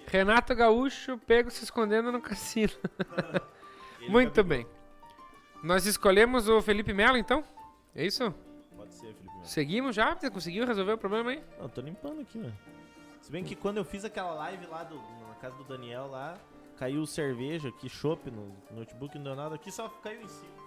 Renato 0.07 0.53
Gaúcho 0.53 1.17
pego 1.19 1.49
se 1.49 1.63
escondendo 1.63 2.11
no 2.11 2.21
cassino. 2.21 2.73
Muito 4.09 4.43
bem. 4.43 4.67
Nós 5.63 5.85
escolhemos 5.85 6.49
o 6.49 6.61
Felipe 6.61 6.91
Melo, 6.91 7.15
então? 7.15 7.45
É 7.95 8.05
isso? 8.05 8.33
Pode 8.75 8.93
ser, 8.93 9.13
Felipe 9.13 9.25
Melo. 9.25 9.45
Seguimos 9.45 9.95
já? 9.95 10.13
Você 10.13 10.29
conseguiu 10.29 10.65
resolver 10.65 10.91
o 10.91 10.97
problema 10.97 11.31
aí? 11.31 11.41
Não, 11.57 11.69
tô 11.69 11.79
limpando 11.79 12.19
aqui, 12.19 12.39
velho. 12.39 12.53
Se 13.21 13.31
bem 13.31 13.43
que 13.43 13.55
quando 13.55 13.77
eu 13.77 13.85
fiz 13.85 14.03
aquela 14.03 14.33
live 14.33 14.65
lá 14.65 14.83
do, 14.83 14.97
na 15.29 15.35
casa 15.35 15.55
do 15.55 15.63
Daniel 15.63 16.07
lá, 16.07 16.37
caiu 16.75 17.05
cerveja 17.05 17.69
aqui, 17.69 17.87
chopp 17.87 18.29
no 18.29 18.53
notebook, 18.71 19.15
não 19.15 19.23
deu 19.23 19.35
nada 19.35 19.55
aqui, 19.55 19.71
só 19.71 19.87
caiu 19.87 20.23
em 20.23 20.27
cima. 20.27 20.60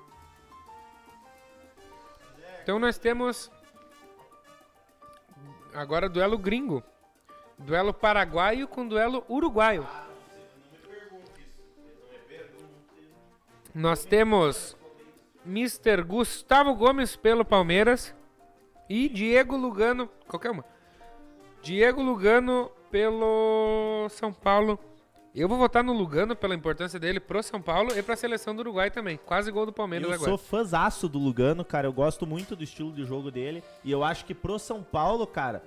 Então 2.65 2.79
nós 2.79 2.97
temos 2.97 3.53
agora 5.75 6.09
duelo 6.09 6.39
gringo. 6.39 6.83
Duelo 7.59 7.93
paraguaio 7.93 8.67
com 8.67 8.89
duelo 8.89 9.23
uruguaio. 9.29 9.87
Nós 13.75 14.07
temos 14.07 14.75
Mr. 15.45 16.03
Gustavo 16.05 16.75
Gomes 16.75 17.17
pelo 17.17 17.45
Palmeiras 17.45 18.15
e 18.89 19.11
Diego 19.11 19.59
Lugano, 19.59 20.09
qualquer 20.27 20.51
uma. 20.51 20.65
Diego 21.61 22.01
Lugano 22.01 22.71
pelo 22.91 24.09
São 24.09 24.33
Paulo. 24.33 24.81
Eu 25.35 25.49
vou 25.49 25.59
votar 25.59 25.83
no 25.83 25.93
Lugano 25.93 26.37
pela 26.37 26.55
importância 26.55 26.97
dele 26.99 27.19
pro 27.19 27.43
São 27.43 27.61
Paulo 27.61 27.91
e 27.99 28.03
pra 28.03 28.15
seleção 28.15 28.55
do 28.55 28.61
Uruguai 28.61 28.89
também. 28.89 29.17
Quase 29.17 29.51
gol 29.51 29.67
do 29.67 29.73
Palmeiras 29.73 30.07
Eu 30.07 30.15
agora. 30.15 30.31
sou 30.31 30.39
fãzaço 30.39 31.09
do 31.09 31.19
Lugano, 31.19 31.65
cara. 31.65 31.89
Eu 31.89 31.93
gosto 31.93 32.25
muito 32.25 32.55
do 32.55 32.63
estilo 32.63 32.93
de 32.93 33.05
jogo 33.05 33.33
dele. 33.33 33.63
E 33.83 33.91
eu 33.91 34.05
acho 34.05 34.25
que 34.25 34.33
pro 34.33 34.61
São 34.61 34.81
Paulo, 34.81 35.27
cara, 35.27 35.65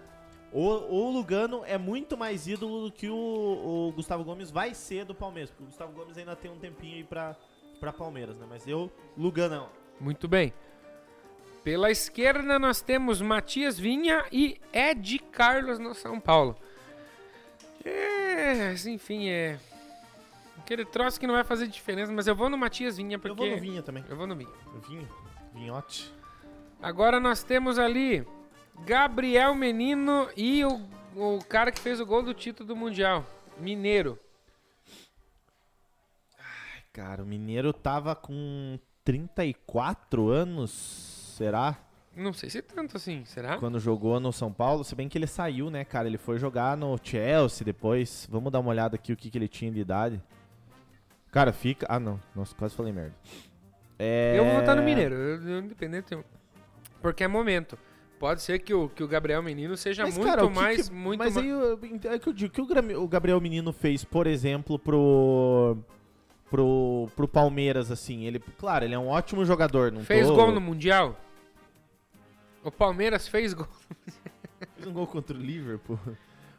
o, 0.54 0.62
o 0.62 1.12
Lugano 1.12 1.64
é 1.66 1.78
muito 1.78 2.16
mais 2.16 2.48
ídolo 2.48 2.86
do 2.86 2.92
que 2.94 3.10
o, 3.10 3.14
o 3.90 3.92
Gustavo 3.94 4.24
Gomes 4.24 4.50
vai 4.50 4.74
ser 4.74 5.04
do 5.04 5.14
Palmeiras. 5.14 5.50
Porque 5.50 5.64
o 5.64 5.68
Gustavo 5.68 5.92
Gomes 5.92 6.18
ainda 6.18 6.34
tem 6.34 6.50
um 6.50 6.58
tempinho 6.58 6.96
aí 6.96 7.04
pra, 7.04 7.36
pra 7.78 7.92
Palmeiras, 7.92 8.38
né? 8.38 8.46
Mas 8.50 8.66
eu, 8.66 8.90
Luganão. 9.18 9.68
Muito 10.00 10.30
bem. 10.30 10.54
Pela 11.62 11.92
esquerda 11.92 12.58
nós 12.58 12.80
temos 12.80 13.22
Matias 13.22 13.78
Vinha 13.78 14.24
e 14.32 14.62
Ed 14.72 15.20
Carlos 15.30 15.78
no 15.78 15.94
São 15.94 16.22
Paulo. 16.22 16.56
É, 17.84 18.17
enfim, 18.86 19.30
é. 19.30 19.60
Aquele 20.58 20.86
troço 20.86 21.20
que 21.20 21.28
não 21.28 21.36
vai 21.36 21.44
fazer 21.44 21.68
diferença, 21.68 22.12
mas 22.12 22.28
eu 22.28 22.36
vou 22.36 22.50
no 22.50 22.58
Matias 22.58 22.98
Vinha 22.98 23.18
porque. 23.18 23.32
Eu 23.32 23.48
vou 23.48 23.56
no 23.56 23.62
Vinha 23.62 23.82
também. 23.82 24.04
Eu 24.10 24.16
vou 24.16 24.28
no 24.28 24.36
Vinha. 24.36 24.50
Vinho, 24.88 25.08
vinhote. 25.54 26.14
Agora 26.82 27.20
nós 27.20 27.44
temos 27.44 27.80
ali 27.80 28.26
Gabriel 28.86 29.56
Menino 29.56 30.30
e 30.36 30.64
o, 30.64 30.82
o 31.16 31.44
cara 31.46 31.72
que 31.72 31.80
fez 31.80 32.00
o 32.00 32.06
gol 32.06 32.22
do 32.22 32.34
título 32.34 32.68
do 32.68 32.76
Mundial, 32.76 33.26
Mineiro. 33.58 34.20
Cara, 36.94 37.24
o 37.24 37.26
Mineiro 37.26 37.72
tava 37.72 38.16
com 38.16 38.80
34 39.04 40.30
anos, 40.30 40.72
será? 41.38 41.78
Não 42.18 42.34
sei 42.34 42.50
se 42.50 42.62
tanto 42.64 42.98
assim, 42.98 43.24
será? 43.26 43.58
Quando 43.58 43.80
jogou 43.80 44.20
no 44.20 44.34
São 44.34 44.52
Paulo, 44.52 44.84
se 44.84 44.96
bem 44.96 45.08
que 45.08 45.18
ele 45.18 45.28
saiu, 45.28 45.70
né, 45.70 45.86
cara? 45.86 46.08
Ele 46.08 46.18
foi 46.18 46.40
jogar 46.40 46.76
no 46.76 46.98
Chelsea 47.02 47.64
depois. 47.64 48.28
Vamos 48.32 48.52
dar 48.52 48.60
uma 48.60 48.70
olhada 48.72 48.96
aqui 48.96 49.14
o 49.14 49.16
que, 49.16 49.30
que 49.30 49.38
ele 49.38 49.48
tinha 49.48 49.72
de 49.72 49.80
idade. 49.80 50.22
Cara, 51.32 51.54
fica. 51.54 51.86
Ah, 51.88 52.00
não. 52.00 52.20
Nossa, 52.36 52.56
quase 52.56 52.76
falei 52.76 52.92
merda. 52.92 53.14
É... 54.00 54.34
Eu 54.38 54.46
vou 54.46 54.56
votar 54.56 54.76
no 54.76 54.82
Mineiro, 54.82 55.14
eu, 55.16 55.42
eu 55.48 55.60
independente. 55.60 56.18
Porque 57.02 57.24
é 57.24 57.28
momento. 57.28 57.78
Pode 58.20 58.42
ser 58.42 58.58
que 58.60 58.74
o, 58.74 58.90
que 58.90 59.04
o 59.04 59.08
Gabriel 59.08 59.44
Menino 59.44 59.78
seja 59.78 60.02
Mas, 60.04 60.18
muito 60.18 60.28
cara, 60.28 60.50
mais. 60.50 60.90
que- 60.90 60.96
muito 60.96 61.20
Mas 61.20 61.36
ma- 61.36 61.42
aí 61.42 61.48
eu- 61.50 61.80
é 62.12 62.18
que 62.18 62.28
eu 62.30 62.34
digo, 62.34 62.52
o 62.64 62.68
que 62.68 62.94
o 62.96 63.08
Gabriel 63.08 63.40
Menino 63.40 63.72
fez, 63.72 64.04
por 64.04 64.26
exemplo, 64.26 64.80
pro. 64.80 65.78
Pro, 66.50 67.10
pro 67.14 67.28
Palmeiras, 67.28 67.92
assim, 67.92 68.24
ele, 68.24 68.40
claro, 68.40 68.86
ele 68.86 68.96
é 68.96 68.98
um 69.00 69.10
ótimo 69.10 69.44
jogador, 69.44 69.92
não 69.92 70.00
Fez 70.02 70.26
tô- 70.28 70.34
gol 70.36 70.50
no 70.54 70.62
Mundial? 70.62 71.20
O 72.68 72.72
Palmeiras 72.72 73.30
fez 73.30 73.54
gol. 73.54 73.68
Fez 74.76 74.86
um 74.86 74.92
gol 74.92 75.08
contra 75.08 75.38
o 75.38 75.40
Liverpool. 75.40 75.98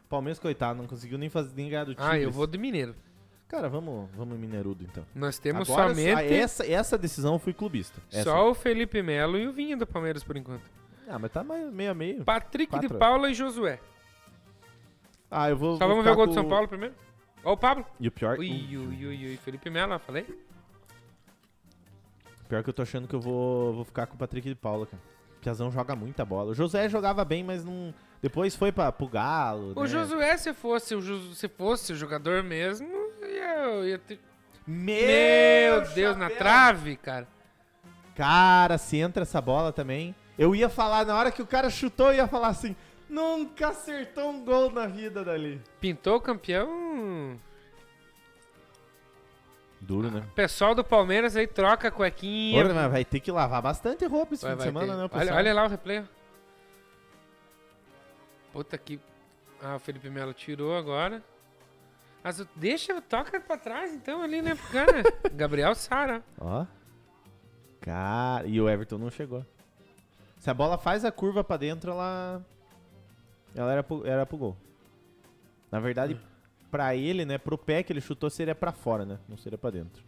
Palmeiras, 0.09 0.39
coitado, 0.39 0.79
não 0.81 0.87
conseguiu 0.87 1.19
nem 1.19 1.29
fazer 1.29 1.53
nem 1.55 1.69
ganhar 1.69 1.83
do 1.83 1.93
time. 1.93 2.07
Ah, 2.07 2.17
eu 2.17 2.31
vou 2.31 2.47
do 2.47 2.57
Mineiro. 2.57 2.95
Cara, 3.47 3.69
vamos, 3.69 4.09
vamos 4.15 4.35
em 4.35 4.39
Mineirudo 4.39 4.83
então. 4.83 5.05
Nós 5.13 5.37
temos 5.37 5.69
Agora, 5.69 5.89
somente 5.89 6.33
essa, 6.33 6.65
essa 6.65 6.97
decisão 6.97 7.33
eu 7.33 7.39
fui 7.39 7.53
clubista. 7.53 8.01
Essa. 8.11 8.23
só 8.23 8.49
o 8.49 8.55
Felipe 8.55 9.03
Melo 9.03 9.37
e 9.37 9.47
o 9.47 9.53
Vinha 9.53 9.77
do 9.77 9.85
Palmeiras 9.85 10.23
por 10.23 10.35
enquanto. 10.35 10.63
Ah, 11.07 11.19
mas 11.19 11.31
tá 11.31 11.43
meio 11.43 11.91
a 11.91 11.93
meio. 11.93 12.23
Patrick 12.23 12.71
de 12.79 12.87
Quatro. 12.87 12.97
Paula 12.97 13.29
e 13.29 13.35
Josué. 13.35 13.79
Ah, 15.29 15.47
eu 15.51 15.57
vou. 15.57 15.77
Só 15.77 15.85
vou 15.85 15.89
vamos 15.89 16.03
ver 16.03 16.11
o 16.11 16.15
gol 16.15 16.25
do 16.25 16.33
São 16.33 16.49
Paulo 16.49 16.67
primeiro? 16.67 16.95
Ó 17.43 17.53
o 17.53 17.57
Pablo. 17.57 17.85
E 17.99 18.07
o 18.07 18.11
pior, 18.11 18.39
Ui, 18.39 18.49
ui, 18.49 19.05
ui, 19.05 19.25
ui. 19.27 19.37
Felipe 19.37 19.69
Melo, 19.69 19.99
falei? 19.99 20.25
pior 22.47 22.63
que 22.63 22.69
eu 22.69 22.73
tô 22.73 22.81
achando 22.81 23.07
que 23.07 23.13
eu 23.13 23.21
vou, 23.21 23.75
vou 23.75 23.85
ficar 23.85 24.07
com 24.07 24.15
o 24.15 24.17
Patrick 24.17 24.49
de 24.49 24.55
Paula, 24.55 24.87
cara. 24.87 25.18
O 25.39 25.41
Piazão 25.41 25.71
joga 25.71 25.95
muita 25.95 26.25
bola. 26.25 26.51
O 26.51 26.53
José 26.53 26.89
jogava 26.89 27.23
bem, 27.23 27.45
mas 27.45 27.63
não. 27.63 27.93
Depois 28.21 28.57
foi 28.57 28.73
pra, 28.73 28.91
pro 28.91 29.07
Galo. 29.07 29.71
O 29.73 29.83
né? 29.83 29.87
Josué, 29.87 30.35
se 30.35 30.53
fosse 30.53 30.93
o, 30.93 31.33
se 31.33 31.47
fosse 31.47 31.93
o 31.93 31.95
jogador 31.95 32.43
mesmo, 32.43 32.89
ia, 33.21 33.85
ia 33.85 33.97
ter... 33.97 34.19
Meu, 34.67 35.81
Meu 35.81 35.93
Deus, 35.93 36.17
na 36.17 36.25
chapéu! 36.25 36.37
trave, 36.37 36.97
cara. 36.97 37.27
Cara, 38.15 38.77
se 38.77 38.97
entra 38.97 39.23
essa 39.23 39.39
bola 39.39 39.71
também. 39.71 40.13
Eu 40.37 40.53
ia 40.53 40.67
falar, 40.67 41.05
na 41.05 41.15
hora 41.15 41.31
que 41.31 41.41
o 41.41 41.47
cara 41.47 41.69
chutou, 41.69 42.07
eu 42.07 42.17
ia 42.17 42.27
falar 42.27 42.49
assim: 42.49 42.75
nunca 43.09 43.69
acertou 43.69 44.29
um 44.29 44.43
gol 44.43 44.69
na 44.69 44.87
vida 44.87 45.23
dali. 45.23 45.61
Pintou 45.79 46.17
o 46.17 46.21
campeão. 46.21 47.39
Duro, 49.89 50.11
né? 50.11 50.19
O 50.19 50.33
pessoal 50.35 50.75
do 50.75 50.83
Palmeiras 50.83 51.35
aí 51.35 51.47
troca 51.47 51.87
a 51.87 51.91
cuequinha. 51.91 52.61
Porra, 52.61 52.75
mas 52.75 52.91
vai 52.91 53.03
ter 53.03 53.19
que 53.19 53.31
lavar 53.31 53.59
bastante 53.59 54.05
roupa 54.05 54.35
esse 54.35 54.43
Vai- 54.45 54.51
fim 54.51 54.57
de 54.57 54.63
vai 54.63 54.71
semana, 54.71 54.93
ter. 54.93 54.97
né, 54.97 55.01
olha, 55.11 55.19
pessoal? 55.19 55.37
olha 55.39 55.53
lá 55.53 55.65
o 55.65 55.67
replay. 55.67 56.03
Puta 58.53 58.77
que. 58.77 58.99
Ah, 59.61 59.75
o 59.75 59.79
Felipe 59.79 60.09
Melo 60.09 60.33
tirou 60.33 60.75
agora. 60.77 61.23
Mas 62.23 62.39
o- 62.39 62.47
deixa, 62.55 63.01
toca 63.01 63.39
pra 63.39 63.57
trás 63.57 63.93
então 63.93 64.21
ali, 64.21 64.41
né, 64.41 64.55
cara? 64.71 65.03
Gabriel 65.33 65.73
Sara. 65.75 66.23
Ó. 66.39 66.65
Cara, 67.81 68.45
e 68.45 68.59
o 68.59 68.69
Everton 68.69 68.97
não 68.97 69.09
chegou. 69.09 69.45
Se 70.37 70.49
a 70.49 70.53
bola 70.53 70.77
faz 70.77 71.03
a 71.03 71.11
curva 71.11 71.43
pra 71.43 71.57
dentro, 71.57 71.91
ela. 71.91 72.45
Ela 73.55 73.71
era 73.71 73.83
pro, 73.83 74.05
era 74.05 74.25
pro 74.25 74.37
gol. 74.37 74.57
Na 75.71 75.79
verdade, 75.79 76.19
pra 76.69 76.95
ele, 76.95 77.25
né, 77.25 77.37
pro 77.37 77.57
pé 77.57 77.83
que 77.83 77.91
ele 77.93 78.01
chutou, 78.01 78.29
seria 78.29 78.55
pra 78.55 78.71
fora, 78.71 79.05
né? 79.05 79.19
Não 79.27 79.37
seria 79.37 79.57
pra 79.57 79.69
dentro. 79.69 80.03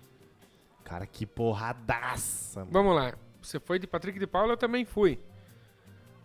Cara, 0.83 1.05
que 1.05 1.25
porradaça. 1.25 2.59
mano. 2.61 2.71
Vamos 2.71 2.95
lá. 2.95 3.13
Você 3.41 3.59
foi 3.59 3.79
de 3.79 3.87
Patrick 3.87 4.19
de 4.19 4.27
Paula, 4.27 4.53
eu 4.53 4.57
também 4.57 4.85
fui. 4.85 5.19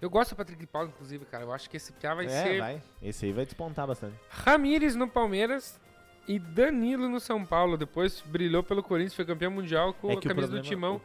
Eu 0.00 0.10
gosto 0.10 0.30
do 0.30 0.36
Patrick 0.36 0.60
de 0.60 0.66
Paula, 0.66 0.88
inclusive, 0.88 1.24
cara. 1.24 1.44
Eu 1.44 1.52
acho 1.52 1.70
que 1.70 1.76
esse 1.78 1.92
piá 1.92 2.14
vai 2.14 2.26
é, 2.26 2.28
ser 2.28 2.60
vai. 2.60 2.82
Esse 3.02 3.26
aí 3.26 3.32
vai 3.32 3.44
despontar 3.46 3.86
bastante. 3.86 4.14
Ramires 4.28 4.94
no 4.94 5.08
Palmeiras 5.08 5.80
e 6.28 6.38
Danilo 6.38 7.08
no 7.08 7.18
São 7.18 7.44
Paulo. 7.46 7.76
Depois 7.78 8.20
brilhou 8.20 8.62
pelo 8.62 8.82
Corinthians, 8.82 9.14
foi 9.14 9.24
campeão 9.24 9.50
mundial 9.50 9.94
com 9.94 10.10
É 10.10 10.14
a 10.14 10.18
o 10.18 10.20
camisa 10.20 10.48
do 10.48 10.50
problema- 10.60 10.68
Timão. 10.68 11.00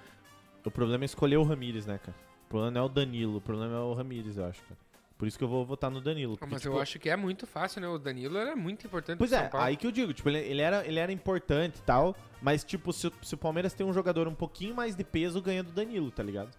O 0.66 0.72
problema 0.72 1.04
é 1.04 1.06
escolher 1.06 1.38
o 1.38 1.44
Ramires, 1.44 1.86
né, 1.86 1.98
cara? 1.98 2.18
O 2.46 2.50
problema 2.50 2.72
não 2.72 2.82
é 2.82 2.84
o 2.84 2.90
Danilo, 2.90 3.38
o 3.38 3.42
problema 3.42 3.76
é 3.76 3.80
o 3.80 3.94
Ramires, 3.94 4.38
eu 4.38 4.46
acho, 4.46 4.62
cara. 4.64 4.78
Por 5.22 5.28
isso 5.28 5.38
que 5.38 5.44
eu 5.44 5.48
vou 5.48 5.64
votar 5.64 5.92
no 5.92 6.02
Danilo. 6.02 6.36
Porque, 6.36 6.52
mas 6.52 6.64
tipo, 6.64 6.74
eu 6.74 6.82
acho 6.82 6.98
que 6.98 7.08
é 7.08 7.16
muito 7.16 7.46
fácil, 7.46 7.80
né? 7.80 7.88
O 7.88 8.00
Danilo 8.00 8.40
era 8.40 8.56
muito 8.56 8.88
importante 8.88 9.20
Pois 9.20 9.30
pro 9.30 9.38
é, 9.40 9.50
aí 9.54 9.78
que 9.78 9.86
eu 9.86 9.92
digo, 9.92 10.12
tipo, 10.16 10.28
ele, 10.28 10.40
ele 10.40 10.62
era, 10.64 10.84
ele 10.84 10.98
era 10.98 11.12
importante 11.12 11.78
e 11.78 11.82
tal, 11.84 12.16
mas, 12.42 12.64
tipo, 12.64 12.92
se, 12.92 13.06
o- 13.06 13.14
se 13.22 13.36
o 13.36 13.38
Palmeiras 13.38 13.72
tem 13.72 13.86
um 13.86 13.94
jogador 13.94 14.28
um 14.28 14.34
pouquinho 14.34 14.74
mais 14.74 14.96
de 14.96 15.04
peso, 15.04 15.40
ganha 15.40 15.62
do 15.62 15.72
Danilo, 15.72 16.10
tá 16.10 16.24
ligado? 16.24 16.50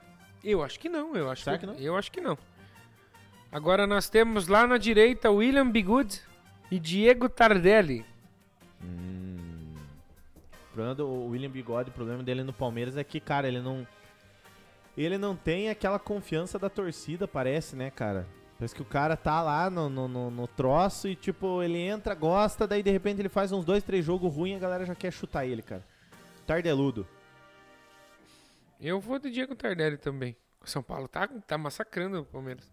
Eu 0.44 0.62
acho 0.62 0.78
que 0.78 0.89
não, 0.89 1.16
eu 1.16 1.28
acho 1.28 1.43
Será 1.43 1.59
que, 1.59 1.66
que 1.66 1.72
não? 1.72 1.76
Eu 1.76 1.97
acho 1.97 2.12
que 2.12 2.20
não. 2.20 2.39
Agora 3.51 3.84
nós 3.84 4.09
temos 4.09 4.47
lá 4.47 4.64
na 4.64 4.78
direita 4.78 5.28
William 5.28 5.68
Bigud 5.68 6.20
e 6.70 6.78
Diego 6.78 7.28
Tardelli. 7.28 8.06
Hum. 8.80 9.74
O 10.70 10.72
problema 10.72 10.94
do 10.94 11.24
William 11.30 11.51
Bigode, 11.51 11.90
o 11.90 11.93
problema 11.93 12.22
dele 12.22 12.44
no 12.44 12.52
Palmeiras 12.52 12.97
é 12.97 13.02
que, 13.02 13.18
cara, 13.18 13.48
ele 13.48 13.60
não. 13.60 13.84
Ele 14.97 15.18
não 15.18 15.34
tem 15.34 15.68
aquela 15.68 15.98
confiança 15.98 16.60
da 16.60 16.70
torcida, 16.70 17.26
parece, 17.26 17.74
né, 17.74 17.90
cara? 17.90 18.24
Parece 18.62 18.76
que 18.76 18.82
o 18.82 18.84
cara 18.84 19.16
tá 19.16 19.43
lá 19.43 19.68
no, 19.68 19.89
no, 19.89 20.06
no, 20.06 20.30
no 20.30 20.47
troço 20.47 21.09
e, 21.09 21.16
tipo, 21.16 21.60
ele 21.64 21.78
entra, 21.78 22.14
gosta, 22.14 22.64
daí 22.64 22.80
de 22.80 22.93
repente 22.93 23.20
ele 23.20 23.28
faz 23.28 23.51
uns 23.51 23.64
dois, 23.64 23.82
três 23.82 24.05
jogos 24.05 24.32
ruins 24.32 24.52
e 24.52 24.56
a 24.56 24.60
galera 24.60 24.86
já 24.86 24.94
quer 24.94 25.12
chutar 25.12 25.44
ele, 25.44 25.62
cara. 25.62 25.84
Tardeludo. 26.47 27.05
Eu 28.80 29.01
vou 29.01 29.18
de 29.18 29.32
Diego 29.32 29.56
Tardelli 29.56 29.97
também. 29.97 30.36
O 30.64 30.70
São 30.70 30.80
Paulo 30.80 31.09
tá, 31.09 31.26
tá 31.44 31.59
massacrando 31.59 32.20
o 32.20 32.24
Palmeiras. 32.24 32.70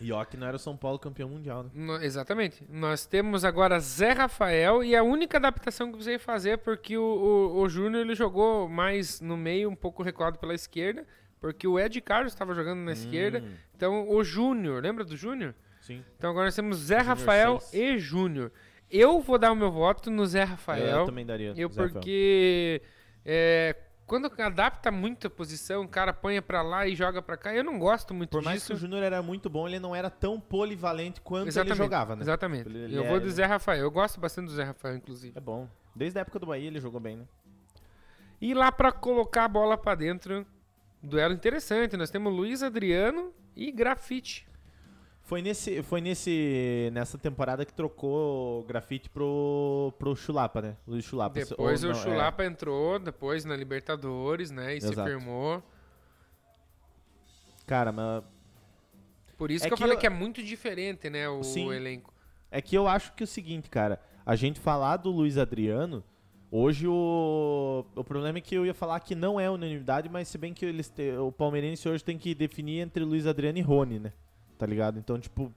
E 0.00 0.10
ó 0.10 0.24
que 0.24 0.36
não 0.36 0.48
era 0.48 0.56
o 0.56 0.58
São 0.58 0.76
Paulo 0.76 0.98
campeão 0.98 1.28
mundial, 1.28 1.62
né? 1.62 1.70
No- 1.72 2.02
exatamente. 2.02 2.64
Nós 2.68 3.06
temos 3.06 3.44
agora 3.44 3.78
Zé 3.78 4.10
Rafael 4.10 4.82
e 4.82 4.96
a 4.96 5.04
única 5.04 5.36
adaptação 5.36 5.86
que 5.86 5.92
eu 5.92 5.98
precisei 5.98 6.18
fazer 6.18 6.50
é 6.50 6.56
porque 6.56 6.98
o, 6.98 7.02
o, 7.54 7.60
o 7.60 7.68
Júnior 7.68 8.02
ele 8.04 8.16
jogou 8.16 8.68
mais 8.68 9.20
no 9.20 9.36
meio, 9.36 9.70
um 9.70 9.76
pouco 9.76 10.02
recuado 10.02 10.36
pela 10.36 10.52
esquerda, 10.52 11.06
porque 11.40 11.66
o 11.66 11.78
Ed 11.78 12.00
Carlos 12.00 12.32
estava 12.32 12.54
jogando 12.54 12.80
na 12.80 12.92
esquerda. 12.92 13.40
Hum, 13.40 13.54
Então 13.74 14.08
o 14.08 14.24
Júnior, 14.24 14.82
lembra 14.82 15.04
do 15.04 15.16
Júnior? 15.16 15.54
Sim. 15.80 16.02
Então 16.16 16.30
agora 16.30 16.46
nós 16.46 16.54
temos 16.56 16.78
Zé 16.78 16.98
Rafael 16.98 17.60
e 17.72 17.98
Júnior. 17.98 18.50
Eu 18.90 19.20
vou 19.20 19.38
dar 19.38 19.52
o 19.52 19.56
meu 19.56 19.70
voto 19.70 20.10
no 20.10 20.24
Zé 20.26 20.44
Rafael. 20.44 21.00
Eu 21.00 21.04
também 21.06 21.26
daria. 21.26 21.52
Eu 21.56 21.68
Zé 21.70 21.82
porque 21.82 22.82
é, 23.24 23.76
quando 24.06 24.30
adapta 24.38 24.90
muito 24.92 25.26
a 25.26 25.30
posição, 25.30 25.82
o 25.82 25.88
cara 25.88 26.12
põe 26.12 26.40
pra 26.40 26.62
lá 26.62 26.86
e 26.86 26.94
joga 26.94 27.20
pra 27.20 27.36
cá. 27.36 27.52
Eu 27.54 27.64
não 27.64 27.78
gosto 27.78 28.14
muito 28.14 28.30
Por 28.30 28.42
mais 28.42 28.58
disso. 28.60 28.68
que 28.68 28.74
o 28.74 28.76
Júnior 28.76 29.02
era 29.02 29.20
muito 29.22 29.50
bom, 29.50 29.66
ele 29.68 29.78
não 29.80 29.94
era 29.94 30.08
tão 30.08 30.38
polivalente 30.40 31.20
quanto 31.20 31.56
ele 31.58 31.74
jogava, 31.74 32.14
né? 32.16 32.22
Exatamente. 32.22 32.68
Ele- 32.68 32.78
ele 32.84 32.96
eu 32.96 33.04
vou 33.04 33.16
é- 33.16 33.20
do 33.20 33.30
Zé 33.30 33.44
Rafael. 33.44 33.82
Eu 33.82 33.90
gosto 33.90 34.20
bastante 34.20 34.46
do 34.46 34.54
Zé 34.54 34.62
Rafael, 34.64 34.96
inclusive. 34.96 35.36
É 35.36 35.40
bom. 35.40 35.68
Desde 35.94 36.18
a 36.18 36.22
época 36.22 36.38
do 36.38 36.46
Bahia 36.46 36.68
ele 36.68 36.78
jogou 36.80 37.00
bem, 37.00 37.16
né? 37.16 37.24
E 38.40 38.54
lá 38.54 38.70
pra 38.70 38.92
colocar 38.92 39.44
a 39.44 39.48
bola 39.48 39.76
pra 39.78 39.94
dentro, 39.94 40.46
duelo 41.02 41.34
interessante. 41.34 41.96
Nós 41.96 42.10
temos 42.10 42.32
Luiz 42.32 42.62
Adriano 42.62 43.32
e 43.54 43.70
Grafite. 43.72 44.46
Foi 45.22 45.42
nesse, 45.42 45.82
foi 45.82 46.00
nesse 46.00 46.88
nessa 46.92 47.18
temporada 47.18 47.64
que 47.64 47.72
trocou 47.72 48.60
o 48.60 48.62
grafite 48.64 49.10
pro, 49.10 49.92
pro 49.98 50.14
Chulapa, 50.14 50.62
né? 50.62 50.76
Luiz 50.86 51.04
Chulapa. 51.04 51.34
Depois 51.34 51.82
Ou 51.82 51.90
o 51.90 51.92
não, 51.92 51.98
é. 52.00 52.02
Chulapa 52.02 52.44
entrou, 52.44 52.98
depois 53.00 53.44
na 53.44 53.56
Libertadores, 53.56 54.52
né? 54.52 54.76
E 54.76 54.80
se 54.80 54.86
Exato. 54.92 55.08
firmou. 55.08 55.62
Cara, 57.66 57.90
mas 57.90 58.22
Por 59.36 59.50
isso 59.50 59.64
É 59.64 59.68
que, 59.68 59.74
eu 59.74 59.76
que 59.76 59.82
falei 59.82 59.96
eu- 59.96 60.00
que 60.00 60.06
é 60.06 60.10
muito 60.10 60.42
diferente, 60.42 61.10
né? 61.10 61.28
O, 61.28 61.42
Sim. 61.42 61.72
elenco. 61.72 62.14
é 62.50 62.62
que 62.62 62.76
eu 62.76 62.86
acho 62.86 63.12
que 63.14 63.22
é 63.22 63.24
o 63.24 63.26
seguinte, 63.26 63.68
cara. 63.68 64.00
A 64.24 64.34
gente 64.36 64.58
falar 64.60 64.96
do 64.96 65.10
Luiz 65.10 65.36
Adriano, 65.36 66.02
hoje 66.50 66.86
o, 66.86 67.84
o 67.94 68.04
problema 68.04 68.38
é 68.38 68.40
que 68.40 68.54
eu 68.54 68.64
ia 68.66 68.74
falar 68.74 69.00
que 69.00 69.14
não 69.14 69.38
é 69.38 69.50
unanimidade, 69.50 70.08
mas 70.08 70.28
se 70.28 70.38
bem 70.38 70.52
que 70.54 70.64
eles 70.64 70.88
te- 70.88 71.16
o 71.16 71.30
palmeirense 71.32 71.88
hoje 71.88 72.04
tem 72.04 72.18
que 72.18 72.34
definir 72.34 72.80
entre 72.80 73.04
Luiz 73.04 73.26
Adriano 73.26 73.58
e 73.58 73.62
Rony, 73.62 73.98
né? 73.98 74.12
Tá 74.58 74.66
ligado? 74.66 74.98
Então, 74.98 75.18
tipo, 75.18 75.52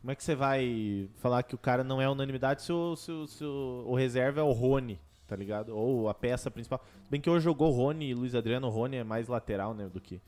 como 0.00 0.10
é 0.10 0.14
que 0.14 0.22
você 0.22 0.34
vai 0.34 1.08
falar 1.16 1.42
que 1.42 1.54
o 1.54 1.58
cara 1.58 1.84
não 1.84 2.00
é 2.00 2.08
unanimidade 2.08 2.62
se 2.62 2.72
o, 2.72 2.96
se 2.96 3.10
o, 3.10 3.26
se 3.26 3.44
o, 3.44 3.94
reserva 3.94 4.40
é 4.40 4.42
o 4.42 4.52
Rony, 4.52 4.98
tá 5.26 5.36
ligado? 5.36 5.76
Ou 5.76 6.08
a 6.08 6.14
peça 6.14 6.50
principal. 6.50 6.82
Se 7.04 7.10
bem 7.10 7.20
que 7.20 7.30
hoje 7.30 7.44
jogou 7.44 7.70
Rony 7.70 8.10
e 8.10 8.14
Luiz 8.14 8.34
Adriano, 8.34 8.66
o 8.66 8.70
Rony 8.70 8.96
é 8.98 9.04
mais 9.04 9.28
lateral, 9.28 9.74
né, 9.74 9.88
do 9.88 10.00
que... 10.00 10.20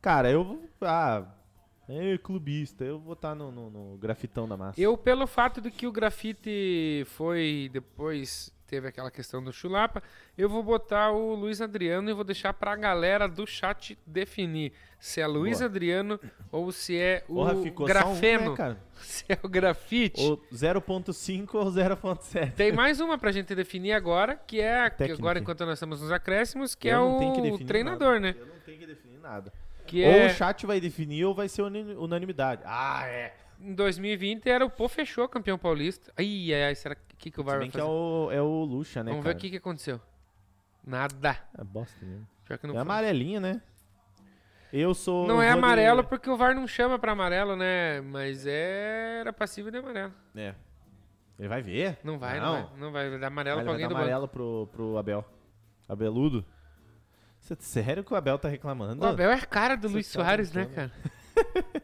Cara, 0.00 0.30
eu... 0.30 0.60
Ah, 0.80 1.24
é 1.88 2.16
clubista, 2.18 2.84
eu 2.84 2.98
vou 2.98 3.12
estar 3.12 3.34
no, 3.34 3.50
no, 3.50 3.70
no 3.70 3.98
grafitão 3.98 4.48
da 4.48 4.56
massa. 4.56 4.80
Eu, 4.80 4.96
pelo 4.96 5.26
fato 5.26 5.60
de 5.60 5.70
que 5.70 5.86
o 5.86 5.92
grafite 5.92 7.04
foi 7.06 7.70
depois 7.72 8.51
teve 8.72 8.88
aquela 8.88 9.10
questão 9.10 9.44
do 9.44 9.52
chulapa, 9.52 10.02
eu 10.36 10.48
vou 10.48 10.62
botar 10.62 11.10
o 11.10 11.34
Luiz 11.34 11.60
Adriano 11.60 12.08
e 12.08 12.14
vou 12.14 12.24
deixar 12.24 12.54
pra 12.54 12.74
galera 12.74 13.28
do 13.28 13.46
chat 13.46 13.98
definir 14.06 14.72
se 14.98 15.20
é 15.20 15.26
Luiz 15.26 15.58
Boa. 15.58 15.68
Adriano 15.68 16.18
ou 16.50 16.72
se 16.72 16.96
é 16.98 17.22
o 17.28 17.34
Porra, 17.34 17.52
só 17.52 17.58
um, 17.60 17.84
grafeno, 17.84 18.50
né, 18.52 18.56
cara? 18.56 18.78
se 18.96 19.26
é 19.28 19.38
o 19.42 19.48
grafite. 19.48 20.22
Ou 20.22 20.38
0.5 20.50 21.54
ou 21.54 21.66
0.7. 21.66 22.52
Tem 22.54 22.72
mais 22.72 22.98
uma 22.98 23.18
pra 23.18 23.30
gente 23.30 23.54
definir 23.54 23.92
agora, 23.92 24.36
que 24.46 24.58
é 24.58 24.80
a- 24.86 24.88
que 24.90 24.96
Técnica. 24.96 25.20
agora 25.20 25.38
enquanto 25.38 25.66
nós 25.66 25.74
estamos 25.74 26.00
nos 26.00 26.10
acréscimos, 26.10 26.74
que 26.74 26.88
Eu 26.88 27.18
é 27.20 27.32
que 27.34 27.40
o 27.40 27.42
definir 27.42 27.66
treinador, 27.66 28.18
né? 28.20 28.34
Eu 28.38 28.46
não 28.46 28.54
tenho 28.64 28.78
que 28.78 28.86
definir 28.86 29.18
nada. 29.18 29.52
Que 29.86 30.02
Ou 30.02 30.10
é 30.12 30.26
o 30.28 30.30
chat 30.30 30.64
vai 30.64 30.80
definir 30.80 31.26
ou 31.26 31.34
vai 31.34 31.46
ser 31.46 31.60
unanimidade. 31.60 32.62
Ah, 32.64 33.02
é. 33.06 33.34
Em 33.62 33.74
2020 33.74 34.46
era 34.48 34.64
o 34.64 34.70
Pô 34.70 34.88
Fechou 34.88 35.28
campeão 35.28 35.56
paulista. 35.58 36.12
Ai, 36.16 36.52
ai, 36.52 36.64
ai, 36.64 36.74
será 36.74 36.94
que 36.94 37.30
que 37.30 37.40
o 37.40 37.44
VAR 37.44 37.56
vai 37.58 37.64
bem 37.66 37.70
que 37.70 37.76
é 37.76 37.80
fazer? 37.80 37.92
o, 37.92 38.30
é 38.32 38.42
o 38.42 38.64
Lucha, 38.64 39.02
né, 39.04 39.10
Vamos 39.10 39.24
ver 39.24 39.30
cara? 39.30 39.38
o 39.38 39.40
que 39.40 39.50
que 39.50 39.56
aconteceu. 39.56 40.00
Nada. 40.84 41.38
É 41.56 41.62
bosta 41.64 42.04
mesmo. 42.04 42.26
Pior 42.44 42.58
que 42.58 42.66
não 42.66 42.74
é 42.74 42.76
foi. 42.78 42.82
amarelinha, 42.82 43.40
né? 43.40 43.62
Eu 44.72 44.94
sou... 44.94 45.26
Não 45.28 45.40
é 45.42 45.46
vou 45.50 45.54
de- 45.54 45.58
amarelo 45.64 46.02
porque 46.04 46.28
o 46.30 46.36
VAR 46.36 46.54
não 46.54 46.66
chama 46.66 46.98
pra 46.98 47.12
amarelo, 47.12 47.54
né? 47.56 48.00
Mas 48.00 48.46
é... 48.46 49.20
era 49.20 49.32
passivo 49.32 49.70
de 49.70 49.78
amarelo. 49.78 50.12
É. 50.34 50.54
Ele 51.38 51.48
vai 51.48 51.60
ver? 51.62 51.98
Não 52.02 52.18
vai, 52.18 52.40
não, 52.40 52.52
vai. 52.52 52.78
Não 52.78 52.92
vai, 52.92 53.10
vai 53.10 53.18
dar 53.18 53.26
amarelo 53.28 53.58
ele 53.60 53.64
pra 53.64 53.72
vai 53.72 53.82
alguém 53.82 53.84
dar 53.84 53.88
do 53.88 53.94
banco. 53.94 54.02
amarelo 54.06 54.28
pro, 54.28 54.68
pro 54.72 54.96
Abel. 54.98 55.24
Abeludo. 55.88 56.44
Cê- 57.40 57.56
sério 57.60 58.02
que 58.04 58.12
o 58.12 58.16
Abel 58.16 58.38
tá 58.38 58.48
reclamando? 58.48 59.04
O 59.04 59.06
Abel 59.08 59.30
é 59.30 59.34
a 59.34 59.44
cara 59.46 59.76
do 59.76 59.88
Luiz 59.88 60.06
tá 60.10 60.20
Soares, 60.20 60.52
né, 60.52 60.66
cara? 60.66 60.92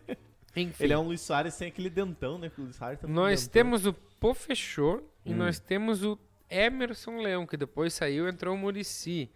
Enfim, 0.56 0.84
Ele 0.84 0.92
é 0.92 0.98
um 0.98 1.02
Luiz 1.02 1.20
Soares 1.20 1.54
sem 1.54 1.68
aquele 1.68 1.90
dentão, 1.90 2.38
né? 2.38 2.50
tá 2.50 2.96
nós 3.06 3.42
dentão. 3.42 3.52
temos 3.52 3.86
o 3.86 3.92
Pô 3.92 4.34
Fechou 4.34 5.08
e 5.24 5.32
Hum. 5.32 5.36
nós 5.36 5.58
temos 5.58 6.02
o 6.02 6.18
Emerson 6.50 7.18
Leão, 7.18 7.46
que 7.46 7.56
depois 7.56 7.92
saiu 7.94 8.26
e 8.26 8.30
entrou 8.30 8.54
o 8.54 8.58
Murici. 8.58 9.30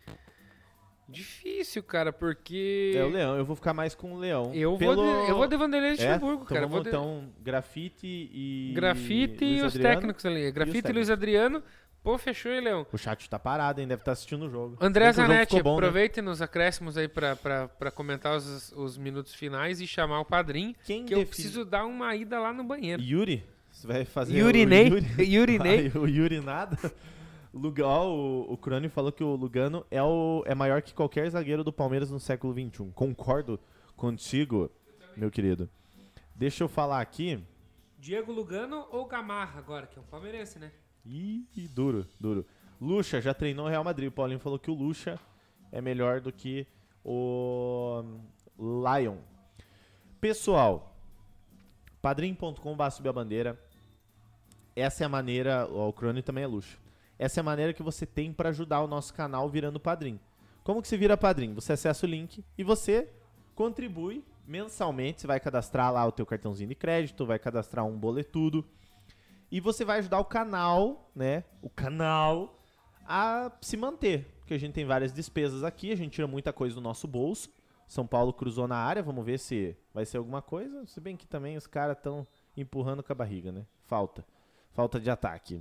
Difícil, 1.09 1.82
cara, 1.82 2.10
porque... 2.12 2.94
É 2.97 3.05
o 3.05 3.09
Leão, 3.10 3.36
eu 3.36 3.44
vou 3.44 3.55
ficar 3.55 3.74
mais 3.74 3.94
com 3.94 4.14
o 4.14 4.18
Leão. 4.18 4.51
Eu, 4.55 4.78
Pelo... 4.78 4.94
vou 5.05 5.24
de, 5.24 5.30
eu 5.30 5.36
vou 5.36 5.47
de 5.47 5.56
Vanderlei 5.56 5.90
É? 5.90 5.93
Luxemburgo, 5.93 6.44
Então 6.44 6.47
cara. 6.56 6.66
vamos 6.66 6.82
de... 6.84 6.89
então 6.89 7.28
grafite 7.40 8.06
e. 8.06 8.72
Grafite 8.74 9.44
Luiz 9.44 9.60
e 9.60 9.64
os 9.66 9.74
Adriano. 9.74 9.94
técnicos 9.97 10.24
ali. 10.26 10.51
Grafite 10.52 10.78
e, 10.78 10.82
técnicos. 10.82 10.97
Luiz 10.97 11.10
Adriano, 11.10 11.62
Pô 12.03 12.19
Fechou 12.19 12.51
e 12.51 12.61
Leão. 12.61 12.85
O 12.93 12.99
chat 12.99 13.31
tá 13.31 13.39
parado, 13.39 13.81
hein? 13.81 13.87
Deve 13.87 14.03
estar 14.03 14.12
assistindo 14.12 14.47
o 14.47 14.51
jogo. 14.51 14.77
André 14.81 15.05
bem 15.05 15.12
Zanetti, 15.12 15.62
bom, 15.62 15.70
né? 15.73 15.87
aproveite 15.87 16.20
nos 16.20 16.43
acréscimos 16.43 16.97
aí 16.97 17.07
pra, 17.07 17.37
pra, 17.37 17.69
pra 17.69 17.91
comentar 17.93 18.37
os, 18.37 18.73
os 18.73 18.99
minutos 18.99 19.33
finais 19.35 19.81
e 19.81 19.87
chamar 19.87 20.20
o 20.20 20.24
padrinho, 20.24 20.74
Quem 20.85 21.05
que 21.05 21.15
eu 21.15 21.19
define- 21.19 21.31
preciso 21.31 21.65
dar 21.65 21.85
uma 21.87 22.15
ida 22.16 22.41
lá 22.41 22.53
no 22.53 22.65
banheiro. 22.65 23.01
Yuri? 23.01 23.45
Você 23.70 23.87
vai 23.87 24.05
fazer 24.05 24.37
Yurinei, 24.37 24.91
o 24.91 24.95
Yuri? 24.99 25.07
Yurinei. 25.35 25.93
O 25.95 26.07
Yuri 26.09 26.41
nada? 26.41 26.77
Luga, 27.55 27.87
ó, 27.87 28.09
o, 28.11 28.53
o 28.53 28.57
Crone 28.57 28.89
falou 28.89 29.12
que 29.12 29.23
o 29.23 29.37
Lugano 29.37 29.87
é, 29.91 30.03
o, 30.03 30.43
é 30.47 30.55
maior 30.55 30.83
que 30.83 30.93
qualquer 30.95 31.29
zagueiro 31.31 31.62
do 31.62 31.73
Palmeiras 31.73 32.11
no 32.11 32.19
século 32.19 32.53
XXI. 32.53 32.91
Concordo 32.95 33.61
contigo, 33.95 34.70
meu 35.16 35.31
querido. 35.31 35.69
Deixa 36.35 36.65
eu 36.65 36.69
falar 36.69 37.01
aqui. 37.01 37.43
Diego 37.99 38.33
Lugano 38.33 38.87
ou 38.91 39.05
Gamarra 39.07 39.59
agora, 39.59 39.87
que 39.87 39.99
é 39.99 40.03
um 40.03 40.05
palmeirense, 40.07 40.59
né? 40.59 40.73
Ih, 41.05 41.47
duro, 41.74 42.07
duro. 42.19 42.47
Lucha 42.81 43.20
já 43.20 43.35
treinou 43.35 43.66
o 43.66 43.69
Real 43.69 43.85
Madrid. 43.85 44.09
O 44.09 44.12
Paulinho 44.12 44.41
falou 44.41 44.59
que 44.59 44.70
o 44.70 44.74
Lucha 44.74 45.19
é 45.70 45.81
melhor 45.81 46.20
do 46.20 46.33
que 46.33 46.66
o 47.05 48.05
Lion. 48.59 49.16
Pessoal, 50.20 50.97
padrim.com.br 52.01 52.91
subir 52.91 53.09
a 53.09 53.12
bandeira. 53.12 53.59
Essa 54.77 55.05
é 55.05 55.07
a 55.07 55.09
maneira. 55.09 55.66
O 55.66 55.93
Crone 55.93 56.23
também 56.23 56.45
é 56.45 56.47
Lucha. 56.47 56.79
Essa 57.19 57.41
é 57.41 57.43
a 57.43 57.45
maneira 57.45 57.73
que 57.73 57.83
você 57.83 58.07
tem 58.07 58.33
para 58.33 58.49
ajudar 58.49 58.81
o 58.83 58.87
nosso 58.87 59.12
canal 59.12 59.49
virando 59.49 59.79
padrim. 59.79 60.19
Como 60.62 60.81
que 60.81 60.89
se 60.89 60.97
vira 60.97 61.16
padrim? 61.16 61.55
Você 61.55 61.73
acessa 61.73 62.07
o 62.07 62.09
link 62.09 62.45
e 62.57 62.62
você 62.62 63.09
contribui 63.55 64.24
mensalmente. 64.47 65.20
Você 65.20 65.27
vai 65.27 65.41
cadastrar 65.41 65.93
lá 65.93 66.07
o 66.07 66.12
teu 66.12 66.24
cartãozinho 66.24 66.69
de 66.69 66.74
crédito, 66.74 67.27
vai 67.27 67.39
cadastrar 67.39 67.85
um 67.85 67.97
boletudo. 67.97 68.65
E 69.53 69.61
você 69.61 69.85
vai 69.85 69.99
ajudar 69.99 70.19
o 70.19 70.24
canal, 70.24 71.11
né? 71.15 71.45
O 71.61 71.69
canal 71.69 72.59
a 73.05 73.53
se 73.61 73.77
manter. 73.77 74.35
Porque 74.39 74.55
a 74.55 74.59
gente 74.59 74.73
tem 74.73 74.87
várias 74.87 75.12
despesas 75.12 75.62
aqui, 75.62 75.93
a 75.93 75.95
gente 75.95 76.15
tira 76.15 76.27
muita 76.27 76.55
coisa 76.55 76.74
do 76.74 76.81
nosso 76.81 77.07
bolso. 77.07 77.51
São 77.87 78.07
Paulo 78.07 78.33
cruzou 78.33 78.66
na 78.66 78.77
área, 78.77 79.03
vamos 79.03 79.23
ver 79.27 79.39
se 79.39 79.77
vai 79.93 80.07
ser 80.07 80.16
alguma 80.16 80.41
coisa. 80.41 80.87
Se 80.87 80.99
bem 81.03 81.19
que 81.19 81.27
também 81.27 81.59
os 81.59 81.66
caras 81.66 81.99
estão 81.99 82.27
empurrando 82.57 83.03
com 83.03 83.12
a 83.12 83.15
barriga, 83.15 83.53
né? 83.53 83.66
Falta. 83.85 84.24
Falta 84.70 84.99
de 84.99 85.11
ataque. 85.11 85.61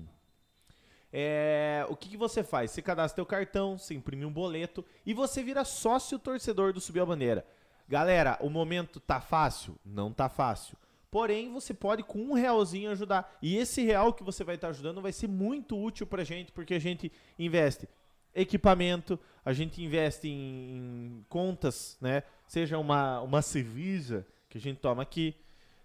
É, 1.12 1.86
o 1.90 1.96
que, 1.98 2.08
que 2.08 2.18
você 2.18 2.44
faz? 2.44 2.72
Você 2.72 2.82
cadastra 2.82 3.18
teu 3.18 3.26
cartão, 3.26 3.78
você 3.78 3.94
imprime 3.94 4.24
um 4.24 4.32
boleto 4.32 4.86
e 5.06 5.14
você 5.14 5.44
vira 5.44 5.66
sócio 5.66 6.18
torcedor 6.18 6.72
do 6.72 6.80
Subiu 6.80 7.04
a 7.04 7.06
Bandeira. 7.06 7.46
Galera, 7.90 8.38
o 8.40 8.50
momento 8.50 9.02
tá 9.02 9.20
fácil? 9.20 9.78
Não 9.84 10.14
tá 10.14 10.30
fácil. 10.30 10.78
Porém, 11.12 11.52
você 11.52 11.74
pode 11.74 12.04
com 12.04 12.20
um 12.20 12.34
realzinho 12.34 12.90
ajudar. 12.90 13.38
E 13.42 13.58
esse 13.58 13.84
real 13.84 14.14
que 14.14 14.24
você 14.24 14.46
vai 14.46 14.56
estar 14.56 14.70
ajudando 14.70 15.02
vai 15.02 15.12
ser 15.12 15.28
muito 15.28 15.78
útil 15.78 16.08
pra 16.08 16.24
gente, 16.24 16.54
porque 16.54 16.74
a 16.74 16.80
gente 16.80 17.12
investe 17.38 17.88
equipamento, 18.34 19.20
a 19.44 19.52
gente 19.52 19.84
investe 19.84 20.30
em, 20.30 20.78
em 20.78 21.26
contas, 21.28 21.98
né? 22.00 22.24
Seja 22.48 22.78
uma, 22.78 23.20
uma 23.20 23.42
cerveja 23.42 24.26
que 24.50 24.58
a 24.58 24.62
gente 24.62 24.80
toma 24.80 25.04
aqui, 25.04 25.36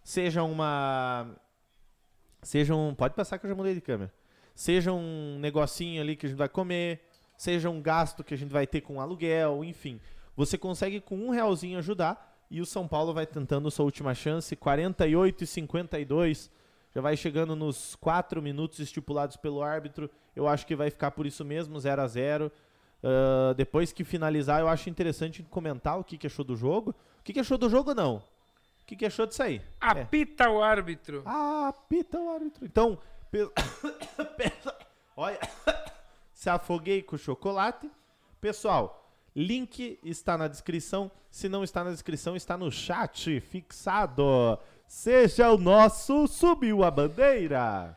seja 0.05 0.45
uma. 0.45 1.35
Seja 2.41 2.77
um. 2.77 2.95
Pode 2.95 3.15
passar 3.15 3.39
que 3.39 3.47
eu 3.47 3.51
já 3.51 3.57
mudei 3.57 3.75
de 3.75 3.81
câmera. 3.81 4.15
Seja 4.55 4.93
um 4.93 5.39
negocinho 5.41 6.01
ali 6.01 6.15
que 6.15 6.27
a 6.27 6.29
gente 6.29 6.39
vai 6.39 6.49
comer, 6.49 7.03
seja 7.37 7.69
um 7.69 7.83
gasto 7.83 8.23
que 8.23 8.33
a 8.33 8.39
gente 8.39 8.53
vai 8.53 8.65
ter 8.65 8.81
com 8.81 9.01
aluguel, 9.01 9.65
enfim. 9.65 10.01
Você 10.37 10.57
consegue 10.57 11.01
com 11.01 11.17
um 11.17 11.31
realzinho 11.31 11.79
ajudar 11.79 12.36
e 12.51 12.61
o 12.61 12.67
São 12.67 12.87
Paulo 12.87 13.13
vai 13.13 13.27
tentando 13.27 13.71
sua 13.71 13.85
última 13.85 14.15
chance, 14.15 14.55
48 14.57 15.45
e 15.45 15.47
52. 15.47 16.51
Já 16.95 17.01
vai 17.01 17.17
chegando 17.17 17.55
nos 17.55 17.95
4 17.97 18.41
minutos 18.41 18.79
estipulados 18.79 19.37
pelo 19.37 19.63
árbitro. 19.63 20.11
Eu 20.35 20.47
acho 20.49 20.67
que 20.67 20.75
vai 20.77 20.91
ficar 20.91 21.11
por 21.11 21.27
isso 21.27 21.45
mesmo, 21.45 21.79
0 21.79 22.01
a 22.03 22.07
0 22.07 22.53
Ah, 23.03 23.53
Depois 23.57 23.93
que 23.93 24.05
finalizar, 24.05 24.61
eu 24.61 24.69
acho 24.69 24.89
interessante 24.89 25.43
comentar 25.43 25.99
o 25.99 26.05
que, 26.05 26.17
que 26.17 26.27
achou 26.27 26.45
do 26.45 26.57
jogo. 26.57 26.91
O 27.21 27.23
que, 27.23 27.33
que 27.33 27.41
achou 27.41 27.59
do 27.59 27.69
jogo, 27.69 27.93
não. 27.95 28.17
O 28.17 28.87
que, 28.87 28.95
que 28.97 29.05
achou 29.07 29.27
disso 29.27 29.43
aí? 29.43 29.61
É. 29.83 30.03
Apita 30.03 30.49
o 30.49 30.63
árbitro. 30.63 31.23
Apita 31.27 32.19
o 32.21 32.31
árbitro. 32.31 32.65
Então, 32.65 32.99
pe- 33.31 33.51
olha, 35.17 35.39
se 36.33 36.49
afoguei 36.49 37.03
com 37.03 37.17
chocolate. 37.19 37.91
Pessoal, 38.41 39.06
link 39.37 39.99
está 40.03 40.37
na 40.39 40.49
descrição. 40.49 41.11
Se 41.31 41.49
não 41.49 41.63
está 41.63 41.85
na 41.85 41.91
descrição, 41.91 42.35
está 42.35 42.57
no 42.57 42.71
chat 42.73 43.39
fixado. 43.41 44.59
Seja 44.89 45.51
o 45.51 45.59
nosso 45.59 46.27
Subiu 46.27 46.83
a 46.83 46.91
Bandeira. 46.91 47.97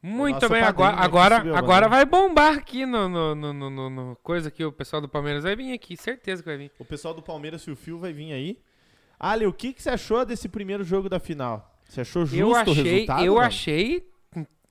Muito 0.00 0.48
bem, 0.48 0.62
agora, 0.62 0.96
agora, 0.96 1.58
agora 1.58 1.88
vai 1.88 2.04
bombar 2.04 2.56
aqui 2.58 2.86
no, 2.86 3.08
no, 3.08 3.34
no, 3.34 3.52
no, 3.52 3.90
no- 3.90 4.16
coisa 4.22 4.48
que 4.48 4.64
o 4.64 4.70
pessoal 4.70 5.02
do 5.02 5.08
Palmeiras 5.08 5.42
vai 5.42 5.56
vir 5.56 5.72
aqui, 5.72 5.96
certeza 5.96 6.40
que 6.40 6.48
vai 6.48 6.56
vir. 6.56 6.70
O 6.78 6.84
pessoal 6.84 7.12
do 7.12 7.20
Palmeiras 7.20 7.62
e 7.62 7.70
o 7.72 7.76
Fio 7.76 7.98
vai 7.98 8.12
vir 8.12 8.32
aí. 8.32 8.60
Ali, 9.18 9.44
o 9.44 9.52
que, 9.52 9.72
que 9.72 9.82
você 9.82 9.90
achou 9.90 10.24
desse 10.24 10.48
primeiro 10.48 10.84
jogo 10.84 11.08
da 11.08 11.18
final? 11.18 11.74
Você 11.88 12.02
achou 12.02 12.24
justo 12.24 12.38
eu 12.40 12.50
o 12.50 12.54
achei, 12.54 12.84
resultado? 12.84 13.24
eu 13.24 13.34
mano? 13.34 13.46
achei, 13.46 14.08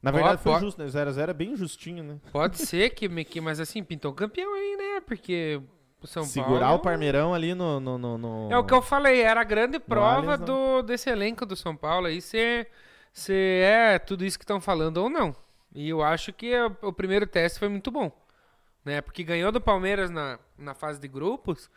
Na 0.01 0.11
verdade 0.11 0.35
Ó, 0.35 0.37
foi 0.43 0.51
ó. 0.53 0.59
justo, 0.61 0.81
né? 0.81 0.87
0x0 0.87 1.27
é 1.29 1.33
bem 1.33 1.55
justinho, 1.57 2.03
né? 2.05 2.17
pode 2.31 2.57
ser 2.59 2.91
que, 2.91 3.09
que, 3.25 3.41
mas 3.41 3.59
assim, 3.59 3.83
pintou 3.83 4.13
campeão 4.13 4.53
aí, 4.53 4.77
né? 4.77 5.01
Porque 5.05 5.59
o 6.01 6.07
São 6.07 6.23
Segurar 6.23 6.59
Paulo... 6.67 6.75
o 6.77 6.79
Parmeirão 6.79 7.33
ali 7.33 7.53
no, 7.55 7.79
no, 7.79 7.97
no- 7.97 8.17
no- 8.17 8.49
É 8.51 8.57
o 8.57 8.63
que 8.63 8.73
eu 8.73 8.81
falei, 8.81 9.21
era 9.21 9.41
a 9.41 9.43
grande 9.43 9.79
prova 9.79 10.33
Allianz, 10.33 10.41
do, 10.41 10.81
desse 10.83 11.09
elenco 11.09 11.45
do 11.45 11.55
São 11.55 11.75
Paulo 11.75 12.07
aí, 12.07 12.21
se, 12.21 12.65
se 13.11 13.33
é 13.33 13.97
tudo 13.99 14.23
isso 14.25 14.37
que 14.37 14.43
estão 14.43 14.61
falando 14.61 14.97
ou 14.97 15.09
não. 15.09 15.35
E 15.73 15.89
eu 15.89 16.01
acho 16.03 16.31
que 16.33 16.53
o, 16.55 16.87
o 16.89 16.93
primeiro 16.93 17.25
teste 17.27 17.59
foi 17.59 17.67
muito 17.69 17.91
bom, 17.91 18.11
né? 18.85 19.01
Porque 19.01 19.23
ganhou 19.23 19.51
do 19.51 19.59
Palmeiras 19.61 20.09
na, 20.09 20.39
na 20.57 20.73
fase 20.73 20.99
de 20.99 21.07
grupos 21.07 21.69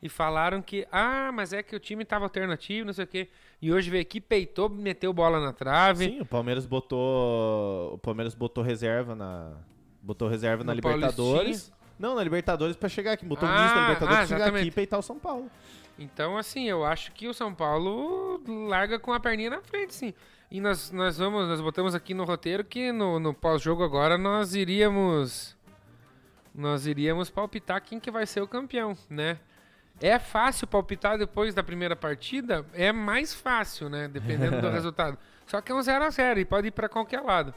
e 0.00 0.08
falaram 0.08 0.62
que, 0.62 0.86
ah, 0.92 1.30
mas 1.32 1.52
é 1.52 1.60
que 1.62 1.74
o 1.74 1.80
time 1.80 2.04
tava 2.04 2.24
alternativo, 2.24 2.86
não 2.86 2.92
sei 2.92 3.04
o 3.04 3.08
quê. 3.08 3.28
E 3.60 3.72
hoje 3.72 3.90
veio 3.90 4.02
aqui, 4.02 4.20
peitou, 4.20 4.68
meteu 4.68 5.12
bola 5.12 5.40
na 5.40 5.52
trave. 5.52 6.04
Sim, 6.04 6.20
o 6.20 6.26
Palmeiras 6.26 6.66
botou. 6.66 7.94
O 7.94 7.98
Palmeiras 7.98 8.34
botou 8.34 8.62
reserva 8.62 9.14
na. 9.16 9.54
Botou 10.00 10.28
reserva 10.28 10.62
na 10.62 10.72
No 10.72 10.76
Libertadores. 10.76 11.72
Não, 11.98 12.14
na 12.14 12.22
Libertadores 12.22 12.76
pra 12.76 12.88
chegar 12.88 13.12
aqui. 13.12 13.24
Botou 13.26 13.48
um 13.48 13.52
Ah, 13.52 13.74
na 13.74 13.80
Libertadores 13.82 14.14
ah, 14.14 14.18
pra 14.18 14.26
chegar 14.26 14.56
aqui 14.56 14.68
e 14.68 14.70
peitar 14.70 14.98
o 14.98 15.02
São 15.02 15.18
Paulo. 15.18 15.50
Então, 15.98 16.38
assim, 16.38 16.68
eu 16.68 16.84
acho 16.84 17.10
que 17.12 17.26
o 17.26 17.34
São 17.34 17.52
Paulo 17.52 18.40
larga 18.68 18.98
com 18.98 19.12
a 19.12 19.18
perninha 19.18 19.50
na 19.50 19.60
frente, 19.60 19.94
sim. 19.94 20.14
E 20.50 20.60
nós, 20.60 20.90
nós 20.92 21.18
vamos, 21.18 21.48
nós 21.48 21.60
botamos 21.60 21.94
aqui 21.94 22.14
no 22.14 22.24
roteiro 22.24 22.64
que 22.64 22.92
no, 22.92 23.18
no 23.18 23.34
pós-jogo 23.34 23.82
agora 23.82 24.16
nós 24.16 24.54
iríamos. 24.54 25.56
Nós 26.54 26.86
iríamos 26.86 27.30
palpitar 27.30 27.82
quem 27.82 28.00
que 28.00 28.10
vai 28.10 28.26
ser 28.26 28.40
o 28.40 28.48
campeão, 28.48 28.96
né? 29.10 29.38
É 30.00 30.18
fácil 30.18 30.66
palpitar 30.66 31.18
depois 31.18 31.54
da 31.54 31.62
primeira 31.62 31.96
partida? 31.96 32.64
É 32.72 32.92
mais 32.92 33.34
fácil, 33.34 33.88
né? 33.88 34.08
Dependendo 34.08 34.60
do 34.60 34.70
resultado. 34.70 35.18
Só 35.46 35.60
que 35.60 35.72
é 35.72 35.74
um 35.74 35.82
0 35.82 36.04
a 36.04 36.10
0 36.10 36.40
e 36.40 36.44
pode 36.44 36.68
ir 36.68 36.70
pra 36.70 36.88
qualquer 36.88 37.20
lado. 37.20 37.52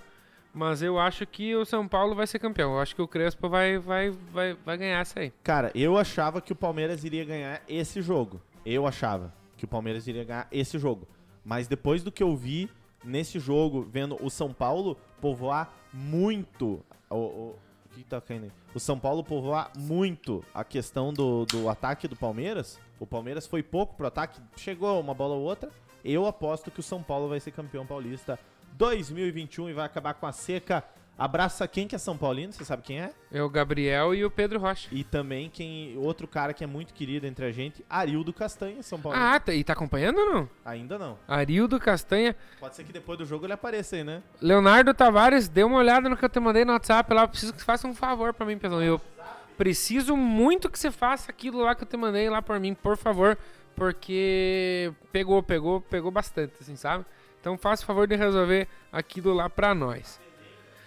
Mas 0.54 0.82
eu 0.82 1.00
acho 1.00 1.26
que 1.26 1.56
o 1.56 1.66
São 1.66 1.88
Paulo 1.88 2.14
vai 2.14 2.28
ser 2.28 2.40
campeão. 2.40 2.74
Eu 2.74 2.80
acho 2.80 2.96
que 2.96 3.02
o 3.02 3.08
Crespo 3.08 3.48
vai, 3.48 3.78
vai, 3.78 4.10
vai, 4.10 4.54
vai 4.54 4.78
ganhar 4.78 5.00
essa 5.00 5.20
aí. 5.20 5.32
Cara, 5.44 5.72
eu 5.74 5.98
achava 5.98 6.42
que 6.42 6.52
o 6.52 6.56
Palmeiras 6.56 7.04
iria 7.04 7.24
ganhar 7.24 7.62
esse 7.68 8.02
jogo. 8.02 8.42
Eu 8.66 8.86
achava 8.86 9.34
que 9.56 9.66
o 9.66 9.68
Palmeiras 9.68 10.08
iria 10.08 10.24
ganhar 10.24 10.48
esse 10.52 10.78
jogo. 10.78 11.08
Mas 11.44 11.68
depois 11.68 12.04
do 12.04 12.12
que 12.12 12.22
eu 12.22 12.36
vi 12.36 12.70
nesse 13.04 13.40
jogo, 13.40 13.82
vendo 13.82 14.18
o 14.24 14.30
São 14.30 14.52
Paulo 14.54 14.98
povoar 15.22 15.74
muito. 15.94 16.84
O, 17.10 17.16
o, 17.16 17.50
o 17.86 17.90
que 17.92 18.04
tá 18.04 18.20
caindo 18.20 18.46
aí? 18.46 18.52
O 18.74 18.80
São 18.80 19.00
Paulo 19.00 19.24
povoar 19.24 19.72
muito 19.78 20.44
a 20.54 20.64
questão 20.64 21.14
do, 21.14 21.46
do 21.46 21.70
ataque 21.70 22.08
do 22.08 22.16
Palmeiras. 22.16 22.80
O 23.00 23.08
Palmeiras 23.08 23.48
foi 23.48 23.64
pouco 23.64 23.96
pro 23.96 24.08
ataque, 24.08 24.40
chegou 24.58 25.00
uma 25.00 25.14
bola 25.14 25.36
ou 25.36 25.42
outra. 25.42 25.72
Eu 26.04 26.26
aposto 26.26 26.72
que 26.72 26.80
o 26.80 26.84
São 26.84 27.02
Paulo 27.02 27.30
vai 27.30 27.40
ser 27.40 27.52
campeão 27.52 27.86
paulista 27.86 28.40
2021 28.74 29.70
e 29.70 29.74
vai 29.74 29.86
acabar 29.86 30.14
com 30.14 30.26
a 30.26 30.32
seca. 30.32 30.84
Abraça 31.18 31.68
quem 31.68 31.88
que 31.88 31.94
é 31.94 32.00
São 32.00 32.18
Paulino, 32.18 32.52
você 32.52 32.66
sabe 32.66 32.82
quem 32.82 33.00
é? 33.00 33.12
É 33.32 33.44
o 33.44 33.50
Gabriel 33.50 34.16
e 34.16 34.26
o 34.26 34.32
Pedro 34.32 34.60
Rocha. 34.60 34.90
E 34.92 35.04
também 35.04 35.52
quem 35.52 35.96
outro 35.98 36.28
cara 36.28 36.52
que 36.52 36.64
é 36.64 36.68
muito 36.68 36.96
querido 36.96 37.28
entre 37.28 37.46
a 37.46 37.52
gente, 37.52 37.86
Arildo 37.88 38.34
Castanha, 38.34 38.82
São 38.82 39.00
Paulo. 39.00 39.16
Ah, 39.20 39.40
tá, 39.40 39.54
e 39.54 39.64
tá 39.64 39.74
acompanhando 39.74 40.18
ou 40.18 40.34
não? 40.34 40.50
Ainda 40.66 40.98
não. 40.98 41.20
Arildo 41.28 41.80
Castanha. 41.80 42.36
Pode 42.60 42.76
ser 42.76 42.84
que 42.86 42.92
depois 42.92 43.20
do 43.20 43.26
jogo 43.26 43.46
ele 43.46 43.54
apareça 43.54 43.98
aí, 43.98 44.04
né? 44.04 44.24
Leonardo 44.42 44.96
Tavares, 44.96 45.48
dê 45.48 45.64
uma 45.64 45.78
olhada 45.78 46.10
no 46.10 46.18
que 46.18 46.26
eu 46.26 46.30
te 46.30 46.40
mandei 46.40 46.66
no 46.66 46.74
WhatsApp 46.74 47.14
lá. 47.14 47.22
Eu 47.22 47.28
preciso 47.28 47.54
que 47.54 47.60
você 47.60 47.66
faça 47.66 47.88
um 47.88 47.94
favor 47.94 48.34
pra 48.34 48.44
mim, 48.44 48.58
pessoal. 48.58 48.82
Eu 48.82 49.00
preciso 49.60 50.18
muito 50.18 50.72
que 50.72 50.80
você 50.80 50.90
faça 50.90 51.30
aquilo 51.30 51.62
lá 51.62 51.76
que 51.76 51.84
eu 51.84 51.88
te 51.88 51.98
mandei 51.98 52.32
lá 52.32 52.42
por 52.42 52.60
mim, 52.60 52.74
por 52.74 52.98
favor. 52.98 53.38
Porque 53.76 54.92
pegou, 55.12 55.44
pegou, 55.44 55.82
pegou 55.82 56.10
bastante, 56.10 56.56
assim, 56.62 56.76
sabe? 56.76 57.06
Então 57.42 57.58
faça 57.58 57.84
o 57.84 57.86
favor 57.88 58.08
de 58.08 58.16
resolver 58.16 58.68
aquilo 58.94 59.34
lá 59.34 59.50
pra 59.50 59.74
nós. 59.74 60.22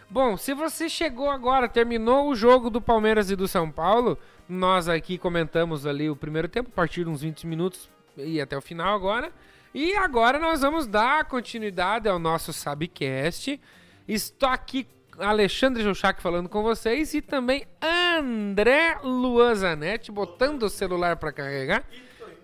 Bom, 0.09 0.37
se 0.37 0.55
você 0.55 0.89
chegou 0.89 1.29
agora, 1.29 1.69
terminou 1.69 2.29
o 2.29 2.37
jogo 2.37 2.71
do 2.71 2.81
Palmeiras 2.81 3.31
e 3.31 3.37
do 3.37 3.49
São 3.49 3.69
Paulo, 3.69 4.17
nós 4.49 4.89
aqui 4.89 5.19
comentamos 5.19 5.85
ali 5.85 6.09
o 6.09 6.15
primeiro 6.15 6.49
tempo, 6.49 6.71
a 6.73 6.77
partir 6.77 7.03
de 7.03 7.11
uns 7.11 7.23
20 7.23 7.47
minutos 7.47 7.91
e 8.17 8.41
até 8.41 8.57
o 8.57 8.61
final 8.61 8.95
agora. 8.95 9.33
E 9.75 9.97
agora 9.97 10.39
nós 10.39 10.61
vamos 10.61 10.87
dar 10.87 11.25
continuidade 11.25 12.09
ao 12.09 12.21
nosso 12.21 12.53
Sabcast. 12.53 13.61
Estou 14.07 14.49
aqui, 14.49 14.87
Alexandre 15.19 15.83
Jouchac 15.83 16.23
falando 16.23 16.49
com 16.49 16.63
vocês 16.63 17.13
e 17.15 17.21
também 17.21 17.67
André 17.83 18.99
Luan 19.03 19.53
Zanetti 19.57 20.13
botando 20.13 20.63
o 20.63 20.71
celular 20.71 21.17
para 21.17 21.33
carregar 21.33 21.85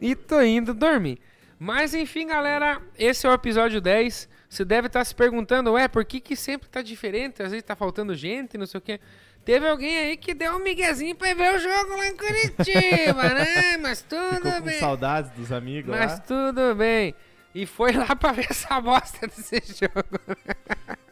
e 0.01 0.17
tô 0.17 0.41
indo 0.41 0.75
dormir. 0.75 1.21
Mas 1.63 1.93
enfim, 1.93 2.27
galera, 2.29 2.81
esse 2.99 3.27
é 3.27 3.31
o 3.31 3.35
episódio 3.35 3.83
10. 3.83 4.27
Você 4.49 4.65
deve 4.65 4.87
estar 4.87 5.05
se 5.05 5.15
perguntando, 5.15 5.73
ué, 5.73 5.87
por 5.89 6.05
que, 6.07 6.19
que 6.19 6.35
sempre 6.35 6.69
tá 6.71 6.81
diferente? 6.81 7.43
Às 7.43 7.51
vezes 7.51 7.63
tá 7.63 7.77
faltando 7.77 8.15
gente, 8.15 8.57
não 8.57 8.67
sei 8.67 8.79
o 8.79 8.81
quê. 8.81 8.99
Teve 9.45 9.69
alguém 9.69 9.99
aí 9.99 10.17
que 10.17 10.33
deu 10.33 10.55
um 10.57 10.59
miguezinho 10.59 11.15
pra 11.15 11.35
ver 11.35 11.55
o 11.55 11.59
jogo 11.59 11.97
lá 11.99 12.07
em 12.09 12.17
Curitiba, 12.17 13.35
né? 13.35 13.77
Mas 13.81 14.01
tudo 14.01 14.37
Ficou 14.37 14.53
com 14.53 14.61
bem. 14.63 14.79
saudades 14.81 15.31
dos 15.33 15.53
amigos 15.53 15.91
Mas 15.95 16.13
lá. 16.13 16.19
tudo 16.21 16.75
bem. 16.75 17.15
E 17.55 17.67
foi 17.67 17.93
lá 17.93 18.17
pra 18.17 18.33
ver 18.33 18.47
essa 18.49 18.81
bosta 18.81 19.27
desse 19.27 19.61
jogo. 19.81 20.19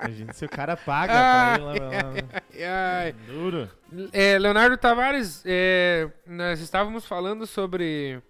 Imagina 0.01 0.33
se 0.33 0.45
o 0.45 0.49
cara 0.49 0.77
paga 0.77 1.13
pra 1.13 1.57
ir 1.59 1.63
lá. 1.63 1.73
lá- 1.73 2.13
Ai, 2.55 2.65
ai. 2.65 3.15
Duro. 3.27 3.69
É, 4.13 4.39
Leonardo 4.39 4.77
Tavares, 4.79 5.43
é, 5.45 6.09
nós 6.27 6.61
estávamos 6.61 7.05
falando 7.05 7.47
sobre, 7.47 8.21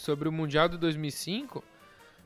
sobre 0.00 0.28
o 0.28 0.32
Mundial 0.32 0.68
de 0.68 0.78
2005 0.78 1.62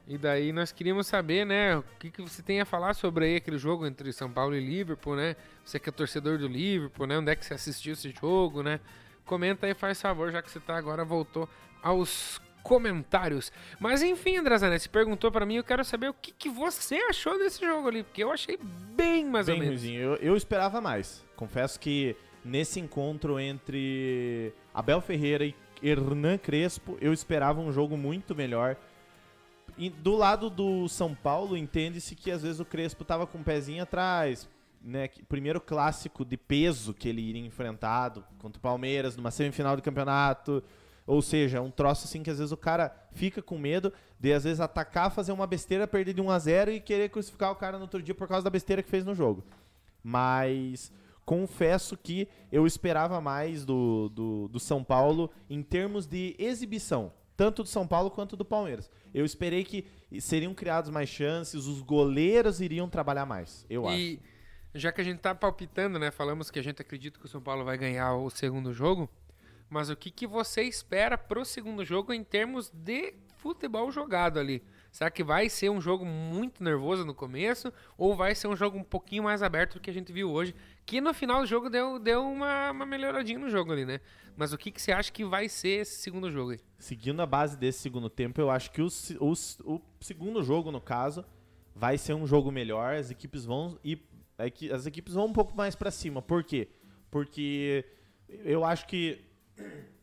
e 0.06 0.18
daí 0.18 0.52
nós 0.52 0.70
queríamos 0.70 1.06
saber, 1.06 1.46
né, 1.46 1.78
o 1.78 1.84
que, 1.98 2.10
que 2.10 2.20
você 2.20 2.42
tem 2.42 2.60
a 2.60 2.66
falar 2.66 2.94
sobre 2.94 3.24
aí 3.24 3.36
aquele 3.36 3.56
jogo 3.56 3.86
entre 3.86 4.12
São 4.12 4.30
Paulo 4.30 4.54
e 4.54 4.60
Liverpool, 4.60 5.16
né? 5.16 5.34
Você 5.64 5.80
que 5.80 5.88
é 5.88 5.92
torcedor 5.92 6.36
do 6.36 6.46
Liverpool, 6.46 7.06
né? 7.06 7.18
Onde 7.18 7.30
é 7.30 7.36
que 7.36 7.44
você 7.44 7.54
assistiu 7.54 7.94
esse 7.94 8.10
jogo, 8.10 8.62
né? 8.62 8.80
Comenta 9.24 9.66
aí, 9.66 9.72
faz 9.72 10.00
favor, 10.00 10.30
já 10.30 10.42
que 10.42 10.50
você 10.50 10.60
tá 10.60 10.76
agora, 10.76 11.04
voltou 11.06 11.48
aos 11.82 12.38
comentários. 12.62 13.50
Mas 13.80 14.02
enfim, 14.02 14.36
André 14.36 14.58
Zanetti, 14.58 14.82
você 14.82 14.88
perguntou 14.90 15.32
pra 15.32 15.46
mim, 15.46 15.56
eu 15.56 15.64
quero 15.64 15.82
saber 15.82 16.10
o 16.10 16.14
que, 16.14 16.32
que 16.32 16.50
você 16.50 16.96
achou 17.08 17.38
desse 17.38 17.64
jogo 17.64 17.88
ali, 17.88 18.02
porque 18.02 18.22
eu 18.22 18.30
achei 18.30 18.58
bem 18.94 19.24
mais 19.24 19.46
Bem 19.46 19.54
ou 19.54 19.60
menos. 19.62 19.84
Eu, 19.84 20.16
eu 20.16 20.36
esperava 20.36 20.82
mais. 20.82 21.24
Confesso 21.34 21.80
que 21.80 22.14
nesse 22.44 22.78
encontro 22.78 23.40
entre 23.40 24.52
Abel 24.74 25.00
Ferreira 25.00 25.46
e 25.46 25.54
Hernan 25.84 26.38
Crespo, 26.38 26.96
eu 27.00 27.12
esperava 27.12 27.60
um 27.60 27.70
jogo 27.70 27.96
muito 27.96 28.34
melhor. 28.34 28.76
E 29.76 29.90
do 29.90 30.16
lado 30.16 30.48
do 30.48 30.88
São 30.88 31.14
Paulo, 31.14 31.56
entende-se 31.56 32.14
que 32.14 32.30
às 32.30 32.42
vezes 32.42 32.60
o 32.60 32.64
Crespo 32.64 33.04
tava 33.04 33.26
com 33.26 33.38
o 33.38 33.44
pezinho 33.44 33.82
atrás. 33.82 34.48
Né, 34.86 35.08
primeiro 35.30 35.62
clássico 35.62 36.26
de 36.26 36.36
peso 36.36 36.92
que 36.92 37.08
ele 37.08 37.22
iria 37.22 37.40
enfrentado 37.40 38.22
contra 38.38 38.58
o 38.58 38.60
Palmeiras 38.60 39.16
numa 39.16 39.30
semifinal 39.30 39.76
do 39.76 39.82
campeonato. 39.82 40.62
Ou 41.06 41.20
seja, 41.20 41.60
um 41.60 41.70
troço 41.70 42.06
assim 42.06 42.22
que 42.22 42.30
às 42.30 42.38
vezes 42.38 42.52
o 42.52 42.56
cara 42.56 42.94
fica 43.12 43.42
com 43.42 43.58
medo 43.58 43.92
de 44.18 44.32
às 44.32 44.44
vezes 44.44 44.60
atacar, 44.60 45.10
fazer 45.10 45.32
uma 45.32 45.46
besteira, 45.46 45.86
perder 45.86 46.14
de 46.14 46.20
1 46.20 46.30
a 46.30 46.38
0 46.38 46.70
e 46.70 46.80
querer 46.80 47.10
crucificar 47.10 47.50
o 47.50 47.56
cara 47.56 47.76
no 47.78 47.84
outro 47.84 48.02
dia 48.02 48.14
por 48.14 48.28
causa 48.28 48.44
da 48.44 48.50
besteira 48.50 48.82
que 48.82 48.90
fez 48.90 49.04
no 49.04 49.14
jogo. 49.14 49.42
Mas 50.02 50.92
confesso 51.24 51.96
que 51.96 52.28
eu 52.52 52.66
esperava 52.66 53.20
mais 53.20 53.64
do, 53.64 54.08
do, 54.10 54.48
do 54.48 54.60
São 54.60 54.84
Paulo 54.84 55.30
em 55.48 55.62
termos 55.62 56.06
de 56.06 56.34
exibição, 56.38 57.12
tanto 57.36 57.62
do 57.62 57.68
São 57.68 57.86
Paulo 57.86 58.10
quanto 58.10 58.36
do 58.36 58.44
Palmeiras. 58.44 58.90
Eu 59.12 59.24
esperei 59.24 59.64
que 59.64 59.86
seriam 60.20 60.54
criados 60.54 60.90
mais 60.90 61.08
chances, 61.08 61.66
os 61.66 61.80
goleiros 61.80 62.60
iriam 62.60 62.88
trabalhar 62.88 63.26
mais, 63.26 63.64
eu 63.68 63.88
acho. 63.88 63.98
E 63.98 64.20
já 64.74 64.90
que 64.90 65.00
a 65.00 65.04
gente 65.04 65.20
tá 65.20 65.34
palpitando, 65.34 65.98
né? 65.98 66.10
Falamos 66.10 66.50
que 66.50 66.58
a 66.58 66.62
gente 66.62 66.82
acredita 66.82 67.18
que 67.18 67.26
o 67.26 67.28
São 67.28 67.40
Paulo 67.40 67.64
vai 67.64 67.78
ganhar 67.78 68.14
o 68.14 68.28
segundo 68.28 68.72
jogo. 68.72 69.08
Mas 69.70 69.88
o 69.88 69.96
que, 69.96 70.10
que 70.10 70.26
você 70.26 70.62
espera 70.62 71.16
pro 71.16 71.44
segundo 71.44 71.84
jogo 71.84 72.12
em 72.12 72.22
termos 72.22 72.70
de 72.70 73.14
futebol 73.38 73.90
jogado 73.90 74.38
ali? 74.38 74.62
Será 74.94 75.10
que 75.10 75.24
vai 75.24 75.48
ser 75.48 75.70
um 75.70 75.80
jogo 75.80 76.06
muito 76.06 76.62
nervoso 76.62 77.04
no 77.04 77.12
começo 77.12 77.72
ou 77.98 78.14
vai 78.14 78.32
ser 78.32 78.46
um 78.46 78.54
jogo 78.54 78.78
um 78.78 78.84
pouquinho 78.84 79.24
mais 79.24 79.42
aberto 79.42 79.74
do 79.74 79.80
que 79.80 79.90
a 79.90 79.92
gente 79.92 80.12
viu 80.12 80.30
hoje? 80.30 80.54
Que 80.86 81.00
no 81.00 81.12
final 81.12 81.40
do 81.40 81.46
jogo 81.48 81.68
deu, 81.68 81.98
deu 81.98 82.24
uma, 82.24 82.70
uma 82.70 82.86
melhoradinha 82.86 83.40
no 83.40 83.50
jogo 83.50 83.72
ali, 83.72 83.84
né? 83.84 84.00
Mas 84.36 84.52
o 84.52 84.56
que, 84.56 84.70
que 84.70 84.80
você 84.80 84.92
acha 84.92 85.10
que 85.10 85.24
vai 85.24 85.48
ser 85.48 85.80
esse 85.80 86.00
segundo 86.00 86.30
jogo 86.30 86.52
aí? 86.52 86.60
Seguindo 86.78 87.20
a 87.20 87.26
base 87.26 87.56
desse 87.56 87.80
segundo 87.80 88.08
tempo, 88.08 88.40
eu 88.40 88.48
acho 88.48 88.70
que 88.70 88.80
o, 88.80 88.86
o 89.18 89.32
o 89.74 89.82
segundo 90.00 90.40
jogo, 90.44 90.70
no 90.70 90.80
caso, 90.80 91.24
vai 91.74 91.98
ser 91.98 92.14
um 92.14 92.24
jogo 92.24 92.52
melhor. 92.52 92.94
As 92.94 93.10
equipes 93.10 93.44
vão 93.44 93.76
ir, 93.82 94.00
é 94.38 94.46
as 94.72 94.86
equipes 94.86 95.14
vão 95.14 95.26
um 95.26 95.32
pouco 95.32 95.56
mais 95.56 95.74
pra 95.74 95.90
cima. 95.90 96.22
Por 96.22 96.44
quê? 96.44 96.68
Porque 97.10 97.84
eu 98.44 98.64
acho 98.64 98.86
que 98.86 99.24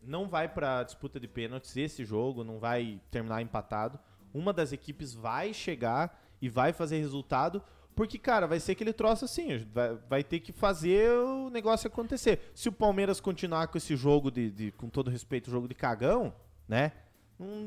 não 0.04 0.28
vai 0.28 0.50
pra 0.50 0.84
disputa 0.84 1.18
de 1.18 1.30
pênaltis 1.30 1.78
esse 1.78 2.04
jogo, 2.04 2.44
não 2.44 2.60
vai 2.60 3.00
terminar 3.10 3.42
empatado. 3.42 3.98
Uma 4.34 4.54
das 4.54 4.72
equipes 4.72 5.14
vai 5.14 5.54
chegar 5.54 6.20
e 6.42 6.50
vai 6.50 6.74
fazer 6.74 6.98
resultado. 7.00 7.62
Porque, 7.96 8.18
cara, 8.18 8.48
vai 8.48 8.60
ser 8.60 8.72
aquele 8.72 8.94
troço 8.94 9.26
assim, 9.26 9.58
vai, 9.74 9.96
vai 10.10 10.24
ter 10.24 10.40
que 10.40 10.52
fazer 10.54 11.12
o 11.12 11.50
negócio 11.50 11.88
acontecer. 11.88 12.52
Se 12.56 12.70
o 12.70 12.72
Palmeiras 12.72 13.20
continuar 13.20 13.68
com 13.68 13.78
esse 13.78 13.96
jogo 13.96 14.32
de, 14.32 14.50
de- 14.50 14.72
com 14.72 14.88
todo 14.90 15.10
respeito, 15.10 15.52
jogo 15.52 15.68
de 15.68 15.76
cagão, 15.76 16.34
né? 16.68 16.94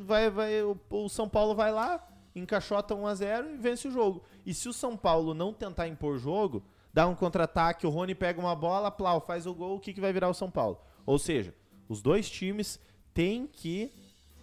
Vai, 0.07 0.31
vai, 0.31 0.63
o, 0.63 0.79
o 0.91 1.09
São 1.09 1.29
Paulo 1.29 1.55
vai 1.55 1.71
lá, 1.73 2.07
encaixota 2.35 2.95
1 2.95 3.07
a 3.07 3.15
0 3.15 3.51
e 3.51 3.57
vence 3.59 3.87
o 3.87 3.91
jogo. 3.91 4.23
E 4.47 4.55
se 4.55 4.69
o 4.69 4.73
São 4.73 4.97
Paulo 4.97 5.35
não 5.35 5.53
tentar 5.53 5.89
impor 5.89 6.17
jogo, 6.19 6.65
dá 6.93 7.07
um 7.07 7.15
contra-ataque, 7.15 7.87
o 7.87 7.91
Rony 7.91 8.15
pega 8.15 8.41
uma 8.41 8.55
bola, 8.57 8.91
plau, 8.91 9.21
faz 9.21 9.47
o 9.47 9.55
gol, 9.55 9.77
o 9.77 9.81
que, 9.81 9.93
que 9.93 10.01
vai 10.01 10.13
virar 10.13 10.29
o 10.31 10.35
São 10.35 10.51
Paulo? 10.51 10.81
Ou 11.05 11.19
seja, 11.19 11.55
os 11.89 12.01
dois 12.01 12.31
times 12.31 12.81
têm 13.13 13.47
que 13.47 13.93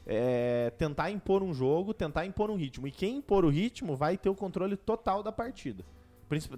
é, 0.05 0.71
tentar 0.77 1.09
impor 1.11 1.43
um 1.43 1.53
jogo, 1.53 1.93
tentar 1.93 2.25
impor 2.25 2.49
um 2.49 2.55
ritmo. 2.55 2.87
E 2.87 2.91
quem 2.91 3.17
impor 3.17 3.45
o 3.45 3.49
ritmo 3.49 3.95
vai 3.95 4.17
ter 4.17 4.29
o 4.29 4.35
controle 4.35 4.75
total 4.75 5.21
da 5.23 5.31
partida. 5.31 5.83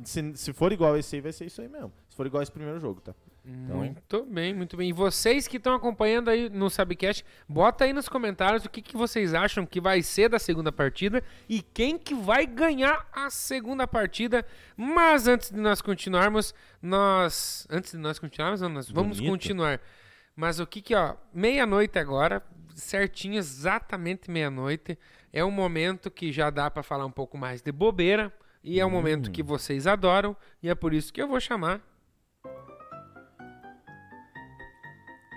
Se, 0.03 0.35
se 0.35 0.53
for 0.53 0.71
igual 0.71 0.95
esse 0.95 1.15
aí, 1.15 1.21
vai 1.21 1.31
ser 1.31 1.45
isso 1.45 1.59
aí 1.59 1.67
mesmo. 1.67 1.91
Se 2.07 2.15
for 2.15 2.27
igual 2.27 2.43
esse 2.43 2.51
primeiro 2.51 2.79
jogo, 2.79 3.01
tá? 3.01 3.13
Então- 3.43 3.77
Muito 3.77 4.23
bem, 4.25 4.53
muito 4.53 4.77
bem. 4.77 4.89
E 4.89 4.93
vocês 4.93 5.47
que 5.47 5.57
estão 5.57 5.73
acompanhando 5.73 6.29
aí 6.29 6.47
no 6.47 6.69
Subcast, 6.69 7.25
bota 7.49 7.83
aí 7.83 7.91
nos 7.91 8.07
comentários 8.07 8.63
o 8.63 8.69
que, 8.69 8.83
que 8.83 8.95
vocês 8.95 9.33
acham 9.33 9.65
que 9.65 9.81
vai 9.81 10.03
ser 10.03 10.29
da 10.29 10.37
segunda 10.37 10.71
partida 10.71 11.23
e 11.49 11.59
quem 11.61 11.97
que 11.97 12.13
vai 12.13 12.45
ganhar 12.45 13.09
a 13.11 13.31
segunda 13.31 13.87
partida. 13.87 14.45
Mas 14.77 15.27
antes 15.27 15.49
de 15.49 15.59
nós 15.59 15.81
continuarmos, 15.81 16.53
nós... 16.79 17.67
Antes 17.69 17.93
de 17.93 17.97
nós 17.97 18.19
continuarmos, 18.19 18.61
não, 18.61 18.69
nós 18.69 18.89
vamos 18.91 19.17
Bonito. 19.17 19.31
continuar. 19.31 19.81
Mas 20.35 20.59
o 20.59 20.67
que 20.67 20.81
que, 20.83 20.93
ó, 20.95 21.15
meia-noite 21.33 21.97
agora, 21.97 22.43
certinho, 22.75 23.37
exatamente 23.37 24.29
meia-noite, 24.29 24.97
é 25.31 25.43
um 25.43 25.51
momento 25.51 26.11
que 26.11 26.31
já 26.31 26.49
dá 26.49 26.69
pra 26.69 26.83
falar 26.83 27.05
um 27.05 27.11
pouco 27.11 27.37
mais 27.37 27.61
de 27.61 27.71
bobeira 27.71 28.33
e 28.63 28.79
é 28.79 28.85
um 28.85 28.89
momento 28.89 29.31
que 29.31 29.43
vocês 29.43 29.87
adoram 29.87 30.35
e 30.61 30.69
é 30.69 30.75
por 30.75 30.93
isso 30.93 31.11
que 31.11 31.21
eu 31.21 31.27
vou 31.27 31.39
chamar 31.39 31.81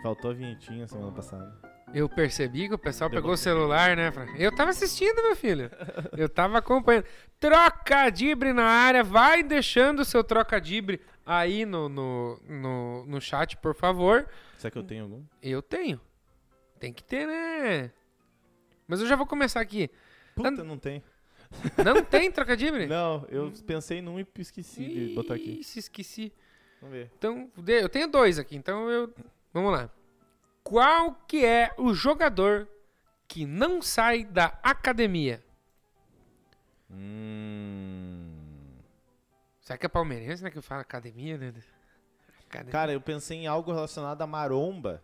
Faltou 0.07 0.31
a 0.31 0.35
vinhetinha 0.35 0.87
semana 0.87 1.11
passada. 1.11 1.53
Eu 1.93 2.09
percebi 2.09 2.69
que 2.69 2.75
o 2.75 2.79
pessoal 2.79 3.11
Deu 3.11 3.19
pegou 3.21 3.35
o 3.35 3.37
celular, 3.37 3.97
né? 3.97 4.13
Eu 4.39 4.55
tava 4.55 4.71
assistindo, 4.71 5.21
meu 5.21 5.35
filho. 5.35 5.69
Eu 6.17 6.29
tava 6.29 6.59
acompanhando. 6.59 7.07
Trocadibre 7.41 8.53
na 8.53 8.65
área. 8.65 9.03
Vai 9.03 9.43
deixando 9.43 10.01
o 10.01 10.05
seu 10.05 10.23
trocadibre 10.23 11.01
aí 11.25 11.67
no, 11.67 11.89
no, 11.89 12.41
no, 12.49 13.07
no 13.07 13.21
chat, 13.21 13.57
por 13.57 13.75
favor. 13.75 14.29
Será 14.57 14.71
que 14.71 14.79
eu 14.79 14.85
tenho 14.85 15.03
algum? 15.05 15.25
Eu 15.43 15.61
tenho. 15.61 16.01
Tem 16.79 16.93
que 16.93 17.03
ter, 17.03 17.27
né? 17.27 17.91
Mas 18.87 19.01
eu 19.01 19.07
já 19.07 19.17
vou 19.17 19.27
começar 19.27 19.61
aqui. 19.61 19.91
Puta, 20.35 20.49
And- 20.49 20.65
não 20.65 20.79
tem. 20.79 21.03
Não 21.85 22.03
tem 22.05 22.31
trocadibre? 22.31 22.87
Não, 22.89 23.25
eu 23.29 23.53
pensei 23.67 24.03
num 24.03 24.19
e 24.19 24.27
esqueci 24.39 24.87
de 24.89 25.15
botar 25.15 25.35
aqui. 25.35 25.61
Esqueci. 25.61 26.33
Vamos 26.81 26.97
ver. 26.97 27.11
Então, 27.17 27.51
eu 27.67 27.89
tenho 27.89 28.09
dois 28.09 28.39
aqui, 28.39 28.57
então 28.57 28.91
eu. 28.91 29.13
Vamos 29.53 29.73
lá. 29.73 29.89
Qual 30.63 31.15
que 31.27 31.45
é 31.45 31.73
o 31.79 31.95
jogador 31.95 32.69
que 33.29 33.47
não 33.47 33.81
sai 33.81 34.25
da 34.25 34.59
academia? 34.63 35.43
Hum. 36.91 38.33
Será 39.61 39.79
que 39.79 39.87
é 39.87 39.89
palmeirense, 39.89 40.43
né? 40.43 40.51
Que 40.51 40.61
fala 40.61 40.83
academia, 40.83 41.39
né? 41.39 41.55
Academia. 42.49 42.73
Cara, 42.73 42.93
eu 42.93 43.01
pensei 43.01 43.39
em 43.39 43.47
algo 43.47 43.73
relacionado 43.73 44.21
a 44.23 44.27
maromba. 44.27 45.03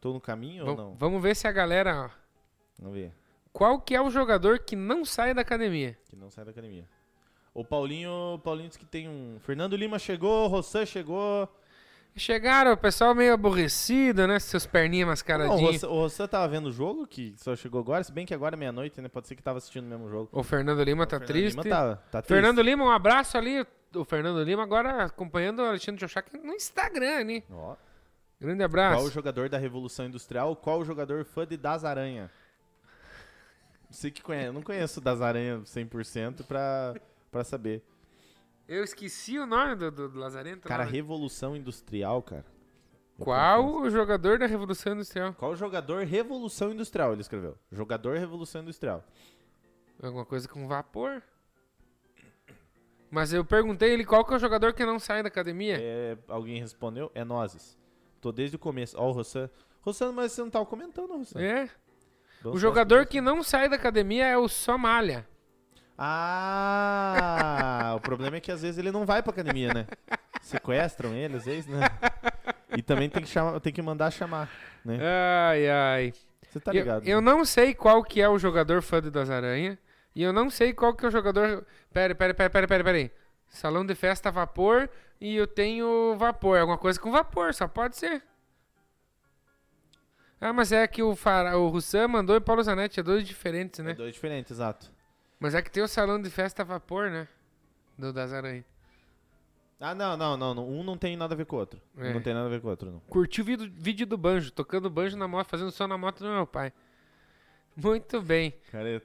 Tô 0.00 0.12
no 0.12 0.20
caminho 0.20 0.66
ou 0.66 0.76
não? 0.76 0.94
Vamos 0.94 1.22
ver 1.22 1.34
se 1.34 1.46
a 1.46 1.52
galera. 1.52 2.10
Vamos 2.78 2.94
ver. 2.94 3.12
Qual 3.52 3.80
que 3.80 3.94
é 3.94 4.00
o 4.00 4.10
jogador 4.10 4.60
que 4.60 4.76
não 4.76 5.04
sai 5.04 5.34
da 5.34 5.40
academia? 5.40 5.98
Que 6.08 6.14
não 6.14 6.30
sai 6.30 6.44
da 6.44 6.52
academia. 6.52 6.88
O 7.52 7.64
Paulinho, 7.64 8.34
o 8.34 8.38
Paulinho 8.38 8.68
disse 8.68 8.78
que 8.78 8.86
tem 8.86 9.08
um. 9.08 9.38
Fernando 9.40 9.74
Lima 9.74 9.98
chegou, 9.98 10.46
Rossan 10.46 10.86
chegou. 10.86 11.48
Chegaram, 12.14 12.72
o 12.72 12.76
pessoal 12.76 13.14
meio 13.14 13.32
aborrecido, 13.34 14.26
né? 14.26 14.38
Seus 14.38 14.66
perninhas 14.66 15.24
Não, 15.26 15.56
o. 15.56 15.58
Rossan, 15.58 15.88
o 15.88 15.94
Rossan 16.00 16.26
tava 16.28 16.48
vendo 16.48 16.66
o 16.66 16.72
jogo, 16.72 17.06
que 17.06 17.34
só 17.36 17.56
chegou 17.56 17.80
agora, 17.80 18.02
se 18.04 18.12
bem 18.12 18.26
que 18.26 18.34
agora 18.34 18.54
é 18.54 18.58
meia-noite, 18.58 19.00
né? 19.00 19.08
Pode 19.08 19.26
ser 19.26 19.34
que 19.34 19.42
tava 19.42 19.58
assistindo 19.58 19.84
o 19.84 19.88
mesmo 19.88 20.08
jogo. 20.08 20.28
O 20.32 20.42
Fernando 20.42 20.82
Lima 20.82 21.04
O 21.04 21.06
tá 21.06 21.18
Fernando 21.18 21.28
triste. 21.28 21.56
Lima 21.56 21.68
tá, 21.68 21.96
tá 21.96 22.22
triste. 22.22 22.28
Fernando 22.28 22.62
Lima, 22.62 22.84
um 22.84 22.90
abraço 22.90 23.36
ali. 23.36 23.66
O 23.94 24.04
Fernando 24.04 24.42
Lima 24.42 24.62
agora 24.62 25.04
acompanhando 25.04 25.60
o 25.60 25.64
Alexandre 25.64 26.00
Jochak 26.00 26.36
no 26.38 26.52
Instagram, 26.52 27.24
né? 27.24 27.42
Ó. 27.50 27.74
Grande 28.40 28.58
Qual 28.58 28.62
o 28.62 28.64
abraço. 28.64 29.10
jogador 29.10 29.48
da 29.48 29.58
Revolução 29.58 30.06
Industrial? 30.06 30.54
Qual 30.54 30.80
o 30.80 30.84
jogador 30.84 31.24
fã 31.24 31.46
de 31.46 31.56
Das 31.56 31.84
Aranha? 31.84 32.30
Você 33.90 34.10
que 34.10 34.22
conhece, 34.22 34.46
eu 34.48 34.52
não 34.52 34.62
conheço 34.62 35.00
Das 35.00 35.20
Aranha 35.20 35.60
100% 35.60 36.44
pra, 36.46 36.94
pra 37.30 37.42
saber. 37.42 37.82
Eu 38.68 38.84
esqueci 38.84 39.38
o 39.38 39.46
nome 39.46 39.74
do, 39.76 39.90
do, 39.90 40.08
do 40.08 40.18
Lazarento. 40.18 40.68
Cara. 40.68 40.84
Revolução 40.84 41.56
Industrial, 41.56 42.22
cara. 42.22 42.44
Qual 43.18 43.80
o 43.80 43.90
jogador 43.90 44.38
da 44.38 44.46
Revolução 44.46 44.92
Industrial? 44.92 45.34
Qual 45.34 45.56
jogador 45.56 46.04
Revolução 46.04 46.70
Industrial? 46.70 47.12
Ele 47.12 47.22
escreveu. 47.22 47.58
Jogador 47.72 48.16
Revolução 48.16 48.62
Industrial. 48.62 49.02
Alguma 50.00 50.24
coisa 50.24 50.46
com 50.46 50.68
vapor? 50.68 51.20
Mas 53.10 53.32
eu 53.32 53.44
perguntei 53.44 53.90
ele 53.90 54.04
qual 54.04 54.24
que 54.24 54.32
é 54.32 54.36
o 54.36 54.38
jogador 54.38 54.72
que 54.72 54.84
não 54.84 55.00
sai 55.00 55.22
da 55.22 55.28
academia. 55.28 55.78
É, 55.80 56.16
alguém 56.28 56.60
respondeu? 56.60 57.10
É 57.14 57.24
nozes. 57.24 57.76
Tô 58.20 58.32
desde 58.32 58.56
o 58.56 58.58
começo. 58.58 58.96
Ó, 58.98 59.08
o 59.08 59.12
Rossan. 59.12 59.48
Rossan, 59.80 60.12
mas 60.12 60.32
você 60.32 60.40
não 60.42 60.50
tava 60.50 60.66
comentando, 60.66 61.16
Rossan. 61.16 61.40
É. 61.40 61.68
Bom 62.42 62.50
O 62.50 62.52
só 62.54 62.58
jogador 62.58 63.06
que 63.06 63.20
não 63.20 63.42
sai 63.42 63.68
da 63.68 63.76
academia 63.76 64.26
é 64.26 64.36
o 64.36 64.48
Somália. 64.48 65.26
Ah, 66.00 67.92
o 67.96 68.00
problema 68.00 68.36
é 68.36 68.40
que 68.40 68.52
às 68.52 68.62
vezes 68.62 68.78
ele 68.78 68.92
não 68.92 69.04
vai 69.04 69.22
pra 69.22 69.32
academia, 69.32 69.72
né? 69.74 69.86
Sequestram 70.42 71.12
ele, 71.14 71.36
às 71.36 71.44
vezes, 71.44 71.66
né? 71.66 71.80
E 72.76 72.82
também 72.82 73.08
tem 73.10 73.22
que, 73.22 73.28
chamar, 73.28 73.58
tem 73.60 73.72
que 73.72 73.82
mandar 73.82 74.10
chamar, 74.12 74.48
né? 74.84 74.98
Ai, 75.50 75.68
ai. 75.68 76.12
Você 76.48 76.60
tá 76.60 76.70
Eu- 76.70 76.74
ligado? 76.74 77.04
eu, 77.06 77.20
né? 77.20 77.30
não 77.32 77.44
sei 77.44 77.74
qual 77.74 78.02
que 78.04 78.20
é 78.20 78.28
o 78.28 78.38
jogador 78.38 78.80
fã 78.82 79.02
de 79.02 79.10
das 79.10 79.28
Aranha. 79.30 79.78
E 80.14 80.22
eu 80.22 80.32
não 80.32 80.48
sei 80.50 80.72
qual 80.72 80.94
que 80.94 81.04
é 81.04 81.08
o 81.08 81.10
jogador... 81.10 81.64
Pera, 81.92 82.14
pera, 82.14 82.34
pera, 82.34 82.50
pera, 82.50 82.66
pera, 82.68 82.84
pera 82.84 82.98
aí. 82.98 83.10
Salão 83.48 83.84
de 83.84 83.94
festa 83.94 84.28
a 84.28 84.32
vapor 84.32 84.88
e 85.20 85.34
eu 85.36 85.46
tenho 85.46 86.14
vapor. 86.16 86.58
Alguma 86.58 86.78
coisa 86.78 87.00
com 87.00 87.10
vapor, 87.10 87.52
só 87.54 87.66
pode 87.66 87.96
ser. 87.96 88.22
Ah, 90.40 90.52
mas 90.52 90.70
é 90.70 90.86
que 90.86 91.02
o, 91.02 91.16
Fara, 91.16 91.58
o 91.58 91.68
Russan 91.68 92.06
mandou 92.08 92.36
e 92.36 92.38
o 92.38 92.40
Paulo 92.40 92.62
Zanetti, 92.62 93.00
é 93.00 93.02
dois 93.02 93.26
diferentes, 93.26 93.80
É 93.80 93.82
né? 93.82 93.94
dois 93.94 94.14
diferentes, 94.14 94.52
exato. 94.52 94.90
Mas 95.40 95.54
é 95.54 95.62
que 95.62 95.70
tem 95.70 95.82
o 95.82 95.88
salão 95.88 96.20
de 96.20 96.30
festa 96.30 96.62
a 96.62 96.64
vapor, 96.64 97.10
né? 97.10 97.26
Do 97.96 98.12
das 98.12 98.32
Aranha. 98.32 98.64
Ah, 99.80 99.94
não, 99.94 100.16
não, 100.16 100.36
não. 100.36 100.68
Um 100.68 100.82
não 100.84 100.96
tem 100.98 101.16
nada 101.16 101.34
a 101.34 101.36
ver 101.36 101.46
com 101.46 101.56
o 101.56 101.58
outro. 101.60 101.80
Um 101.96 102.04
É. 102.04 102.12
não 102.12 102.20
tem 102.20 102.34
nada 102.34 102.46
a 102.46 102.48
ver 102.50 102.60
com 102.60 102.66
o 102.68 102.70
outro, 102.70 102.90
não. 102.90 103.00
Curti 103.08 103.40
o 103.40 103.44
vídeo, 103.44 103.70
vídeo 103.74 104.06
do 104.06 104.16
banjo, 104.18 104.50
tocando 104.52 104.88
banjo 104.90 105.16
na 105.16 105.26
moto, 105.28 105.48
fazendo 105.48 105.70
som 105.70 105.86
na 105.86 105.96
moto 105.98 106.18
do 106.22 106.30
meu 106.30 106.46
pai. 106.46 106.72
Muito 107.76 108.20
bem. 108.20 108.54
Cara, 108.72 108.88
é 108.88 109.02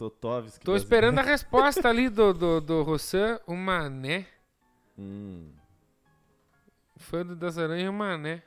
Totovski. 0.00 0.64
Tô 0.64 0.74
esperando 0.74 1.18
a 1.20 1.22
resposta 1.22 1.86
ali 1.86 2.08
do, 2.08 2.32
do, 2.32 2.60
do 2.60 2.82
Rossan, 2.82 3.38
o 3.46 3.54
Mané. 3.54 4.26
Hum. 4.98 5.50
Fã 6.96 7.24
do 7.24 7.36
das 7.36 7.58
Aranhas, 7.58 7.90
o 7.90 7.92
Mané. 7.92 8.42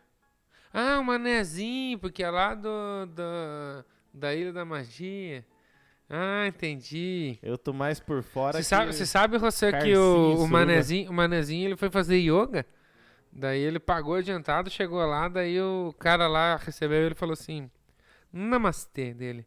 Ah, 0.73 0.97
o 0.99 1.03
Manézinho, 1.03 1.99
porque 1.99 2.23
é 2.23 2.31
lá 2.31 2.55
do, 2.55 3.05
do, 3.05 3.85
da 4.11 4.33
Ilha 4.33 4.51
da 4.51 4.65
Magia. 4.65 5.45
Ah, 6.09 6.47
entendi. 6.47 7.37
Eu 7.43 7.57
tô 7.57 7.71
mais 7.71 7.99
por 7.99 8.23
fora 8.23 8.57
Você 8.57 8.63
sabe, 8.63 8.91
você 8.91 9.05
sabe, 9.05 9.37
Rossan, 9.37 9.71
que 9.73 9.95
o, 9.95 10.43
o. 10.43 10.47
Manezinho, 10.47 11.11
o 11.11 11.13
Manezinho 11.13 11.67
ele 11.67 11.77
foi 11.77 11.91
fazer 11.91 12.17
yoga. 12.17 12.65
Daí 13.31 13.59
ele 13.59 13.79
pagou 13.79 14.15
adiantado, 14.15 14.69
chegou 14.71 15.05
lá, 15.05 15.27
daí 15.27 15.59
o 15.61 15.93
cara 15.99 16.27
lá 16.27 16.55
recebeu 16.55 16.97
ele 16.97 17.13
e 17.13 17.17
falou 17.17 17.33
assim: 17.33 17.69
Namastê 18.31 19.13
dele. 19.13 19.45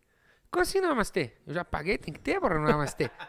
Como 0.50 0.62
assim 0.62 0.80
namastê? 0.80 1.32
Eu 1.46 1.54
já 1.54 1.64
paguei, 1.64 1.98
tem 1.98 2.12
que 2.12 2.20
ter 2.20 2.40
para 2.40 2.58
namastê. 2.58 3.10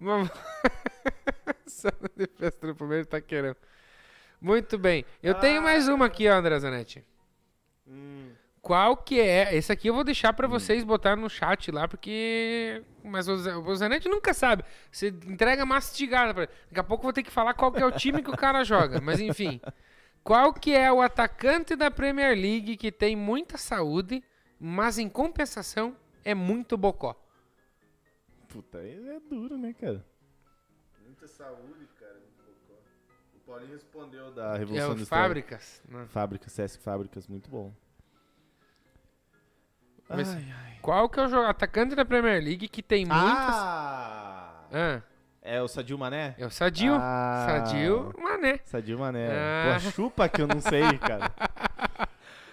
Vamos. 0.00 0.30
Só 1.66 1.88
de 2.16 2.26
festa 2.26 2.66
do 2.66 2.74
primeiro 2.74 3.06
tá 3.06 3.20
querendo. 3.20 3.56
Muito 4.40 4.78
bem. 4.78 5.04
Eu 5.22 5.34
tenho 5.34 5.60
mais 5.62 5.88
uma 5.88 6.06
aqui, 6.06 6.28
ó, 6.28 6.34
André 6.34 6.58
Zanetti. 6.58 7.04
Hum. 7.86 8.30
Qual 8.60 8.96
que 8.96 9.18
é? 9.20 9.54
Esse 9.56 9.72
aqui 9.72 9.88
eu 9.88 9.94
vou 9.94 10.04
deixar 10.04 10.32
pra 10.32 10.46
vocês 10.46 10.84
botar 10.84 11.16
no 11.16 11.28
chat 11.28 11.70
lá, 11.70 11.88
porque. 11.88 12.82
Mas 13.02 13.28
o 13.28 13.74
Zanetti 13.74 14.08
nunca 14.08 14.34
sabe. 14.34 14.64
Você 14.90 15.08
entrega 15.08 15.64
mastigada. 15.64 16.34
Pra... 16.34 16.46
Daqui 16.46 16.80
a 16.80 16.84
pouco 16.84 17.02
eu 17.02 17.06
vou 17.06 17.12
ter 17.12 17.22
que 17.22 17.30
falar 17.30 17.54
qual 17.54 17.72
que 17.72 17.82
é 17.82 17.86
o 17.86 17.92
time 17.92 18.22
que 18.22 18.30
o 18.30 18.36
cara 18.36 18.64
joga. 18.64 19.00
Mas 19.00 19.20
enfim. 19.20 19.60
Qual 20.22 20.52
que 20.52 20.74
é 20.74 20.92
o 20.92 21.00
atacante 21.00 21.74
da 21.74 21.90
Premier 21.90 22.36
League 22.36 22.76
que 22.76 22.92
tem 22.92 23.16
muita 23.16 23.56
saúde, 23.56 24.22
mas 24.58 24.98
em 24.98 25.08
compensação 25.08 25.96
é 26.24 26.34
muito 26.34 26.76
bocó? 26.76 27.14
Puta, 28.48 28.78
aí 28.78 29.08
é 29.08 29.20
duro, 29.20 29.56
né, 29.58 29.74
cara? 29.78 30.04
Muita 31.04 31.26
saúde, 31.28 31.86
cara. 31.98 32.14
muito 32.14 32.42
bocó. 32.42 32.80
O 33.36 33.40
Paulinho 33.46 33.72
respondeu 33.72 34.30
da 34.32 34.54
É 34.54 34.58
Revolução 34.58 34.90
o 34.90 34.92
Industrial. 34.94 35.22
Fábricas. 35.22 35.82
né? 35.88 36.06
Fábricas, 36.08 36.52
Sesc 36.52 36.82
Fábricas, 36.82 37.26
muito 37.26 37.50
bom. 37.50 37.72
Mas- 40.08 40.34
Ai, 40.34 40.50
ai. 40.64 40.78
Qual 40.80 41.08
que 41.08 41.20
é 41.20 41.24
o 41.24 41.28
jo- 41.28 41.40
atacante 41.42 41.94
da 41.94 42.04
Premier 42.04 42.42
League 42.42 42.68
que 42.68 42.82
tem 42.82 43.04
muitas. 43.04 43.20
Ah! 43.20 44.64
Ah, 44.72 45.02
É 45.42 45.60
o 45.62 45.68
Sadio 45.68 45.98
Mané? 45.98 46.34
é 46.38 46.46
o 46.46 46.50
Sadio. 46.50 46.94
Ah. 46.98 47.46
Sadio 47.46 48.14
Mané. 48.18 48.60
Sadio 48.64 48.98
Mané. 48.98 49.28
Ah. 49.30 49.74
Pô, 49.82 49.90
chupa 49.90 50.28
que 50.28 50.40
eu 50.40 50.46
não 50.46 50.60
sei, 50.60 50.96
cara. 50.98 51.30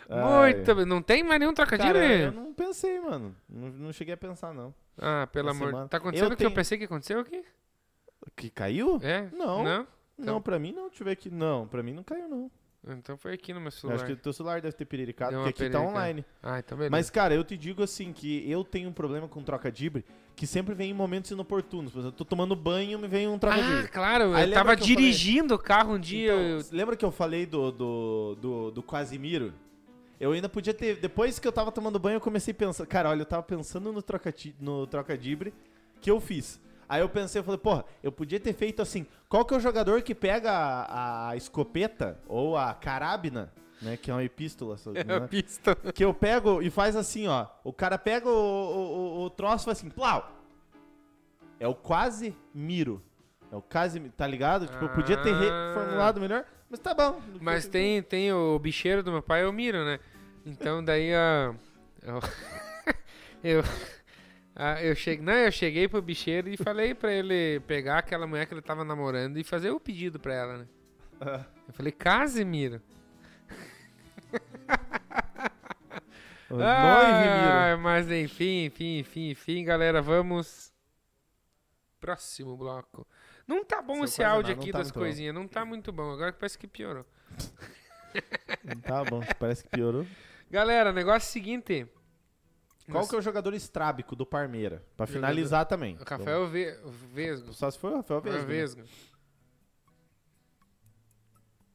Muito 0.09 0.75
bem. 0.75 0.85
Não 0.85 1.01
tem 1.01 1.23
mais 1.23 1.39
nenhum 1.39 1.53
trocadilho? 1.53 1.93
Cara, 1.93 2.05
eu 2.13 2.31
não 2.31 2.53
pensei, 2.53 2.99
mano. 2.99 3.35
Não, 3.49 3.69
não 3.69 3.93
cheguei 3.93 4.13
a 4.13 4.17
pensar, 4.17 4.53
não. 4.53 4.73
Ah, 4.97 5.27
pelo 5.31 5.49
Essa 5.49 5.57
amor. 5.57 5.67
semana. 5.69 5.87
Tá 5.87 5.97
acontecendo 5.97 6.23
Eu 6.23 6.33
o 6.33 6.37
que 6.37 6.43
eu 6.43 6.47
tenho- 6.47 6.55
pensei 6.55 6.77
que 6.77 6.83
aconteceu 6.85 7.19
aqui? 7.19 7.43
Que 8.35 8.49
caiu? 8.49 8.99
É? 9.03 9.29
Não. 9.33 9.63
Não? 9.63 9.63
Não, 9.63 9.87
Então- 10.19 10.41
pra 10.41 10.57
mim 10.59 10.71
não. 10.71 10.87
Deixa 10.87 11.03
eu 11.03 11.05
ver 11.05 11.11
aqui. 11.11 11.29
Não, 11.29 11.67
pra 11.67 11.83
mim 11.83 11.93
não 11.93 12.03
caiu, 12.03 12.27
não. 12.27 12.49
Então 12.87 13.17
foi 13.17 13.33
aqui 13.33 13.51
no 13.51 13.59
meu 13.59 13.67
Eu 13.69 13.71
celular. 13.71 13.95
acho 13.95 14.05
que 14.05 14.11
o 14.13 14.15
teu 14.15 14.31
celular 14.31 14.61
deve 14.61 14.75
ter 14.75 14.85
Deu 14.85 15.39
uma 15.39 15.45
porque 15.45 15.63
aqui 15.63 15.71
tá 15.71 15.81
online. 15.81 16.23
Ah, 16.43 16.59
então 16.59 16.77
beleza. 16.77 16.91
Mas, 16.91 17.09
cara, 17.09 17.33
eu 17.33 17.43
te 17.43 17.57
digo 17.57 17.81
assim 17.81 18.13
que 18.13 18.49
eu 18.49 18.63
tenho 18.63 18.87
um 18.89 18.93
problema 18.93 19.27
com 19.27 19.41
troca-dibre 19.41 20.05
que 20.35 20.45
sempre 20.45 20.75
vem 20.75 20.91
em 20.91 20.93
momentos 20.93 21.31
inoportunos. 21.31 21.91
Por 21.91 21.99
exemplo, 21.99 22.13
eu 22.13 22.17
tô 22.17 22.23
tomando 22.25 22.55
banho 22.55 22.99
e 22.99 23.01
me 23.01 23.07
vem 23.07 23.27
um 23.27 23.35
Ah, 23.35 23.39
troca-dibre. 23.39 23.87
claro. 23.87 24.35
Aí 24.35 24.47
eu 24.49 24.53
tava 24.53 24.73
eu 24.73 24.75
dirigindo 24.75 25.55
o 25.55 25.59
carro 25.59 25.93
um 25.95 25.99
dia. 25.99 26.31
Então, 26.35 26.59
eu- 26.59 26.65
Lembra 26.71 26.95
que 26.95 27.03
eu 27.03 27.11
falei 27.11 27.47
do, 27.47 27.71
do, 27.71 28.35
do, 28.39 28.71
do 28.71 28.83
Casimiro? 28.83 29.51
Eu 30.19 30.31
ainda 30.31 30.47
podia 30.47 30.73
ter. 30.73 30.97
Depois 30.97 31.39
que 31.39 31.47
eu 31.47 31.51
tava 31.51 31.71
tomando 31.71 31.99
banho, 31.99 32.15
eu 32.17 32.21
comecei 32.21 32.51
a 32.53 32.55
pensar. 32.55 32.85
Cara, 32.85 33.09
olha, 33.09 33.21
eu 33.21 33.25
tava 33.25 33.43
pensando 33.43 33.91
no 33.91 34.01
troca-ti- 34.01 34.55
no 34.59 34.87
troca-dibre 34.87 35.53
que 36.01 36.09
eu 36.09 36.19
fiz. 36.19 36.59
Aí 36.87 37.01
eu 37.01 37.09
pensei, 37.09 37.39
eu 37.39 37.43
falei, 37.43 37.59
porra, 37.59 37.83
eu 38.03 38.11
podia 38.11 38.39
ter 38.39 38.53
feito 38.53 38.81
assim. 38.81 39.05
Qual 39.27 39.43
que 39.43 39.53
é 39.53 39.57
o 39.57 39.59
jogador 39.59 40.01
que 40.01 40.13
pega 40.13 40.51
a, 40.51 41.29
a 41.29 41.35
escopeta 41.35 42.19
ou 42.27 42.55
a 42.55 42.73
carabina, 42.73 43.51
né? 43.81 43.97
Que 43.97 44.11
é 44.11 44.13
uma 44.13 44.23
epístola. 44.23 44.77
É 44.93 45.03
né? 45.03 45.15
a 45.17 45.21
pista. 45.21 45.75
Que 45.75 46.05
eu 46.05 46.13
pego 46.13 46.61
e 46.61 46.69
faz 46.69 46.95
assim, 46.95 47.27
ó. 47.27 47.47
O 47.63 47.73
cara 47.73 47.97
pega 47.97 48.29
o, 48.29 48.31
o, 48.31 49.21
o, 49.21 49.25
o 49.25 49.29
troço 49.29 49.63
e 49.63 49.65
faz 49.65 49.79
assim, 49.79 49.89
plau! 49.89 50.31
É 51.59 51.67
o 51.67 51.73
quase 51.73 52.35
miro. 52.53 53.01
É 53.51 53.55
o 53.55 53.61
quase, 53.61 53.99
tá 54.09 54.27
ligado? 54.27 54.67
Tipo, 54.67 54.85
eu 54.85 54.89
podia 54.89 55.17
ter 55.17 55.33
reformulado 55.33 56.19
melhor, 56.19 56.45
mas 56.69 56.79
tá 56.79 56.93
bom. 56.93 57.21
Mas 57.39 57.67
tem, 57.67 58.01
tem 58.01 58.31
o 58.31 58.57
bicheiro 58.59 59.03
do 59.03 59.11
meu 59.11 59.21
pai, 59.21 59.43
é 59.43 59.47
o 59.47 59.53
Miro, 59.53 59.83
né? 59.85 59.99
Então 60.45 60.83
daí 60.83 61.13
a. 61.15 61.53
Eu. 62.01 62.19
eu, 63.43 63.63
ah, 64.55 64.81
eu 64.83 64.95
cheguei, 64.95 65.25
não, 65.25 65.33
eu 65.33 65.51
cheguei 65.51 65.87
pro 65.87 66.01
bicheiro 66.01 66.49
e 66.49 66.57
falei 66.57 66.93
pra 66.93 67.11
ele 67.11 67.59
pegar 67.61 67.99
aquela 67.99 68.27
mulher 68.27 68.45
que 68.45 68.53
ele 68.53 68.61
tava 68.61 68.83
namorando 68.83 69.37
e 69.37 69.43
fazer 69.43 69.71
o 69.71 69.79
pedido 69.79 70.19
pra 70.19 70.33
ela, 70.33 70.57
né? 70.59 70.67
Ah. 71.19 71.45
Eu 71.67 71.73
falei, 71.73 71.91
Casimiro. 71.91 72.81
Ah, 76.49 77.77
mas 77.81 78.09
enfim, 78.09 78.65
enfim, 78.65 78.99
enfim, 78.99 79.29
enfim, 79.31 79.63
galera, 79.63 80.01
vamos. 80.01 80.71
Próximo 81.99 82.55
bloco. 82.55 83.07
Não 83.47 83.63
tá 83.63 83.81
bom 83.81 83.95
Seu 83.97 84.03
esse 84.05 84.23
áudio 84.23 84.55
não 84.55 84.61
aqui 84.63 84.71
tá 84.71 84.79
das 84.79 84.91
coisinhas, 84.91 85.33
não 85.33 85.47
tá 85.47 85.63
muito 85.63 85.91
bom. 85.91 86.11
Agora 86.11 86.31
que 86.31 86.39
parece 86.39 86.57
que 86.57 86.67
piorou. 86.67 87.05
Tá 88.83 89.03
bom, 89.03 89.21
parece 89.39 89.63
que 89.63 89.69
piorou. 89.69 90.05
Galera, 90.49 90.91
negócio 90.91 91.27
é 91.27 91.29
o 91.29 91.31
seguinte. 91.31 91.87
Qual 92.91 93.07
que 93.07 93.15
é 93.15 93.17
o 93.17 93.21
jogador 93.21 93.53
estrábico 93.55 94.15
do 94.15 94.25
Parmeira? 94.25 94.83
Pra 94.95 95.05
Jogador- 95.05 95.27
finalizar 95.27 95.65
também. 95.65 95.95
O 95.97 96.03
Rafael 96.07 96.47
Ve- 96.47 96.79
Vesgo. 97.13 97.51
Só 97.53 97.69
se 97.71 97.79
for 97.79 97.91
o 97.91 97.95
Rafael 97.97 98.21
Vesgo. 98.21 98.37
né? 98.39 98.45
Vesgo. 98.45 98.81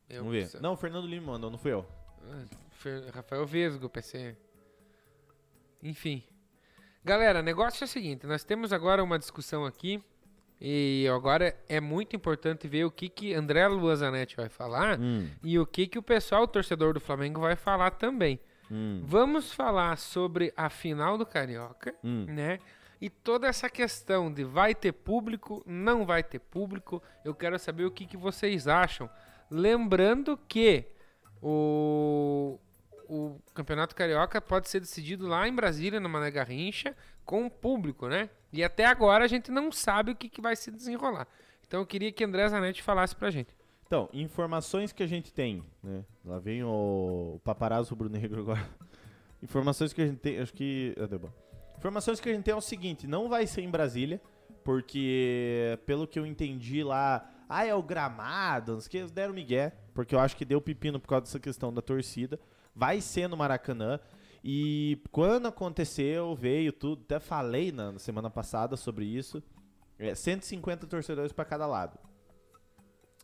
Eu 0.08 0.18
Vamos 0.18 0.32
ver. 0.32 0.40
preciso- 0.42 0.62
Não, 0.62 0.72
o 0.72 0.76
Fernando 0.76 1.06
Lima 1.06 1.32
mandou, 1.32 1.50
não 1.50 1.58
fui 1.58 1.72
eu. 1.72 1.86
Rafael 3.12 3.46
Vesgo, 3.46 3.88
PC. 3.88 4.36
Enfim. 5.82 6.22
Galera, 7.04 7.42
negócio 7.42 7.82
é 7.82 7.86
o 7.86 7.88
seguinte, 7.88 8.26
nós 8.26 8.44
temos 8.44 8.72
agora 8.72 9.02
uma 9.02 9.18
discussão 9.18 9.64
aqui 9.64 10.02
e 10.60 11.08
agora 11.08 11.56
é 11.68 11.80
muito 11.80 12.14
importante 12.14 12.68
ver 12.68 12.84
o 12.84 12.90
que 12.90 13.08
que 13.08 13.32
André 13.34 13.66
Luazanetti 13.66 14.36
vai 14.36 14.48
falar 14.48 14.98
Hum, 15.00 15.28
e 15.42 15.58
o 15.58 15.66
que 15.66 15.86
que 15.86 15.98
o 15.98 16.02
pessoal, 16.02 16.42
o 16.42 16.48
torcedor 16.48 16.92
do 16.92 17.00
Flamengo 17.00 17.40
vai 17.40 17.56
falar 17.56 17.92
também. 17.92 18.38
hum, 18.70 19.02
Vamos 19.04 19.52
falar 19.52 19.96
sobre 19.96 20.52
a 20.56 20.68
final 20.68 21.16
do 21.16 21.24
Carioca, 21.24 21.94
hum. 22.04 22.26
né? 22.28 22.58
E 23.00 23.08
toda 23.08 23.46
essa 23.46 23.70
questão 23.70 24.30
de 24.30 24.44
vai 24.44 24.74
ter 24.74 24.92
público, 24.92 25.62
não 25.66 26.04
vai 26.04 26.22
ter 26.22 26.38
público, 26.38 27.02
eu 27.24 27.34
quero 27.34 27.58
saber 27.58 27.86
o 27.86 27.90
que, 27.90 28.04
que 28.04 28.16
vocês 28.16 28.68
acham. 28.68 29.08
Lembrando 29.50 30.36
que 30.46 30.84
o, 31.40 32.58
o 33.08 33.40
Campeonato 33.54 33.94
Carioca 33.96 34.40
pode 34.40 34.68
ser 34.68 34.80
decidido 34.80 35.26
lá 35.26 35.48
em 35.48 35.54
Brasília, 35.54 35.98
no 35.98 36.08
Mané 36.10 36.30
Garrincha, 36.30 36.94
com 37.24 37.46
o 37.46 37.50
público, 37.50 38.06
né? 38.06 38.28
E 38.52 38.64
até 38.64 38.84
agora 38.84 39.24
a 39.24 39.28
gente 39.28 39.50
não 39.50 39.70
sabe 39.70 40.12
o 40.12 40.16
que, 40.16 40.28
que 40.28 40.40
vai 40.40 40.56
se 40.56 40.70
desenrolar. 40.70 41.26
Então 41.66 41.80
eu 41.80 41.86
queria 41.86 42.10
que 42.10 42.24
André 42.24 42.48
Zanetti 42.48 42.82
falasse 42.82 43.14
pra 43.14 43.30
gente. 43.30 43.54
Então, 43.86 44.08
informações 44.12 44.92
que 44.92 45.02
a 45.02 45.06
gente 45.06 45.32
tem, 45.32 45.64
né? 45.82 46.04
Lá 46.24 46.38
vem 46.38 46.62
o, 46.62 47.34
o 47.36 47.40
paparazzo 47.44 47.90
rubro-negro 47.90 48.40
agora. 48.40 48.68
Informações 49.42 49.92
que 49.92 50.00
a 50.00 50.06
gente 50.06 50.18
tem, 50.18 50.38
acho 50.38 50.52
que... 50.52 50.94
ah, 50.96 51.06
deu 51.06 51.18
bom. 51.18 51.30
Informações 51.76 52.20
que 52.20 52.28
a 52.28 52.32
gente 52.32 52.44
tem 52.44 52.52
é 52.52 52.56
o 52.56 52.60
seguinte, 52.60 53.06
não 53.06 53.28
vai 53.28 53.46
ser 53.46 53.62
em 53.62 53.70
Brasília, 53.70 54.20
porque 54.62 55.78
pelo 55.86 56.06
que 56.06 56.18
eu 56.18 56.26
entendi 56.26 56.84
lá, 56.84 57.28
ah, 57.48 57.64
é 57.64 57.74
o 57.74 57.82
gramado, 57.82 58.74
não 58.74 58.80
sei 58.80 58.86
o 58.86 58.90
que, 58.90 58.98
eles 58.98 59.10
deram 59.10 59.34
migué, 59.34 59.72
porque 59.94 60.14
eu 60.14 60.20
acho 60.20 60.36
que 60.36 60.44
deu 60.44 60.60
pepino 60.60 61.00
por 61.00 61.08
causa 61.08 61.24
dessa 61.24 61.40
questão 61.40 61.72
da 61.72 61.82
torcida. 61.82 62.38
Vai 62.74 63.00
ser 63.00 63.28
no 63.28 63.36
Maracanã, 63.36 63.98
e 64.42 65.02
quando 65.10 65.46
aconteceu, 65.46 66.34
veio 66.34 66.72
tudo, 66.72 67.02
até 67.02 67.20
falei 67.20 67.70
na, 67.72 67.92
na 67.92 67.98
semana 67.98 68.30
passada 68.30 68.76
sobre 68.76 69.04
isso, 69.04 69.42
é, 69.98 70.14
150 70.14 70.86
torcedores 70.86 71.32
para 71.32 71.44
cada 71.44 71.66
lado 71.66 71.98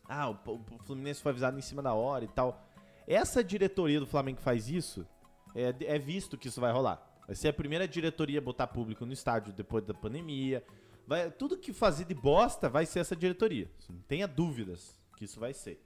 ah, 0.07 0.29
o, 0.29 0.33
o 0.53 0.79
Fluminense 0.85 1.21
foi 1.21 1.31
avisado 1.31 1.57
em 1.57 1.61
cima 1.61 1.81
da 1.81 1.93
hora 1.93 2.23
e 2.23 2.27
tal. 2.27 2.63
Essa 3.05 3.43
diretoria 3.43 3.99
do 3.99 4.07
Flamengo 4.07 4.37
que 4.37 4.43
faz 4.43 4.69
isso, 4.69 5.05
é, 5.53 5.73
é 5.81 5.99
visto 5.99 6.37
que 6.37 6.47
isso 6.47 6.61
vai 6.61 6.71
rolar. 6.71 7.03
Vai 7.25 7.35
ser 7.35 7.49
a 7.49 7.53
primeira 7.53 7.87
diretoria 7.87 8.39
a 8.39 8.41
botar 8.41 8.67
público 8.67 9.05
no 9.05 9.13
estádio 9.13 9.51
depois 9.51 9.83
da 9.83 9.93
pandemia. 9.93 10.63
Vai, 11.05 11.29
tudo 11.31 11.57
que 11.57 11.73
fazer 11.73 12.05
de 12.05 12.13
bosta 12.13 12.69
vai 12.69 12.85
ser 12.85 12.99
essa 12.99 13.15
diretoria. 13.15 13.69
Não 13.89 13.99
tenha 14.01 14.27
dúvidas 14.27 14.97
que 15.17 15.25
isso 15.25 15.39
vai 15.39 15.53
ser. 15.53 15.81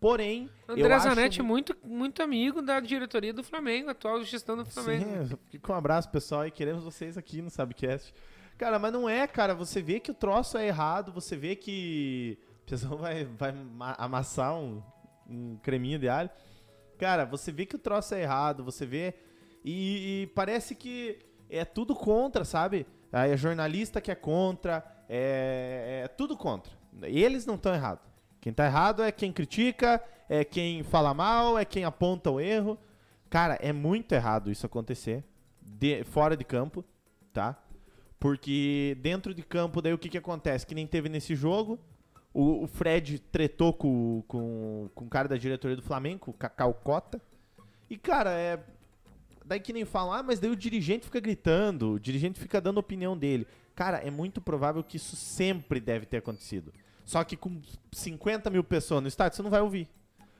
Porém, 0.00 0.48
eu 0.68 0.74
André 0.74 0.94
acho 0.94 1.08
Zanetti, 1.08 1.42
muito, 1.42 1.76
muito 1.82 2.22
amigo 2.22 2.62
da 2.62 2.78
diretoria 2.78 3.32
do 3.32 3.42
Flamengo, 3.42 3.90
atual 3.90 4.22
gestão 4.22 4.56
do 4.56 4.64
Flamengo. 4.64 5.26
Sim, 5.26 5.38
fica 5.50 5.72
um 5.72 5.74
abraço, 5.76 6.08
pessoal, 6.08 6.46
e 6.46 6.50
queremos 6.52 6.84
vocês 6.84 7.18
aqui 7.18 7.42
no 7.42 7.50
Sabcast. 7.50 8.14
Cara, 8.56 8.78
mas 8.78 8.92
não 8.92 9.08
é, 9.08 9.26
cara. 9.26 9.54
Você 9.54 9.82
vê 9.82 9.98
que 9.98 10.10
o 10.10 10.14
troço 10.14 10.56
é 10.56 10.66
errado, 10.68 11.12
você 11.12 11.36
vê 11.36 11.56
que 11.56 12.38
o 12.62 12.70
pessoal 12.70 12.96
vai, 12.96 13.24
vai 13.24 13.50
ma- 13.52 13.96
amassar 13.98 14.54
um, 14.56 14.80
um 15.28 15.56
creminho 15.62 15.98
de 15.98 16.08
alho. 16.08 16.30
Cara, 16.96 17.24
você 17.24 17.50
vê 17.50 17.66
que 17.66 17.76
o 17.76 17.78
troço 17.78 18.14
é 18.14 18.22
errado, 18.22 18.62
você 18.64 18.86
vê. 18.86 19.14
E, 19.64 20.22
e 20.22 20.26
parece 20.28 20.74
que 20.76 21.18
é 21.50 21.64
tudo 21.64 21.94
contra, 21.94 22.44
sabe? 22.44 22.86
Aí 23.12 23.32
é 23.32 23.36
jornalista 23.36 24.00
que 24.00 24.10
é 24.10 24.14
contra, 24.14 24.84
é, 25.08 26.02
é 26.04 26.08
tudo 26.08 26.36
contra. 26.36 26.72
Eles 27.02 27.46
não 27.46 27.54
estão 27.56 27.74
errados. 27.74 28.07
Quem 28.40 28.52
tá 28.52 28.66
errado 28.66 29.02
é 29.02 29.10
quem 29.12 29.32
critica, 29.32 30.02
é 30.28 30.44
quem 30.44 30.82
fala 30.82 31.12
mal, 31.12 31.58
é 31.58 31.64
quem 31.64 31.84
aponta 31.84 32.30
o 32.30 32.40
erro. 32.40 32.78
Cara, 33.28 33.54
é 33.60 33.72
muito 33.72 34.12
errado 34.12 34.50
isso 34.50 34.64
acontecer 34.64 35.24
de- 35.60 36.04
fora 36.04 36.36
de 36.36 36.44
campo, 36.44 36.84
tá? 37.32 37.56
Porque 38.18 38.96
dentro 39.00 39.32
de 39.34 39.42
campo, 39.42 39.80
daí 39.82 39.92
o 39.92 39.98
que, 39.98 40.08
que 40.08 40.18
acontece? 40.18 40.66
Que 40.66 40.74
nem 40.74 40.86
teve 40.86 41.08
nesse 41.08 41.34
jogo. 41.34 41.78
O, 42.32 42.64
o 42.64 42.66
Fred 42.66 43.18
tretou 43.18 43.72
com, 43.72 44.22
com, 44.26 44.88
com 44.94 45.04
o 45.04 45.08
cara 45.08 45.28
da 45.28 45.36
diretoria 45.36 45.76
do 45.76 45.82
Flamengo, 45.82 46.30
o 46.30 46.32
Cacau 46.32 46.74
Cota. 46.74 47.20
E, 47.88 47.96
cara, 47.96 48.30
é. 48.30 48.58
Daí 49.44 49.60
que 49.60 49.72
nem 49.72 49.84
falam, 49.84 50.12
ah, 50.12 50.22
mas 50.22 50.38
daí 50.38 50.50
o 50.50 50.56
dirigente 50.56 51.06
fica 51.06 51.20
gritando, 51.20 51.92
o 51.92 52.00
dirigente 52.00 52.38
fica 52.38 52.60
dando 52.60 52.76
a 52.76 52.80
opinião 52.80 53.16
dele. 53.16 53.46
Cara, 53.74 53.98
é 53.98 54.10
muito 54.10 54.40
provável 54.42 54.84
que 54.84 54.96
isso 54.98 55.16
sempre 55.16 55.80
deve 55.80 56.04
ter 56.04 56.18
acontecido. 56.18 56.72
Só 57.08 57.24
que 57.24 57.38
com 57.38 57.58
50 57.90 58.50
mil 58.50 58.62
pessoas 58.62 59.00
no 59.00 59.08
estádio, 59.08 59.34
você 59.38 59.42
não 59.42 59.48
vai 59.48 59.62
ouvir. 59.62 59.88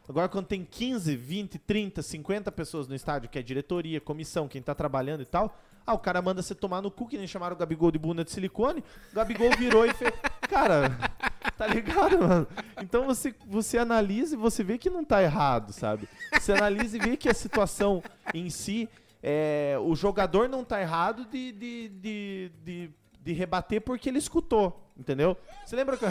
Agora, 0.06 0.28
quando 0.28 0.44
tem 0.44 0.66
15, 0.70 1.16
20, 1.16 1.58
30, 1.60 2.02
50 2.02 2.52
pessoas 2.52 2.86
no 2.86 2.94
estádio, 2.94 3.26
que 3.30 3.38
é 3.38 3.42
diretoria, 3.42 3.98
comissão, 4.02 4.46
quem 4.46 4.60
tá 4.60 4.74
trabalhando 4.74 5.22
e 5.22 5.24
tal, 5.24 5.58
ah, 5.86 5.94
o 5.94 5.98
cara 5.98 6.20
manda 6.20 6.42
você 6.42 6.54
tomar 6.54 6.82
no 6.82 6.90
cu, 6.90 7.08
que 7.08 7.16
nem 7.16 7.26
chamaram 7.26 7.56
o 7.56 7.58
Gabigol 7.58 7.90
de 7.90 7.98
bunda 7.98 8.22
de 8.22 8.30
silicone. 8.30 8.84
O 9.10 9.14
Gabigol 9.14 9.48
virou 9.56 9.86
e 9.86 9.94
fez. 9.94 10.12
Cara, 10.46 10.90
tá 11.56 11.66
ligado, 11.66 12.18
mano? 12.18 12.46
Então 12.82 13.06
você, 13.06 13.34
você 13.46 13.78
analisa 13.78 14.34
e 14.34 14.38
você 14.38 14.62
vê 14.62 14.76
que 14.76 14.90
não 14.90 15.02
tá 15.06 15.22
errado, 15.22 15.72
sabe? 15.72 16.06
Você 16.38 16.52
analisa 16.52 16.98
e 16.98 17.00
vê 17.00 17.16
que 17.16 17.30
a 17.30 17.34
situação 17.34 18.02
em 18.34 18.50
si. 18.50 18.90
É, 19.22 19.76
o 19.80 19.96
jogador 19.96 20.50
não 20.50 20.62
tá 20.62 20.82
errado 20.82 21.24
de, 21.24 21.50
de, 21.52 21.88
de, 21.88 22.52
de, 22.62 22.90
de 23.20 23.32
rebater 23.32 23.80
porque 23.80 24.08
ele 24.10 24.18
escutou, 24.18 24.92
entendeu? 24.96 25.36
Você 25.66 25.74
lembra, 25.74 25.96
que- 25.96 26.04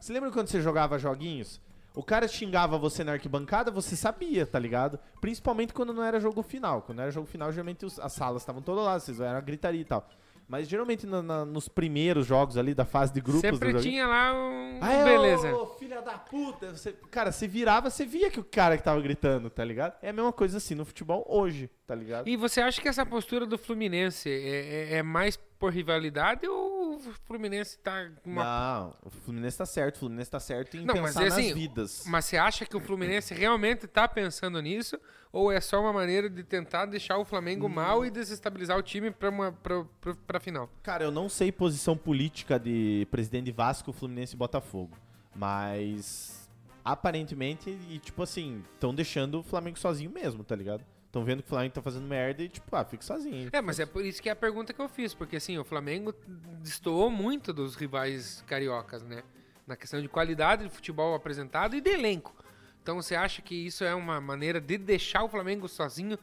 você 0.00 0.12
lembra 0.12 0.30
quando 0.30 0.48
você 0.48 0.60
jogava 0.60 0.98
joguinhos? 0.98 1.60
O 1.94 2.02
cara 2.04 2.28
xingava 2.28 2.78
você 2.78 3.02
na 3.02 3.12
arquibancada, 3.12 3.70
você 3.70 3.96
sabia, 3.96 4.46
tá 4.46 4.58
ligado? 4.58 4.98
Principalmente 5.20 5.72
quando 5.72 5.92
não 5.92 6.04
era 6.04 6.20
jogo 6.20 6.40
final. 6.42 6.82
Quando 6.82 7.00
era 7.02 7.10
jogo 7.10 7.26
final, 7.26 7.50
geralmente 7.50 7.84
os- 7.84 7.98
as 7.98 8.12
salas 8.12 8.42
estavam 8.42 8.62
todas 8.62 8.84
lá, 8.84 8.98
vocês 8.98 9.20
eram 9.20 9.38
a 9.38 9.40
gritaria 9.40 9.80
e 9.80 9.84
tal. 9.84 10.08
Mas 10.48 10.68
geralmente 10.68 11.06
na- 11.06 11.22
na- 11.22 11.44
nos 11.44 11.68
primeiros 11.68 12.26
jogos 12.26 12.56
ali 12.56 12.74
da 12.74 12.84
fase 12.84 13.12
de 13.12 13.20
grupos 13.20 13.40
Sempre 13.42 13.74
tinha 13.80 14.04
lá 14.06 14.32
um. 14.34 14.78
ah, 14.80 14.92
é, 14.92 15.04
Beleza. 15.04 15.52
ô, 15.54 15.66
filha 15.76 16.00
da 16.02 16.12
puta. 16.18 16.70
Você, 16.76 16.92
cara, 17.10 17.30
você 17.30 17.46
virava, 17.46 17.88
você 17.90 18.04
via 18.04 18.30
que 18.30 18.40
o 18.40 18.44
cara 18.44 18.76
que 18.76 18.82
tava 18.82 19.00
gritando, 19.00 19.48
tá 19.50 19.64
ligado? 19.64 19.94
É 20.02 20.10
a 20.10 20.12
mesma 20.12 20.32
coisa 20.32 20.56
assim 20.58 20.74
no 20.74 20.84
futebol 20.84 21.24
hoje, 21.28 21.70
tá 21.86 21.94
ligado? 21.94 22.28
E 22.28 22.36
você 22.36 22.60
acha 22.60 22.80
que 22.80 22.88
essa 22.88 23.06
postura 23.06 23.46
do 23.46 23.56
Fluminense 23.58 24.28
é, 24.28 24.94
é- 24.94 24.94
é 24.98 25.02
mais 25.04 25.36
por 25.58 25.72
rivalidade 25.72 26.46
ou 26.48 26.69
o 27.06 27.12
Fluminense 27.26 27.78
tá 27.78 28.10
uma 28.24 28.44
Não, 28.44 28.96
o 29.02 29.10
Fluminense 29.10 29.58
tá 29.58 29.66
certo, 29.66 29.96
o 29.96 29.98
Fluminense 30.00 30.30
tá 30.30 30.40
certo 30.40 30.76
em 30.76 30.84
Não, 30.84 30.94
mas 30.96 31.14
pensar 31.14 31.26
assim, 31.26 31.46
nas 31.48 31.54
vidas. 31.54 32.04
Mas 32.06 32.24
você 32.24 32.36
acha 32.36 32.64
que 32.66 32.76
o 32.76 32.80
Fluminense 32.80 33.34
realmente 33.34 33.86
tá 33.86 34.06
pensando 34.08 34.60
nisso? 34.60 34.98
Ou 35.32 35.52
é 35.52 35.60
só 35.60 35.80
uma 35.80 35.92
maneira 35.92 36.28
de 36.28 36.42
tentar 36.42 36.86
deixar 36.86 37.18
o 37.18 37.24
Flamengo 37.24 37.66
Hum. 37.66 37.70
mal 37.70 38.04
e 38.04 38.10
desestabilizar 38.10 38.76
o 38.76 38.82
time 38.82 39.10
pra, 39.10 39.30
uma, 39.30 39.52
pra, 39.52 39.84
pra, 40.00 40.14
pra 40.26 40.40
final? 40.40 40.68
Cara, 40.82 41.04
eu 41.04 41.10
não 41.10 41.28
sei 41.28 41.52
posição 41.52 41.96
política 41.96 42.58
de 42.58 43.06
presidente 43.10 43.44
de 43.46 43.52
Vasco, 43.52 43.92
Fluminense 43.92 44.34
e 44.34 44.36
Botafogo. 44.38 44.96
Mas 45.34 46.48
aparentemente, 46.84 47.70
e 47.88 47.98
tipo 47.98 48.22
assim, 48.22 48.62
estão 48.74 48.94
deixando 48.94 49.40
o 49.40 49.42
Flamengo 49.42 49.78
sozinho 49.78 50.10
mesmo, 50.10 50.42
tá 50.42 50.56
ligado? 50.56 50.84
Estão 51.10 51.24
vendo 51.24 51.42
que 51.42 51.46
o 51.46 51.50
Flamengo 51.50 51.74
tá 51.74 51.82
fazendo 51.82 52.06
merda 52.06 52.40
e 52.40 52.48
tipo, 52.48 52.76
ah, 52.76 52.84
fica 52.84 53.02
sozinho. 53.02 53.50
É, 53.52 53.60
mas 53.60 53.80
é 53.80 53.84
por 53.84 54.04
isso 54.04 54.22
que 54.22 54.28
é 54.28 54.32
a 54.32 54.36
pergunta 54.36 54.72
que 54.72 54.80
eu 54.80 54.88
fiz, 54.88 55.12
porque 55.12 55.34
assim, 55.34 55.58
o 55.58 55.64
Flamengo 55.64 56.14
destoou 56.62 57.10
muito 57.10 57.52
dos 57.52 57.74
rivais 57.74 58.44
cariocas, 58.46 59.02
né? 59.02 59.24
Na 59.66 59.74
questão 59.74 60.00
de 60.00 60.08
qualidade 60.08 60.62
de 60.62 60.70
futebol 60.70 61.12
apresentado 61.12 61.74
e 61.74 61.80
de 61.80 61.90
elenco. 61.90 62.32
Então 62.80 62.94
você 62.94 63.16
acha 63.16 63.42
que 63.42 63.56
isso 63.56 63.82
é 63.82 63.92
uma 63.92 64.20
maneira 64.20 64.60
de 64.60 64.78
deixar 64.78 65.24
o 65.24 65.28
Flamengo 65.28 65.66
sozinho, 65.66 66.16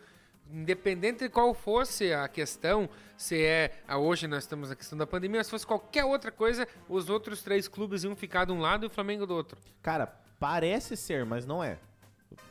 independente 0.49 1.26
de 1.26 1.30
qual 1.30 1.53
fosse 1.53 2.14
a 2.14 2.26
questão, 2.30 2.89
se 3.18 3.43
é. 3.43 3.81
ah, 3.85 3.97
Hoje 3.97 4.26
nós 4.26 4.43
estamos 4.43 4.69
na 4.69 4.76
questão 4.77 4.97
da 4.97 5.05
pandemia, 5.05 5.43
se 5.43 5.51
fosse 5.51 5.68
qualquer 5.68 6.05
outra 6.05 6.31
coisa, 6.31 6.65
os 6.88 7.09
outros 7.09 7.43
três 7.43 7.68
clubes 7.68 8.05
iam 8.05 8.15
ficar 8.15 8.45
de 8.45 8.53
um 8.53 8.61
lado 8.61 8.85
e 8.85 8.88
o 8.88 8.89
Flamengo 8.89 9.27
do 9.27 9.35
outro. 9.35 9.57
Cara, 9.81 10.07
parece 10.39 10.95
ser, 10.95 11.26
mas 11.26 11.45
não 11.45 11.61
é. 11.61 11.77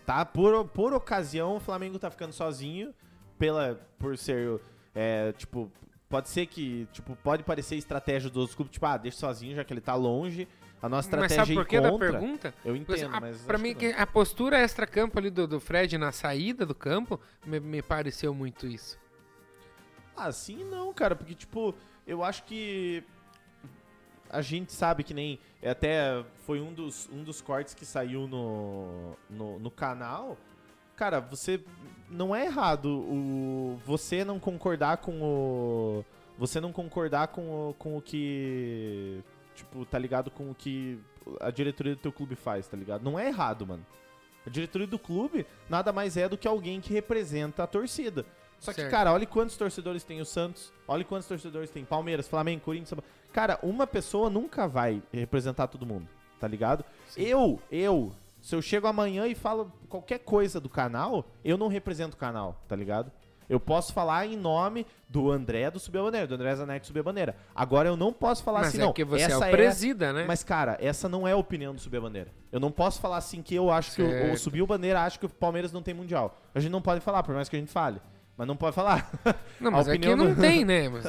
Tá, 0.04 0.24
por, 0.24 0.66
por 0.68 0.92
ocasião, 0.92 1.56
o 1.56 1.60
Flamengo 1.60 1.98
tá 1.98 2.10
ficando 2.10 2.32
sozinho, 2.32 2.94
pela, 3.38 3.80
por 3.98 4.16
ser, 4.16 4.60
é, 4.94 5.32
tipo, 5.32 5.70
pode 6.08 6.28
ser 6.28 6.46
que, 6.46 6.86
tipo, 6.92 7.16
pode 7.16 7.42
parecer 7.42 7.76
estratégia 7.76 8.30
dos 8.30 8.38
outros 8.38 8.54
clubes, 8.54 8.72
tipo, 8.72 8.86
ah, 8.86 8.96
deixa 8.96 9.18
sozinho, 9.18 9.54
já 9.56 9.64
que 9.64 9.72
ele 9.72 9.80
tá 9.80 9.94
longe, 9.94 10.46
a 10.80 10.88
nossa 10.88 11.08
mas 11.16 11.30
estratégia 11.32 11.44
sabe 11.44 11.52
é 11.52 11.54
por 11.56 11.66
que 11.68 11.80
da 11.80 11.98
pergunta? 11.98 12.54
Eu 12.64 12.76
entendo, 12.76 13.14
a- 13.14 13.20
mas 13.20 13.40
pra 13.42 13.58
mim, 13.58 13.74
que 13.74 13.86
a 13.92 14.06
postura 14.06 14.58
extra-campo 14.58 15.18
ali 15.18 15.30
do, 15.30 15.46
do 15.46 15.58
Fred 15.58 15.98
na 15.98 16.12
saída 16.12 16.64
do 16.64 16.74
campo 16.74 17.20
me, 17.44 17.58
me 17.58 17.82
pareceu 17.82 18.32
muito 18.34 18.66
isso. 18.66 18.98
Ah, 20.16 20.30
sim 20.32 20.64
não, 20.64 20.94
cara, 20.94 21.14
porque, 21.16 21.34
tipo, 21.34 21.74
eu 22.06 22.22
acho 22.22 22.44
que 22.44 23.02
a 24.30 24.42
gente 24.42 24.72
sabe 24.72 25.02
que 25.02 25.14
nem. 25.14 25.38
Até 25.64 26.24
foi 26.44 26.60
um 26.60 26.72
dos, 26.72 27.08
um 27.12 27.22
dos 27.22 27.40
cortes 27.40 27.74
que 27.74 27.84
saiu 27.84 28.26
no, 28.26 29.16
no, 29.28 29.58
no 29.58 29.70
canal. 29.70 30.36
Cara, 30.96 31.20
você. 31.20 31.60
Não 32.08 32.34
é 32.34 32.46
errado 32.46 32.86
o 32.86 33.80
você 33.84 34.24
não 34.24 34.38
concordar 34.38 34.98
com 34.98 35.22
o. 35.22 36.04
Você 36.38 36.60
não 36.60 36.72
concordar 36.72 37.28
com 37.28 37.70
o, 37.70 37.74
com 37.74 37.96
o 37.96 38.02
que. 38.02 39.22
Tipo, 39.54 39.84
tá 39.86 39.98
ligado 39.98 40.30
com 40.30 40.50
o 40.50 40.54
que 40.54 40.98
a 41.40 41.50
diretoria 41.50 41.94
do 41.94 42.00
teu 42.00 42.12
clube 42.12 42.34
faz, 42.34 42.68
tá 42.68 42.76
ligado? 42.76 43.02
Não 43.02 43.18
é 43.18 43.28
errado, 43.28 43.66
mano. 43.66 43.84
A 44.46 44.50
diretoria 44.50 44.86
do 44.86 44.98
clube 44.98 45.46
nada 45.68 45.92
mais 45.92 46.16
é 46.16 46.28
do 46.28 46.38
que 46.38 46.46
alguém 46.46 46.80
que 46.80 46.92
representa 46.92 47.64
a 47.64 47.66
torcida. 47.66 48.24
Só 48.58 48.72
que, 48.72 48.80
Certo. 48.80 48.90
cara, 48.90 49.12
olha 49.12 49.26
quantos 49.26 49.56
torcedores 49.56 50.02
tem 50.04 50.20
o 50.20 50.24
Santos, 50.24 50.72
olha 50.88 51.04
quantos 51.04 51.28
torcedores 51.28 51.70
tem 51.70 51.84
Palmeiras, 51.84 52.28
Flamengo, 52.28 52.62
Corinthians. 52.62 53.00
Cara, 53.36 53.58
uma 53.62 53.86
pessoa 53.86 54.30
nunca 54.30 54.66
vai 54.66 55.02
representar 55.12 55.66
todo 55.66 55.84
mundo, 55.84 56.08
tá 56.40 56.48
ligado? 56.48 56.82
Sim. 57.06 57.20
Eu, 57.20 57.60
eu, 57.70 58.10
se 58.40 58.56
eu 58.56 58.62
chego 58.62 58.86
amanhã 58.86 59.26
e 59.26 59.34
falo 59.34 59.70
qualquer 59.90 60.20
coisa 60.20 60.58
do 60.58 60.70
canal, 60.70 61.22
eu 61.44 61.58
não 61.58 61.68
represento 61.68 62.16
o 62.16 62.18
canal, 62.18 62.58
tá 62.66 62.74
ligado? 62.74 63.12
Eu 63.46 63.60
posso 63.60 63.92
falar 63.92 64.24
em 64.26 64.36
nome 64.38 64.86
do 65.06 65.30
André 65.30 65.70
do 65.70 65.78
Subir 65.78 65.98
a 65.98 66.04
Bandeira, 66.04 66.26
do 66.26 66.34
André 66.34 66.54
Zanetti 66.56 66.86
Subir 66.86 67.00
a 67.00 67.02
Bandeira. 67.02 67.36
Agora 67.54 67.90
eu 67.90 67.94
não 67.94 68.10
posso 68.10 68.42
falar 68.42 68.60
Mas 68.60 68.68
assim, 68.68 68.78
é 68.78 68.80
não. 68.80 68.86
porque 68.88 69.04
você 69.04 69.24
é 69.24 69.26
essa 69.26 69.46
o 69.48 69.50
presida, 69.50 70.14
né? 70.14 70.24
Mas, 70.26 70.42
cara, 70.42 70.78
essa 70.80 71.06
não 71.06 71.28
é 71.28 71.32
a 71.32 71.36
opinião 71.36 71.74
do 71.74 71.80
Subir 71.82 71.98
a 71.98 72.00
Bandeira. 72.00 72.30
Eu 72.50 72.58
não 72.58 72.70
posso 72.72 72.98
falar 73.02 73.18
assim 73.18 73.42
que 73.42 73.54
eu 73.54 73.70
acho 73.70 73.94
que 73.96 74.00
o, 74.00 74.06
o 74.06 74.10
Certo. 74.10 74.38
Subiu 74.38 74.64
a 74.64 74.68
Bandeira 74.68 75.02
acha 75.02 75.18
que 75.18 75.26
o 75.26 75.28
Palmeiras 75.28 75.74
não 75.74 75.82
tem 75.82 75.92
Mundial. 75.92 76.40
A 76.54 76.58
gente 76.58 76.72
não 76.72 76.80
pode 76.80 77.02
falar, 77.02 77.22
por 77.22 77.34
mais 77.34 77.50
que 77.50 77.56
a 77.56 77.58
gente 77.58 77.70
fale. 77.70 78.00
Mas 78.34 78.48
não 78.48 78.56
pode 78.56 78.74
falar. 78.74 79.10
Não, 79.60 79.70
mas 79.70 79.88
aqui 79.88 79.98
opinião 79.98 80.16
não 80.16 80.34
do- 80.34 80.40
tem, 80.40 80.64
né? 80.64 80.88
Mas, 80.90 81.04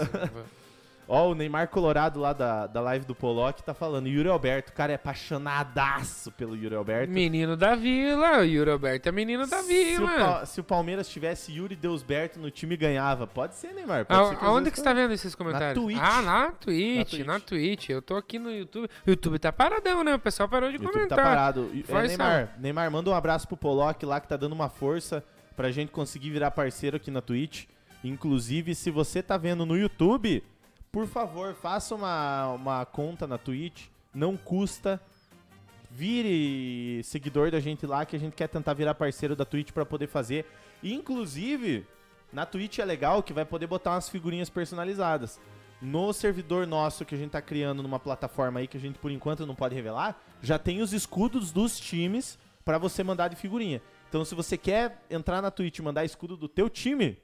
Ó, 1.09 1.29
o 1.31 1.35
Neymar 1.35 1.69
Colorado 1.69 2.19
lá 2.19 2.33
da, 2.33 2.67
da 2.67 2.81
live 2.81 3.05
do 3.05 3.15
Pollock 3.15 3.63
tá 3.63 3.73
falando. 3.73 4.07
Yuri 4.07 4.27
Alberto, 4.27 4.71
o 4.71 4.75
cara 4.75 4.91
é 4.91 4.95
apaixonadaço 4.95 6.31
pelo 6.33 6.55
Yuri 6.55 6.75
Alberto. 6.75 7.11
menino 7.13 7.55
da 7.55 7.75
vila, 7.75 8.39
o 8.39 8.43
Yuri 8.43 8.69
Alberto 8.71 9.07
é 9.07 9.11
menino 9.11 9.47
da 9.47 9.59
Se 9.63 9.63
o, 9.63 9.67
vila. 9.67 10.45
Se 10.45 10.59
o 10.59 10.63
Palmeiras 10.63 11.07
tivesse 11.07 11.53
Yuri 11.53 11.75
Deusberto 11.75 12.39
no 12.39 12.51
time 12.51 12.75
ganhava. 12.75 13.25
Pode 13.25 13.55
ser, 13.55 13.73
Neymar. 13.73 14.05
Pode 14.05 14.29
ser 14.29 14.35
A, 14.35 14.37
às 14.37 14.43
aonde 14.43 14.59
vezes 14.65 14.73
que 14.73 14.79
você 14.79 14.83
tá 14.83 14.93
vendo 14.93 15.13
esses 15.13 15.33
comentários? 15.35 15.81
Twitch. 15.83 15.99
Ah, 16.01 16.21
na 16.21 16.51
Twitch, 16.51 16.97
Na 16.97 17.05
Twitch. 17.05 17.25
na 17.25 17.39
Twitch. 17.39 17.89
Eu 17.89 18.01
tô 18.01 18.15
aqui 18.15 18.37
no 18.37 18.51
YouTube. 18.51 18.89
O 19.05 19.09
YouTube 19.09 19.39
tá 19.39 19.51
paradão, 19.51 20.03
né? 20.03 20.15
O 20.15 20.19
pessoal 20.19 20.49
parou 20.49 20.69
de 20.69 20.75
YouTube 20.75 20.91
comentar. 20.91 21.17
tá 21.17 21.23
parado. 21.23 21.71
É, 21.87 22.07
Neymar, 22.07 22.53
Neymar, 22.59 22.91
manda 22.91 23.09
um 23.09 23.13
abraço 23.13 23.47
pro 23.47 23.55
Pollock 23.55 24.05
lá 24.05 24.19
que 24.19 24.27
tá 24.27 24.35
dando 24.35 24.53
uma 24.53 24.67
força 24.69 25.23
pra 25.55 25.71
gente 25.71 25.91
conseguir 25.91 26.31
virar 26.31 26.51
parceiro 26.51 26.97
aqui 26.97 27.09
na 27.09 27.21
Twitch. 27.21 27.65
Inclusive, 28.03 28.75
se 28.75 28.91
você 28.91 29.23
tá 29.23 29.37
vendo 29.37 29.65
no 29.65 29.75
YouTube, 29.77 30.43
por 30.91 31.07
favor, 31.07 31.53
faça 31.55 31.95
uma, 31.95 32.53
uma 32.53 32.85
conta 32.85 33.27
na 33.27 33.37
Twitch. 33.37 33.87
Não 34.13 34.35
custa. 34.35 35.01
Vire 35.89 37.01
seguidor 37.03 37.49
da 37.49 37.59
gente 37.59 37.85
lá 37.85 38.05
que 38.05 38.15
a 38.15 38.19
gente 38.19 38.35
quer 38.35 38.47
tentar 38.47 38.73
virar 38.73 38.93
parceiro 38.93 39.35
da 39.35 39.45
Twitch 39.45 39.71
pra 39.71 39.85
poder 39.85 40.07
fazer. 40.07 40.45
Inclusive, 40.83 41.85
na 42.31 42.45
Twitch 42.45 42.79
é 42.79 42.85
legal 42.85 43.23
que 43.23 43.33
vai 43.33 43.45
poder 43.45 43.67
botar 43.67 43.91
umas 43.91 44.09
figurinhas 44.09 44.49
personalizadas. 44.49 45.39
No 45.81 46.11
servidor 46.11 46.67
nosso 46.67 47.05
que 47.05 47.15
a 47.15 47.17
gente 47.17 47.31
tá 47.31 47.41
criando 47.41 47.83
numa 47.83 47.99
plataforma 47.99 48.59
aí 48.59 48.67
que 48.67 48.77
a 48.77 48.79
gente 48.79 48.99
por 48.99 49.11
enquanto 49.11 49.45
não 49.45 49.55
pode 49.55 49.75
revelar, 49.75 50.19
já 50.41 50.57
tem 50.57 50.81
os 50.81 50.93
escudos 50.93 51.51
dos 51.51 51.79
times 51.79 52.37
pra 52.65 52.77
você 52.77 53.03
mandar 53.03 53.29
de 53.29 53.35
figurinha. 53.35 53.81
Então 54.09 54.25
se 54.25 54.35
você 54.35 54.57
quer 54.57 55.03
entrar 55.09 55.41
na 55.41 55.51
Twitch 55.51 55.77
e 55.77 55.81
mandar 55.81 56.03
escudo 56.03 56.35
do 56.35 56.47
teu 56.47 56.69
time, 56.69 57.17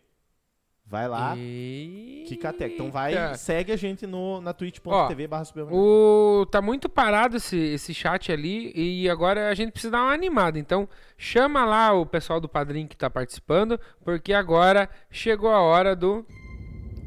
vai 0.85 1.07
lá, 1.07 1.35
Kikatec. 2.27 2.76
Então 2.76 2.91
vai, 2.91 3.14
segue 3.35 3.72
a 3.72 3.76
gente 3.76 4.05
no, 4.05 4.41
na 4.41 4.53
twitch.tv 4.53 5.27
barra. 5.27 5.43
O... 5.72 6.45
Tá 6.51 6.61
muito 6.61 6.88
parado 6.89 7.38
esse, 7.38 7.57
esse 7.57 7.93
chat 7.93 8.31
ali 8.31 8.72
e 8.76 9.10
agora 9.10 9.49
a 9.49 9.53
gente 9.53 9.72
precisa 9.72 9.91
dar 9.91 10.03
uma 10.03 10.14
animada. 10.14 10.60
Então 10.60 10.88
chama 11.18 11.65
lá 11.65 11.93
o 11.93 12.05
pessoal 12.05 12.39
do 12.39 12.49
padrinho 12.49 12.88
que 12.88 12.97
tá 12.97 13.10
participando, 13.10 13.80
porque 14.03 14.34
agora 14.34 14.89
chegou 15.10 15.49
a 15.49 15.61
hora 15.61 15.95
do 15.95 16.26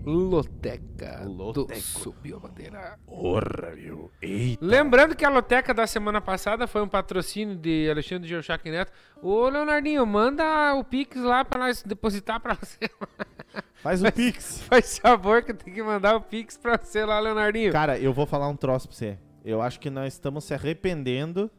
Loteca, 0.07 1.23
do 1.25 1.33
Loteco. 1.33 1.81
Subiu 1.81 2.37
a 2.37 2.41
Bandeira. 2.41 2.99
Porra, 3.05 3.73
viu? 3.75 4.09
Eita. 4.23 4.65
Lembrando 4.65 5.17
que 5.17 5.25
a 5.25 5.29
Loteca 5.29 5.75
da 5.75 5.85
semana 5.85 6.21
passada 6.21 6.69
foi 6.69 6.81
um 6.81 6.89
patrocínio 6.89 7.57
de 7.57 7.91
Alexandre 7.91 8.29
Geuchac 8.29 8.71
Neto. 8.71 8.93
Ô 9.21 9.49
Leonardinho, 9.49 10.07
manda 10.07 10.75
o 10.77 10.85
Pix 10.85 11.17
lá 11.21 11.45
pra 11.45 11.59
nós 11.59 11.83
depositar 11.83 12.39
pra 12.39 12.55
você. 12.55 12.89
Faz 13.83 14.01
o 14.01 14.13
Pix. 14.13 14.63
Faz 14.63 14.97
favor 14.97 15.43
que 15.43 15.53
tem 15.53 15.75
que 15.75 15.83
mandar 15.83 16.15
o 16.15 16.21
Pix 16.21 16.57
pra 16.57 16.79
você 16.79 17.05
lá, 17.05 17.19
Leonardinho. 17.19 17.73
Cara, 17.73 17.99
eu 17.99 18.13
vou 18.13 18.27
falar 18.27 18.49
um 18.49 18.57
troço 18.57 18.87
pra 18.87 18.97
você. 18.97 19.19
Eu 19.45 19.61
acho 19.61 19.81
que 19.81 19.91
nós 19.91 20.13
estamos 20.13 20.45
se 20.45 20.55
arrependendo. 20.55 21.51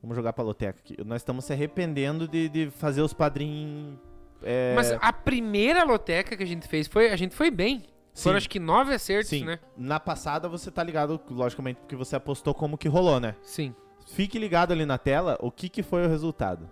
Vamos 0.00 0.16
jogar 0.16 0.32
pra 0.32 0.44
Loteca 0.44 0.78
aqui. 0.78 0.96
Nós 1.04 1.22
estamos 1.22 1.44
se 1.44 1.52
arrependendo 1.52 2.28
de, 2.28 2.48
de 2.48 2.70
fazer 2.70 3.02
os 3.02 3.12
padrinhos. 3.12 3.98
É, 4.42 4.74
Mas 4.74 4.92
a 4.92 5.12
primeira 5.12 5.84
loteca 5.84 6.36
que 6.36 6.42
a 6.42 6.46
gente 6.46 6.66
fez 6.66 6.86
foi. 6.86 7.10
A 7.10 7.16
gente 7.16 7.34
foi 7.34 7.50
bem. 7.50 7.84
Foram 8.14 8.34
Sim. 8.34 8.36
acho 8.38 8.50
que 8.50 8.58
nove 8.58 8.92
acertos, 8.92 9.30
Sim. 9.30 9.44
né? 9.44 9.58
Na 9.76 10.00
passada 10.00 10.48
você 10.48 10.70
tá 10.70 10.82
ligado, 10.82 11.20
logicamente, 11.30 11.80
porque 11.80 11.94
você 11.96 12.16
apostou 12.16 12.52
como 12.52 12.76
que 12.76 12.88
rolou, 12.88 13.20
né? 13.20 13.36
Sim. 13.42 13.74
Fique 14.06 14.38
ligado 14.38 14.72
ali 14.72 14.84
na 14.84 14.98
tela 14.98 15.38
o 15.40 15.50
que, 15.50 15.68
que 15.68 15.82
foi 15.82 16.04
o 16.04 16.08
resultado. 16.08 16.68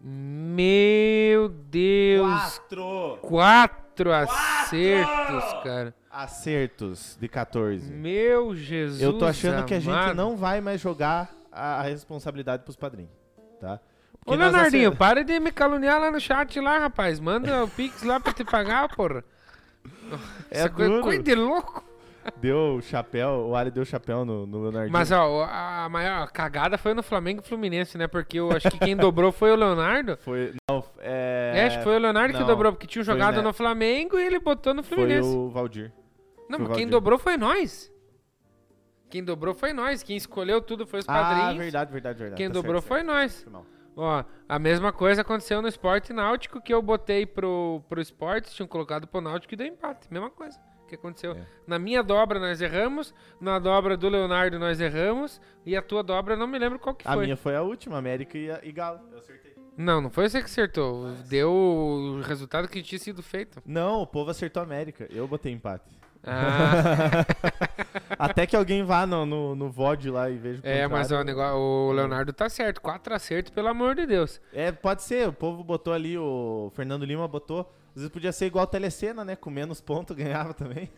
Meu 0.00 1.48
Deus. 1.48 2.58
Quatro 2.60 3.18
Quatro 3.22 4.12
acertos, 4.12 5.62
cara. 5.62 5.94
acertos 6.10 7.16
de 7.20 7.28
14. 7.28 7.90
Meu 7.92 8.54
Jesus. 8.54 9.00
Eu 9.00 9.18
tô 9.18 9.24
achando 9.24 9.64
que 9.64 9.74
a 9.74 9.80
gente 9.80 9.92
amado. 9.92 10.14
não 10.16 10.36
vai 10.36 10.60
mais 10.60 10.80
jogar 10.80 11.34
a, 11.50 11.80
a 11.80 11.82
responsabilidade 11.82 12.62
pros 12.62 12.76
padrinhos, 12.76 13.10
tá? 13.58 13.80
Ô, 14.26 14.34
Leonardinho, 14.34 14.88
acer- 14.88 14.98
para 14.98 15.22
de 15.24 15.38
me 15.38 15.52
caluniar 15.52 16.00
lá 16.00 16.10
no 16.10 16.20
chat 16.20 16.60
lá, 16.60 16.78
rapaz. 16.78 17.20
Manda 17.20 17.64
o 17.64 17.68
Pix 17.68 18.02
lá 18.02 18.18
pra 18.18 18.32
te 18.32 18.44
pagar, 18.44 18.88
porra. 18.94 19.24
É 20.50 20.58
Essa 20.60 20.68
coisa, 20.70 20.90
duro. 20.90 21.02
coisa 21.02 21.22
de 21.22 21.34
louco. 21.34 21.84
Deu 22.38 22.80
chapéu, 22.82 23.46
o 23.48 23.54
Ali 23.54 23.70
deu 23.70 23.84
chapéu 23.84 24.24
no, 24.24 24.46
no 24.46 24.62
Leonardinho. 24.62 24.92
Mas, 24.92 25.12
ó, 25.12 25.44
a 25.48 25.88
maior 25.88 26.28
cagada 26.32 26.76
foi 26.76 26.92
no 26.92 27.00
Flamengo 27.04 27.40
e 27.44 27.48
Fluminense, 27.48 27.96
né? 27.96 28.08
Porque 28.08 28.40
eu 28.40 28.50
acho 28.50 28.68
que 28.68 28.80
quem 28.80 28.96
dobrou 28.96 29.30
foi 29.30 29.52
o 29.52 29.54
Leonardo. 29.54 30.16
Foi. 30.22 30.52
Não, 30.68 30.82
é. 30.98 31.52
É, 31.54 31.66
acho 31.66 31.78
que 31.78 31.84
foi 31.84 31.94
o 31.94 31.98
Leonardo 32.00 32.34
que 32.34 32.40
não, 32.40 32.46
dobrou, 32.48 32.72
porque 32.72 32.86
tinha 32.88 33.04
foi, 33.04 33.14
jogado 33.14 33.36
né? 33.36 33.42
no 33.42 33.52
Flamengo 33.52 34.18
e 34.18 34.24
ele 34.24 34.40
botou 34.40 34.74
no 34.74 34.82
Foi 34.82 34.96
Fluminense. 34.98 35.28
o 35.28 35.48
Valdir. 35.50 35.92
Não, 36.50 36.58
foi 36.58 36.68
mas 36.68 36.76
quem 36.76 36.88
dobrou 36.88 37.16
foi 37.16 37.36
nós. 37.36 37.92
Quem 39.08 39.22
dobrou 39.22 39.54
foi 39.54 39.72
nós. 39.72 40.02
Quem 40.02 40.16
escolheu 40.16 40.60
tudo 40.60 40.84
foi 40.84 40.98
os 40.98 41.08
Ah, 41.08 41.12
padrinhos. 41.12 41.58
verdade, 41.62 41.92
verdade, 41.92 42.18
verdade. 42.18 42.36
Quem 42.42 42.48
Tá 42.48 42.54
dobrou 42.54 42.80
certo, 42.82 42.88
foi 42.88 42.98
certo. 42.98 43.06
nós. 43.12 43.42
Foi 43.44 43.52
mal. 43.52 43.66
Ó, 43.96 44.22
a 44.48 44.58
mesma 44.58 44.92
coisa 44.92 45.22
aconteceu 45.22 45.62
no 45.62 45.68
esporte 45.68 46.12
náutico 46.12 46.60
que 46.60 46.72
eu 46.74 46.82
botei 46.82 47.24
pro, 47.24 47.82
pro 47.88 48.00
esporte, 48.00 48.54
tinham 48.54 48.66
colocado 48.68 49.06
pro 49.06 49.20
náutico 49.22 49.54
e 49.54 49.56
deu 49.56 49.66
empate. 49.66 50.06
Mesma 50.10 50.28
coisa 50.30 50.60
que 50.86 50.94
aconteceu. 50.94 51.32
É. 51.32 51.46
Na 51.66 51.78
minha 51.78 52.02
dobra 52.02 52.38
nós 52.38 52.60
erramos, 52.60 53.12
na 53.40 53.58
dobra 53.58 53.96
do 53.96 54.08
Leonardo 54.08 54.58
nós 54.58 54.80
erramos, 54.80 55.40
e 55.64 55.74
a 55.74 55.82
tua 55.82 56.02
dobra 56.02 56.34
eu 56.34 56.38
não 56.38 56.46
me 56.46 56.58
lembro 56.58 56.78
qual 56.78 56.94
que 56.94 57.08
A 57.08 57.14
foi. 57.14 57.24
minha 57.24 57.36
foi 57.36 57.56
a 57.56 57.62
última, 57.62 57.96
América 57.98 58.36
e, 58.38 58.50
a- 58.50 58.60
e 58.62 58.70
Galo. 58.70 59.00
Eu 59.10 59.18
acertei. 59.18 59.56
Não, 59.76 60.00
não 60.00 60.10
foi 60.10 60.28
você 60.28 60.38
que 60.40 60.44
acertou. 60.46 61.10
Deu 61.28 61.50
o 61.52 62.20
resultado 62.22 62.68
que 62.68 62.82
tinha 62.82 62.98
sido 62.98 63.22
feito. 63.22 63.60
Não, 63.66 64.00
o 64.02 64.06
povo 64.06 64.30
acertou 64.30 64.60
a 64.60 64.64
América. 64.64 65.06
Eu 65.10 65.26
botei 65.26 65.52
empate. 65.52 65.84
Ah, 66.26 67.24
Até 68.18 68.46
que 68.46 68.56
alguém 68.56 68.82
vá 68.82 69.06
no, 69.06 69.24
no, 69.24 69.54
no 69.54 69.70
VOD 69.70 70.10
lá 70.10 70.28
e 70.28 70.36
veja 70.36 70.60
o 70.60 70.66
é, 70.66 70.86
mas 70.88 71.12
ó, 71.12 71.16
o, 71.16 71.18
contrário. 71.18 71.26
negócio, 71.26 71.58
o 71.58 71.92
Leonardo 71.92 72.32
tá 72.32 72.48
certo. 72.48 72.80
Quatro 72.80 73.14
acertos, 73.14 73.52
pelo 73.52 73.68
amor 73.68 73.94
de 73.94 74.06
Deus. 74.06 74.40
É, 74.52 74.72
pode 74.72 75.02
ser. 75.02 75.28
O 75.28 75.32
povo 75.32 75.62
botou 75.62 75.92
ali, 75.92 76.18
o 76.18 76.70
Fernando 76.74 77.04
Lima 77.04 77.28
botou. 77.28 77.72
Às 77.90 78.02
vezes 78.02 78.10
podia 78.10 78.32
ser 78.32 78.46
igual 78.46 78.64
a 78.64 78.66
Telecena, 78.66 79.24
né? 79.24 79.36
Com 79.36 79.50
menos 79.50 79.80
ponto 79.80 80.12
ganhava 80.16 80.52
também. 80.52 80.90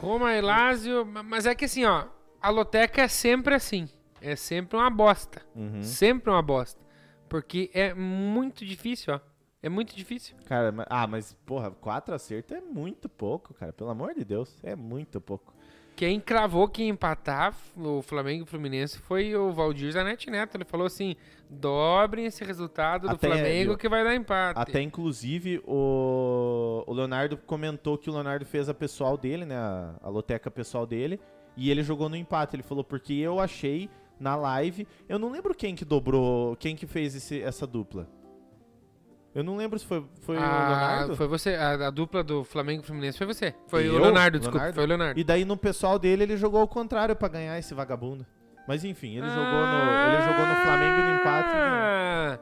Roma 0.00 0.32
e 0.32 0.40
Lazio, 0.40 1.04
mas 1.04 1.46
é 1.46 1.54
que 1.54 1.66
assim, 1.66 1.84
ó, 1.84 2.06
a 2.40 2.50
loteca 2.50 3.02
é 3.02 3.08
sempre 3.08 3.54
assim. 3.54 3.88
É 4.20 4.36
sempre 4.36 4.76
uma 4.76 4.88
bosta. 4.88 5.42
Uhum. 5.54 5.82
Sempre 5.82 6.30
uma 6.30 6.42
bosta. 6.42 6.80
Porque 7.28 7.70
é 7.74 7.92
muito 7.92 8.64
difícil, 8.64 9.14
ó. 9.14 9.20
É 9.62 9.68
muito 9.68 9.94
difícil. 9.94 10.34
Cara, 10.44 10.72
ma- 10.72 10.86
ah, 10.90 11.06
mas, 11.06 11.34
porra, 11.46 11.70
quatro 11.70 12.14
acertos 12.14 12.56
é 12.56 12.60
muito 12.60 13.08
pouco, 13.08 13.54
cara. 13.54 13.72
Pelo 13.72 13.90
amor 13.90 14.12
de 14.14 14.24
Deus, 14.24 14.56
é 14.62 14.74
muito 14.74 15.20
pouco. 15.20 15.54
Quem 15.94 16.18
cravou 16.18 16.66
que 16.66 16.82
ia 16.82 16.88
empatar 16.88 17.54
o 17.76 18.00
Flamengo 18.02 18.40
e 18.40 18.42
o 18.42 18.46
Fluminense 18.46 18.98
foi 18.98 19.36
o 19.36 19.52
Valdir 19.52 19.92
Zanetti 19.92 20.30
Neto. 20.30 20.56
Ele 20.56 20.64
falou 20.64 20.86
assim: 20.86 21.14
dobrem 21.50 22.24
esse 22.24 22.42
resultado 22.42 23.02
do 23.06 23.14
Até, 23.14 23.28
Flamengo 23.28 23.76
que 23.76 23.88
vai 23.88 24.02
dar 24.02 24.14
empate. 24.16 24.58
Até, 24.58 24.80
inclusive, 24.80 25.62
o, 25.66 26.82
o 26.86 26.92
Leonardo 26.94 27.36
comentou 27.36 27.98
que 27.98 28.08
o 28.08 28.12
Leonardo 28.12 28.44
fez 28.46 28.68
a 28.68 28.74
pessoal 28.74 29.16
dele, 29.18 29.44
né? 29.44 29.54
A, 29.56 29.94
a 30.02 30.08
loteca 30.08 30.50
pessoal 30.50 30.86
dele. 30.86 31.20
E 31.56 31.70
ele 31.70 31.82
jogou 31.82 32.08
no 32.08 32.16
empate. 32.16 32.56
Ele 32.56 32.62
falou, 32.62 32.82
porque 32.82 33.12
eu 33.12 33.38
achei 33.38 33.90
na 34.18 34.34
live. 34.34 34.88
Eu 35.08 35.18
não 35.18 35.30
lembro 35.30 35.54
quem 35.54 35.74
que 35.74 35.84
dobrou, 35.84 36.56
quem 36.56 36.74
que 36.74 36.86
fez 36.86 37.14
esse- 37.14 37.42
essa 37.42 37.66
dupla. 37.66 38.08
Eu 39.34 39.42
não 39.42 39.56
lembro 39.56 39.78
se 39.78 39.86
foi, 39.86 40.04
foi 40.20 40.36
o 40.36 40.40
Ah, 40.40 40.68
Leonardo. 40.68 41.16
Foi 41.16 41.26
você. 41.26 41.54
A, 41.54 41.86
a 41.86 41.90
dupla 41.90 42.22
do 42.22 42.44
Flamengo 42.44 42.82
e 42.82 42.86
Fluminense 42.86 43.16
foi 43.16 43.26
você. 43.26 43.54
Foi 43.66 43.88
o? 43.88 43.98
Leonardo, 43.98 44.38
desculpa. 44.38 44.58
Leonardo? 44.58 44.74
Foi 44.74 44.84
o 44.84 44.86
Leonardo. 44.86 45.20
E 45.20 45.24
daí 45.24 45.44
no 45.44 45.56
pessoal 45.56 45.98
dele 45.98 46.24
ele 46.24 46.36
jogou 46.36 46.60
ao 46.60 46.68
contrário 46.68 47.16
pra 47.16 47.28
ganhar 47.28 47.58
esse 47.58 47.72
vagabundo. 47.72 48.26
Mas 48.68 48.84
enfim, 48.84 49.16
ele 49.16 49.28
jogou 49.28 49.42
no, 49.44 50.14
ele 50.14 50.22
jogou 50.22 50.46
no 50.46 50.54
Flamengo 50.62 51.00
e 51.00 51.02
no 51.02 51.20
empate. 51.20 51.48
né? 51.48 51.60
Ah, 51.62 52.38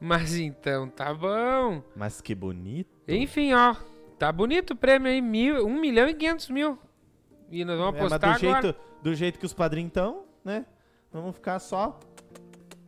Mas 0.00 0.36
então, 0.36 0.88
tá 0.88 1.14
bom. 1.14 1.82
Mas 1.96 2.20
que 2.20 2.34
bonito. 2.34 2.90
Enfim, 3.08 3.54
ó. 3.54 3.74
Tá 4.18 4.30
bonito 4.32 4.72
o 4.72 4.76
prêmio 4.76 5.10
aí. 5.10 5.22
Mil, 5.22 5.64
1 5.66 5.80
milhão 5.80 6.08
e 6.08 6.14
500 6.14 6.50
mil. 6.50 6.78
E 7.50 7.64
nós 7.64 7.78
vamos 7.78 7.94
É, 7.96 8.02
mas 8.02 8.12
apostar 8.12 8.40
do 8.40 8.46
agora. 8.46 8.62
jeito, 8.62 8.78
do 9.02 9.14
jeito 9.14 9.38
que 9.38 9.46
os 9.46 9.54
padrinhos 9.54 9.88
estão, 9.90 10.24
né? 10.44 10.66
Vamos 11.12 11.36
ficar 11.36 11.58
só 11.60 11.98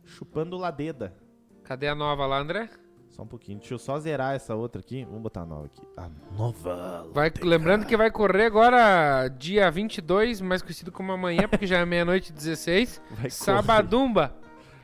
chupando 0.05 0.57
ladeda. 0.57 1.15
Cadê 1.63 1.87
a 1.87 1.95
nova 1.95 2.25
lá, 2.25 2.39
André? 2.39 2.69
Só 3.17 3.23
um 3.23 3.27
pouquinho. 3.27 3.57
Deixa 3.57 3.73
eu 3.73 3.79
só 3.79 3.99
zerar 3.99 4.35
essa 4.35 4.53
outra 4.53 4.79
aqui. 4.79 5.03
Vamos 5.05 5.23
botar 5.23 5.41
a 5.41 5.45
nova 5.47 5.65
aqui. 5.65 5.81
A 5.97 6.07
nova. 6.37 7.07
Vai, 7.11 7.33
lembrando 7.41 7.83
que 7.85 7.97
vai 7.97 8.11
correr 8.11 8.45
agora 8.45 9.27
dia 9.27 9.71
22, 9.71 10.39
mais 10.39 10.61
conhecido 10.61 10.91
como 10.91 11.11
amanhã, 11.11 11.47
porque 11.49 11.65
já 11.65 11.79
é 11.79 11.85
meia-noite 11.85 12.29
e 12.29 12.33
16. 12.33 13.01
Vai 13.09 13.15
correr. 13.17 13.29
Sabadumba. 13.31 14.35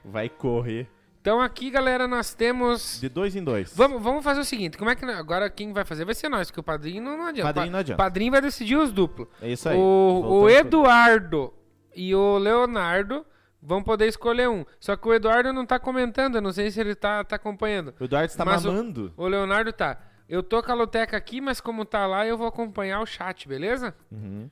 Vai 0.04 0.30
correr. 0.30 0.90
Então 1.22 1.40
aqui, 1.40 1.70
galera, 1.70 2.08
nós 2.08 2.34
temos... 2.34 3.00
De 3.00 3.08
dois 3.08 3.36
em 3.36 3.44
dois. 3.44 3.72
Vamos, 3.76 4.02
vamos 4.02 4.24
fazer 4.24 4.42
o 4.42 4.44
seguinte, 4.44 4.78
como 4.78 4.90
é 4.90 4.96
que... 4.96 5.06
Agora 5.06 5.50
quem 5.50 5.72
vai 5.72 5.86
fazer 5.86 6.04
vai 6.04 6.14
ser 6.16 6.28
nós, 6.28 6.50
porque 6.50 6.60
o 6.60 6.64
padrinho 6.64 7.02
não, 7.02 7.16
não 7.16 7.28
adianta. 7.28 7.54
Padrinho 7.54 7.70
O 7.70 7.72
não 7.72 7.80
adianta. 7.80 8.04
padrinho 8.04 8.32
vai 8.32 8.42
decidir 8.42 8.76
os 8.76 8.92
duplos. 8.92 9.28
É 9.42 9.50
isso 9.50 9.70
aí. 9.70 9.78
O, 9.78 10.22
o 10.26 10.40
pro- 10.42 10.50
Eduardo 10.50 11.54
e 11.96 12.14
o 12.14 12.38
Leonardo 12.40 13.26
vão 13.66 13.82
poder 13.82 14.08
escolher 14.08 14.50
um. 14.50 14.66
Só 14.80 14.96
que 14.96 15.08
o 15.08 15.14
Eduardo 15.14 15.54
não 15.54 15.66
tá 15.66 15.80
comentando, 15.80 16.36
eu 16.36 16.42
não 16.42 16.52
sei 16.52 16.70
se 16.70 16.80
ele 16.80 16.94
tá, 16.94 17.24
tá 17.24 17.38
acompanhando. 17.38 17.94
O 18.00 18.04
Eduardo 18.04 18.28
está 18.30 18.44
Mas 18.46 18.66
o- 18.66 18.72
mamando. 18.72 19.14
O 19.16 19.28
Leonardo 19.28 19.72
tá. 19.72 19.98
Eu 20.28 20.44
tô 20.44 20.62
com 20.62 20.72
a 20.72 20.76
loteca 20.76 21.16
aqui, 21.18 21.40
mas 21.42 21.60
como 21.62 21.86
tá 21.86 22.06
lá, 22.06 22.26
eu 22.26 22.38
vou 22.38 22.48
acompanhar 22.48 23.00
o 23.02 23.06
chat, 23.06 23.48
beleza? 23.48 23.96
Uhum. 24.12 24.50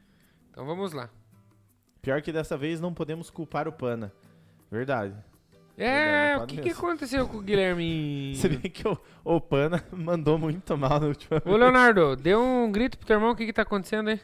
Então 0.50 0.66
vamos 0.66 0.94
lá. 0.94 1.10
Pior 2.02 2.22
que 2.22 2.32
dessa 2.32 2.58
vez 2.58 2.80
não 2.82 2.94
podemos 2.94 3.30
culpar 3.30 3.68
o 3.68 3.72
Pana. 3.72 4.12
Verdade. 4.70 5.14
É, 5.78 6.38
o 6.38 6.46
que, 6.46 6.58
que 6.62 6.70
aconteceu 6.70 7.28
com 7.28 7.38
o 7.38 7.42
Guilherme? 7.42 8.34
Se 8.38 8.50
bem 8.50 8.70
que 8.72 8.88
o, 8.88 8.98
o 9.24 9.40
Pana 9.42 9.84
mandou 9.92 10.38
muito 10.38 10.78
mal 10.78 11.00
na 11.00 11.08
última 11.08 11.42
Ô, 11.46 11.56
Leonardo, 11.56 12.16
dê 12.16 12.36
um 12.36 12.72
grito 12.72 12.98
pro 12.98 13.08
teu 13.08 13.16
irmão 13.16 13.32
o 13.32 13.36
que, 13.36 13.46
que 13.46 13.54
tá 13.54 13.62
acontecendo 13.64 14.10
aí. 14.10 14.20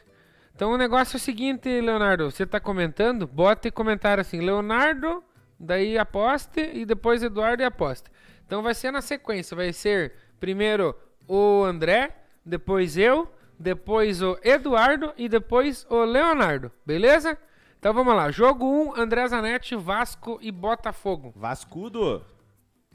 Então 0.57 0.71
o 0.71 0.77
negócio 0.77 1.17
é 1.17 1.17
o 1.17 1.19
seguinte, 1.19 1.69
Leonardo, 1.81 2.31
você 2.31 2.43
tá 2.43 2.59
comentando? 2.59 3.27
Bota 3.27 3.67
em 3.67 3.71
comentário 3.71 4.21
assim, 4.21 4.39
Leonardo, 4.39 5.23
daí 5.59 5.99
aposte 5.99 6.71
e 6.73 6.83
depois 6.83 7.21
Eduardo 7.21 7.61
e 7.61 7.63
aposte. 7.63 8.09
Então 8.43 8.63
vai 8.63 8.73
ser 8.73 8.89
na 8.89 8.99
sequência, 8.99 9.55
vai 9.55 9.71
ser 9.71 10.13
primeiro 10.39 10.95
o 11.27 11.63
André, 11.63 12.23
depois 12.43 12.97
eu, 12.97 13.31
depois 13.59 14.23
o 14.23 14.35
Eduardo 14.41 15.13
e 15.15 15.29
depois 15.29 15.85
o 15.91 16.03
Leonardo, 16.03 16.71
beleza? 16.83 17.37
Então 17.77 17.93
vamos 17.93 18.15
lá, 18.15 18.31
jogo 18.31 18.65
1, 18.65 18.99
André 18.99 19.27
Zanetti, 19.27 19.75
Vasco 19.75 20.39
e 20.41 20.51
Botafogo. 20.51 21.33
Vascudo. 21.35 22.25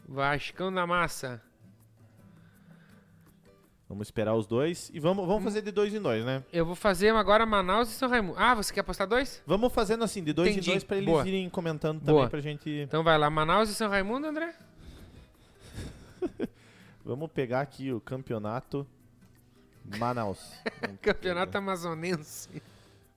Vascão 0.09 0.73
da 0.73 0.85
massa. 0.85 1.41
Vamos 3.93 4.07
esperar 4.07 4.35
os 4.35 4.47
dois. 4.47 4.91
E 4.95 4.99
vamos, 4.99 5.27
vamos 5.27 5.45
fazer 5.45 5.61
de 5.61 5.71
dois 5.71 5.93
em 5.93 6.01
dois, 6.01 6.25
né? 6.25 6.43
Eu 6.51 6.65
vou 6.65 6.75
fazer 6.75 7.15
agora 7.15 7.45
Manaus 7.45 7.91
e 7.91 7.93
São 7.93 8.09
Raimundo. 8.09 8.39
Ah, 8.39 8.55
você 8.55 8.73
quer 8.73 8.81
apostar 8.81 9.07
dois? 9.07 9.43
Vamos 9.47 9.71
fazendo 9.71 10.03
assim, 10.03 10.25
de 10.25 10.33
dois 10.33 10.49
Entendi. 10.49 10.71
em 10.71 10.73
dois, 10.73 10.83
pra 10.83 10.97
eles 10.97 11.11
Boa. 11.11 11.29
irem 11.29 11.51
comentando 11.51 12.01
Boa. 12.01 12.21
também, 12.21 12.31
pra 12.31 12.41
gente... 12.41 12.71
Então 12.71 13.05
vai 13.05 13.19
lá, 13.19 13.29
Manaus 13.29 13.69
e 13.69 13.75
São 13.75 13.91
Raimundo, 13.91 14.27
André? 14.27 14.55
Vamos 17.05 17.31
pegar 17.33 17.61
aqui 17.61 17.93
o 17.93 18.01
campeonato 18.01 18.87
Manaus. 19.99 20.41
Campeonato. 21.03 21.59
Amazonense. 21.59 22.49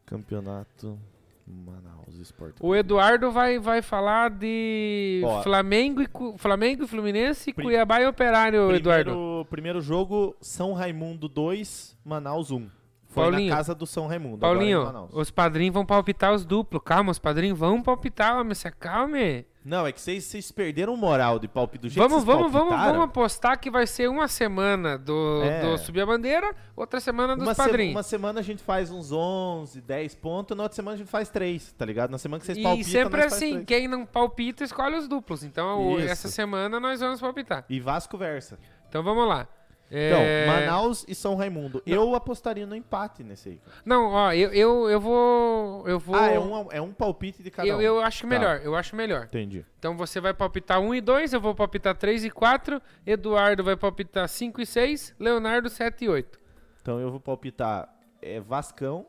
Campeonato 0.05 0.99
Manaus 1.47 2.17
Esporte. 2.19 2.55
O 2.59 2.75
Eduardo 2.75 3.31
vai, 3.31 3.59
vai 3.59 3.81
falar 3.81 4.29
de 4.31 5.21
Ó. 5.23 5.43
Flamengo, 5.43 6.01
e, 6.01 6.07
Flamengo 6.37 6.83
e 6.83 6.87
Fluminense, 6.87 7.53
Pri- 7.53 7.63
Cuiabá 7.65 8.01
e 8.01 8.07
Operário, 8.07 8.71
Eduardo. 8.71 9.11
Primeiro, 9.11 9.45
primeiro 9.49 9.81
jogo, 9.81 10.35
São 10.41 10.73
Raimundo 10.73 11.27
2, 11.29 11.97
Manaus 12.03 12.51
1. 12.51 12.67
Foi 13.15 13.23
Paulinho. 13.23 13.49
na 13.49 13.55
casa 13.57 13.73
do 13.73 13.85
São 13.87 14.05
Raimundo, 14.07 14.37
Paulinho, 14.37 15.09
os 15.13 15.31
padrinhos 15.31 15.73
vão 15.73 15.85
palpitar 15.85 16.33
os 16.33 16.45
duplos. 16.45 16.81
Calma, 16.85 17.11
os 17.11 17.17
padrinhos 17.19 17.57
vão 17.57 17.81
palpitar, 17.81 18.37
homem, 18.39 18.53
se 18.53 18.67
acalme. 18.67 19.45
Não, 19.63 19.87
é 19.87 19.91
que 19.91 19.99
vocês 19.99 20.23
vocês 20.25 20.51
perderam 20.51 20.93
o 20.93 20.97
moral 20.97 21.39
de 21.39 21.47
palpite 21.47 21.81
do 21.81 21.89
jeito 21.89 21.97
Vamos, 22.07 22.23
que 22.23 22.29
vocês 22.29 22.37
vamos, 22.51 22.51
vamos, 22.69 22.85
vamos 22.85 23.03
apostar 23.05 23.59
que 23.59 23.71
vai 23.71 23.87
ser 23.87 24.07
uma 24.07 24.27
semana 24.27 24.95
do, 24.95 25.41
É. 25.43 25.61
do 25.61 25.77
Subir 25.79 26.01
a 26.01 26.05
Bandeira, 26.05 26.53
outra 26.75 26.99
semana 26.99 27.35
dos 27.35 27.47
Uma, 27.47 27.55
se- 27.55 27.61
padrinhos. 27.63 27.95
uma 27.95 28.03
semana 28.03 28.41
a 28.41 28.43
gente 28.43 28.61
faz 28.61 28.91
uns 28.91 29.11
11, 29.11 29.81
10 29.81 30.13
pontos, 30.13 30.55
na 30.55 30.61
outra 30.61 30.75
semana 30.75 30.93
a 30.93 30.97
gente 30.99 31.09
faz 31.09 31.29
3, 31.29 31.71
tá 31.73 31.83
ligado? 31.83 32.11
Na 32.11 32.19
semana 32.19 32.39
que 32.39 32.45
vocês 32.45 32.59
E 32.59 32.61
palpitam, 32.61 32.91
sempre 32.91 33.21
nós 33.23 33.31
faz 33.31 33.33
assim, 33.33 33.65
quem 33.65 33.87
não 33.87 34.05
palpita 34.05 34.63
escolhe 34.63 34.97
os 34.97 35.07
duplos. 35.07 35.43
Então, 35.43 35.97
Isso. 35.97 36.09
essa 36.09 36.27
semana 36.27 36.79
nós 36.79 36.99
vamos 36.99 37.19
palpitar. 37.19 37.65
E 37.67 37.79
Vasco 37.79 38.19
versa. 38.19 38.59
Então 38.87 39.01
vamos 39.01 39.27
lá. 39.27 39.47
Então, 39.89 40.19
É, 40.19 40.47
Manaus 40.47 41.05
e 41.07 41.13
São 41.13 41.35
Raimundo. 41.35 41.81
Eu 41.85 42.15
apostaria 42.15 42.65
no 42.65 42.75
empate 42.75 43.23
nesse 43.23 43.49
aí. 43.49 43.61
Não, 43.85 44.11
ó, 44.11 44.33
eu, 44.33 44.51
eu, 44.51 44.89
eu 44.89 44.99
vou. 44.99 45.87
Eu 45.87 45.99
vou. 45.99 46.15
Ah, 46.15 46.27
é 46.31 46.39
um, 46.39 46.71
é 46.71 46.81
um 46.81 46.91
palpite 46.91 47.43
de 47.43 47.51
cada 47.51 47.67
eu, 47.67 47.77
um. 47.77 47.81
eu 47.81 48.01
acho 48.01 48.23
Tá. 48.23 48.27
melhor, 48.27 48.61
eu 48.63 48.75
acho 48.75 48.95
melhor. 48.95 49.25
Entendi. 49.25 49.63
Então 49.77 49.95
você 49.95 50.19
vai 50.19 50.33
palpitar 50.33 50.79
1 50.81 50.95
e 50.95 51.01
2, 51.01 51.33
eu 51.33 51.39
vou 51.39 51.53
palpitar 51.53 51.95
3 51.95 52.25
e 52.25 52.29
4, 52.31 52.81
Eduardo 53.05 53.63
vai 53.63 53.75
palpitar 53.77 54.27
5 54.27 54.59
e 54.59 54.65
6, 54.65 55.13
Leonardo 55.19 55.69
7 55.69 56.05
e 56.05 56.09
8. 56.09 56.39
Então 56.81 56.99
eu 56.99 57.11
vou 57.11 57.19
palpitar 57.19 57.87
é, 58.21 58.39
Vascão 58.39 59.05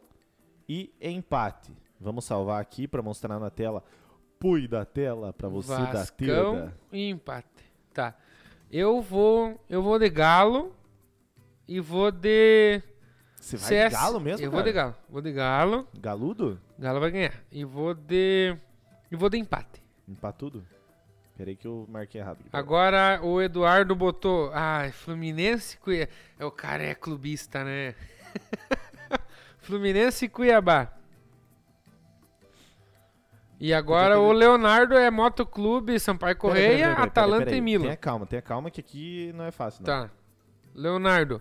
e 0.69 0.93
empate. 1.01 1.73
Vamos 1.98 2.27
salvar 2.27 2.61
aqui 2.61 2.86
pra 2.86 3.01
mostrar 3.01 3.39
na 3.39 3.48
tela. 3.48 3.82
Pui 4.39 4.69
da 4.69 4.85
tela 4.85 5.32
pra 5.32 5.48
você 5.48 5.73
da 5.73 5.85
Vascão 5.86 6.27
tela. 6.55 6.74
e 6.93 7.09
empate. 7.09 7.47
Tá. 7.94 8.15
Eu 8.70 9.01
vou. 9.01 9.60
Eu 9.68 9.82
vou 9.82 9.98
de 9.98 10.09
Galo 10.09 10.74
e 11.68 11.80
vou 11.80 12.10
de. 12.10 12.82
Você 13.40 13.56
vai 13.56 13.68
CS. 13.68 13.93
de 13.93 14.01
galo 14.01 14.20
mesmo, 14.20 14.44
Eu 14.44 14.51
vou 14.51 14.60
cara? 14.60 14.70
de 14.70 14.76
Galo. 14.76 14.94
Vou 15.09 15.22
de 15.22 15.32
Galo. 15.32 15.88
Galudo? 16.01 16.60
Galo 16.78 16.98
vai 17.01 17.10
ganhar. 17.10 17.34
E 17.52 17.64
vou 17.64 17.94
de. 17.94 18.56
E 19.10 19.14
vou 19.16 19.28
de 19.28 19.38
empate. 19.38 19.82
Empatudo? 20.09 20.64
Peraí 21.36 21.55
que 21.55 21.66
eu 21.66 21.86
marquei 21.88 22.20
errado. 22.20 22.38
Agora 22.52 23.20
o 23.22 23.40
Eduardo 23.40 23.94
botou. 23.94 24.51
Ai, 24.52 24.90
Fluminense 24.90 25.76
e 25.76 25.78
Cuiabá. 25.78 26.12
É 26.38 26.44
o 26.44 26.51
cara 26.51 26.82
é 26.82 26.94
clubista, 26.94 27.62
né? 27.62 27.94
Fluminense 29.60 30.24
e 30.24 30.28
Cuiabá. 30.28 30.93
E 33.58 33.72
agora 33.72 34.20
o 34.20 34.32
Leonardo 34.32 34.94
é 34.94 35.10
Motoclube, 35.10 35.98
Sampaio 35.98 36.36
Correia, 36.36 36.68
pera, 36.68 36.78
pera, 36.78 36.94
pera, 36.96 37.04
Atalanta 37.06 37.56
e 37.56 37.60
Milan. 37.60 37.84
Tenha 37.84 37.96
calma, 37.96 38.26
tenha 38.26 38.42
calma 38.42 38.70
que 38.70 38.80
aqui 38.80 39.32
não 39.34 39.44
é 39.44 39.50
fácil, 39.50 39.80
não. 39.80 39.86
Tá. 39.86 40.10
Leonardo, 40.74 41.40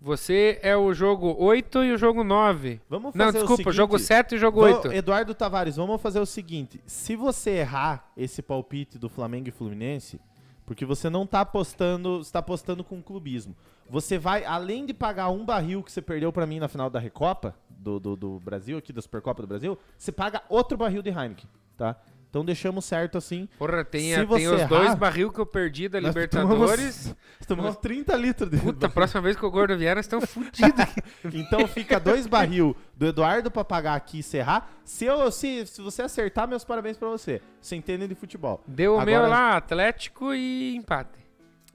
você 0.00 0.60
é 0.62 0.76
o 0.76 0.94
jogo 0.94 1.34
8 1.36 1.82
e 1.84 1.92
o 1.92 1.98
jogo 1.98 2.22
9. 2.22 2.80
Vamos 2.88 3.12
fazer 3.12 3.18
Não, 3.18 3.28
o 3.28 3.32
desculpa, 3.32 3.56
seguinte, 3.56 3.76
jogo 3.76 3.98
7 3.98 4.34
e 4.36 4.38
jogo 4.38 4.60
va- 4.60 4.66
8. 4.68 4.92
Eduardo 4.92 5.34
Tavares, 5.34 5.74
vamos 5.76 6.00
fazer 6.00 6.20
o 6.20 6.26
seguinte. 6.26 6.80
Se 6.86 7.16
você 7.16 7.50
errar 7.50 8.08
esse 8.16 8.40
palpite 8.40 8.96
do 8.96 9.08
Flamengo 9.08 9.48
e 9.48 9.50
Fluminense, 9.50 10.20
porque 10.64 10.84
você 10.84 11.10
não 11.10 11.26
tá 11.26 11.40
apostando, 11.40 12.20
está 12.20 12.38
apostando 12.38 12.84
com 12.84 13.02
clubismo. 13.02 13.56
Você 13.90 14.18
vai, 14.18 14.44
além 14.44 14.84
de 14.86 14.92
pagar 14.94 15.28
um 15.30 15.44
barril 15.44 15.82
que 15.82 15.90
você 15.90 16.02
perdeu 16.02 16.32
pra 16.32 16.46
mim 16.46 16.58
na 16.58 16.68
final 16.68 16.90
da 16.90 16.98
Recopa, 16.98 17.54
do, 17.70 17.98
do, 17.98 18.16
do 18.16 18.40
Brasil, 18.40 18.76
aqui 18.78 18.92
da 18.92 19.00
Supercopa 19.00 19.42
do 19.42 19.48
Brasil, 19.48 19.78
você 19.96 20.12
paga 20.12 20.42
outro 20.48 20.76
barril 20.76 21.00
de 21.02 21.10
Heineken, 21.10 21.48
tá? 21.76 21.96
Então 22.30 22.44
deixamos 22.44 22.84
certo 22.84 23.16
assim. 23.16 23.48
Porra, 23.58 23.82
tem, 23.82 24.14
a- 24.14 24.26
tem 24.26 24.46
os 24.48 24.66
dois 24.68 24.82
errar, 24.88 24.96
barril 24.96 25.32
que 25.32 25.38
eu 25.38 25.46
perdi 25.46 25.88
da 25.88 25.98
Libertadores. 25.98 27.14
Tomamos 27.46 27.76
30 27.78 28.14
litros 28.16 28.50
de 28.50 28.58
Puta, 28.58 28.86
a 28.86 28.90
próxima 28.90 29.22
vez 29.22 29.34
que 29.34 29.46
o 29.46 29.50
Gordo 29.50 29.74
vier, 29.78 29.96
nós 29.96 30.04
estamos 30.04 30.26
fudidos 30.30 30.78
aqui. 30.78 31.00
Então 31.32 31.66
fica 31.66 31.98
dois 31.98 32.26
barril 32.26 32.76
do 32.94 33.06
Eduardo 33.06 33.50
pra 33.50 33.64
pagar 33.64 33.94
aqui 33.94 34.18
e 34.18 34.22
serrar. 34.22 34.68
Se, 34.84 35.06
eu, 35.06 35.30
se, 35.30 35.66
se 35.66 35.80
você 35.80 36.02
acertar, 36.02 36.46
meus 36.46 36.64
parabéns 36.64 36.98
pra 36.98 37.08
você. 37.08 37.40
Você 37.62 37.76
entende 37.76 38.06
de 38.06 38.14
futebol. 38.14 38.62
Deu 38.66 38.96
o 38.96 39.00
Agora- 39.00 39.20
meu 39.22 39.30
lá, 39.30 39.56
Atlético 39.56 40.34
e 40.34 40.76
empate. 40.76 41.18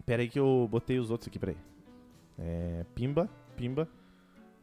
Pera 0.05 0.21
aí 0.21 0.29
que 0.29 0.37
eu 0.39 0.67
botei 0.69 0.99
os 0.99 1.09
outros 1.09 1.27
aqui, 1.29 1.39
peraí. 1.39 1.57
É, 2.37 2.85
Pimba, 2.95 3.29
Pimba. 3.55 3.87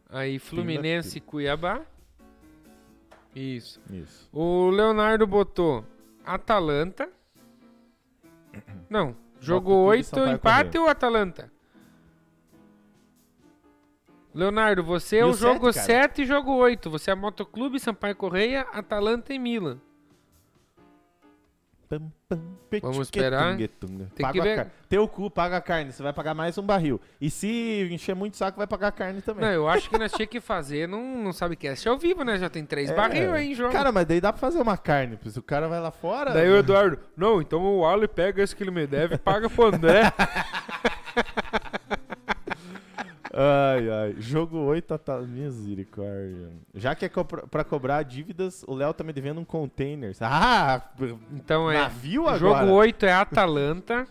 Aí 0.08 0.38
Fluminense 0.38 1.18
e 1.18 1.20
Cuiabá. 1.20 1.82
Isso. 3.34 3.80
Isso. 3.90 4.28
O 4.32 4.70
Leonardo 4.70 5.26
botou 5.26 5.84
Atalanta. 6.24 7.08
Não, 8.90 9.16
jogo 9.38 9.70
Motoclube 9.70 9.96
8, 9.96 10.04
Sampaio 10.06 10.34
empate 10.34 10.78
ou 10.78 10.88
Atalanta? 10.88 11.52
Leonardo, 14.34 14.84
você 14.84 15.16
é 15.16 15.20
E 15.20 15.24
o 15.24 15.30
o 15.30 15.32
jogo 15.32 15.72
sete, 15.72 15.86
cara? 15.86 16.02
7 16.08 16.22
e 16.22 16.24
jogo 16.24 16.52
8. 16.54 16.88
Você 16.90 17.10
é 17.10 17.14
Motoclube, 17.14 17.80
Sampaio 17.80 18.14
Correia, 18.14 18.62
Atalanta 18.72 19.34
e 19.34 19.38
Milan. 19.38 19.80
Pam, 21.90 22.02
pam, 22.28 22.40
Vamos 22.82 22.98
esperar. 23.00 23.56
petungue, 23.56 24.04
Tem 24.14 24.24
Paga 24.24 24.32
que 24.32 24.38
a 24.38 24.42
ver- 24.44 24.66
Teu 24.88 25.08
cu 25.08 25.28
paga 25.28 25.56
a 25.56 25.60
carne, 25.60 25.90
você 25.92 26.00
vai 26.04 26.12
pagar 26.12 26.34
mais 26.34 26.56
um 26.56 26.62
barril. 26.62 27.00
E 27.20 27.28
se 27.28 27.88
encher 27.90 28.14
muito 28.14 28.36
saco, 28.36 28.58
vai 28.58 28.66
pagar 28.68 28.88
a 28.88 28.92
carne 28.92 29.20
também. 29.20 29.44
Não, 29.44 29.50
eu 29.52 29.68
acho 29.68 29.90
que 29.90 29.98
nós 29.98 30.12
tínhamos 30.12 30.30
que 30.30 30.40
fazer 30.40 30.86
num, 30.86 31.20
num 31.20 31.32
Sabecast 31.32 31.88
ao 31.88 31.98
vivo, 31.98 32.22
né? 32.22 32.38
Já 32.38 32.48
tem 32.48 32.64
três 32.64 32.90
É. 32.90 32.94
barril 32.94 33.32
aí 33.32 33.50
em 33.50 33.54
jogo. 33.56 33.72
Cara, 33.72 33.90
mas 33.90 34.06
daí 34.06 34.20
dá 34.20 34.32
pra 34.32 34.38
fazer 34.40 34.62
uma 34.62 34.78
carne. 34.78 35.18
Se 35.26 35.36
o 35.38 35.42
cara 35.42 35.66
vai 35.66 35.80
lá 35.80 35.90
fora. 35.90 36.32
Daí 36.32 36.48
o 36.48 36.58
Eduardo, 36.58 36.96
não, 37.16 37.40
então 37.42 37.60
o 37.60 37.84
Ali 37.84 38.06
pega 38.06 38.40
esse 38.40 38.54
que 38.54 38.62
ele 38.62 38.70
me 38.70 38.86
deve 38.86 39.16
e 39.16 39.18
paga 39.18 39.50
pro 39.50 39.66
André. 39.66 40.02
Ai, 43.42 43.88
ai. 43.90 44.14
Jogo 44.18 44.58
8, 44.58 44.98
tá... 44.98 45.18
misericórdia. 45.20 46.50
Já 46.74 46.94
que 46.94 47.04
é 47.06 47.08
co- 47.08 47.24
pra 47.24 47.64
cobrar 47.64 48.02
dívidas, 48.02 48.62
o 48.66 48.74
Léo 48.74 48.92
tá 48.92 49.02
me 49.02 49.12
devendo 49.12 49.40
um 49.40 49.44
container. 49.44 50.14
Ah, 50.20 50.90
Então 51.32 51.70
é. 51.70 51.78
navio 51.78 52.28
agora? 52.28 52.38
Jogo 52.66 52.72
8 52.72 53.06
é 53.06 53.12
Atalanta. 53.12 54.06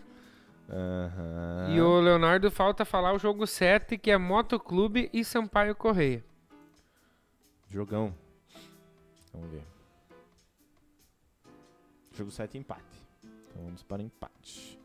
Aham. 0.71 1.67
E 1.75 1.81
o 1.81 1.99
Leonardo 1.99 2.49
falta 2.49 2.85
falar 2.85 3.13
o 3.13 3.19
jogo 3.19 3.45
7, 3.45 3.97
que 3.97 4.09
é 4.11 4.17
Motoclube 4.17 5.09
e 5.13 5.23
Sampaio 5.23 5.75
Correia. 5.75 6.23
Jogão. 7.69 8.13
Vamos 9.33 9.51
ver. 9.51 9.63
Jogo 12.15 12.31
7, 12.31 12.57
empate. 12.57 12.81
Então 13.23 13.63
vamos 13.65 13.83
para 13.83 14.01
empate. 14.01 14.79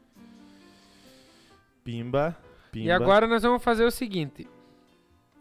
Pimba. 1.82 2.36
Pimba. 2.74 2.86
E 2.88 2.90
agora 2.90 3.26
nós 3.28 3.42
vamos 3.42 3.62
fazer 3.62 3.84
o 3.84 3.90
seguinte. 3.90 4.48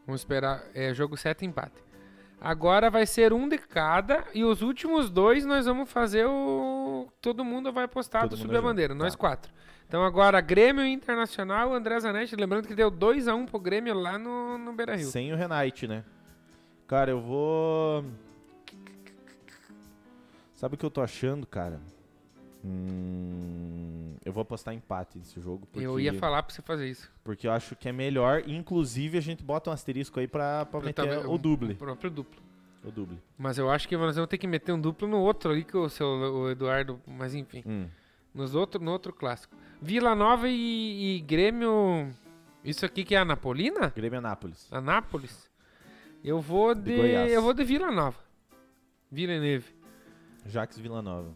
Vamos 0.06 0.22
esperar. 0.22 0.64
É 0.76 0.94
jogo 0.94 1.18
7 1.18 1.44
empate. 1.46 1.84
Agora 2.40 2.92
vai 2.92 3.08
ser 3.08 3.34
um 3.34 3.50
de 3.50 3.58
cada. 3.58 4.26
E 4.34 4.44
os 4.44 4.62
últimos 4.62 5.10
dois 5.10 5.44
nós 5.44 5.66
vamos 5.66 5.90
fazer 5.92 6.26
o. 6.26 7.08
Todo 7.20 7.44
mundo 7.44 7.74
vai 7.74 7.86
apostar 7.86 8.24
Todo 8.24 8.32
do 8.32 8.38
subir 8.38 8.58
a 8.58 8.62
bandeira, 8.62 8.94
nós 8.94 9.14
tá. 9.14 9.20
quatro. 9.20 9.52
Então 9.88 10.04
agora 10.04 10.40
Grêmio 10.42 10.86
Internacional, 10.86 11.74
André 11.74 12.00
Zanetti. 12.00 12.36
Lembrando 12.36 12.68
que 12.68 12.76
deu 12.76 12.92
2x1 12.92 13.48
pro 13.48 13.60
Grêmio 13.60 13.94
lá 13.94 14.20
no, 14.20 14.58
no 14.58 14.74
Beira 14.74 14.96
Rio. 14.96 15.08
Sem 15.08 15.34
o 15.34 15.36
Renate, 15.36 15.88
né? 15.88 16.04
Cara, 16.88 17.10
eu 17.10 17.22
vou. 17.22 18.06
Sabe 20.56 20.76
o 20.76 20.78
que 20.78 20.86
eu 20.86 20.92
tô 20.92 21.02
achando, 21.02 21.48
cara? 21.48 21.80
Hum, 22.66 24.16
eu 24.26 24.32
vou 24.32 24.42
apostar 24.42 24.74
empate 24.74 25.18
nesse 25.18 25.40
jogo. 25.42 25.68
Porque, 25.72 25.86
Eu 25.86 26.00
ia 26.00 26.14
falar 26.14 26.44
pra 26.44 26.54
você 26.54 26.62
fazer 26.62 26.88
isso. 26.90 27.12
Porque 27.24 27.48
eu 27.48 27.52
acho 27.52 27.76
que 27.76 27.90
é 27.90 27.92
melhor. 27.92 28.44
Inclusive, 28.48 29.18
a 29.18 29.22
gente 29.22 29.44
bota 29.44 29.70
um 29.70 29.74
asterisco 29.74 30.20
aí 30.20 30.28
pra, 30.28 30.66
pra 30.66 30.80
meter 30.80 30.94
talvez- 30.94 31.26
o 31.26 31.38
duble. 31.38 31.74
O 31.74 31.76
próprio 31.76 32.10
duplo. 32.10 32.42
O 32.84 32.92
duble. 32.92 33.18
Mas 33.38 33.58
eu 33.58 33.70
acho 33.70 33.88
que 33.88 33.96
nós 33.96 34.16
vamos 34.16 34.30
ter 34.30 34.38
que 34.38 34.48
meter 34.48 34.72
um 34.72 34.80
duplo 34.80 35.08
no 35.08 35.20
outro 35.20 35.52
ali 35.52 35.64
que 35.64 35.76
o 35.76 35.90
seu 35.90 36.08
o 36.08 36.50
Eduardo. 36.50 37.00
Mas 37.06 37.34
enfim. 37.34 37.64
Hum. 37.66 37.88
Nos 38.34 38.56
outro, 38.56 38.82
no 38.84 38.92
outro 38.92 39.14
clássico. 39.14 39.56
Vila 39.82 40.16
Nova 40.16 40.48
e, 40.50 41.18
e 41.18 41.20
Grêmio. 41.22 42.12
Isso 42.64 42.86
aqui 42.86 43.04
que 43.04 43.14
é 43.14 43.20
a 43.20 43.26
Napolina? 43.26 43.92
Grêmio 43.96 44.20
Anápolis. 44.20 44.68
Anápolis? 44.72 45.50
Eu 46.24 46.40
vou 46.40 46.74
De 46.74 46.82
de. 46.96 47.02
Eu 47.32 47.42
vou 47.42 47.54
de 47.54 47.64
Vila 47.64 47.92
Nova. 47.92 48.18
Vila 49.12 49.38
Neve. 49.40 49.76
Jax 50.46 50.78
Vila 50.78 51.02
Nova. 51.02 51.34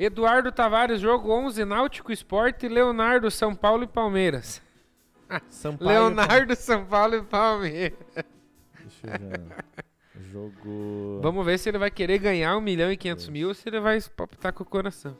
Eduardo 0.00 0.50
Tavares, 0.50 0.98
jogo 0.98 1.30
11, 1.30 1.62
Náutico 1.66 2.10
Esporte, 2.10 2.66
Leonardo, 2.66 3.30
São 3.30 3.54
Paulo 3.54 3.84
e 3.84 3.86
Palmeiras. 3.86 4.62
Sampaio. 5.50 5.90
Leonardo, 5.90 6.56
São 6.56 6.86
Paulo 6.86 7.16
e 7.16 7.22
Palmeiras. 7.22 7.98
Deixa 8.14 9.06
eu 9.06 9.28
ver. 9.28 9.64
Jogo. 10.32 11.20
Vamos 11.20 11.44
ver 11.44 11.58
se 11.58 11.68
ele 11.68 11.76
vai 11.76 11.90
querer 11.90 12.18
ganhar 12.18 12.56
1 12.56 12.62
milhão 12.62 12.90
e 12.90 12.96
500 12.96 13.24
Dois. 13.26 13.32
mil 13.32 13.48
ou 13.48 13.54
se 13.54 13.68
ele 13.68 13.78
vai 13.78 14.00
palpitar 14.16 14.54
com 14.54 14.62
o 14.62 14.66
coração. 14.66 15.14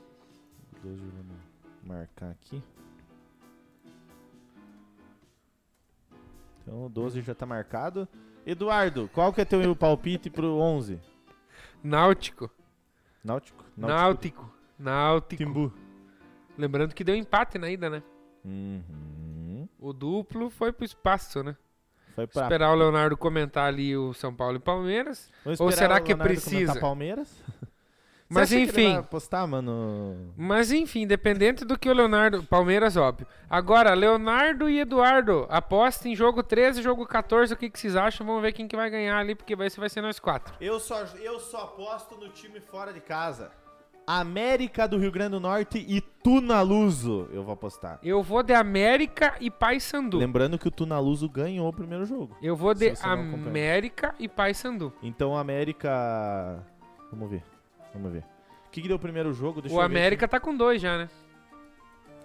12, 0.82 0.98
vamos 0.98 1.36
marcar 1.85 2.31
aqui. 2.31 2.62
Então 6.62 6.86
o 6.86 6.89
12 6.89 7.20
já 7.20 7.35
tá 7.35 7.44
marcado. 7.44 8.09
Eduardo, 8.47 9.11
qual 9.12 9.31
que 9.31 9.43
é 9.43 9.44
teu 9.44 9.77
palpite 9.77 10.31
pro 10.31 10.57
11? 10.57 10.98
Náutico. 11.85 12.51
Náutico? 13.23 13.62
Náutico. 13.77 14.02
Náutico. 14.02 14.49
Timbu. 15.36 15.73
Lembrando 16.57 16.94
que 16.94 17.05
deu 17.05 17.15
empate 17.15 17.59
na 17.59 17.70
ida, 17.70 17.89
né? 17.89 18.02
Uhum. 18.44 19.69
O 19.78 19.93
duplo 19.93 20.51
foi 20.51 20.73
pro 20.73 20.85
espaço, 20.85 21.43
né? 21.43 21.57
Foi 22.15 22.27
pra... 22.27 22.43
Esperar 22.43 22.73
o 22.73 22.74
Leonardo 22.74 23.16
comentar 23.16 23.66
ali 23.66 23.97
o 23.97 24.12
São 24.12 24.35
Paulo 24.35 24.57
e 24.57 24.61
Palmeiras. 24.61 25.31
Ou 25.59 25.70
será 25.70 25.98
o 25.98 26.02
que 26.02 26.15
precisa? 26.15 26.78
Palmeiras? 26.78 27.31
Você 28.31 28.35
Mas 28.35 28.43
acha 28.44 28.55
que 28.55 28.62
ele 28.62 28.70
enfim. 28.70 28.93
vai 28.93 29.01
apostar, 29.01 29.48
mano. 29.48 30.32
Mas 30.36 30.70
enfim, 30.70 31.01
independente 31.01 31.65
do 31.65 31.77
que 31.77 31.90
o 31.90 31.93
Leonardo. 31.93 32.44
Palmeiras, 32.44 32.97
óbvio. 32.97 33.27
Agora, 33.48 33.93
Leonardo 33.93 34.70
e 34.70 34.78
Eduardo, 34.78 35.48
aposta 35.51 36.09
em 36.09 36.15
jogo 36.15 36.40
13 36.40 36.81
jogo 36.81 37.05
14. 37.05 37.52
O 37.52 37.57
que, 37.57 37.69
que 37.69 37.77
vocês 37.77 37.97
acham? 37.97 38.24
Vamos 38.24 38.40
ver 38.40 38.52
quem 38.52 38.69
que 38.69 38.77
vai 38.77 38.89
ganhar 38.89 39.19
ali, 39.19 39.35
porque 39.35 39.57
vai, 39.57 39.69
vai 39.69 39.89
ser 39.89 40.01
nós 40.01 40.20
quatro. 40.20 40.55
Eu 40.61 40.78
só, 40.78 41.02
eu 41.20 41.40
só 41.40 41.65
aposto 41.65 42.16
no 42.19 42.28
time 42.28 42.61
fora 42.61 42.93
de 42.93 43.01
casa. 43.01 43.51
América 44.18 44.88
do 44.88 44.98
Rio 44.98 45.12
Grande 45.12 45.30
do 45.32 45.40
Norte 45.40 45.78
e 45.86 46.00
Tunaluso. 46.00 47.28
Eu 47.32 47.44
vou 47.44 47.54
apostar. 47.54 48.00
Eu 48.02 48.22
vou 48.24 48.42
de 48.42 48.52
América 48.52 49.36
e 49.40 49.50
Paysandu. 49.50 50.18
Lembrando 50.18 50.58
que 50.58 50.66
o 50.66 50.70
Tunaluso 50.70 51.28
ganhou 51.28 51.68
o 51.68 51.72
primeiro 51.72 52.04
jogo. 52.04 52.36
Eu 52.42 52.56
vou 52.56 52.74
de. 52.74 52.92
América 53.02 54.14
e 54.18 54.26
Paysandu. 54.26 54.92
Então, 55.00 55.36
América. 55.36 56.64
Vamos 57.10 57.30
ver. 57.30 57.44
Vamos 57.94 58.12
ver. 58.12 58.24
O 58.66 58.70
que, 58.70 58.82
que 58.82 58.88
deu 58.88 58.96
o 58.96 59.00
primeiro 59.00 59.32
jogo? 59.32 59.62
Deixa 59.62 59.76
O 59.76 59.80
América 59.80 60.26
tá 60.26 60.40
com 60.40 60.56
dois 60.56 60.82
já, 60.82 60.98
né? 60.98 61.08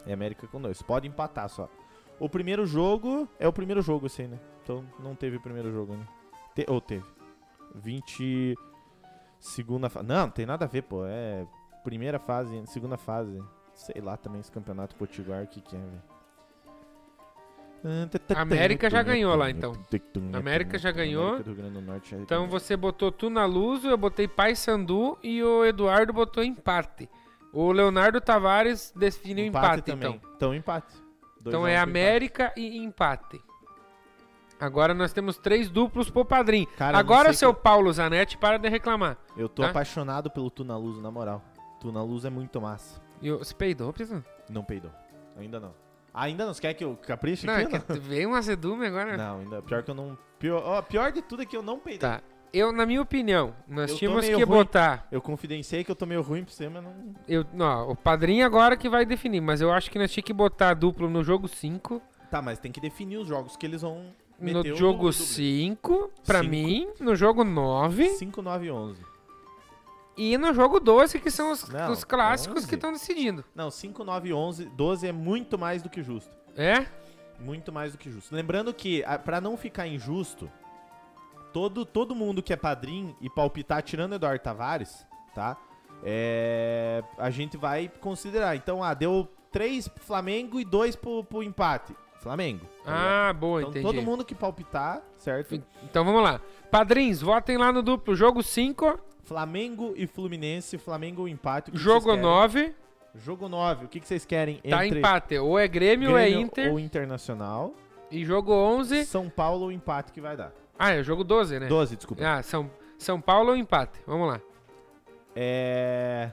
É 0.08 0.14
América 0.14 0.48
com 0.48 0.60
dois. 0.60 0.82
Pode 0.82 1.08
empatar 1.08 1.48
só. 1.50 1.70
O 2.20 2.28
primeiro 2.28 2.66
jogo 2.66 3.28
é 3.40 3.48
o 3.48 3.54
primeiro 3.54 3.84
jogo, 3.84 4.08
assim, 4.08 4.26
né? 4.26 4.40
Então 4.64 4.84
não 5.00 5.14
teve 5.14 5.38
o 5.38 5.42
primeiro 5.42 5.72
jogo, 5.72 5.94
né? 5.94 6.08
Te... 6.56 6.66
Ou 6.68 6.82
teve. 6.82 7.06
20. 7.76 8.56
Segunda. 9.40 9.92
Não, 10.04 10.22
não 10.22 10.30
tem 10.32 10.48
nada 10.48 10.66
a 10.66 10.68
ver, 10.68 10.82
pô. 10.82 11.06
É 11.06 11.46
primeira 11.86 12.20
fase, 12.20 12.62
segunda 12.66 12.98
fase. 12.98 13.42
Sei 13.74 14.02
lá 14.02 14.18
também 14.18 14.42
esse 14.42 14.52
campeonato 14.52 14.96
potiguar, 14.96 15.44
o 15.44 15.48
que, 15.48 15.62
que 15.62 15.76
é, 15.76 15.80
velho. 15.80 16.02
América 18.36 18.90
já 18.90 19.04
ganhou 19.04 19.36
lá, 19.36 19.50
então. 19.50 19.74
América 20.34 20.78
já 20.80 20.92
ganhou. 20.92 21.36
América 21.36 22.16
Então 22.22 22.48
você 22.48 22.76
botou 22.76 23.12
Tunaluso, 23.12 23.88
eu 23.88 23.98
botei 23.98 24.28
Paysandu 24.28 25.18
e 25.22 25.44
o 25.44 25.64
Eduardo 25.64 26.12
botou 26.12 26.44
empate. 26.44 27.08
O 27.54 27.72
Leonardo 27.72 28.20
Tavares 28.20 28.92
definiu 28.96 29.46
empate, 29.46 29.84
também. 29.84 30.16
então. 30.16 30.32
Então, 30.36 30.56
empate. 30.56 30.94
Dois 31.40 31.54
Então 31.54 31.68
é 31.68 31.74
pro 31.76 31.84
empate. 31.84 31.90
América 31.90 32.54
e 32.58 32.78
empate. 32.78 33.42
Agora 34.60 34.94
nós 34.94 35.14
temos 35.14 35.38
três 35.38 35.70
duplos 35.70 36.10
pro 36.10 36.26
padrinho. 36.26 36.68
Cara, 36.78 36.98
Agora, 36.98 37.34
seu 37.34 37.54
que- 37.54 37.62
Paulo 37.62 37.92
Zanetti, 37.94 38.38
para 38.38 38.58
de 38.58 38.68
reclamar. 38.70 39.18
Eu 39.38 39.48
tô 39.48 39.62
tá? 39.62 39.70
apaixonado 39.70 40.30
pelo 40.32 40.50
Tunaluso, 40.50 41.02
na 41.02 41.12
moral. 41.12 41.42
Tunaluso 41.86 42.26
é 42.26 42.30
muito 42.32 42.60
massa. 42.60 43.00
E 43.22 43.32
o- 43.32 43.38
Você 43.40 43.54
peidou, 43.54 43.94
Pisa? 43.94 44.24
Não 44.50 44.64
peidou. 44.64 44.92
Ainda 45.38 45.60
não. 45.60 45.74
Ainda 46.14 46.46
não? 46.46 46.54
Você 46.54 46.62
quer 46.62 46.74
que 46.74 46.84
eu 46.84 46.96
capriche 46.98 47.46
Não, 47.46 47.54
é 47.54 47.64
aqui? 47.64 47.80
que 47.80 48.00
veio 48.00 48.30
um 48.30 48.34
azedume 48.34 48.88
agora. 48.88 49.16
Não, 49.18 49.40
ainda. 49.42 49.62
Pior 49.62 49.84
que 49.84 49.92
eu 49.92 49.96
não. 49.96 50.18
Pior, 50.40 50.64
ó, 50.66 50.82
pior 50.82 51.12
de 51.12 51.22
tudo 51.22 51.44
é 51.44 51.46
que 51.46 51.56
eu 51.56 51.62
não 51.62 51.78
peidei. 51.80 52.00
Tá. 52.00 52.22
Eu, 52.54 52.72
na 52.72 52.86
minha 52.86 53.02
opinião, 53.02 53.54
nós 53.68 53.90
Eu 53.92 53.96
tô 53.96 54.00
tínhamos 54.00 54.26
meio 54.26 54.38
que 54.38 54.44
ruim. 54.46 54.58
botar. 54.58 55.08
Eu 55.12 55.22
confidenciei 55.22 55.84
que 55.84 55.92
eu 55.92 55.96
tô 55.96 56.06
meio 56.06 56.22
ruim 56.22 56.44
pra 56.44 56.54
você, 56.54 56.70
mas 56.70 56.82
não. 56.84 56.94
Eu, 57.28 57.46
não, 57.54 57.90
o 57.92 57.96
padrinho 57.96 58.46
agora 58.46 58.78
que 58.78 58.88
vai 58.90 59.06
definir, 59.06 59.42
mas 59.42 59.60
eu 59.62 59.72
acho 59.74 59.92
que 59.92 60.00
nós 60.00 60.10
tínhamos 60.12 60.26
que 60.28 60.34
botar 60.34 60.74
duplo 60.74 61.10
no 61.10 61.22
jogo 61.24 61.48
5. 61.50 62.02
Tá, 62.32 62.42
mas 62.42 62.58
tem 62.58 62.72
que 62.72 62.80
definir 62.80 63.18
os 63.18 63.28
jogos 63.28 63.58
que 63.58 63.66
eles 63.66 63.82
vão 63.82 64.06
No 64.40 64.46
meter 64.46 64.72
o 64.74 64.78
jogo 64.78 65.10
duplo. 65.10 65.12
5, 65.14 66.12
pra 66.26 66.40
Cinco. 66.40 66.50
mim, 66.52 66.88
no 67.00 67.14
jogo 67.16 67.44
9 67.44 68.10
5, 68.12 68.42
9 68.42 68.66
e 68.68 68.72
11. 68.72 69.02
E 70.18 70.38
no 70.38 70.54
jogo 70.54 70.80
12, 70.80 71.20
que 71.20 71.30
são 71.32 71.52
os, 71.52 71.68
Não, 71.70 71.92
os 71.92 72.04
clássicos 72.04 72.60
11. 72.60 72.68
que 72.68 72.76
estão 72.76 72.92
decidindo. 72.94 73.44
Não, 73.54 73.70
5, 73.70 74.04
9 74.04 74.30
e 74.30 74.34
11. 74.34 74.66
12 74.66 75.08
é 75.08 75.12
muito 75.12 75.58
mais 75.58 75.82
do 75.82 75.90
que 75.90 76.02
justo. 76.04 76.32
É? 76.56 76.86
Muito 77.40 77.72
mais 77.72 77.92
do 77.92 77.98
que 77.98 78.10
justo. 78.10 78.34
Lembrando 78.34 78.74
que, 78.74 79.04
a- 79.04 79.20
pra 79.20 79.42
não 79.42 79.58
ficar 79.58 79.88
injusto, 79.88 80.50
todo, 81.52 81.86
todo 81.86 82.16
mundo 82.16 82.42
que 82.42 82.54
é 82.54 82.56
padrinho 82.56 83.16
e 83.22 83.30
palpitar, 83.30 83.82
tirando 83.82 84.14
o 84.14 84.16
Eduardo 84.16 84.42
Tavares, 84.44 85.06
tá? 85.34 85.58
É, 86.04 87.04
a 87.18 87.30
gente 87.30 87.58
vai 87.58 87.92
considerar. 88.00 88.56
Então, 88.56 88.84
ah, 88.84 88.94
deu 88.94 89.28
3 89.52 89.88
pro 89.88 90.04
Flamengo 90.04 90.60
e 90.60 90.66
2 90.66 90.96
pro, 90.96 91.24
pro 91.24 91.44
empate. 91.44 91.96
Flamengo. 92.20 92.66
tá? 92.84 93.30
Ah, 93.30 93.34
boa, 93.34 93.60
então, 93.62 93.70
entendi. 93.72 93.86
todo 93.86 94.02
mundo 94.02 94.26
que 94.26 94.34
palpitar, 94.34 95.02
certo? 95.18 95.62
Então 95.84 96.04
vamos 96.04 96.24
lá. 96.24 96.42
Padrinhos, 96.72 97.22
votem 97.22 97.56
lá 97.58 97.72
no 97.72 97.84
duplo. 97.84 98.16
Jogo 98.16 98.42
5, 98.42 99.00
Flamengo 99.26 99.94
e 99.98 100.06
Fluminense, 100.08 100.78
Flamengo 100.78 101.24
ou 101.24 101.28
empate. 101.28 101.72
que 101.72 101.78
jogo 101.78 102.02
vocês 102.02 102.16
querem? 102.16 102.22
9, 102.22 102.76
Jogo 103.16 103.48
9, 103.48 103.86
o 103.86 103.88
que, 103.88 104.00
que 104.00 104.08
vocês 104.08 104.26
querem 104.26 104.58
tá 104.58 104.86
empate. 104.86 105.38
Ou 105.38 105.58
é 105.58 105.68
Grêmio, 105.68 106.12
ou 106.12 106.18
é 106.18 106.26
Grêmio 106.26 106.46
Inter. 106.46 106.72
ou 106.72 106.80
Internacional? 106.80 107.74
E 108.12 108.24
jogo 108.24 108.54
11. 108.54 109.06
São 109.06 109.30
Paulo 109.30 109.64
ou 109.64 109.72
empate 109.72 110.12
que 110.12 110.22
vai 110.22 110.36
dar? 110.36 110.52
Ah, 110.78 110.92
é 110.92 111.02
jogo 111.02 111.24
12, 111.24 111.60
né? 111.60 111.68
12, 111.68 111.96
desculpa. 111.96 112.24
Ah, 112.26 112.44
São, 112.44 112.70
São 113.00 113.20
Paulo 113.20 113.52
ou 113.52 113.56
empate? 113.56 114.00
Vamos 114.06 114.28
lá. 114.28 114.42
É. 115.36 116.32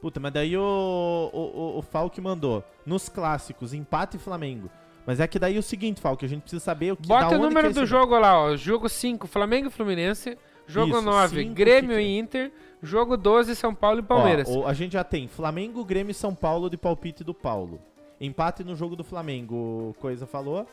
Puta, 0.00 0.20
mas 0.20 0.32
daí 0.32 0.56
o, 0.56 1.30
o, 1.32 1.38
o, 1.38 1.78
o 1.78 1.82
Falk 1.82 2.18
mandou. 2.20 2.62
Nos 2.86 3.08
clássicos, 3.08 3.74
empate 3.74 4.16
e 4.16 4.20
Flamengo. 4.20 4.70
Mas 5.06 5.20
é 5.20 5.26
que 5.26 5.38
daí 5.38 5.56
é 5.56 5.58
o 5.58 5.62
seguinte, 5.62 6.00
Falk, 6.00 6.24
a 6.24 6.28
gente 6.28 6.42
precisa 6.42 6.62
saber 6.62 6.92
o 6.92 6.96
que 6.96 7.08
Bota 7.08 7.36
o 7.36 7.38
número 7.38 7.72
do 7.72 7.84
jogo 7.84 8.18
lá, 8.18 8.40
ó. 8.40 8.56
Jogo 8.56 8.88
5, 8.88 9.26
Flamengo 9.26 9.68
e 9.68 9.70
Fluminense. 9.70 10.38
Jogo 10.66 10.92
Isso, 10.92 11.02
9, 11.02 11.42
cinco, 11.42 11.54
Grêmio 11.54 11.98
e 12.00 12.18
Inter. 12.18 12.50
Jogo 12.82 13.16
12, 13.16 13.54
São 13.56 13.74
Paulo 13.74 13.98
e 14.00 14.02
Ó, 14.02 14.06
Palmeiras. 14.06 14.48
o- 14.48 14.66
a 14.66 14.72
gente 14.74 14.92
já 14.92 15.04
tem 15.04 15.26
Flamengo, 15.28 15.84
Grêmio 15.84 16.10
e 16.10 16.14
São 16.14 16.34
Paulo 16.34 16.68
de 16.68 16.76
palpite 16.76 17.22
do 17.24 17.32
Paulo. 17.34 17.80
Empate 18.20 18.62
no 18.64 18.74
jogo 18.76 18.94
do 18.96 19.02
Flamengo, 19.04 19.94
coisa 20.00 20.26
falou. 20.26 20.66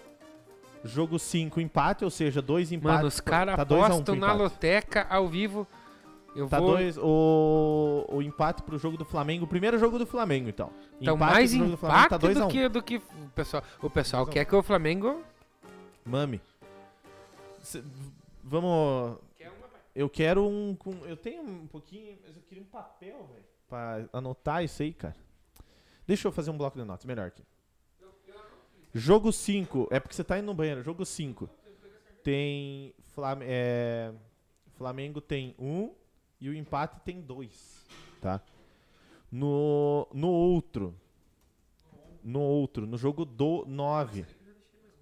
Jogo 0.83 1.19
5, 1.19 1.61
empate, 1.61 2.03
ou 2.03 2.09
seja, 2.09 2.41
dois 2.41 2.71
empates. 2.71 2.95
Mano, 2.97 3.07
os 3.07 3.19
caras 3.19 3.55
tá 3.55 3.61
a 3.61 3.65
um 3.75 3.83
apostam 3.83 4.03
pro 4.03 4.15
na 4.15 4.27
empate. 4.27 4.41
loteca 4.41 5.07
ao 5.09 5.27
vivo. 5.27 5.67
Eu 6.35 6.47
Tá 6.47 6.59
vou... 6.59 6.69
dois. 6.71 6.97
O, 6.97 8.05
o 8.09 8.21
empate 8.21 8.63
pro 8.63 8.77
jogo 8.77 8.97
do 8.97 9.03
Flamengo. 9.05 9.43
O 9.43 9.47
primeiro 9.47 9.77
jogo 9.77 9.99
do 9.99 10.05
Flamengo, 10.05 10.47
então. 10.49 10.69
Então, 10.99 11.15
Empate 11.15 11.33
mais 11.33 11.51
jogo 11.51 11.71
do 11.71 11.77
Flamengo 11.77 11.99
empate 11.99 12.09
tá 12.09 12.17
2 12.17 12.37
a 12.37 12.39
do, 12.39 12.45
1. 12.45 12.49
que, 12.49 12.69
do 12.69 12.81
que 12.81 12.97
o 12.97 13.01
pessoal. 13.35 13.63
O 13.81 13.89
pessoal 13.89 14.23
Dois 14.25 14.33
quer 14.33 14.45
que 14.45 14.55
o 14.55 14.63
Flamengo. 14.63 15.21
Mami. 16.05 16.41
Cê- 17.61 17.83
vamos. 18.43 19.17
Eu 19.93 20.09
quero 20.09 20.47
um. 20.47 20.75
com- 20.75 21.05
eu 21.05 21.17
tenho 21.17 21.43
um 21.43 21.67
pouquinho. 21.67 22.17
Mas 22.23 22.35
eu 22.35 22.41
queria 22.43 22.63
um 22.63 22.67
papel, 22.67 23.27
velho. 23.27 23.45
Pra 23.67 24.07
anotar 24.13 24.63
isso 24.63 24.81
aí, 24.81 24.93
cara. 24.93 25.15
Deixa 26.05 26.27
eu 26.27 26.31
fazer 26.31 26.51
um 26.51 26.57
bloco 26.57 26.77
de 26.77 26.83
notas, 26.83 27.05
melhor 27.05 27.27
aqui. 27.27 27.43
Jogo 28.93 29.31
5. 29.31 29.87
É 29.89 29.99
porque 29.99 30.13
você 30.15 30.23
tá 30.23 30.37
indo 30.37 30.45
no 30.45 30.53
banheiro. 30.53 30.83
Jogo 30.83 31.05
5. 31.05 31.49
Tem. 32.23 32.93
Flam 33.13 33.39
é, 33.41 34.13
Flamengo 34.77 35.19
tem 35.21 35.53
1 35.59 35.65
um, 35.65 35.93
e 36.39 36.49
o 36.49 36.55
empate 36.55 36.99
tem 37.01 37.21
2. 37.21 37.85
Tá? 38.21 38.41
No, 39.31 40.07
no 40.13 40.29
outro. 40.29 40.95
No 42.23 42.41
outro, 42.41 42.85
no 42.85 42.97
jogo 42.97 43.25
do 43.25 43.65
9. 43.65 44.25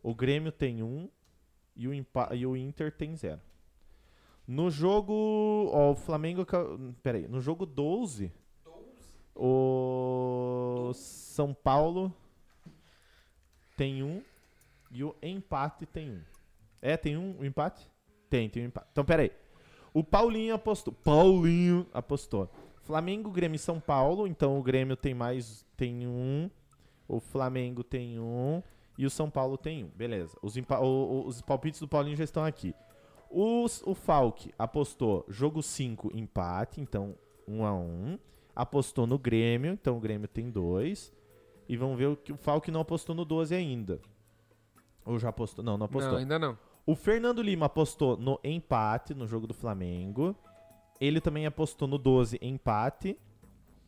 O 0.01 0.13
Grêmio 0.15 0.51
tem 0.51 0.81
1 0.81 0.85
um, 0.85 1.09
e, 1.75 1.85
e 2.35 2.45
o 2.45 2.55
Inter 2.55 2.91
tem 2.91 3.15
0. 3.15 3.41
No 4.51 4.71
jogo. 4.71 5.13
Ó, 5.71 5.91
o 5.91 5.95
Flamengo. 5.95 6.43
ca- 6.43 6.65
Pera 7.03 7.19
aí. 7.19 7.27
No 7.27 7.39
jogo 7.39 7.67
12. 7.67 8.31
O 9.35 10.91
São 10.93 11.53
Paulo 11.53 12.11
tem 13.77 14.03
1 14.03 14.07
um, 14.07 14.21
e 14.91 15.03
o 15.03 15.15
empate 15.21 15.85
tem 15.85 16.09
1. 16.09 16.13
Um. 16.15 16.21
É, 16.81 16.97
tem 16.97 17.15
um, 17.15 17.37
o 17.39 17.45
empate? 17.45 17.87
Tem, 18.29 18.49
tem 18.49 18.63
um 18.63 18.65
empate. 18.65 18.87
Então, 18.91 19.05
pera 19.05 19.21
aí. 19.21 19.31
O 19.93 20.03
Paulinho 20.03 20.55
apostou. 20.55 20.93
Paulinho 20.93 21.87
apostou. 21.93 22.49
Flamengo, 22.83 23.29
Grêmio 23.31 23.55
e 23.55 23.59
São 23.59 23.79
Paulo. 23.79 24.27
Então 24.27 24.57
o 24.59 24.63
Grêmio 24.63 24.97
tem 24.97 25.13
mais. 25.13 25.65
Tem 25.77 26.05
um. 26.07 26.49
O 27.07 27.19
Flamengo 27.19 27.83
tem 27.83 28.19
um. 28.19 28.61
E 28.97 29.05
o 29.05 29.09
São 29.09 29.29
Paulo 29.29 29.57
tem 29.57 29.85
um. 29.85 29.89
Beleza. 29.89 30.35
Os, 30.41 30.55
os 31.25 31.41
palpites 31.43 31.79
do 31.79 31.87
Paulinho 31.87 32.17
já 32.17 32.23
estão 32.23 32.43
aqui. 32.43 32.73
Os, 33.29 33.83
o 33.85 33.93
Falk 33.93 34.51
apostou 34.57 35.25
jogo 35.27 35.61
5, 35.61 36.11
empate. 36.15 36.81
Então 36.81 37.15
1 37.47 37.57
um 37.57 37.65
a 37.65 37.73
1 37.73 37.77
um. 37.77 38.19
Apostou 38.55 39.05
no 39.05 39.17
Grêmio. 39.17 39.73
Então 39.73 39.97
o 39.97 39.99
Grêmio 39.99 40.27
tem 40.27 40.49
dois. 40.49 41.13
E 41.67 41.77
vamos 41.77 41.97
ver 41.97 42.07
o 42.07 42.17
que 42.17 42.33
o 42.33 42.37
Falk 42.37 42.71
não 42.71 42.81
apostou 42.81 43.15
no 43.15 43.23
12 43.23 43.53
ainda. 43.53 44.01
Ou 45.05 45.19
já 45.19 45.29
apostou? 45.29 45.63
Não, 45.63 45.77
não 45.77 45.85
apostou. 45.85 46.13
Não, 46.13 46.19
ainda 46.19 46.39
não. 46.39 46.57
O 46.85 46.95
Fernando 46.95 47.41
Lima 47.41 47.67
apostou 47.67 48.17
no 48.17 48.39
empate 48.43 49.13
no 49.13 49.27
jogo 49.27 49.45
do 49.45 49.53
Flamengo. 49.53 50.35
Ele 50.99 51.21
também 51.21 51.45
apostou 51.45 51.87
no 51.87 51.97
12 51.97 52.39
empate. 52.41 53.17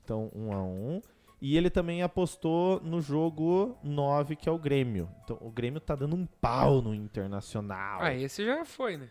Então, 0.03 0.31
1 0.35 0.53
a 0.53 0.63
1 0.63 1.01
E 1.41 1.57
ele 1.57 1.69
também 1.69 2.03
apostou 2.03 2.79
no 2.81 3.01
jogo 3.01 3.77
9, 3.83 4.35
que 4.35 4.47
é 4.47 4.51
o 4.51 4.59
Grêmio. 4.59 5.09
Então, 5.23 5.37
o 5.41 5.49
Grêmio 5.49 5.79
tá 5.79 5.95
dando 5.95 6.15
um 6.15 6.25
pau 6.25 6.81
no 6.81 6.93
Internacional. 6.93 8.01
Ah, 8.01 8.13
esse 8.13 8.45
já 8.45 8.63
foi, 8.63 8.97
né? 8.97 9.09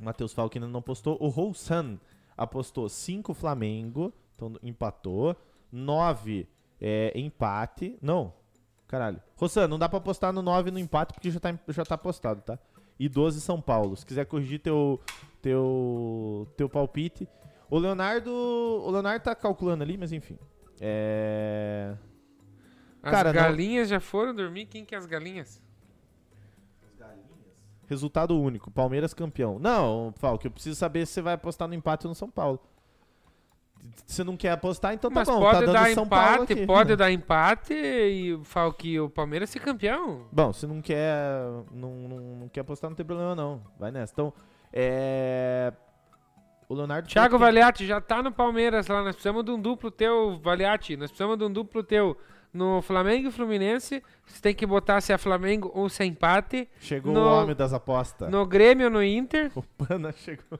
Matheus 0.00 0.32
Falk 0.32 0.56
ainda 0.56 0.68
não 0.68 0.80
apostou. 0.80 1.16
O 1.20 1.28
Roussan 1.28 1.98
apostou 2.36 2.88
5 2.88 3.34
Flamengo. 3.34 4.12
Então, 4.34 4.54
empatou. 4.62 5.36
9 5.70 6.48
é, 6.80 7.12
empate. 7.18 7.96
Não. 8.02 8.32
Caralho. 8.88 9.20
Roussan, 9.36 9.68
não 9.68 9.78
dá 9.78 9.88
pra 9.88 9.98
apostar 9.98 10.32
no 10.32 10.42
9 10.42 10.70
no 10.70 10.78
empate 10.78 11.14
porque 11.14 11.30
já 11.30 11.40
tá, 11.40 11.58
já 11.68 11.84
tá 11.84 11.94
apostado, 11.94 12.42
tá? 12.42 12.58
E 12.98 13.08
12 13.08 13.40
São 13.40 13.60
Paulo. 13.60 13.96
Se 13.96 14.04
quiser 14.04 14.26
corrigir 14.26 14.60
teu, 14.60 15.00
teu, 15.40 16.46
teu 16.56 16.68
palpite. 16.68 17.26
O 17.70 17.78
Leonardo. 17.78 18.30
O 18.30 18.90
Leonardo 18.90 19.24
tá 19.24 19.34
calculando 19.34 19.82
ali, 19.82 19.96
mas 19.96 20.12
enfim. 20.12 20.38
É. 20.80 21.94
As 23.02 23.10
Cara, 23.10 23.32
não- 23.32 23.40
galinhas 23.42 23.88
já 23.88 23.98
foram 23.98 24.34
dormir? 24.34 24.66
Quem 24.66 24.84
que 24.84 24.94
é 24.94 24.98
as 24.98 25.06
galinhas? 25.06 25.60
Resultado 27.88 28.38
único. 28.38 28.70
Palmeiras 28.70 29.12
campeão. 29.12 29.58
Não, 29.58 30.12
Falk, 30.16 30.44
eu 30.44 30.50
preciso 30.50 30.76
saber 30.76 31.06
se 31.06 31.14
você 31.14 31.22
vai 31.22 31.34
apostar 31.34 31.68
no 31.68 31.74
empate 31.74 32.06
ou 32.06 32.10
no 32.10 32.14
São 32.14 32.30
Paulo. 32.30 32.60
Você 34.06 34.22
não 34.22 34.36
quer 34.36 34.52
apostar, 34.52 34.94
então 34.94 35.10
Mas 35.12 35.26
tá 35.26 35.34
bom. 35.34 35.40
pode 35.40 35.52
tá 35.52 35.60
dando 35.60 35.72
dar 35.72 35.94
São 35.94 36.08
Paulo 36.08 36.34
empate, 36.34 36.52
aqui. 36.52 36.66
pode 36.66 36.96
dar 36.96 37.10
empate 37.10 37.74
e 37.74 38.40
fala 38.44 38.72
que 38.72 39.00
o 39.00 39.10
Palmeiras 39.10 39.50
ser 39.50 39.58
campeão. 39.58 40.26
Bom, 40.30 40.52
se 40.52 40.66
não 40.66 40.80
quer, 40.80 41.18
não, 41.72 41.90
não, 42.08 42.18
não 42.18 42.48
quer 42.48 42.60
apostar, 42.60 42.88
não 42.88 42.96
tem 42.96 43.04
problema 43.04 43.34
não. 43.34 43.60
Vai 43.78 43.90
nessa. 43.90 44.12
Então, 44.12 44.32
é... 44.72 45.72
O 46.68 46.74
Leonardo... 46.74 47.08
Thiago 47.08 47.38
Valiati 47.38 47.84
já 47.86 48.00
tá 48.00 48.22
no 48.22 48.32
Palmeiras 48.32 48.86
lá. 48.86 49.02
Nós 49.02 49.14
precisamos 49.14 49.44
de 49.44 49.50
um 49.50 49.60
duplo 49.60 49.90
teu, 49.90 50.38
Valiati. 50.38 50.96
Nós 50.96 51.10
precisamos 51.10 51.36
de 51.36 51.44
um 51.44 51.52
duplo 51.52 51.82
teu 51.82 52.16
no 52.52 52.82
Flamengo 52.82 53.28
e 53.28 53.32
Fluminense. 53.32 54.02
Você 54.26 54.40
tem 54.42 54.54
que 54.54 54.66
botar 54.66 55.00
se 55.00 55.12
é 55.12 55.18
Flamengo 55.18 55.70
ou 55.74 55.88
se 55.88 56.02
é 56.02 56.06
empate. 56.06 56.68
Chegou 56.80 57.12
no- 57.12 57.20
o 57.20 57.42
homem 57.42 57.54
das 57.56 57.72
apostas. 57.72 58.30
No 58.30 58.44
Grêmio 58.46 58.86
ou 58.86 58.92
no 58.92 59.02
Inter. 59.02 59.50
O 59.54 59.62
Pana 59.62 60.12
chegou. 60.12 60.58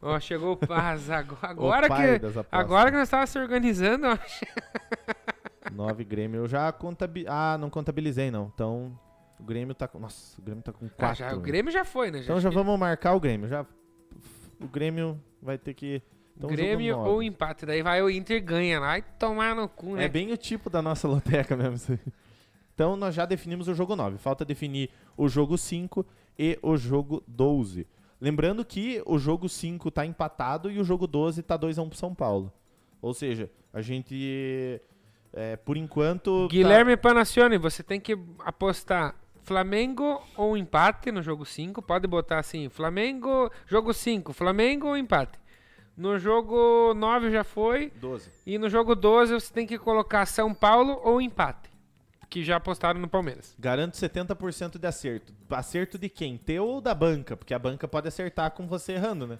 Ó, 0.00 0.18
chegou 0.20 0.52
o 0.52 0.56
Paz. 0.56 1.08
Agora, 1.10 1.48
agora 1.50 1.88
que, 1.88 2.20
agora 2.52 2.90
que 2.90 2.96
nós 2.96 3.06
estávamos 3.08 3.30
se 3.30 3.38
organizando, 3.38 4.06
ó. 4.08 4.18
Nove 5.72 6.04
Grêmio. 6.04 6.40
Eu 6.42 6.48
já 6.48 6.70
contabilizei. 6.72 7.32
Ah, 7.32 7.56
não 7.58 7.68
contabilizei 7.70 8.30
não. 8.30 8.50
Então, 8.54 8.98
o 9.38 9.42
Grêmio 9.42 9.74
tá 9.74 9.88
com... 9.88 9.98
Nossa, 9.98 10.40
o 10.40 10.44
Grêmio 10.44 10.62
tá 10.62 10.72
com 10.72 10.86
Ah, 10.86 10.90
quatro. 10.96 11.16
já, 11.16 11.34
o 11.34 11.40
Grêmio 11.40 11.72
já 11.72 11.84
foi, 11.84 12.10
né? 12.10 12.20
Então 12.20 12.40
já 12.40 12.50
vamos 12.50 12.78
marcar 12.78 13.14
o 13.14 13.20
Grêmio. 13.20 13.48
Já... 13.48 13.66
O 14.60 14.68
Grêmio 14.68 15.20
vai 15.42 15.58
ter 15.58 15.74
que... 15.74 16.02
Jogo 16.40 16.52
Grêmio 16.52 16.98
ou 16.98 17.22
empate. 17.22 17.64
Daí 17.64 17.82
vai 17.82 18.02
o 18.02 18.10
Inter 18.10 18.42
ganha 18.42 18.78
lá 18.78 18.98
e 18.98 19.02
tomar 19.02 19.54
no 19.54 19.68
cu, 19.68 19.96
né? 19.96 20.04
É 20.04 20.08
bem 20.08 20.32
o 20.32 20.36
tipo 20.36 20.68
da 20.68 20.82
nossa 20.82 21.06
loteca 21.08 21.56
mesmo. 21.56 21.74
isso 21.76 21.92
aí. 21.92 21.98
Então 22.74 22.94
nós 22.96 23.14
já 23.14 23.24
definimos 23.24 23.68
o 23.68 23.74
jogo 23.74 23.96
9. 23.96 24.18
Falta 24.18 24.44
definir 24.44 24.90
o 25.16 25.28
jogo 25.28 25.56
5 25.56 26.04
e 26.38 26.58
o 26.62 26.76
jogo 26.76 27.22
12. 27.26 27.86
Lembrando 28.20 28.64
que 28.64 29.02
o 29.06 29.18
jogo 29.18 29.48
5 29.48 29.90
tá 29.90 30.04
empatado 30.04 30.70
e 30.70 30.78
o 30.78 30.84
jogo 30.84 31.06
12 31.06 31.42
tá 31.42 31.58
2x1 31.58 31.88
pro 31.88 31.98
São 31.98 32.14
Paulo. 32.14 32.52
Ou 33.00 33.14
seja, 33.14 33.50
a 33.72 33.80
gente, 33.80 34.80
é, 35.32 35.56
por 35.56 35.76
enquanto... 35.76 36.48
tá- 36.48 36.52
Guilherme 36.52 36.96
Panacione, 36.96 37.56
você 37.58 37.82
tem 37.82 38.00
que 38.00 38.18
apostar 38.40 39.14
Flamengo 39.42 40.20
ou 40.36 40.56
empate 40.56 41.12
no 41.12 41.22
jogo 41.22 41.44
5. 41.46 41.80
Pode 41.82 42.06
botar 42.06 42.38
assim, 42.40 42.68
Flamengo, 42.68 43.50
jogo 43.66 43.92
5, 43.94 44.32
Flamengo 44.32 44.88
ou 44.88 44.96
empate. 44.96 45.38
No 45.96 46.18
jogo 46.18 46.92
9 46.94 47.30
já 47.30 47.42
foi. 47.42 47.90
12. 48.00 48.30
E 48.46 48.58
no 48.58 48.68
jogo 48.68 48.94
12 48.94 49.32
você 49.32 49.52
tem 49.52 49.66
que 49.66 49.78
colocar 49.78 50.26
São 50.26 50.52
Paulo 50.52 51.00
ou 51.02 51.20
empate. 51.20 51.70
Que 52.28 52.44
já 52.44 52.56
apostaram 52.56 53.00
no 53.00 53.08
Palmeiras. 53.08 53.54
Garanto 53.58 53.94
70% 53.94 54.78
de 54.78 54.86
acerto. 54.86 55.32
Acerto 55.48 55.96
de 55.96 56.08
quem? 56.08 56.36
Teu 56.36 56.66
ou 56.66 56.80
da 56.80 56.94
banca? 56.94 57.36
Porque 57.36 57.54
a 57.54 57.58
banca 57.58 57.88
pode 57.88 58.08
acertar 58.08 58.50
com 58.50 58.66
você 58.66 58.92
errando, 58.92 59.26
né? 59.26 59.38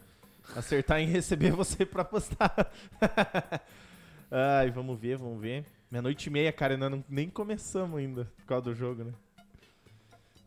Acertar 0.54 1.00
em 1.00 1.06
receber 1.06 1.50
você 1.56 1.84
pra 1.84 2.02
apostar. 2.02 2.54
Ai, 4.30 4.70
vamos 4.70 4.98
ver, 4.98 5.18
vamos 5.18 5.40
ver. 5.40 5.64
Meia-noite 5.90 6.28
e 6.28 6.32
meia, 6.32 6.52
cara, 6.52 6.74
ainda 6.74 6.88
não, 6.88 7.04
nem 7.08 7.28
começamos 7.28 7.98
ainda 7.98 8.24
por 8.38 8.46
causa 8.46 8.64
do 8.64 8.74
jogo, 8.74 9.04
né? 9.04 9.12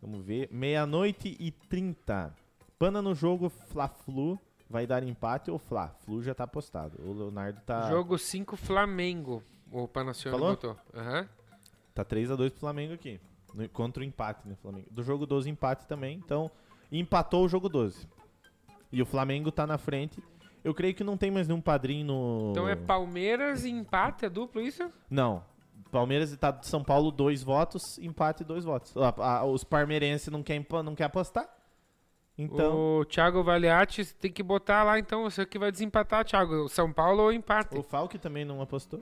Vamos 0.02 0.26
ver. 0.26 0.49
Meia-noite 0.52 1.36
e 1.40 1.52
30. 1.52 2.34
Pana 2.80 3.02
no 3.02 3.14
jogo 3.14 3.49
Fla-Flu. 3.49 4.40
Vai 4.70 4.86
dar 4.86 5.04
empate 5.04 5.50
ou 5.50 5.58
Fla? 5.58 5.96
Flu 6.06 6.22
já 6.22 6.36
tá 6.36 6.44
apostado. 6.44 7.02
O 7.04 7.12
Leonardo 7.12 7.60
tá, 7.66 7.90
Jogo 7.90 8.18
5, 8.18 8.56
Flamengo. 8.56 9.44
O 9.72 9.88
Panacione 9.88 10.38
Falou? 10.38 10.52
botou. 10.52 10.78
Aham. 10.94 11.28
tá 11.94 12.06
3x2 12.06 12.52
pro 12.52 12.60
Flamengo 12.60 12.94
aqui. 12.94 13.20
No- 13.54 13.68
contra 13.70 14.02
o 14.02 14.06
empate, 14.06 14.48
né, 14.48 14.56
Flamengo? 14.62 14.88
Do 14.91 15.02
jogo 15.04 15.26
12, 15.26 15.50
empate 15.50 15.88
também. 15.88 16.18
Então, 16.24 16.52
empatou 16.91 17.46
o 17.46 17.50
jogo 17.50 17.68
12. 17.68 18.08
E 18.91 19.02
o 19.02 19.06
Flamengo 19.06 19.52
tá 19.52 19.66
na 19.66 19.78
frente. 19.78 20.24
Eu 20.64 20.74
creio 20.74 20.94
que 20.94 21.04
não 21.04 21.18
tem 21.18 21.32
mais 21.32 21.48
nenhum 21.48 21.62
padrinho 21.62 22.06
no. 22.06 22.52
Então 22.52 22.68
é 22.68 22.76
Palmeiras 22.76 23.64
e 23.64 23.70
empate, 23.70 24.26
é 24.26 24.30
duplo 24.30 24.62
isso? 24.62 24.88
Não. 25.10 25.44
Palmeiras 25.91 26.32
e 26.32 26.38
tá 26.38 26.60
São 26.62 26.84
Paulo, 26.84 27.12
dois 27.12 27.41
votos, 27.41 27.98
empate, 27.98 28.44
dois 28.44 28.64
votos. 28.66 28.96
Ah, 28.98 29.14
ah, 29.18 29.46
os 29.46 29.64
parmeirenses 29.64 30.28
não 30.28 30.44
querem 30.44 30.66
não 30.84 30.94
quer 30.94 31.06
apostar. 31.06 31.50
Então, 32.41 32.99
O 32.99 33.06
Thiago 33.06 33.44
Valiati 33.44 34.14
tem 34.16 34.32
que 34.32 34.41
botar 34.41 34.84
lá, 34.84 34.98
então, 34.98 35.24
você 35.24 35.45
que 35.45 35.60
vai 35.60 35.72
desempatar, 35.72 36.24
Thiago. 36.24 36.70
São 36.70 36.91
Paulo 36.91 37.24
ou 37.24 37.34
empate. 37.34 37.78
o 37.78 37.84
Falque 37.84 38.18
também 38.18 38.45
não 38.45 38.61
apostou. 38.61 39.02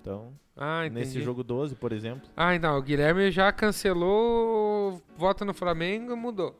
Então, 0.00 0.34
Ah, 0.54 0.86
nesse 0.90 1.20
jogo 1.22 1.42
12, 1.42 1.74
por 1.76 1.92
exemplo. 1.92 2.28
Ah, 2.36 2.54
então, 2.54 2.76
o 2.76 2.82
Guilherme 2.82 3.30
já 3.30 3.50
cancelou 3.50 4.92
o 4.96 5.02
voto 5.16 5.44
no 5.46 5.54
Flamengo, 5.54 6.14
mudou. 6.14 6.54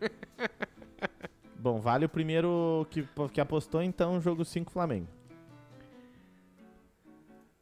Bom, 1.58 1.80
vale 1.80 2.04
o 2.04 2.08
primeiro 2.10 2.86
que, 2.90 3.08
que 3.32 3.40
apostou, 3.40 3.82
então, 3.82 4.20
jogo 4.20 4.44
5 4.44 4.70
Flamengo. 4.70 5.08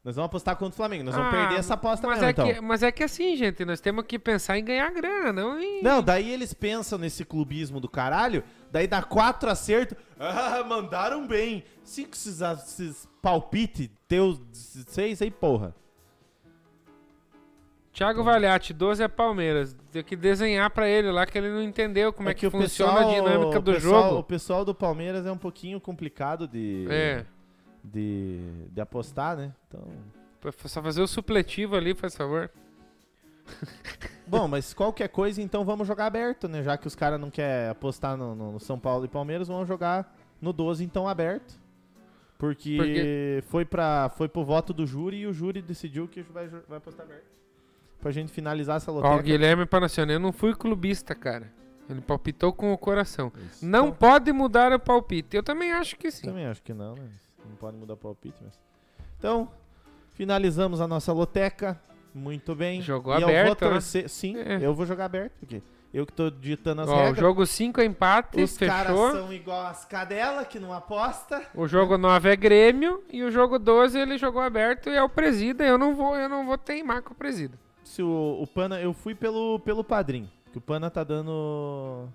Nós 0.05 0.17
vamos 0.17 0.27
apostar 0.27 0.57
contra 0.57 0.73
o 0.73 0.77
Flamengo. 0.77 1.05
Nós 1.05 1.15
vamos 1.15 1.29
Ah, 1.33 1.37
perder 1.37 1.59
essa 1.61 1.75
aposta 1.75 2.07
mas 2.09 2.17
mesmo, 2.17 2.27
é 2.27 2.31
então. 2.33 2.47
que, 2.55 2.61
Mas 2.61 2.83
é 2.83 2.91
que 2.91 3.05
assim, 3.05 3.37
gente, 3.37 3.65
nós 3.65 3.81
temos 3.81 4.05
que 4.05 4.19
pensar 4.19 4.59
em 4.59 4.65
ganhar 4.65 4.91
grana, 4.91 5.33
não 5.33 5.61
em... 5.61 5.81
Não, 5.81 6.03
daí 6.03 6.29
eles 6.33 6.53
pensam 6.53 6.99
nesse 6.99 7.25
clubismo 7.25 7.79
do 7.79 7.89
caralho, 7.89 8.43
daí 8.71 8.89
dá 8.89 9.01
quatro 9.03 9.49
acertos. 9.49 9.97
Ah, 10.19 10.65
mandaram 10.69 11.27
bem. 11.27 11.63
Cinco 11.85 12.15
esses, 12.15 12.41
esses 12.41 13.09
palpite 13.23 13.93
teus 14.09 14.41
seis 14.89 15.23
aí, 15.23 15.31
porra. 15.31 15.73
Thiago 17.93 18.25
Valiati, 18.25 18.73
12 18.73 19.03
é 19.03 19.09
Palmeiras. 19.09 19.77
Tem 19.93 20.03
que 20.03 20.17
desenhar 20.17 20.71
pra 20.71 20.89
ele 20.89 21.11
lá, 21.13 21.27
que 21.27 21.37
ele 21.37 21.51
não 21.51 21.63
entendeu 21.63 22.11
como 22.13 22.29
é, 22.29 22.35
que, 22.35 22.47
o 22.47 22.51
funciona 22.51 22.93
pessoal- 22.95 23.11
a 23.11 23.15
dinâmica 23.15 23.59
o 23.59 23.63
do 23.63 23.73
pessoal- 23.75 24.05
O 24.07 24.09
jogo. 24.11 24.23
pessoal 24.25 24.65
do 24.65 24.75
Palmeiras 24.75 25.27
é 25.27 25.31
um 25.31 25.37
pouquinho 25.37 25.79
complicado 25.79 26.49
de, 26.49 26.87
É, 26.91 27.27
de, 27.83 28.41
de 28.71 28.81
apostar, 28.81 29.37
né? 29.37 29.53
Então... 29.69 29.83
só 30.67 30.83
fazer 30.83 31.03
o 31.03 31.07
supletivo 31.07 31.77
ali, 31.77 31.95
faz 31.95 32.15
favor. 32.17 32.51
Bom, 34.27 34.47
mas 34.49 34.73
qualquer 34.73 35.09
coisa, 35.09 35.43
então 35.43 35.65
vamos 35.65 35.87
jogar 35.87 36.07
aberto, 36.07 36.49
né? 36.49 36.63
Já 36.63 36.77
que 36.77 36.87
os 36.87 36.95
caras 36.95 37.21
não 37.21 37.31
querem 37.31 37.69
apostar 37.71 38.17
no, 38.17 38.35
no 38.35 38.61
São 38.61 38.79
Paulo 38.79 39.05
e 39.05 39.09
Palmeiras, 39.09 39.49
vamos 39.49 39.67
jogar 39.69 40.17
no 40.41 40.53
12, 40.53 40.85
então 40.85 41.09
aberto. 41.09 41.61
Porque, 42.39 42.77
Porque- 42.77 43.45
Foi, 43.49 43.65
pra, 43.65 44.09
foi 44.17 44.29
pro 44.29 44.45
voto 44.45 44.73
do 44.73 44.87
júri 44.87 45.19
e 45.19 45.27
o 45.27 45.33
júri 45.33 45.63
decidiu 45.63 46.09
que 46.09 46.23
vai, 46.23 46.49
vai 46.49 46.79
apostar 46.79 47.07
aberto. 47.07 47.25
Pra 48.01 48.11
gente 48.11 48.33
finalizar 48.33 48.79
essa 48.79 48.91
Ó, 48.91 48.95
o 48.95 48.97
loteca. 49.01 49.23
Guilherme 49.23 49.65
Panacione, 49.65 50.15
eu 50.15 50.19
não 50.19 50.33
fui 50.33 50.53
clubista, 50.55 51.15
cara. 51.15 51.53
Ele 51.89 52.01
palpitou 52.01 52.53
com 52.53 52.73
o 52.73 52.79
coração. 52.79 53.31
Isso. 53.53 53.65
Não 53.65 53.87
Então, 53.89 53.97
pode 53.97 54.33
mudar 54.33 54.73
o 54.73 54.81
palpite. 54.81 55.37
Eu 55.37 55.43
também 55.43 55.73
acho 55.73 55.97
que 55.97 56.11
sim. 56.11 56.27
Também 56.27 56.47
acho 56.47 56.63
que 56.63 56.73
não, 56.75 56.95
né? 56.95 57.09
Não 57.49 57.57
pode 57.57 57.77
mudar 57.77 57.95
o 57.95 57.97
palpite, 57.97 58.37
mas... 58.43 58.59
Então, 59.19 59.49
finalizamos 60.15 60.81
a 60.81 60.87
nossa 60.89 61.13
loteca. 61.13 61.81
Muito 62.15 62.55
bem. 62.55 62.81
Jogou 62.83 63.19
e 63.19 63.23
aberto, 63.25 63.31
eu 63.33 63.45
vou 63.45 63.69
né? 63.69 63.75
torcer... 63.75 64.09
Sim, 64.09 64.37
É. 64.39 64.59
eu 64.61 64.75
vou 64.75 64.85
jogar 64.85 65.07
aberto, 65.07 65.33
porque 65.41 65.63
eu 65.95 66.05
que 66.07 66.13
tô 66.13 66.31
ditando 66.31 66.83
as 66.83 66.89
Ó, 66.89 66.93
o 66.93 66.97
regras. 66.97 67.19
jogo 67.19 67.47
5 67.47 67.81
é 67.81 67.85
empate, 67.85 68.41
Os 68.43 68.57
caras 68.59 68.93
fechou. 68.93 69.11
são 69.13 69.33
igual 69.33 69.67
as 69.67 69.85
cadelas 69.85 70.47
que 70.47 70.59
não 70.59 70.73
aposta. 70.73 71.43
O 71.55 71.67
jogo 71.67 71.97
9 71.99 72.31
é 72.31 72.37
Grêmio 72.37 73.03
e 73.11 73.23
o 73.23 73.31
jogo 73.31 73.59
12 73.59 73.99
ele 73.99 74.19
jogou 74.19 74.41
aberto 74.43 74.89
e 74.91 74.95
é 74.97 75.03
o 75.03 75.09
presida. 75.09 75.65
Eu 75.65 75.77
não 75.79 75.95
vou, 75.95 76.17
eu 76.17 76.29
não 76.29 76.45
vou 76.47 76.57
teimar 76.59 77.03
com 77.03 77.13
o 77.13 77.17
presida. 77.17 77.59
Se 77.85 78.03
o, 78.03 78.39
o 78.41 78.47
Pana, 78.47 78.81
eu 78.81 78.93
fui 78.95 79.15
pelo, 79.15 79.59
pelo 79.61 79.85
padrinho, 79.85 80.31
que 80.51 80.59
o 80.59 80.61
Pana 80.61 80.91
tá 80.91 81.05
dando. 81.05 82.09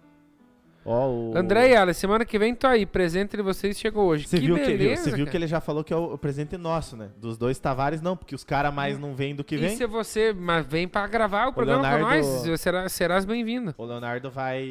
Ó, 0.87 1.09
o. 1.09 1.37
André 1.37 1.69
e 1.71 1.75
Alex, 1.75 1.97
semana 1.97 2.23
que 2.23 2.39
vem 2.39 2.55
tô 2.55 2.65
aí. 2.65 2.85
Presente 2.85 3.35
de 3.35 3.43
vocês 3.43 3.77
chegou 3.77 4.07
hoje. 4.07 4.25
Você 4.27 4.39
que 4.39 4.45
viu, 4.45 4.55
que, 4.55 4.63
viu, 4.63 4.77
beleza, 4.77 5.03
você 5.03 5.09
viu 5.09 5.17
cara. 5.25 5.31
que 5.31 5.37
ele 5.37 5.47
já 5.47 5.59
falou 5.59 5.83
que 5.83 5.91
é 5.93 5.97
o, 5.97 6.13
o 6.13 6.17
presente 6.17 6.55
nosso, 6.57 6.95
né? 6.95 7.09
Dos 7.17 7.37
dois 7.37 7.59
Tavares, 7.59 8.01
não, 8.01 8.15
porque 8.15 8.33
os 8.33 8.43
caras 8.45 8.73
mais 8.73 8.97
não 8.97 9.13
vêm 9.13 9.35
do 9.35 9.43
que 9.43 9.55
E 9.55 9.57
vem. 9.57 9.75
se 9.75 9.85
você 9.85 10.31
mas 10.33 10.65
vem 10.65 10.87
pra 10.87 11.05
gravar 11.07 11.47
o 11.49 11.53
programa 11.53 11.81
Leonardo- 11.81 12.25
com 12.25 12.45
nós, 12.49 12.59
será, 12.61 12.87
serás 12.87 13.25
bem-vindo. 13.25 13.75
O 13.77 13.83
Leonardo 13.85 14.31
vai. 14.31 14.63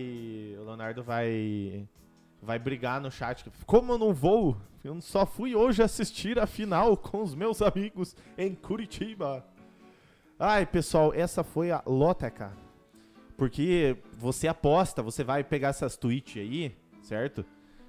O 0.59 0.64
Leonardo 0.64 1.02
vai. 1.05 1.84
Vai 2.43 2.59
brigar 2.59 3.01
no 3.01 3.10
chat. 3.10 3.44
Como 3.66 3.93
eu 3.93 3.98
não 3.98 4.14
vou? 4.14 4.56
Eu 4.84 5.01
só 5.01 5.26
fui 5.26 5.55
hoje 5.55 5.82
assistir 5.82 6.38
a 6.38 6.47
final 6.47 6.97
com 6.97 7.22
os 7.22 7.34
meus 7.34 7.60
amigos 7.60 8.14
em 8.38 8.55
Curitiba. 8.55 9.44
Ai, 10.38 10.64
pessoal, 10.64 11.12
essa 11.14 11.43
foi 11.43 11.70
a 11.72 11.82
Loteca. 11.86 12.52
Porque 13.36 13.96
você 14.16 14.48
aposta, 14.48 15.02
você 15.02 15.22
vai 15.22 15.44
pegar 15.44 15.68
essas 15.68 15.96
tweets 15.96 16.40
aí, 16.40 16.74
certo? 17.02 17.44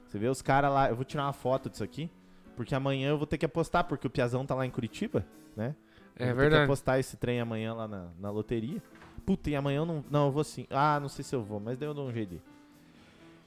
Você 0.06 0.18
vê 0.19 0.28
os 0.28 0.41
caras 0.41 0.72
lá. 0.72 0.90
Eu 0.90 0.95
vou 0.95 1.06
tirar 1.06 1.26
uma 1.26 1.34
foto 1.34 1.69
disso 1.69 1.84
aqui. 1.84 2.10
Porque 2.56 2.74
amanhã 2.76 3.10
eu 3.10 3.18
vou 3.18 3.28
ter 3.28 3.38
que 3.38 3.45
apostar, 3.45 3.84
porque 3.86 4.07
o 4.07 4.10
Piazão 4.10 4.45
tá 4.45 4.56
lá 4.56 4.65
em 4.65 4.72
Curitiba, 4.72 5.26
né? 5.56 5.76
Eu 6.18 6.26
É 6.26 6.34
vou 6.34 6.36
ter 6.36 6.36
que 6.36 6.36
verdade. 6.41 6.64
apostar 6.64 6.99
esse 6.99 7.15
trem 7.15 7.40
amanhã 7.40 7.74
lá 7.74 7.88
na, 7.88 8.10
na 8.19 8.30
loteria. 8.32 8.82
Puta, 9.26 9.49
e 9.49 9.56
amanhã 9.56 9.78
eu 9.80 9.86
não. 9.86 10.03
Não, 10.10 10.26
eu 10.26 10.32
vou 10.32 10.44
sim. 10.44 10.65
Ah, 10.69 10.99
não 10.99 11.07
sei 11.10 11.24
se 11.24 11.36
eu 11.36 11.44
vou, 11.44 11.60
mas 11.60 11.78
daí 11.78 11.88
eu 11.88 11.94
dou 11.94 12.07
um 12.07 12.11
jeito. 12.11 12.41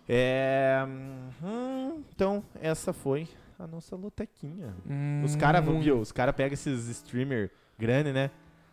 É. 0.08 0.78
hum, 1.42 2.02
então, 2.14 2.42
essa 2.60 2.92
foi 2.92 3.28
a 3.58 3.66
nossa 3.66 3.94
lotequinha. 3.96 4.74
Os 5.24 5.36
caras, 5.36 5.66
Hum, 5.66 5.80
viu? 5.80 5.98
Os 6.00 6.12
caras 6.12 6.34
pegam 6.34 6.54
esses 6.54 6.88
streamer 6.88 7.50
grande, 7.78 8.12
né? 8.12 8.30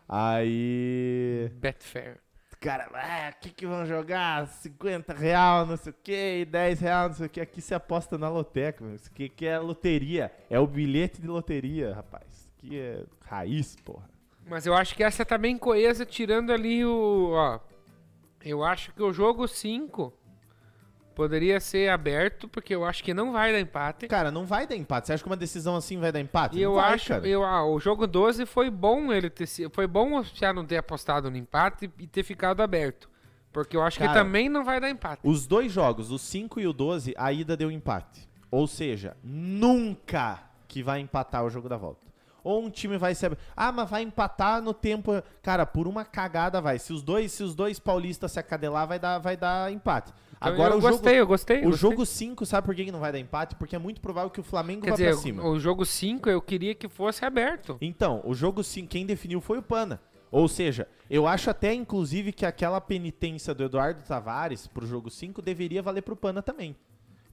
Aí. 0.08 1.52
Betfair. 1.56 2.20
Cara, 2.60 2.90
ah, 2.94 3.34
o 3.36 3.40
que 3.40 3.52
que 3.52 3.68
vão 3.68 3.86
jogar? 3.86 4.48
50 4.48 5.14
real, 5.14 5.66
não 5.66 5.78
sei 5.78 5.92
o 5.92 5.96
que, 6.04 6.46
10 6.46 6.80
real, 6.80 7.10
não 7.10 7.16
sei 7.16 7.28
o 7.28 7.30
que. 7.30 7.40
Aqui 7.40 7.62
se 7.62 7.76
aposta 7.76 8.18
na 8.18 8.30
loteca, 8.30 8.84
meu. 8.84 8.96
Isso 8.96 9.10
aqui, 9.12 9.26
aqui 9.26 9.46
é 9.46 9.60
loteria. 9.60 10.32
É 10.50 10.60
o 10.60 10.66
bilhete 10.66 11.22
de 11.22 11.28
loteria, 11.28 11.94
rapaz. 11.94 12.50
Aqui 12.58 12.80
é 12.80 13.04
raiz, 13.26 13.76
porra. 13.76 14.10
Mas 14.50 14.66
eu 14.66 14.74
acho 14.74 14.96
que 14.96 15.04
essa 15.04 15.24
tá 15.24 15.38
bem 15.38 15.58
coesa, 15.58 16.06
tirando 16.06 16.52
ali 16.52 16.84
o. 16.84 17.32
Ó, 17.34 17.60
eu 18.44 18.64
acho 18.64 18.92
que 18.94 19.04
o 19.04 19.14
jogo 19.14 19.48
5 19.48 20.12
poderia 21.18 21.60
ser 21.60 21.90
aberto, 21.90 22.48
porque 22.48 22.74
eu 22.76 22.86
acho 22.86 23.04
que 23.04 23.12
não 23.12 23.32
vai 23.34 23.52
dar 23.52 23.60
empate. 23.60 24.08
Cara, 24.08 24.30
não 24.30 24.46
vai 24.46 24.68
dar 24.68 24.76
empate. 24.76 25.08
Você 25.08 25.14
acha 25.14 25.24
que 25.24 25.28
uma 25.30 25.36
decisão 25.36 25.76
assim 25.76 26.00
vai 26.00 26.12
dar 26.12 26.20
empate? 26.20 26.56
E 26.58 26.62
eu 26.62 26.76
vai, 26.76 26.94
acho, 26.94 27.08
cara. 27.10 27.28
eu, 27.28 27.44
ah, 27.44 27.66
o 27.66 27.80
jogo 27.80 28.06
12 28.06 28.46
foi 28.46 28.70
bom 28.70 29.12
ele 29.12 29.28
ter 29.28 29.48
se- 29.48 29.68
foi 29.70 29.88
bom 29.88 30.12
o 30.14 30.20
Oficial 30.20 30.54
não 30.54 30.64
ter 30.64 30.78
apostado 30.78 31.32
no 31.32 31.36
empate 31.36 31.92
e 31.98 32.06
ter 32.06 32.22
ficado 32.22 32.62
aberto. 32.62 33.10
Porque 33.52 33.76
eu 33.76 33.82
acho 33.82 33.98
que 33.98 34.06
Cara, 34.06 34.20
também 34.20 34.48
não 34.48 34.64
vai 34.64 34.80
dar 34.80 34.90
empate. 34.92 35.20
Os 35.24 35.48
dois 35.48 35.72
jogos, 35.72 36.12
o 36.12 36.20
5 36.20 36.60
e 36.60 36.68
o 36.68 36.72
12, 36.74 37.16
a 37.18 37.34
ida 37.34 37.58
deu 37.58 37.72
empate. 37.72 38.30
Ou 38.52 38.68
seja, 38.68 39.18
nunca 39.24 40.40
que 40.68 40.84
vai 40.84 41.00
empatar 41.00 41.44
o 41.44 41.50
jogo 41.50 41.68
da 41.68 41.78
volta. 41.78 42.06
Ou 42.44 42.64
um 42.64 42.70
time 42.70 42.98
vai 42.98 43.14
ser. 43.16 43.38
Ah, 43.56 43.72
mas 43.72 43.90
vai 43.90 44.04
empatar 44.04 44.62
no 44.62 44.74
tempo. 44.74 45.12
Cara, 45.42 45.66
por 45.66 45.88
uma 45.88 46.06
cagada 46.06 46.62
vai. 46.62 46.78
Se 46.80 46.94
os 46.94 47.02
dois, 47.02 47.32
se 47.32 47.44
os 47.44 47.54
dois 47.56 47.78
paulistas 47.80 48.32
se 48.32 48.40
acadelar, 48.40 48.88
vai 48.88 49.00
dar, 49.00 49.18
vai 49.18 49.36
dar 49.36 49.72
empate. 49.72 50.14
Então, 50.40 50.54
Agora 50.54 50.74
eu 50.74 50.78
o 50.78 50.82
gostei, 50.82 51.14
jogo. 51.14 51.22
eu 51.24 51.28
gostei. 51.28 51.58
O 51.60 51.64
gostei. 51.70 51.90
jogo 51.90 52.06
5, 52.06 52.46
sabe 52.46 52.66
por 52.66 52.76
que 52.76 52.92
não 52.92 53.00
vai 53.00 53.12
dar 53.12 53.20
empate? 53.20 53.56
Porque 53.56 53.76
é 53.76 53.80
muito 53.80 54.00
provável 54.00 54.30
que 54.30 54.40
o 54.40 54.44
Flamengo 54.44 54.82
Quer 54.84 54.92
vá 54.92 54.96
dizer, 54.96 55.10
pra 55.12 55.18
cima. 55.18 55.44
o 55.48 55.60
jogo 55.60 55.84
5 55.86 56.30
eu 56.30 56.42
queria 56.42 56.76
que 56.76 56.88
fosse 56.88 57.26
aberto. 57.26 57.78
Então, 57.82 58.22
o 58.24 58.34
jogo 58.36 58.64
5, 58.64 58.88
quem 58.88 59.06
definiu 59.06 59.42
foi 59.42 59.58
o 59.58 59.64
Pana. 59.64 60.00
Ou 60.30 60.48
seja, 60.48 60.88
eu 61.10 61.26
acho 61.26 61.50
até, 61.50 61.74
inclusive, 61.74 62.32
que 62.32 62.46
aquela 62.46 62.80
penitência 62.82 63.54
do 63.54 63.64
Eduardo 63.64 64.04
Tavares 64.04 64.68
pro 64.68 64.86
jogo 64.86 65.10
5 65.10 65.42
deveria 65.42 65.82
valer 65.82 66.02
pro 66.02 66.16
Pana 66.16 66.42
também. 66.42 66.76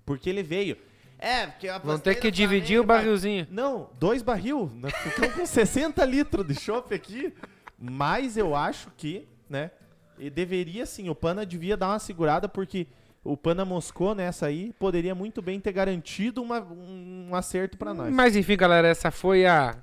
Porque 0.06 0.30
ele 0.30 0.42
veio. 0.42 0.76
É, 1.18 1.46
porque 1.46 1.66
eu 1.68 1.80
Vão 1.80 1.98
ter 1.98 2.14
que 2.16 2.30
dividir 2.30 2.78
o 2.80 2.84
Flamengo, 2.84 3.04
barrilzinho. 3.06 3.46
Não, 3.50 3.90
dois 3.98 4.22
barril. 4.22 4.70
Nós 4.76 4.92
ficamos 4.94 5.34
com 5.34 5.44
60 5.46 6.04
litros 6.04 6.46
de 6.46 6.54
chopp 6.54 6.94
aqui. 6.94 7.32
Mas 7.78 8.36
eu 8.36 8.54
acho 8.54 8.90
que, 8.96 9.26
né, 9.48 9.70
e 10.18 10.30
deveria 10.30 10.86
sim, 10.86 11.08
o 11.08 11.14
Pana 11.14 11.44
devia 11.44 11.76
dar 11.76 11.88
uma 11.88 11.98
segurada, 11.98 12.48
porque 12.48 12.86
o 13.22 13.36
Pana 13.36 13.64
moscou 13.64 14.14
nessa 14.14 14.46
aí, 14.46 14.72
poderia 14.78 15.14
muito 15.14 15.40
bem 15.40 15.58
ter 15.60 15.72
garantido 15.72 16.42
uma- 16.42 16.60
um 16.60 17.34
acerto 17.34 17.76
pra 17.78 17.94
nós. 17.94 18.12
Mas 18.12 18.36
enfim, 18.36 18.56
galera, 18.56 18.88
essa 18.88 19.10
foi 19.10 19.46
a 19.46 19.76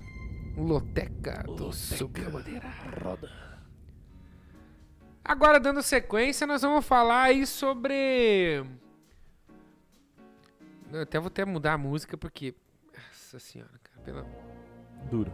Loteca 0.58 1.44
do 1.44 1.72
Subiabandeira. 1.72 2.70
Agora, 5.24 5.60
dando 5.60 5.82
sequência, 5.82 6.46
nós 6.48 6.62
vamos 6.62 6.86
falar 6.86 7.24
aí 7.24 7.46
sobre. 7.46 8.64
Eu 10.92 11.02
até 11.04 11.20
vou 11.20 11.28
até 11.28 11.46
mudar 11.46 11.74
a 11.74 11.78
música 11.78 12.18
porque. 12.18 12.54
Nossa 12.94 13.40
senhora, 13.40 13.72
cara. 13.84 14.02
Pela... 14.04 14.26
Duro. 15.10 15.32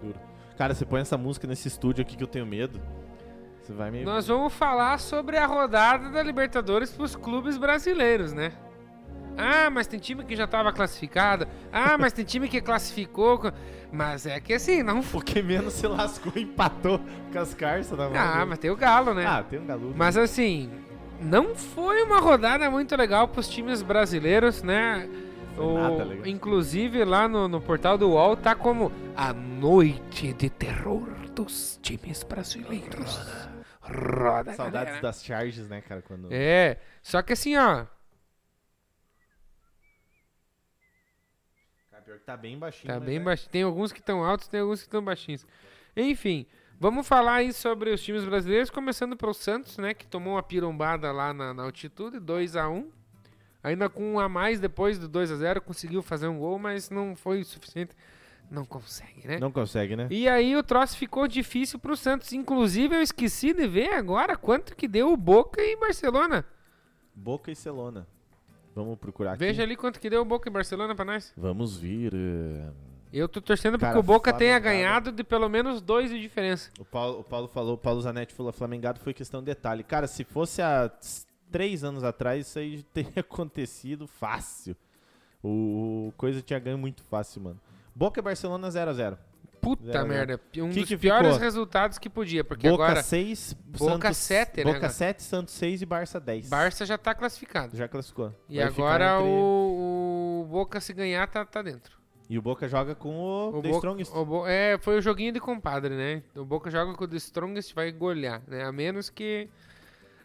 Duro. 0.00 0.20
Cara, 0.56 0.74
você 0.74 0.84
põe 0.86 1.00
essa 1.00 1.18
música 1.18 1.46
nesse 1.46 1.68
estúdio 1.68 2.02
aqui 2.02 2.16
que 2.16 2.22
eu 2.22 2.28
tenho 2.28 2.46
medo. 2.46 2.80
Você 3.66 3.72
vai 3.72 3.90
me. 3.90 4.04
Nós 4.04 4.28
vamos 4.28 4.52
falar 4.52 4.98
sobre 5.00 5.36
a 5.36 5.44
rodada 5.44 6.08
da 6.08 6.22
Libertadores 6.22 6.90
pros 6.92 7.16
clubes 7.16 7.58
brasileiros, 7.58 8.32
né? 8.32 8.52
Ah, 9.36 9.68
mas 9.68 9.86
tem 9.88 9.98
time 9.98 10.24
que 10.24 10.36
já 10.36 10.46
tava 10.46 10.72
classificado. 10.72 11.46
Ah, 11.72 11.98
mas 11.98 12.12
tem 12.12 12.24
time 12.24 12.48
que 12.48 12.60
classificou. 12.60 13.52
Mas 13.92 14.24
é 14.24 14.38
que 14.40 14.54
assim, 14.54 14.82
não 14.84 15.02
pouquinho 15.04 15.44
menos 15.44 15.74
se 15.74 15.86
lascou 15.88 16.32
e 16.36 16.42
empatou 16.42 17.00
com 17.32 17.38
as 17.38 17.52
carças 17.54 17.98
na 17.98 18.08
mão. 18.08 18.16
Ah, 18.16 18.34
dele. 18.34 18.44
mas 18.46 18.58
tem 18.60 18.70
o 18.70 18.76
Galo, 18.76 19.12
né? 19.12 19.26
Ah, 19.26 19.42
tem 19.42 19.58
um 19.58 19.66
galudo. 19.66 19.94
Mas 19.96 20.16
assim, 20.16 20.70
não 21.20 21.54
foi 21.56 22.02
uma 22.02 22.20
rodada 22.20 22.70
muito 22.70 22.94
legal 22.96 23.26
pros 23.26 23.48
times 23.48 23.82
brasileiros, 23.82 24.62
né? 24.62 25.08
Foi 25.56 25.64
O- 25.64 25.74
nada 25.74 26.04
legal. 26.04 26.26
inclusive 26.26 27.04
lá 27.04 27.26
no, 27.26 27.48
no 27.48 27.60
portal 27.60 27.98
do 27.98 28.10
UOL 28.10 28.36
tá 28.36 28.54
como 28.54 28.92
a 29.16 29.32
noite 29.32 30.32
de 30.34 30.48
terror 30.48 31.08
dos 31.34 31.78
times 31.82 32.22
brasileiros. 32.22 33.20
Roda, 33.88 34.52
Saudades 34.54 34.86
galera. 34.86 35.02
das 35.02 35.24
charges, 35.24 35.68
né, 35.68 35.80
cara? 35.80 36.02
Quando... 36.02 36.28
É, 36.30 36.78
só 37.02 37.22
que 37.22 37.32
assim, 37.32 37.56
ó, 37.56 37.86
Cara, 41.90 42.02
pior 42.02 42.18
que 42.18 42.24
tá 42.24 42.36
bem 42.36 42.58
baixinho. 42.58 42.92
tá 42.92 42.98
mas 42.98 43.08
bem 43.08 43.22
baixinho. 43.22 43.50
Tem 43.50 43.62
alguns 43.62 43.92
que 43.92 44.00
estão 44.00 44.24
altos, 44.24 44.48
tem 44.48 44.60
alguns 44.60 44.80
que 44.80 44.86
estão 44.86 45.02
baixinhos. 45.02 45.46
Enfim, 45.96 46.46
vamos 46.78 47.06
falar 47.06 47.36
aí 47.36 47.52
sobre 47.52 47.90
os 47.90 48.02
times 48.02 48.24
brasileiros, 48.24 48.70
começando 48.70 49.16
pelo 49.16 49.32
Santos, 49.32 49.78
né, 49.78 49.94
que 49.94 50.06
tomou 50.06 50.34
uma 50.34 50.42
pirombada 50.42 51.10
lá 51.12 51.32
na, 51.32 51.54
na 51.54 51.62
altitude, 51.62 52.18
2 52.20 52.56
a 52.56 52.68
1 52.68 52.90
Ainda 53.66 53.88
com 53.88 54.12
um 54.12 54.20
a 54.20 54.28
mais 54.28 54.60
depois 54.60 54.96
do 54.96 55.08
2 55.08 55.32
a 55.32 55.36
0 55.36 55.60
conseguiu 55.60 56.00
fazer 56.00 56.28
um 56.28 56.38
gol, 56.38 56.56
mas 56.56 56.88
não 56.88 57.16
foi 57.16 57.40
o 57.40 57.44
suficiente. 57.44 57.96
Não 58.50 58.64
consegue, 58.64 59.26
né? 59.26 59.38
Não 59.38 59.50
consegue, 59.50 59.96
né? 59.96 60.06
E 60.10 60.28
aí 60.28 60.56
o 60.56 60.62
troço 60.62 60.96
ficou 60.96 61.26
difícil 61.26 61.78
pro 61.78 61.96
Santos. 61.96 62.32
Inclusive, 62.32 62.94
eu 62.94 63.02
esqueci 63.02 63.52
de 63.52 63.66
ver 63.66 63.92
agora 63.94 64.36
quanto 64.36 64.76
que 64.76 64.86
deu 64.86 65.12
o 65.12 65.16
Boca 65.16 65.60
e 65.60 65.76
Barcelona. 65.76 66.44
Boca 67.14 67.50
e 67.50 67.56
Celona. 67.56 68.06
Vamos 68.74 68.98
procurar 68.98 69.32
aqui. 69.32 69.38
Veja 69.40 69.62
ali 69.62 69.74
quanto 69.74 69.98
que 69.98 70.10
deu 70.10 70.20
o 70.22 70.24
Boca 70.24 70.48
e 70.48 70.52
Barcelona 70.52 70.94
pra 70.94 71.04
nós. 71.04 71.32
Vamos 71.36 71.76
vir. 71.78 72.12
eh, 72.14 72.70
Eu 73.12 73.26
tô 73.28 73.40
torcendo 73.40 73.78
Cara, 73.78 73.94
que 73.94 73.98
o 73.98 74.02
Boca 74.02 74.32
tenha 74.32 74.58
ganhado 74.58 75.10
de 75.10 75.24
pelo 75.24 75.48
menos 75.48 75.80
dois 75.80 76.10
de 76.10 76.20
diferença. 76.20 76.70
O 76.78 76.84
Paulo, 76.84 77.20
o 77.20 77.24
Paulo 77.24 77.48
falou, 77.48 77.74
o 77.74 77.78
Paulo 77.78 78.00
Zanetti 78.02 78.34
falou, 78.34 78.52
Flamengado 78.52 79.00
foi 79.00 79.14
questão 79.14 79.40
de 79.40 79.46
detalhe. 79.46 79.82
Cara, 79.82 80.06
se 80.06 80.24
fosse 80.24 80.60
há 80.60 80.90
três 81.50 81.82
anos 81.82 82.04
atrás, 82.04 82.46
isso 82.48 82.58
aí 82.58 82.82
teria 82.92 83.20
acontecido 83.20 84.06
fácil. 84.06 84.76
O, 85.42 86.08
o 86.08 86.12
coisa 86.16 86.42
tinha 86.42 86.58
ganho 86.58 86.76
muito 86.76 87.02
fácil, 87.04 87.40
mano. 87.40 87.60
Boca 87.96 88.20
e 88.20 88.22
Barcelona 88.22 88.68
0x0. 88.68 89.16
Puta 89.60 89.84
Zero 89.84 89.98
a 89.98 90.02
zero. 90.02 90.08
merda. 90.14 90.40
Um 90.58 90.70
Que 90.70 90.80
dos 90.80 90.88
que 90.90 90.96
piores 90.98 91.28
ficou? 91.28 91.40
resultados 91.42 91.98
que 91.98 92.08
podia, 92.08 92.44
porque 92.44 92.68
Boca 92.70 92.84
agora 92.84 93.02
6, 93.02 93.52
Boca 93.54 93.84
Santos, 94.12 94.16
7, 94.18 94.56
né, 94.58 94.64
Boca 94.64 94.76
agora? 94.76 94.92
7, 94.92 95.22
Santos 95.24 95.54
6 95.54 95.82
e 95.82 95.86
Barça 95.86 96.20
10. 96.20 96.48
Barça 96.48 96.86
já 96.86 96.96
tá 96.96 97.14
classificado. 97.14 97.76
Já 97.76 97.88
classificou. 97.88 98.32
E 98.48 98.58
Vai 98.58 98.64
agora 98.66 99.14
entre- 99.16 99.24
o, 99.28 100.42
o 100.44 100.48
Boca 100.48 100.78
se 100.80 100.92
ganhar 100.92 101.26
tá, 101.26 101.44
tá 101.44 101.62
dentro. 101.62 101.96
E 102.28 102.38
o 102.38 102.42
Boca 102.42 102.68
joga 102.68 102.94
com 102.94 103.16
o, 103.18 103.48
O 103.58 103.62
The 103.62 103.68
Boca, 103.68 103.76
Strongest. 103.78 104.12
o 104.14 104.24
Bo- 104.24 104.46
é, 104.46 104.78
foi 104.78 104.98
o 104.98 105.02
joguinho 105.02 105.32
de 105.32 105.40
compadre, 105.40 105.94
né? 105.96 106.22
O 106.36 106.44
Boca 106.44 106.70
joga 106.70 106.92
com 106.94 107.04
o 107.04 107.08
The 107.08 107.16
Strongest, 107.16 107.74
vai 107.74 107.90
golear, 107.90 108.42
né? 108.46 108.62
A 108.64 108.70
menos 108.70 109.08
que... 109.10 109.48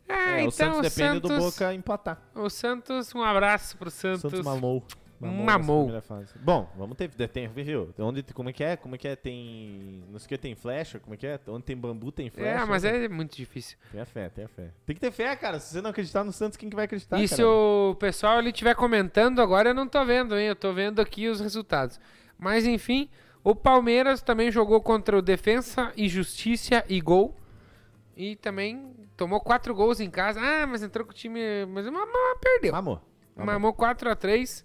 É, 0.10 0.14
É, 0.14 0.44
então 0.44 0.48
o 0.48 0.52
Santos 0.52 0.94
depende 0.94 1.20
do 1.22 1.28
Santos- 1.30 1.46
Boca 1.46 1.74
empatar. 1.74 2.22
O 2.36 2.50
Santos, 2.50 3.16
um 3.16 3.24
abraço 3.24 3.78
pro 3.78 3.88
O 3.88 3.92
Santos. 3.92 4.22
Santos 4.22 4.46
mamou. 5.22 5.46
Mamou. 5.46 5.84
primeira 5.84 6.02
fase. 6.02 6.34
Bom, 6.40 6.70
vamos 6.76 6.98
ter. 6.98 7.10
Tem, 7.30 7.48
viu? 7.48 7.94
Onde, 8.00 8.24
como 8.34 8.50
é 8.50 8.54
que 8.54 8.64
é? 8.64 8.76
Como 8.76 8.96
é 8.96 8.98
que 8.98 9.08
é? 9.08 9.16
Tem. 9.16 10.04
Não 10.10 10.20
sei 10.20 10.26
o 10.26 10.30
que, 10.30 10.38
tem 10.38 10.56
flecha? 10.56 11.00
Como 11.00 11.14
é 11.14 11.18
que 11.18 11.28
é? 11.28 11.40
Onde 11.48 11.64
tem 11.64 11.78
bambu, 11.78 12.12
tem 12.12 12.30
flecha? 12.30 12.64
É, 12.64 12.66
mas 12.66 12.84
é 12.84 13.08
muito 13.08 13.36
difícil. 13.36 13.78
Tem 13.92 14.02
a 14.02 14.06
fé, 14.06 14.30
tem 14.30 14.46
a 14.46 14.48
fé. 14.48 14.72
Tem 14.86 14.96
que 14.96 15.00
ter 15.00 15.12
fé, 15.12 15.36
cara. 15.36 15.60
Se 15.60 15.74
você 15.74 15.82
não 15.82 15.92
acreditar 15.92 16.24
no 16.24 16.32
Santos, 16.32 16.58
quem 16.58 16.70
que 16.70 16.76
vai 16.76 16.86
acreditar? 16.86 17.18
e 17.18 17.28
cara? 17.28 17.36
se 17.36 17.44
o 17.44 17.96
pessoal 18.00 18.38
ali 18.38 18.50
estiver 18.50 18.76
comentando 18.76 19.42
agora, 19.42 19.70
eu 19.70 19.74
não 19.74 19.88
tô 19.88 20.04
vendo, 20.04 20.38
hein? 20.38 20.48
Eu 20.48 20.56
tô 20.56 20.74
vendo 20.74 21.00
aqui 21.00 21.28
os 21.28 21.40
resultados. 21.40 22.00
Mas 22.38 22.66
enfim, 22.66 23.10
o 23.44 23.56
Palmeiras 23.56 24.22
também 24.22 24.52
jogou 24.52 24.82
contra 24.82 25.18
o 25.18 25.22
Defensa 25.22 25.92
e 25.96 26.08
Justiça 26.08 26.84
e 26.88 27.00
Gol. 27.02 27.36
E 28.16 28.36
também 28.36 28.94
tomou 29.18 29.40
quatro 29.40 29.74
gols 29.74 30.00
em 30.00 30.10
casa. 30.10 30.40
Ah, 30.40 30.68
mas 30.68 30.84
entrou 30.84 31.06
com 31.06 31.12
o 31.12 31.16
time. 31.16 31.40
Mas, 31.68 31.86
mas, 31.86 31.94
mas 31.94 32.38
perdeu. 32.40 32.72
Mamou. 32.72 33.02
Mamou. 33.36 33.54
Mamou 33.54 33.74
4x3. 33.74 34.64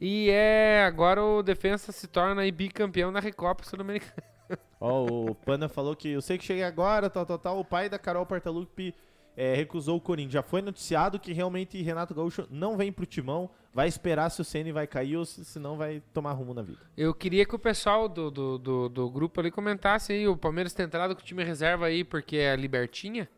E 0.00 0.30
é. 0.30 0.84
Agora 0.84 1.22
o 1.22 1.42
Defensa 1.42 1.92
se 1.92 2.06
torna 2.06 2.42
aí 2.42 2.52
bicampeão 2.52 3.12
da 3.12 3.20
Recopa 3.20 3.64
Sul-Americana. 3.64 4.22
Ó, 4.80 5.04
o 5.06 5.34
Pana 5.34 5.68
falou 5.68 5.96
que 5.96 6.08
eu 6.08 6.22
sei 6.22 6.38
que 6.38 6.44
cheguei 6.44 6.62
agora, 6.62 7.10
tal, 7.10 7.26
tal, 7.26 7.38
tal. 7.38 7.58
O 7.58 7.64
pai 7.64 7.88
da 7.88 7.98
Carol 7.98 8.24
Portalupi 8.24 8.94
é, 9.36 9.54
recusou 9.54 9.96
o 9.96 10.00
Corinthians. 10.00 10.32
Já 10.32 10.42
foi 10.42 10.62
noticiado 10.62 11.18
que 11.18 11.32
realmente 11.32 11.80
Renato 11.80 12.14
Gaúcho 12.14 12.46
não 12.50 12.76
vem 12.76 12.92
pro 12.92 13.06
timão. 13.06 13.50
Vai 13.72 13.86
esperar 13.86 14.30
se 14.30 14.40
o 14.40 14.44
Ceni 14.44 14.72
vai 14.72 14.86
cair 14.86 15.16
ou 15.16 15.24
se, 15.24 15.44
se 15.44 15.58
não 15.58 15.76
vai 15.76 16.02
tomar 16.12 16.32
rumo 16.32 16.52
na 16.52 16.62
vida. 16.62 16.80
Eu 16.96 17.14
queria 17.14 17.44
que 17.44 17.54
o 17.54 17.58
pessoal 17.58 18.08
do, 18.08 18.30
do, 18.30 18.58
do, 18.58 18.88
do 18.88 19.10
grupo 19.10 19.38
ali 19.38 19.50
comentasse 19.50 20.12
aí. 20.12 20.26
O 20.26 20.36
Palmeiras 20.36 20.72
tem 20.72 20.86
entrado 20.86 21.14
com 21.14 21.20
o 21.20 21.24
time 21.24 21.44
reserva 21.44 21.86
aí 21.86 22.02
porque 22.02 22.36
é 22.36 22.52
a 22.52 22.56
Libertinha. 22.56 23.28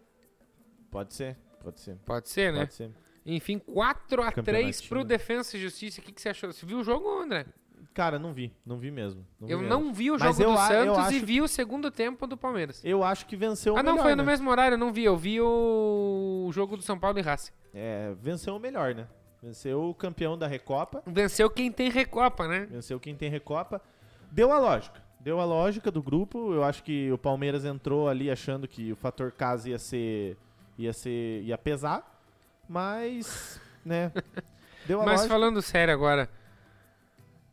Pode 0.90 1.14
ser, 1.14 1.36
pode 1.62 1.80
ser. 1.80 1.96
Pode 2.04 2.28
ser, 2.28 2.52
né? 2.52 2.60
Pode 2.60 2.74
ser. 2.74 2.90
Enfim, 3.34 3.58
4x3 3.58 4.06
pro 4.08 4.32
Campeonatinho. 4.32 5.04
Defensa 5.04 5.56
e 5.56 5.60
Justiça. 5.60 6.00
O 6.00 6.04
que, 6.04 6.12
que 6.12 6.20
você 6.20 6.30
achou? 6.30 6.52
Você 6.52 6.64
viu 6.66 6.78
o 6.80 6.84
jogo, 6.84 7.08
André? 7.22 7.46
Cara, 7.92 8.18
não 8.18 8.32
vi, 8.32 8.52
não 8.64 8.78
vi 8.78 8.90
mesmo. 8.90 9.26
vi 9.40 9.52
eu 9.52 9.58
mesmo. 9.58 9.68
não 9.68 9.92
vi 9.92 10.10
o 10.10 10.18
jogo 10.18 10.42
eu 10.42 10.52
do 10.52 10.58
a- 10.58 10.68
Santos 10.68 11.12
e 11.12 11.16
acho- 11.16 11.26
vi 11.26 11.40
o 11.40 11.48
segundo 11.48 11.90
tempo 11.90 12.26
do 12.26 12.36
Palmeiras. 12.36 12.80
Eu 12.84 13.02
acho 13.02 13.26
que 13.26 13.36
venceu 13.36 13.74
o 13.74 13.76
ah, 13.76 13.82
não, 13.82 13.92
melhor. 13.92 14.04
foi 14.04 14.14
no 14.14 14.22
né? 14.22 14.30
mesmo 14.30 14.48
horário, 14.50 14.74
eu 14.74 14.78
não 14.78 14.92
vi. 14.92 15.04
Eu 15.04 15.16
vi 15.16 15.40
o 15.40 16.50
jogo 16.52 16.76
do 16.76 16.82
São 16.82 16.98
Paulo 16.98 17.18
e 17.18 17.22
Racing. 17.22 17.52
É, 17.74 18.14
venceu 18.20 18.54
o 18.54 18.60
melhor, 18.60 18.94
né? 18.94 19.06
Venceu 19.42 19.88
o 19.88 19.94
campeão 19.94 20.36
da 20.36 20.46
Recopa, 20.46 21.02
Venceu 21.06 21.48
quem 21.50 21.72
tem 21.72 21.90
Recopa, 21.90 22.46
né? 22.46 22.66
venceu 22.70 23.00
quem 23.00 23.14
tem 23.16 23.30
Recopa. 23.30 23.80
Deu 24.30 24.52
a 24.52 24.58
lógica. 24.58 25.02
Deu 25.18 25.40
a 25.40 25.44
lógica 25.44 25.90
do 25.90 26.02
grupo. 26.02 26.52
Eu 26.52 26.62
acho 26.62 26.82
que 26.84 27.10
o 27.10 27.18
Palmeiras 27.18 27.64
entrou 27.64 28.08
ali 28.08 28.30
achando 28.30 28.68
que 28.68 28.92
o 28.92 28.96
fator 28.96 29.32
casa 29.32 29.68
ia 29.70 29.78
ser. 29.78 30.36
ia 30.78 30.92
ser. 30.92 31.42
ia 31.42 31.58
pesar. 31.58 32.19
Mas. 32.70 33.60
né? 33.84 34.12
Deu 34.86 35.00
a 35.00 35.04
Mas 35.04 35.16
lógica. 35.22 35.28
falando 35.34 35.60
sério 35.60 35.92
agora, 35.92 36.30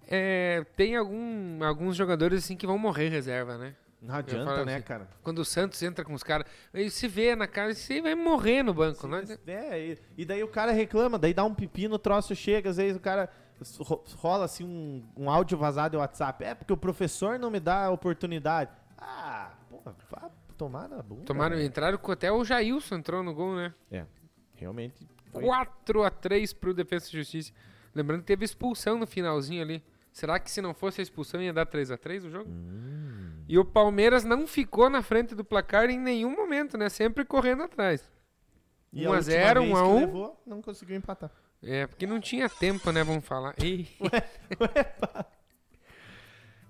é, 0.08 0.64
tem 0.76 0.96
algum, 0.96 1.64
alguns 1.64 1.96
jogadores 1.96 2.44
assim 2.44 2.56
que 2.56 2.68
vão 2.68 2.78
morrer 2.78 3.10
reserva, 3.10 3.58
né? 3.58 3.76
Não 4.00 4.14
adianta, 4.14 4.46
falo 4.54 4.66
né, 4.66 4.76
assim, 4.76 4.84
cara? 4.84 5.08
Quando 5.24 5.40
o 5.40 5.46
Santos 5.46 5.82
entra 5.82 6.06
com 6.06 6.14
os 6.14 6.22
caras, 6.22 6.46
ele 6.72 6.90
se 6.92 7.08
vê 7.08 7.36
na 7.36 7.48
cara, 7.48 7.74
você 7.74 8.00
vai 8.00 8.14
morrer 8.14 8.62
no 8.62 8.74
banco, 8.74 9.08
né? 9.08 9.24
É, 9.48 9.80
e, 9.80 9.98
e 10.20 10.24
daí 10.26 10.44
o 10.44 10.48
cara 10.48 10.72
reclama, 10.72 11.18
daí 11.18 11.34
dá 11.34 11.44
um 11.44 11.54
pepino, 11.54 11.96
o 11.96 12.00
troço 12.00 12.36
chega, 12.36 12.70
às 12.70 12.78
vezes 12.78 12.96
o 12.96 13.00
cara 13.00 13.28
ro- 13.80 14.04
rola 14.18 14.46
assim 14.46 14.64
um, 14.64 15.04
um 15.18 15.30
áudio 15.32 15.58
vazado 15.58 15.98
no 15.98 16.02
WhatsApp. 16.02 16.44
É 16.44 16.54
porque 16.54 16.72
o 16.72 16.78
professor 16.78 17.40
não 17.40 17.50
me 17.50 17.60
dá 17.60 17.86
a 17.86 17.90
oportunidade. 17.90 18.70
Ah, 19.00 19.52
porra, 19.70 19.96
vá 20.12 20.30
tomar 20.56 20.88
na 20.88 21.02
bunda. 21.02 21.26
Tomaram, 21.26 21.58
né? 21.58 21.66
entraram 21.66 21.98
com 21.98 22.12
até 22.12 22.32
o 22.32 22.44
Jailson 22.46 22.96
entrou 22.96 23.24
no 23.24 23.34
gol, 23.34 23.56
né? 23.56 23.74
Realmente. 24.58 25.08
foi- 25.32 25.44
4x3 25.44 26.54
pro 26.54 26.74
Defesa 26.74 27.08
e 27.08 27.12
Justiça. 27.12 27.52
Lembrando 27.96 28.22
que 28.22 28.28
teve 28.28 28.44
expulsão 28.46 28.98
no 28.98 29.08
finalzinho 29.08 29.62
ali. 29.62 29.84
Será 30.12 30.40
que 30.40 30.50
se 30.50 30.62
não 30.62 30.74
fosse 30.74 31.00
a 31.00 31.04
expulsão 31.04 31.42
ia 31.42 31.54
dar 31.54 31.66
3x3 31.66 32.26
o 32.26 32.30
jogo? 32.30 32.50
Hum. 32.50 33.44
E 33.48 33.58
o 33.60 33.64
Palmeiras 33.64 34.24
não 34.24 34.48
ficou 34.48 34.90
na 34.90 35.02
frente 35.04 35.36
do 35.36 35.44
placar 35.44 35.90
em 35.90 36.00
nenhum 36.00 36.36
momento, 36.36 36.78
né? 36.78 36.90
Sempre 36.90 37.24
correndo 37.24 37.64
atrás. 37.64 38.12
E 38.92 39.06
a 39.06 39.10
1 39.10 39.14
a 39.14 39.16
última 39.18 39.22
0, 39.22 39.62
vez 39.62 39.74
1 39.74 39.76
a 39.78 39.82
que 39.82 39.88
1. 39.90 40.00
levou, 40.00 40.42
não 40.46 40.62
conseguiu 40.62 40.96
empatar. 40.96 41.32
É, 41.62 41.86
porque 41.88 42.06
não 42.08 42.20
tinha 42.20 42.50
tempo, 42.50 42.92
né? 42.92 43.04
Vamos 43.04 43.26
falar. 43.26 43.54
Ih. 43.64 43.88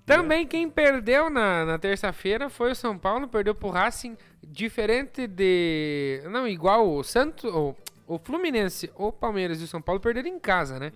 Também 0.07 0.47
quem 0.47 0.69
perdeu 0.69 1.29
na, 1.29 1.65
na 1.65 1.77
terça-feira 1.77 2.49
foi 2.49 2.71
o 2.71 2.75
São 2.75 2.97
Paulo, 2.97 3.27
perdeu 3.27 3.53
pro 3.53 3.69
Racing, 3.69 4.17
diferente 4.41 5.27
de. 5.27 6.21
Não, 6.31 6.47
igual 6.47 6.89
o 6.89 7.03
Santos, 7.03 7.43
o, 7.53 7.75
o 8.07 8.17
Fluminense, 8.17 8.89
o 8.95 9.11
Palmeiras 9.11 9.59
e 9.59 9.65
o 9.65 9.67
São 9.67 9.81
Paulo 9.81 9.99
perderam 9.99 10.29
em 10.29 10.39
casa, 10.39 10.79
né? 10.79 10.91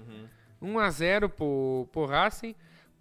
1x0 0.63 1.27
pro, 1.29 1.88
pro 1.91 2.05
Racing. 2.05 2.55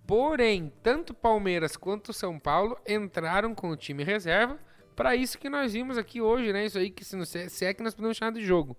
Porém, 0.07 0.73
tanto 0.83 1.15
Palmeiras 1.15 1.77
quanto 1.77 2.09
o 2.09 2.13
São 2.13 2.39
Paulo 2.41 2.77
entraram 2.89 3.55
com 3.55 3.71
o 3.71 3.77
time 3.77 4.03
reserva. 4.03 4.59
Para 4.97 5.15
isso 5.15 5.39
que 5.39 5.49
nós 5.49 5.73
vimos 5.73 5.97
aqui 5.97 6.21
hoje, 6.21 6.53
né? 6.53 6.67
Isso 6.67 6.77
aí 6.79 6.91
que 6.91 7.05
se, 7.05 7.15
não- 7.15 7.25
se 7.25 7.65
é 7.65 7.73
que 7.73 7.83
nós 7.85 7.95
podemos 7.95 8.17
chamar 8.17 8.33
de 8.33 8.45
jogo. 8.45 8.77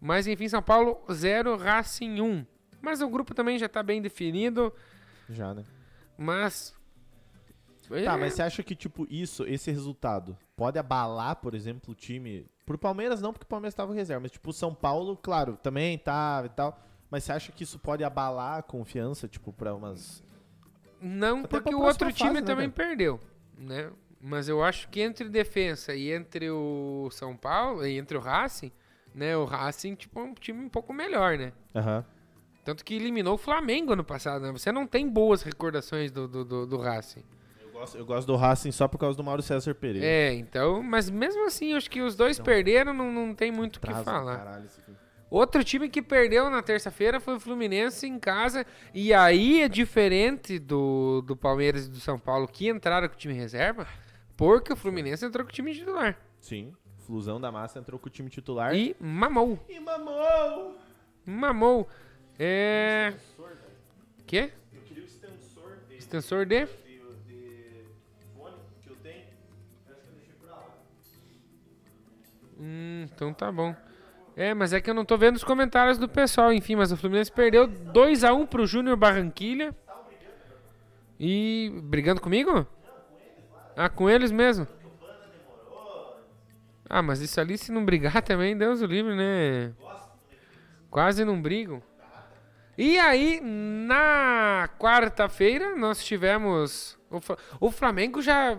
Mas 0.00 0.26
enfim, 0.26 0.48
São 0.48 0.62
Paulo 0.62 1.00
0, 1.12 1.56
Racing 1.56 2.20
1. 2.20 2.46
Mas 2.80 3.00
o 3.00 3.08
grupo 3.08 3.34
também 3.34 3.58
já 3.58 3.68
tá 3.68 3.82
bem 3.82 4.00
definido, 4.02 4.72
Já, 5.32 5.54
né? 5.54 5.64
mas. 6.16 6.74
Tá, 7.88 7.96
É, 7.96 8.16
mas 8.16 8.34
você 8.34 8.42
acha 8.42 8.62
que, 8.62 8.74
tipo, 8.74 9.06
isso, 9.10 9.44
esse 9.44 9.70
resultado, 9.70 10.38
pode 10.56 10.78
abalar, 10.78 11.36
por 11.36 11.54
exemplo, 11.54 11.92
o 11.92 11.94
time. 11.94 12.46
Pro 12.64 12.78
Palmeiras 12.78 13.20
não, 13.20 13.32
porque 13.32 13.44
o 13.44 13.48
Palmeiras 13.48 13.74
tava 13.74 13.92
em 13.92 13.96
reserva. 13.96 14.22
Mas, 14.22 14.30
tipo, 14.30 14.48
o 14.48 14.52
São 14.52 14.72
Paulo, 14.74 15.16
claro, 15.16 15.58
também 15.62 15.98
tava 15.98 16.46
e 16.46 16.50
tal. 16.50 16.78
Mas 17.10 17.24
você 17.24 17.32
acha 17.32 17.52
que 17.52 17.64
isso 17.64 17.78
pode 17.78 18.02
abalar 18.02 18.58
a 18.58 18.62
confiança, 18.62 19.28
tipo, 19.28 19.52
pra 19.52 19.74
umas. 19.74 20.22
Não, 21.00 21.40
Até 21.40 21.48
porque 21.48 21.74
o 21.74 21.82
outro 21.82 22.10
time 22.12 22.28
fase, 22.30 22.40
né, 22.40 22.46
também 22.46 22.70
cara? 22.70 22.88
perdeu, 22.88 23.20
né? 23.58 23.90
Mas 24.20 24.48
eu 24.48 24.62
acho 24.62 24.88
que 24.88 25.00
entre 25.00 25.28
defesa 25.28 25.94
e 25.94 26.12
entre 26.12 26.48
o 26.50 27.08
São 27.10 27.36
Paulo 27.36 27.84
e 27.84 27.98
entre 27.98 28.16
o 28.16 28.20
Racing, 28.20 28.70
né? 29.12 29.36
O 29.36 29.44
Racing, 29.44 29.96
tipo, 29.96 30.20
é 30.20 30.22
um 30.22 30.32
time 30.34 30.64
um 30.64 30.68
pouco 30.68 30.92
melhor, 30.94 31.36
né? 31.36 31.52
Aham. 31.74 32.04
Tanto 32.64 32.84
que 32.84 32.94
eliminou 32.94 33.34
o 33.34 33.38
Flamengo 33.38 33.92
ano 33.92 34.04
passado, 34.04 34.42
né? 34.42 34.52
Você 34.52 34.70
não 34.70 34.86
tem 34.86 35.08
boas 35.08 35.42
recordações 35.42 36.10
do, 36.10 36.28
do, 36.28 36.44
do, 36.44 36.66
do 36.66 36.78
Racing. 36.78 37.24
Eu 37.60 37.70
gosto, 37.70 37.98
eu 37.98 38.06
gosto 38.06 38.26
do 38.26 38.36
Racing 38.36 38.70
só 38.70 38.86
por 38.86 38.98
causa 38.98 39.16
do 39.16 39.24
Mauro 39.24 39.42
César 39.42 39.74
Pereira. 39.74 40.06
É, 40.06 40.32
então, 40.34 40.82
mas 40.82 41.10
mesmo 41.10 41.44
assim, 41.46 41.74
acho 41.74 41.90
que 41.90 42.00
os 42.00 42.14
dois 42.14 42.38
perderam, 42.38 42.94
não, 42.94 43.10
não 43.10 43.34
tem 43.34 43.50
muito 43.50 43.76
o 43.76 43.80
que 43.80 43.92
falar. 43.92 44.38
caralho 44.38 44.66
isso 44.66 44.80
aqui. 44.80 44.92
Outro 45.32 45.64
time 45.64 45.88
que 45.88 46.02
perdeu 46.02 46.50
na 46.50 46.62
terça-feira 46.62 47.18
foi 47.18 47.36
o 47.36 47.40
Fluminense 47.40 48.06
em 48.06 48.18
casa. 48.18 48.66
E 48.92 49.14
aí 49.14 49.62
é 49.62 49.68
diferente 49.68 50.58
do, 50.58 51.22
do 51.22 51.34
Palmeiras 51.34 51.86
e 51.86 51.88
do 51.90 51.98
São 52.00 52.18
Paulo 52.18 52.46
que 52.46 52.68
entraram 52.68 53.08
com 53.08 53.14
o 53.14 53.18
time 53.18 53.32
reserva, 53.32 53.86
porque 54.36 54.74
o 54.74 54.76
Fluminense 54.76 55.24
entrou 55.24 55.46
com 55.46 55.50
o 55.50 55.54
time 55.54 55.72
titular. 55.72 56.18
Sim. 56.38 56.74
Flusão 57.06 57.40
da 57.40 57.50
Massa 57.50 57.78
entrou 57.78 57.98
com 57.98 58.08
o 58.08 58.10
time 58.10 58.28
titular. 58.28 58.74
E 58.74 58.94
mamou. 59.00 59.58
E 59.70 59.80
mamou! 59.80 60.76
Mamou. 61.24 61.88
É. 62.38 63.14
Quê? 64.26 64.50
Eu 64.72 64.80
queria 64.82 65.02
o 65.02 65.06
extensor 65.06 65.76
de, 65.88 65.96
Extensor 65.96 66.46
de. 66.46 66.68
Hum, 72.58 73.08
então 73.12 73.34
tá 73.34 73.50
bom. 73.50 73.74
É, 74.36 74.54
mas 74.54 74.72
é 74.72 74.80
que 74.80 74.88
eu 74.88 74.94
não 74.94 75.04
tô 75.04 75.18
vendo 75.18 75.36
os 75.36 75.44
comentários 75.44 75.98
do 75.98 76.08
pessoal, 76.08 76.52
enfim, 76.52 76.76
mas 76.76 76.92
o 76.92 76.96
Fluminense 76.96 77.30
perdeu 77.30 77.66
2x1 77.66 78.46
pro 78.46 78.66
Júnior 78.66 78.96
Barranquilha. 78.96 79.74
E. 81.18 81.72
brigando 81.82 82.20
comigo? 82.20 82.66
Ah, 83.76 83.88
com 83.88 84.08
eles 84.08 84.30
mesmo? 84.30 84.66
Ah, 86.88 87.02
mas 87.02 87.20
isso 87.20 87.40
ali, 87.40 87.58
se 87.58 87.72
não 87.72 87.84
brigar 87.84 88.20
também, 88.22 88.56
Deus 88.56 88.80
o 88.80 88.86
livre, 88.86 89.14
né? 89.16 89.72
Quase 90.90 91.24
não 91.24 91.40
brigam. 91.40 91.82
E 92.76 92.98
aí, 92.98 93.40
na 93.42 94.68
quarta-feira, 94.78 95.76
nós 95.76 96.02
tivemos. 96.04 96.98
O, 97.10 97.20
Fla- 97.20 97.36
o 97.60 97.70
Flamengo 97.70 98.22
já 98.22 98.58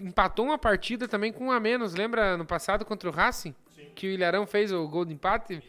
empatou 0.00 0.46
uma 0.46 0.58
partida 0.58 1.08
também 1.08 1.32
com 1.32 1.46
um 1.46 1.50
a 1.52 1.58
menos. 1.58 1.94
Lembra 1.94 2.36
no 2.36 2.44
passado 2.44 2.84
contra 2.84 3.08
o 3.08 3.12
Racing? 3.12 3.54
Que 3.94 4.06
o 4.06 4.10
Ilharão 4.10 4.46
fez 4.46 4.72
o 4.72 4.86
gol 4.88 5.04
de 5.04 5.14
empate? 5.14 5.62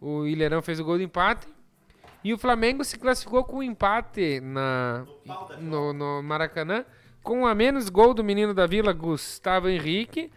O 0.00 0.24
Ilharão 0.26 0.62
fez 0.62 0.78
o 0.80 0.84
gol 0.84 0.98
de 0.98 1.04
empate. 1.04 1.46
E 2.22 2.32
o 2.32 2.38
Flamengo 2.38 2.84
se 2.84 2.98
classificou 2.98 3.44
com 3.44 3.58
um 3.58 3.62
empate 3.62 4.40
na, 4.40 5.04
no, 5.60 5.92
no 5.92 6.22
Maracanã. 6.22 6.84
Com 7.22 7.40
um 7.40 7.46
a 7.46 7.54
menos 7.54 7.88
gol 7.88 8.14
do 8.14 8.22
menino 8.24 8.54
da 8.54 8.66
Vila, 8.66 8.92
Gustavo 8.92 9.68
Henrique. 9.68 10.30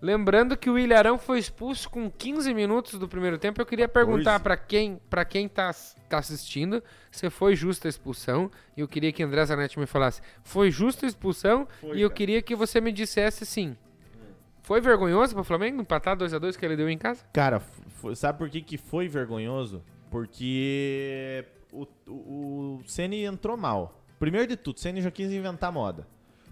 Lembrando 0.00 0.56
que 0.56 0.68
o 0.68 0.78
Ilharão 0.78 1.18
foi 1.18 1.38
expulso 1.38 1.88
com 1.88 2.10
15 2.10 2.52
minutos 2.52 2.98
do 2.98 3.08
primeiro 3.08 3.38
tempo. 3.38 3.60
Eu 3.60 3.66
queria 3.66 3.88
perguntar 3.88 4.32
14. 4.38 4.42
para 4.42 4.56
quem, 4.56 5.00
pra 5.08 5.24
quem 5.24 5.48
tá, 5.48 5.74
tá 6.08 6.18
assistindo 6.18 6.82
se 7.10 7.28
foi 7.30 7.56
justa 7.56 7.88
a 7.88 7.90
expulsão. 7.90 8.50
E 8.76 8.80
eu 8.80 8.88
queria 8.88 9.10
que 9.10 9.22
André 9.22 9.44
Zanetti 9.46 9.78
me 9.78 9.86
falasse: 9.86 10.20
foi 10.44 10.70
justa 10.70 11.06
a 11.06 11.08
expulsão? 11.08 11.66
Foi, 11.80 11.96
e 11.96 12.02
eu 12.02 12.10
cara. 12.10 12.16
queria 12.16 12.42
que 12.42 12.54
você 12.54 12.78
me 12.80 12.92
dissesse 12.92 13.42
assim: 13.44 13.74
foi 14.62 14.80
vergonhoso 14.82 15.34
pro 15.34 15.42
Flamengo 15.44 15.80
empatar 15.80 16.16
2x2 16.16 16.56
que 16.56 16.64
ele 16.66 16.76
deu 16.76 16.90
em 16.90 16.98
casa? 16.98 17.24
Cara, 17.32 17.60
foi- 17.60 18.14
sabe 18.14 18.38
por 18.38 18.50
que, 18.50 18.60
que 18.60 18.76
foi 18.76 19.08
vergonhoso? 19.08 19.82
Porque 20.10 21.44
o, 21.72 21.86
o, 22.06 22.10
o 22.12 22.82
Ceni 22.86 23.24
entrou 23.24 23.56
mal. 23.56 24.02
Primeiro 24.18 24.46
de 24.46 24.56
tudo, 24.56 24.76
o 24.76 24.80
Ceni 24.80 25.00
já 25.00 25.10
quis 25.10 25.30
inventar 25.32 25.72
moda. 25.72 26.06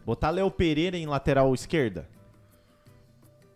Botar 0.04 0.30
Léo 0.30 0.50
Pereira 0.50 0.96
em 0.96 1.06
lateral 1.06 1.52
esquerda. 1.54 2.08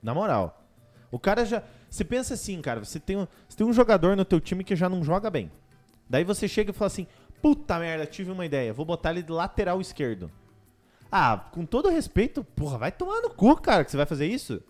Na 0.03 0.15
moral. 0.15 0.63
O 1.11 1.19
cara 1.19 1.45
já. 1.45 1.63
Você 1.89 2.05
pensa 2.05 2.35
assim, 2.35 2.61
cara, 2.61 2.85
você 2.85 3.01
tem, 3.01 3.17
um, 3.17 3.27
você 3.49 3.57
tem 3.57 3.67
um 3.67 3.73
jogador 3.73 4.17
no 4.17 4.25
teu 4.25 4.41
time 4.41 4.63
que 4.63 4.77
já 4.77 4.89
não 4.89 5.03
joga 5.03 5.31
bem. 5.31 5.51
Daí 6.09 6.23
você 6.25 6.47
chega 6.47 6.71
e 6.71 6.75
fala 6.75 6.87
assim: 6.87 7.07
puta 7.41 7.79
merda, 7.79 8.05
tive 8.07 8.31
uma 8.31 8.45
ideia, 8.45 8.73
vou 8.73 8.85
botar 8.85 9.11
ele 9.11 9.23
de 9.23 9.33
lateral 9.33 9.81
esquerdo. 9.81 10.31
Ah, 11.11 11.49
com 11.53 11.65
todo 11.65 11.89
respeito, 11.89 12.45
porra, 12.45 12.77
vai 12.77 12.93
tomar 12.93 13.23
no 13.23 13.31
cu, 13.31 13.57
cara, 13.57 13.83
que 13.85 13.91
você 13.91 13.97
vai 13.97 14.05
fazer 14.07 14.27
isso? 14.27 14.63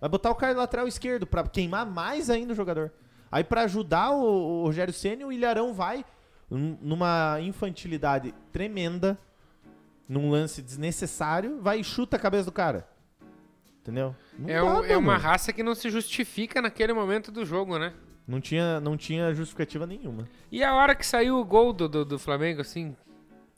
Vai 0.00 0.08
botar 0.08 0.30
o 0.30 0.34
cara 0.34 0.54
de 0.54 0.58
lateral 0.58 0.88
esquerdo 0.88 1.26
pra 1.26 1.42
queimar 1.46 1.84
mais 1.84 2.30
ainda 2.30 2.52
o 2.52 2.56
jogador. 2.56 2.90
Aí 3.30 3.44
pra 3.44 3.62
ajudar 3.62 4.10
o, 4.12 4.62
o 4.62 4.64
Rogério 4.64 4.92
Ceni, 4.92 5.24
o 5.24 5.30
Ilharão 5.32 5.74
vai 5.74 6.04
num- 6.50 6.78
numa 6.80 7.38
infantilidade 7.40 8.34
tremenda, 8.50 9.18
num 10.08 10.30
lance 10.30 10.60
desnecessário, 10.62 11.60
vai 11.60 11.80
e 11.80 11.84
chuta 11.84 12.16
a 12.16 12.20
cabeça 12.20 12.44
do 12.46 12.52
cara. 12.52 12.88
Entendeu? 13.82 14.14
Não 14.38 14.48
É, 14.48 14.54
dá, 14.60 14.64
o- 14.80 14.84
é 14.84 14.96
uma 14.96 15.16
raça 15.16 15.52
que 15.52 15.62
não 15.62 15.74
se 15.74 15.90
justifica 15.90 16.62
naquele 16.62 16.92
momento 16.92 17.30
do 17.32 17.44
jogo, 17.44 17.78
né? 17.78 17.92
Não 18.26 18.40
tinha, 18.40 18.80
não 18.80 18.96
tinha 18.96 19.34
justificativa 19.34 19.84
nenhuma. 19.86 20.28
E 20.50 20.62
a 20.62 20.74
hora 20.74 20.94
que 20.94 21.04
saiu 21.04 21.38
o 21.38 21.44
gol 21.44 21.72
do, 21.72 21.88
do, 21.88 22.04
do 22.04 22.18
Flamengo, 22.20 22.60
assim, 22.60 22.94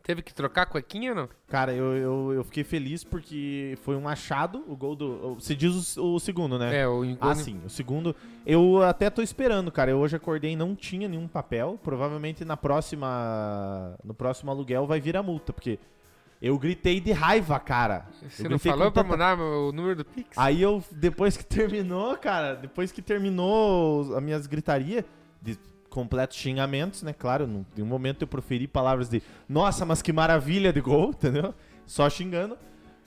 teve 0.03 0.23
que 0.23 0.33
trocar 0.33 0.63
a 0.63 0.67
cuequinha 0.67 1.11
ou 1.11 1.17
não? 1.17 1.29
Cara, 1.47 1.75
eu, 1.75 1.95
eu, 1.95 2.33
eu 2.33 2.45
fiquei 2.45 2.65
feliz 2.65 3.05
porque 3.05 3.77
foi 3.83 3.95
um 3.97 4.09
achado, 4.09 4.65
o 4.67 4.75
gol 4.75 4.97
do. 4.97 5.37
Se 5.41 5.55
diz 5.55 5.99
o, 5.99 6.15
o 6.15 6.19
segundo, 6.19 6.59
né? 6.59 6.75
É, 6.81 6.89
o 6.89 7.03
Ah, 7.21 7.35
sim. 7.35 7.61
O 7.67 7.69
segundo, 7.69 8.17
eu 8.47 8.83
até 8.83 9.11
tô 9.11 9.21
esperando, 9.21 9.71
cara. 9.71 9.91
Eu 9.91 9.99
hoje 9.99 10.17
acordei 10.17 10.53
e 10.53 10.57
não 10.57 10.75
tinha 10.75 11.07
nenhum 11.07 11.29
papel. 11.29 11.79
Provavelmente 11.85 12.43
na 12.47 12.57
próxima. 12.57 13.97
No 14.03 14.15
próximo 14.15 14.51
aluguel 14.51 14.87
vai 14.87 15.01
vir 15.01 15.17
a 15.19 15.23
multa, 15.23 15.53
porque 15.53 15.79
eu 16.47 16.59
gritei 16.59 17.01
de 17.01 17.13
raiva, 17.13 17.59
cara. 17.59 18.07
Você 18.29 18.47
eu 18.47 18.51
não 18.51 18.59
falou 18.59 18.91
pra 18.93 19.03
tanta- 19.03 19.17
mandar 19.17 19.39
o 19.39 19.73
número 19.73 19.97
do 19.97 20.05
Pix? 20.05 20.37
Aí 20.37 20.61
eu, 20.63 20.83
depois 20.93 21.37
que 21.37 21.45
terminou, 21.47 22.17
cara, 22.17 22.55
depois 22.55 22.93
que 22.93 23.01
terminou 23.03 24.15
as 24.17 24.23
minhas 24.23 24.47
gritarias, 24.47 25.05
de 25.41 25.59
completos 25.91 26.37
xingamentos, 26.37 27.03
né? 27.03 27.13
Claro, 27.13 27.49
em 27.77 27.83
um 27.83 27.87
momento 27.87 28.23
eu 28.23 28.27
proferi 28.29 28.67
palavras 28.67 29.09
de 29.09 29.23
nossa, 29.49 29.85
mas 29.85 30.03
que 30.03 30.13
maravilha 30.13 30.73
de 30.73 30.81
gol, 30.81 31.11
entendeu? 31.17 31.55
Só 31.87 32.09
xingando. 32.11 32.57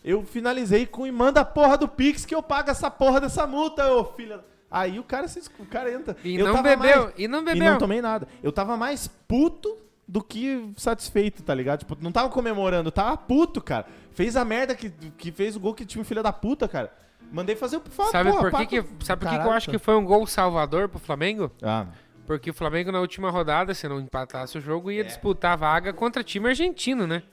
Eu 0.03 0.23
finalizei 0.23 0.85
com 0.85 1.05
e 1.05 1.11
manda 1.11 1.41
a 1.41 1.45
porra 1.45 1.77
do 1.77 1.87
Pix 1.87 2.25
que 2.25 2.33
eu 2.33 2.41
pago 2.41 2.69
essa 2.71 2.89
porra 2.89 3.19
dessa 3.19 3.45
multa, 3.45 3.91
ô 3.91 4.05
filha. 4.05 4.39
Aí 4.69 4.99
o 4.99 5.03
cara, 5.03 5.27
se, 5.27 5.41
o 5.59 5.65
cara 5.65 5.91
entra. 5.91 6.15
E 6.23 6.35
eu 6.37 6.47
não 6.47 6.61
bebeu, 6.61 7.03
mais- 7.03 7.13
e 7.17 7.27
não 7.27 7.39
e 7.41 7.45
bebeu. 7.45 7.71
não 7.71 7.77
tomei 7.77 8.01
nada. 8.01 8.27
Eu 8.43 8.51
tava 8.51 8.75
mais 8.77 9.07
puto 9.27 9.75
do 10.07 10.23
que 10.23 10.71
satisfeito, 10.77 11.43
tá 11.43 11.53
ligado? 11.53 11.79
Tipo, 11.79 11.97
não 11.99 12.11
tava 12.11 12.29
comemorando, 12.29 12.89
tava 12.91 13.17
puto, 13.17 13.61
cara. 13.61 13.85
Fez 14.11 14.35
a 14.35 14.45
merda 14.45 14.73
que, 14.73 14.89
que 14.89 15.31
fez 15.31 15.55
o 15.55 15.59
gol 15.59 15.73
que 15.73 15.85
time 15.85 16.03
filha 16.03 16.23
da 16.23 16.31
puta, 16.31 16.67
cara. 16.67 16.91
Mandei 17.31 17.55
fazer 17.55 17.77
o 17.77 17.81
fala, 17.81 18.09
Sabe 18.11 18.31
porra, 18.31 18.49
por 18.49 18.59
que, 18.59 18.67
que, 18.67 19.05
sabe 19.05 19.25
por 19.25 19.29
que, 19.29 19.35
eu 19.35 19.51
acho 19.51 19.69
que 19.69 19.77
foi 19.77 19.95
um 19.95 20.05
gol 20.05 20.25
salvador 20.25 20.87
pro 20.87 20.97
Flamengo? 20.97 21.51
Ah, 21.61 21.87
Porque 22.25 22.49
o 22.49 22.53
Flamengo 22.53 22.91
na 22.91 23.01
última 23.01 23.29
rodada, 23.29 23.73
se 23.73 23.87
não 23.87 23.99
empatasse 23.99 24.57
o 24.57 24.61
jogo, 24.61 24.89
É. 24.89 24.95
ia 24.95 25.03
disputar 25.03 25.53
a 25.53 25.55
vaga 25.57 25.91
contra 25.91 26.23
time 26.23 26.47
argentino, 26.47 27.05
né? 27.05 27.23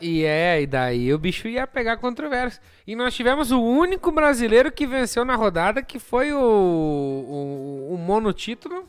E 0.00 0.24
é, 0.24 0.62
e 0.62 0.66
daí 0.66 1.12
o 1.12 1.18
bicho 1.18 1.48
ia 1.48 1.66
pegar 1.66 1.96
controvérsia. 1.96 2.62
E 2.86 2.94
nós 2.94 3.14
tivemos 3.14 3.50
o 3.50 3.60
único 3.60 4.12
brasileiro 4.12 4.70
que 4.70 4.86
venceu 4.86 5.24
na 5.24 5.34
rodada, 5.34 5.82
que 5.82 5.98
foi 5.98 6.32
o, 6.32 6.38
o, 6.38 7.94
o 7.94 7.98
monotítulo. 7.98 8.88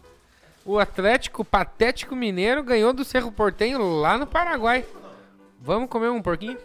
O 0.69 0.77
Atlético 0.77 1.43
Patético 1.43 2.15
Mineiro 2.15 2.61
ganhou 2.61 2.93
do 2.93 3.03
Cerro 3.03 3.31
Portenho 3.31 3.81
lá 3.81 4.19
no 4.19 4.27
Paraguai. 4.27 4.85
Vamos 5.59 5.89
comer 5.89 6.09
um 6.09 6.21
porquinho? 6.21 6.59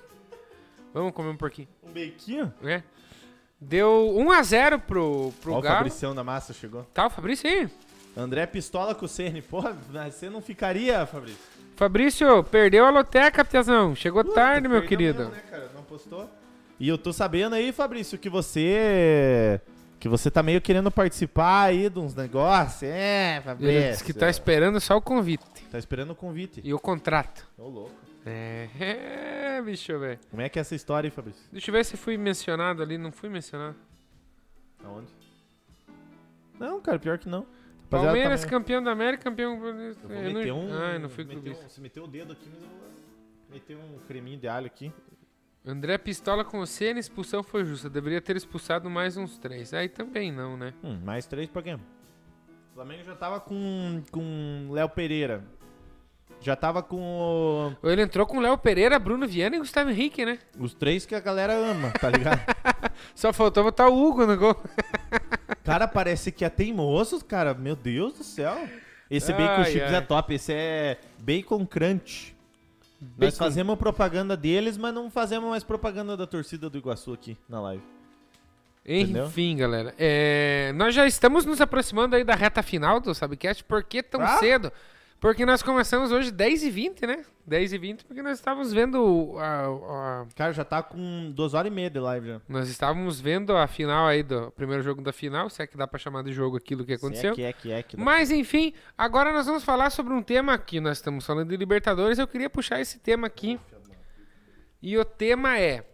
Vamos 0.92 1.14
comer 1.14 1.30
um 1.30 1.36
porquinho, 1.38 1.68
um 1.82 1.90
bequinho? 1.90 2.52
né? 2.60 2.84
Deu 3.58 4.12
1 4.14 4.30
a 4.30 4.42
0 4.42 4.78
pro, 4.80 5.32
pro 5.40 5.54
Ó, 5.54 5.58
o 5.58 5.62
Galo. 5.62 5.76
Fabricião 5.76 6.14
da 6.14 6.22
Massa 6.22 6.52
chegou. 6.52 6.82
Tá, 6.92 7.06
o 7.06 7.10
Fabrício 7.10 7.48
aí. 7.48 7.66
André 8.14 8.44
pistola 8.44 8.94
com 8.94 9.06
o 9.06 9.08
Ceni. 9.08 9.40
Porra, 9.40 9.74
mas 9.90 10.12
você 10.12 10.28
não 10.28 10.42
ficaria, 10.42 11.06
Fabrício? 11.06 11.40
Fabrício, 11.74 12.44
perdeu 12.44 12.84
a 12.84 12.90
loteca, 12.90 13.42
Piazão. 13.42 13.94
Chegou 13.96 14.22
tarde, 14.22 14.68
meu 14.68 14.82
Perdeu 14.82 14.98
querido. 14.98 15.18
mesmo, 15.20 15.34
né, 15.34 15.42
cara? 15.50 15.70
Não 15.74 15.82
postou. 15.82 16.28
E 16.78 16.86
eu 16.86 16.98
tô 16.98 17.10
sabendo 17.10 17.54
aí, 17.54 17.72
Fabrício, 17.72 18.18
que 18.18 18.28
você. 18.28 19.62
Que 20.04 20.08
você 20.10 20.30
tá 20.30 20.42
meio 20.42 20.60
querendo 20.60 20.90
participar 20.90 21.62
aí 21.62 21.88
de 21.88 21.98
uns 21.98 22.14
negócios. 22.14 22.82
É, 22.82 23.40
Fabrício. 23.42 23.74
Ele 23.74 23.88
disse 23.90 24.04
que 24.04 24.12
tá 24.12 24.28
esperando 24.28 24.78
só 24.78 24.98
o 24.98 25.00
convite 25.00 25.42
Tá 25.70 25.78
esperando 25.78 26.10
o 26.10 26.14
convite. 26.14 26.60
e 26.62 26.74
o 26.74 26.78
contrato. 26.78 27.48
Ô, 27.56 27.68
louco. 27.68 27.94
É, 28.26 28.68
é 29.56 29.62
bicho, 29.62 29.98
velho. 29.98 30.18
Como 30.30 30.42
é 30.42 30.50
que 30.50 30.58
é 30.58 30.60
essa 30.60 30.74
história 30.74 31.08
aí, 31.08 31.10
Fabrício? 31.10 31.42
Deixa 31.50 31.70
eu 31.70 31.72
ver 31.72 31.86
se 31.86 31.96
fui 31.96 32.18
mencionado 32.18 32.82
ali. 32.82 32.98
Não 32.98 33.10
fui 33.10 33.30
mencionado. 33.30 33.76
Aonde? 34.84 35.08
Não, 36.60 36.82
cara, 36.82 36.98
pior 36.98 37.16
que 37.18 37.26
não. 37.26 37.46
Rapaziada, 37.84 37.88
Palmeiras, 37.88 38.40
tá 38.42 38.46
meio- 38.46 38.58
campeão 38.60 38.82
da 38.82 38.90
América, 38.90 39.24
campeão. 39.24 39.54
Eu 39.54 39.58
vou 39.58 39.72
meter 39.72 40.46
não... 40.48 40.66
um. 40.66 40.74
Ah, 40.74 40.92
eu 40.92 41.00
não 41.00 41.08
fui 41.08 41.24
clubista. 41.24 41.64
um, 41.64 41.68
Você 41.70 41.80
meteu 41.80 42.04
o 42.04 42.06
dedo 42.06 42.30
aqui, 42.34 42.46
mas 42.52 42.60
eu 42.62 42.68
vou 42.68 43.54
meter 43.54 43.76
um 43.78 43.98
creminho 44.06 44.38
de 44.38 44.48
alho 44.48 44.66
aqui. 44.66 44.92
André 45.66 45.96
Pistola 45.96 46.44
com 46.44 46.58
o 46.60 46.66
Senna, 46.66 47.00
expulsão 47.00 47.42
foi 47.42 47.64
justa. 47.64 47.88
Deveria 47.88 48.20
ter 48.20 48.36
expulsado 48.36 48.90
mais 48.90 49.16
uns 49.16 49.38
três. 49.38 49.72
Aí 49.72 49.88
também 49.88 50.30
não, 50.30 50.56
né? 50.56 50.74
Hum, 50.82 50.98
mais 51.02 51.26
três 51.26 51.48
pra 51.48 51.62
quê? 51.62 51.74
O 51.74 52.74
Flamengo 52.74 53.02
já 53.04 53.14
tava 53.14 53.40
com. 53.40 54.02
com 54.10 54.68
Léo 54.70 54.88
Pereira. 54.90 55.42
Já 56.40 56.54
tava 56.54 56.82
com 56.82 56.98
o- 57.82 57.88
Ele 57.88 58.02
entrou 58.02 58.26
com 58.26 58.38
Léo 58.40 58.58
Pereira, 58.58 58.98
Bruno 58.98 59.26
Viana 59.26 59.56
e 59.56 59.58
Gustavo 59.58 59.88
Henrique, 59.88 60.26
né? 60.26 60.38
os 60.58 60.74
três 60.74 61.06
que 61.06 61.14
a 61.14 61.20
galera 61.20 61.54
ama, 61.54 61.90
tá 61.92 62.10
ligado? 62.10 62.40
Só 63.14 63.32
faltou 63.32 63.64
botar 63.64 63.88
o 63.88 64.06
Hugo 64.06 64.26
no 64.26 64.36
gol. 64.36 64.54
cara, 65.64 65.88
parece 65.88 66.30
que 66.30 66.44
é 66.44 66.50
teimoso, 66.50 67.24
cara. 67.24 67.54
Meu 67.54 67.74
Deus 67.74 68.18
do 68.18 68.24
céu. 68.24 68.68
Esse 69.10 69.32
bacon 69.32 69.62
Ai, 69.62 69.72
chips 69.72 69.88
ai. 69.90 69.96
é 69.96 70.00
top. 70.02 70.34
Esse 70.34 70.52
é 70.52 70.98
bacon 71.20 71.64
crunch. 71.64 72.33
Nós 73.00 73.10
Bacon- 73.34 73.36
fazemos 73.36 73.78
propaganda 73.78 74.36
deles, 74.36 74.76
mas 74.78 74.94
não 74.94 75.10
fazemos 75.10 75.50
mais 75.50 75.62
propaganda 75.64 76.16
da 76.16 76.26
torcida 76.26 76.70
do 76.70 76.78
Iguaçu 76.78 77.12
aqui 77.12 77.36
na 77.48 77.60
live. 77.60 77.82
Entendeu? 78.86 79.26
Enfim, 79.26 79.56
galera. 79.56 79.94
é, 79.98 80.72
nós 80.76 80.94
já 80.94 81.06
estamos 81.06 81.44
nos 81.46 81.60
aproximando 81.60 82.16
aí 82.16 82.22
da 82.24 82.34
reta 82.34 82.62
final 82.62 83.00
do 83.00 83.14
Sabcast. 83.14 83.64
Por 83.64 83.82
que 83.82 84.02
tão 84.02 84.20
Ah? 84.20 84.38
cedo? 84.38 84.70
Porque 85.24 85.46
nós 85.46 85.62
começamos 85.62 86.12
hoje 86.12 86.30
10h20, 86.30 87.06
né? 87.06 87.24
10h20, 87.48 88.04
porque 88.04 88.20
nós 88.20 88.36
estávamos 88.38 88.74
vendo 88.74 89.02
o- 89.02 89.38
a, 89.38 89.64
a- 90.20 90.26
Cara, 90.36 90.52
já 90.52 90.66
tá 90.66 90.82
com 90.82 91.32
duas 91.34 91.54
horas 91.54 91.72
e 91.72 91.74
meia 91.74 91.88
de 91.88 91.98
live 91.98 92.26
já. 92.28 92.40
nós 92.46 92.68
estávamos 92.68 93.22
vendo 93.22 93.56
a 93.56 93.66
final 93.66 94.06
aí 94.06 94.22
do 94.22 94.50
primeiro 94.50 94.82
jogo 94.82 95.00
da 95.00 95.14
final, 95.14 95.48
se 95.48 95.62
é 95.62 95.66
que 95.66 95.78
dá 95.78 95.86
pra 95.86 95.98
chamar 95.98 96.24
de 96.24 96.30
jogo 96.34 96.58
aquilo 96.58 96.84
que 96.84 96.92
aconteceu. 96.92 97.34
Se 97.34 97.42
é 97.42 97.52
que 97.54 97.54
é 97.54 97.62
que 97.62 97.72
é 97.72 97.82
que. 97.82 97.96
Mas 97.96 98.30
enfim, 98.30 98.74
agora 98.98 99.32
nós 99.32 99.46
vamos 99.46 99.64
falar 99.64 99.88
sobre 99.88 100.12
um 100.12 100.22
tema 100.22 100.58
que 100.58 100.78
nós 100.78 100.98
estamos 100.98 101.24
falando 101.24 101.48
de 101.48 101.56
Libertadores. 101.56 102.18
Eu 102.18 102.28
queria 102.28 102.50
puxar 102.50 102.78
esse 102.82 102.98
tema 102.98 103.26
aqui. 103.26 103.58
E 104.82 104.98
o 104.98 105.06
tema 105.06 105.58
é: 105.58 105.86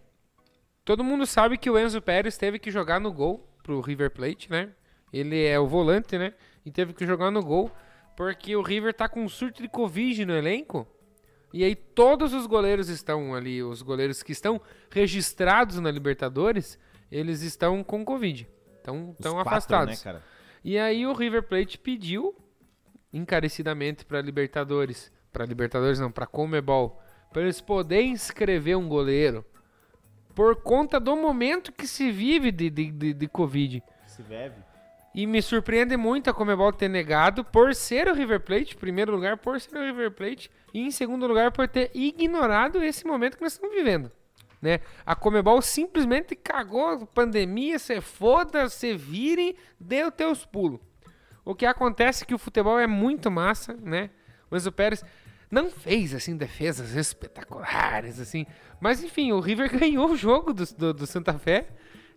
todo 0.84 1.04
mundo 1.04 1.24
sabe 1.24 1.56
que 1.56 1.70
o 1.70 1.78
Enzo 1.78 2.02
Pérez 2.02 2.36
teve 2.36 2.58
que 2.58 2.68
jogar 2.72 2.98
no 2.98 3.12
gol 3.12 3.48
pro 3.62 3.80
River 3.80 4.10
Plate, 4.10 4.50
né? 4.50 4.70
Ele 5.12 5.44
é 5.44 5.56
o 5.60 5.68
volante, 5.68 6.18
né? 6.18 6.34
E 6.66 6.70
teve 6.72 6.92
que 6.92 7.06
jogar 7.06 7.30
no 7.30 7.44
gol 7.44 7.70
porque 8.20 8.54
o 8.54 8.60
River 8.60 8.92
tá 8.92 9.08
com 9.08 9.24
um 9.24 9.28
surto 9.30 9.62
de 9.62 9.68
Covid 9.68 10.26
no 10.26 10.34
elenco. 10.34 10.86
E 11.54 11.64
aí 11.64 11.74
todos 11.74 12.34
os 12.34 12.46
goleiros 12.46 12.90
estão 12.90 13.34
ali, 13.34 13.62
os 13.62 13.80
goleiros 13.80 14.22
que 14.22 14.30
estão 14.30 14.60
registrados 14.90 15.80
na 15.80 15.90
Libertadores, 15.90 16.78
eles 17.10 17.40
estão 17.40 17.82
com 17.82 18.04
Covid. 18.04 18.46
Estão, 18.76 19.12
estão 19.12 19.32
quatro, 19.32 19.48
afastados. 19.48 20.04
Né, 20.04 20.04
cara? 20.04 20.22
E 20.62 20.78
aí 20.78 21.06
o 21.06 21.14
River 21.14 21.44
Plate 21.44 21.78
pediu 21.78 22.36
encarecidamente 23.10 24.04
para 24.04 24.20
Libertadores, 24.20 25.10
para 25.32 25.46
Libertadores 25.46 25.98
não, 25.98 26.12
para 26.12 26.26
Comebol, 26.26 27.00
para 27.32 27.40
eles 27.40 27.62
poderem 27.62 28.10
inscrever 28.10 28.76
um 28.76 28.86
goleiro 28.86 29.42
por 30.34 30.56
conta 30.56 31.00
do 31.00 31.16
momento 31.16 31.72
que 31.72 31.86
se 31.86 32.12
vive 32.12 32.52
de, 32.52 32.68
de, 32.68 32.90
de, 32.90 33.14
de 33.14 33.28
Covid. 33.28 33.82
Se 34.06 34.22
bebe. 34.22 34.69
E 35.14 35.26
me 35.26 35.42
surpreende 35.42 35.96
muito 35.96 36.30
a 36.30 36.34
Comebol 36.34 36.72
ter 36.72 36.88
negado 36.88 37.44
por 37.44 37.74
ser 37.74 38.06
o 38.08 38.14
River 38.14 38.40
Plate, 38.40 38.74
em 38.74 38.78
primeiro 38.78 39.12
lugar, 39.12 39.36
por 39.36 39.60
ser 39.60 39.76
o 39.76 39.84
River 39.84 40.12
Plate, 40.12 40.50
e 40.72 40.80
em 40.80 40.90
segundo 40.90 41.26
lugar, 41.26 41.50
por 41.50 41.66
ter 41.66 41.90
ignorado 41.94 42.82
esse 42.82 43.04
momento 43.04 43.36
que 43.36 43.42
nós 43.42 43.52
estamos 43.52 43.74
vivendo. 43.74 44.10
Né? 44.62 44.80
A 45.04 45.16
Comebol 45.16 45.60
simplesmente 45.62 46.36
cagou 46.36 47.06
pandemia, 47.06 47.78
você 47.78 48.00
foda, 48.00 48.68
você 48.68 48.94
vire, 48.94 49.56
deu 49.80 50.12
teus 50.12 50.44
pulos. 50.44 50.80
O 51.44 51.54
que 51.54 51.66
acontece 51.66 52.22
é 52.22 52.26
que 52.26 52.34
o 52.34 52.38
futebol 52.38 52.78
é 52.78 52.86
muito 52.86 53.30
massa, 53.30 53.74
né? 53.82 54.10
O 54.50 54.56
Enzo 54.56 54.70
Pérez 54.70 55.02
não 55.50 55.70
fez, 55.70 56.14
assim, 56.14 56.36
defesas 56.36 56.94
espetaculares, 56.94 58.20
assim. 58.20 58.46
Mas, 58.80 59.02
enfim, 59.02 59.32
o 59.32 59.40
River 59.40 59.70
ganhou 59.76 60.10
o 60.10 60.16
jogo 60.16 60.52
do, 60.52 60.64
do, 60.74 60.94
do 60.94 61.06
Santa 61.06 61.38
Fé 61.38 61.66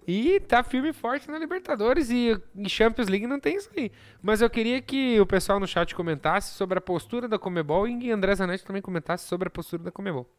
e 0.07 0.39
tá 0.39 0.63
firme 0.63 0.89
e 0.89 0.93
forte 0.93 1.29
na 1.29 1.37
Libertadores 1.37 2.09
e 2.09 2.39
em 2.55 2.69
Champions 2.69 3.07
League 3.07 3.27
não 3.27 3.39
tem 3.39 3.55
isso 3.55 3.69
aí. 3.75 3.91
Mas 4.21 4.41
eu 4.41 4.49
queria 4.49 4.81
que 4.81 5.19
o 5.19 5.25
pessoal 5.25 5.59
no 5.59 5.67
chat 5.67 5.95
comentasse 5.95 6.53
sobre 6.55 6.77
a 6.77 6.81
postura 6.81 7.27
da 7.27 7.39
Comebol 7.39 7.87
e 7.87 8.11
André 8.11 8.35
Zanetti 8.35 8.65
também 8.65 8.81
comentasse 8.81 9.27
sobre 9.27 9.47
a 9.47 9.51
postura 9.51 9.83
da 9.83 9.91
Comebol. 9.91 10.29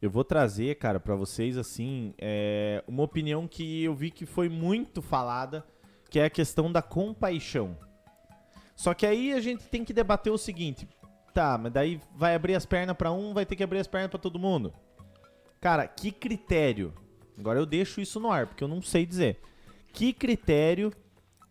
Eu 0.00 0.10
vou 0.10 0.24
trazer, 0.24 0.74
cara, 0.74 1.00
pra 1.00 1.14
vocês, 1.14 1.56
assim, 1.56 2.14
é, 2.18 2.84
uma 2.86 3.02
opinião 3.02 3.48
que 3.48 3.84
eu 3.84 3.94
vi 3.94 4.10
que 4.10 4.26
foi 4.26 4.48
muito 4.48 5.00
falada, 5.00 5.64
que 6.10 6.18
é 6.18 6.26
a 6.26 6.30
questão 6.30 6.70
da 6.70 6.82
compaixão. 6.82 7.76
Só 8.76 8.92
que 8.92 9.06
aí 9.06 9.32
a 9.32 9.40
gente 9.40 9.66
tem 9.68 9.84
que 9.84 9.92
debater 9.92 10.32
o 10.32 10.36
seguinte, 10.36 10.86
tá, 11.32 11.56
mas 11.56 11.72
daí 11.72 12.00
vai 12.14 12.34
abrir 12.34 12.54
as 12.54 12.66
pernas 12.66 12.96
pra 12.96 13.12
um, 13.12 13.32
vai 13.32 13.46
ter 13.46 13.56
que 13.56 13.64
abrir 13.64 13.78
as 13.78 13.86
pernas 13.86 14.10
pra 14.10 14.18
todo 14.18 14.38
mundo. 14.38 14.74
Cara, 15.60 15.86
que 15.86 16.10
critério? 16.12 16.92
Agora 17.38 17.58
eu 17.58 17.66
deixo 17.66 18.00
isso 18.00 18.20
no 18.20 18.30
ar, 18.30 18.46
porque 18.46 18.62
eu 18.62 18.68
não 18.68 18.80
sei 18.82 19.04
dizer. 19.04 19.40
Que 19.92 20.12
critério 20.12 20.92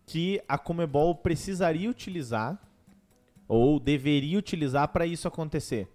que 0.06 0.42
a 0.48 0.58
Comebol 0.58 1.16
precisaria 1.16 1.90
utilizar 1.90 2.58
ou 3.48 3.80
deveria 3.80 4.38
utilizar 4.38 4.88
pra 4.90 5.06
isso 5.06 5.28
acontecer? 5.28 5.88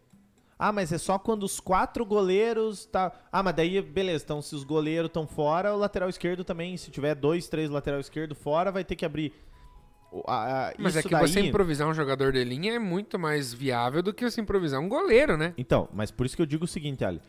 Ah, 0.58 0.72
mas 0.72 0.92
é 0.92 0.98
só 0.98 1.18
quando 1.18 1.44
os 1.44 1.60
quatro 1.60 2.04
goleiros 2.04 2.84
tá. 2.86 3.12
Ah, 3.30 3.42
mas 3.44 3.54
daí, 3.54 3.80
beleza. 3.80 4.24
Então, 4.24 4.42
se 4.42 4.54
os 4.56 4.64
goleiros 4.64 5.06
estão 5.08 5.24
fora, 5.26 5.72
o 5.72 5.78
lateral 5.78 6.08
esquerdo 6.08 6.42
também. 6.42 6.76
Se 6.76 6.90
tiver 6.90 7.14
dois, 7.14 7.48
três 7.48 7.70
lateral 7.70 8.00
esquerdo 8.00 8.34
fora, 8.34 8.72
vai 8.72 8.82
ter 8.82 8.96
que 8.96 9.04
abrir. 9.04 9.32
O- 10.10 10.24
a- 10.26 10.70
a- 10.70 10.74
Mas 10.78 10.96
é 10.96 11.02
que 11.02 11.10
daí... 11.10 11.28
você 11.28 11.40
improvisar 11.40 11.86
um 11.86 11.94
jogador 11.94 12.32
de 12.32 12.42
linha 12.42 12.72
é 12.72 12.78
muito 12.78 13.18
mais 13.18 13.54
viável 13.54 14.02
do 14.02 14.12
que 14.12 14.28
você 14.28 14.40
improvisar 14.40 14.80
um 14.80 14.88
goleiro, 14.88 15.36
né? 15.36 15.54
Então, 15.56 15.88
mas 15.92 16.10
por 16.10 16.26
isso 16.26 16.34
que 16.34 16.42
eu 16.42 16.46
digo 16.46 16.64
o 16.64 16.68
seguinte, 16.68 17.04
Ali. 17.04 17.20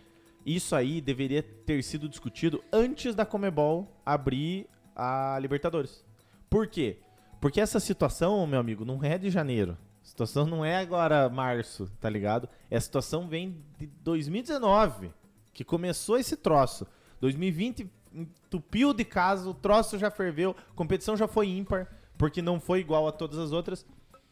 Isso 0.45 0.75
aí 0.75 1.01
deveria 1.01 1.43
ter 1.43 1.83
sido 1.83 2.07
discutido 2.07 2.63
antes 2.71 3.13
da 3.13 3.25
Comebol 3.25 3.87
abrir 4.05 4.67
a 4.95 5.37
Libertadores. 5.39 6.03
Por 6.49 6.67
quê? 6.67 6.97
Porque 7.39 7.61
essa 7.61 7.79
situação, 7.79 8.45
meu 8.47 8.59
amigo, 8.59 8.83
não 8.83 9.03
é 9.03 9.17
de 9.17 9.29
janeiro. 9.29 9.77
A 10.03 10.05
situação 10.05 10.45
não 10.45 10.65
é 10.65 10.77
agora 10.77 11.29
março, 11.29 11.89
tá 11.99 12.09
ligado? 12.09 12.49
Essa 12.69 12.85
situação 12.85 13.27
vem 13.27 13.63
de 13.77 13.87
2019, 13.87 15.11
que 15.53 15.63
começou 15.63 16.17
esse 16.17 16.35
troço. 16.35 16.87
2020 17.21 17.89
entupiu 18.13 18.93
de 18.93 19.05
caso, 19.05 19.51
o 19.51 19.53
troço 19.53 19.97
já 19.97 20.09
ferveu, 20.09 20.55
a 20.71 20.73
competição 20.73 21.15
já 21.15 21.27
foi 21.27 21.47
ímpar, 21.47 21.87
porque 22.17 22.41
não 22.41 22.59
foi 22.59 22.79
igual 22.79 23.07
a 23.07 23.11
todas 23.11 23.37
as 23.37 23.51
outras. 23.51 23.85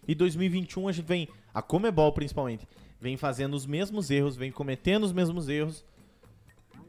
E 0.07 0.15
2021 0.15 0.87
a 0.87 0.91
gente 0.91 1.05
vem, 1.05 1.27
a 1.53 1.61
Comebol 1.61 2.11
principalmente, 2.11 2.67
vem 2.99 3.17
fazendo 3.17 3.53
os 3.53 3.65
mesmos 3.65 4.09
erros, 4.09 4.35
vem 4.35 4.51
cometendo 4.51 5.03
os 5.03 5.11
mesmos 5.11 5.47
erros. 5.47 5.85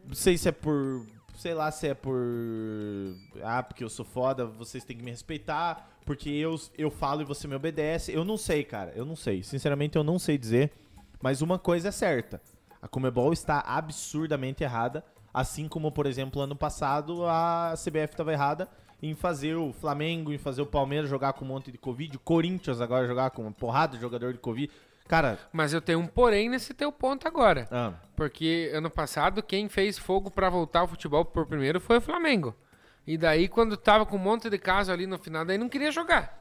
Não 0.09 0.15
sei 0.15 0.39
se 0.39 0.49
é 0.49 0.53
por. 0.53 1.07
Sei 1.37 1.53
lá 1.53 1.71
se 1.71 1.87
é 1.87 1.95
por. 1.95 2.17
Ah, 3.43 3.63
porque 3.63 3.85
eu 3.85 3.91
sou 3.91 4.05
foda, 4.05 4.47
vocês 4.47 4.83
têm 4.83 4.97
que 4.97 5.05
me 5.05 5.11
respeitar. 5.11 5.91
Porque 6.07 6.31
eu, 6.31 6.59
eu 6.79 6.91
falo 6.91 7.21
e 7.21 7.25
você 7.25 7.47
me 7.47 7.55
obedece. 7.55 8.11
Eu 8.11 8.25
não 8.25 8.39
sei, 8.39 8.65
cara. 8.65 8.93
Eu 8.97 9.05
não 9.05 9.15
sei. 9.15 9.43
Sinceramente, 9.43 9.97
eu 9.97 10.03
não 10.03 10.19
sei 10.19 10.39
dizer. 10.39 10.73
Mas 11.23 11.43
uma 11.43 11.59
coisa 11.59 11.89
é 11.89 11.91
certa. 11.93 12.41
A 12.81 12.89
Comebol 12.89 13.35
está 13.35 13.61
absurdamente 13.61 14.65
errada. 14.65 15.05
Assim 15.33 15.69
como, 15.69 15.93
por 15.93 16.07
exemplo, 16.07 16.41
ano 16.41 16.57
passado 16.57 17.27
a 17.27 17.75
CBF 17.77 18.15
estava 18.15 18.33
errada 18.33 18.67
em 19.03 19.15
fazer 19.15 19.55
o 19.55 19.73
Flamengo, 19.73 20.33
em 20.33 20.39
fazer 20.39 20.63
o 20.63 20.67
Palmeiras 20.67 21.09
jogar 21.09 21.35
com 21.35 21.45
um 21.45 21.49
monte 21.49 21.71
de 21.71 21.79
Covid, 21.79 22.17
o 22.17 22.21
Corinthians 22.21 22.81
agora 22.81 23.07
jogar 23.07 23.31
com 23.31 23.43
uma 23.43 23.53
porrada 23.53 23.97
de 23.97 24.01
jogador 24.01 24.33
de 24.33 24.39
Covid. 24.39 24.73
Cara, 25.09 25.39
Mas 25.53 25.73
eu 25.73 25.81
tenho 25.81 25.99
um 25.99 26.07
porém 26.07 26.49
nesse 26.51 26.75
teu 26.75 26.93
ponto 26.93 27.27
agora. 27.27 27.67
ah, 27.73 27.93
Porque 28.15 28.71
ano 28.75 28.91
passado 28.91 29.43
quem 29.43 29.69
fez 29.69 29.99
fogo 29.99 30.31
pra 30.31 30.51
voltar 30.51 30.81
ao 30.81 30.89
futebol 30.89 31.25
por 31.25 31.47
primeiro 31.47 31.81
foi 31.81 31.97
o 31.97 32.01
Flamengo. 32.01 32.55
E 33.07 33.17
daí 33.17 33.49
quando 33.49 33.77
tava 33.77 34.05
com 34.05 34.17
um 34.17 34.21
monte 34.21 34.51
de 34.51 34.59
caso 34.59 34.93
ali 34.93 35.07
no 35.07 35.19
final, 35.19 35.45
daí 35.47 35.57
não 35.57 35.69
queria 35.69 35.91
jogar. 35.91 36.41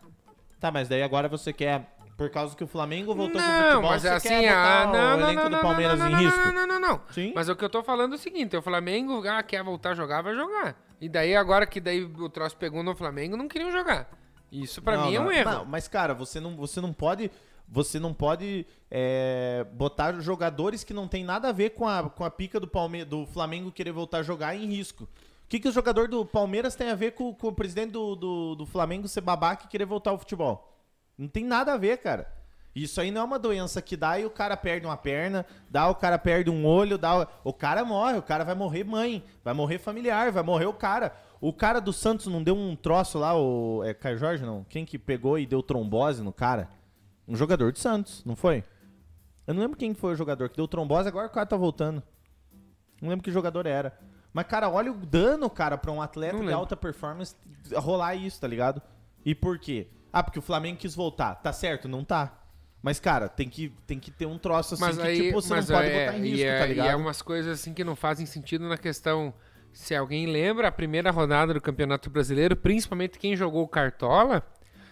tá, 0.60 0.70
mas 0.70 0.90
daí 0.90 1.02
agora 1.02 1.30
você 1.30 1.54
quer, 1.54 1.96
por 2.18 2.30
causa 2.30 2.58
que 2.58 2.64
o 2.64 2.68
Flamengo 2.68 3.16
voltou 3.16 3.40
com 3.40 3.48
o 3.48 3.52
não, 3.52 3.64
futebol, 3.70 3.90
mas 3.92 4.02
você 4.02 4.08
assim, 4.10 4.28
quer 4.30 4.50
ah, 4.50 4.86
botar 4.86 4.86
não, 4.86 4.92
o 5.16 5.18
não, 5.18 5.28
elenco 5.28 5.42
não, 5.44 5.50
do 5.50 5.56
não, 5.56 5.62
Palmeiras 5.62 6.00
não, 6.00 6.08
em 6.08 6.12
não, 6.12 6.20
risco? 6.20 6.40
Não, 6.40 6.54
não, 6.54 6.68
não, 6.68 6.80
não. 6.80 7.02
Sim. 7.12 7.32
Mas 7.34 7.48
o 7.48 7.56
que 7.56 7.64
eu 7.64 7.70
tô 7.70 7.82
falando 7.82 8.14
é 8.14 8.16
o 8.16 8.20
seguinte, 8.20 8.58
o 8.58 8.62
Flamengo, 8.62 9.26
ah, 9.30 9.42
quer 9.44 9.64
voltar 9.64 9.92
a 9.92 9.96
jogar, 9.96 10.22
vai 10.22 10.36
jogar. 10.36 10.76
E 11.00 11.08
daí 11.08 11.36
agora 11.38 11.66
que 11.66 11.80
daí 11.80 12.04
o 12.04 12.28
troço 12.28 12.58
pegou 12.58 12.84
no 12.84 12.94
Flamengo, 12.96 13.38
não 13.38 13.48
queriam 13.48 13.72
jogar. 13.72 14.10
Isso 14.52 14.82
pra 14.82 14.98
Não, 14.98 15.08
mim 15.08 15.16
é 15.16 15.20
um 15.22 15.26
não, 15.26 15.32
erro. 15.32 15.52
não, 15.52 15.66
mas 15.66 15.88
cara, 15.88 16.14
você 16.14 16.40
não, 16.40 16.56
você 16.56 16.80
não 16.82 16.92
pode, 16.94 17.30
você 17.68 18.00
não 18.00 18.14
pode 18.14 18.66
é, 18.90 19.66
botar 19.74 20.20
jogadores 20.20 20.84
que 20.84 20.94
não 20.94 21.08
tem 21.08 21.24
nada 21.24 21.50
a 21.50 21.52
ver 21.52 21.72
com 21.72 21.88
a, 21.88 22.10
com 22.10 22.24
a 22.24 22.32
pica 22.32 22.60
do, 22.60 22.68
Palme 22.68 23.04
do 23.04 23.26
Flamengo 23.26 23.72
querer 23.72 23.92
voltar 23.92 24.20
a 24.20 24.24
jogar 24.24 24.56
em 24.56 24.66
risco. 24.66 25.04
O 25.04 25.50
que, 25.50 25.60
que 25.60 25.68
o 25.68 25.72
jogador 25.72 26.08
do 26.08 26.26
Palmeiras 26.26 26.76
tem 26.76 26.90
a 26.90 26.96
ver 26.96 27.12
com, 27.12 27.34
com 27.34 27.48
o 27.48 27.54
presidente 27.54 27.92
do, 27.92 28.16
do, 28.16 28.56
do 28.56 28.66
Flamengo 28.66 29.08
ser 29.08 29.22
babaca 29.22 29.66
e 29.66 29.68
querer 29.68 29.86
voltar 29.86 30.12
ao 30.12 30.18
futebol? 30.18 30.74
Não 31.18 31.28
tem 31.28 31.44
nada 31.44 31.74
a 31.74 31.78
ver, 31.78 31.98
cara. 31.98 32.32
Isso 32.76 33.02
aí 33.02 33.10
não 33.10 33.22
é 33.22 33.24
uma 33.24 33.40
doença 33.40 33.82
que 33.82 33.98
dá 33.98 34.20
e 34.20 34.26
o 34.26 34.30
cara 34.30 34.56
perde 34.56 34.86
uma 34.86 34.96
perna, 34.96 35.46
dá 35.70 35.90
o 35.90 35.96
cara 35.96 36.20
perde 36.20 36.50
um 36.50 36.66
olho, 36.66 36.98
dá 36.98 37.28
o, 37.44 37.52
cara 37.52 37.84
morre, 37.84 38.20
o 38.20 38.22
cara 38.22 38.44
vai 38.44 38.54
morrer 38.54 38.84
mãe, 38.84 39.24
vai 39.44 39.54
morrer 39.54 39.80
familiar, 39.80 40.32
vai 40.32 40.44
morrer 40.44 40.68
o 40.68 40.74
cara. 40.74 41.16
O 41.42 41.52
cara 41.52 41.80
do 41.80 41.92
Santos 41.92 42.28
não 42.28 42.44
deu 42.44 42.56
um 42.56 42.76
troço 42.76 43.18
lá, 43.18 43.36
o 43.36 43.84
é 43.84 43.94
Caio 43.96 44.18
Jorge 44.18 44.46
não? 44.46 44.64
Quem 44.70 44.86
que 44.86 45.00
pegou 45.00 45.40
e 45.40 45.48
deu 45.48 45.64
trombose 45.64 46.22
no 46.22 46.32
cara? 46.32 46.70
Um 47.28 47.36
jogador 47.36 47.72
de 47.72 47.80
Santos, 47.80 48.24
não 48.26 48.36
foi? 48.36 48.64
Eu 49.46 49.54
não 49.54 49.62
lembro 49.62 49.78
quem 49.78 49.94
foi 49.94 50.14
o 50.14 50.16
jogador 50.16 50.50
que 50.50 50.58
deu 50.58 50.68
trombose, 50.68 51.08
agora 51.08 51.28
o 51.28 51.32
cara 51.32 51.46
tá 51.46 51.58
voltando. 51.58 52.02
Não 53.02 53.10
lembro 53.10 53.24
que 53.24 53.32
jogador 53.32 53.66
era. 53.66 53.98
Mas, 54.34 54.46
cara, 54.48 54.70
olha 54.70 54.92
o 54.92 54.96
dano, 54.96 55.50
cara, 55.50 55.78
pra 55.78 55.92
um 55.92 56.02
atleta 56.02 56.34
Não 56.34 56.42
de 56.42 56.46
lembro. 56.48 56.60
alta 56.60 56.76
performance 56.76 57.36
rolar 57.76 58.16
isso, 58.16 58.40
tá 58.40 58.48
ligado? 58.48 58.82
E 59.26 59.34
por 59.34 59.58
quê? 59.58 59.88
Ah, 60.12 60.22
porque 60.24 60.40
o 60.40 60.42
Flamengo 60.42 60.78
quis 60.80 60.96
voltar. 60.96 61.36
Tá 61.36 61.52
certo? 61.52 61.88
Não 61.88 62.04
tá. 62.04 62.44
Mas, 62.82 63.00
cara, 63.00 63.28
tem 63.28 63.50
que, 63.50 63.70
tem 63.86 64.00
que 64.00 64.12
ter 64.12 64.26
um 64.26 64.38
troço 64.38 64.76
assim 64.76 64.84
Mas 64.84 64.98
que, 64.98 65.04
aí, 65.08 65.22
tipo, 65.22 65.42
você 65.42 65.56
não 65.56 65.64
pode 65.66 65.90
é, 65.90 66.06
botar 66.06 66.18
em 66.18 66.22
e 66.26 66.30
risco, 66.30 66.46
é, 66.46 66.60
tá 66.60 66.66
E 66.66 66.70
ligado? 66.70 66.88
é 66.90 66.96
umas 66.96 67.22
coisas 67.22 67.60
assim 67.60 67.74
que 67.74 67.84
não 67.84 67.96
fazem 67.96 68.26
sentido 68.26 68.68
na 68.68 68.78
questão. 68.78 69.34
Se 69.74 69.96
alguém 69.96 70.28
lembra 70.28 70.68
a 70.68 70.72
primeira 70.72 71.12
rodada 71.12 71.54
do 71.54 71.62
Campeonato 71.62 72.10
Brasileiro, 72.10 72.56
principalmente 72.56 73.20
quem 73.20 73.36
jogou 73.36 73.64
o 73.64 73.68
Cartola, 73.68 74.44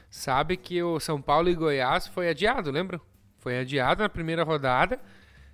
sabe 0.09 0.57
que 0.57 0.81
o 0.81 0.99
São 0.99 1.21
Paulo 1.21 1.49
e 1.49 1.55
Goiás 1.55 2.07
foi 2.07 2.29
adiado, 2.29 2.71
lembra? 2.71 2.99
Foi 3.39 3.59
adiado 3.59 4.01
na 4.03 4.09
primeira 4.09 4.43
rodada. 4.43 4.99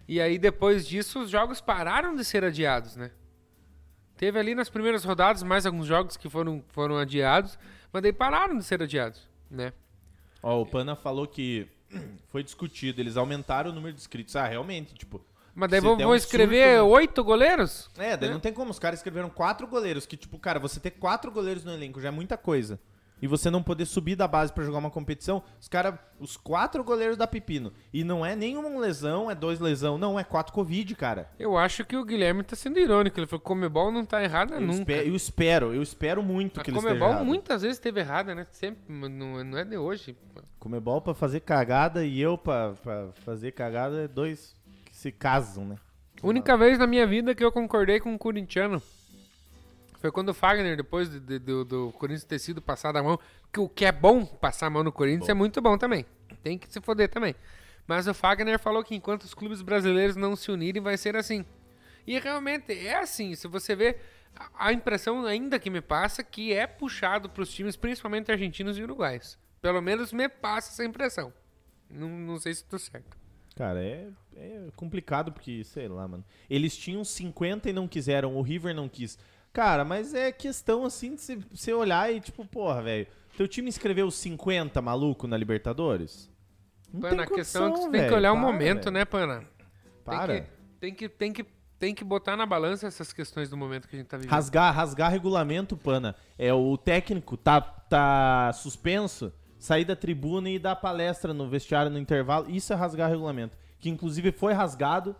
E 0.08 0.20
aí 0.20 0.38
depois 0.38 0.88
disso 0.88 1.22
os 1.22 1.30
jogos 1.30 1.62
pararam 1.62 2.16
de 2.16 2.24
ser 2.26 2.44
adiados, 2.44 2.96
né? 2.96 3.12
Teve 4.18 4.38
ali 4.38 4.54
nas 4.54 4.70
primeiras 4.70 5.04
rodadas 5.04 5.42
mais 5.42 5.66
alguns 5.66 5.88
jogos 5.88 6.16
que 6.16 6.30
foram, 6.30 6.64
foram 6.70 6.98
adiados, 6.98 7.58
mas 7.92 8.04
daí 8.04 8.14
pararam 8.14 8.58
de 8.58 8.64
ser 8.64 8.82
adiados, 8.84 9.28
né? 9.50 9.74
Ó, 10.44 10.62
o 10.62 10.66
Pana 10.66 10.96
falou 10.96 11.28
que 11.28 11.68
foi 12.30 12.44
discutido, 12.44 13.02
eles 13.02 13.18
aumentaram 13.18 13.72
o 13.72 13.74
número 13.74 13.94
de 13.94 14.00
inscritos. 14.02 14.36
Ah, 14.36 14.46
realmente, 14.48 14.94
tipo... 14.94 15.24
Mas 15.54 15.70
daí 15.70 15.82
vou 15.82 15.98
um 15.98 16.16
escrever 16.16 16.78
surto, 16.78 16.86
né? 16.86 16.96
oito 16.98 17.24
goleiros? 17.26 17.90
É, 17.98 18.16
daí 18.16 18.30
É. 18.30 18.32
não 18.32 18.40
tem 18.40 18.54
como. 18.54 18.72
Os 18.72 18.80
caras 18.80 19.00
escreveram 19.00 19.30
quatro 19.30 19.68
goleiros, 19.68 20.06
que, 20.06 20.16
tipo, 20.16 20.40
cara, 20.40 20.60
você 20.60 20.80
ter 20.80 20.92
quatro 20.92 21.30
goleiros 21.30 21.66
no 21.66 21.74
elenco 21.74 22.00
já 22.00 22.08
é 22.08 22.12
muita 22.12 22.38
coisa. 22.38 22.80
E 23.22 23.28
você 23.28 23.50
não 23.52 23.62
poder 23.62 23.86
subir 23.86 24.16
da 24.16 24.28
base 24.28 24.52
pra 24.52 24.64
jogar 24.64 24.80
uma 24.80 24.90
competição, 24.90 25.44
os 25.60 25.68
caras, 25.68 25.94
os 26.20 26.36
quatro 26.36 26.84
goleiros 26.84 27.16
da 27.18 27.28
Pepino. 27.28 27.72
E 27.94 28.04
não 28.04 28.26
é 28.26 28.36
nenhuma 28.36 28.70
lesão, 28.80 29.30
é 29.30 29.36
dois 29.36 29.60
lesão, 29.60 29.98
não, 29.98 30.20
é 30.20 30.24
quatro 30.24 30.52
Covid, 30.54 30.96
cara. 30.96 31.30
Eu 31.38 31.56
acho 31.58 31.86
que 31.86 31.96
o 31.96 32.04
Guilherme 32.04 32.42
tá 32.44 32.56
sendo 32.56 32.80
irônico. 32.80 33.20
Ele 33.20 33.28
falou 33.28 33.42
Comebol 33.42 33.92
não 33.92 34.04
tá 34.06 34.24
errada 34.24 34.56
Eu, 34.56 34.62
nunca. 34.62 34.80
espe- 34.92 35.08
eu 35.08 35.16
espero, 35.16 35.74
eu 35.74 35.82
espero 35.84 36.24
muito 36.24 36.60
A 36.60 36.64
que 36.64 36.72
ele 36.72 36.78
esteja 36.78 36.94
Comebol 36.96 37.10
errado. 37.12 37.26
muitas 37.26 37.62
vezes 37.62 37.78
esteve 37.78 38.00
errada, 38.00 38.34
né? 38.34 38.48
Sempre, 38.52 38.82
mas 38.88 39.12
não, 39.12 39.44
não 39.44 39.58
é 39.58 39.64
de 39.64 39.78
hoje. 39.78 40.16
Comebol 40.60 41.02
pra 41.02 41.14
fazer 41.14 41.42
cagada 41.42 42.04
e 42.06 42.20
eu 42.20 42.38
pra, 42.38 42.74
pra 42.82 43.10
fazer 43.24 43.52
cagada 43.52 44.04
é 44.04 44.08
dois 44.08 44.56
que 44.86 44.96
se 44.96 45.12
casam, 45.12 45.66
né? 45.66 45.76
Única 46.24 46.56
vez 46.58 46.78
na 46.78 46.86
minha 46.86 47.06
vida 47.08 47.34
que 47.34 47.44
eu 47.44 47.52
concordei 47.52 48.00
com 48.00 48.12
um 48.12 48.18
corintiano 48.18 48.82
foi 50.02 50.12
quando 50.12 50.30
o 50.30 50.34
Fagner, 50.34 50.76
depois 50.76 51.10
de- 51.10 51.20
de- 51.20 51.40
do, 51.40 51.64
do 51.64 51.92
Corinthians 51.94 52.24
ter 52.26 52.40
sido 52.40 52.62
passado 52.62 52.98
a 52.98 53.04
mão, 53.04 53.20
que 53.54 53.60
o 53.60 53.70
que 53.70 53.86
é 53.86 53.92
bom 53.92 54.26
passar 54.26 54.68
a 54.68 54.70
mão 54.70 54.84
no 54.84 54.92
Corinthians 54.92 55.30
é 55.30 55.34
muito 55.34 55.62
bom 55.62 55.78
também. 55.78 56.06
Tem 56.44 56.58
que 56.58 56.72
se 56.72 56.82
foder 56.82 57.08
também. 57.10 57.36
Mas 57.88 58.08
o 58.08 58.14
Fagner 58.14 58.58
falou 58.60 58.84
que 58.84 58.96
enquanto 58.96 59.24
os 59.24 59.34
clubes 59.34 59.62
brasileiros 59.62 60.16
não 60.16 60.36
se 60.36 60.52
unirem, 60.52 60.82
vai 60.82 60.98
ser 60.98 61.16
assim. 61.16 61.46
E 62.06 62.18
realmente 62.20 62.74
é 62.74 62.98
assim. 62.98 63.36
Se 63.36 63.48
você 63.48 63.76
vê, 63.76 63.98
a- 64.36 64.68
a 64.68 64.74
impressão 64.74 65.26
ainda 65.26 65.60
que 65.60 65.70
me 65.70 65.82
passa 65.82 66.24
que 66.24 66.52
é 66.54 66.66
puxado 66.66 67.30
para 67.30 67.44
os 67.44 67.54
times, 67.54 67.76
principalmente 67.76 68.32
argentinos 68.32 68.78
e 68.78 68.84
uruguaios. 68.84 69.38
Pelo 69.62 69.82
menos 69.82 70.12
me 70.12 70.28
passa 70.28 70.72
essa 70.72 70.84
impressão. 70.86 71.32
Não, 71.90 72.10
não 72.10 72.40
sei 72.40 72.54
se 72.54 72.64
estou 72.64 72.80
certo. 72.80 73.18
Cara, 73.56 73.84
é, 73.84 74.08
é 74.38 74.68
complicado 74.76 75.32
porque, 75.32 75.64
sei 75.66 75.88
lá, 75.88 76.08
mano. 76.08 76.24
Eles 76.50 76.76
tinham 76.76 77.04
50 77.04 77.70
e 77.70 77.74
não 77.74 77.88
quiseram, 77.88 78.36
o 78.36 78.42
River 78.42 78.74
não 78.74 78.88
quis. 78.88 79.20
Cara, 79.54 79.84
mas 79.84 80.14
é 80.14 80.32
questão 80.32 80.86
assim 80.86 81.16
de 81.16 81.36
você- 81.52 81.74
olhar 81.74 82.14
e 82.14 82.20
tipo, 82.22 82.46
porra, 82.46 82.82
velho. 82.82 83.08
Teu 83.38 83.48
time 83.48 83.70
escreveu 83.70 84.10
50 84.10 84.82
maluco 84.82 85.28
na 85.28 85.38
Libertadores? 85.38 86.30
Não 86.94 87.02
Pana, 87.02 87.24
a 87.24 87.28
questão 87.28 87.68
é 87.68 87.72
que 87.72 87.78
você 87.80 87.90
tem 87.90 88.08
que 88.08 88.14
olhar 88.14 88.34
o 88.34 88.38
momento, 88.38 88.86
velho. 88.86 88.92
né, 88.92 89.06
Pana? 89.06 89.44
Para. 90.04 90.34
Tem 90.34 90.44
que, 90.44 90.50
tem 90.80 90.94
que, 90.94 91.10
tem 91.10 91.34
que, 91.34 91.46
tem 91.80 91.96
que 91.96 92.04
botar 92.04 92.36
na 92.36 92.46
balança 92.46 92.88
essas 92.88 93.14
questões 93.14 93.50
do 93.50 93.56
momento 93.58 93.88
que 93.88 93.96
a 93.96 94.00
gente 94.00 94.08
tá 94.08 94.18
vivendo. 94.18 94.32
Rasgar, 94.32 94.74
rasgar 94.74 95.12
regulamento, 95.12 95.78
pana. 95.78 96.16
É 96.38 96.54
o 96.54 96.78
técnico 96.78 97.38
tá, 97.38 97.62
tá 97.62 98.52
suspenso, 98.54 99.32
sair 99.58 99.86
da 99.86 99.96
tribuna 99.96 100.50
e 100.50 100.60
dar 100.60 100.76
palestra 100.76 101.34
no 101.34 101.48
vestiário 101.48 101.90
no 101.90 101.98
intervalo. 101.98 102.50
Isso 102.50 102.74
é 102.74 102.76
rasgar 102.76 103.10
regulamento. 103.10 103.58
Que 103.80 103.90
inclusive 103.90 104.32
foi 104.32 104.54
rasgado 104.54 105.16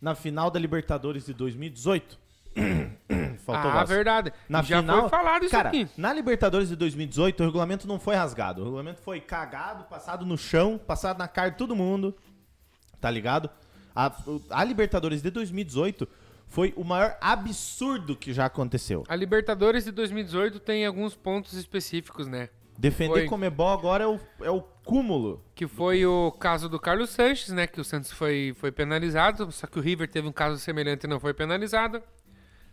na 0.00 0.14
final 0.14 0.50
da 0.50 0.58
Libertadores 0.60 1.26
de 1.26 1.34
2018. 1.34 2.18
Faltou 3.44 3.70
ah, 3.70 3.84
verdade. 3.84 4.32
Na 4.48 4.62
Já 4.62 4.80
final, 4.80 5.00
foi 5.00 5.08
falado 5.08 5.42
isso 5.44 5.50
cara, 5.50 5.68
aqui. 5.68 5.88
na 5.96 6.12
Libertadores 6.12 6.68
de 6.68 6.76
2018, 6.76 7.40
o 7.40 7.46
regulamento 7.46 7.88
não 7.88 7.98
foi 7.98 8.14
rasgado. 8.14 8.60
O 8.60 8.64
regulamento 8.64 9.00
foi 9.00 9.20
cagado, 9.20 9.84
passado 9.84 10.26
no 10.26 10.36
chão, 10.36 10.78
passado 10.78 11.18
na 11.18 11.26
cara 11.26 11.50
de 11.50 11.56
todo 11.56 11.74
mundo. 11.74 12.14
Tá 13.00 13.10
ligado? 13.10 13.48
A, 13.94 14.12
a 14.50 14.64
Libertadores 14.64 15.22
de 15.22 15.30
2018 15.30 16.06
foi 16.46 16.72
o 16.76 16.84
maior 16.84 17.16
absurdo 17.20 18.16
que 18.16 18.32
já 18.32 18.46
aconteceu. 18.46 19.04
A 19.08 19.16
Libertadores 19.16 19.84
de 19.84 19.92
2018 19.92 20.60
tem 20.60 20.84
alguns 20.84 21.14
pontos 21.14 21.54
específicos, 21.54 22.26
né? 22.26 22.48
Defender 22.78 23.12
Foi. 23.12 23.26
Comebol 23.26 23.70
agora 23.70 24.04
é 24.04 24.06
o, 24.06 24.20
é 24.40 24.50
o 24.50 24.62
cúmulo. 24.84 25.44
Que 25.54 25.66
foi 25.66 26.06
o 26.06 26.30
caso 26.30 26.68
do 26.68 26.78
Carlos 26.78 27.10
Sanches, 27.10 27.48
né? 27.48 27.66
Que 27.66 27.80
o 27.80 27.84
Santos 27.84 28.12
foi, 28.12 28.54
foi 28.56 28.70
penalizado, 28.70 29.50
só 29.50 29.66
que 29.66 29.78
o 29.78 29.82
River 29.82 30.08
teve 30.08 30.28
um 30.28 30.32
caso 30.32 30.58
semelhante 30.58 31.04
e 31.04 31.08
não 31.08 31.18
foi 31.18 31.34
penalizado. 31.34 32.00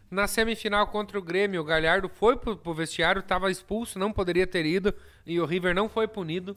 Na 0.09 0.27
semifinal 0.27 0.87
contra 0.87 1.17
o 1.17 1.21
Grêmio, 1.21 1.61
o 1.61 1.63
Galhardo 1.63 2.07
foi 2.07 2.37
pro, 2.37 2.55
pro 2.55 2.73
vestiário, 2.73 3.19
estava 3.19 3.49
expulso, 3.49 3.97
não 3.97 4.11
poderia 4.11 4.45
ter 4.45 4.65
ido, 4.65 4.93
e 5.25 5.39
o 5.39 5.45
River 5.45 5.73
não 5.73 5.89
foi 5.89 6.07
punido. 6.07 6.55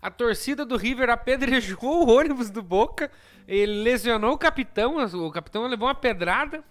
A 0.00 0.10
torcida 0.10 0.64
do 0.64 0.76
River 0.76 1.10
apedrejou 1.10 1.78
o 2.06 2.10
ônibus 2.10 2.50
do 2.50 2.62
Boca, 2.62 3.10
ele 3.46 3.82
lesionou 3.82 4.32
o 4.32 4.38
capitão, 4.38 4.96
o 4.96 5.30
capitão 5.30 5.66
levou 5.66 5.88
uma 5.88 5.94
pedrada. 5.94 6.64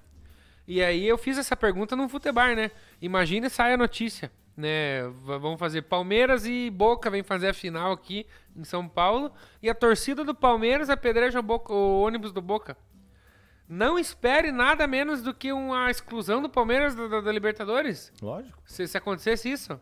E 0.67 0.83
aí 0.83 1.08
eu 1.08 1.17
fiz 1.17 1.38
essa 1.38 1.56
pergunta 1.56 1.95
no 1.95 2.09
Futebar, 2.09 2.56
né? 2.56 2.72
Imagina 3.01 3.49
sai 3.49 3.74
a 3.74 3.77
notícia, 3.77 4.32
né? 4.56 5.08
Vamos 5.24 5.59
fazer 5.59 5.83
Palmeiras 5.83 6.45
e 6.45 6.69
Boca 6.69 7.09
vem 7.09 7.24
fazer 7.24 7.49
a 7.49 7.53
final 7.53 7.91
aqui 7.91 8.25
em 8.56 8.64
São 8.64 8.88
Paulo 8.88 9.32
e 9.61 9.69
a 9.69 9.75
torcida 9.75 10.24
do 10.24 10.33
Palmeiras 10.33 10.90
apedreja 10.90 11.40
o, 11.40 11.43
Boca- 11.43 11.74
o 11.74 12.01
ônibus 12.01 12.32
do 12.32 12.41
Boca. 12.41 12.77
Não 13.69 13.99
espere 13.99 14.51
nada 14.51 14.88
menos 14.88 15.22
do 15.22 15.31
que 15.31 15.53
uma 15.53 15.91
exclusão 15.91 16.41
do 16.41 16.49
Palmeiras 16.49 16.95
da, 16.95 17.07
da- 17.07 17.22
da 17.22 17.31
Libertadores. 17.31 18.11
Lógico. 18.19 18.57
Se, 18.65 18.88
se 18.88 18.98
acontecesse 18.98 19.49
isso. 19.51 19.80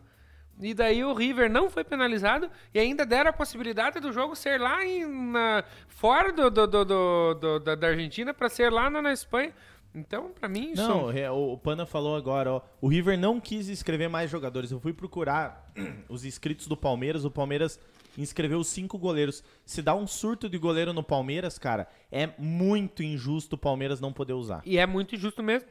E 0.60 0.74
daí 0.74 1.02
o 1.04 1.14
River 1.14 1.48
não 1.50 1.70
foi 1.70 1.84
penalizado 1.84 2.50
e 2.74 2.78
ainda 2.78 3.06
deram 3.06 3.30
a 3.30 3.32
possibilidade 3.32 3.98
do 4.00 4.12
jogo 4.12 4.34
ser 4.36 4.60
lá 4.60 4.84
em, 4.84 5.06
na- 5.06 5.64
fora 5.88 6.30
do, 6.32 6.50
do- 6.50 6.84
do- 6.84 7.58
da, 7.60 7.74
da 7.76 7.86
Argentina 7.88 8.34
para 8.34 8.48
ser 8.50 8.70
lá 8.70 8.90
na, 8.90 9.00
na 9.00 9.12
Espanha. 9.12 9.54
Então, 9.94 10.32
pra 10.38 10.48
mim, 10.50 10.72
isso 10.72 10.86
Não, 10.86 11.10
é, 11.10 11.30
o 11.30 11.54
o 11.54 11.58
Pana 11.58 11.86
falou 11.86 12.14
agora, 12.14 12.52
ó. 12.52 12.60
O 12.80 12.88
River 12.88 13.18
não 13.18 13.40
quis 13.40 13.70
inscrever 13.70 14.08
mais 14.10 14.30
jogadores. 14.30 14.70
Eu 14.70 14.78
fui 14.78 14.92
procurar 14.92 15.66
os 16.10 16.26
inscritos 16.26 16.66
do 16.66 16.76
Palmeiras. 16.76 17.24
O 17.24 17.30
Palmeiras 17.30 17.80
inscreveu 18.22 18.62
cinco 18.64 18.98
goleiros. 18.98 19.42
Se 19.64 19.80
dá 19.80 19.94
um 19.94 20.06
surto 20.06 20.48
de 20.48 20.58
goleiro 20.58 20.92
no 20.92 21.02
Palmeiras, 21.02 21.58
cara, 21.58 21.88
é 22.10 22.28
muito 22.38 23.02
injusto 23.02 23.56
o 23.56 23.58
Palmeiras 23.58 24.00
não 24.00 24.12
poder 24.12 24.34
usar. 24.34 24.60
E 24.64 24.76
é 24.76 24.86
muito 24.86 25.14
injusto 25.14 25.42
mesmo. 25.42 25.68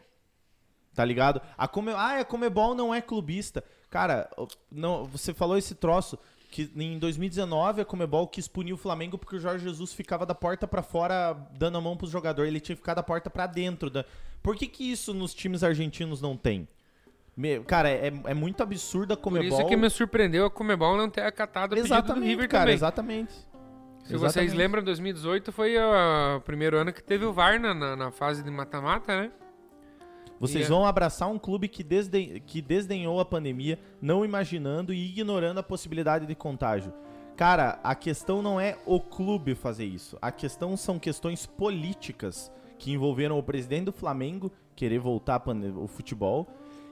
Tá 0.96 1.06
ligado? 1.06 1.42
A 1.56 1.68
Come... 1.68 1.92
Ah, 1.92 2.20
a 2.20 2.26
Comebol 2.26 2.74
não 2.74 2.94
é 2.94 3.02
clubista. 3.02 3.64
Cara, 3.90 4.30
não, 4.72 5.06
você 5.06 5.34
falou 5.34 5.58
esse 5.58 5.76
troço 5.76 6.18
que 6.50 6.72
em 6.76 6.98
2019 6.98 7.82
a 7.82 7.86
Comebol 7.86 8.28
quis 8.28 8.48
punir 8.48 8.74
o 8.74 8.78
Flamengo 8.78 9.18
porque 9.18 9.36
o 9.36 9.40
Jorge 9.40 9.64
Jesus 9.64 9.94
ficava 9.94 10.26
da 10.26 10.34
porta 10.34 10.68
pra 10.68 10.82
fora 10.82 11.34
dando 11.52 11.78
a 11.78 11.82
mão 11.82 11.96
pros 11.96 12.10
jogadores. 12.10 12.50
Ele 12.50 12.60
tinha 12.60 12.76
que 12.76 12.82
ficar 12.82 12.94
da 12.94 13.04
porta 13.04 13.30
pra 13.30 13.46
dentro. 13.46 13.90
Da... 13.90 14.06
Por 14.42 14.56
que 14.56 14.66
que 14.66 14.90
isso 14.90 15.14
nos 15.14 15.34
times 15.34 15.64
argentinos 15.64 16.22
não 16.22 16.36
tem? 16.36 16.68
Me- 17.38 17.60
Cara, 17.62 17.88
é, 17.90 18.12
é 18.26 18.34
muito 18.34 18.62
absurdo 18.64 19.14
a 19.14 19.16
Por 19.16 19.24
Comebol. 19.26 19.60
isso 19.60 19.68
que 19.68 19.76
me 19.78 19.90
surpreendeu 19.92 20.46
a 20.48 20.50
Comebol 20.52 20.98
não 20.98 21.08
ter 21.10 21.22
acatado 21.22 21.74
o 21.74 21.76
pedido 21.76 21.88
do 21.88 21.94
Exatamente, 21.96 22.28
River 22.28 22.50
cara, 22.50 22.64
também. 22.64 22.74
exatamente. 22.76 23.34
Se 24.04 24.14
vocês 24.14 24.24
Exatamente. 24.24 24.56
lembram, 24.56 24.84
2018 24.84 25.52
foi 25.52 25.76
o 25.78 26.42
primeiro 26.42 26.78
ano 26.78 26.92
que 26.92 27.04
teve 27.04 27.26
o 27.26 27.34
VAR 27.34 27.60
na, 27.60 27.96
na, 27.96 28.10
fase 28.12 28.42
de 28.42 28.50
mata-mata, 28.50 29.16
né? 29.22 29.32
Vocês 30.40 30.70
vão 30.70 30.86
abraçar 30.86 31.30
um 31.30 31.38
clube 31.40 31.68
que, 31.68 31.84
desden- 31.84 32.40
que 32.46 32.62
desdenhou 32.62 33.20
a 33.20 33.26
pandemia, 33.26 33.80
não 34.02 34.24
imaginando 34.24 34.94
e 34.94 35.10
ignorando 35.10 35.60
a 35.60 35.64
possibilidade 35.64 36.26
de 36.26 36.36
contágio. 36.36 36.94
Cara, 37.36 37.80
a 37.84 37.94
questão 37.96 38.42
não 38.42 38.60
é 38.60 38.78
o 38.86 39.00
clube 39.00 39.54
fazer 39.56 39.86
isso. 39.86 40.18
A 40.22 40.32
questão 40.32 40.78
são 40.78 40.98
questões 41.00 41.46
políticas 41.46 42.52
que 42.78 42.92
envolveram 42.92 43.38
o 43.38 43.44
presidente 43.44 43.86
do 43.86 43.92
Flamengo 43.92 44.52
querer 44.76 45.00
voltar 45.00 45.42
o 45.76 45.88
futebol. 45.88 46.48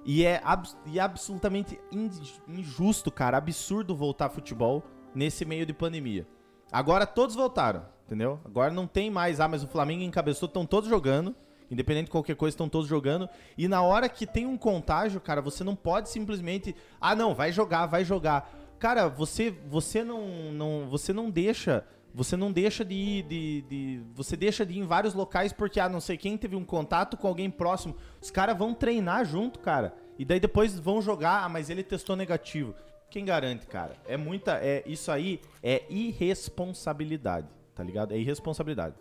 E 0.06 0.24
é, 0.24 0.40
e 0.86 1.00
é 1.00 1.02
absolutamente 1.02 1.80
in- 1.92 2.12
injusto, 2.48 3.12
cara, 3.12 3.38
absurdo 3.38 3.96
voltar 3.96 4.30
futebol 4.30 4.84
nesse 5.16 5.44
meio 5.44 5.66
de 5.66 5.74
pandemia. 5.74 6.28
Agora 6.72 7.08
todos 7.08 7.36
voltaram, 7.36 7.86
entendeu? 8.06 8.40
Agora 8.46 8.72
não 8.72 8.86
tem 8.86 9.10
mais, 9.10 9.40
ah, 9.40 9.48
mas 9.48 9.64
o 9.64 9.68
Flamengo 9.68 10.04
encabeçou, 10.04 10.46
estão 10.48 10.66
todos 10.66 10.90
jogando. 10.90 11.36
Independente 11.72 12.06
de 12.06 12.12
qualquer 12.12 12.36
coisa, 12.36 12.54
estão 12.54 12.70
todos 12.70 12.88
jogando. 12.88 13.28
E 13.58 13.68
na 13.68 13.82
hora 13.82 14.08
que 14.08 14.28
tem 14.28 14.46
um 14.46 14.56
contágio, 14.56 15.20
cara, 15.20 15.42
você 15.42 15.64
não 15.64 15.76
pode 15.76 16.10
simplesmente. 16.10 16.76
Ah, 17.02 17.16
não, 17.16 17.34
vai 17.34 17.52
jogar, 17.52 17.88
vai 17.88 18.06
jogar. 18.06 18.54
Cara, 18.78 19.08
você, 19.10 19.50
você 19.68 20.04
não, 20.04 20.52
não. 20.52 20.88
Você 20.90 21.12
não 21.12 21.28
deixa. 21.32 21.84
Você 22.16 22.38
não 22.38 22.50
deixa 22.52 22.86
de 22.86 22.94
ir. 22.96 23.24
De, 23.24 23.62
de- 23.64 24.02
você 24.14 24.38
deixa 24.38 24.66
de 24.66 24.74
ir 24.74 24.80
em 24.80 24.86
vários 24.86 25.14
locais 25.14 25.52
porque, 25.52 25.80
ah, 25.82 25.90
não 25.90 26.00
sei 26.00 26.16
quem 26.18 26.38
teve 26.38 26.56
um 26.56 26.64
contato 26.64 27.18
com 27.18 27.28
alguém 27.28 27.50
próximo. 27.52 27.96
Os 28.22 28.32
caras 28.32 28.58
vão 28.58 28.74
treinar 28.74 29.26
junto, 29.26 29.60
cara. 29.60 29.94
E 30.18 30.24
daí 30.24 30.40
depois 30.40 30.80
vão 30.80 31.02
jogar, 31.02 31.44
ah, 31.44 31.50
mas 31.50 31.70
ele 31.70 31.84
testou 31.84 32.16
negativo. 32.16 32.74
Quem 33.10 33.26
garante, 33.26 33.68
cara? 33.68 33.96
É 34.08 34.16
muita. 34.16 34.54
É, 34.62 34.82
isso 34.86 35.12
aí 35.12 35.42
é 35.62 35.84
irresponsabilidade, 35.90 37.48
tá 37.76 37.84
ligado? 37.84 38.14
É 38.14 38.18
irresponsabilidade. 38.18 38.96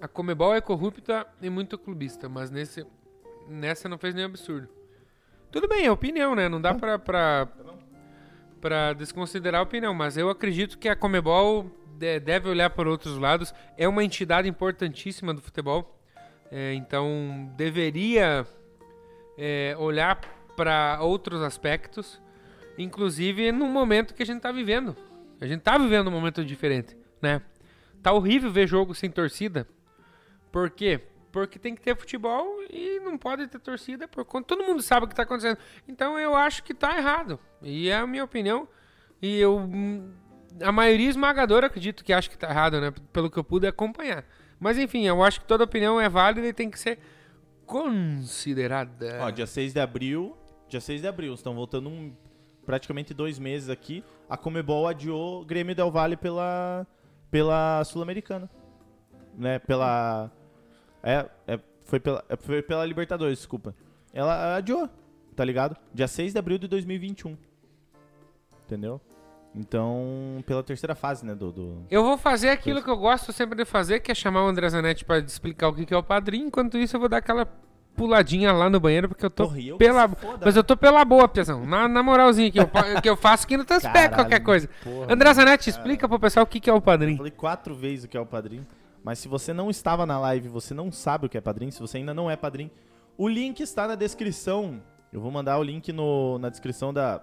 A 0.00 0.06
Comebol 0.06 0.54
é 0.54 0.60
corrupta 0.60 1.26
e 1.42 1.48
muito 1.50 1.76
clubista, 1.78 2.28
mas 2.28 2.50
nesse, 2.50 2.86
nessa 3.48 3.88
não 3.88 3.98
fez 3.98 4.14
nenhum 4.14 4.28
absurdo. 4.28 4.68
Tudo 5.50 5.66
bem, 5.66 5.86
é 5.86 5.90
opinião, 5.90 6.34
né? 6.34 6.48
Não 6.48 6.60
dá 6.60 6.74
pra, 6.74 6.98
pra, 6.98 7.48
pra 8.60 8.92
desconsiderar 8.92 9.60
a 9.60 9.64
opinião, 9.64 9.94
mas 9.94 10.16
eu 10.16 10.28
acredito 10.28 10.78
que 10.78 10.88
a 10.88 10.94
Comebol 10.94 11.70
deve 11.98 12.48
olhar 12.48 12.70
por 12.70 12.86
outros 12.86 13.18
lados. 13.18 13.52
É 13.76 13.88
uma 13.88 14.04
entidade 14.04 14.48
importantíssima 14.48 15.34
do 15.34 15.40
futebol, 15.40 15.98
é, 16.50 16.74
então 16.74 17.52
deveria 17.56 18.46
é, 19.36 19.74
olhar 19.78 20.20
para 20.56 20.98
outros 21.02 21.42
aspectos, 21.42 22.20
inclusive 22.76 23.52
no 23.52 23.66
momento 23.66 24.14
que 24.14 24.22
a 24.22 24.26
gente 24.26 24.40
tá 24.40 24.50
vivendo. 24.50 24.96
A 25.40 25.46
gente 25.46 25.60
tá 25.60 25.78
vivendo 25.78 26.08
um 26.08 26.10
momento 26.10 26.44
diferente, 26.44 26.96
né? 27.22 27.40
Tá 28.02 28.12
horrível 28.12 28.50
ver 28.50 28.66
jogo 28.66 28.94
sem 28.94 29.10
torcida. 29.10 29.68
Por 30.50 30.70
quê? 30.70 31.00
Porque 31.30 31.58
tem 31.58 31.74
que 31.74 31.80
ter 31.80 31.96
futebol 31.96 32.62
e 32.70 32.98
não 33.00 33.18
pode 33.18 33.46
ter 33.46 33.60
torcida 33.60 34.08
por 34.08 34.24
conta. 34.24 34.48
Todo 34.48 34.64
mundo 34.64 34.82
sabe 34.82 35.06
o 35.06 35.08
que 35.08 35.14
tá 35.14 35.22
acontecendo. 35.22 35.58
Então 35.86 36.18
eu 36.18 36.34
acho 36.34 36.62
que 36.64 36.74
tá 36.74 36.96
errado. 36.96 37.38
E 37.62 37.88
é 37.88 37.96
a 37.96 38.06
minha 38.06 38.24
opinião. 38.24 38.66
E 39.20 39.38
eu. 39.38 39.68
A 40.62 40.72
maioria 40.72 41.08
esmagadora 41.08 41.66
acredito 41.66 42.04
que 42.04 42.12
acha 42.12 42.28
que 42.28 42.38
tá 42.38 42.48
errado, 42.48 42.80
né? 42.80 42.92
Pelo 43.12 43.30
que 43.30 43.38
eu 43.38 43.44
pude 43.44 43.66
acompanhar. 43.66 44.24
Mas 44.58 44.78
enfim, 44.78 45.06
eu 45.06 45.22
acho 45.22 45.40
que 45.40 45.46
toda 45.46 45.64
opinião 45.64 46.00
é 46.00 46.08
válida 46.08 46.46
e 46.46 46.52
tem 46.52 46.70
que 46.70 46.78
ser 46.78 46.98
considerada. 47.64 49.18
Ó, 49.20 49.30
dia 49.30 49.46
6 49.46 49.72
de 49.72 49.80
abril. 49.80 50.36
Dia 50.68 50.80
6 50.80 51.02
de 51.02 51.08
abril, 51.08 51.32
estão 51.32 51.54
voltando 51.54 51.88
um, 51.88 52.12
praticamente 52.66 53.14
dois 53.14 53.38
meses 53.38 53.68
aqui. 53.68 54.04
A 54.28 54.36
Comebol 54.36 54.86
adiou 54.86 55.44
Grêmio 55.44 55.74
Del 55.74 55.90
Valle 55.90 56.16
pela, 56.16 56.86
pela 57.30 57.82
Sul-Americana. 57.84 58.50
Né? 59.36 59.58
Pela. 59.58 60.30
É, 61.02 61.26
é, 61.46 61.60
foi, 61.84 62.00
pela, 62.00 62.24
é, 62.28 62.36
foi 62.36 62.60
pela 62.60 62.84
Libertadores, 62.84 63.38
desculpa. 63.38 63.74
Ela 64.12 64.56
adiou, 64.56 64.88
tá 65.34 65.44
ligado? 65.44 65.76
Dia 65.94 66.08
6 66.08 66.32
de 66.32 66.38
abril 66.38 66.58
de 66.58 66.68
2021. 66.68 67.36
Entendeu? 68.66 69.00
Então, 69.58 70.42
pela 70.46 70.62
terceira 70.62 70.94
fase, 70.94 71.26
né? 71.26 71.34
Do, 71.34 71.50
do... 71.50 71.82
Eu 71.90 72.04
vou 72.04 72.16
fazer 72.16 72.50
aquilo 72.50 72.80
que 72.80 72.88
eu 72.88 72.96
gosto 72.96 73.32
sempre 73.32 73.56
de 73.56 73.64
fazer, 73.64 73.98
que 73.98 74.12
é 74.12 74.14
chamar 74.14 74.44
o 74.44 74.48
André 74.48 74.68
Zanetti 74.68 75.04
pra 75.04 75.18
explicar 75.18 75.68
o 75.68 75.74
que 75.74 75.84
que 75.84 75.92
é 75.92 75.96
o 75.96 76.02
padrinho. 76.02 76.46
Enquanto 76.46 76.78
isso, 76.78 76.94
eu 76.94 77.00
vou 77.00 77.08
dar 77.08 77.16
aquela 77.16 77.44
puladinha 77.96 78.52
lá 78.52 78.70
no 78.70 78.78
banheiro, 78.78 79.08
porque 79.08 79.26
eu 79.26 79.30
tô 79.30 79.44
Porra, 79.48 79.60
eu 79.60 79.76
que 79.76 79.84
pela... 79.84 80.08
foda, 80.08 80.46
Mas 80.46 80.54
eu 80.54 80.62
tô 80.62 80.76
pela 80.76 81.04
boa, 81.04 81.26
Piazão. 81.28 81.66
Na, 81.66 81.88
na 81.88 82.00
moralzinha 82.04 82.48
que 82.52 82.60
eu, 82.60 82.70
que 83.02 83.08
eu 83.10 83.16
faço 83.16 83.48
no 83.56 83.64
Transpec, 83.64 83.92
Caralho, 83.92 84.14
qualquer 84.14 84.40
coisa. 84.40 84.70
porra, 84.84 85.12
André 85.12 85.34
Zanetti, 85.34 85.68
explica 85.68 86.08
pro 86.08 86.20
pessoal 86.20 86.44
o 86.44 86.46
que 86.46 86.60
que 86.60 86.70
é 86.70 86.72
o 86.72 86.76
Eu 86.76 86.80
padrinho. 86.80 87.16
falei 87.16 87.32
quatro 87.32 87.74
vezes 87.74 88.04
o 88.04 88.08
que 88.08 88.16
é 88.16 88.20
o 88.20 88.26
padrinho. 88.26 88.64
Mas 89.02 89.18
se 89.18 89.26
você 89.26 89.52
não 89.52 89.68
estava 89.68 90.06
na 90.06 90.20
live, 90.20 90.46
você 90.48 90.72
não 90.72 90.92
sabe 90.92 91.26
o 91.26 91.28
que 91.28 91.36
é 91.36 91.40
padrinho, 91.40 91.72
se 91.72 91.80
você 91.80 91.96
ainda 91.98 92.14
não 92.14 92.30
é 92.30 92.36
padrinho, 92.36 92.70
o 93.16 93.26
link 93.28 93.58
está 93.60 93.88
na 93.88 93.96
descrição. 93.96 94.80
Eu 95.12 95.20
vou 95.20 95.32
mandar 95.32 95.58
o 95.58 95.62
link 95.64 95.92
no, 95.92 96.38
na 96.38 96.48
descrição 96.48 96.94
da, 96.94 97.20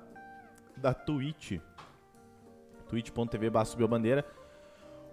da 0.75 0.93
Twitch. 0.93 1.53
twitch.tv 2.95 3.49
Bandeira. 3.87 4.25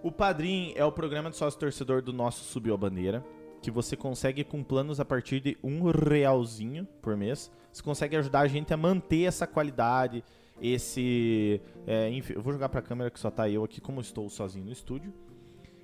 O 0.01 0.11
Padrim 0.11 0.73
é 0.75 0.83
o 0.83 0.91
programa 0.91 1.29
de 1.29 1.35
sócio 1.35 1.59
torcedor 1.59 2.01
do 2.01 2.13
nosso 2.13 2.43
Subiu 2.43 2.73
a 2.73 2.77
Bandeira, 2.77 3.25
que 3.61 3.71
você 3.71 3.95
consegue 3.95 4.43
com 4.43 4.63
planos 4.63 4.99
a 4.99 5.05
partir 5.05 5.39
de 5.39 5.57
um 5.63 5.89
realzinho 5.89 6.85
por 7.01 7.15
mês. 7.15 7.51
Você 7.71 7.81
consegue 7.81 8.15
ajudar 8.17 8.41
a 8.41 8.47
gente 8.47 8.73
a 8.73 8.77
manter 8.77 9.23
essa 9.23 9.47
qualidade, 9.47 10.23
esse... 10.61 11.61
é, 11.87 12.09
enfim, 12.09 12.33
eu 12.33 12.41
vou 12.41 12.53
jogar 12.53 12.69
pra 12.69 12.81
câmera 12.81 13.09
que 13.09 13.19
só 13.19 13.31
tá 13.31 13.49
eu 13.49 13.63
aqui, 13.63 13.81
como 13.81 13.99
estou 14.01 14.29
sozinho 14.29 14.65
no 14.65 14.71
estúdio. 14.71 15.13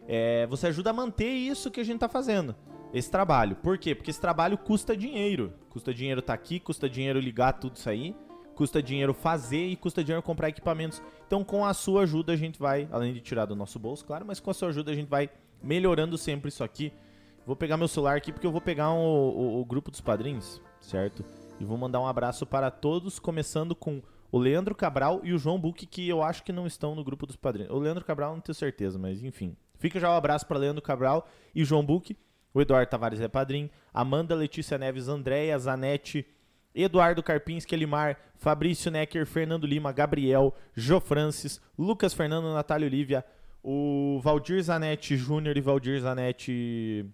É, 0.07 0.47
você 0.47 0.67
ajuda 0.67 0.89
a 0.89 0.93
manter 0.93 1.29
isso 1.29 1.71
que 1.71 1.79
a 1.79 1.83
gente 1.83 1.99
tá 1.99 2.09
fazendo. 2.09 2.55
Esse 2.93 3.09
trabalho. 3.09 3.55
Por 3.55 3.77
quê? 3.77 3.93
Porque 3.93 4.09
esse 4.09 4.19
trabalho 4.19 4.57
custa 4.57 4.97
dinheiro. 4.97 5.53
Custa 5.69 5.93
dinheiro 5.93 6.21
tá 6.21 6.33
aqui, 6.33 6.59
custa 6.59 6.89
dinheiro 6.89 7.19
ligar 7.19 7.53
tudo 7.53 7.75
isso 7.75 7.89
aí, 7.89 8.15
custa 8.55 8.83
dinheiro 8.83 9.13
fazer 9.13 9.67
e 9.67 9.75
custa 9.75 10.03
dinheiro 10.03 10.21
comprar 10.21 10.49
equipamentos. 10.49 11.01
Então, 11.29 11.43
com 11.43 11.63
a 11.63 11.75
sua 11.75 12.01
ajuda, 12.01 12.33
a 12.33 12.35
gente 12.35 12.57
vai, 12.57 12.89
além 12.91 13.13
de 13.13 13.21
tirar 13.21 13.45
do 13.45 13.55
nosso 13.55 13.77
bolso, 13.77 14.03
claro, 14.03 14.25
mas 14.25 14.39
com 14.39 14.49
a 14.49 14.53
sua 14.55 14.69
ajuda, 14.69 14.89
a 14.89 14.95
gente 14.95 15.07
vai 15.07 15.29
melhorando 15.61 16.17
sempre 16.17 16.49
isso 16.49 16.63
aqui. 16.63 16.91
Vou 17.45 17.55
pegar 17.55 17.77
meu 17.77 17.87
celular 17.87 18.17
aqui 18.17 18.31
porque 18.33 18.47
eu 18.47 18.51
vou 18.51 18.59
pegar 18.59 18.89
o, 18.93 19.59
o- 19.61 19.63
grupo 19.65 19.91
dos 19.91 20.01
padrinhos, 20.01 20.59
certo? 20.81 21.23
E 21.59 21.63
vou 21.63 21.77
mandar 21.77 21.99
um 21.99 22.07
abraço 22.07 22.47
para 22.47 22.71
todos, 22.71 23.19
começando 23.19 23.75
com 23.75 24.01
o 24.31 24.39
Leandro 24.39 24.73
Cabral 24.73 25.21
e 25.23 25.31
o 25.31 25.37
João 25.37 25.59
Buque, 25.59 25.85
que 25.85 26.09
eu 26.09 26.23
acho 26.23 26.41
que 26.43 26.51
não 26.51 26.65
estão 26.65 26.95
no 26.95 27.03
grupo 27.03 27.27
dos 27.27 27.35
padrinhos. 27.35 27.71
O 27.71 27.77
Leandro 27.77 28.03
Cabral 28.03 28.33
não 28.33 28.41
tenho 28.41 28.55
certeza, 28.55 28.97
mas 28.97 29.23
enfim. 29.23 29.55
Fica 29.77 29.99
já 29.99 30.09
o 30.09 30.13
abraço 30.17 30.47
para 30.47 30.57
Leandro 30.57 30.81
Cabral 30.81 31.27
e 31.53 31.63
João 31.63 31.85
Buque. 31.85 32.17
O 32.55 32.59
Eduardo 32.59 32.89
Tavares 32.89 33.21
é 33.21 33.27
padrinho. 33.27 33.69
Amanda 33.93 34.33
Letícia 34.33 34.79
Neves, 34.79 35.07
Andréia, 35.07 35.59
Zanetti, 35.59 36.25
Eduardo 36.73 37.23
Carpinski, 37.23 37.73
Elimar, 37.73 38.17
Fabrício 38.35 38.91
Necker, 38.91 39.25
Fernando 39.25 39.65
Lima, 39.65 39.91
Gabriel, 39.91 40.53
Jô 40.75 40.99
Francis, 40.99 41.59
Lucas 41.77 42.13
Fernando, 42.13 42.53
Natália 42.53 42.87
Olivia, 42.87 43.25
o 43.63 44.19
Valdir 44.23 44.61
Zanetti 44.61 45.17
Júnior 45.17 45.57
e 45.57 45.61
Valdir 45.61 45.99
Zanetti. 45.99 47.05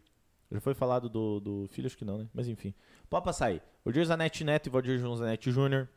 Já 0.51 0.59
foi 0.59 0.73
falado 0.73 1.09
do, 1.09 1.39
do 1.39 1.67
filho? 1.69 1.87
Acho 1.87 1.97
que 1.97 2.05
não, 2.05 2.19
né? 2.19 2.27
Mas 2.33 2.47
enfim. 2.47 2.73
Pode 3.09 3.25
passar 3.25 3.47
aí. 3.47 3.61
Valdir 3.83 4.05
Zanetti 4.05 4.43
Neto 4.43 4.67
e 4.67 4.69
Valdir 4.69 4.99
Zanetti 4.99 5.51
Júnior. 5.51 5.89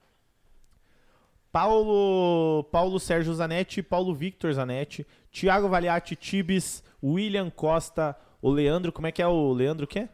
Paulo, 1.51 2.65
Paulo 2.65 3.01
Sérgio 3.01 3.33
Zanetti, 3.35 3.83
Paulo 3.83 4.15
Victor 4.15 4.53
Zanetti, 4.53 5.07
Thiago 5.33 5.69
Valiati 5.69 6.15
Tibes, 6.15 6.83
William 7.03 7.51
Costa, 7.51 8.17
o 8.41 8.51
Leandro, 8.51 8.93
como 8.93 9.07
é 9.07 9.13
que 9.13 9.23
é 9.23 9.27
o 9.27 9.53
Leandro 9.53 9.85
o 9.85 9.89
quê? 9.89 10.09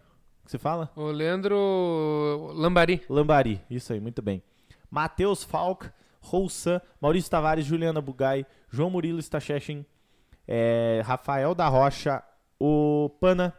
Que 0.45 0.51
você 0.51 0.59
fala? 0.59 0.91
O 0.95 1.07
Leandro 1.07 2.53
Lambari. 2.55 3.03
Lambari, 3.09 3.61
isso 3.71 3.93
aí, 3.93 4.01
muito 4.01 4.21
bem. 4.21 4.43
Matheus 4.91 5.43
Falk, 5.43 5.91
Roussan, 6.21 6.81
Maurício 7.01 7.31
Tavares, 7.31 7.65
Juliana 7.65 8.01
Bugai, 8.01 8.47
João 8.71 8.91
Murilo 8.91 9.21
Stachechin, 9.21 9.85
é, 10.47 11.03
Rafael 11.05 11.55
da 11.55 11.67
Rocha, 11.69 12.23
o 12.61 13.11
Pana, 13.21 13.55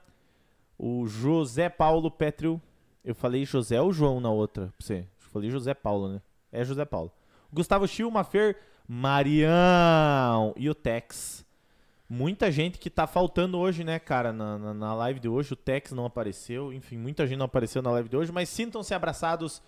o 0.77 1.07
José 1.07 1.69
Paulo 1.69 2.09
Petrio. 2.11 2.61
Eu 3.03 3.15
falei 3.15 3.45
José 3.45 3.79
ou 3.81 3.91
João 3.91 4.19
na 4.19 4.29
outra? 4.29 4.67
pra 4.67 4.73
Você. 4.79 4.99
Eu 4.99 5.29
falei 5.31 5.49
José 5.49 5.73
Paulo, 5.73 6.07
né? 6.09 6.21
É 6.51 6.63
José 6.63 6.85
Paulo. 6.85 7.11
Gustavo 7.51 7.87
Schill, 7.87 8.09
Mafer, 8.09 8.57
Marião 8.87 10.53
e 10.55 10.69
o 10.69 10.75
Tex. 10.75 11.44
Muita 12.07 12.51
gente 12.51 12.77
que 12.77 12.89
tá 12.89 13.07
faltando 13.07 13.57
hoje, 13.57 13.83
né, 13.83 13.97
cara, 13.97 14.31
na, 14.31 14.59
na, 14.59 14.73
na 14.73 14.93
live 14.93 15.19
de 15.19 15.27
hoje. 15.27 15.53
O 15.53 15.55
Tex 15.55 15.91
não 15.91 16.05
apareceu, 16.05 16.71
enfim, 16.71 16.97
muita 16.97 17.25
gente 17.25 17.39
não 17.39 17.47
apareceu 17.47 17.81
na 17.81 17.91
live 17.91 18.07
de 18.07 18.15
hoje, 18.15 18.31
mas 18.31 18.47
sintam-se 18.47 18.93
abraçados 18.93 19.61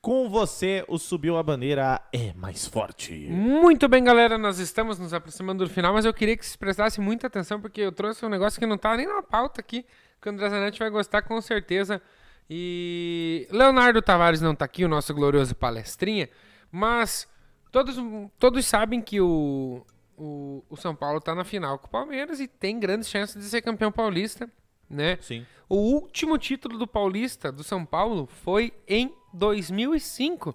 com 0.00 0.28
você. 0.28 0.84
O 0.88 0.98
Subiu 0.98 1.36
a 1.36 1.42
Bandeira 1.42 2.00
é 2.12 2.32
mais 2.34 2.66
forte. 2.66 3.12
Muito 3.30 3.88
bem, 3.88 4.02
galera, 4.02 4.36
nós 4.36 4.58
estamos 4.58 4.98
nos 4.98 5.14
aproximando 5.14 5.64
do 5.64 5.70
final, 5.70 5.94
mas 5.94 6.04
eu 6.04 6.12
queria 6.12 6.36
que 6.36 6.44
vocês 6.44 6.56
prestassem 6.56 7.02
muita 7.02 7.28
atenção, 7.28 7.60
porque 7.60 7.82
eu 7.82 7.92
trouxe 7.92 8.26
um 8.26 8.28
negócio 8.28 8.58
que 8.58 8.66
não 8.66 8.76
tá 8.76 8.96
nem 8.96 9.06
na 9.06 9.22
pauta 9.22 9.60
aqui, 9.60 9.84
que 10.20 10.28
o 10.28 10.32
André 10.32 10.50
Zanetti 10.50 10.80
vai 10.80 10.90
gostar 10.90 11.22
com 11.22 11.40
certeza. 11.40 12.02
E 12.50 13.46
Leonardo 13.50 14.02
Tavares 14.02 14.40
não 14.40 14.54
tá 14.54 14.64
aqui, 14.64 14.84
o 14.84 14.88
nosso 14.88 15.14
glorioso 15.14 15.54
palestrinha, 15.54 16.28
mas 16.70 17.28
todos, 17.70 17.96
todos 18.38 18.64
sabem 18.66 19.00
que 19.00 19.20
o, 19.20 19.84
o, 20.16 20.64
o 20.68 20.76
São 20.76 20.94
Paulo 20.94 21.20
tá 21.20 21.34
na 21.34 21.44
final 21.44 21.78
com 21.78 21.86
o 21.86 21.90
Palmeiras 21.90 22.40
e 22.40 22.48
tem 22.48 22.78
grandes 22.78 23.08
chances 23.08 23.34
de 23.40 23.48
ser 23.48 23.62
campeão 23.62 23.92
paulista, 23.92 24.50
né? 24.88 25.18
Sim. 25.20 25.44
O 25.68 25.76
último 25.76 26.38
título 26.38 26.78
do 26.78 26.86
Paulista, 26.86 27.50
do 27.50 27.64
São 27.64 27.84
Paulo, 27.84 28.26
foi 28.26 28.72
em 28.86 29.12
2005. 29.32 30.54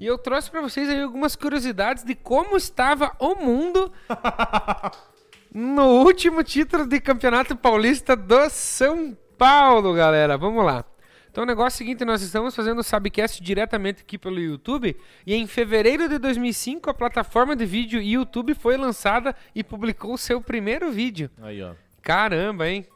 E 0.00 0.06
eu 0.06 0.16
trouxe 0.16 0.50
pra 0.50 0.60
vocês 0.60 0.88
aí 0.88 1.02
algumas 1.02 1.36
curiosidades 1.36 2.02
de 2.02 2.14
como 2.14 2.56
estava 2.56 3.14
o 3.18 3.34
mundo 3.34 3.92
no 5.52 6.02
último 6.04 6.42
título 6.42 6.86
de 6.86 7.00
Campeonato 7.00 7.54
Paulista 7.54 8.16
do 8.16 8.48
São 8.48 9.16
Paulo, 9.36 9.92
galera. 9.92 10.38
Vamos 10.38 10.64
lá. 10.64 10.84
Então 11.36 11.44
o 11.44 11.46
negócio 11.46 11.74
é 11.74 11.76
o 11.76 11.78
seguinte, 11.86 12.02
nós 12.02 12.22
estamos 12.22 12.56
fazendo 12.56 12.78
o 12.78 12.82
Sabcast 12.82 13.42
diretamente 13.42 14.00
aqui 14.00 14.16
pelo 14.16 14.40
YouTube 14.40 14.96
e 15.26 15.34
em 15.34 15.46
fevereiro 15.46 16.08
de 16.08 16.16
2005 16.16 16.88
a 16.88 16.94
plataforma 16.94 17.54
de 17.54 17.66
vídeo 17.66 18.00
YouTube 18.00 18.54
foi 18.54 18.78
lançada 18.78 19.36
e 19.54 19.62
publicou 19.62 20.14
o 20.14 20.16
seu 20.16 20.40
primeiro 20.40 20.90
vídeo. 20.90 21.28
Aí, 21.42 21.62
ó. 21.62 21.74
Caramba, 22.00 22.66
hein? 22.66 22.86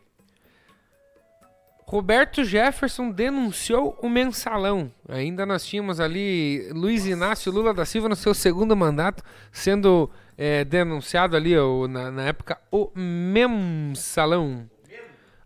Roberto 1.84 2.42
Jefferson 2.42 3.10
denunciou 3.10 3.98
o 4.00 4.08
mensalão. 4.08 4.90
Ainda 5.06 5.44
nós 5.44 5.66
tínhamos 5.66 6.00
ali 6.00 6.66
Luiz 6.72 7.04
Inácio 7.04 7.52
Lula 7.52 7.74
da 7.74 7.84
Silva 7.84 8.08
no 8.08 8.16
seu 8.16 8.32
segundo 8.32 8.74
mandato, 8.74 9.22
sendo 9.52 10.10
eh, 10.38 10.64
denunciado 10.64 11.36
ali 11.36 11.54
o- 11.58 11.86
na, 11.86 12.10
na 12.10 12.22
época 12.22 12.58
o 12.72 12.90
mensalão. 12.94 14.66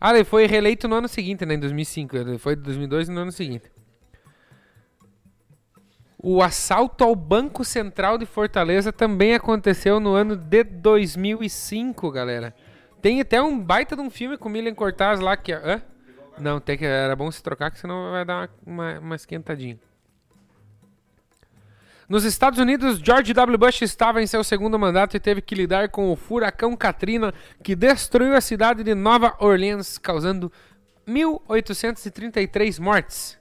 Ah, 0.07 0.15
ele 0.15 0.23
foi 0.23 0.45
reeleito 0.45 0.87
no 0.87 0.97
ano 0.97 1.09
seguinte, 1.09 1.47
né, 1.47 1.55
em 1.55 1.59
2005. 1.59 2.15
Ele 2.15 2.37
foi 2.37 2.55
de 2.55 2.61
2002 2.61 3.09
no 3.09 3.21
ano 3.21 3.33
seguinte. 3.33 3.73
O 6.19 6.43
assalto 6.43 7.03
ao 7.03 7.17
Banco 7.17 7.65
Central 7.65 8.19
de 8.19 8.27
Fortaleza 8.27 8.93
também 8.93 9.35
aconteceu 9.35 9.99
no 9.99 10.13
ano 10.13 10.37
de 10.37 10.63
2005, 10.63 12.11
galera. 12.11 12.55
Tem 13.01 13.19
até 13.19 13.41
um 13.41 13.59
baita 13.59 13.97
de 13.97 14.03
um 14.03 14.11
filme 14.11 14.37
com 14.37 14.51
Milen 14.51 14.75
Cortaz 14.75 15.21
lá 15.21 15.39
que. 15.39 15.55
Hã? 15.55 15.81
Não, 16.39 16.61
tem 16.61 16.77
que, 16.77 16.85
era 16.85 17.17
bom 17.17 17.31
se 17.31 17.43
trocar, 17.43 17.71
que 17.71 17.79
senão 17.79 18.11
vai 18.11 18.27
dar 18.27 18.51
uma, 18.67 18.83
uma, 18.91 18.99
uma 18.99 19.17
esquentadinha. 19.17 19.81
Nos 22.09 22.25
Estados 22.25 22.59
Unidos, 22.59 22.99
George 23.03 23.33
W. 23.33 23.57
Bush 23.59 23.83
estava 23.83 24.23
em 24.23 24.27
seu 24.27 24.45
segundo 24.45 24.79
mandato 24.79 25.17
e 25.17 25.21
teve 25.21 25.41
que 25.41 25.55
lidar 25.55 25.89
com 25.89 26.13
o 26.13 26.17
furacão 26.17 26.77
Katrina, 26.77 27.33
que 27.63 27.75
destruiu 27.75 28.37
a 28.37 28.41
cidade 28.41 28.85
de 28.85 28.95
Nova 28.95 29.35
Orleans, 29.41 29.97
causando 29.97 30.53
1.833 31.09 32.79
mortes. 32.79 33.39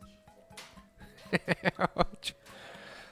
Ótimo. 1.95 2.39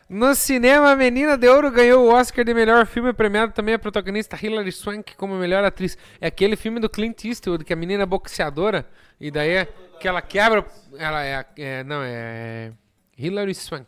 No 0.10 0.36
cinema, 0.36 0.92
a 0.92 0.96
Menina 0.96 1.38
de 1.38 1.48
Ouro 1.48 1.72
ganhou 1.72 2.06
o 2.06 2.14
Oscar 2.14 2.44
de 2.44 2.54
melhor 2.54 2.86
filme, 2.86 3.14
premiado 3.14 3.54
também 3.54 3.76
a 3.76 3.80
protagonista 3.80 4.38
Hilary 4.42 4.72
Swank 4.72 5.16
como 5.16 5.36
melhor 5.36 5.64
atriz. 5.64 5.98
É 6.20 6.28
aquele 6.28 6.58
filme 6.58 6.82
do 6.82 6.90
Clint 6.90 7.24
Eastwood, 7.24 7.64
que 7.64 7.72
a 7.72 7.78
menina 7.78 8.04
é 8.04 8.06
boxeadora, 8.06 8.86
e 9.20 9.32
daí 9.32 9.52
é 9.52 9.66
que 10.02 10.08
ela 10.10 10.22
quebra. 10.22 10.66
Ela 10.98 11.24
é, 11.26 11.46
é- 11.58 11.84
Não, 11.86 12.02
é. 12.04 12.74
Hilary 13.18 13.56
Swank. 13.56 13.88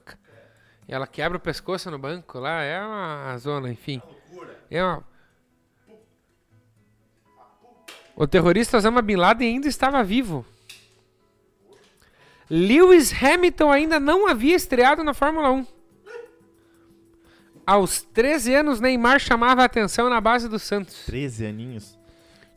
E 0.87 0.93
ela 0.93 1.07
quebra 1.07 1.37
o 1.37 1.41
pescoço 1.41 1.89
no 1.89 1.97
banco 1.97 2.39
lá, 2.39 2.61
é 2.61 2.81
uma 2.81 3.37
zona, 3.37 3.69
enfim. 3.71 4.01
É 4.69 4.83
uma. 4.83 5.03
O 8.15 8.27
terrorista 8.27 8.77
Osama 8.77 9.01
Bin 9.01 9.15
Laden 9.15 9.55
ainda 9.55 9.67
estava 9.67 10.03
vivo. 10.03 10.45
Lewis 12.49 13.11
Hamilton 13.11 13.71
ainda 13.71 13.99
não 13.99 14.27
havia 14.27 14.55
estreado 14.55 15.03
na 15.03 15.13
Fórmula 15.13 15.51
1. 15.51 15.65
Aos 17.65 18.01
13 18.01 18.55
anos, 18.55 18.79
Neymar 18.79 19.19
chamava 19.19 19.61
a 19.61 19.65
atenção 19.65 20.09
na 20.09 20.19
base 20.19 20.49
do 20.49 20.59
Santos. 20.59 21.05
13 21.05 21.45
aninhos. 21.45 21.97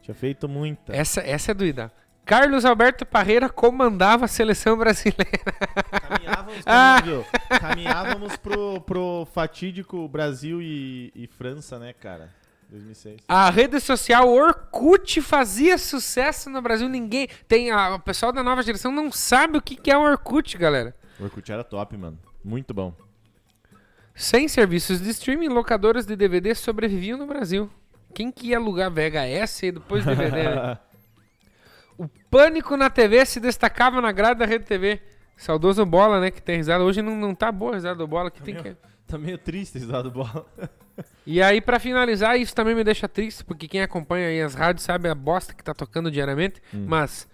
Tinha 0.03 0.15
feito 0.15 0.49
muita. 0.49 0.95
Essa, 0.95 1.21
essa 1.21 1.53
é 1.53 1.55
doida. 1.55 1.93
Carlos 2.27 2.65
Alberto 2.65 3.07
Parreira 3.07 3.49
comandava 3.49 4.25
a 4.25 4.29
seleção 4.29 4.77
brasileira. 4.77 5.41
Caminhávamos, 6.09 6.63
Ah. 6.67 6.97
Caminhávamos 7.61 8.37
pro, 8.37 8.81
pro 8.81 9.29
fatídico 9.33 10.09
Brasil 10.09 10.61
e, 10.61 11.13
e 11.15 11.29
França, 11.29 11.79
né, 11.79 11.93
cara? 11.93 12.35
2006. 12.69 13.21
A 13.29 13.49
rede 13.49 13.79
social 13.79 14.29
Orkut 14.29 15.23
fazia 15.23 15.79
sucesso 15.79 16.51
no 16.51 16.61
Brasil. 16.61 16.89
Ninguém 16.89 17.29
tem 17.47 17.71
a, 17.71 17.95
o 17.95 18.01
pessoal 18.01 18.33
da 18.33 18.43
nova 18.43 18.61
geração 18.61 18.91
não 18.91 19.13
sabe 19.13 19.59
o 19.59 19.63
que, 19.63 19.77
que 19.77 19.89
é 19.89 19.97
um 19.97 20.03
Orkut, 20.03 20.59
galera. 20.59 20.97
O 21.21 21.25
Orkut 21.25 21.51
era 21.51 21.63
top, 21.63 21.97
mano. 21.97 22.19
Muito 22.45 22.75
bom. 22.75 22.93
Sem 24.17 24.49
serviços 24.49 25.01
de 25.01 25.11
streaming, 25.11 25.49
locadoras 25.49 26.07
de 26.07 26.17
DVD 26.17 26.57
sobreviviam 26.57 27.17
no 27.17 27.27
Brasil. 27.27 27.71
Quem 28.13 28.33
que 28.33 28.49
ia 28.49 28.57
alugar 28.57 28.91
VHS 28.91 29.63
e 29.63 29.73
depois 29.73 30.05
DVD? 30.05 30.43
né? 30.43 30.79
O 31.99 32.09
Pânico 32.31 32.77
na 32.77 32.91
TV 32.91 33.25
se 33.25 33.41
destacava 33.41 34.01
na 34.01 34.13
grade 34.13 34.41
da 34.41 34.47
Rede 34.47 34.65
TV. 34.65 35.01
Saudoso 35.37 35.85
Bola, 35.85 36.21
né? 36.21 36.31
Que 36.31 36.43
tem 36.43 36.57
risada. 36.57 36.85
Hoje 36.85 37.03
não, 37.03 37.17
não 37.17 37.35
tá 37.35 37.51
boa 37.53 37.73
a 37.73 37.75
risada 37.75 37.97
do 37.97 38.07
Bola. 38.07 38.31
Que 38.31 38.43
tem 38.43 38.55
que... 38.55 38.77
Tá 39.07 39.17
meio 39.17 39.39
triste 39.39 39.79
esse 39.79 39.87
lado 39.87 40.11
bola. 40.11 40.45
E 41.27 41.43
aí, 41.43 41.61
pra 41.61 41.79
finalizar, 41.79 42.41
isso 42.41 42.55
também 42.55 42.75
me 42.75 42.83
deixa 42.83 43.07
triste, 43.07 43.45
porque 43.45 43.69
quem 43.69 43.83
acompanha 43.83 44.29
aí 44.29 44.41
as 44.41 44.55
rádios 44.55 44.85
sabe 44.85 45.09
a 45.11 45.15
bosta 45.15 45.53
que 45.53 45.63
tá 45.63 45.75
tocando 45.75 46.11
diariamente. 46.11 46.63
Mas, 46.73 47.29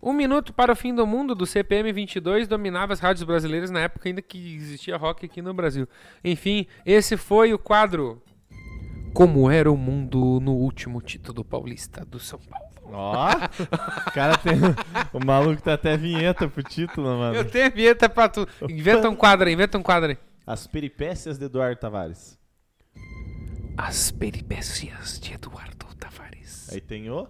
um 0.00 0.12
minuto 0.12 0.52
para 0.52 0.72
o 0.72 0.76
fim 0.76 0.94
do 0.94 1.06
mundo 1.06 1.34
do 1.34 1.44
CPM 1.44 1.92
22 1.92 2.46
dominava 2.46 2.92
as 2.92 3.00
rádios 3.00 3.24
brasileiras 3.24 3.70
na 3.70 3.80
época 3.80 4.08
ainda 4.08 4.22
que 4.22 4.54
existia 4.56 4.96
rock 4.96 5.26
aqui 5.26 5.42
no 5.42 5.52
Brasil. 5.52 5.88
Enfim, 6.22 6.66
esse 6.86 7.16
foi 7.16 7.52
o 7.52 7.58
quadro 7.58 8.22
Como 9.12 9.50
Era 9.50 9.70
o 9.70 9.76
Mundo 9.76 10.38
no 10.40 10.52
último 10.52 11.02
título 11.02 11.44
paulista 11.44 12.04
do 12.04 12.20
São 12.20 12.38
Paulo. 12.38 12.70
Ó, 12.92 13.28
o 14.06 14.10
cara 14.12 14.36
tem. 14.38 14.54
O 15.12 15.24
maluco 15.24 15.62
tá 15.62 15.74
até 15.74 15.96
vinheta 15.96 16.48
pro 16.48 16.62
título, 16.62 17.06
mano. 17.18 17.36
Eu 17.36 17.44
tenho 17.44 17.70
vinheta 17.70 18.08
pra 18.08 18.28
tu. 18.28 18.46
Inventa 18.68 19.08
um 19.08 19.14
quadro 19.16 19.46
aí, 19.48 19.54
inventa 19.54 19.78
um 19.78 19.82
quadro 19.82 20.10
aí. 20.10 20.18
As 20.46 20.66
peripécias 20.66 21.38
de 21.38 21.44
Eduardo 21.44 21.76
Tavares. 21.80 22.38
As 23.76 24.10
peripécias 24.10 25.18
de 25.18 25.34
Eduardo 25.34 25.86
Tavares. 25.98 26.68
Aí 26.72 26.80
tem 26.80 27.08
o. 27.10 27.26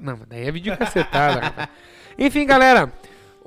Não, 0.00 0.16
mas 0.18 0.28
daí 0.28 0.46
é 0.46 0.52
vídeo 0.52 0.76
cacetada. 0.76 1.40
rapaz. 1.46 1.68
Enfim, 2.18 2.46
galera. 2.46 2.92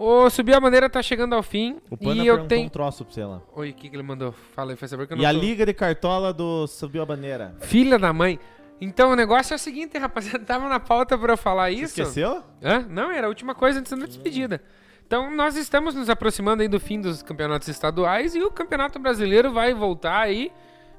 O 0.02 0.30
Subir 0.30 0.54
a 0.56 0.60
Bandeira 0.62 0.90
tá 0.90 1.02
chegando 1.02 1.36
ao 1.36 1.44
fim. 1.44 1.78
O 1.90 1.98
Pana 1.98 2.16
e 2.24 2.28
eu 2.28 2.36
perguntou 2.36 2.48
tenho. 2.48 2.66
um 2.68 2.70
troço 2.70 3.04
pra 3.04 3.14
você 3.14 3.24
lá. 3.26 3.42
Oi, 3.54 3.72
o 3.72 3.74
que, 3.74 3.90
que 3.90 3.96
ele 3.98 4.02
mandou? 4.04 4.34
Fala 4.56 4.72
aí, 4.72 4.78
faz 4.78 4.90
saber 4.90 5.06
que 5.06 5.12
eu 5.14 5.18
não 5.18 5.24
E 5.24 5.26
a 5.28 5.34
tô- 5.34 5.40
Liga 5.40 5.66
de 5.66 5.74
Cartola 5.74 6.32
do 6.34 6.66
Subiu 6.68 7.02
a 7.02 7.06
Bandeira. 7.06 7.54
Filha 7.60 8.00
da 8.00 8.14
mãe. 8.14 8.40
Então 8.82 9.12
o 9.12 9.16
negócio 9.16 9.54
é 9.54 9.56
o 9.56 9.60
seguinte, 9.60 9.98
rapaziada. 9.98 10.40
Tava 10.46 10.70
na 10.70 10.80
pauta 10.80 11.18
pra 11.18 11.34
eu 11.34 11.38
falar 11.38 11.70
Você 11.72 11.76
isso. 11.84 12.02
esqueceu? 12.02 12.44
Hã? 12.64 12.86
Não, 12.90 13.12
era 13.12 13.28
a 13.28 13.30
última 13.30 13.54
coisa 13.54 13.80
antes 13.80 13.92
da 13.92 14.06
despedida. 14.06 14.62
Então 15.06 15.32
nós 15.36 15.56
estamos 15.56 15.96
nos 15.96 16.10
aproximando 16.10 16.62
aí 16.62 16.68
do 16.68 16.80
fim 16.80 17.02
dos 17.02 17.24
campeonatos 17.24 17.68
estaduais 17.68 18.36
e 18.36 18.42
o 18.42 18.52
campeonato 18.52 19.00
brasileiro 19.00 19.52
vai 19.52 19.74
voltar 19.74 20.20
aí. 20.20 20.52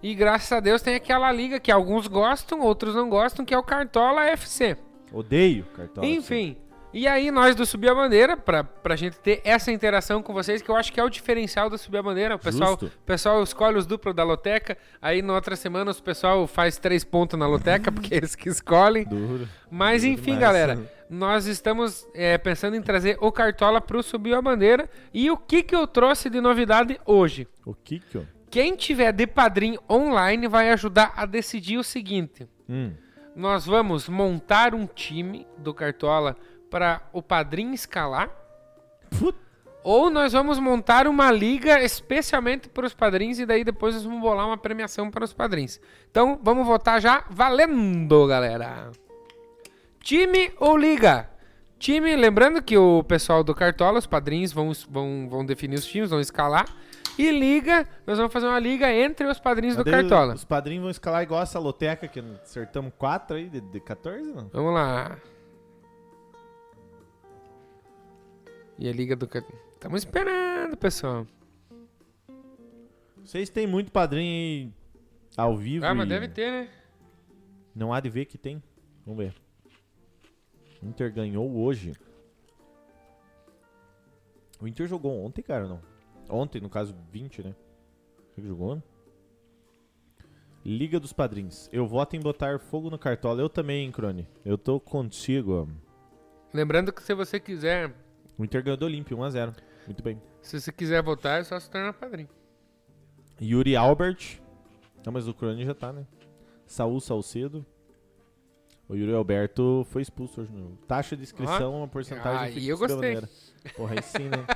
E 0.02 0.14
graças 0.14 0.50
a 0.50 0.60
Deus 0.60 0.82
tem 0.82 0.94
aquela 0.94 1.30
liga 1.30 1.60
que 1.60 1.70
alguns 1.70 2.06
gostam, 2.06 2.60
outros 2.60 2.94
não 2.94 3.08
gostam, 3.08 3.44
que 3.44 3.54
é 3.54 3.58
o 3.58 3.62
Cartola 3.62 4.24
FC. 4.24 4.76
Odeio 5.12 5.64
Cartola. 5.76 6.06
Enfim. 6.06 6.56
E 6.92 7.06
aí, 7.06 7.30
nós 7.30 7.54
do 7.54 7.64
Subir 7.64 7.88
a 7.88 7.94
Bandeira, 7.94 8.36
pra, 8.36 8.64
pra 8.64 8.96
gente 8.96 9.16
ter 9.20 9.40
essa 9.44 9.70
interação 9.70 10.20
com 10.22 10.32
vocês, 10.32 10.60
que 10.60 10.68
eu 10.68 10.74
acho 10.74 10.92
que 10.92 10.98
é 10.98 11.04
o 11.04 11.08
diferencial 11.08 11.70
do 11.70 11.78
Subir 11.78 11.98
a 11.98 12.02
Bandeira. 12.02 12.34
O 12.34 12.38
pessoal, 12.38 12.70
Justo. 12.70 12.90
pessoal 13.06 13.42
escolhe 13.44 13.78
os 13.78 13.86
duplos 13.86 14.12
da 14.12 14.24
loteca, 14.24 14.76
aí 15.00 15.22
na 15.22 15.34
outra 15.34 15.54
semana 15.54 15.92
o 15.92 16.02
pessoal 16.02 16.46
faz 16.48 16.78
três 16.78 17.04
pontos 17.04 17.38
na 17.38 17.46
loteca, 17.46 17.92
porque 17.92 18.12
eles 18.12 18.34
que 18.34 18.48
escolhem. 18.48 19.04
Duro. 19.04 19.48
Mas 19.70 20.02
Duro 20.02 20.14
enfim, 20.14 20.34
demais. 20.34 20.40
galera, 20.40 20.92
nós 21.08 21.46
estamos 21.46 22.08
é, 22.12 22.36
pensando 22.36 22.74
em 22.74 22.82
trazer 22.82 23.16
o 23.20 23.30
Cartola 23.30 23.80
pro 23.80 24.02
Subir 24.02 24.34
a 24.34 24.42
Bandeira. 24.42 24.90
E 25.14 25.30
o 25.30 25.36
que 25.36 25.62
que 25.62 25.76
eu 25.76 25.86
trouxe 25.86 26.28
de 26.28 26.40
novidade 26.40 27.00
hoje? 27.06 27.46
O 27.64 27.72
Kikyo? 27.72 28.26
Quem 28.50 28.74
tiver 28.74 29.12
de 29.12 29.28
padrinho 29.28 29.80
online 29.88 30.48
vai 30.48 30.72
ajudar 30.72 31.12
a 31.16 31.24
decidir 31.24 31.78
o 31.78 31.84
seguinte. 31.84 32.48
Hum. 32.68 32.90
Nós 33.36 33.64
vamos 33.64 34.08
montar 34.08 34.74
um 34.74 34.86
time 34.86 35.46
do 35.56 35.72
Cartola 35.72 36.36
para 36.70 37.02
o 37.12 37.20
padrinho 37.20 37.74
escalar. 37.74 38.30
Ou 39.82 40.10
nós 40.10 40.32
vamos 40.32 40.58
montar 40.58 41.06
uma 41.06 41.30
liga 41.32 41.82
especialmente 41.82 42.68
para 42.68 42.86
os 42.86 42.94
padrinhos 42.94 43.38
e 43.38 43.46
daí 43.46 43.64
depois 43.64 43.94
nós 43.94 44.04
vamos 44.04 44.20
bolar 44.20 44.46
uma 44.46 44.58
premiação 44.58 45.10
para 45.10 45.24
os 45.24 45.32
padrinhos. 45.32 45.80
Então 46.10 46.38
vamos 46.42 46.66
votar 46.66 47.00
já 47.00 47.24
valendo, 47.30 48.26
galera. 48.26 48.90
Time 50.02 50.52
ou 50.58 50.76
liga? 50.76 51.28
Time, 51.78 52.14
lembrando 52.14 52.62
que 52.62 52.76
o 52.76 53.02
pessoal 53.02 53.42
do 53.42 53.54
Cartola, 53.54 53.98
os 53.98 54.06
padrinhos 54.06 54.52
vão, 54.52 54.70
vão, 54.90 55.26
vão 55.30 55.46
definir 55.46 55.76
os 55.76 55.86
times, 55.86 56.10
vão 56.10 56.20
escalar. 56.20 56.66
E 57.18 57.30
liga, 57.30 57.88
nós 58.06 58.18
vamos 58.18 58.32
fazer 58.32 58.46
uma 58.46 58.58
liga 58.58 58.92
entre 58.92 59.26
os 59.26 59.40
padrinhos 59.40 59.76
do 59.76 59.84
Mas 59.84 59.94
Cartola. 59.94 60.34
Os 60.34 60.44
padrinhos 60.44 60.82
vão 60.82 60.90
escalar 60.90 61.22
igual 61.22 61.42
essa 61.42 61.58
loteca 61.58 62.06
que 62.06 62.22
acertamos 62.42 62.92
4 62.98 63.36
aí 63.36 63.48
de, 63.48 63.62
de 63.62 63.80
14, 63.80 64.30
não? 64.30 64.50
Vamos 64.52 64.74
lá. 64.74 65.16
E 68.80 68.88
a 68.88 68.92
liga 68.92 69.14
do. 69.14 69.28
Estamos 69.74 70.00
esperando, 70.00 70.74
pessoal. 70.74 71.26
Vocês 73.22 73.50
têm 73.50 73.66
muito 73.66 73.92
padrinho 73.92 74.30
aí 74.30 74.72
ao 75.36 75.54
vivo. 75.54 75.84
Ah, 75.84 75.94
mas 75.94 76.06
e 76.06 76.08
deve 76.08 76.28
ter, 76.28 76.50
né? 76.50 76.70
Não 77.74 77.92
há 77.92 78.00
de 78.00 78.08
ver 78.08 78.24
que 78.24 78.38
tem. 78.38 78.62
Vamos 79.04 79.22
ver. 79.22 79.34
Inter 80.82 81.12
ganhou 81.12 81.54
hoje. 81.58 81.92
O 84.58 84.66
Inter 84.66 84.86
jogou 84.86 85.26
ontem, 85.26 85.42
cara, 85.42 85.68
não? 85.68 85.82
Ontem, 86.30 86.58
no 86.58 86.70
caso, 86.70 86.96
20, 87.12 87.42
né? 87.42 87.54
Você 88.30 88.40
que 88.40 88.48
jogou? 88.48 88.82
Liga 90.64 90.98
dos 90.98 91.12
Padrinhos. 91.12 91.68
Eu 91.70 91.86
voto 91.86 92.16
em 92.16 92.20
botar 92.20 92.58
fogo 92.58 92.88
no 92.88 92.98
cartola. 92.98 93.42
Eu 93.42 93.50
também, 93.50 93.92
Crone. 93.92 94.26
Eu 94.42 94.56
tô 94.56 94.80
contigo. 94.80 95.68
Lembrando 96.50 96.94
que 96.94 97.02
se 97.02 97.12
você 97.12 97.38
quiser, 97.38 97.94
O 98.40 98.44
Inter 98.44 98.62
ganhou 98.62 98.76
do 98.78 98.86
Olímpio, 98.86 99.18
1x0. 99.18 99.54
Muito 99.86 100.02
bem. 100.02 100.20
se 100.40 100.58
você 100.58 100.72
quiser 100.72 101.02
votar, 101.02 101.40
é 101.40 101.44
só 101.44 101.60
se 101.60 101.68
tornar 101.70 101.92
padrinho. 101.92 102.28
Yuri 103.40 103.76
Albert. 103.76 104.40
Não, 105.04 105.12
mas 105.12 105.28
o 105.28 105.34
Crone 105.34 105.62
já 105.64 105.74
tá, 105.74 105.92
né? 105.92 106.06
Saul 106.66 107.00
Salcedo. 107.00 107.64
O 108.88 108.94
Yuri 108.96 109.12
Alberto 109.14 109.86
foi 109.90 110.02
expulso 110.02 110.40
hoje 110.40 110.50
no. 110.52 110.76
Taxa 110.88 111.16
de 111.16 111.22
inscrição, 111.22 111.76
uma 111.78 111.88
porcentagem 111.88 112.38
Aí 112.38 112.52
fixa 112.54 112.70
eu 112.70 112.78
gostei. 112.78 112.96
maneira. 112.96 113.28
Porra, 113.76 113.94
aí 113.96 114.02
sim, 114.02 114.24
né? 114.28 114.46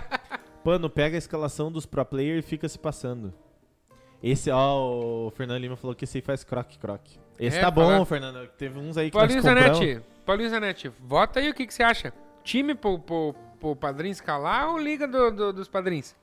Pano, 0.65 0.89
pega 0.89 1.17
a 1.17 1.19
escalação 1.19 1.71
dos 1.71 1.85
pro 1.87 2.05
player 2.07 2.39
e 2.39 2.43
fica 2.43 2.69
se 2.69 2.79
passando. 2.79 3.33
Esse, 4.23 4.51
ó, 4.51 5.27
o 5.27 5.31
Fernando 5.31 5.61
Lima 5.61 5.77
falou 5.77 5.95
que 5.95 6.05
esse 6.05 6.19
aí 6.19 6.23
faz 6.23 6.43
croque-croque. 6.43 7.19
Esse 7.39 7.59
É, 7.59 7.61
tá 7.61 7.71
bom, 7.71 7.85
fala- 7.91 8.07
Fernando. 8.07 8.49
Teve 8.57 8.79
uns 8.79 8.97
aí 8.97 9.11
que 9.11 9.17
Paulinho 9.17 9.43
nós 9.43 9.53
compramos. 9.55 9.79
Zanetti, 9.79 10.07
Paulinho 10.25 10.49
Zanetti, 10.51 10.89
vota 10.89 11.41
aí 11.41 11.51
o 11.51 11.55
que, 11.55 11.67
que 11.67 11.75
você 11.75 11.83
acha. 11.83 12.13
Time 12.43 12.75
pro, 12.75 12.99
pro, 12.99 13.35
pro 13.65 13.75
padrinho 13.75 14.13
escalar 14.13 14.69
ou 14.69 14.79
liga 14.79 15.09
do- 15.09 15.31
do- 15.31 15.53
dos 15.55 15.69
padrinhos? 15.69 16.15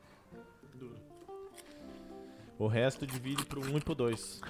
O 2.60 2.68
resto 2.68 3.08
divide 3.08 3.44
pro 3.46 3.60
1 3.60 3.78
e 3.80 3.82
pro 3.82 3.96
2. 3.96 4.42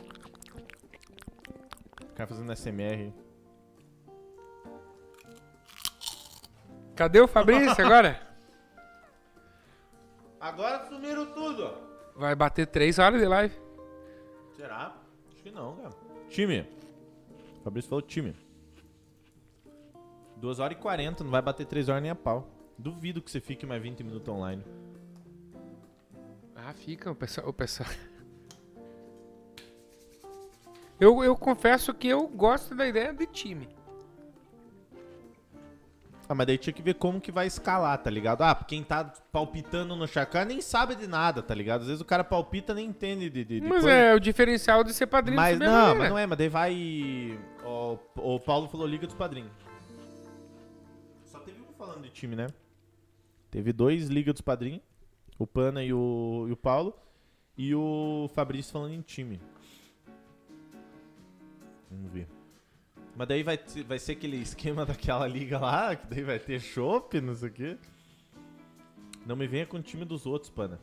O 2.01 2.13
cara 2.13 2.27
fazendo 2.27 2.51
SMR. 2.51 3.13
Cadê 6.97 7.21
o 7.21 7.27
Fabrício 7.29 7.71
agora? 7.85 8.19
Agora 10.37 10.85
sumiram 10.89 11.27
tudo. 11.33 11.73
Vai 12.13 12.35
bater 12.35 12.67
três 12.67 12.99
horas 12.99 13.21
de 13.21 13.27
live. 13.27 13.55
Será? 14.57 14.93
Acho 15.31 15.41
que 15.43 15.49
não, 15.51 15.77
cara. 15.77 15.91
Time. 16.29 16.67
O 17.59 17.63
Fabrício 17.63 17.87
falou 17.87 18.01
time. 18.01 18.35
2 20.35 20.59
horas 20.59 20.77
e 20.77 20.81
40, 20.81 21.23
não 21.23 21.31
vai 21.31 21.41
bater 21.41 21.65
3 21.65 21.87
horas 21.87 22.01
nem 22.01 22.11
a 22.11 22.15
pau. 22.15 22.45
Duvido 22.81 23.21
que 23.21 23.29
você 23.29 23.39
fique 23.39 23.65
mais 23.65 23.81
20 23.81 24.03
minutos 24.03 24.27
online. 24.27 24.63
Ah, 26.55 26.73
fica 26.73 27.11
o 27.11 27.15
pessoal. 27.15 27.47
O 27.49 27.53
pessoal. 27.53 27.89
Eu, 30.99 31.23
eu 31.23 31.35
confesso 31.35 31.95
que 31.95 32.07
eu 32.07 32.27
gosto 32.27 32.75
da 32.75 32.85
ideia 32.85 33.11
de 33.11 33.25
time. 33.25 33.67
Ah, 36.29 36.35
mas 36.35 36.45
daí 36.45 36.59
tinha 36.59 36.71
que 36.71 36.81
ver 36.83 36.93
como 36.93 37.19
que 37.19 37.31
vai 37.31 37.47
escalar, 37.47 37.97
tá 37.97 38.07
ligado? 38.07 38.43
Ah, 38.43 38.53
quem 38.53 38.83
tá 38.83 39.05
palpitando 39.31 39.95
no 39.95 40.07
Chacá 40.07 40.45
nem 40.45 40.61
sabe 40.61 40.93
de 40.95 41.07
nada, 41.07 41.41
tá 41.41 41.55
ligado? 41.55 41.81
Às 41.81 41.87
vezes 41.87 42.01
o 42.01 42.05
cara 42.05 42.23
palpita 42.23 42.73
e 42.73 42.75
nem 42.75 42.85
entende 42.85 43.31
de, 43.31 43.43
de, 43.43 43.59
de 43.61 43.67
Mas 43.67 43.81
coisa. 43.81 43.89
é 43.91 44.13
o 44.13 44.19
diferencial 44.19 44.83
de 44.83 44.93
ser 44.93 45.07
padrinho 45.07 45.37
Mas 45.37 45.57
não, 45.57 45.71
maneira. 45.71 45.95
mas 45.99 46.09
não 46.11 46.17
é, 46.19 46.27
mas 46.27 46.37
daí 46.37 46.49
vai. 46.49 47.39
O, 47.65 47.97
o 48.17 48.39
Paulo 48.39 48.69
falou 48.69 48.85
Liga 48.85 49.07
dos 49.07 49.15
Padrinhos. 49.15 49.51
Só 51.25 51.39
teve 51.39 51.59
um 51.61 51.73
falando 51.73 52.03
de 52.03 52.11
time, 52.11 52.35
né? 52.35 52.45
Teve 53.51 53.73
dois 53.73 54.07
Liga 54.07 54.31
dos 54.31 54.41
Padrinhos, 54.41 54.81
o 55.37 55.45
Pana 55.45 55.83
e 55.83 55.93
o, 55.93 56.45
e 56.47 56.51
o 56.53 56.57
Paulo, 56.57 56.97
e 57.57 57.75
o 57.75 58.29
Fabrício 58.33 58.71
falando 58.71 58.93
em 58.93 59.01
time. 59.01 59.41
Vamos 61.91 62.09
ver. 62.11 62.27
Mas 63.13 63.27
daí 63.27 63.43
vai, 63.43 63.59
vai 63.85 63.99
ser 63.99 64.13
aquele 64.13 64.37
esquema 64.37 64.85
daquela 64.87 65.27
liga 65.27 65.59
lá, 65.59 65.93
que 65.95 66.07
daí 66.07 66.23
vai 66.23 66.39
ter 66.39 66.61
chopp, 66.61 67.19
não 67.19 67.35
sei 67.35 67.49
o 67.49 67.51
quê. 67.51 67.77
Não 69.25 69.35
me 69.35 69.45
venha 69.47 69.65
com 69.65 69.77
o 69.77 69.81
time 69.81 70.05
dos 70.05 70.25
outros, 70.25 70.49
Pana. 70.49 70.79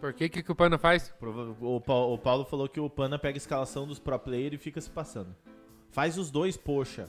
Por 0.00 0.14
que, 0.14 0.28
que, 0.30 0.42
que 0.42 0.50
o 0.50 0.54
Pano 0.54 0.78
faz? 0.78 1.14
O, 1.60 1.76
o 1.76 2.18
Paulo 2.18 2.44
falou 2.46 2.68
que 2.68 2.80
o 2.80 2.90
Pana 2.90 3.18
pega 3.18 3.36
a 3.36 3.38
escalação 3.38 3.86
dos 3.86 3.98
pro 3.98 4.18
player 4.18 4.54
e 4.54 4.58
fica 4.58 4.80
se 4.80 4.90
passando. 4.90 5.36
Faz 5.90 6.16
os 6.16 6.30
dois, 6.30 6.56
poxa. 6.56 7.08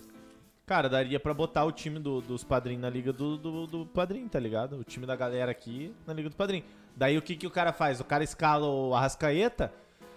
Cara, 0.66 0.88
daria 0.88 1.20
pra 1.20 1.34
botar 1.34 1.66
o 1.66 1.72
time 1.72 2.00
do- 2.00 2.22
dos 2.22 2.44
padrinhos 2.44 2.82
na 2.82 2.90
liga 2.90 3.12
do, 3.12 3.38
do, 3.38 3.68
do 3.68 3.86
padrinho, 3.86 4.30
tá 4.30 4.40
ligado? 4.40 4.78
O 4.78 4.84
time 4.84 5.06
da 5.06 5.16
galera 5.16 5.52
aqui 5.52 5.94
na 6.08 6.14
liga 6.14 6.30
do 6.30 6.36
padrinho. 6.36 6.64
Daí 6.96 7.18
o 7.18 7.22
que, 7.22 7.36
que 7.36 7.46
o 7.48 7.52
cara 7.52 7.74
faz? 7.74 8.00
O 8.00 8.06
cara 8.06 8.24
escala 8.24 8.66
o 8.66 8.96
Arrascaeta. 8.96 9.74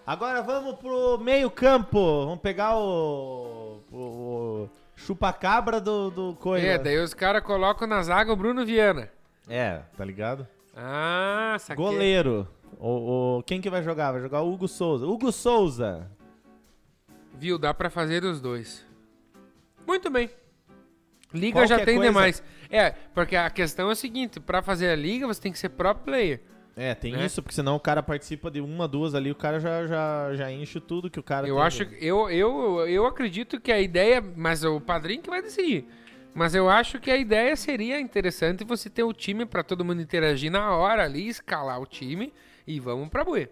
Agora 0.07 0.41
vamos 0.42 0.76
pro 0.76 1.18
meio 1.18 1.50
campo. 1.50 1.99
Vamos 2.26 2.39
pegar 2.41 2.76
o. 2.76 3.81
o, 3.92 4.68
chupacabra 4.94 5.81
do, 5.81 6.10
do 6.10 6.34
coisa. 6.36 6.65
É, 6.66 6.78
daí 6.78 6.99
os 6.99 7.12
caras 7.12 7.42
colocam 7.42 7.89
na 7.89 8.00
zaga 8.02 8.33
o 8.33 8.36
Bruno 8.36 8.65
Viana. 8.65 9.10
É, 9.49 9.81
tá 9.97 10.05
ligado? 10.05 10.47
Ah, 10.76 11.57
saquei. 11.58 11.84
Goleiro. 11.84 12.47
O, 12.78 13.39
o- 13.39 13.42
quem 13.42 13.60
que 13.60 13.68
vai 13.70 13.83
jogar? 13.83 14.12
Vai 14.12 14.20
jogar 14.20 14.42
o 14.42 14.52
Hugo 14.52 14.68
Souza. 14.68 15.07
Hugo 15.07 15.33
Souza. 15.33 16.08
Viu, 17.34 17.58
dá 17.58 17.75
pra 17.75 17.91
fazer 17.91 18.23
os 18.25 18.41
dois. 18.41 18.86
Muito 19.86 20.10
bem. 20.10 20.31
Liga 21.32 21.66
já 21.66 21.74
Qualquer 21.76 21.84
tem 21.84 21.97
coisa- 21.97 22.10
demais. 22.10 22.42
É, 22.70 22.90
porque 23.15 23.36
a 23.36 23.50
questão 23.50 23.89
é 23.89 23.92
o 23.92 23.97
seguinte, 23.97 24.40
pra 24.40 24.62
fazer 24.62 24.89
a 24.90 24.97
liga 24.97 25.26
você 25.26 25.40
tem 25.40 25.52
que 25.52 25.58
ser 25.58 25.68
pro 25.70 25.94
player. 25.94 26.40
É, 26.76 26.94
tem 26.94 27.12
Né? 27.12 27.24
isso, 27.24 27.42
porque 27.42 27.55
senão 27.55 27.74
o 27.76 27.81
cara 27.81 28.02
participa 28.02 28.50
de 28.50 28.60
uma, 28.60 28.86
duas 28.86 29.15
ali, 29.15 29.31
o 29.31 29.34
cara 29.34 29.58
já, 29.58 29.86
já, 29.86 30.34
já 30.34 30.52
enche 30.52 30.78
tudo 30.78 31.08
que 31.10 31.18
o 31.18 31.23
cara 31.23 31.48
Eu 31.48 31.55
tem. 31.56 31.65
acho, 31.65 31.82
eu, 32.00 32.28
eu, 32.31 32.86
eu 32.86 33.06
acredito 33.06 33.58
que 33.60 33.73
a 33.73 33.81
ideia, 33.81 34.23
mas 34.36 34.62
o 34.62 34.78
padrinho 34.81 35.23
que 35.23 35.31
vai 35.31 35.40
decidir. 35.40 35.86
Mas 36.34 36.55
eu 36.55 36.68
acho 36.68 37.00
que 37.00 37.10
a 37.10 37.16
ideia 37.16 37.56
seria 37.56 37.98
interessante 37.98 38.62
você 38.62 38.90
ter 38.90 39.02
o 39.05 39.12
time 39.15 39.47
pra 39.47 39.62
todo 39.62 39.82
mundo 39.84 40.02
interagir 40.02 40.50
na 40.50 40.76
hora 40.76 41.02
ali, 41.05 41.28
escalar 41.28 41.81
o 41.81 41.86
time 41.86 42.31
e 42.66 42.78
vamos 42.78 43.08
pra 43.08 43.24
bué. 43.24 43.48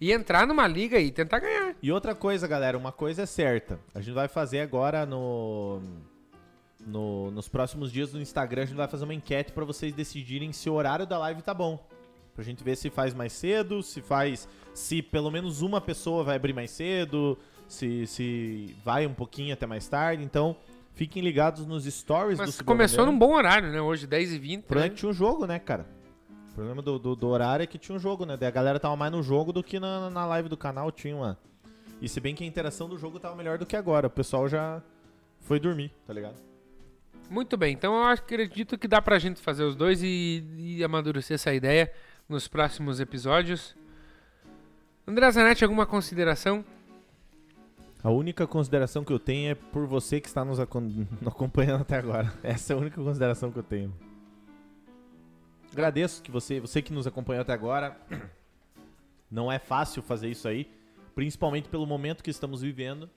E 0.00 0.12
entrar 0.12 0.46
numa 0.46 0.66
liga 0.66 0.98
e 0.98 1.10
tentar 1.10 1.38
ganhar. 1.38 1.74
E 1.82 1.90
outra 1.92 2.14
coisa, 2.14 2.46
galera, 2.46 2.76
uma 2.76 2.92
coisa 2.92 3.22
é 3.22 3.26
certa. 3.26 3.78
A 3.94 4.00
gente 4.00 4.14
vai 4.14 4.28
fazer 4.28 4.60
agora 4.60 5.06
no, 5.06 5.80
no- 6.86 7.30
nos 7.30 7.48
próximos 7.48 7.90
dias 7.92 8.12
no 8.12 8.20
Instagram, 8.20 8.62
a 8.62 8.66
gente 8.66 8.76
vai 8.76 8.88
fazer 8.88 9.04
uma 9.04 9.14
enquete 9.14 9.52
pra 9.52 9.64
vocês 9.64 9.92
decidirem 9.94 10.52
se 10.52 10.68
o 10.68 10.74
horário 10.74 11.06
da 11.06 11.18
live 11.18 11.42
tá 11.42 11.54
bom. 11.54 11.86
Pra 12.34 12.42
gente 12.42 12.64
ver 12.64 12.76
se 12.76 12.90
faz 12.90 13.14
mais 13.14 13.32
cedo, 13.32 13.82
se 13.82 14.02
faz. 14.02 14.48
Se 14.74 15.00
pelo 15.00 15.30
menos 15.30 15.62
uma 15.62 15.80
pessoa 15.80 16.24
vai 16.24 16.34
abrir 16.34 16.52
mais 16.52 16.72
cedo, 16.72 17.38
se, 17.68 18.06
se 18.08 18.76
vai 18.84 19.06
um 19.06 19.14
pouquinho 19.14 19.54
até 19.54 19.66
mais 19.66 19.86
tarde. 19.86 20.24
Então, 20.24 20.56
fiquem 20.94 21.22
ligados 21.22 21.64
nos 21.64 21.84
stories 21.84 22.38
do 22.38 22.44
Mas 22.44 22.60
começou 22.60 23.06
num 23.06 23.16
bom 23.16 23.32
horário, 23.34 23.70
né? 23.70 23.80
Hoje, 23.80 24.08
10h20. 24.08 24.58
O 24.58 24.62
problema 24.64 24.92
é 24.92 25.02
né? 25.02 25.08
um 25.08 25.12
jogo, 25.12 25.46
né, 25.46 25.60
cara? 25.60 25.86
O 26.54 26.58
problema 26.58 26.80
do, 26.80 27.00
do, 27.00 27.16
do 27.16 27.26
horário 27.26 27.64
é 27.64 27.66
que 27.66 27.76
tinha 27.76 27.96
um 27.96 27.98
jogo, 27.98 28.24
né? 28.24 28.36
Daí 28.36 28.46
a 28.46 28.52
galera 28.52 28.78
tava 28.78 28.94
mais 28.94 29.10
no 29.10 29.24
jogo 29.24 29.52
do 29.52 29.60
que 29.60 29.80
na, 29.80 30.08
na 30.08 30.24
live 30.24 30.48
do 30.48 30.56
canal 30.56 30.92
tinha 30.92 31.16
uma. 31.16 31.36
E 32.00 32.08
se 32.08 32.20
bem 32.20 32.32
que 32.32 32.44
a 32.44 32.46
interação 32.46 32.88
do 32.88 32.96
jogo 32.96 33.18
tava 33.18 33.34
melhor 33.34 33.58
do 33.58 33.66
que 33.66 33.74
agora. 33.74 34.06
O 34.06 34.10
pessoal 34.10 34.48
já 34.48 34.80
foi 35.40 35.58
dormir, 35.58 35.92
tá 36.06 36.12
ligado? 36.12 36.36
Muito 37.28 37.56
bem, 37.56 37.74
então 37.74 37.96
eu 37.96 38.04
acredito 38.04 38.78
que 38.78 38.86
dá 38.86 39.02
pra 39.02 39.18
gente 39.18 39.40
fazer 39.40 39.64
os 39.64 39.74
dois 39.74 40.00
e, 40.00 40.44
e 40.56 40.84
amadurecer 40.84 41.34
essa 41.34 41.52
ideia 41.52 41.90
nos 42.28 42.46
próximos 42.46 43.00
episódios. 43.00 43.74
André 45.08 45.28
Zanetti, 45.32 45.64
alguma 45.64 45.86
consideração? 45.86 46.64
A 48.00 48.10
única 48.10 48.46
consideração 48.46 49.02
que 49.02 49.12
eu 49.12 49.18
tenho 49.18 49.50
é 49.50 49.54
por 49.56 49.88
você 49.88 50.20
que 50.20 50.28
está 50.28 50.44
nos 50.44 50.60
acompanhando 51.26 51.80
até 51.80 51.96
agora. 51.96 52.32
Essa 52.44 52.74
é 52.74 52.76
a 52.76 52.78
única 52.78 53.02
consideração 53.02 53.50
que 53.50 53.58
eu 53.58 53.64
tenho. 53.64 53.92
Agradeço 55.74 56.22
que 56.22 56.30
você, 56.30 56.60
você 56.60 56.80
que 56.80 56.92
nos 56.92 57.04
acompanhou 57.04 57.42
até 57.42 57.52
agora. 57.52 58.00
Não 59.28 59.50
é 59.50 59.58
fácil 59.58 60.02
fazer 60.02 60.30
isso 60.30 60.46
aí, 60.46 60.70
principalmente 61.16 61.68
pelo 61.68 61.84
momento 61.84 62.22
que 62.22 62.30
estamos 62.30 62.62
vivendo. 62.62 63.10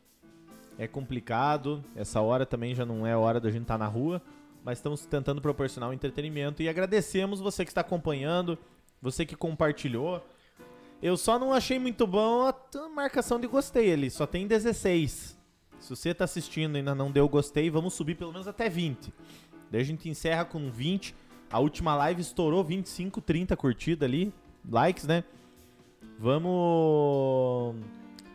É 0.75 0.87
complicado, 0.87 1.83
essa 1.95 2.19
hora 2.19 2.47
também 2.47 2.73
já 2.73 2.83
não 2.83 3.05
é 3.05 3.15
hora 3.15 3.39
da 3.39 3.51
gente 3.51 3.61
estar 3.61 3.77
na 3.77 3.85
rua, 3.85 4.19
mas 4.63 4.79
estamos 4.79 5.05
tentando 5.05 5.39
proporcionar 5.39 5.91
um 5.91 5.93
entretenimento 5.93 6.63
e 6.63 6.67
agradecemos 6.67 7.39
você 7.39 7.63
que 7.63 7.69
está 7.69 7.81
acompanhando, 7.81 8.57
você 8.99 9.23
que 9.23 9.35
compartilhou. 9.35 10.27
Eu 10.99 11.15
só 11.15 11.37
não 11.37 11.53
achei 11.53 11.77
muito 11.77 12.07
bom 12.07 12.47
a 12.47 12.89
marcação 12.89 13.39
de 13.39 13.45
gostei 13.45 13.93
ali, 13.93 14.09
só 14.09 14.25
tem 14.25 14.47
16. 14.47 15.37
Se 15.79 15.89
você 15.91 16.11
tá 16.11 16.23
assistindo 16.23 16.73
e 16.73 16.79
ainda 16.79 16.95
não 16.95 17.11
deu 17.11 17.29
gostei, 17.29 17.69
vamos 17.69 17.93
subir 17.93 18.15
pelo 18.15 18.31
menos 18.31 18.47
até 18.47 18.67
20. 18.67 19.13
Daí 19.69 19.81
a 19.81 19.85
gente 19.85 20.09
encerra 20.09 20.43
com 20.43 20.71
20. 20.71 21.13
A 21.51 21.59
última 21.59 21.95
live 21.95 22.22
estourou 22.22 22.64
25, 22.64 23.22
30 23.22 23.56
curtidas 23.56 24.08
ali, 24.08 24.34
likes, 24.69 25.06
né? 25.06 25.24
Vamos 26.19 27.76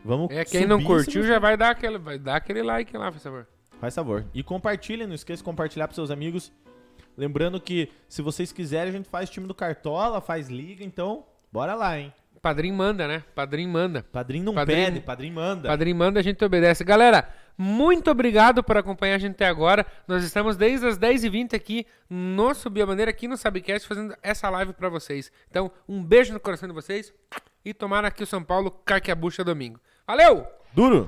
Vamos 0.05 0.31
É, 0.31 0.43
quem 0.43 0.65
não 0.65 0.83
curtiu 0.83 1.23
já 1.23 1.39
vai 1.39 1.55
dar 1.55 1.69
aquele, 1.71 1.97
vai 1.97 2.17
dar 2.19 2.35
aquele 2.35 2.61
like 2.61 2.95
lá, 2.97 3.11
por 3.11 3.19
favor. 3.19 3.47
Faz 3.79 3.95
favor. 3.95 4.25
E 4.33 4.43
compartilhem, 4.43 5.07
não 5.07 5.15
esqueça 5.15 5.37
de 5.37 5.43
compartilhar 5.43 5.87
pros 5.87 5.95
seus 5.95 6.11
amigos. 6.11 6.51
Lembrando 7.15 7.59
que 7.59 7.89
se 8.09 8.21
vocês 8.21 8.51
quiserem, 8.51 8.89
a 8.89 8.97
gente 8.97 9.07
faz 9.09 9.29
time 9.29 9.47
do 9.47 9.53
Cartola, 9.53 10.19
faz 10.19 10.49
liga, 10.49 10.83
então 10.83 11.23
bora 11.51 11.73
lá, 11.75 11.97
hein? 11.99 12.11
Padrinho 12.41 12.73
manda, 12.75 13.07
né? 13.07 13.23
Padrinho 13.33 13.69
manda. 13.69 14.03
Padrinho 14.11 14.43
não 14.43 14.53
Padrinho- 14.53 14.85
pede, 14.85 14.99
padrinho 14.99 15.33
manda. 15.35 15.69
Padrinho 15.69 15.95
manda, 15.95 16.19
a 16.19 16.23
gente 16.23 16.43
obedece. 16.43 16.83
Galera, 16.83 17.29
muito 17.57 18.09
obrigado 18.09 18.63
por 18.63 18.77
acompanhar 18.77 19.15
a 19.15 19.19
gente 19.19 19.33
até 19.33 19.47
agora. 19.47 19.85
Nós 20.07 20.23
estamos 20.23 20.57
desde 20.57 20.87
as 20.87 20.97
10h20 20.97 21.53
aqui 21.53 21.85
no 22.09 22.53
Subir 22.53 22.83
a 22.83 22.85
Bandeira, 22.85 23.11
aqui 23.11 23.27
no 23.27 23.37
Sabcast, 23.37 23.87
fazendo 23.87 24.15
essa 24.21 24.49
live 24.49 24.73
pra 24.73 24.89
vocês. 24.89 25.31
Então, 25.49 25.71
um 25.87 26.03
beijo 26.03 26.33
no 26.33 26.39
coração 26.39 26.67
de 26.67 26.73
vocês 26.73 27.13
e 27.63 27.73
tomara 27.73 28.11
que 28.11 28.23
o 28.23 28.27
São 28.27 28.43
Paulo 28.43 28.71
carque 28.71 29.11
a 29.11 29.15
bucha 29.15 29.43
domingo. 29.43 29.79
Valeu! 30.05 30.45
Duro! 30.73 31.07